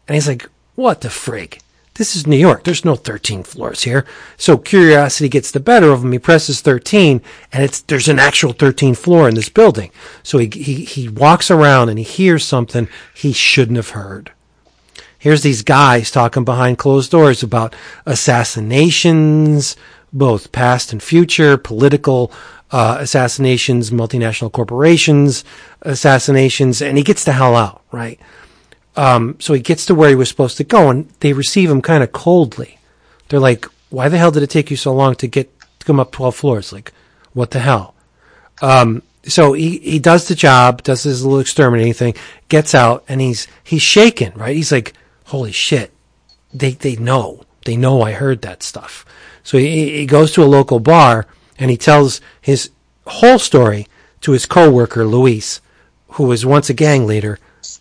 And 0.08 0.14
he's 0.14 0.26
like, 0.26 0.48
what 0.74 1.02
the 1.02 1.08
frig? 1.08 1.60
This 1.94 2.16
is 2.16 2.26
New 2.26 2.36
York. 2.36 2.64
There's 2.64 2.84
no 2.84 2.94
13 2.94 3.42
floors 3.42 3.82
here. 3.82 4.06
So 4.38 4.56
curiosity 4.56 5.28
gets 5.28 5.50
the 5.50 5.60
better 5.60 5.90
of 5.92 6.02
him. 6.02 6.12
He 6.12 6.18
presses 6.18 6.62
13 6.62 7.20
and 7.52 7.62
it's, 7.62 7.80
there's 7.82 8.08
an 8.08 8.18
actual 8.18 8.52
13th 8.52 8.98
floor 8.98 9.28
in 9.28 9.34
this 9.34 9.48
building. 9.48 9.90
So 10.22 10.38
he, 10.38 10.48
he, 10.48 10.84
he 10.84 11.08
walks 11.08 11.50
around 11.50 11.90
and 11.90 11.98
he 11.98 12.04
hears 12.04 12.44
something 12.44 12.88
he 13.14 13.32
shouldn't 13.32 13.76
have 13.76 13.90
heard. 13.90 14.32
Here's 15.18 15.42
these 15.42 15.62
guys 15.62 16.10
talking 16.10 16.44
behind 16.44 16.78
closed 16.78 17.10
doors 17.10 17.42
about 17.42 17.74
assassinations, 18.04 19.76
both 20.12 20.52
past 20.52 20.92
and 20.92 21.02
future, 21.02 21.56
political 21.56 22.32
uh, 22.70 22.98
assassinations, 23.00 23.90
multinational 23.90 24.52
corporations 24.52 25.44
assassinations, 25.82 26.82
and 26.82 26.98
he 26.98 27.04
gets 27.04 27.24
the 27.24 27.32
hell 27.32 27.54
out, 27.54 27.82
right? 27.92 28.18
Um, 28.96 29.36
so 29.38 29.54
he 29.54 29.60
gets 29.60 29.86
to 29.86 29.94
where 29.94 30.08
he 30.08 30.14
was 30.14 30.28
supposed 30.28 30.56
to 30.56 30.64
go, 30.64 30.90
and 30.90 31.08
they 31.20 31.32
receive 31.32 31.70
him 31.70 31.82
kind 31.82 32.02
of 32.02 32.12
coldly. 32.12 32.78
They're 33.28 33.40
like, 33.40 33.66
"Why 33.90 34.08
the 34.08 34.18
hell 34.18 34.30
did 34.30 34.42
it 34.42 34.50
take 34.50 34.70
you 34.70 34.76
so 34.76 34.92
long 34.92 35.14
to 35.16 35.26
get 35.26 35.50
to 35.78 35.86
come 35.86 36.00
up 36.00 36.12
twelve 36.12 36.34
floors? 36.34 36.72
Like, 36.72 36.92
what 37.32 37.50
the 37.50 37.60
hell?" 37.60 37.94
Um, 38.62 39.02
so 39.24 39.52
he, 39.52 39.78
he 39.78 39.98
does 39.98 40.28
the 40.28 40.34
job, 40.34 40.82
does 40.82 41.02
his 41.02 41.24
little 41.24 41.40
exterminating 41.40 41.92
thing, 41.92 42.14
gets 42.48 42.74
out, 42.74 43.04
and 43.08 43.20
he's 43.20 43.46
he's 43.62 43.82
shaken, 43.82 44.32
right? 44.34 44.56
He's 44.56 44.72
like, 44.72 44.94
"Holy 45.26 45.52
shit!" 45.52 45.92
They 46.52 46.72
they 46.72 46.96
know 46.96 47.46
they 47.66 47.76
know 47.76 48.00
I 48.00 48.12
heard 48.12 48.42
that 48.42 48.62
stuff. 48.62 49.04
So 49.42 49.58
he, 49.58 49.98
he 49.98 50.06
goes 50.06 50.32
to 50.32 50.42
a 50.42 50.44
local 50.44 50.80
bar 50.80 51.26
and 51.58 51.70
he 51.70 51.76
tells 51.76 52.20
his 52.40 52.70
whole 53.06 53.38
story 53.38 53.86
to 54.22 54.32
his 54.32 54.46
coworker 54.46 55.04
Luis, 55.04 55.60
who 56.10 56.24
was 56.24 56.46
once 56.46 56.70
a 56.70 56.74
gang 56.74 57.06
leader. 57.06 57.38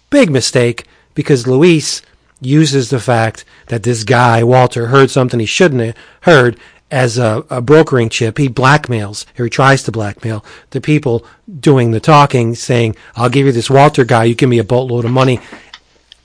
Big 0.09 0.29
mistake 0.29 0.85
because 1.13 1.47
Luis 1.47 2.01
uses 2.41 2.89
the 2.89 2.99
fact 2.99 3.45
that 3.67 3.83
this 3.83 4.03
guy 4.03 4.43
Walter 4.43 4.87
heard 4.87 5.09
something 5.09 5.39
he 5.39 5.45
shouldn't 5.45 5.81
have 5.81 5.95
heard 6.21 6.59
as 6.91 7.17
a, 7.17 7.43
a 7.49 7.61
brokering 7.61 8.09
chip. 8.09 8.37
He 8.37 8.47
blackmails, 8.47 9.25
or 9.39 9.45
he 9.45 9.49
tries 9.49 9.83
to 9.83 9.91
blackmail 9.91 10.45
the 10.69 10.81
people 10.81 11.25
doing 11.59 11.91
the 11.91 11.99
talking, 11.99 12.55
saying, 12.55 12.95
"I'll 13.15 13.29
give 13.29 13.45
you 13.45 13.51
this 13.51 13.69
Walter 13.69 14.05
guy. 14.05 14.25
You 14.25 14.35
give 14.35 14.49
me 14.49 14.59
a 14.59 14.63
boatload 14.63 15.05
of 15.05 15.11
money." 15.11 15.39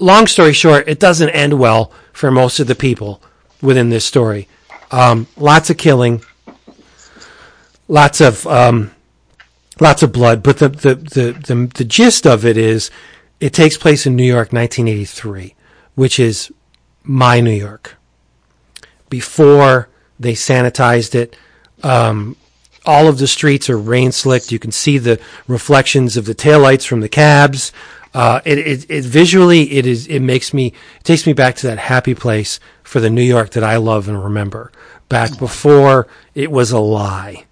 Long 0.01 0.27
story 0.27 0.55
short, 0.55 0.89
it 0.89 0.99
doesn't 0.99 1.29
end 1.29 1.59
well 1.59 1.93
for 2.13 2.31
most 2.31 2.59
of 2.59 2.67
the 2.67 2.75
people 2.75 3.23
within 3.61 3.91
this 3.91 4.05
story. 4.05 4.49
Um, 4.91 5.27
lots 5.37 5.69
of 5.69 5.77
killing, 5.77 6.23
lots 7.87 8.23
of 8.23 8.47
um, 8.47 8.93
lots 9.79 10.03
of 10.03 10.11
blood. 10.11 10.43
But 10.43 10.59
the, 10.59 10.71
the 10.71 10.95
the 10.95 11.33
the 11.33 11.71
the 11.75 11.85
gist 11.85 12.27
of 12.27 12.47
it 12.47 12.57
is, 12.57 12.91
it 13.41 13.53
takes 13.53 13.77
place 13.77 14.07
in 14.07 14.17
New 14.17 14.25
York, 14.25 14.55
1983, 14.55 15.55
which 15.97 16.19
is 16.19 16.51
my 17.03 17.41
New 17.41 17.51
York. 17.51 17.97
Before 19.11 19.91
they 20.19 20.33
sanitized 20.33 21.15
it, 21.15 21.37
um, 21.83 22.37
all 22.87 23.07
of 23.07 23.19
the 23.19 23.27
streets 23.27 23.69
are 23.69 23.79
rain 23.79 24.13
slicked. 24.13 24.51
You 24.51 24.59
can 24.59 24.73
see 24.73 24.97
the 24.97 25.21
reflections 25.47 26.17
of 26.17 26.25
the 26.25 26.35
taillights 26.35 26.87
from 26.87 27.01
the 27.01 27.09
cabs. 27.09 27.71
Uh, 28.13 28.41
it, 28.45 28.59
it, 28.59 28.91
it 28.91 29.05
visually, 29.05 29.73
it 29.73 29.87
is, 29.87 30.07
it 30.09 30.21
makes 30.21 30.53
me, 30.53 30.69
it 30.97 31.05
takes 31.05 31.27
me 31.27 31.33
back 31.33 31.55
to 31.57 31.67
that 31.69 31.79
happy 31.79 32.15
place 32.15 32.59
for 32.83 33.01
the 33.01 33.11
New 33.11 33.23
York 33.23 33.51
that 33.51 33.63
I 33.63 33.77
love 33.77 34.09
and 34.09 34.23
remember. 34.23 34.73
Back 35.09 35.39
before 35.39 36.09
it 36.35 36.51
was 36.51 36.73
a 36.73 36.81
lie. 36.81 37.45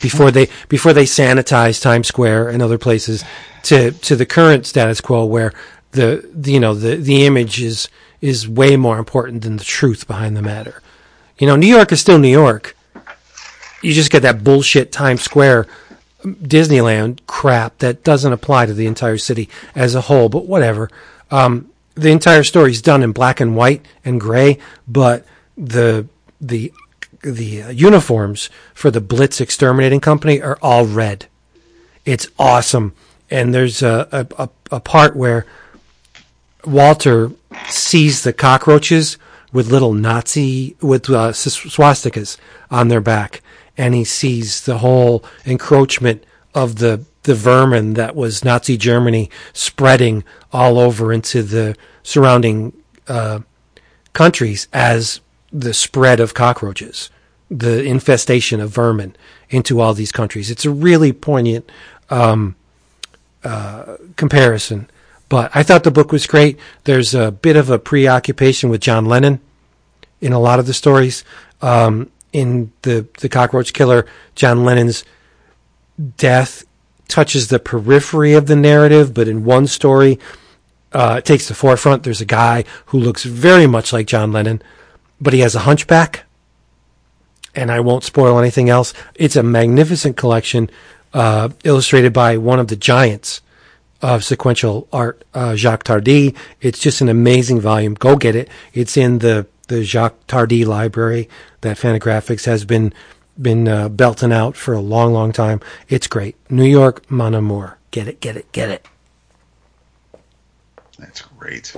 Before 0.00 0.30
they, 0.30 0.48
before 0.68 0.94
they 0.94 1.04
sanitized 1.04 1.82
Times 1.82 2.08
Square 2.08 2.48
and 2.48 2.62
other 2.62 2.78
places 2.78 3.22
to, 3.64 3.90
to 3.90 4.16
the 4.16 4.24
current 4.24 4.64
status 4.64 5.02
quo 5.02 5.26
where 5.26 5.52
the, 5.92 6.26
the 6.32 6.52
you 6.52 6.60
know, 6.60 6.74
the, 6.74 6.96
the 6.96 7.26
image 7.26 7.60
is, 7.60 7.88
is 8.22 8.48
way 8.48 8.76
more 8.76 8.98
important 8.98 9.42
than 9.42 9.58
the 9.58 9.64
truth 9.64 10.06
behind 10.06 10.36
the 10.36 10.42
matter. 10.42 10.80
You 11.38 11.46
know, 11.46 11.56
New 11.56 11.66
York 11.66 11.92
is 11.92 12.00
still 12.00 12.18
New 12.18 12.28
York, 12.28 12.76
you 13.82 13.92
just 13.92 14.10
get 14.10 14.22
that 14.22 14.44
bullshit 14.44 14.92
Times 14.92 15.22
Square 15.22 15.66
Disneyland 16.24 17.20
crap 17.26 17.78
that 17.78 18.04
doesn't 18.04 18.32
apply 18.32 18.66
to 18.66 18.74
the 18.74 18.86
entire 18.86 19.18
city 19.18 19.48
as 19.74 19.94
a 19.94 20.02
whole, 20.02 20.28
but 20.28 20.46
whatever. 20.46 20.90
Um, 21.30 21.70
the 21.94 22.10
entire 22.10 22.44
story 22.44 22.70
is 22.70 22.82
done 22.82 23.02
in 23.02 23.12
black 23.12 23.40
and 23.40 23.56
white 23.56 23.84
and 24.04 24.20
gray, 24.20 24.58
but 24.86 25.24
the 25.56 26.06
the 26.40 26.72
the 27.22 27.64
uniforms 27.74 28.48
for 28.72 28.90
the 28.90 29.00
Blitz 29.00 29.40
Exterminating 29.40 30.00
Company 30.00 30.40
are 30.40 30.58
all 30.62 30.86
red. 30.86 31.26
It's 32.04 32.28
awesome, 32.38 32.94
and 33.30 33.54
there's 33.54 33.82
a 33.82 34.08
a, 34.12 34.44
a, 34.44 34.48
a 34.76 34.80
part 34.80 35.16
where 35.16 35.46
Walter 36.64 37.32
sees 37.68 38.22
the 38.22 38.32
cockroaches 38.32 39.18
with 39.52 39.70
little 39.70 39.92
Nazi 39.92 40.76
with 40.80 41.10
uh, 41.10 41.32
swastikas 41.32 42.36
on 42.70 42.88
their 42.88 43.00
back, 43.00 43.42
and 43.80 43.94
he 43.94 44.04
sees 44.04 44.60
the 44.66 44.78
whole 44.78 45.24
encroachment 45.46 46.22
of 46.54 46.76
the 46.76 47.02
the 47.22 47.34
vermin 47.34 47.94
that 47.94 48.14
was 48.14 48.44
Nazi 48.44 48.76
Germany 48.76 49.30
spreading 49.54 50.22
all 50.52 50.78
over 50.78 51.12
into 51.12 51.42
the 51.42 51.76
surrounding 52.02 52.74
uh, 53.08 53.40
countries 54.12 54.68
as 54.72 55.20
the 55.50 55.72
spread 55.72 56.20
of 56.20 56.34
cockroaches, 56.34 57.10
the 57.50 57.82
infestation 57.82 58.60
of 58.60 58.70
vermin 58.70 59.16
into 59.48 59.80
all 59.80 59.94
these 59.94 60.12
countries. 60.12 60.50
It's 60.50 60.66
a 60.66 60.70
really 60.70 61.12
poignant 61.12 61.70
um, 62.10 62.56
uh, 63.44 63.96
comparison. 64.16 64.90
But 65.28 65.50
I 65.54 65.62
thought 65.62 65.84
the 65.84 65.90
book 65.90 66.12
was 66.12 66.26
great. 66.26 66.58
There's 66.84 67.14
a 67.14 67.30
bit 67.30 67.56
of 67.56 67.70
a 67.70 67.78
preoccupation 67.78 68.68
with 68.68 68.80
John 68.82 69.06
Lennon 69.06 69.40
in 70.20 70.32
a 70.32 70.40
lot 70.40 70.58
of 70.58 70.66
the 70.66 70.74
stories. 70.74 71.24
Um, 71.62 72.10
in 72.32 72.72
the 72.82 73.06
the 73.20 73.28
cockroach 73.28 73.72
killer, 73.72 74.06
John 74.34 74.64
Lennon's 74.64 75.04
death 76.16 76.64
touches 77.08 77.48
the 77.48 77.58
periphery 77.58 78.34
of 78.34 78.46
the 78.46 78.56
narrative, 78.56 79.12
but 79.12 79.28
in 79.28 79.44
one 79.44 79.66
story, 79.66 80.18
uh, 80.92 81.16
it 81.18 81.24
takes 81.24 81.48
the 81.48 81.54
forefront. 81.54 82.02
There's 82.02 82.20
a 82.20 82.26
guy 82.26 82.64
who 82.86 82.98
looks 82.98 83.24
very 83.24 83.66
much 83.66 83.92
like 83.92 84.06
John 84.06 84.32
Lennon, 84.32 84.62
but 85.20 85.32
he 85.32 85.40
has 85.40 85.54
a 85.54 85.60
hunchback. 85.60 86.24
And 87.52 87.72
I 87.72 87.80
won't 87.80 88.04
spoil 88.04 88.38
anything 88.38 88.70
else. 88.70 88.94
It's 89.16 89.34
a 89.34 89.42
magnificent 89.42 90.16
collection, 90.16 90.70
uh, 91.12 91.48
illustrated 91.64 92.12
by 92.12 92.36
one 92.36 92.60
of 92.60 92.68
the 92.68 92.76
giants 92.76 93.40
of 94.00 94.24
sequential 94.24 94.86
art, 94.92 95.24
uh, 95.34 95.56
Jacques 95.56 95.82
Tardi. 95.82 96.34
It's 96.60 96.78
just 96.78 97.00
an 97.00 97.08
amazing 97.08 97.60
volume. 97.60 97.94
Go 97.94 98.14
get 98.16 98.36
it. 98.36 98.48
It's 98.72 98.96
in 98.96 99.18
the 99.18 99.46
the 99.70 99.84
Jacques 99.84 100.26
Tardi 100.26 100.64
library 100.64 101.28
that 101.60 101.78
Fantagraphics 101.78 102.44
has 102.44 102.64
been 102.64 102.92
been 103.40 103.68
uh, 103.68 103.88
belting 103.88 104.32
out 104.32 104.56
for 104.56 104.74
a 104.74 104.80
long, 104.80 105.14
long 105.14 105.32
time. 105.32 105.60
It's 105.88 106.06
great. 106.06 106.36
New 106.50 106.64
York, 106.64 107.08
Mon 107.10 107.34
Amour. 107.34 107.78
Get 107.90 108.06
it, 108.06 108.20
get 108.20 108.36
it, 108.36 108.50
get 108.52 108.68
it. 108.68 108.86
That's 110.98 111.22
great. 111.22 111.74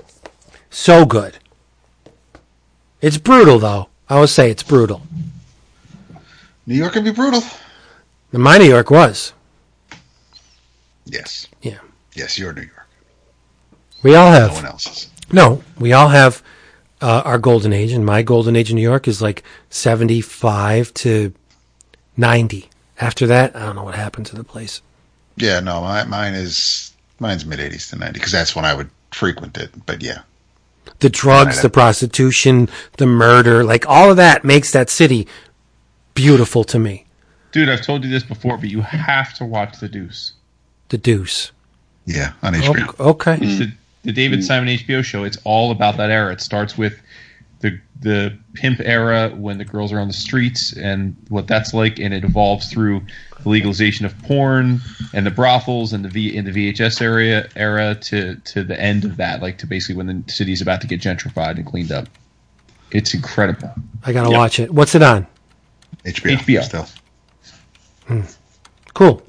So 0.70 1.04
good. 1.04 1.38
It's 3.00 3.18
brutal, 3.18 3.58
though. 3.60 3.88
I 4.08 4.18
would 4.18 4.30
say 4.30 4.50
it's 4.50 4.62
brutal. 4.62 5.02
New 6.66 6.74
York 6.74 6.94
can 6.94 7.04
be 7.04 7.12
brutal. 7.12 7.42
My 8.32 8.58
New 8.58 8.64
York 8.64 8.90
was. 8.90 9.34
Yes. 11.04 11.46
Yeah. 11.60 11.78
Yes, 12.14 12.38
you're 12.38 12.52
New 12.54 12.62
York. 12.62 12.88
We 14.02 14.14
all 14.14 14.32
have. 14.32 14.50
No 14.50 14.54
one 14.54 14.66
else's. 14.66 15.08
No, 15.30 15.62
we 15.78 15.92
all 15.92 16.08
have 16.08 16.42
uh, 17.02 17.22
our 17.24 17.38
golden 17.38 17.72
age, 17.72 17.92
and 17.92 18.06
my 18.06 18.22
golden 18.22 18.56
age 18.56 18.70
in 18.70 18.76
New 18.76 18.82
York 18.82 19.06
is 19.08 19.20
like 19.20 19.42
75 19.70 20.94
to 20.94 21.32
90. 22.16 22.68
After 23.00 23.26
that, 23.26 23.56
I 23.56 23.60
don't 23.66 23.76
know 23.76 23.82
what 23.84 23.94
happened 23.94 24.26
to 24.26 24.36
the 24.36 24.44
place. 24.44 24.80
Yeah, 25.36 25.60
no, 25.60 25.80
my, 25.80 26.04
mine 26.04 26.34
is 26.34 26.92
mine's 27.18 27.44
mid 27.46 27.58
80s 27.58 27.90
to 27.90 27.96
90 27.96 28.12
because 28.14 28.32
that's 28.32 28.54
when 28.54 28.64
I 28.64 28.74
would 28.74 28.90
frequent 29.10 29.56
it. 29.58 29.70
But 29.86 30.02
yeah, 30.02 30.22
The 31.00 31.08
drugs, 31.10 31.62
the 31.62 31.70
prostitution, 31.70 32.68
the 32.98 33.06
murder, 33.06 33.64
like 33.64 33.88
all 33.88 34.10
of 34.10 34.16
that 34.18 34.44
makes 34.44 34.72
that 34.72 34.90
city 34.90 35.26
beautiful 36.14 36.64
to 36.64 36.78
me. 36.78 37.06
Dude, 37.50 37.68
I've 37.68 37.82
told 37.82 38.04
you 38.04 38.10
this 38.10 38.22
before, 38.24 38.56
but 38.56 38.68
you 38.70 38.80
have 38.82 39.34
to 39.34 39.44
watch 39.44 39.78
The 39.80 39.88
Deuce. 39.88 40.32
The 40.90 40.98
Deuce. 40.98 41.52
yeah, 42.06 42.32
on 42.42 42.54
HBO. 42.54 42.94
O- 42.98 43.10
Okay. 43.10 43.38
It's 43.40 43.58
the, 43.58 43.72
the 44.02 44.12
David 44.12 44.40
hmm. 44.40 44.44
Simon 44.44 44.68
HBO 44.68 45.02
show. 45.02 45.24
It's 45.24 45.38
all 45.44 45.70
about 45.70 45.96
that 45.96 46.10
era. 46.10 46.32
It 46.32 46.40
starts 46.40 46.76
with 46.76 47.00
the 47.60 47.80
the 48.00 48.36
pimp 48.54 48.80
era 48.80 49.30
when 49.36 49.58
the 49.58 49.64
girls 49.64 49.92
are 49.92 50.00
on 50.00 50.08
the 50.08 50.14
streets 50.14 50.76
and 50.76 51.16
what 51.28 51.46
that's 51.46 51.72
like, 51.72 51.98
and 52.00 52.12
it 52.12 52.24
evolves 52.24 52.70
through 52.70 53.00
the 53.42 53.48
legalization 53.48 54.04
of 54.04 54.20
porn 54.22 54.80
and 55.14 55.24
the 55.24 55.30
brothels 55.30 55.92
and 55.92 56.04
the 56.04 56.08
v, 56.08 56.36
in 56.36 56.44
the 56.44 56.50
VHS 56.50 57.00
area 57.00 57.48
era 57.56 57.94
to 57.94 58.36
to 58.36 58.64
the 58.64 58.78
end 58.80 59.04
of 59.04 59.16
that, 59.16 59.40
like 59.40 59.58
to 59.58 59.66
basically 59.66 59.94
when 59.94 60.06
the 60.06 60.32
city's 60.32 60.60
about 60.60 60.80
to 60.80 60.86
get 60.86 61.00
gentrified 61.00 61.56
and 61.56 61.66
cleaned 61.66 61.92
up. 61.92 62.08
It's 62.90 63.14
incredible. 63.14 63.72
I 64.04 64.12
got 64.12 64.24
to 64.24 64.30
Yeah. 64.30 64.36
watch 64.36 64.58
it. 64.58 64.74
What's 64.74 64.94
it 64.94 65.02
on? 65.02 65.26
HBO. 66.04 66.36
HBO. 66.36 66.62
Still. 66.62 66.88
Hmm. 68.06 68.20
Cool. 68.94 69.22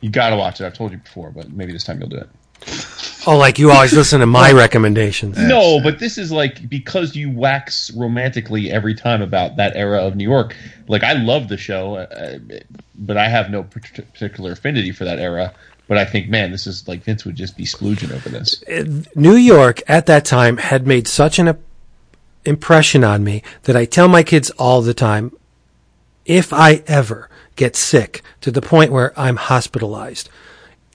You 0.00 0.10
got 0.10 0.30
to 0.30 0.36
watch 0.36 0.60
it. 0.60 0.64
I've 0.66 0.74
told 0.74 0.90
you 0.90 0.98
before, 0.98 1.30
but 1.30 1.52
maybe 1.52 1.72
this 1.72 1.84
time 1.84 2.00
you'll 2.00 2.08
do 2.08 2.16
it. 2.16 2.28
Oh, 3.26 3.36
like 3.38 3.58
you 3.58 3.70
always 3.70 3.92
listen 3.92 4.20
to 4.20 4.26
my 4.26 4.52
recommendations. 4.52 5.38
No, 5.38 5.80
but 5.82 5.98
this 5.98 6.18
is 6.18 6.30
like 6.30 6.68
because 6.68 7.16
you 7.16 7.30
wax 7.30 7.90
romantically 7.92 8.70
every 8.70 8.94
time 8.94 9.22
about 9.22 9.56
that 9.56 9.76
era 9.76 10.02
of 10.02 10.16
New 10.16 10.28
York. 10.28 10.56
Like 10.88 11.02
I 11.02 11.14
love 11.14 11.48
the 11.48 11.56
show, 11.56 11.96
uh, 11.96 12.38
but 12.94 13.16
I 13.16 13.28
have 13.28 13.50
no 13.50 13.62
particular 13.62 14.52
affinity 14.52 14.92
for 14.92 15.04
that 15.04 15.18
era. 15.18 15.54
But 15.86 15.98
I 15.98 16.04
think, 16.04 16.28
man, 16.28 16.50
this 16.50 16.66
is 16.66 16.88
like 16.88 17.02
Vince 17.02 17.24
would 17.24 17.36
just 17.36 17.56
be 17.56 17.64
splooging 17.64 18.10
over 18.12 18.28
this. 18.28 18.64
New 19.14 19.36
York 19.36 19.82
at 19.86 20.06
that 20.06 20.24
time 20.24 20.56
had 20.56 20.86
made 20.86 21.06
such 21.06 21.38
an 21.38 21.58
impression 22.44 23.04
on 23.04 23.22
me 23.22 23.42
that 23.64 23.76
I 23.76 23.84
tell 23.84 24.08
my 24.08 24.22
kids 24.22 24.50
all 24.50 24.82
the 24.82 24.94
time 24.94 25.32
if 26.24 26.52
I 26.52 26.82
ever 26.86 27.28
get 27.56 27.76
sick 27.76 28.22
to 28.40 28.50
the 28.50 28.62
point 28.62 28.92
where 28.92 29.18
I'm 29.18 29.36
hospitalized 29.36 30.28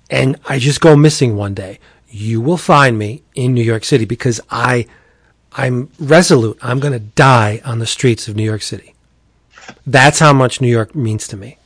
and 0.09 0.39
I 0.47 0.59
just 0.59 0.81
go 0.81 0.95
missing 0.95 1.35
one 1.35 1.53
day, 1.53 1.79
you 2.09 2.41
will 2.41 2.57
find 2.57 2.97
me 2.97 3.23
in 3.35 3.53
New 3.53 3.63
York 3.63 3.83
City 3.83 4.05
because 4.05 4.41
I 4.49 4.87
I'm 5.53 5.89
resolute. 5.99 6.57
I'm 6.61 6.79
going 6.79 6.93
to 6.93 6.99
die 6.99 7.61
on 7.65 7.79
the 7.79 7.87
streets 7.87 8.27
of 8.27 8.35
New 8.35 8.43
York 8.43 8.61
City. 8.61 8.93
That's 9.85 10.19
how 10.19 10.33
much 10.33 10.61
New 10.61 10.67
York 10.67 10.95
means 10.95 11.27
to 11.27 11.37
me. 11.37 11.57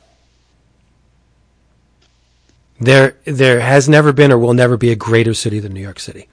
There 2.80 3.16
there 3.24 3.60
has 3.60 3.88
never 3.88 4.12
been 4.12 4.32
or 4.32 4.38
will 4.38 4.54
never 4.54 4.76
be 4.76 4.90
a 4.90 4.96
greater 4.96 5.34
city 5.34 5.60
than 5.60 5.72
New 5.72 5.80
York 5.80 6.00
City 6.00 6.28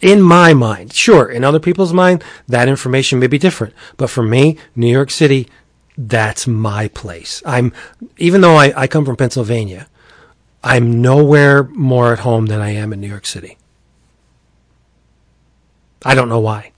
in 0.00 0.22
my 0.22 0.54
mind. 0.54 0.92
Sure, 0.92 1.28
in 1.28 1.44
other 1.44 1.60
people's 1.60 1.92
mind, 1.92 2.22
that 2.46 2.68
information 2.68 3.18
may 3.18 3.26
be 3.26 3.38
different. 3.38 3.74
But 3.96 4.10
for 4.10 4.22
me, 4.22 4.58
New 4.76 4.90
York 4.90 5.10
City, 5.10 5.48
that's 5.96 6.46
my 6.46 6.88
place. 6.88 7.42
I'm, 7.44 7.72
even 8.16 8.40
though 8.40 8.56
I, 8.56 8.72
I 8.82 8.86
come 8.86 9.04
from 9.04 9.16
Pennsylvania, 9.16 9.88
I'm 10.62 11.00
nowhere 11.00 11.64
more 11.64 12.12
at 12.12 12.20
home 12.20 12.46
than 12.46 12.60
I 12.60 12.70
am 12.70 12.92
in 12.92 13.00
New 13.00 13.08
York 13.08 13.26
City. 13.26 13.56
I 16.04 16.14
don't 16.14 16.28
know 16.28 16.40
why. 16.40 16.72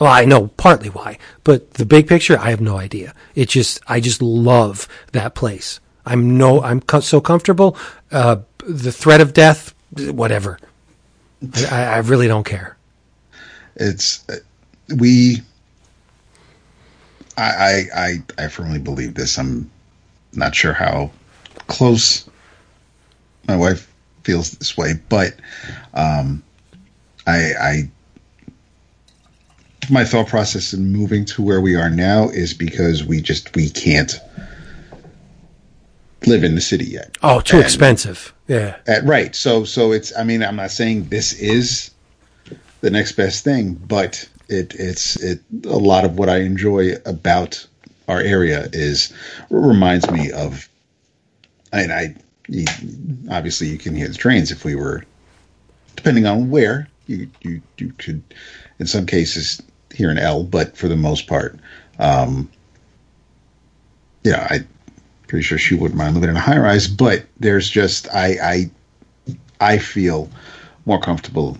Well, 0.00 0.10
I 0.10 0.24
know 0.24 0.48
partly 0.56 0.90
why, 0.90 1.18
but 1.42 1.74
the 1.74 1.84
big 1.84 2.06
picture, 2.06 2.38
I 2.38 2.50
have 2.50 2.60
no 2.60 2.76
idea. 2.76 3.14
It 3.34 3.48
just, 3.48 3.80
I 3.88 3.98
just 4.00 4.22
love 4.22 4.86
that 5.12 5.34
place. 5.34 5.80
I'm 6.06 6.38
no, 6.38 6.62
I'm 6.62 6.80
co- 6.80 7.00
so 7.00 7.20
comfortable. 7.20 7.76
Uh, 8.12 8.36
the 8.66 8.92
threat 8.92 9.20
of 9.20 9.34
death, 9.34 9.74
whatever. 9.96 10.58
I, 11.70 11.84
I 11.84 11.98
really 11.98 12.28
don't 12.28 12.44
care. 12.44 12.76
It's 13.76 14.28
uh, 14.28 14.36
we. 14.96 15.42
I, 17.36 17.42
I 17.42 17.84
I 17.94 18.44
I 18.44 18.48
firmly 18.48 18.78
believe 18.78 19.14
this. 19.14 19.38
I'm 19.38 19.70
not 20.32 20.54
sure 20.54 20.72
how 20.72 21.10
close 21.68 22.28
my 23.48 23.56
wife 23.56 23.92
feels 24.22 24.52
this 24.52 24.76
way, 24.76 24.92
but 25.08 25.34
um, 25.94 26.42
I 27.26 27.52
I 27.60 27.90
my 29.90 30.04
thought 30.04 30.28
process 30.28 30.74
in 30.74 30.92
moving 30.92 31.24
to 31.24 31.42
where 31.42 31.60
we 31.62 31.74
are 31.74 31.88
now 31.90 32.28
is 32.28 32.52
because 32.52 33.04
we 33.04 33.20
just 33.22 33.54
we 33.56 33.70
can't 33.70 34.20
live 36.26 36.44
in 36.44 36.54
the 36.54 36.60
city 36.60 36.84
yet. 36.84 37.16
Oh, 37.22 37.40
too 37.40 37.56
And- 37.56 37.64
expensive. 37.64 38.34
Yeah. 38.48 38.76
uh, 38.86 39.00
right. 39.04 39.34
So 39.34 39.64
so 39.64 39.92
it's 39.92 40.12
I 40.16 40.24
mean 40.24 40.42
I'm 40.42 40.56
not 40.56 40.70
saying 40.70 41.04
this 41.08 41.32
is 41.32 41.90
the 42.82 42.90
next 42.90 43.12
best 43.12 43.44
thing, 43.44 43.74
but 43.74 44.28
it 44.48 44.74
it's 44.74 45.16
it 45.16 45.40
a 45.64 45.76
lot 45.78 46.04
of 46.04 46.18
what 46.18 46.28
I 46.28 46.38
enjoy 46.40 46.92
about 47.06 47.66
our 48.08 48.20
area 48.20 48.68
is 48.72 49.12
reminds 49.50 50.10
me 50.10 50.30
of 50.32 50.68
and 51.72 51.92
I 51.92 52.14
you, 52.48 52.66
obviously 53.30 53.68
you 53.68 53.78
can 53.78 53.94
hear 53.94 54.08
the 54.08 54.14
trains 54.14 54.50
if 54.50 54.64
we 54.64 54.74
were 54.74 55.04
depending 55.96 56.26
on 56.26 56.50
where 56.50 56.88
you 57.06 57.28
you 57.42 57.60
you 57.78 57.92
could 57.98 58.22
in 58.78 58.86
some 58.86 59.06
cases 59.06 59.62
hear 59.94 60.10
an 60.10 60.18
L, 60.18 60.44
but 60.44 60.76
for 60.76 60.88
the 60.88 60.96
most 60.96 61.26
part 61.26 61.58
um 61.98 62.48
know, 64.30 64.38
I 64.38 64.64
pretty 65.26 65.42
sure 65.42 65.58
she 65.58 65.74
wouldn't 65.74 65.98
mind 65.98 66.14
living 66.14 66.30
in 66.30 66.36
a 66.36 66.40
high 66.40 66.58
rise, 66.58 66.88
but 66.88 67.24
there's 67.38 67.68
just 67.68 68.08
I 68.14 68.36
I 68.42 68.70
I 69.60 69.78
feel 69.78 70.30
more 70.86 71.00
comfortable 71.00 71.58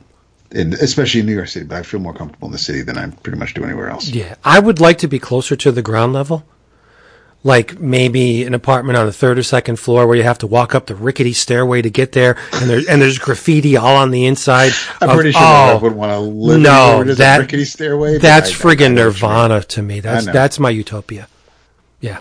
in 0.50 0.72
especially 0.74 1.20
in 1.20 1.26
New 1.26 1.34
York 1.34 1.48
City, 1.48 1.66
but 1.66 1.76
I 1.76 1.82
feel 1.82 2.00
more 2.00 2.14
comfortable 2.14 2.48
in 2.48 2.52
the 2.52 2.58
city 2.58 2.82
than 2.82 2.96
I 2.96 3.08
pretty 3.08 3.38
much 3.38 3.54
do 3.54 3.64
anywhere 3.64 3.90
else. 3.90 4.08
Yeah, 4.08 4.36
I 4.44 4.58
would 4.58 4.80
like 4.80 4.98
to 4.98 5.08
be 5.08 5.18
closer 5.18 5.56
to 5.56 5.72
the 5.72 5.82
ground 5.82 6.12
level. 6.12 6.44
Like 7.44 7.78
maybe 7.78 8.42
an 8.44 8.52
apartment 8.52 8.98
on 8.98 9.06
the 9.06 9.12
third 9.12 9.38
or 9.38 9.44
second 9.44 9.76
floor 9.78 10.06
where 10.08 10.16
you 10.16 10.24
have 10.24 10.38
to 10.38 10.46
walk 10.46 10.74
up 10.74 10.86
the 10.86 10.96
rickety 10.96 11.32
stairway 11.32 11.80
to 11.82 11.88
get 11.88 12.10
there, 12.12 12.36
and 12.54 12.68
there's 12.68 12.86
and 12.88 13.00
there's 13.00 13.18
graffiti 13.18 13.76
all 13.76 13.96
on 13.96 14.10
the 14.10 14.26
inside. 14.26 14.72
I'm 15.00 15.10
of- 15.10 15.14
pretty 15.14 15.32
sure 15.32 15.40
oh, 15.40 15.44
I 15.44 15.74
would 15.80 15.94
want 15.94 16.10
to 16.10 16.18
live 16.18 16.60
no, 16.60 17.04
that- 17.04 17.38
a 17.38 17.42
rickety 17.42 17.64
stairway. 17.64 18.18
That's 18.18 18.50
I- 18.50 18.54
friggin' 18.54 18.86
I 18.86 18.88
know 18.88 19.06
what 19.06 19.14
nirvana 19.14 19.62
to 19.62 19.82
me. 19.82 20.00
That's 20.00 20.26
that's 20.26 20.58
my 20.58 20.70
utopia. 20.70 21.28
Yeah. 22.00 22.20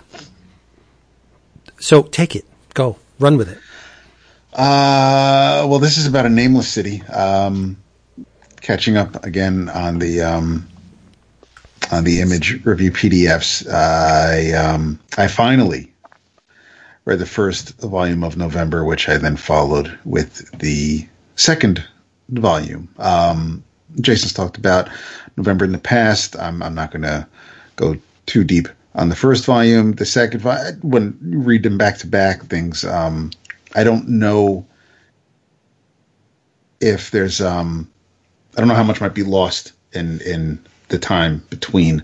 So 1.80 2.02
take 2.04 2.36
it, 2.36 2.44
go, 2.74 2.96
run 3.18 3.36
with 3.36 3.48
it. 3.50 3.58
Uh, 4.52 5.66
well, 5.68 5.78
this 5.78 5.98
is 5.98 6.06
about 6.06 6.26
a 6.26 6.30
nameless 6.30 6.68
city. 6.68 7.02
Um, 7.02 7.76
catching 8.60 8.96
up 8.96 9.24
again 9.24 9.68
on 9.68 9.98
the 9.98 10.20
um, 10.20 10.68
on 11.90 12.04
the 12.04 12.20
image 12.20 12.64
review 12.64 12.90
PDFs. 12.92 13.70
I 13.72 14.52
um, 14.52 14.98
I 15.16 15.28
finally 15.28 15.92
read 17.04 17.18
the 17.18 17.26
first 17.26 17.80
volume 17.80 18.22
of 18.22 18.36
November, 18.36 18.84
which 18.84 19.08
I 19.08 19.16
then 19.16 19.36
followed 19.36 19.98
with 20.04 20.50
the 20.58 21.08
second 21.36 21.82
volume. 22.28 22.88
Um, 22.98 23.64
Jason's 24.00 24.34
talked 24.34 24.58
about 24.58 24.90
November 25.36 25.64
in 25.64 25.72
the 25.72 25.78
past. 25.78 26.38
I'm, 26.38 26.62
I'm 26.62 26.74
not 26.74 26.90
going 26.90 27.02
to 27.02 27.26
go 27.76 27.96
too 28.26 28.44
deep 28.44 28.68
on 28.94 29.08
the 29.08 29.16
first 29.16 29.46
volume. 29.46 29.92
The 29.92 30.04
second, 30.04 30.42
when 30.82 31.18
you 31.24 31.38
read 31.38 31.62
them 31.62 31.78
back 31.78 31.98
to 31.98 32.06
back, 32.06 32.42
things. 32.44 32.84
Um, 32.84 33.30
I 33.74 33.84
don't 33.84 34.08
know 34.08 34.66
if 36.80 37.10
there's. 37.10 37.40
Um, 37.40 37.90
I 38.56 38.60
don't 38.60 38.68
know 38.68 38.74
how 38.74 38.82
much 38.82 39.00
might 39.00 39.14
be 39.14 39.22
lost 39.22 39.72
in 39.92 40.20
in 40.22 40.64
the 40.88 40.98
time 40.98 41.42
between 41.50 42.02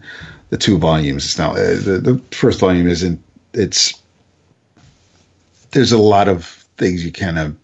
the 0.50 0.58
two 0.58 0.78
volumes. 0.78 1.38
Now 1.38 1.52
uh, 1.52 1.80
the 1.80 2.00
the 2.02 2.18
first 2.34 2.60
volume 2.60 2.88
isn't. 2.88 3.22
It's 3.52 4.00
there's 5.70 5.92
a 5.92 5.98
lot 5.98 6.28
of 6.28 6.44
things 6.76 7.04
you 7.04 7.12
kind 7.12 7.38
of 7.38 7.56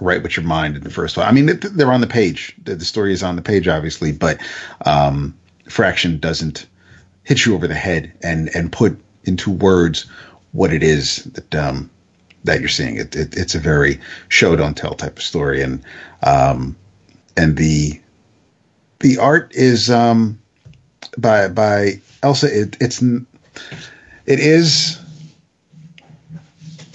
write 0.00 0.22
with 0.22 0.36
your 0.36 0.44
mind 0.44 0.76
in 0.76 0.82
the 0.82 0.90
first 0.90 1.16
one. 1.16 1.26
I 1.26 1.32
mean, 1.32 1.46
they're 1.46 1.92
on 1.92 2.00
the 2.00 2.06
page. 2.06 2.54
The, 2.64 2.74
the 2.74 2.84
story 2.84 3.12
is 3.12 3.22
on 3.22 3.36
the 3.36 3.42
page, 3.42 3.66
obviously, 3.68 4.12
but 4.12 4.38
um, 4.84 5.36
Fraction 5.68 6.18
doesn't 6.18 6.66
hit 7.24 7.44
you 7.44 7.54
over 7.54 7.66
the 7.66 7.74
head 7.74 8.12
and 8.22 8.54
and 8.54 8.70
put 8.70 8.98
into 9.24 9.50
words 9.50 10.06
what 10.52 10.72
it 10.72 10.82
is 10.82 11.24
that 11.24 11.54
um, 11.54 11.90
that 12.44 12.60
you're 12.60 12.68
seeing. 12.68 12.96
It, 12.96 13.14
it 13.16 13.36
it's 13.36 13.54
a 13.54 13.58
very 13.58 14.00
show 14.28 14.56
don't 14.56 14.76
tell 14.76 14.94
type 14.94 15.16
of 15.16 15.22
story, 15.22 15.62
and 15.62 15.82
um, 16.22 16.76
and 17.36 17.56
the 17.56 18.00
the 19.00 19.18
art 19.18 19.52
is 19.54 19.90
um, 19.90 20.40
by 21.18 21.48
by 21.48 22.00
Elsa. 22.22 22.46
It, 22.46 22.76
it's 22.80 23.02
it 23.02 24.40
is 24.40 25.00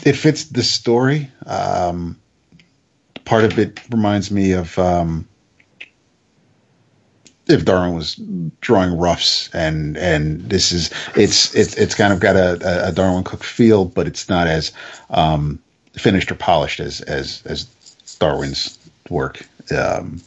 it 0.04 0.14
fits 0.14 0.46
the 0.46 0.64
story. 0.64 1.30
Um, 1.46 2.20
part 3.26 3.44
of 3.44 3.58
it 3.60 3.80
reminds 3.90 4.32
me 4.32 4.54
of 4.54 4.78
um, 4.80 5.28
if 7.48 7.66
Darwyn 7.66 7.96
was 7.96 8.16
drawing 8.62 8.98
roughs, 8.98 9.50
and 9.54 9.98
and 9.98 10.42
this 10.50 10.72
is 10.72 10.90
it's 11.16 11.54
it's 11.56 11.76
it's 11.76 11.96
kind 11.96 12.14
of 12.14 12.20
got 12.20 12.36
a, 12.36 12.88
a 12.88 12.92
Darwyn 12.92 13.24
Cooke 13.24 13.44
feel, 13.44 13.86
but 13.86 14.08
it's 14.08 14.30
not 14.30 14.48
as 14.48 14.72
um, 15.10 15.60
finished 15.94 16.32
or 16.32 16.36
polished 16.36 16.80
as 16.80 17.02
as 17.02 17.44
as 17.46 17.66
Darwyn's 18.20 18.78
work. 19.10 19.48
Um, 19.76 20.22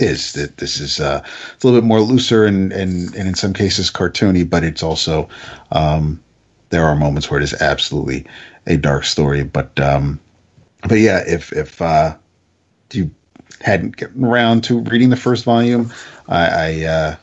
is 0.00 0.32
that 0.32 0.56
this 0.58 0.80
is 0.80 1.00
uh, 1.00 1.22
a 1.24 1.66
little 1.66 1.80
bit 1.80 1.86
more 1.86 2.00
looser 2.00 2.44
and, 2.44 2.72
and 2.72 3.14
and 3.14 3.28
in 3.28 3.34
some 3.34 3.52
cases 3.52 3.90
cartoony, 3.90 4.48
but 4.48 4.64
it's 4.64 4.82
also 4.82 5.28
um, 5.72 6.22
there 6.70 6.84
are 6.84 6.96
moments 6.96 7.30
where 7.30 7.40
it 7.40 7.44
is 7.44 7.54
absolutely 7.60 8.26
a 8.66 8.76
dark 8.76 9.04
story. 9.04 9.44
But 9.44 9.78
um, 9.80 10.20
but 10.88 10.98
yeah, 10.98 11.22
if 11.26 11.52
if 11.52 11.80
uh, 11.80 12.16
you 12.92 13.10
hadn't 13.60 13.96
gotten 13.96 14.24
around 14.24 14.64
to 14.64 14.80
reading 14.80 15.10
the 15.10 15.16
first 15.16 15.44
volume, 15.44 15.92
I, 16.28 16.46
I 16.46 16.84
uh, 16.84 17.16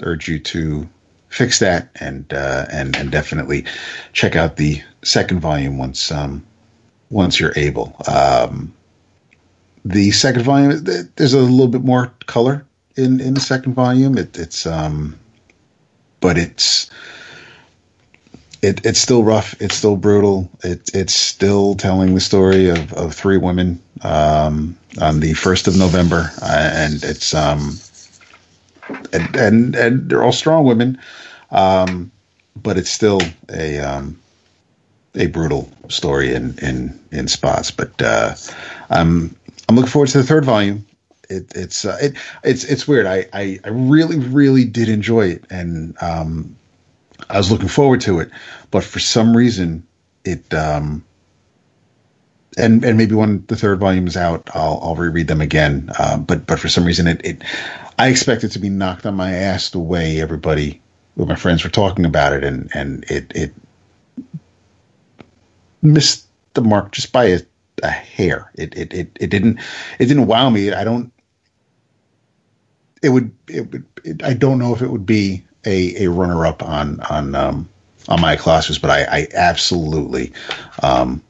urge 0.00 0.28
you 0.28 0.38
to 0.38 0.88
fix 1.28 1.58
that 1.58 1.90
and 2.00 2.32
uh, 2.32 2.66
and 2.70 2.96
and 2.96 3.10
definitely 3.10 3.64
check 4.12 4.36
out 4.36 4.56
the 4.56 4.82
second 5.02 5.40
volume 5.40 5.78
once 5.78 6.10
um, 6.12 6.44
once 7.10 7.40
you're 7.40 7.56
able. 7.56 7.96
Um, 8.06 8.74
the 9.88 10.10
second 10.10 10.42
volume, 10.42 10.84
there's 11.16 11.32
a 11.32 11.40
little 11.40 11.68
bit 11.68 11.82
more 11.82 12.12
color 12.26 12.64
in 12.96 13.20
in 13.20 13.34
the 13.34 13.40
second 13.40 13.72
volume. 13.72 14.18
It, 14.18 14.36
it's 14.38 14.66
um, 14.66 15.18
but 16.20 16.36
it's 16.36 16.90
it, 18.60 18.84
it's 18.84 19.00
still 19.00 19.22
rough. 19.22 19.60
It's 19.62 19.74
still 19.74 19.96
brutal. 19.96 20.50
It, 20.62 20.90
it's 20.92 21.14
still 21.14 21.74
telling 21.74 22.14
the 22.14 22.20
story 22.20 22.68
of, 22.68 22.92
of 22.94 23.14
three 23.14 23.38
women 23.38 23.80
um, 24.02 24.76
on 25.00 25.20
the 25.20 25.32
first 25.32 25.66
of 25.66 25.76
November, 25.78 26.30
uh, 26.42 26.70
and 26.74 27.02
it's 27.02 27.32
um, 27.32 27.78
and, 29.12 29.36
and 29.36 29.74
and 29.74 30.10
they're 30.10 30.22
all 30.22 30.32
strong 30.32 30.64
women, 30.64 30.98
um, 31.50 32.10
but 32.62 32.76
it's 32.76 32.90
still 32.90 33.20
a 33.48 33.78
um, 33.78 34.20
a 35.14 35.28
brutal 35.28 35.70
story 35.88 36.34
in 36.34 36.58
in 36.58 36.98
in 37.10 37.26
spots. 37.26 37.70
But 37.70 38.02
uh, 38.02 38.34
I'm 38.90 39.34
I'm 39.68 39.76
looking 39.76 39.90
forward 39.90 40.08
to 40.10 40.18
the 40.18 40.24
third 40.24 40.44
volume. 40.44 40.86
It, 41.28 41.52
it's 41.54 41.84
uh, 41.84 41.98
it 42.00 42.16
it's 42.42 42.64
it's 42.64 42.88
weird. 42.88 43.06
I, 43.06 43.26
I 43.32 43.60
I 43.64 43.68
really 43.68 44.18
really 44.18 44.64
did 44.64 44.88
enjoy 44.88 45.26
it, 45.26 45.44
and 45.50 45.94
um, 46.02 46.56
I 47.28 47.36
was 47.36 47.50
looking 47.50 47.68
forward 47.68 48.00
to 48.02 48.20
it, 48.20 48.30
but 48.70 48.82
for 48.82 48.98
some 48.98 49.36
reason 49.36 49.86
it 50.24 50.52
um 50.54 51.04
and 52.56 52.84
and 52.84 52.98
maybe 52.98 53.14
when 53.14 53.44
the 53.46 53.56
third 53.56 53.78
volume 53.78 54.06
is 54.06 54.16
out, 54.16 54.48
I'll 54.54 54.80
I'll 54.82 54.96
reread 54.96 55.28
them 55.28 55.40
again. 55.40 55.90
Um, 55.98 56.24
but 56.24 56.46
but 56.46 56.58
for 56.58 56.68
some 56.68 56.84
reason 56.84 57.06
it, 57.06 57.20
it 57.24 57.42
I 57.98 58.08
expect 58.08 58.44
it 58.44 58.48
to 58.50 58.58
be 58.58 58.68
knocked 58.68 59.06
on 59.06 59.14
my 59.14 59.32
ass 59.32 59.70
the 59.70 59.78
way 59.78 60.20
everybody 60.20 60.80
with 61.16 61.28
my 61.28 61.36
friends 61.36 61.62
were 61.62 61.70
talking 61.70 62.04
about 62.04 62.32
it, 62.32 62.44
and 62.44 62.70
and 62.74 63.04
it 63.04 63.30
it 63.34 63.54
missed 65.82 66.26
the 66.54 66.62
mark 66.62 66.92
just 66.92 67.12
by 67.12 67.24
a, 67.26 67.40
a 67.82 67.90
hair. 67.90 68.50
It, 68.54 68.76
it 68.76 68.92
it 68.92 69.16
it 69.20 69.30
didn't 69.30 69.60
it 69.98 70.06
didn't 70.06 70.26
wow 70.26 70.50
me. 70.50 70.72
I 70.72 70.84
don't. 70.84 71.12
It 73.02 73.10
would 73.10 73.32
it 73.48 73.70
would 73.70 73.84
it, 74.04 74.22
I 74.24 74.34
don't 74.34 74.58
know 74.58 74.74
if 74.74 74.82
it 74.82 74.90
would 74.90 75.06
be 75.06 75.44
a, 75.64 76.04
a 76.04 76.10
runner 76.10 76.46
up 76.46 76.62
on 76.62 77.00
on 77.00 77.34
um, 77.34 77.68
on 78.08 78.20
my 78.20 78.36
classes, 78.36 78.78
but 78.78 78.90
I, 78.90 79.02
I 79.04 79.28
absolutely 79.34 80.32
um, 80.82 81.22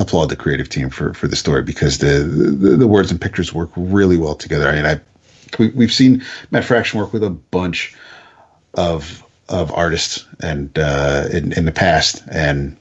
applaud 0.00 0.26
the 0.26 0.36
creative 0.36 0.68
team 0.68 0.90
for, 0.90 1.14
for 1.14 1.28
the 1.28 1.36
story 1.36 1.62
because 1.62 1.98
the, 1.98 2.18
the 2.18 2.76
the 2.76 2.86
words 2.86 3.10
and 3.10 3.20
pictures 3.20 3.52
work 3.52 3.70
really 3.76 4.16
well 4.16 4.34
together. 4.34 4.68
I 4.68 4.74
mean, 4.74 4.86
I 4.86 5.00
we, 5.58 5.68
we've 5.70 5.92
seen 5.92 6.24
Matt 6.50 6.64
Fraction 6.64 6.98
work 6.98 7.12
with 7.12 7.22
a 7.22 7.30
bunch 7.30 7.94
of 8.74 9.22
of 9.48 9.70
artists 9.72 10.26
and 10.40 10.76
uh, 10.78 11.28
in 11.30 11.52
in 11.52 11.64
the 11.64 11.72
past, 11.72 12.22
and 12.30 12.76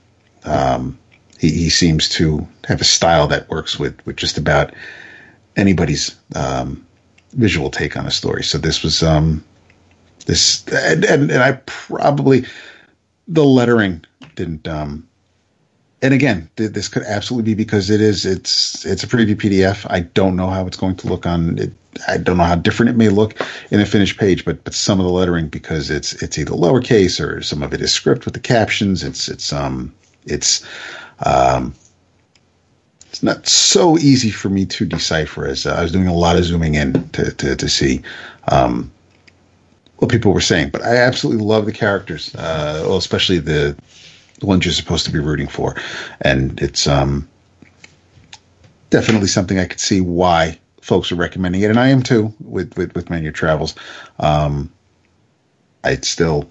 um, 0.46 0.98
he, 1.44 1.52
he 1.52 1.70
seems 1.70 2.08
to 2.10 2.48
have 2.68 2.82
a 2.82 2.86
style 2.86 3.28
that 3.28 3.50
works 3.50 3.78
with 3.78 3.96
with 4.06 4.16
just 4.16 4.38
about 4.38 4.74
anybody's 5.58 6.16
um, 6.36 6.86
visual 7.34 7.70
take 7.70 7.98
on 7.98 8.08
a 8.08 8.12
story. 8.12 8.44
So 8.44 8.58
this 8.58 8.82
was 8.82 9.04
um, 9.04 9.44
this 10.26 10.66
and, 10.70 11.04
and 11.04 11.30
and 11.30 11.44
I 11.44 11.54
probably 11.66 12.46
the 13.28 13.44
lettering 13.44 14.04
didn't 14.36 14.68
um 14.68 15.08
and 16.02 16.14
again 16.14 16.50
th- 16.56 16.72
this 16.72 16.88
could 16.88 17.04
absolutely 17.04 17.54
be 17.54 17.64
because 17.64 17.90
it 17.90 18.02
is 18.02 18.26
it's 18.26 18.86
it's 18.86 19.04
a 19.04 19.08
preview 19.08 19.36
pdf 19.36 19.86
i 19.90 20.02
don't 20.02 20.36
know 20.36 20.50
how 20.50 20.66
it's 20.68 20.76
going 20.78 20.96
to 20.96 21.08
look 21.08 21.26
on 21.26 21.58
it. 21.58 21.72
I 22.08 22.18
don't 22.18 22.38
know 22.38 22.44
how 22.44 22.56
different 22.56 22.90
it 22.90 22.98
may 22.98 23.10
look 23.10 23.40
in 23.72 23.80
a 23.80 23.86
finished 23.86 24.18
page 24.18 24.46
but 24.46 24.64
but 24.64 24.74
some 24.74 25.00
of 25.00 25.06
the 25.06 25.12
lettering 25.12 25.48
because 25.48 25.90
it's 25.90 26.22
it's 26.22 26.38
either 26.38 26.52
lowercase 26.52 27.24
or 27.24 27.42
some 27.42 27.64
of 27.64 27.74
it 27.74 27.82
is 27.82 27.92
script 27.92 28.26
with 28.26 28.34
the 28.34 28.40
captions. 28.40 29.04
It's 29.04 29.30
it's 29.30 29.54
um 29.54 29.94
it's 30.26 30.66
um 31.26 31.74
it's 33.08 33.24
not 33.24 33.48
so 33.48 33.98
easy 34.00 34.32
for 34.32 34.50
me 34.50 34.66
to 34.66 34.86
decipher 34.86 35.46
as 35.46 35.66
uh, 35.66 35.76
i 35.78 35.82
was 35.82 35.92
doing 35.92 36.08
a 36.08 36.14
lot 36.14 36.36
of 36.36 36.44
zooming 36.44 36.76
in 36.76 37.08
to 37.10 37.32
to, 37.32 37.56
to 37.56 37.70
see 37.70 38.02
um 38.48 38.92
what 40.04 40.12
people 40.12 40.34
were 40.34 40.42
saying, 40.42 40.70
but 40.70 40.82
I 40.84 40.98
absolutely 40.98 41.46
love 41.46 41.66
the 41.66 41.72
characters, 41.72 42.36
uh, 42.36 42.84
well, 42.86 42.98
especially 42.98 43.40
the, 43.40 43.74
the 44.40 44.46
ones 44.46 44.66
you're 44.66 44.74
supposed 44.74 45.06
to 45.06 45.12
be 45.12 45.20
rooting 45.20 45.48
for, 45.48 45.76
and 46.22 46.62
it's 46.62 46.88
um, 46.88 47.28
definitely 48.90 49.30
something 49.30 49.60
I 49.60 49.66
could 49.66 49.80
see 49.80 50.02
why 50.02 50.60
folks 50.82 51.10
are 51.14 51.16
recommending 51.16 51.62
it, 51.62 51.70
and 51.70 51.80
I 51.80 51.88
am 51.88 52.04
too 52.04 52.34
with 52.42 52.76
with, 52.78 52.94
with 52.96 53.10
Menu 53.10 53.32
Travels. 53.32 53.76
Um, 54.20 54.72
I 55.86 55.96
still 55.98 56.50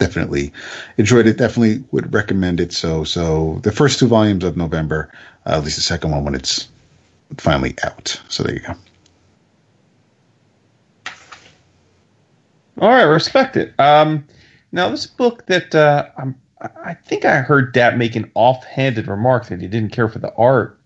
definitely 0.00 0.52
enjoyed 0.96 1.26
it. 1.28 1.38
Definitely 1.38 1.84
would 1.92 2.12
recommend 2.12 2.58
it. 2.58 2.72
So, 2.72 3.04
so 3.04 3.60
the 3.62 3.70
first 3.70 4.00
two 4.00 4.08
volumes 4.08 4.42
of 4.42 4.56
November, 4.56 5.12
uh, 5.46 5.58
at 5.58 5.64
least 5.64 5.76
the 5.76 5.82
second 5.82 6.10
one 6.10 6.24
when 6.24 6.34
it's 6.34 6.68
finally 7.36 7.76
out. 7.84 8.20
So 8.28 8.42
there 8.42 8.54
you 8.54 8.60
go. 8.60 8.74
All 12.80 12.88
right, 12.88 13.02
respect 13.02 13.56
it. 13.56 13.74
Um, 13.78 14.26
now 14.72 14.88
this 14.88 15.06
book 15.06 15.46
that 15.46 15.74
uh, 15.74 16.08
I'm, 16.16 16.34
I 16.60 16.94
think 16.94 17.24
I 17.24 17.36
heard 17.42 17.72
Dap 17.72 17.96
make 17.96 18.16
an 18.16 18.30
offhanded 18.34 19.06
remark 19.06 19.46
that 19.48 19.60
he 19.60 19.68
didn't 19.68 19.92
care 19.92 20.08
for 20.08 20.18
the 20.18 20.34
art 20.34 20.78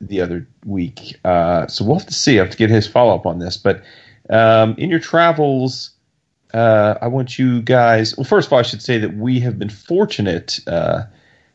the 0.00 0.20
other 0.20 0.46
week. 0.64 1.18
Uh, 1.24 1.66
so 1.66 1.84
we'll 1.84 1.98
have 1.98 2.06
to 2.06 2.14
see. 2.14 2.38
I 2.38 2.42
have 2.42 2.50
to 2.50 2.56
get 2.56 2.70
his 2.70 2.86
follow 2.86 3.14
up 3.14 3.26
on 3.26 3.40
this. 3.40 3.56
But 3.56 3.82
um, 4.30 4.74
in 4.78 4.90
your 4.90 5.00
travels, 5.00 5.90
uh, 6.52 6.98
I 7.00 7.08
want 7.08 7.38
you 7.38 7.62
guys. 7.62 8.16
Well, 8.16 8.24
first 8.24 8.46
of 8.46 8.52
all, 8.52 8.58
I 8.58 8.62
should 8.62 8.82
say 8.82 8.98
that 8.98 9.16
we 9.16 9.40
have 9.40 9.58
been 9.58 9.70
fortunate. 9.70 10.60
Uh, 10.66 11.04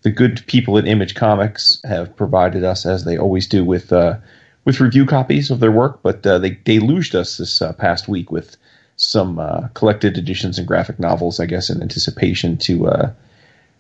the 0.01 0.11
good 0.11 0.43
people 0.47 0.77
at 0.77 0.87
Image 0.87 1.15
Comics 1.15 1.79
have 1.83 2.15
provided 2.15 2.63
us, 2.63 2.85
as 2.85 3.05
they 3.05 3.17
always 3.17 3.47
do, 3.47 3.63
with 3.63 3.91
uh, 3.91 4.17
with 4.65 4.79
review 4.79 5.05
copies 5.05 5.51
of 5.51 5.59
their 5.59 5.71
work. 5.71 5.99
But 6.01 6.25
uh, 6.25 6.39
they 6.39 6.51
deluged 6.51 7.15
us 7.15 7.37
this 7.37 7.61
uh, 7.61 7.73
past 7.73 8.07
week 8.07 8.31
with 8.31 8.57
some 8.95 9.39
uh, 9.39 9.67
collected 9.75 10.17
editions 10.17 10.57
and 10.57 10.67
graphic 10.67 10.99
novels, 10.99 11.39
I 11.39 11.45
guess, 11.45 11.69
in 11.69 11.81
anticipation 11.81 12.57
to 12.57 13.13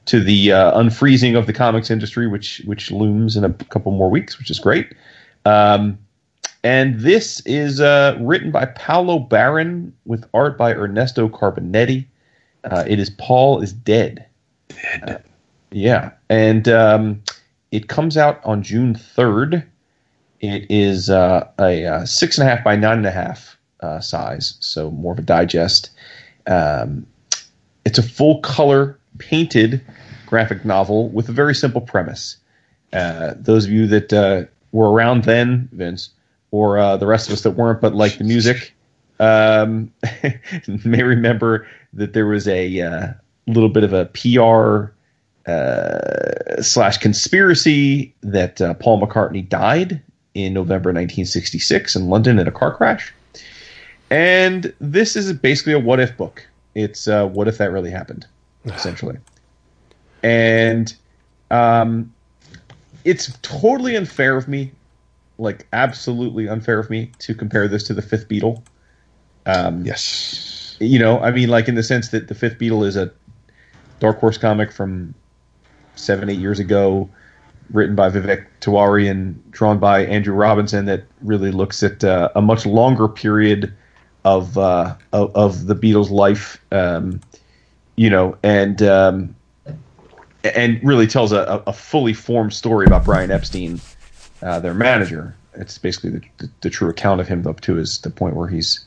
to 0.05 0.23
the 0.23 0.47
unfreezing 0.49 1.37
of 1.37 1.47
the 1.47 1.53
comics 1.53 1.89
industry, 1.89 2.27
which 2.27 2.61
which 2.65 2.91
looms 2.91 3.35
in 3.35 3.43
a 3.43 3.53
couple 3.53 3.91
more 3.91 4.09
weeks, 4.09 4.37
which 4.37 4.51
is 4.51 4.59
great. 4.59 4.93
Um, 5.45 5.97
and 6.63 6.99
this 6.99 7.39
is 7.41 7.79
uh, 7.79 8.17
written 8.19 8.51
by 8.51 8.65
Paolo 8.65 9.19
Baron 9.19 9.93
with 10.05 10.27
art 10.33 10.57
by 10.57 10.73
Ernesto 10.73 11.29
Carbonetti. 11.29 12.05
Uh, 12.63 12.83
it 12.87 12.99
is 12.99 13.09
Paul 13.09 13.61
is 13.61 13.71
Dead. 13.73 14.25
Dead. 14.69 15.09
Uh, 15.09 15.17
yeah. 15.71 16.11
And 16.29 16.67
um, 16.67 17.23
it 17.71 17.87
comes 17.87 18.17
out 18.17 18.43
on 18.43 18.63
June 18.63 18.95
3rd. 18.95 19.65
It 20.39 20.65
is 20.69 21.09
uh, 21.09 21.47
a, 21.59 21.83
a, 21.83 22.07
six 22.07 22.37
and 22.37 22.47
a 22.47 22.55
half 22.55 22.63
by 22.63 22.75
nine 22.75 22.97
and 22.97 23.07
a 23.07 23.11
half 23.11 23.57
uh, 23.79 23.99
size, 23.99 24.55
so 24.59 24.91
more 24.91 25.13
of 25.13 25.19
a 25.19 25.23
digest. 25.23 25.89
Um, 26.45 27.07
it's 27.85 27.97
a 27.97 28.03
full 28.03 28.39
color 28.41 28.99
painted 29.17 29.81
graphic 30.25 30.65
novel 30.65 31.09
with 31.09 31.29
a 31.29 31.31
very 31.31 31.55
simple 31.55 31.81
premise. 31.81 32.37
Uh, 32.93 33.33
those 33.37 33.65
of 33.65 33.71
you 33.71 33.87
that 33.87 34.49
were 34.71 34.91
around 34.91 35.23
then, 35.23 35.69
Vince, 35.71 36.09
or 36.51 36.77
uh, 36.77 36.97
the 36.97 37.07
rest 37.07 37.27
of 37.27 37.33
us 37.33 37.41
that 37.41 37.51
weren't, 37.51 37.81
but 37.81 37.93
like 37.93 38.17
the 38.17 38.23
music, 38.23 38.73
um, 39.19 39.91
may 40.85 41.03
remember 41.03 41.67
that 41.93 42.13
there 42.13 42.25
was 42.27 42.47
a 42.47 42.81
uh, 42.81 43.07
little 43.47 43.69
bit 43.69 43.83
of 43.83 43.93
a 43.93 44.05
PR 44.05 44.91
uh, 45.49 46.61
slash 46.61 46.97
conspiracy 46.97 48.13
that 48.21 48.61
uh, 48.61 48.73
Paul 48.75 49.01
McCartney 49.01 49.47
died 49.47 50.01
in 50.33 50.53
November 50.53 50.89
1966 50.89 51.95
in 51.95 52.09
London 52.09 52.37
in 52.39 52.47
a 52.47 52.51
car 52.51 52.75
crash. 52.75 53.13
And 54.09 54.73
this 54.79 55.15
is 55.15 55.33
basically 55.33 55.73
a 55.73 55.79
what 55.79 55.99
if 55.99 56.15
book. 56.15 56.45
It's 56.75 57.07
uh, 57.07 57.27
what 57.27 57.47
if 57.47 57.57
that 57.57 57.71
really 57.71 57.89
happened, 57.89 58.27
essentially. 58.65 59.17
and 60.21 60.93
um, 61.49 62.13
it's 63.03 63.35
totally 63.41 63.95
unfair 63.95 64.37
of 64.37 64.47
me 64.47 64.71
like 65.37 65.67
absolutely 65.73 66.47
unfair 66.47 66.79
of 66.79 66.89
me 66.89 67.11
to 67.19 67.33
compare 67.33 67.67
this 67.67 67.83
to 67.83 67.93
the 67.93 68.01
Fifth 68.01 68.27
Beatle. 68.27 68.63
Um, 69.45 69.85
yes, 69.85 70.75
you 70.79 70.99
know, 70.99 71.19
I 71.19 71.31
mean, 71.31 71.49
like 71.49 71.67
in 71.67 71.75
the 71.75 71.83
sense 71.83 72.09
that 72.09 72.27
the 72.27 72.35
Fifth 72.35 72.57
Beatle 72.57 72.85
is 72.85 72.95
a 72.95 73.11
Dark 73.99 74.19
Horse 74.19 74.37
comic 74.37 74.71
from 74.71 75.13
seven, 75.95 76.29
eight 76.29 76.39
years 76.39 76.59
ago, 76.59 77.09
written 77.71 77.95
by 77.95 78.09
Vivek 78.09 78.45
Tiwary 78.61 79.09
and 79.09 79.51
drawn 79.51 79.79
by 79.79 80.05
Andrew 80.05 80.33
Robinson, 80.33 80.85
that 80.85 81.03
really 81.21 81.51
looks 81.51 81.83
at 81.83 82.03
uh, 82.03 82.29
a 82.35 82.41
much 82.41 82.65
longer 82.65 83.07
period 83.07 83.73
of 84.25 84.57
uh, 84.57 84.95
of, 85.13 85.35
of, 85.35 85.67
the 85.67 85.75
Beatles' 85.75 86.09
life, 86.09 86.61
um, 86.71 87.21
you 87.95 88.09
know, 88.09 88.37
and 88.43 88.81
um, 88.81 89.35
and 90.43 90.79
really 90.83 91.07
tells 91.07 91.31
a, 91.31 91.63
a 91.65 91.73
fully 91.73 92.13
formed 92.13 92.53
story 92.53 92.85
about 92.85 93.05
Brian 93.05 93.31
Epstein 93.31 93.79
uh, 94.41 94.59
their 94.59 94.73
manager. 94.73 95.35
It's 95.53 95.77
basically 95.77 96.11
the, 96.11 96.21
the, 96.37 96.49
the, 96.61 96.69
true 96.69 96.89
account 96.89 97.19
of 97.19 97.27
him 97.27 97.47
up 97.47 97.61
to 97.61 97.75
his 97.75 97.99
the 97.99 98.09
point 98.09 98.35
where 98.35 98.47
he's 98.47 98.85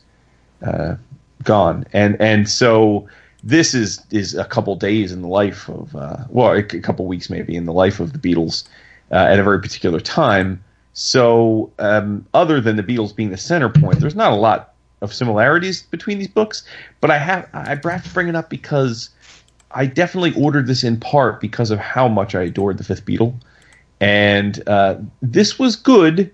uh, 0.65 0.97
gone. 1.43 1.85
And 1.93 2.20
and 2.20 2.49
so 2.49 3.09
this 3.43 3.75
is 3.75 4.05
is 4.11 4.35
a 4.35 4.45
couple 4.45 4.77
days 4.77 5.12
in 5.12 5.23
the 5.23 5.29
life 5.29 5.69
of 5.69 5.95
uh, 5.97 6.19
well, 6.29 6.53
a, 6.53 6.62
couple 6.62 7.07
weeks 7.07 7.31
maybe 7.31 7.57
in 7.57 7.65
the 7.65 7.73
life 7.73 8.01
of 8.01 8.12
the 8.12 8.19
Beatles 8.19 8.69
uh, 9.11 9.17
at 9.17 9.39
a 9.39 9.43
very 9.43 9.61
particular 9.61 10.01
time. 10.01 10.62
So 10.93 11.73
um, 11.79 12.27
other 12.35 12.61
than 12.61 12.77
the 12.77 12.83
Beatles 12.83 13.15
being 13.15 13.31
the 13.31 13.37
center 13.37 13.69
point, 13.69 14.01
there's 14.01 14.15
not 14.15 14.33
a 14.33 14.37
lot 14.37 14.75
of 15.01 15.15
similarities 15.15 15.83
between 15.83 16.19
these 16.19 16.29
books. 16.29 16.65
But 17.01 17.11
I 17.11 17.19
have 17.19 17.49
I 17.53 17.69
have 17.69 18.05
to 18.05 18.15
bring 18.15 18.29
it 18.29 18.37
up 18.37 18.51
because 18.51 19.11
I 19.73 19.87
definitely 19.87 20.35
ordered 20.41 20.67
this 20.67 20.85
in 20.85 21.01
part 21.01 21.41
because 21.41 21.70
of 21.70 21.79
how 21.79 22.09
much 22.09 22.35
I 22.35 22.43
adored 22.43 22.79
the 22.79 22.85
Fifth 22.85 23.05
Beatle 23.05 23.35
and 24.01 24.67
uh, 24.67 24.97
this 25.20 25.59
was 25.59 25.77
good, 25.77 26.33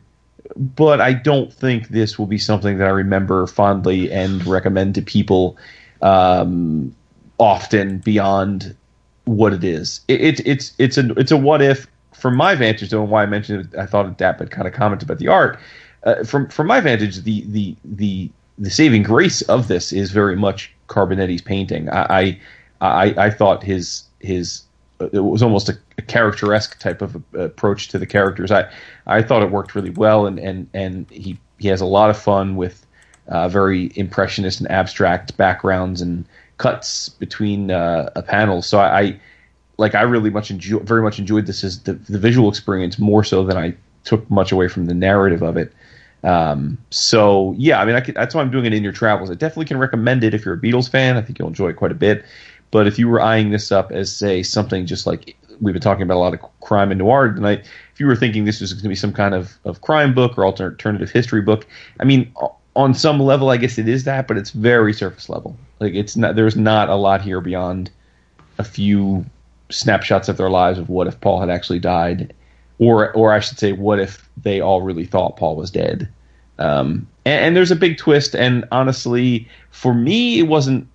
but 0.56 1.00
I 1.00 1.12
don't 1.12 1.52
think 1.52 1.88
this 1.88 2.18
will 2.18 2.26
be 2.26 2.38
something 2.38 2.78
that 2.78 2.86
I 2.86 2.90
remember 2.90 3.46
fondly 3.46 4.10
and 4.12 4.46
recommend 4.46 4.94
to 4.94 5.02
people 5.02 5.56
um, 6.02 6.94
often 7.38 7.98
beyond 7.98 8.76
what 9.24 9.52
it 9.52 9.64
is. 9.64 10.00
It, 10.08 10.20
it, 10.20 10.46
it's 10.46 10.72
it's 10.78 10.96
a 10.96 11.10
it's 11.18 11.32
a 11.32 11.36
what 11.36 11.60
if 11.60 11.86
from 12.14 12.36
my 12.36 12.54
vantage, 12.54 12.92
and 12.92 13.10
why 13.10 13.24
I 13.24 13.26
mentioned 13.26 13.68
it. 13.72 13.78
I 13.78 13.86
thought 13.86 14.16
Dap 14.16 14.38
had 14.38 14.50
kind 14.50 14.66
of 14.66 14.74
commented 14.74 15.08
about 15.08 15.18
the 15.18 15.28
art. 15.28 15.58
Uh, 16.04 16.22
from 16.24 16.48
from 16.48 16.68
my 16.68 16.80
vantage, 16.80 17.22
the 17.22 17.44
the 17.48 17.76
the 17.84 18.30
the 18.58 18.70
saving 18.70 19.02
grace 19.02 19.42
of 19.42 19.68
this 19.68 19.92
is 19.92 20.12
very 20.12 20.36
much 20.36 20.72
Carbonetti's 20.88 21.42
painting. 21.42 21.90
I 21.90 22.06
I 22.20 22.40
I, 22.80 23.26
I 23.26 23.30
thought 23.30 23.62
his 23.62 24.04
his 24.20 24.62
it 25.00 25.20
was 25.20 25.42
almost 25.42 25.68
a, 25.68 25.78
a 25.98 26.02
type 26.02 27.02
of 27.02 27.22
approach 27.34 27.88
to 27.88 27.98
the 27.98 28.06
characters. 28.06 28.50
I 28.50 28.70
I 29.06 29.22
thought 29.22 29.42
it 29.42 29.50
worked 29.50 29.74
really 29.74 29.90
well, 29.90 30.26
and 30.26 30.38
and 30.38 30.68
and 30.74 31.10
he 31.10 31.38
he 31.58 31.68
has 31.68 31.80
a 31.80 31.86
lot 31.86 32.10
of 32.10 32.18
fun 32.18 32.56
with 32.56 32.86
uh, 33.28 33.48
very 33.48 33.92
impressionist 33.96 34.60
and 34.60 34.70
abstract 34.70 35.36
backgrounds 35.36 36.00
and 36.00 36.24
cuts 36.58 37.08
between 37.08 37.70
uh, 37.70 38.10
a 38.16 38.22
panel. 38.22 38.62
So 38.62 38.78
I, 38.78 39.00
I, 39.00 39.20
like 39.78 39.94
I 39.94 40.02
really 40.02 40.30
much 40.30 40.50
enjoy 40.50 40.78
very 40.78 41.02
much 41.02 41.18
enjoyed 41.18 41.46
this 41.46 41.62
as 41.62 41.80
the, 41.82 41.94
the 41.94 42.18
visual 42.18 42.48
experience 42.48 42.98
more 42.98 43.24
so 43.24 43.44
than 43.44 43.58
I 43.58 43.74
took 44.04 44.28
much 44.30 44.52
away 44.52 44.68
from 44.68 44.86
the 44.86 44.94
narrative 44.94 45.42
of 45.42 45.56
it. 45.56 45.72
Um, 46.24 46.78
so 46.90 47.54
yeah, 47.58 47.80
I 47.80 47.84
mean, 47.84 47.94
I 47.94 48.00
could, 48.00 48.14
that's 48.14 48.34
why 48.34 48.40
I'm 48.40 48.50
doing 48.50 48.64
it 48.64 48.72
in 48.72 48.82
your 48.82 48.92
travels. 48.92 49.30
I 49.30 49.34
definitely 49.34 49.66
can 49.66 49.78
recommend 49.78 50.24
it 50.24 50.34
if 50.34 50.44
you're 50.44 50.54
a 50.54 50.60
Beatles 50.60 50.88
fan. 50.88 51.16
I 51.16 51.22
think 51.22 51.38
you'll 51.38 51.48
enjoy 51.48 51.68
it 51.68 51.76
quite 51.76 51.92
a 51.92 51.96
bit. 51.96 52.24
But 52.70 52.86
if 52.86 52.98
you 52.98 53.08
were 53.08 53.20
eyeing 53.20 53.50
this 53.50 53.70
up 53.72 53.92
as 53.92 54.14
say 54.14 54.42
something 54.42 54.86
just 54.86 55.06
like 55.06 55.36
we've 55.60 55.72
been 55.72 55.82
talking 55.82 56.02
about 56.02 56.16
a 56.16 56.20
lot 56.20 56.34
of 56.34 56.40
crime 56.60 56.90
and 56.90 56.98
noir 56.98 57.32
tonight, 57.32 57.64
if 57.92 58.00
you 58.00 58.06
were 58.06 58.16
thinking 58.16 58.44
this 58.44 58.60
was 58.60 58.72
going 58.72 58.82
to 58.82 58.88
be 58.88 58.94
some 58.94 59.12
kind 59.12 59.34
of, 59.34 59.56
of 59.64 59.80
crime 59.80 60.14
book 60.14 60.36
or 60.36 60.44
alternative 60.44 61.10
history 61.10 61.40
book, 61.40 61.66
I 62.00 62.04
mean, 62.04 62.32
on 62.74 62.92
some 62.92 63.18
level, 63.18 63.48
I 63.48 63.56
guess 63.56 63.78
it 63.78 63.88
is 63.88 64.04
that, 64.04 64.28
but 64.28 64.36
it's 64.36 64.50
very 64.50 64.92
surface 64.92 65.28
level. 65.28 65.56
Like 65.80 65.94
it's 65.94 66.16
not 66.16 66.36
there's 66.36 66.56
not 66.56 66.88
a 66.88 66.94
lot 66.94 67.22
here 67.22 67.40
beyond 67.40 67.90
a 68.58 68.64
few 68.64 69.24
snapshots 69.70 70.28
of 70.28 70.36
their 70.36 70.50
lives 70.50 70.78
of 70.78 70.88
what 70.88 71.06
if 71.06 71.20
Paul 71.20 71.40
had 71.40 71.50
actually 71.50 71.78
died, 71.78 72.34
or 72.78 73.12
or 73.12 73.32
I 73.32 73.40
should 73.40 73.58
say, 73.58 73.72
what 73.72 73.98
if 73.98 74.28
they 74.36 74.60
all 74.60 74.82
really 74.82 75.06
thought 75.06 75.36
Paul 75.36 75.56
was 75.56 75.70
dead. 75.70 76.08
Um, 76.58 77.06
and, 77.24 77.46
and 77.46 77.56
there's 77.56 77.70
a 77.70 77.76
big 77.76 77.98
twist, 77.98 78.34
and 78.34 78.66
honestly, 78.72 79.48
for 79.70 79.94
me, 79.94 80.38
it 80.38 80.44
wasn't 80.48 80.86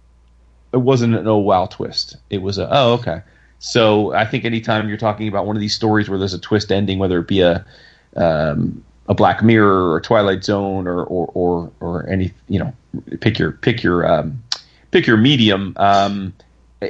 it 0.73 0.77
wasn't 0.77 1.15
an 1.15 1.27
oh 1.27 1.37
wow 1.37 1.65
twist. 1.65 2.17
It 2.29 2.41
was 2.41 2.57
a 2.57 2.67
oh 2.71 2.93
okay. 2.93 3.21
So 3.59 4.13
I 4.13 4.25
think 4.25 4.45
anytime 4.45 4.89
you're 4.89 4.97
talking 4.97 5.27
about 5.27 5.45
one 5.45 5.55
of 5.55 5.59
these 5.59 5.75
stories 5.75 6.09
where 6.09 6.17
there's 6.17 6.33
a 6.33 6.39
twist 6.39 6.71
ending, 6.71 6.97
whether 6.97 7.19
it 7.19 7.27
be 7.27 7.41
a 7.41 7.65
um, 8.15 8.83
a 9.07 9.13
Black 9.13 9.43
Mirror 9.43 9.93
or 9.93 10.01
Twilight 10.01 10.43
Zone 10.43 10.87
or 10.87 11.03
or 11.03 11.31
or, 11.33 11.71
or 11.79 12.09
any 12.09 12.33
you 12.47 12.59
know 12.59 12.73
pick 13.19 13.37
your 13.37 13.51
pick 13.51 13.83
your 13.83 14.05
um, 14.05 14.43
pick 14.91 15.07
your 15.07 15.17
medium. 15.17 15.73
Um, 15.77 16.33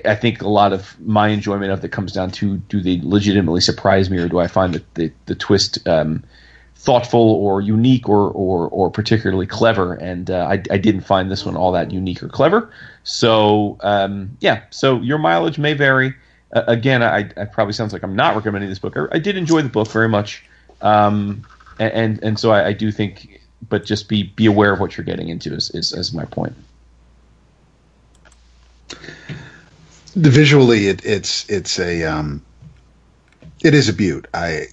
I 0.06 0.16
think 0.16 0.42
a 0.42 0.48
lot 0.48 0.72
of 0.72 0.98
my 1.02 1.28
enjoyment 1.28 1.72
of 1.72 1.84
it 1.84 1.92
comes 1.92 2.14
down 2.14 2.32
to 2.32 2.58
do 2.58 2.80
they 2.80 3.02
legitimately 3.04 3.60
surprise 3.60 4.10
me 4.10 4.20
or 4.20 4.30
do 4.30 4.40
I 4.40 4.48
find 4.48 4.74
that 4.74 4.94
the 4.96 5.12
the 5.26 5.36
twist 5.36 5.86
um, 5.88 6.24
thoughtful 6.82 7.36
or 7.36 7.62
unique 7.62 8.10
or 8.10 8.32
or, 8.32 8.68
or 8.70 8.90
particularly 8.90 9.46
clever. 9.46 9.94
And 9.94 10.32
uh, 10.32 10.48
I, 10.50 10.54
I 10.72 10.78
didn't 10.78 11.02
find 11.02 11.30
this 11.30 11.46
one 11.46 11.56
all 11.56 11.72
that 11.74 11.92
unique 11.92 12.24
or 12.24 12.28
clever. 12.28 12.72
So 13.04 13.78
um, 13.82 14.36
yeah, 14.40 14.64
so 14.72 15.00
your 15.02 15.20
mileage 15.20 15.60
may 15.60 15.74
vary. 15.74 16.16
Uh, 16.54 16.64
again, 16.68 17.02
I, 17.04 17.30
I, 17.38 17.46
probably 17.46 17.74
sounds 17.74 17.94
like 17.94 18.04
I'm 18.04 18.16
not 18.16 18.36
recommending 18.36 18.70
this 18.70 18.80
book. 18.80 18.98
I, 18.98 19.06
I 19.14 19.20
did 19.20 19.38
enjoy 19.38 19.62
the 19.62 19.70
book 19.70 19.88
very 19.88 20.10
much, 20.10 20.44
um, 20.82 21.48
and, 21.80 22.22
and, 22.22 22.38
so 22.38 22.52
I, 22.52 22.68
I, 22.68 22.74
do 22.74 22.92
think, 22.92 23.40
but 23.70 23.86
just 23.86 24.10
be 24.10 24.24
be 24.24 24.48
aware 24.48 24.74
of 24.74 24.82
what 24.82 24.98
you're 24.98 25.06
getting 25.06 25.30
into 25.30 25.54
is 25.54 25.70
is, 25.70 25.94
is 25.94 26.14
my 26.14 26.26
point. 26.26 26.54
visually 30.16 30.88
it, 30.88 31.06
it's 31.06 31.50
it's 31.50 31.80
a 31.80 32.04
um, 32.04 32.44
it 33.64 33.74
is 33.74 33.88
a 33.88 33.94
beaut. 33.94 34.28
I 34.34 34.66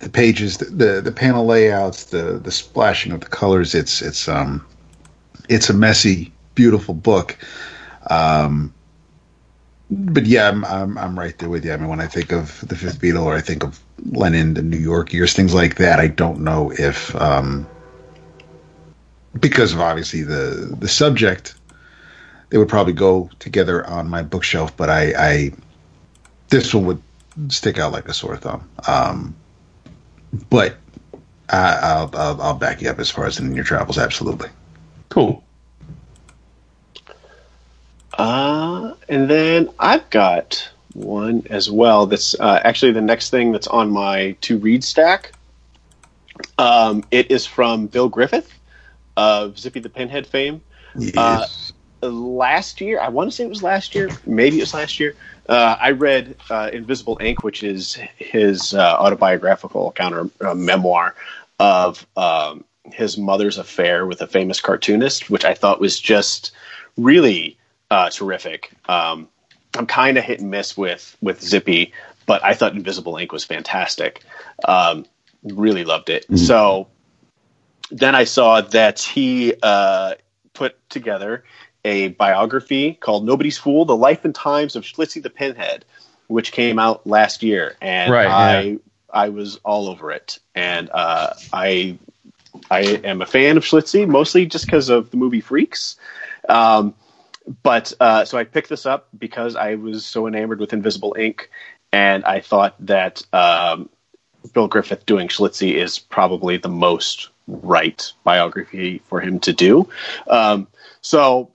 the 0.00 0.08
pages, 0.08 0.58
the, 0.58 0.66
the 0.66 1.00
the 1.00 1.12
panel 1.12 1.44
layouts, 1.44 2.04
the 2.04 2.38
the 2.38 2.52
splashing 2.52 3.12
of 3.12 3.20
the 3.20 3.26
colors. 3.26 3.74
It's 3.74 4.00
it's 4.02 4.28
um 4.28 4.64
it's 5.48 5.70
a 5.70 5.74
messy, 5.74 6.32
beautiful 6.54 6.94
book. 6.94 7.36
Um, 8.10 8.72
but 9.90 10.26
yeah, 10.26 10.48
I'm, 10.48 10.64
I'm 10.66 10.98
I'm 10.98 11.18
right 11.18 11.36
there 11.38 11.48
with 11.48 11.64
you. 11.64 11.72
I 11.72 11.76
mean, 11.76 11.88
when 11.88 12.00
I 12.00 12.06
think 12.06 12.32
of 12.32 12.60
the 12.68 12.76
Fifth 12.76 13.00
Beatle, 13.00 13.24
or 13.24 13.34
I 13.34 13.40
think 13.40 13.64
of 13.64 13.80
Lennon, 14.12 14.54
the 14.54 14.62
New 14.62 14.76
York 14.76 15.12
years, 15.12 15.32
things 15.32 15.54
like 15.54 15.76
that, 15.76 15.98
I 15.98 16.08
don't 16.08 16.40
know 16.40 16.70
if 16.78 17.14
um, 17.16 17.66
because 19.40 19.72
of 19.72 19.80
obviously 19.80 20.22
the 20.22 20.76
the 20.78 20.88
subject, 20.88 21.54
they 22.50 22.58
would 22.58 22.68
probably 22.68 22.92
go 22.92 23.30
together 23.38 23.86
on 23.86 24.08
my 24.08 24.22
bookshelf. 24.22 24.76
But 24.76 24.90
I, 24.90 25.12
I 25.16 25.52
this 26.50 26.74
one 26.74 26.84
would 26.86 27.02
stick 27.48 27.78
out 27.78 27.92
like 27.92 28.08
a 28.08 28.14
sore 28.14 28.36
thumb. 28.36 28.68
Um, 28.86 29.34
but 30.50 30.76
I, 31.48 32.02
will 32.02 32.18
I'll 32.18 32.42
I'll 32.42 32.54
back 32.54 32.82
you 32.82 32.90
up 32.90 32.98
as 32.98 33.10
far 33.10 33.26
as 33.26 33.38
in 33.38 33.54
your 33.54 33.64
travels, 33.64 33.98
absolutely. 33.98 34.48
Cool. 35.08 35.42
Uh, 38.16 38.94
and 39.08 39.30
then 39.30 39.70
I've 39.78 40.08
got 40.10 40.68
one 40.94 41.46
as 41.50 41.70
well. 41.70 42.06
That's 42.06 42.38
uh, 42.38 42.60
actually 42.64 42.92
the 42.92 43.00
next 43.00 43.30
thing 43.30 43.52
that's 43.52 43.68
on 43.68 43.90
my 43.90 44.36
to 44.42 44.58
read 44.58 44.82
stack. 44.82 45.32
Um, 46.58 47.04
it 47.10 47.30
is 47.30 47.46
from 47.46 47.86
Bill 47.86 48.08
Griffith 48.08 48.52
of 49.16 49.58
Zippy 49.58 49.80
the 49.80 49.88
Pinhead 49.88 50.26
fame. 50.26 50.60
Yes. 50.96 51.72
Uh, 52.02 52.08
last 52.08 52.80
year, 52.80 53.00
I 53.00 53.08
want 53.08 53.30
to 53.30 53.36
say 53.36 53.44
it 53.44 53.48
was 53.48 53.62
last 53.62 53.94
year, 53.94 54.08
maybe 54.26 54.58
it 54.58 54.62
was 54.62 54.74
last 54.74 54.98
year. 54.98 55.14
Uh, 55.48 55.76
I 55.80 55.92
read 55.92 56.36
uh, 56.50 56.70
Invisible 56.72 57.18
Ink, 57.20 57.42
which 57.42 57.62
is 57.62 57.98
his 58.16 58.74
uh, 58.74 58.96
autobiographical 58.98 59.92
counter 59.92 60.28
uh, 60.42 60.54
memoir 60.54 61.14
of 61.58 62.06
um, 62.16 62.64
his 62.84 63.16
mother's 63.16 63.58
affair 63.58 64.06
with 64.06 64.20
a 64.20 64.26
famous 64.26 64.60
cartoonist, 64.60 65.30
which 65.30 65.44
I 65.44 65.54
thought 65.54 65.80
was 65.80 65.98
just 65.98 66.52
really 66.96 67.56
uh, 67.90 68.10
terrific. 68.10 68.72
Um, 68.88 69.28
I'm 69.76 69.86
kind 69.86 70.18
of 70.18 70.24
hit 70.24 70.40
and 70.40 70.50
miss 70.50 70.76
with 70.76 71.16
with 71.22 71.42
Zippy, 71.42 71.92
but 72.26 72.44
I 72.44 72.54
thought 72.54 72.74
Invisible 72.74 73.16
Ink 73.16 73.32
was 73.32 73.44
fantastic. 73.44 74.22
Um, 74.66 75.06
really 75.42 75.84
loved 75.84 76.10
it. 76.10 76.24
Mm-hmm. 76.24 76.36
So 76.36 76.88
then 77.90 78.14
I 78.14 78.24
saw 78.24 78.60
that 78.60 79.00
he 79.00 79.54
uh, 79.62 80.14
put 80.52 80.76
together 80.90 81.44
a 81.84 82.08
biography 82.08 82.94
called 82.94 83.24
"Nobody's 83.24 83.58
Fool: 83.58 83.84
The 83.84 83.96
Life 83.96 84.24
and 84.24 84.34
Times 84.34 84.76
of 84.76 84.84
Schlitzie 84.84 85.22
the 85.22 85.30
Pinhead," 85.30 85.84
which 86.26 86.52
came 86.52 86.78
out 86.78 87.06
last 87.06 87.42
year, 87.42 87.76
and 87.80 88.12
right, 88.12 88.26
I 88.26 88.60
yeah. 88.60 88.76
I 89.12 89.28
was 89.30 89.56
all 89.64 89.88
over 89.88 90.10
it, 90.10 90.38
and 90.54 90.90
uh, 90.92 91.34
I 91.52 91.98
I 92.70 92.80
am 93.04 93.22
a 93.22 93.26
fan 93.26 93.56
of 93.56 93.64
Schlitzie 93.64 94.06
mostly 94.06 94.46
just 94.46 94.66
because 94.66 94.88
of 94.88 95.10
the 95.10 95.16
movie 95.16 95.40
Freaks. 95.40 95.96
Um, 96.48 96.94
but 97.62 97.92
uh, 98.00 98.24
so 98.24 98.38
I 98.38 98.44
picked 98.44 98.68
this 98.68 98.86
up 98.86 99.08
because 99.18 99.56
I 99.56 99.76
was 99.76 100.04
so 100.04 100.26
enamored 100.26 100.60
with 100.60 100.72
Invisible 100.72 101.16
Ink, 101.18 101.50
and 101.92 102.24
I 102.24 102.40
thought 102.40 102.74
that 102.80 103.22
um, 103.32 103.88
Bill 104.52 104.68
Griffith 104.68 105.06
doing 105.06 105.28
Schlitzie 105.28 105.74
is 105.74 105.98
probably 105.98 106.56
the 106.58 106.68
most 106.68 107.30
right 107.46 108.12
biography 108.24 109.00
for 109.06 109.20
him 109.20 109.40
to 109.40 109.52
do. 109.52 109.88
Um, 110.28 110.68
so, 111.00 111.50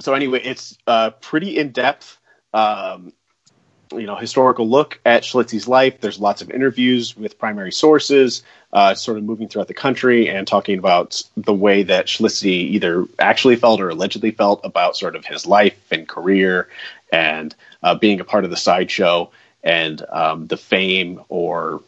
so 0.00 0.14
anyway, 0.14 0.40
it's 0.42 0.76
uh, 0.86 1.10
pretty 1.10 1.58
in 1.58 1.70
depth. 1.70 2.18
Um, 2.52 3.12
you 3.92 4.06
know 4.06 4.16
historical 4.16 4.68
look 4.68 5.00
at 5.04 5.22
Schlitzie's 5.22 5.66
life. 5.66 6.00
There's 6.00 6.20
lots 6.20 6.42
of 6.42 6.50
interviews 6.50 7.16
with 7.16 7.38
primary 7.38 7.72
sources, 7.72 8.42
uh, 8.72 8.94
sort 8.94 9.18
of 9.18 9.24
moving 9.24 9.48
throughout 9.48 9.68
the 9.68 9.74
country 9.74 10.28
and 10.28 10.46
talking 10.46 10.78
about 10.78 11.22
the 11.36 11.54
way 11.54 11.82
that 11.84 12.06
Schlitzie 12.06 12.70
either 12.70 13.06
actually 13.18 13.56
felt 13.56 13.80
or 13.80 13.88
allegedly 13.88 14.30
felt 14.30 14.60
about 14.64 14.96
sort 14.96 15.16
of 15.16 15.24
his 15.24 15.46
life 15.46 15.76
and 15.90 16.06
career, 16.06 16.68
and 17.12 17.54
uh, 17.82 17.94
being 17.94 18.20
a 18.20 18.24
part 18.24 18.44
of 18.44 18.50
the 18.50 18.56
sideshow 18.56 19.30
and 19.62 20.02
um, 20.10 20.46
the 20.46 20.56
fame 20.56 21.20
or 21.28 21.82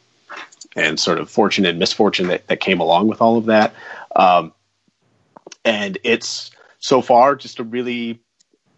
and 0.74 0.99
sort 0.99 1.18
of 1.18 1.31
fortune 1.31 1.66
and 1.66 1.78
misfortune 1.78 2.28
that, 2.28 2.47
that 2.47 2.58
came 2.60 2.81
along 2.81 3.07
with 3.07 3.20
all 3.20 3.36
of 3.36 3.47
that. 3.47 3.74
Um, 4.16 4.52
and 5.65 5.99
it's 6.02 6.50
so 6.83 7.01
far 7.01 7.35
just 7.36 7.61
a 7.61 7.65
really 7.65 8.20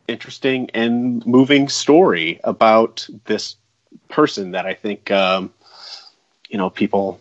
interesting 0.07 0.71
and 0.75 1.27
moving 1.27 1.69
story 1.69 2.39
about 2.45 3.09
this 3.25 3.57
person 4.09 4.53
that 4.53 4.67
I 4.67 4.75
think 4.75 5.11
um, 5.11 5.53
you 6.49 6.59
know 6.59 6.71
people 6.71 7.21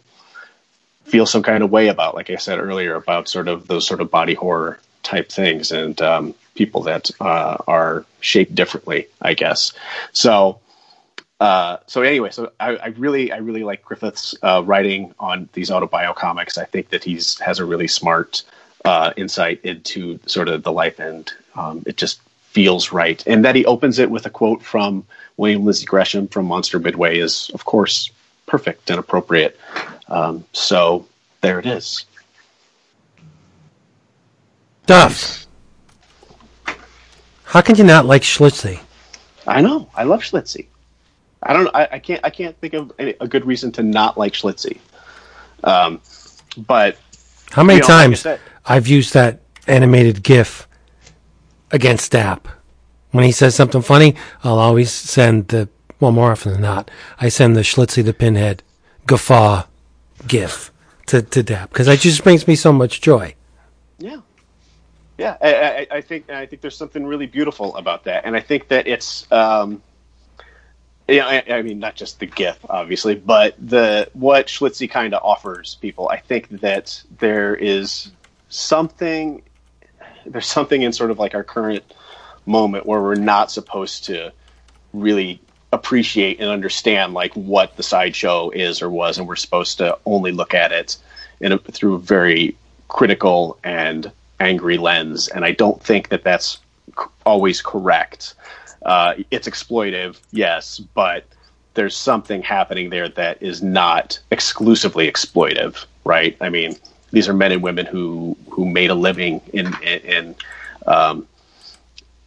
feel 1.05 1.25
some 1.25 1.41
kind 1.41 1.63
of 1.63 1.71
way 1.71 1.87
about. 1.87 2.15
Like 2.15 2.29
I 2.29 2.35
said 2.35 2.59
earlier, 2.59 2.95
about 2.95 3.27
sort 3.27 3.47
of 3.47 3.67
those 3.67 3.87
sort 3.87 4.01
of 4.01 4.11
body 4.11 4.35
horror 4.35 4.79
type 5.01 5.29
things 5.31 5.71
and 5.71 5.99
um, 6.01 6.35
people 6.53 6.83
that 6.83 7.09
uh, 7.19 7.57
are 7.67 8.05
shaped 8.19 8.53
differently, 8.53 9.07
I 9.21 9.33
guess. 9.33 9.73
So. 10.11 10.59
Uh, 11.39 11.77
so 11.87 12.03
anyway, 12.03 12.29
so 12.29 12.53
I, 12.57 12.77
I, 12.77 12.87
really, 12.89 13.33
I 13.33 13.37
really 13.37 13.65
like 13.65 13.83
Griffith's 13.83 14.33
uh, 14.43 14.63
writing 14.63 15.13
on 15.19 15.49
these 15.51 15.69
autobio 15.71 16.15
comics. 16.15 16.57
I 16.57 16.63
think 16.63 16.91
that 16.91 17.03
he's 17.03 17.37
has 17.39 17.59
a 17.59 17.65
really 17.65 17.89
smart 17.89 18.43
uh, 18.85 19.13
insight 19.17 19.61
into 19.63 20.19
sort 20.25 20.47
of 20.47 20.63
the 20.63 20.71
life, 20.71 20.99
and 20.99 21.31
um, 21.55 21.83
it 21.85 21.97
just 21.97 22.21
feels 22.53 22.91
right. 22.91 23.25
And 23.25 23.43
that 23.45 23.55
he 23.55 23.65
opens 23.65 23.99
it 23.99 24.09
with 24.09 24.25
a 24.25 24.29
quote 24.29 24.61
from 24.61 25.05
William 25.37 25.65
Lindsay 25.65 25.85
Gresham 25.85 26.27
from 26.27 26.45
Monster 26.45 26.79
Midway 26.79 27.17
is, 27.17 27.49
of 27.53 27.65
course, 27.65 28.11
perfect 28.45 28.89
and 28.89 28.99
appropriate. 28.99 29.59
Um, 30.07 30.45
so 30.53 31.07
there 31.41 31.59
it 31.59 31.65
is. 31.65 32.05
Duff. 34.85 35.47
How 37.45 37.61
can 37.61 37.75
you 37.75 37.83
not 37.83 38.05
like 38.05 38.23
Schlitzie? 38.23 38.79
I 39.47 39.61
know. 39.61 39.89
I 39.95 40.03
love 40.03 40.21
Schlitzie. 40.21 40.67
I 41.41 41.53
don't. 41.53 41.69
I, 41.73 41.87
I 41.93 41.99
can't. 41.99 42.21
I 42.23 42.29
can't 42.29 42.57
think 42.59 42.73
of 42.73 42.91
any, 42.99 43.15
a 43.19 43.27
good 43.27 43.45
reason 43.45 43.71
to 43.73 43.83
not 43.83 44.17
like 44.17 44.33
Schlitzie. 44.33 44.79
Um, 45.63 46.01
but 46.57 46.97
how 47.51 47.63
many 47.63 47.77
you 47.77 47.81
know, 47.81 47.87
times 47.87 48.25
like 48.25 48.39
I've 48.65 48.87
used 48.87 49.13
that 49.13 49.41
animated 49.67 50.23
GIF 50.23 50.67
against 51.71 52.11
Dap. 52.11 52.47
When 53.11 53.23
he 53.23 53.31
says 53.31 53.55
something 53.55 53.81
funny, 53.81 54.15
I'll 54.43 54.59
always 54.59 54.91
send 54.91 55.49
the, 55.49 55.69
well, 55.99 56.11
more 56.11 56.31
often 56.31 56.53
than 56.53 56.61
not, 56.61 56.89
I 57.19 57.29
send 57.29 57.55
the 57.55 57.61
Schlitzie 57.61 58.03
the 58.03 58.13
Pinhead 58.13 58.63
guffaw 59.05 59.65
gif 60.27 60.71
to, 61.07 61.21
to 61.21 61.43
Dap 61.43 61.69
because 61.69 61.87
it 61.87 61.99
just 61.99 62.23
brings 62.23 62.47
me 62.47 62.55
so 62.55 62.71
much 62.71 63.01
joy. 63.01 63.35
Yeah. 63.99 64.21
Yeah, 65.17 65.37
I, 65.41 65.53
I, 65.53 65.87
I, 65.97 66.01
think 66.01 66.29
I 66.31 66.47
think 66.47 66.63
there's 66.63 66.75
something 66.75 67.05
really 67.05 67.27
beautiful 67.27 67.75
about 67.75 68.05
that, 68.05 68.25
and 68.25 68.35
I 68.35 68.39
think 68.39 68.67
that 68.69 68.87
it's, 68.87 69.31
um, 69.31 69.83
know, 71.07 71.27
I, 71.27 71.43
I, 71.49 71.61
mean, 71.61 71.77
not 71.77 71.95
just 71.95 72.19
the 72.19 72.25
GIF, 72.25 72.57
obviously, 72.67 73.15
but 73.15 73.55
the 73.59 74.09
what 74.13 74.47
Schlitzie 74.47 74.89
kind 74.89 75.13
of 75.13 75.21
offers 75.23 75.75
people. 75.81 76.09
I 76.09 76.17
think 76.17 76.49
that 76.61 77.01
there 77.19 77.55
is 77.55 78.11
something 78.55 79.41
there's 80.25 80.45
something 80.45 80.81
in 80.81 80.93
sort 80.93 81.11
of 81.11 81.19
like 81.19 81.35
our 81.35 81.43
current 81.43 81.83
moment 82.45 82.85
where 82.85 83.01
we're 83.01 83.15
not 83.15 83.51
supposed 83.51 84.05
to 84.05 84.31
really 84.93 85.39
appreciate 85.71 86.39
and 86.39 86.49
understand 86.49 87.13
like 87.13 87.33
what 87.33 87.75
the 87.77 87.83
sideshow 87.83 88.49
is 88.51 88.81
or 88.81 88.89
was, 88.89 89.17
and 89.17 89.27
we're 89.27 89.35
supposed 89.35 89.77
to 89.79 89.97
only 90.05 90.31
look 90.31 90.53
at 90.53 90.71
it 90.71 90.97
in 91.39 91.51
a, 91.51 91.57
through 91.57 91.95
a 91.95 91.99
very 91.99 92.55
critical 92.87 93.57
and 93.63 94.11
angry 94.39 94.77
lens. 94.77 95.27
And 95.27 95.43
I 95.43 95.51
don't 95.51 95.81
think 95.81 96.09
that 96.09 96.23
that's 96.23 96.59
always 97.25 97.61
correct. 97.61 98.35
Uh, 98.85 99.15
it's 99.31 99.47
exploitive, 99.47 100.19
yes, 100.31 100.77
but 100.79 101.25
there's 101.73 101.95
something 101.95 102.43
happening 102.43 102.91
there 102.91 103.09
that 103.09 103.41
is 103.41 103.63
not 103.63 104.19
exclusively 104.29 105.09
exploitive, 105.09 105.85
right? 106.05 106.37
I 106.39 106.49
mean, 106.49 106.75
these 107.13 107.29
are 107.29 107.33
men 107.33 107.51
and 107.51 107.61
women 107.61 107.85
who 107.85 108.35
who 108.49 108.65
made 108.65 108.89
a 108.89 108.95
living 108.95 109.39
in 109.53 109.71
in, 109.83 110.35
um, 110.87 111.27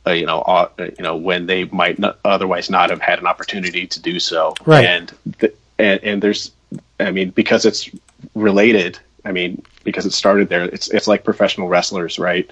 uh, 0.06 0.12
you 0.12 0.24
know 0.24 0.40
uh, 0.42 0.68
you 0.78 1.02
know 1.02 1.16
when 1.16 1.46
they 1.46 1.64
might 1.64 1.98
not, 1.98 2.18
otherwise 2.24 2.70
not 2.70 2.88
have 2.90 3.00
had 3.00 3.18
an 3.18 3.26
opportunity 3.26 3.86
to 3.86 4.00
do 4.00 4.18
so. 4.18 4.54
Right. 4.64 4.86
And 4.86 5.12
the, 5.40 5.52
and 5.78 6.02
and 6.02 6.22
there's 6.22 6.52
I 7.00 7.10
mean 7.10 7.30
because 7.30 7.66
it's 7.66 7.90
related. 8.34 8.98
I 9.24 9.32
mean 9.32 9.60
because 9.82 10.06
it 10.06 10.12
started 10.12 10.48
there. 10.48 10.62
It's 10.64 10.88
it's 10.88 11.08
like 11.08 11.24
professional 11.24 11.68
wrestlers, 11.68 12.18
right? 12.18 12.48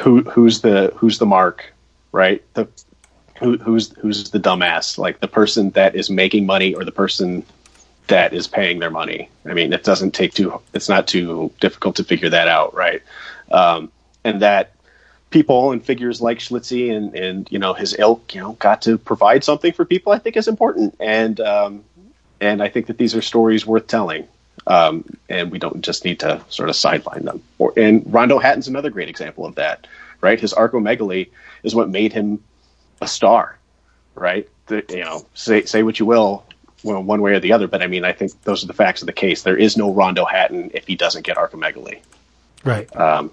Who 0.00 0.22
who's 0.22 0.62
the 0.62 0.92
who's 0.96 1.18
the 1.18 1.26
mark, 1.26 1.70
right? 2.12 2.42
The 2.54 2.66
who, 3.38 3.58
who's 3.58 3.94
who's 3.98 4.30
the 4.30 4.40
dumbass? 4.40 4.96
Like 4.96 5.20
the 5.20 5.28
person 5.28 5.70
that 5.70 5.94
is 5.94 6.08
making 6.08 6.46
money 6.46 6.74
or 6.74 6.84
the 6.84 6.92
person 6.92 7.44
that 8.10 8.32
is 8.32 8.46
paying 8.46 8.78
their 8.78 8.90
money. 8.90 9.28
I 9.46 9.54
mean, 9.54 9.72
it 9.72 9.82
doesn't 9.82 10.12
take 10.12 10.34
too, 10.34 10.60
it's 10.74 10.88
not 10.88 11.08
too 11.08 11.50
difficult 11.60 11.96
to 11.96 12.04
figure 12.04 12.28
that 12.28 12.46
out, 12.46 12.74
right? 12.74 13.02
Um, 13.50 13.90
and 14.24 14.42
that 14.42 14.74
people 15.30 15.72
and 15.72 15.84
figures 15.84 16.20
like 16.20 16.38
Schlitzie 16.38 16.94
and 16.94 17.14
and 17.14 17.50
you 17.50 17.58
know 17.58 17.72
his 17.72 17.96
ilk, 17.98 18.34
you 18.34 18.40
know, 18.40 18.52
got 18.52 18.82
to 18.82 18.98
provide 18.98 19.42
something 19.42 19.72
for 19.72 19.84
people. 19.84 20.12
I 20.12 20.18
think 20.18 20.36
is 20.36 20.48
important, 20.48 20.94
and 21.00 21.40
um, 21.40 21.84
and 22.40 22.62
I 22.62 22.68
think 22.68 22.86
that 22.86 22.98
these 22.98 23.14
are 23.14 23.22
stories 23.22 23.66
worth 23.66 23.86
telling. 23.86 24.28
Um, 24.66 25.04
and 25.30 25.50
we 25.50 25.58
don't 25.58 25.80
just 25.80 26.04
need 26.04 26.20
to 26.20 26.44
sort 26.50 26.68
of 26.68 26.76
sideline 26.76 27.24
them. 27.24 27.42
Or, 27.58 27.72
and 27.78 28.02
Rondo 28.12 28.38
Hatton's 28.38 28.68
another 28.68 28.90
great 28.90 29.08
example 29.08 29.46
of 29.46 29.54
that, 29.54 29.86
right? 30.20 30.38
His 30.38 30.52
acromegaly 30.52 31.30
is 31.62 31.74
what 31.74 31.88
made 31.88 32.12
him 32.12 32.44
a 33.00 33.08
star, 33.08 33.58
right? 34.14 34.46
The, 34.66 34.84
you 34.90 35.02
know, 35.02 35.26
say 35.34 35.64
say 35.64 35.82
what 35.82 35.98
you 35.98 36.04
will, 36.04 36.44
well, 36.82 37.02
one 37.02 37.22
way 37.22 37.32
or 37.32 37.40
the 37.40 37.52
other, 37.52 37.66
but 37.66 37.82
I 37.82 37.86
mean, 37.86 38.04
I 38.04 38.12
think 38.12 38.32
those 38.42 38.64
are 38.64 38.66
the 38.66 38.72
facts 38.72 39.02
of 39.02 39.06
the 39.06 39.12
case. 39.12 39.42
There 39.42 39.56
is 39.56 39.76
no 39.76 39.92
Rondo 39.92 40.24
Hatton 40.24 40.70
if 40.74 40.86
he 40.86 40.96
doesn't 40.96 41.24
get 41.24 41.36
acromegaly. 41.36 42.00
Right. 42.64 42.94
Um, 42.96 43.30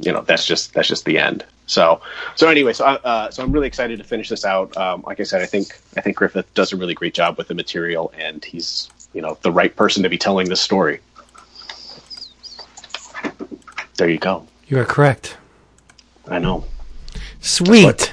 you 0.00 0.12
know, 0.12 0.22
that's 0.22 0.46
just 0.46 0.74
that's 0.74 0.88
just 0.88 1.04
the 1.04 1.18
end. 1.18 1.44
So, 1.66 2.00
so 2.36 2.48
anyway, 2.48 2.72
so 2.72 2.84
uh, 2.84 3.30
so 3.30 3.42
I'm 3.42 3.50
really 3.50 3.66
excited 3.66 3.98
to 3.98 4.04
finish 4.04 4.28
this 4.28 4.44
out. 4.44 4.76
Um, 4.76 5.02
like 5.06 5.20
I 5.20 5.24
said, 5.24 5.42
I 5.42 5.46
think 5.46 5.78
I 5.96 6.00
think 6.00 6.16
Griffith 6.16 6.52
does 6.54 6.72
a 6.72 6.76
really 6.76 6.94
great 6.94 7.14
job 7.14 7.38
with 7.38 7.48
the 7.48 7.54
material, 7.54 8.12
and 8.16 8.44
he's 8.44 8.88
you 9.12 9.22
know 9.22 9.36
the 9.42 9.50
right 9.50 9.74
person 9.74 10.02
to 10.02 10.08
be 10.08 10.18
telling 10.18 10.48
this 10.48 10.60
story. 10.60 11.00
There 13.96 14.08
you 14.08 14.18
go. 14.18 14.46
You 14.68 14.78
are 14.78 14.84
correct. 14.84 15.38
I 16.28 16.38
know. 16.38 16.64
Sweet. 17.40 18.12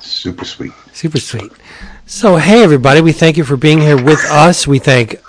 Super 0.00 0.44
sweet. 0.44 0.72
Super 0.92 1.20
sweet. 1.20 1.52
So, 2.06 2.36
hey, 2.36 2.62
everybody, 2.64 3.00
we 3.00 3.12
thank 3.12 3.36
you 3.36 3.44
for 3.44 3.56
being 3.56 3.80
here 3.80 4.02
with 4.02 4.24
us. 4.24 4.66
We 4.66 4.80
thank, 4.80 5.20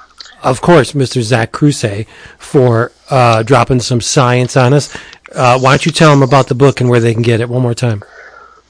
of 0.42 0.62
course, 0.62 0.94
Mr. 0.94 1.22
Zach 1.22 1.52
Kruse 1.52 2.08
for 2.40 2.92
uh, 3.10 3.44
dropping 3.44 3.80
some 3.80 4.02
science 4.02 4.58
on 4.58 4.74
us. 4.74 4.94
Uh, 5.34 5.60
why 5.60 5.72
don't 5.72 5.86
you 5.86 5.92
tell 5.92 6.10
them 6.10 6.24
about 6.24 6.48
the 6.48 6.56
book 6.56 6.82
and 6.82 6.90
where 6.90 7.00
they 7.00 7.14
can 7.14 7.22
get 7.22 7.42
it 7.42 7.48
one 7.48 7.62
more 7.62 7.76
time? 7.76 8.04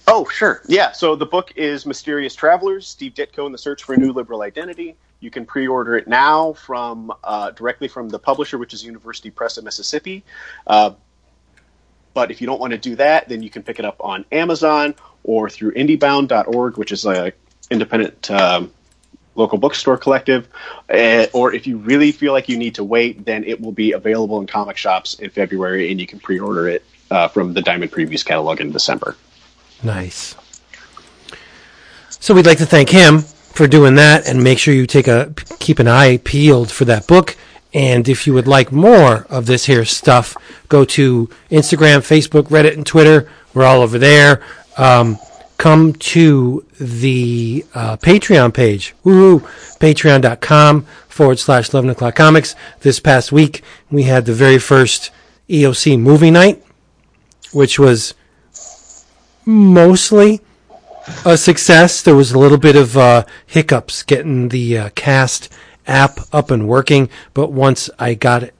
Oh, 0.07 0.27
sure. 0.27 0.61
Yeah. 0.67 0.91
So 0.91 1.15
the 1.15 1.25
book 1.25 1.53
is 1.55 1.85
Mysterious 1.85 2.35
Travelers 2.35 2.85
Steve 2.87 3.13
Ditko 3.13 3.45
and 3.45 3.53
the 3.53 3.57
Search 3.57 3.83
for 3.83 3.93
a 3.93 3.97
New 3.97 4.11
Liberal 4.11 4.41
Identity. 4.41 4.95
You 5.21 5.31
can 5.31 5.45
pre 5.45 5.65
order 5.65 5.95
it 5.95 6.07
now 6.07 6.53
from 6.53 7.11
uh, 7.23 7.51
directly 7.51 7.87
from 7.87 8.09
the 8.09 8.19
publisher, 8.19 8.57
which 8.57 8.73
is 8.73 8.83
University 8.83 9.31
Press 9.31 9.57
of 9.57 9.63
Mississippi. 9.63 10.25
Uh, 10.67 10.91
but 12.13 12.31
if 12.31 12.41
you 12.41 12.47
don't 12.47 12.59
want 12.59 12.71
to 12.71 12.77
do 12.77 12.97
that, 12.97 13.29
then 13.29 13.41
you 13.41 13.49
can 13.49 13.63
pick 13.63 13.79
it 13.79 13.85
up 13.85 13.95
on 14.01 14.25
Amazon 14.31 14.93
or 15.23 15.49
through 15.49 15.73
indiebound.org, 15.73 16.77
which 16.77 16.91
is 16.91 17.05
a 17.05 17.31
independent 17.73 18.31
um, 18.31 18.71
local 19.35 19.57
bookstore 19.57 19.97
collective. 19.97 20.47
Uh, 20.89 21.25
or 21.33 21.53
if 21.53 21.67
you 21.67 21.77
really 21.77 22.11
feel 22.11 22.31
like 22.31 22.47
you 22.47 22.57
need 22.57 22.75
to 22.75 22.83
wait, 22.83 23.25
then 23.25 23.43
it 23.43 23.59
will 23.59 23.71
be 23.71 23.93
available 23.93 24.39
in 24.39 24.47
comic 24.47 24.77
shops 24.77 25.15
in 25.15 25.29
February, 25.29 25.91
and 25.91 25.99
you 25.99 26.07
can 26.07 26.19
pre-order 26.19 26.67
it 26.69 26.85
uh, 27.11 27.27
from 27.27 27.53
the 27.53 27.61
Diamond 27.61 27.91
Previews 27.91 28.23
catalog 28.25 28.61
in 28.61 28.71
December. 28.71 29.15
Nice. 29.83 30.35
So 32.09 32.33
we'd 32.33 32.45
like 32.45 32.59
to 32.59 32.65
thank 32.65 32.89
him 32.89 33.19
for 33.19 33.67
doing 33.67 33.95
that, 33.95 34.27
and 34.27 34.43
make 34.43 34.59
sure 34.59 34.73
you 34.73 34.87
take 34.87 35.07
a 35.07 35.33
keep 35.59 35.79
an 35.79 35.87
eye 35.87 36.17
peeled 36.23 36.71
for 36.71 36.85
that 36.85 37.07
book. 37.07 37.35
And 37.73 38.07
if 38.07 38.27
you 38.27 38.33
would 38.33 38.47
like 38.47 38.71
more 38.71 39.25
of 39.29 39.47
this 39.47 39.65
here 39.65 39.83
stuff, 39.83 40.37
go 40.69 40.85
to 40.85 41.27
Instagram, 41.49 41.99
Facebook, 41.99 42.43
Reddit, 42.43 42.75
and 42.75 42.85
Twitter. 42.85 43.29
We're 43.53 43.65
all 43.65 43.81
over 43.81 43.97
there. 43.97 44.43
Um, 44.77 45.17
come 45.63 45.93
to 45.93 46.65
the 46.77 47.65
uh, 47.73 47.95
Patreon 47.95 48.53
page. 48.53 48.93
Woohoo! 49.05 49.39
Patreon.com 49.79 50.81
forward 51.07 51.39
slash 51.39 51.71
11 51.71 51.91
o'clock 51.91 52.15
comics. 52.15 52.53
This 52.81 52.99
past 52.99 53.31
week, 53.31 53.63
we 53.89 54.03
had 54.03 54.25
the 54.25 54.33
very 54.33 54.57
first 54.57 55.09
EOC 55.47 55.97
movie 55.97 56.31
night, 56.31 56.61
which 57.53 57.79
was 57.79 58.13
mostly 59.45 60.41
a 61.23 61.37
success. 61.37 62.01
There 62.01 62.13
was 62.13 62.33
a 62.33 62.39
little 62.39 62.57
bit 62.57 62.75
of 62.75 62.97
uh, 62.97 63.23
hiccups 63.47 64.03
getting 64.03 64.49
the 64.49 64.77
uh, 64.77 64.89
cast 64.95 65.47
app 65.87 66.19
up 66.33 66.51
and 66.51 66.67
working, 66.67 67.07
but 67.33 67.53
once 67.53 67.89
I 67.97 68.15
got 68.15 68.43
it, 68.43 68.53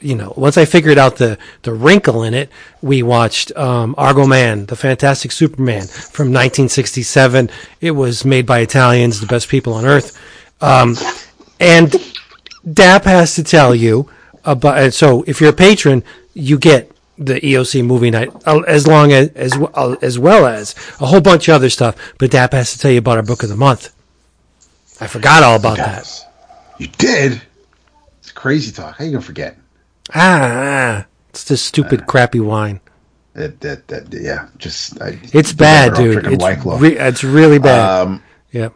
you 0.00 0.14
know, 0.14 0.32
once 0.36 0.56
I 0.56 0.64
figured 0.64 0.98
out 0.98 1.16
the, 1.16 1.38
the 1.62 1.72
wrinkle 1.72 2.22
in 2.22 2.34
it, 2.34 2.50
we 2.82 3.02
watched 3.02 3.54
um, 3.56 3.94
Argo 3.98 4.26
Man, 4.26 4.66
the 4.66 4.76
Fantastic 4.76 5.32
Superman 5.32 5.86
from 5.86 6.28
1967. 6.28 7.50
It 7.80 7.92
was 7.92 8.24
made 8.24 8.46
by 8.46 8.60
Italians, 8.60 9.20
the 9.20 9.26
best 9.26 9.48
people 9.48 9.74
on 9.74 9.84
earth. 9.84 10.18
Um, 10.60 10.96
and 11.58 11.94
DAP 12.72 13.04
has 13.04 13.34
to 13.34 13.44
tell 13.44 13.74
you 13.74 14.08
about. 14.44 14.92
So 14.94 15.22
if 15.26 15.40
you're 15.40 15.50
a 15.50 15.54
patron, 15.54 16.02
you 16.34 16.58
get 16.58 16.90
the 17.18 17.34
EOC 17.34 17.84
movie 17.84 18.10
night 18.10 18.30
uh, 18.46 18.60
as 18.60 18.86
long 18.86 19.12
as 19.12 19.28
as 19.30 19.56
well, 19.56 19.96
as 20.00 20.18
well 20.18 20.46
as 20.46 20.74
a 21.00 21.06
whole 21.06 21.20
bunch 21.20 21.48
of 21.48 21.54
other 21.54 21.70
stuff. 21.70 22.14
But 22.18 22.30
DAP 22.30 22.52
has 22.52 22.72
to 22.72 22.78
tell 22.78 22.90
you 22.90 22.98
about 22.98 23.18
our 23.18 23.22
book 23.22 23.42
of 23.42 23.48
the 23.48 23.56
month. 23.56 23.94
I 25.00 25.06
forgot 25.06 25.42
all 25.42 25.56
about 25.56 25.78
that. 25.78 26.08
You 26.78 26.88
did? 26.88 27.40
It's 28.20 28.32
crazy 28.32 28.72
talk. 28.72 28.96
How 28.96 29.04
you 29.04 29.12
gonna 29.12 29.22
forget? 29.22 29.56
Ah, 30.14 31.06
it's 31.28 31.44
this 31.44 31.62
stupid, 31.62 32.06
crappy 32.06 32.40
wine. 32.40 32.80
That, 33.34 33.60
that, 33.60 33.86
that, 33.88 34.12
yeah, 34.12 34.48
just. 34.58 35.00
I, 35.00 35.18
It's 35.32 35.52
bad, 35.52 35.94
dude. 35.94 36.26
It's, 36.26 36.64
re- 36.64 36.98
it's 36.98 37.22
really 37.22 37.58
bad. 37.58 38.02
Um, 38.02 38.22
yeah. 38.50 38.70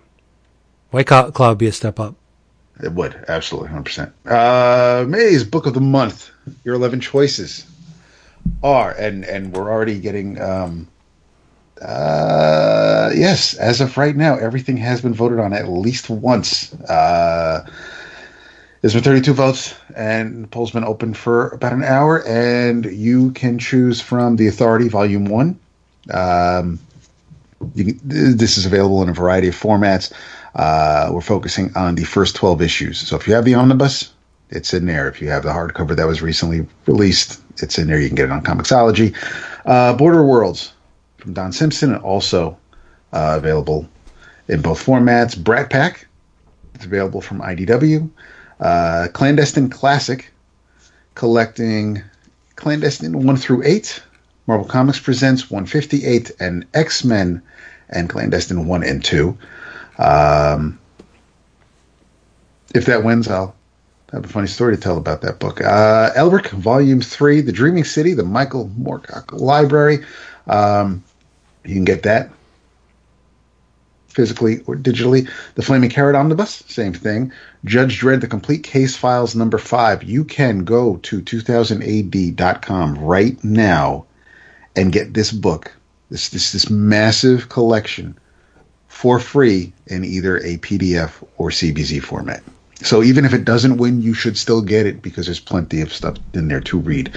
White 0.90 1.06
Claw 1.08 1.48
would 1.48 1.58
be 1.58 1.66
a 1.66 1.72
step 1.72 1.98
up. 1.98 2.14
It 2.82 2.92
would 2.92 3.24
absolutely, 3.28 3.70
hundred 3.70 3.84
percent. 3.84 4.12
Uh, 4.26 5.04
May's 5.08 5.44
book 5.44 5.66
of 5.66 5.74
the 5.74 5.80
month. 5.80 6.30
Your 6.64 6.74
eleven 6.74 7.00
choices 7.00 7.66
are, 8.62 8.92
and 8.92 9.24
and 9.24 9.52
we're 9.52 9.70
already 9.70 9.98
getting. 9.98 10.40
Um, 10.40 10.88
uh, 11.80 13.10
yes, 13.14 13.54
as 13.54 13.80
of 13.80 13.96
right 13.96 14.16
now, 14.16 14.36
everything 14.36 14.76
has 14.76 15.00
been 15.02 15.14
voted 15.14 15.38
on 15.40 15.52
at 15.52 15.68
least 15.68 16.10
once. 16.10 16.72
Uh, 16.74 17.68
there's 18.84 18.92
been 18.92 19.02
32 19.02 19.32
votes, 19.32 19.74
and 19.96 20.44
the 20.44 20.48
poll's 20.48 20.72
been 20.72 20.84
open 20.84 21.14
for 21.14 21.48
about 21.48 21.72
an 21.72 21.82
hour, 21.82 22.22
and 22.26 22.84
you 22.84 23.30
can 23.30 23.58
choose 23.58 24.02
from 24.02 24.36
the 24.36 24.46
Authority 24.46 24.88
Volume 24.88 25.24
One. 25.24 25.58
Um, 26.12 26.78
you 27.74 27.86
can, 27.86 28.00
this 28.04 28.58
is 28.58 28.66
available 28.66 29.02
in 29.02 29.08
a 29.08 29.14
variety 29.14 29.48
of 29.48 29.58
formats. 29.58 30.12
Uh, 30.54 31.08
we're 31.10 31.22
focusing 31.22 31.74
on 31.74 31.94
the 31.94 32.04
first 32.04 32.36
12 32.36 32.60
issues. 32.60 32.98
So 32.98 33.16
if 33.16 33.26
you 33.26 33.32
have 33.32 33.46
the 33.46 33.54
omnibus, 33.54 34.12
it's 34.50 34.74
in 34.74 34.84
there. 34.84 35.08
If 35.08 35.22
you 35.22 35.30
have 35.30 35.44
the 35.44 35.48
hardcover 35.48 35.96
that 35.96 36.06
was 36.06 36.20
recently 36.20 36.66
released, 36.84 37.40
it's 37.62 37.78
in 37.78 37.86
there. 37.86 37.98
You 37.98 38.08
can 38.08 38.16
get 38.16 38.26
it 38.26 38.32
on 38.32 38.42
Comixology. 38.42 39.16
Uh, 39.64 39.94
Border 39.94 40.22
Worlds 40.26 40.74
from 41.16 41.32
Don 41.32 41.52
Simpson, 41.52 41.94
and 41.94 42.02
also 42.02 42.54
uh, 43.14 43.36
available 43.38 43.88
in 44.48 44.60
both 44.60 44.84
formats. 44.84 45.42
Brat 45.42 45.70
Pack, 45.70 46.06
it's 46.74 46.84
available 46.84 47.22
from 47.22 47.40
IDW. 47.40 48.10
Uh, 48.64 49.08
Clandestine 49.12 49.68
Classic, 49.68 50.32
collecting 51.14 52.02
Clandestine 52.56 53.26
1 53.26 53.36
through 53.36 53.62
8. 53.62 54.02
Marvel 54.46 54.66
Comics 54.66 54.98
presents 54.98 55.50
158 55.50 56.30
and 56.40 56.64
X 56.72 57.04
Men 57.04 57.42
and 57.90 58.08
Clandestine 58.08 58.66
1 58.66 58.82
and 58.82 59.04
2. 59.04 59.36
Um, 59.98 60.78
if 62.74 62.86
that 62.86 63.04
wins, 63.04 63.28
I'll 63.28 63.54
have 64.12 64.24
a 64.24 64.28
funny 64.28 64.46
story 64.46 64.74
to 64.74 64.80
tell 64.80 64.96
about 64.96 65.20
that 65.20 65.40
book. 65.40 65.60
Uh, 65.60 66.12
Elric, 66.16 66.48
Volume 66.48 67.02
3, 67.02 67.42
The 67.42 67.52
Dreaming 67.52 67.84
City, 67.84 68.14
the 68.14 68.24
Michael 68.24 68.70
Moorcock 68.80 69.38
Library. 69.38 69.98
Um, 70.46 71.04
you 71.66 71.74
can 71.74 71.84
get 71.84 72.04
that 72.04 72.30
physically 74.14 74.60
or 74.66 74.76
digitally. 74.76 75.28
The 75.56 75.62
Flaming 75.62 75.90
Carrot 75.90 76.16
Omnibus, 76.16 76.64
same 76.68 76.92
thing. 76.92 77.32
Judge 77.64 78.00
Dredd, 78.00 78.20
The 78.20 78.28
Complete 78.28 78.62
Case 78.62 78.96
Files, 78.96 79.34
number 79.34 79.58
5. 79.58 80.04
You 80.04 80.24
can 80.24 80.64
go 80.64 80.96
to 80.98 81.20
2000ad.com 81.20 82.98
right 82.98 83.42
now 83.44 84.06
and 84.76 84.92
get 84.92 85.14
this 85.14 85.32
book, 85.32 85.74
this, 86.10 86.28
this, 86.30 86.52
this 86.52 86.70
massive 86.70 87.48
collection 87.48 88.16
for 88.88 89.18
free 89.18 89.72
in 89.86 90.04
either 90.04 90.38
a 90.38 90.56
PDF 90.58 91.26
or 91.36 91.50
CBZ 91.50 92.02
format. 92.02 92.42
So 92.82 93.02
even 93.02 93.24
if 93.24 93.32
it 93.32 93.44
doesn't 93.44 93.78
win, 93.78 94.02
you 94.02 94.14
should 94.14 94.36
still 94.36 94.60
get 94.60 94.86
it 94.86 95.00
because 95.00 95.26
there's 95.26 95.40
plenty 95.40 95.80
of 95.80 95.92
stuff 95.92 96.16
in 96.32 96.48
there 96.48 96.60
to 96.62 96.78
read. 96.78 97.16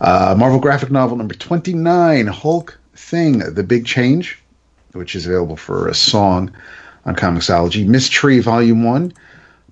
Uh, 0.00 0.34
Marvel 0.36 0.58
graphic 0.58 0.90
novel 0.90 1.16
number 1.16 1.34
29, 1.34 2.26
Hulk 2.26 2.78
Thing, 2.94 3.38
The 3.38 3.62
Big 3.62 3.86
Change, 3.86 4.42
which 4.94 5.14
is 5.14 5.26
available 5.26 5.56
for 5.56 5.88
a 5.88 5.94
song 5.94 6.50
on 7.04 7.14
Comixology. 7.14 7.86
Ms. 7.86 8.08
Tree 8.08 8.40
Volume 8.40 8.84
1, 8.84 9.12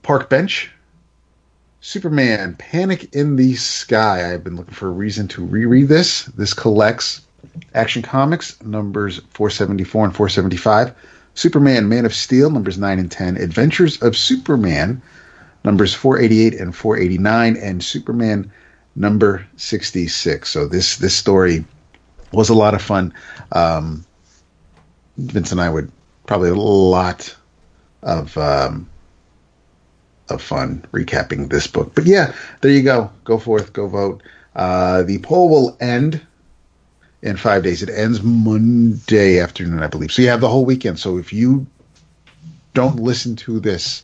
Park 0.03 0.29
Bench, 0.29 0.71
Superman, 1.81 2.55
Panic 2.59 3.13
in 3.15 3.37
the 3.37 3.55
Sky. 3.55 4.33
I've 4.33 4.45
been 4.45 4.57
looking 4.57 4.75
for 4.75 4.89
a 4.89 4.93
reason 4.93 5.27
to 5.29 5.45
reread 5.45 5.89
this. 5.89 6.25
This 6.27 6.55
collects 6.55 7.23
Action 7.75 8.03
Comics 8.03 8.63
numbers 8.63 9.21
474 9.31 10.05
and 10.05 10.15
475. 10.15 10.95
Superman, 11.35 11.89
Man 11.89 12.05
of 12.05 12.15
Steel, 12.15 12.51
numbers 12.51 12.79
9 12.79 12.99
and 12.99 13.11
10. 13.11 13.37
Adventures 13.37 14.01
of 14.03 14.17
Superman, 14.17 15.03
numbers 15.65 15.95
488 15.95 16.55
and 16.61 16.77
489. 16.77 17.57
And 17.57 17.83
Superman, 17.83 18.53
number 18.95 19.45
66. 19.57 20.49
So 20.49 20.69
this, 20.69 20.97
this 20.99 21.17
story 21.17 21.65
was 22.33 22.49
a 22.49 22.55
lot 22.55 22.75
of 22.75 22.83
fun. 22.83 23.13
Um, 23.53 24.05
Vince 25.17 25.53
and 25.53 25.61
I 25.61 25.69
would 25.69 25.91
probably 26.27 26.51
a 26.51 26.55
lot 26.55 27.35
of 28.03 28.37
um, 28.39 28.89
of 30.29 30.43
fun 30.43 30.85
recapping 30.93 31.51
this 31.51 31.67
book. 31.67 31.95
But 31.95 32.07
yeah, 32.07 32.35
there 32.61 32.71
you 32.71 32.83
go. 32.83 33.11
Go 33.25 33.39
forth, 33.39 33.73
go 33.73 33.89
vote. 33.89 34.23
Uh, 34.55 35.03
the 35.03 35.19
poll 35.19 35.49
will 35.49 35.77
end 35.81 36.21
in 37.23 37.37
five 37.37 37.63
days. 37.63 37.83
It 37.83 37.91
ends 37.91 38.23
Monday 38.23 39.39
afternoon, 39.39 39.83
I 39.83 39.87
believe. 39.87 40.13
So 40.13 40.23
you 40.23 40.29
have 40.29 40.41
the 40.41 40.49
whole 40.49 40.65
weekend. 40.65 40.99
So 40.99 41.19
if 41.19 41.33
you 41.33 41.67
don't 42.75 42.97
listen 42.97 43.37
to 43.37 43.61
this 43.61 44.03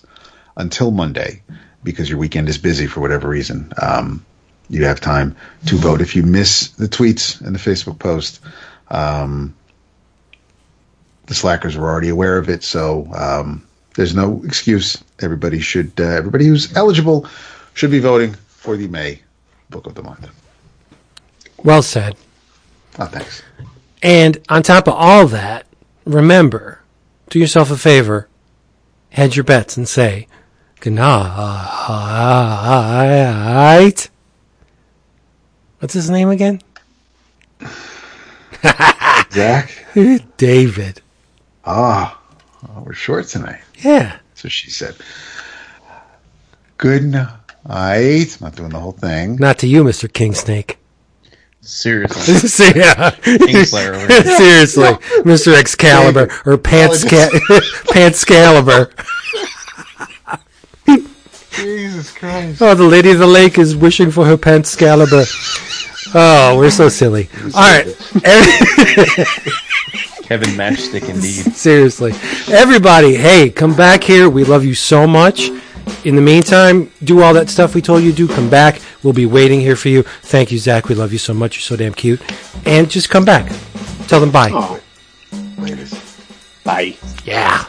until 0.56 0.90
Monday 0.90 1.42
because 1.82 2.08
your 2.08 2.18
weekend 2.18 2.48
is 2.48 2.58
busy 2.58 2.86
for 2.86 3.00
whatever 3.00 3.28
reason, 3.28 3.72
um, 3.80 4.24
you 4.68 4.84
have 4.84 5.00
time 5.00 5.36
to 5.66 5.76
vote. 5.76 6.00
If 6.00 6.14
you 6.14 6.22
miss 6.22 6.68
the 6.70 6.88
tweets 6.88 7.40
and 7.40 7.54
the 7.54 7.58
Facebook 7.58 7.98
post, 7.98 8.40
um, 8.88 9.54
the 11.28 11.34
slackers 11.34 11.76
were 11.76 11.89
already 11.89 12.08
aware 12.08 12.39
of 12.39 12.48
it, 12.48 12.65
so 12.65 13.07
um, 13.15 13.66
there's 13.94 14.15
no 14.15 14.42
excuse. 14.44 15.02
Everybody 15.20 15.60
should, 15.60 15.92
uh, 16.00 16.05
everybody 16.05 16.47
who's 16.47 16.74
eligible, 16.74 17.26
should 17.74 17.90
be 17.90 18.00
voting 18.00 18.34
for 18.48 18.76
the 18.76 18.89
May 18.89 19.20
book 19.70 19.86
of 19.86 19.94
the 19.94 20.02
month. 20.02 20.28
Well 21.62 21.82
said. 21.82 22.16
Oh, 22.98 23.05
thanks. 23.05 23.42
And 24.02 24.39
on 24.48 24.62
top 24.62 24.89
of 24.89 24.94
all 24.94 25.26
that, 25.26 25.66
remember, 26.05 26.81
do 27.28 27.39
yourself 27.39 27.70
a 27.70 27.76
favor, 27.76 28.26
hedge 29.10 29.36
your 29.36 29.44
bets 29.44 29.76
and 29.76 29.86
say, 29.86 30.26
good 30.81 30.94
night. 30.94 31.68
What's 35.78 35.94
his 35.94 36.08
name 36.08 36.31
again? 36.31 36.62
Zach. 39.32 39.70
David. 40.36 41.02
Ah, 41.70 42.18
oh, 42.66 42.82
we're 42.86 42.94
short 42.94 43.26
tonight. 43.26 43.60
Yeah. 43.80 44.16
So 44.34 44.48
she 44.48 44.70
said, 44.70 44.97
"Good 46.78 47.05
night." 47.05 48.38
Not 48.40 48.56
doing 48.56 48.70
the 48.70 48.80
whole 48.80 48.92
thing. 48.92 49.36
Not 49.36 49.58
to 49.58 49.66
you, 49.66 49.84
Mr. 49.84 50.10
King 50.10 50.32
Snake. 50.34 50.78
Seriously. 51.60 52.72
Yeah. 52.74 53.10
Kingslayer. 53.10 54.08
Seriously, 54.38 54.88
Mr. 55.24 55.52
Excalibur 55.58 56.30
or 56.47 56.56
Pants 56.56 57.05
Pantscalibur. 57.92 58.90
Jesus 61.50 62.16
Christ! 62.16 62.62
Oh, 62.62 62.74
the 62.74 62.84
Lady 62.84 63.10
of 63.10 63.18
the 63.18 63.26
Lake 63.26 63.58
is 63.58 63.76
wishing 63.76 64.10
for 64.10 64.24
her 64.24 64.38
Pantscalibur. 64.38 65.26
Oh, 66.14 66.56
we're 66.56 66.70
so 66.70 66.88
silly. 66.88 67.28
All 67.55 67.60
right. 67.60 67.86
Every- 70.31 70.47
Kevin 70.47 70.58
Matchstick, 70.58 71.08
indeed. 71.08 71.55
Seriously. 71.55 72.12
Everybody, 72.52 73.15
hey, 73.15 73.50
come 73.50 73.74
back 73.74 74.02
here. 74.05 74.28
We 74.28 74.44
love 74.44 74.65
you 74.65 74.74
so 74.74 75.07
much. 75.07 75.50
In 76.05 76.16
the 76.16 76.23
meantime, 76.23 76.90
do 77.02 77.23
all 77.23 77.32
that 77.34 77.48
stuff 77.48 77.74
we 77.74 77.81
told 77.81 78.02
you 78.02 78.10
to 78.10 78.16
do. 78.16 78.28
Come 78.28 78.50
back. 78.50 78.81
We'll 79.02 79.15
be 79.15 79.26
waiting 79.26 79.60
here 79.60 79.76
for 79.76 79.89
you. 79.89 80.02
Thank 80.02 80.52
you, 80.52 80.58
Zach. 80.58 80.89
We 80.89 80.94
love 80.94 81.12
you 81.12 81.18
so 81.18 81.32
much. 81.32 81.57
You're 81.57 81.62
so 81.62 81.76
damn 81.76 81.94
cute. 81.94 82.20
And 82.66 82.90
just 82.90 83.08
come 83.08 83.24
back. 83.24 83.50
Tell 84.07 84.20
them 84.20 84.31
bye. 84.31 84.50
Oh, 84.52 84.81
bye. 86.65 86.97
Yeah. 87.24 87.65